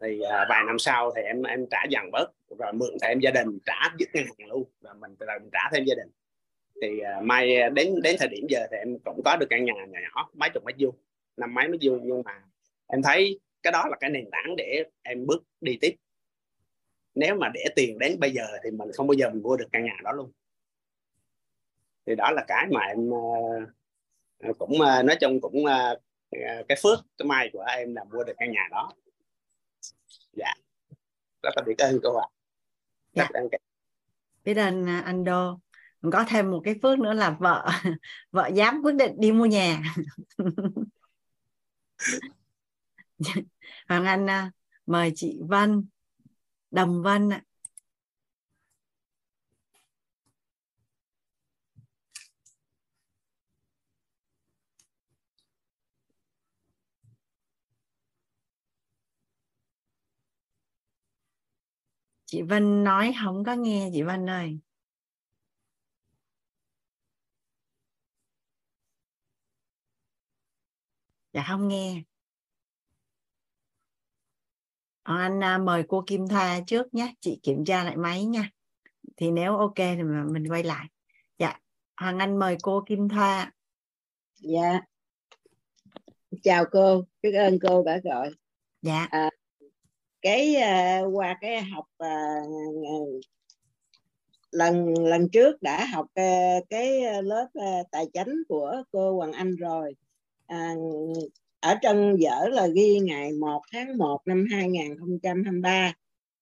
thì 0.00 0.20
uh, 0.20 0.48
vài 0.48 0.64
năm 0.66 0.78
sau 0.78 1.12
thì 1.16 1.22
em 1.22 1.42
em 1.42 1.66
trả 1.70 1.84
dần 1.90 2.10
bớt 2.12 2.26
rồi 2.58 2.72
mượn 2.72 2.90
thêm 3.02 3.20
gia 3.20 3.30
đình 3.30 3.58
trả 3.66 3.94
dứt 3.98 4.08
ngân 4.12 4.24
hàng 4.24 4.48
luôn 4.48 4.64
và 4.80 4.94
mình 4.94 5.16
từ 5.18 5.26
mình 5.40 5.50
trả 5.52 5.70
thêm 5.72 5.84
gia 5.84 5.94
đình. 5.94 6.08
Thì 6.82 7.00
uh, 7.18 7.24
may 7.24 7.70
đến 7.70 8.02
đến 8.02 8.16
thời 8.18 8.28
điểm 8.28 8.46
giờ 8.48 8.66
thì 8.70 8.76
em 8.76 8.98
cũng 9.04 9.20
có 9.24 9.36
được 9.36 9.46
căn 9.50 9.64
nhà 9.64 9.72
nhỏ 9.88 9.98
nhỏ 10.14 10.30
mấy 10.34 10.50
chục 10.54 10.64
mét 10.64 10.76
vuông 10.78 10.94
năm 11.36 11.54
mấy 11.54 11.68
mét 11.68 11.80
vuông. 11.82 12.00
Nhưng 12.04 12.22
mà 12.24 12.42
em 12.86 13.02
thấy 13.02 13.40
cái 13.62 13.72
đó 13.72 13.84
là 13.90 13.96
cái 14.00 14.10
nền 14.10 14.30
tảng 14.30 14.56
để 14.56 14.84
em 15.02 15.26
bước 15.26 15.44
đi 15.60 15.78
tiếp. 15.80 15.96
Nếu 17.14 17.34
mà 17.34 17.50
để 17.54 17.64
tiền 17.76 17.98
đến 17.98 18.20
bây 18.20 18.30
giờ 18.30 18.44
thì 18.64 18.70
mình 18.70 18.92
không 18.92 19.06
bao 19.06 19.14
giờ 19.14 19.30
mình 19.30 19.42
mua 19.42 19.56
được 19.56 19.68
căn 19.72 19.84
nhà 19.84 19.96
đó 20.04 20.12
luôn. 20.12 20.32
Thì 22.06 22.14
đó 22.14 22.30
là 22.30 22.44
cái 22.48 22.66
mà 22.70 22.80
em 22.80 23.08
uh, 23.08 24.58
cũng 24.58 24.72
uh, 24.72 25.04
nói 25.04 25.16
chung 25.20 25.40
cũng 25.40 25.64
uh, 25.64 25.98
cái 26.68 26.78
phước 26.82 26.98
cái 27.18 27.26
may 27.26 27.50
của 27.52 27.64
em 27.76 27.94
là 27.94 28.04
mua 28.04 28.24
được 28.24 28.34
căn 28.38 28.50
nhà 28.50 28.68
đó 28.70 28.92
dạ. 30.40 30.54
Rất 31.42 31.50
là 31.56 31.62
biết 31.66 31.78
ơn 31.78 32.00
cô 32.02 32.16
ạ. 32.16 32.26
Rất 33.14 33.26
dạ. 33.32 33.40
ơn 33.40 33.48
biết 34.44 34.56
ơn 34.56 34.86
anh 34.86 35.24
đô. 35.24 35.60
Có 36.12 36.24
thêm 36.28 36.50
một 36.50 36.60
cái 36.64 36.74
phước 36.82 36.98
nữa 36.98 37.12
là 37.12 37.30
vợ 37.40 37.66
vợ 38.30 38.46
dám 38.54 38.80
quyết 38.82 38.94
định 38.94 39.12
đi 39.18 39.32
mua 39.32 39.46
nhà. 39.46 39.82
Hoàng 43.88 44.04
anh 44.04 44.50
mời 44.86 45.12
chị 45.14 45.40
vân 45.48 45.86
đồng 46.70 47.02
vân 47.02 47.30
ạ 47.30 47.42
chị 62.30 62.42
Vân 62.42 62.84
nói 62.84 63.14
không 63.24 63.44
có 63.44 63.54
nghe 63.54 63.90
chị 63.92 64.02
Vân 64.02 64.30
ơi. 64.30 64.58
Dạ 71.32 71.44
không 71.48 71.68
nghe. 71.68 72.02
Ờ, 75.02 75.16
anh 75.16 75.44
à, 75.44 75.58
mời 75.58 75.84
cô 75.88 76.04
Kim 76.06 76.28
Thoa 76.28 76.60
trước 76.66 76.94
nhé. 76.94 77.14
Chị 77.20 77.40
kiểm 77.42 77.64
tra 77.64 77.84
lại 77.84 77.96
máy 77.96 78.24
nha. 78.24 78.50
Thì 79.16 79.30
nếu 79.30 79.56
ok 79.56 79.76
thì 79.76 80.02
mình 80.32 80.48
quay 80.48 80.62
lại. 80.62 80.86
Dạ 81.38 81.60
Hoàng 81.96 82.18
Anh 82.18 82.38
mời 82.38 82.56
cô 82.62 82.84
Kim 82.86 83.08
Thoa. 83.08 83.52
Dạ. 84.36 84.80
Chào 86.42 86.64
cô. 86.72 87.04
Biết 87.22 87.32
ơn 87.32 87.58
cô 87.68 87.82
đã 87.84 88.00
gọi. 88.04 88.30
Dạ. 88.82 89.06
À, 89.10 89.30
cái 90.22 90.56
uh, 90.56 91.16
qua 91.16 91.38
cái 91.40 91.62
học 91.62 91.84
uh, 92.04 93.24
lần 94.50 94.94
lần 94.98 95.28
trước 95.28 95.62
đã 95.62 95.84
học 95.84 96.06
uh, 96.06 96.68
cái 96.70 97.22
lớp 97.22 97.46
uh, 97.58 97.86
tài 97.90 98.06
chính 98.14 98.42
của 98.48 98.82
cô 98.90 99.16
Hoàng 99.16 99.32
Anh 99.32 99.56
rồi. 99.56 99.94
À, 100.46 100.74
ở 101.60 101.74
trong 101.82 102.20
dở 102.20 102.48
là 102.48 102.66
ghi 102.66 102.98
ngày 103.02 103.32
1 103.32 103.62
tháng 103.72 103.98
1 103.98 104.20
năm 104.24 104.46
2023 104.50 105.92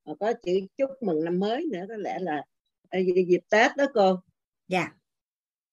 và 0.05 0.15
có 0.21 0.33
chữ 0.43 0.61
chúc 0.77 0.91
mừng 1.01 1.25
năm 1.25 1.39
mới 1.39 1.65
nữa 1.73 1.85
có 1.89 1.97
lẽ 1.97 2.19
là 2.19 2.43
dịp 3.27 3.41
Tết 3.51 3.77
đó 3.77 3.85
cô. 3.95 4.17
Dạ. 4.69 4.79
Yeah. 4.79 4.93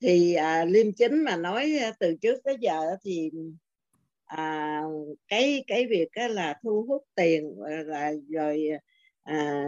thì 0.02 0.34
à, 0.34 0.66
liêm 0.66 0.92
chính 0.92 1.24
mà 1.24 1.36
nói 1.38 1.74
từ 2.00 2.16
trước 2.22 2.40
tới 2.44 2.58
giờ 2.62 2.96
thì 3.04 3.32
à, 4.26 4.82
cái 5.28 5.64
cái 5.68 5.86
việc 5.86 6.08
đó 6.16 6.28
là 6.28 6.60
thu 6.64 6.86
hút 6.88 7.04
tiền 7.16 7.56
là 7.86 8.14
rồi 8.30 8.70
à, 9.24 9.66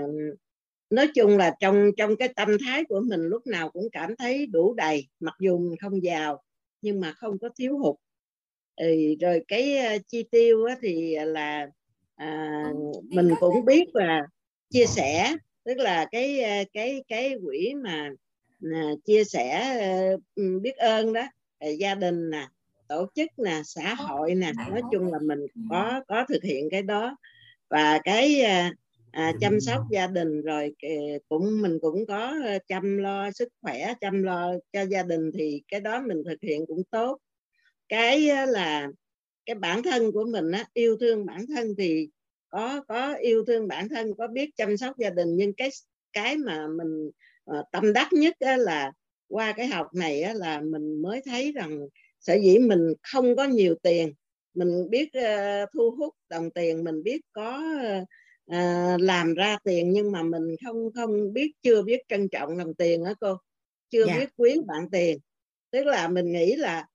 nói 0.90 1.08
chung 1.16 1.38
là 1.38 1.56
trong 1.60 1.92
trong 1.98 2.16
cái 2.16 2.28
tâm 2.36 2.50
thái 2.66 2.84
của 2.90 3.02
mình 3.06 3.22
lúc 3.22 3.48
nào 3.48 3.70
cũng 3.70 3.90
cảm 3.92 4.16
thấy 4.16 4.46
đủ 4.46 4.74
đầy 4.74 5.08
mặc 5.20 5.36
dù 5.40 5.58
mình 5.58 5.78
không 5.82 6.04
giàu 6.04 6.44
nhưng 6.82 7.00
mà 7.00 7.12
không 7.12 7.40
có 7.40 7.50
thiếu 7.58 7.78
hụt. 7.78 7.96
Ừ, 8.76 9.16
rồi 9.22 9.44
cái 9.48 9.78
uh, 9.96 10.02
chi 10.08 10.24
tiêu 10.32 10.66
á, 10.66 10.76
thì 10.82 11.16
là 11.26 11.68
à, 12.16 12.64
mình 13.04 13.30
cũng 13.40 13.66
biết 13.66 13.86
là 13.94 14.28
chia 14.70 14.86
sẻ 14.86 15.36
tức 15.64 15.78
là 15.78 16.06
cái 16.12 16.40
cái 16.74 17.04
cái 17.08 17.36
quỹ 17.46 17.74
mà 17.84 18.10
à, 18.74 18.92
chia 19.06 19.24
sẻ 19.24 19.76
uh, 20.14 20.62
biết 20.62 20.78
ơn 20.78 21.14
đó 21.14 21.28
gia 21.80 21.96
đình 21.96 22.30
nè 22.30 22.48
tổ 22.90 23.08
chức 23.16 23.30
nè 23.40 23.62
xã 23.66 23.94
hội 23.94 24.36
nè 24.36 24.52
nói 24.72 24.82
chung 24.92 25.12
là 25.12 25.20
mình 25.20 25.40
có 25.70 26.02
có 26.08 26.26
thực 26.30 26.44
hiện 26.44 26.70
cái 26.72 26.82
đó. 26.82 27.18
Và 27.70 28.00
cái 28.04 28.42
à, 28.42 28.74
à, 29.12 29.34
chăm 29.40 29.60
sóc 29.60 29.82
gia 29.92 30.08
đình 30.08 30.42
rồi 30.42 30.76
cũng 31.30 31.62
mình 31.62 31.80
cũng 31.82 32.06
có 32.06 32.36
ờ, 32.46 32.58
chăm 32.68 32.98
lo 32.98 33.32
sức 33.32 33.50
khỏe 33.62 33.94
chăm 34.02 34.24
lo 34.24 34.54
cho 34.74 34.82
gia 34.82 35.04
đình 35.04 35.32
thì 35.34 35.62
cái 35.68 35.80
đó 35.80 36.02
mình 36.02 36.24
thực 36.26 36.42
hiện 36.42 36.66
cũng 36.66 36.84
tốt. 36.84 37.20
Cái 37.90 38.30
là 38.48 38.88
cái 39.46 39.56
bản 39.56 39.84
thân 39.84 40.12
của 40.12 40.26
mình 40.26 40.52
á, 40.52 40.66
yêu 40.74 40.98
thương 41.00 41.26
bản 41.26 41.46
thân 41.48 41.76
thì 41.78 42.10
có 42.50 42.82
có 42.88 43.14
yêu 43.14 43.44
thương 43.48 43.68
bản 43.68 43.90
thân 43.90 44.14
có 44.18 44.28
biết 44.28 44.50
chăm 44.56 44.78
sóc 44.78 44.98
gia 44.98 45.10
đình. 45.10 45.36
Nhưng 45.36 45.54
cái 45.54 45.70
cái 46.14 46.38
mà 46.38 46.68
mình 46.68 47.10
uh, 47.52 47.66
tâm 47.72 47.94
đắc 47.94 48.14
nhất 48.14 48.36
á, 48.40 48.58
là 48.58 48.92
qua 49.28 49.52
cái 49.52 49.68
học 49.68 49.88
này 49.94 50.22
á, 50.22 50.34
là 50.34 50.62
mình 50.62 51.02
mới 51.02 51.22
thấy 51.26 51.52
rằng 51.52 51.80
sở 52.28 52.34
dĩ 52.34 52.60
mình 52.60 52.94
không 53.04 53.36
có 53.36 53.44
nhiều 53.44 53.76
tiền 53.84 54.14
mình 54.54 54.90
biết 54.90 55.10
uh, 55.18 55.70
thu 55.74 55.92
hút 55.92 56.16
đồng 56.30 56.52
tiền 56.52 56.84
mình 56.84 57.04
biết 57.04 57.22
có 57.32 57.64
uh, 58.52 59.02
làm 59.02 59.34
ra 59.34 59.58
tiền 59.64 59.92
nhưng 59.92 60.12
mà 60.12 60.24
mình 60.24 60.56
không 60.66 60.90
không 60.96 61.34
biết 61.34 61.52
chưa 61.62 61.82
biết 61.82 62.02
trân 62.08 62.30
trọng 62.30 62.58
đồng 62.58 62.74
tiền 62.74 63.04
đó 63.04 63.14
cô 63.20 63.38
chưa 63.90 64.06
yeah. 64.06 64.18
Dạ. 64.18 64.20
biết 64.20 64.30
quý 64.38 64.62
bạn 64.68 64.90
tiền 64.92 65.18
tức 65.72 65.84
là 65.86 66.08
mình 66.08 66.32
nghĩ 66.32 66.56
là 66.56 66.86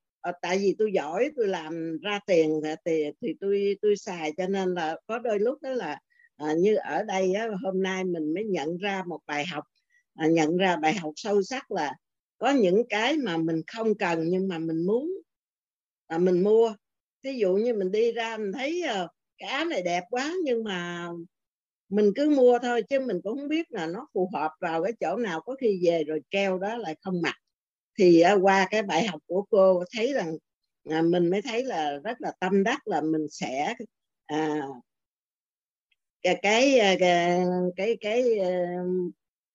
tại 0.43 0.59
vì 0.59 0.75
tôi 0.79 0.93
giỏi 0.93 1.31
tôi 1.37 1.49
làm 1.49 1.99
ra 2.03 2.21
tiền 2.27 2.61
thì 2.85 3.05
thì 3.23 3.35
tôi 3.41 3.77
tôi 3.83 3.97
xài 3.97 4.33
cho 4.37 4.47
nên 4.47 4.75
là 4.75 4.97
có 5.07 5.19
đôi 5.19 5.39
lúc 5.39 5.63
đó 5.63 5.71
là 5.71 5.99
uh, 6.45 6.59
như 6.59 6.77
ở 6.77 7.03
đây 7.03 7.35
á, 7.35 7.47
hôm 7.65 7.83
nay 7.83 8.05
mình 8.05 8.35
mới 8.35 8.45
nhận 8.45 8.77
ra 8.77 9.03
một 9.07 9.21
bài 9.27 9.47
học 9.47 9.65
uh, 10.25 10.31
nhận 10.31 10.57
ra 10.57 10.77
bài 10.77 10.95
học 10.95 11.13
sâu 11.17 11.43
sắc 11.43 11.71
là 11.71 11.95
có 12.43 12.51
những 12.51 12.83
cái 12.89 13.17
mà 13.17 13.37
mình 13.37 13.63
không 13.67 13.95
cần 13.95 14.25
nhưng 14.29 14.49
mà 14.49 14.59
mình 14.59 14.87
muốn 14.87 15.11
mà 16.09 16.19
mình 16.19 16.43
mua. 16.43 16.75
Ví 17.23 17.39
dụ 17.39 17.55
như 17.55 17.75
mình 17.75 17.91
đi 17.93 18.13
ra 18.13 18.37
mình 18.37 18.53
thấy 18.53 18.83
uh, 19.05 19.11
cái 19.39 19.49
áo 19.49 19.65
này 19.65 19.83
đẹp 19.83 20.05
quá 20.11 20.35
nhưng 20.45 20.65
mà 20.65 21.09
mình 21.89 22.13
cứ 22.17 22.31
mua 22.31 22.59
thôi 22.59 22.83
chứ 22.83 23.01
mình 23.01 23.21
cũng 23.25 23.39
không 23.39 23.49
biết 23.49 23.67
là 23.71 23.87
nó 23.87 24.07
phù 24.15 24.31
hợp 24.35 24.51
vào 24.61 24.83
cái 24.83 24.93
chỗ 25.01 25.17
nào 25.17 25.41
có 25.41 25.57
khi 25.61 25.81
về 25.87 26.05
rồi 26.05 26.21
treo 26.31 26.59
đó 26.59 26.77
lại 26.77 26.97
không 27.03 27.23
mặc. 27.23 27.35
Thì 27.99 28.23
uh, 28.35 28.43
qua 28.43 28.67
cái 28.71 28.83
bài 28.83 29.07
học 29.07 29.21
của 29.27 29.43
cô 29.51 29.85
thấy 29.97 30.13
rằng 30.13 30.37
à, 30.91 31.03
mình 31.03 31.31
mới 31.31 31.43
thấy 31.43 31.65
là 31.65 31.99
rất 32.05 32.21
là 32.21 32.33
tâm 32.41 32.63
đắc 32.65 32.89
là 32.89 33.01
mình 33.01 33.27
sẽ 33.31 33.75
à, 34.27 34.61
cái 36.23 36.39
cái 36.43 36.79
ờ, 36.79 36.97
cái 37.01 37.45
cái, 37.77 37.97
cái 38.01 38.39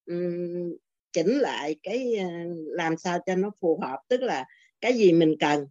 um, 0.06 0.78
chỉnh 1.18 1.40
lại 1.40 1.76
cái 1.84 2.16
ờ, 2.16 2.26
làm 2.66 2.98
sao 2.98 3.20
cho 3.26 3.36
nó 3.36 3.52
phù 3.62 3.80
hợp 3.82 4.00
tức 4.08 4.22
là 4.22 4.46
cái 4.82 4.94
gì 4.94 5.14
mình 5.14 5.36
cần 5.40 5.66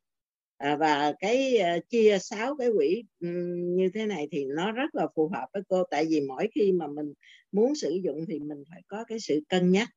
à, 0.57 0.77
và 0.77 1.13
cái 1.19 1.61
uh, 1.77 1.89
chia 1.89 2.19
sáu 2.21 2.57
cái 2.57 2.69
quỹ 2.77 3.03
um, 3.21 3.77
như 3.77 3.91
thế 3.95 4.07
này 4.07 4.29
thì 4.33 4.45
nó 4.45 4.73
rất 4.73 4.95
là 4.95 5.07
phù 5.15 5.29
hợp 5.29 5.47
với 5.53 5.63
cô. 5.69 5.85
Tại 5.91 6.07
vì 6.11 6.21
mỗi 6.21 6.49
khi 6.55 6.73
mà 6.73 6.87
mình 6.87 7.13
muốn 7.53 7.75
sử 7.75 8.01
dụng 8.05 8.25
thì 8.29 8.39
mình 8.39 8.65
phải 8.71 8.83
có 8.89 9.05
cái 9.05 9.21
sự 9.21 9.41
cân 9.49 9.73
nhắc. 9.73 9.89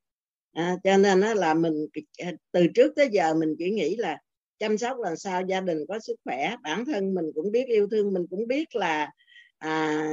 À, 0.53 0.75
cho 0.83 0.97
nên 0.97 1.21
đó 1.21 1.33
là 1.33 1.53
mình 1.53 1.87
ờ, 2.17 2.27
từ 2.51 2.67
trước 2.75 2.93
tới 2.95 3.09
giờ 3.11 3.33
mình 3.33 3.55
chỉ 3.59 3.69
nghĩ 3.71 3.95
là 3.95 4.17
chăm 4.59 4.77
sóc 4.77 4.97
làm 4.99 5.15
sao 5.15 5.41
gia 5.47 5.61
đình 5.61 5.77
có 5.87 5.99
sức 5.99 6.15
khỏe 6.25 6.55
bản 6.63 6.85
thân 6.85 7.13
mình 7.13 7.25
cũng 7.35 7.51
biết 7.51 7.67
yêu 7.67 7.87
thương 7.91 8.13
mình 8.13 8.25
cũng 8.29 8.47
biết 8.47 8.75
là 8.75 9.11
à, 9.57 10.05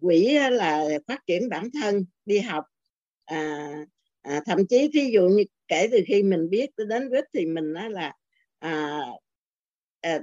quỹ 0.00 0.38
là 0.50 0.84
phát 1.06 1.20
triển 1.26 1.48
bản 1.48 1.68
thân 1.82 2.04
đi 2.24 2.38
học 2.38 2.64
à, 3.24 3.68
à, 4.24 4.40
thậm 4.46 4.66
chí 4.66 4.90
thí 4.94 5.10
dụ 5.14 5.28
như 5.28 5.44
kể 5.68 5.88
từ 5.92 6.00
khi 6.06 6.22
mình 6.22 6.50
biết 6.50 6.70
tới 6.76 6.86
đến 6.86 7.10
vít 7.10 7.24
thì 7.34 7.46
mình 7.46 7.72
nói 7.72 7.90
là 7.90 8.12
à, 8.58 9.00
à, 10.00 10.20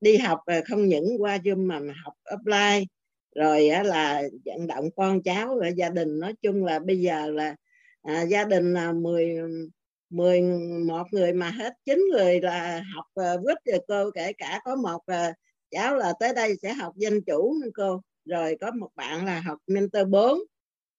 đi 0.00 0.16
học 0.16 0.40
không 0.68 0.88
những 0.88 1.22
qua 1.22 1.36
zoom 1.36 1.66
mà 1.66 1.80
học 2.04 2.14
offline. 2.24 2.84
Rồi 3.34 3.68
là 3.84 4.22
vận 4.44 4.66
động 4.66 4.90
con 4.96 5.22
cháu 5.22 5.58
và 5.60 5.68
gia 5.68 5.88
đình. 5.88 6.18
Nói 6.18 6.34
chung 6.42 6.64
là 6.64 6.78
bây 6.78 7.00
giờ 7.00 7.30
là 7.30 7.56
à, 8.02 8.22
gia 8.22 8.44
đình 8.44 8.72
là 8.74 8.92
10 8.92 9.38
11 10.10 11.06
người 11.12 11.32
mà 11.32 11.50
hết 11.50 11.72
chín 11.84 12.04
người 12.12 12.40
là 12.40 12.82
học 12.94 13.04
uh, 13.20 13.44
rồi 13.64 13.80
cô 13.88 14.10
kể 14.10 14.32
cả 14.32 14.60
có 14.64 14.76
một 14.76 14.96
uh, 14.96 15.34
cháu 15.70 15.96
là 15.96 16.12
tới 16.20 16.34
đây 16.34 16.56
sẽ 16.62 16.72
học 16.72 16.92
danh 16.96 17.22
chủ 17.26 17.54
cô. 17.74 18.02
Rồi 18.24 18.56
có 18.60 18.70
một 18.70 18.90
bạn 18.96 19.26
là 19.26 19.40
học 19.40 19.58
mentor 19.66 20.08
4 20.08 20.38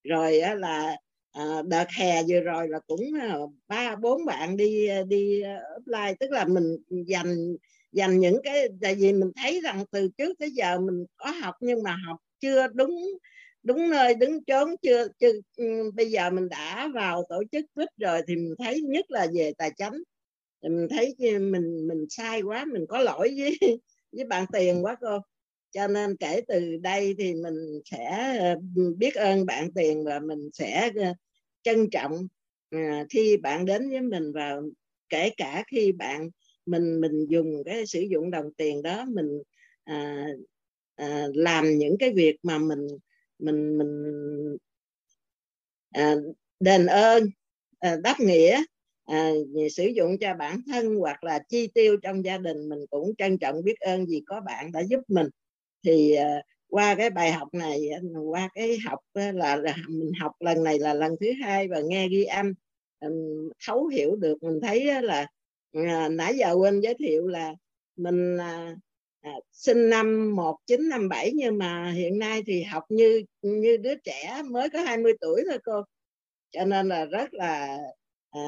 rồi 0.04 0.40
á, 0.40 0.56
là 0.56 0.98
à, 1.34 1.62
đợt 1.68 1.86
hè 1.98 2.24
vừa 2.30 2.40
rồi 2.40 2.70
là 2.70 2.80
cũng 2.88 3.02
à, 3.22 3.38
ba 3.68 3.96
bốn 3.96 4.26
bạn 4.26 4.58
đi 4.58 4.88
à, 4.88 5.04
đi 5.08 5.42
à, 5.42 5.60
offline 5.78 6.16
tức 6.20 6.32
là 6.32 6.46
mình 6.46 6.78
dành 7.08 7.56
dành 7.92 8.20
những 8.20 8.38
cái 8.44 8.68
tại 8.82 8.96
vì 8.96 9.14
mình 9.14 9.32
thấy 9.36 9.62
rằng 9.64 9.86
từ 9.92 10.10
trước 10.18 10.40
tới 10.40 10.52
giờ 10.52 10.80
mình 10.80 11.06
có 11.18 11.32
học 11.32 11.56
nhưng 11.62 11.84
mà 11.84 11.98
học 12.08 12.18
chưa 12.42 12.68
đúng 12.68 12.92
đúng 13.64 13.90
nơi 13.90 14.14
đứng 14.16 14.44
chốn 14.46 14.70
chưa, 14.82 15.08
chưa 15.20 15.32
ừ, 15.58 15.92
bây 15.96 16.12
giờ 16.12 16.30
mình 16.30 16.50
đã 16.50 16.90
vào 16.96 17.24
tổ 17.30 17.44
chức 17.52 17.66
quýt 17.76 17.90
rồi 17.98 18.22
thì 18.28 18.36
mình 18.36 18.56
thấy 18.60 18.82
nhất 18.82 19.06
là 19.12 19.28
về 19.36 19.54
tài 19.58 19.72
chánh 19.78 19.94
thì 20.64 20.70
mình 20.70 20.88
thấy 20.90 21.16
mình 21.40 21.88
mình 21.88 22.06
sai 22.10 22.42
quá 22.42 22.66
mình 22.74 22.86
có 22.90 23.00
lỗi 23.00 23.36
với 23.38 23.58
với 24.12 24.26
bạn 24.26 24.46
tiền 24.54 24.86
quá 24.86 24.96
cô 25.02 25.20
cho 25.74 25.88
nên 25.88 26.18
kể 26.18 26.42
từ 26.48 26.78
đây 26.82 27.16
thì 27.18 27.34
mình 27.36 27.56
sẽ 27.86 28.38
ờ, 28.40 28.56
biết 28.98 29.16
ơn 29.16 29.46
bạn 29.46 29.74
tiền 29.76 30.04
và 30.06 30.20
mình 30.20 30.50
sẽ 30.54 30.92
ờ, 30.96 31.14
trân 31.64 31.90
trọng 31.92 32.28
ờ, 32.72 32.80
khi 33.10 33.38
bạn 33.38 33.66
đến 33.66 33.90
với 33.90 34.02
mình 34.02 34.32
và 34.34 34.56
kể 35.10 35.30
cả 35.38 35.64
khi 35.68 35.92
bạn 35.92 36.30
mình 36.66 37.02
mình 37.02 37.26
dùng 37.30 37.64
cái 37.66 37.86
sử 37.86 38.02
dụng 38.02 38.32
đồng 38.32 38.54
tiền 38.58 38.82
đó 38.82 39.06
mình 39.10 39.42
à, 39.84 40.26
à, 40.96 41.28
làm 41.34 41.78
những 41.78 41.96
cái 42.00 42.14
việc 42.16 42.36
mà 42.44 42.58
mình 42.58 42.88
mình 43.40 43.78
mình 43.78 43.92
à, 45.92 46.16
đền 46.60 46.86
ơn 46.86 47.24
à, 47.80 47.96
đáp 48.04 48.16
nghĩa 48.20 48.64
à, 49.06 49.32
sử 49.72 49.86
dụng 49.86 50.18
cho 50.22 50.34
bản 50.40 50.62
thân 50.68 50.96
hoặc 50.96 51.24
là 51.24 51.40
chi 51.50 51.68
tiêu 51.74 51.98
trong 52.04 52.26
gia 52.26 52.38
đình 52.38 52.70
mình 52.70 52.80
cũng 52.90 53.16
trân 53.18 53.38
trọng 53.38 53.64
biết 53.64 53.80
ơn 53.80 54.06
vì 54.10 54.24
có 54.26 54.42
bạn 54.42 54.72
đã 54.72 54.84
giúp 54.90 55.00
mình 55.08 55.28
thì 55.84 56.14
à, 56.14 56.42
qua 56.68 56.96
cái 56.96 57.10
bài 57.10 57.32
học 57.32 57.48
này 57.54 57.90
à, 57.90 58.00
qua 58.30 58.50
cái 58.54 58.78
học 58.86 59.00
là, 59.14 59.56
là 59.56 59.76
mình 59.90 60.12
học 60.20 60.32
lần 60.40 60.64
này 60.64 60.80
là 60.80 60.94
lần 60.94 61.16
thứ 61.20 61.28
hai 61.44 61.68
và 61.68 61.82
nghe 61.82 62.08
ghi 62.10 62.24
âm 62.24 62.54
thấu 63.68 63.88
hiểu 63.88 64.16
được 64.16 64.44
mình 64.44 64.60
thấy 64.62 65.02
là 65.04 65.28
à, 65.74 66.10
nãy 66.10 66.38
giờ 66.38 66.54
quên 66.54 66.80
giới 66.80 66.94
thiệu 67.00 67.28
là 67.28 67.54
mình 67.96 68.38
à, 68.38 68.76
sinh 69.52 69.90
năm 69.90 70.36
1957 70.36 71.32
nhưng 71.36 71.58
mà 71.58 71.92
hiện 71.96 72.20
nay 72.20 72.44
thì 72.48 72.64
học 72.64 72.84
như 72.90 73.24
như 73.42 73.78
đứa 73.78 73.96
trẻ 73.96 74.42
mới 74.52 74.70
có 74.70 74.82
20 74.82 75.14
tuổi 75.22 75.44
thôi 75.50 75.60
cô. 75.64 75.84
Cho 76.52 76.66
nên 76.66 76.88
là 76.88 77.06
rất 77.06 77.34
là 77.34 77.78
à, 78.32 78.40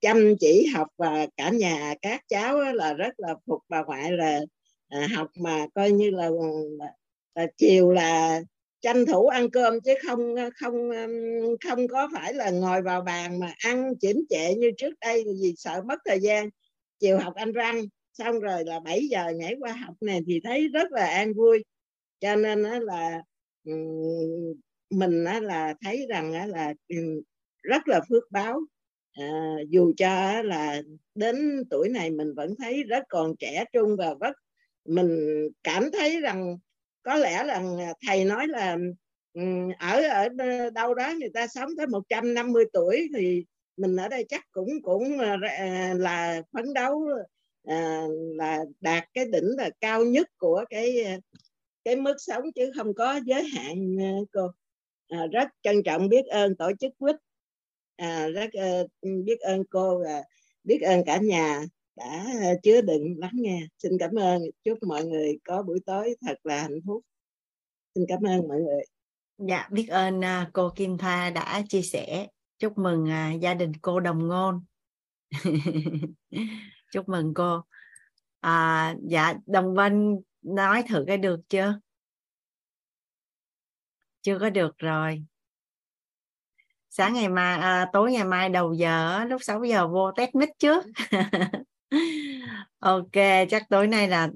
chăm 0.00 0.34
chỉ 0.40 0.66
học 0.74 0.88
và 0.96 1.26
cả 1.36 1.50
nhà 1.50 1.94
các 2.02 2.20
cháu 2.28 2.60
là 2.72 2.94
rất 2.94 3.14
là 3.18 3.34
phục 3.46 3.62
bà 3.68 3.82
ngoại 3.84 4.12
là 4.12 4.40
à, 4.88 5.08
học 5.16 5.28
mà 5.40 5.66
coi 5.74 5.90
như 5.92 6.10
là, 6.10 6.26
ờ, 6.26 6.32
là, 6.78 6.86
là 7.34 7.46
chiều 7.56 7.92
là 7.92 8.40
tranh 8.80 9.06
thủ 9.06 9.26
ăn 9.26 9.50
cơm 9.50 9.80
chứ 9.80 9.94
không 10.06 10.34
ờ, 10.34 10.50
không 10.60 10.90
không 11.64 11.88
có 11.88 12.08
phải 12.14 12.34
là 12.34 12.50
ngồi 12.50 12.82
vào 12.82 13.00
bàn 13.02 13.40
mà 13.40 13.54
ăn 13.58 13.92
chỉnh 14.00 14.24
trệ 14.30 14.54
như 14.54 14.70
trước 14.76 14.94
đây 15.00 15.24
vì 15.42 15.54
sợ 15.56 15.82
mất 15.86 15.98
thời 16.04 16.20
gian. 16.20 16.48
Chiều 17.00 17.18
học 17.18 17.34
anh 17.36 17.52
răng 17.52 17.82
xong 18.12 18.40
rồi 18.40 18.64
là 18.64 18.80
7 18.80 19.08
giờ 19.10 19.28
nhảy 19.36 19.54
qua 19.60 19.72
học 19.72 19.94
này 20.00 20.20
thì 20.26 20.40
thấy 20.44 20.68
rất 20.68 20.92
là 20.92 21.06
an 21.06 21.34
vui. 21.34 21.64
Cho 22.20 22.36
nên 22.36 22.62
là 22.62 23.22
mình 24.90 25.24
là 25.24 25.74
thấy 25.84 26.06
rằng 26.08 26.50
là 26.50 26.74
rất 27.62 27.88
là 27.88 28.00
phước 28.08 28.22
báo. 28.30 28.60
À, 29.12 29.54
dù 29.68 29.92
cho 29.96 30.42
là 30.42 30.82
đến 31.14 31.64
tuổi 31.70 31.88
này 31.88 32.10
mình 32.10 32.34
vẫn 32.36 32.54
thấy 32.58 32.82
rất 32.82 33.04
còn 33.08 33.34
trẻ 33.38 33.64
trung 33.72 33.96
và 33.98 34.14
rất 34.20 34.36
mình 34.88 35.48
cảm 35.62 35.90
thấy 35.92 36.20
rằng 36.20 36.58
có 37.02 37.14
lẽ 37.14 37.44
là 37.44 37.62
thầy 38.06 38.24
nói 38.24 38.46
là 38.48 38.76
ừ, 39.32 39.42
ở 39.78 40.02
ở 40.02 40.28
đâu 40.70 40.94
đó 40.94 41.12
người 41.18 41.30
ta 41.34 41.46
sống 41.46 41.70
tới 41.76 41.86
150 41.86 42.64
tuổi 42.72 43.08
thì 43.16 43.44
mình 43.76 43.96
ở 43.96 44.08
đây 44.08 44.24
chắc 44.28 44.44
cũng 44.50 44.68
cũng 44.82 45.18
ờ, 45.18 45.36
ờ, 45.58 45.94
là 45.94 46.42
phấn 46.52 46.74
đấu 46.74 47.04
ờ, 47.64 48.06
là 48.36 48.64
đạt 48.80 49.04
cái 49.14 49.24
đỉnh 49.24 49.56
là 49.56 49.70
cao 49.80 50.04
nhất 50.04 50.28
của 50.38 50.64
cái 50.70 51.18
cái 51.84 51.96
mức 51.96 52.14
sống 52.18 52.44
chứ 52.54 52.72
không 52.76 52.94
có 52.94 53.20
giới 53.26 53.44
hạn 53.44 53.96
cô. 54.32 54.50
À, 55.08 55.26
rất 55.32 55.48
trân 55.62 55.82
trọng 55.82 56.08
biết 56.08 56.26
ơn 56.26 56.56
tổ 56.56 56.70
chức 56.80 56.92
quýt. 56.98 57.16
À, 57.96 58.28
rất 58.28 58.50
uh, 58.84 58.90
biết 59.24 59.40
ơn 59.40 59.64
cô 59.70 60.02
và 60.04 60.22
biết 60.64 60.78
ơn 60.80 61.04
cả 61.06 61.18
nhà 61.22 61.62
đã 61.96 62.24
chứa 62.62 62.80
đựng 62.80 63.14
lắng 63.18 63.32
nghe. 63.34 63.66
Xin 63.78 63.92
cảm 63.98 64.14
ơn. 64.14 64.42
Chúc 64.64 64.78
mọi 64.82 65.04
người 65.04 65.38
có 65.44 65.62
buổi 65.62 65.80
tối 65.86 66.16
thật 66.20 66.34
là 66.44 66.62
hạnh 66.62 66.80
phúc. 66.86 67.02
Xin 67.94 68.04
cảm 68.08 68.22
ơn 68.22 68.48
mọi 68.48 68.58
người. 68.58 68.84
Dạ 69.38 69.68
biết 69.70 69.86
ơn 69.88 70.24
à, 70.24 70.50
cô 70.52 70.72
Kim 70.76 70.98
Thoa 70.98 71.30
đã 71.30 71.62
chia 71.68 71.82
sẻ. 71.82 72.28
Chúc 72.58 72.78
mừng 72.78 73.10
à, 73.10 73.32
gia 73.32 73.54
đình 73.54 73.72
cô 73.82 74.00
đồng 74.00 74.28
ngôn. 74.28 74.64
Chúc 76.92 77.08
mừng 77.08 77.34
cô. 77.34 77.62
À, 78.40 78.94
dạ 79.02 79.34
đồng 79.46 79.74
vân 79.74 80.20
nói 80.42 80.84
thử 80.88 81.04
cái 81.06 81.16
được 81.16 81.40
chưa? 81.48 81.80
Chưa 84.22 84.38
có 84.38 84.50
được 84.50 84.78
rồi. 84.78 85.24
Sáng 86.90 87.14
ngày 87.14 87.28
mai 87.28 87.58
à, 87.60 87.90
tối 87.92 88.12
ngày 88.12 88.24
mai 88.24 88.48
đầu 88.48 88.72
giờ 88.72 89.24
lúc 89.24 89.42
6 89.42 89.64
giờ 89.64 89.88
vô 89.88 90.12
test 90.16 90.34
mic 90.34 90.48
trước. 90.58 90.84
ok 92.78 93.46
chắc 93.50 93.68
tối 93.68 93.86
nay 93.86 94.08
là 94.08 94.28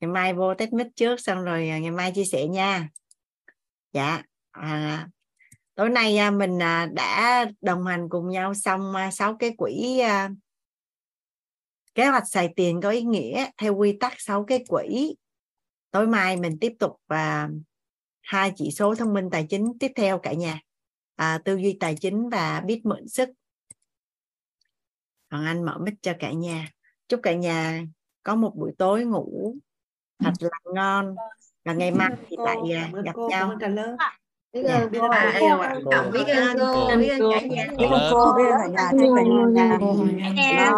ngày 0.00 0.10
mai 0.10 0.34
vô 0.34 0.54
test 0.54 0.72
mic 0.72 0.86
trước 0.96 1.20
xong 1.20 1.44
rồi 1.44 1.68
à, 1.68 1.78
ngày 1.78 1.90
mai 1.90 2.12
chia 2.14 2.24
sẻ 2.24 2.46
nha. 2.46 2.88
Dạ 3.92 4.22
à, 4.50 5.08
tối 5.74 5.90
nay 5.90 6.16
à, 6.16 6.30
mình 6.30 6.62
à, 6.62 6.86
đã 6.86 7.46
đồng 7.60 7.86
hành 7.86 8.08
cùng 8.08 8.28
nhau 8.28 8.54
xong 8.54 8.94
sáu 9.12 9.36
cái 9.38 9.54
quỹ 9.56 10.02
kế 11.94 12.06
hoạch 12.06 12.28
xài 12.28 12.48
tiền 12.56 12.80
có 12.80 12.90
ý 12.90 13.02
nghĩa 13.02 13.46
theo 13.56 13.76
quy 13.76 13.96
tắc 14.00 14.12
sáu 14.18 14.44
cái 14.44 14.64
quỹ. 14.68 15.14
Tối 15.90 16.06
mai 16.06 16.36
mình 16.36 16.58
tiếp 16.60 16.72
tục 16.78 16.96
và 17.06 17.48
hai 18.20 18.52
chỉ 18.56 18.70
số 18.70 18.94
thông 18.94 19.14
minh 19.14 19.28
tài 19.32 19.46
chính 19.50 19.72
tiếp 19.80 19.92
theo 19.96 20.18
cả 20.18 20.32
nhà. 20.32 20.60
À, 21.16 21.38
tư 21.44 21.56
duy 21.56 21.76
tài 21.80 21.96
chính 22.00 22.28
và 22.28 22.60
biết 22.60 22.80
mượn 22.84 23.08
sức. 23.08 23.28
Còn 25.28 25.44
anh 25.44 25.64
mở 25.64 25.78
mic 25.78 25.94
cho 26.02 26.12
cả 26.18 26.32
nhà 26.32 26.68
chúc 27.12 27.20
cả 27.22 27.32
nhà 27.32 27.84
có 28.22 28.34
một 28.34 28.56
buổi 28.56 28.72
tối 28.78 29.04
ngủ 29.04 29.54
thật 30.24 30.32
là 30.40 30.58
ngon. 30.74 31.14
Và 31.64 31.72
ngày 31.72 31.90
mai 31.90 32.10
thì 32.28 32.36
lại 32.38 32.56
à, 32.74 32.90
gặp 33.04 33.16
nhau. 33.28 33.56
biết 34.52 34.62
ơn 34.62 34.92
cô 34.92 35.08
à, 35.08 35.74
cảm 35.90 36.10
biết 36.12 36.24
ơn 36.26 36.58
cô 36.58 36.96
biết 36.96 37.08
ơn 37.08 37.32
cả 37.32 37.40
nhà 37.46 37.66
biết 37.78 37.86
ơn 37.90 38.12
cô 38.12 38.32
biết 38.36 38.44
ơn 38.50 38.60
cả 38.60 38.66
nhà. 38.66 38.90
Chúc 39.00 39.16
cả 39.16 39.22
nhà 39.52 40.72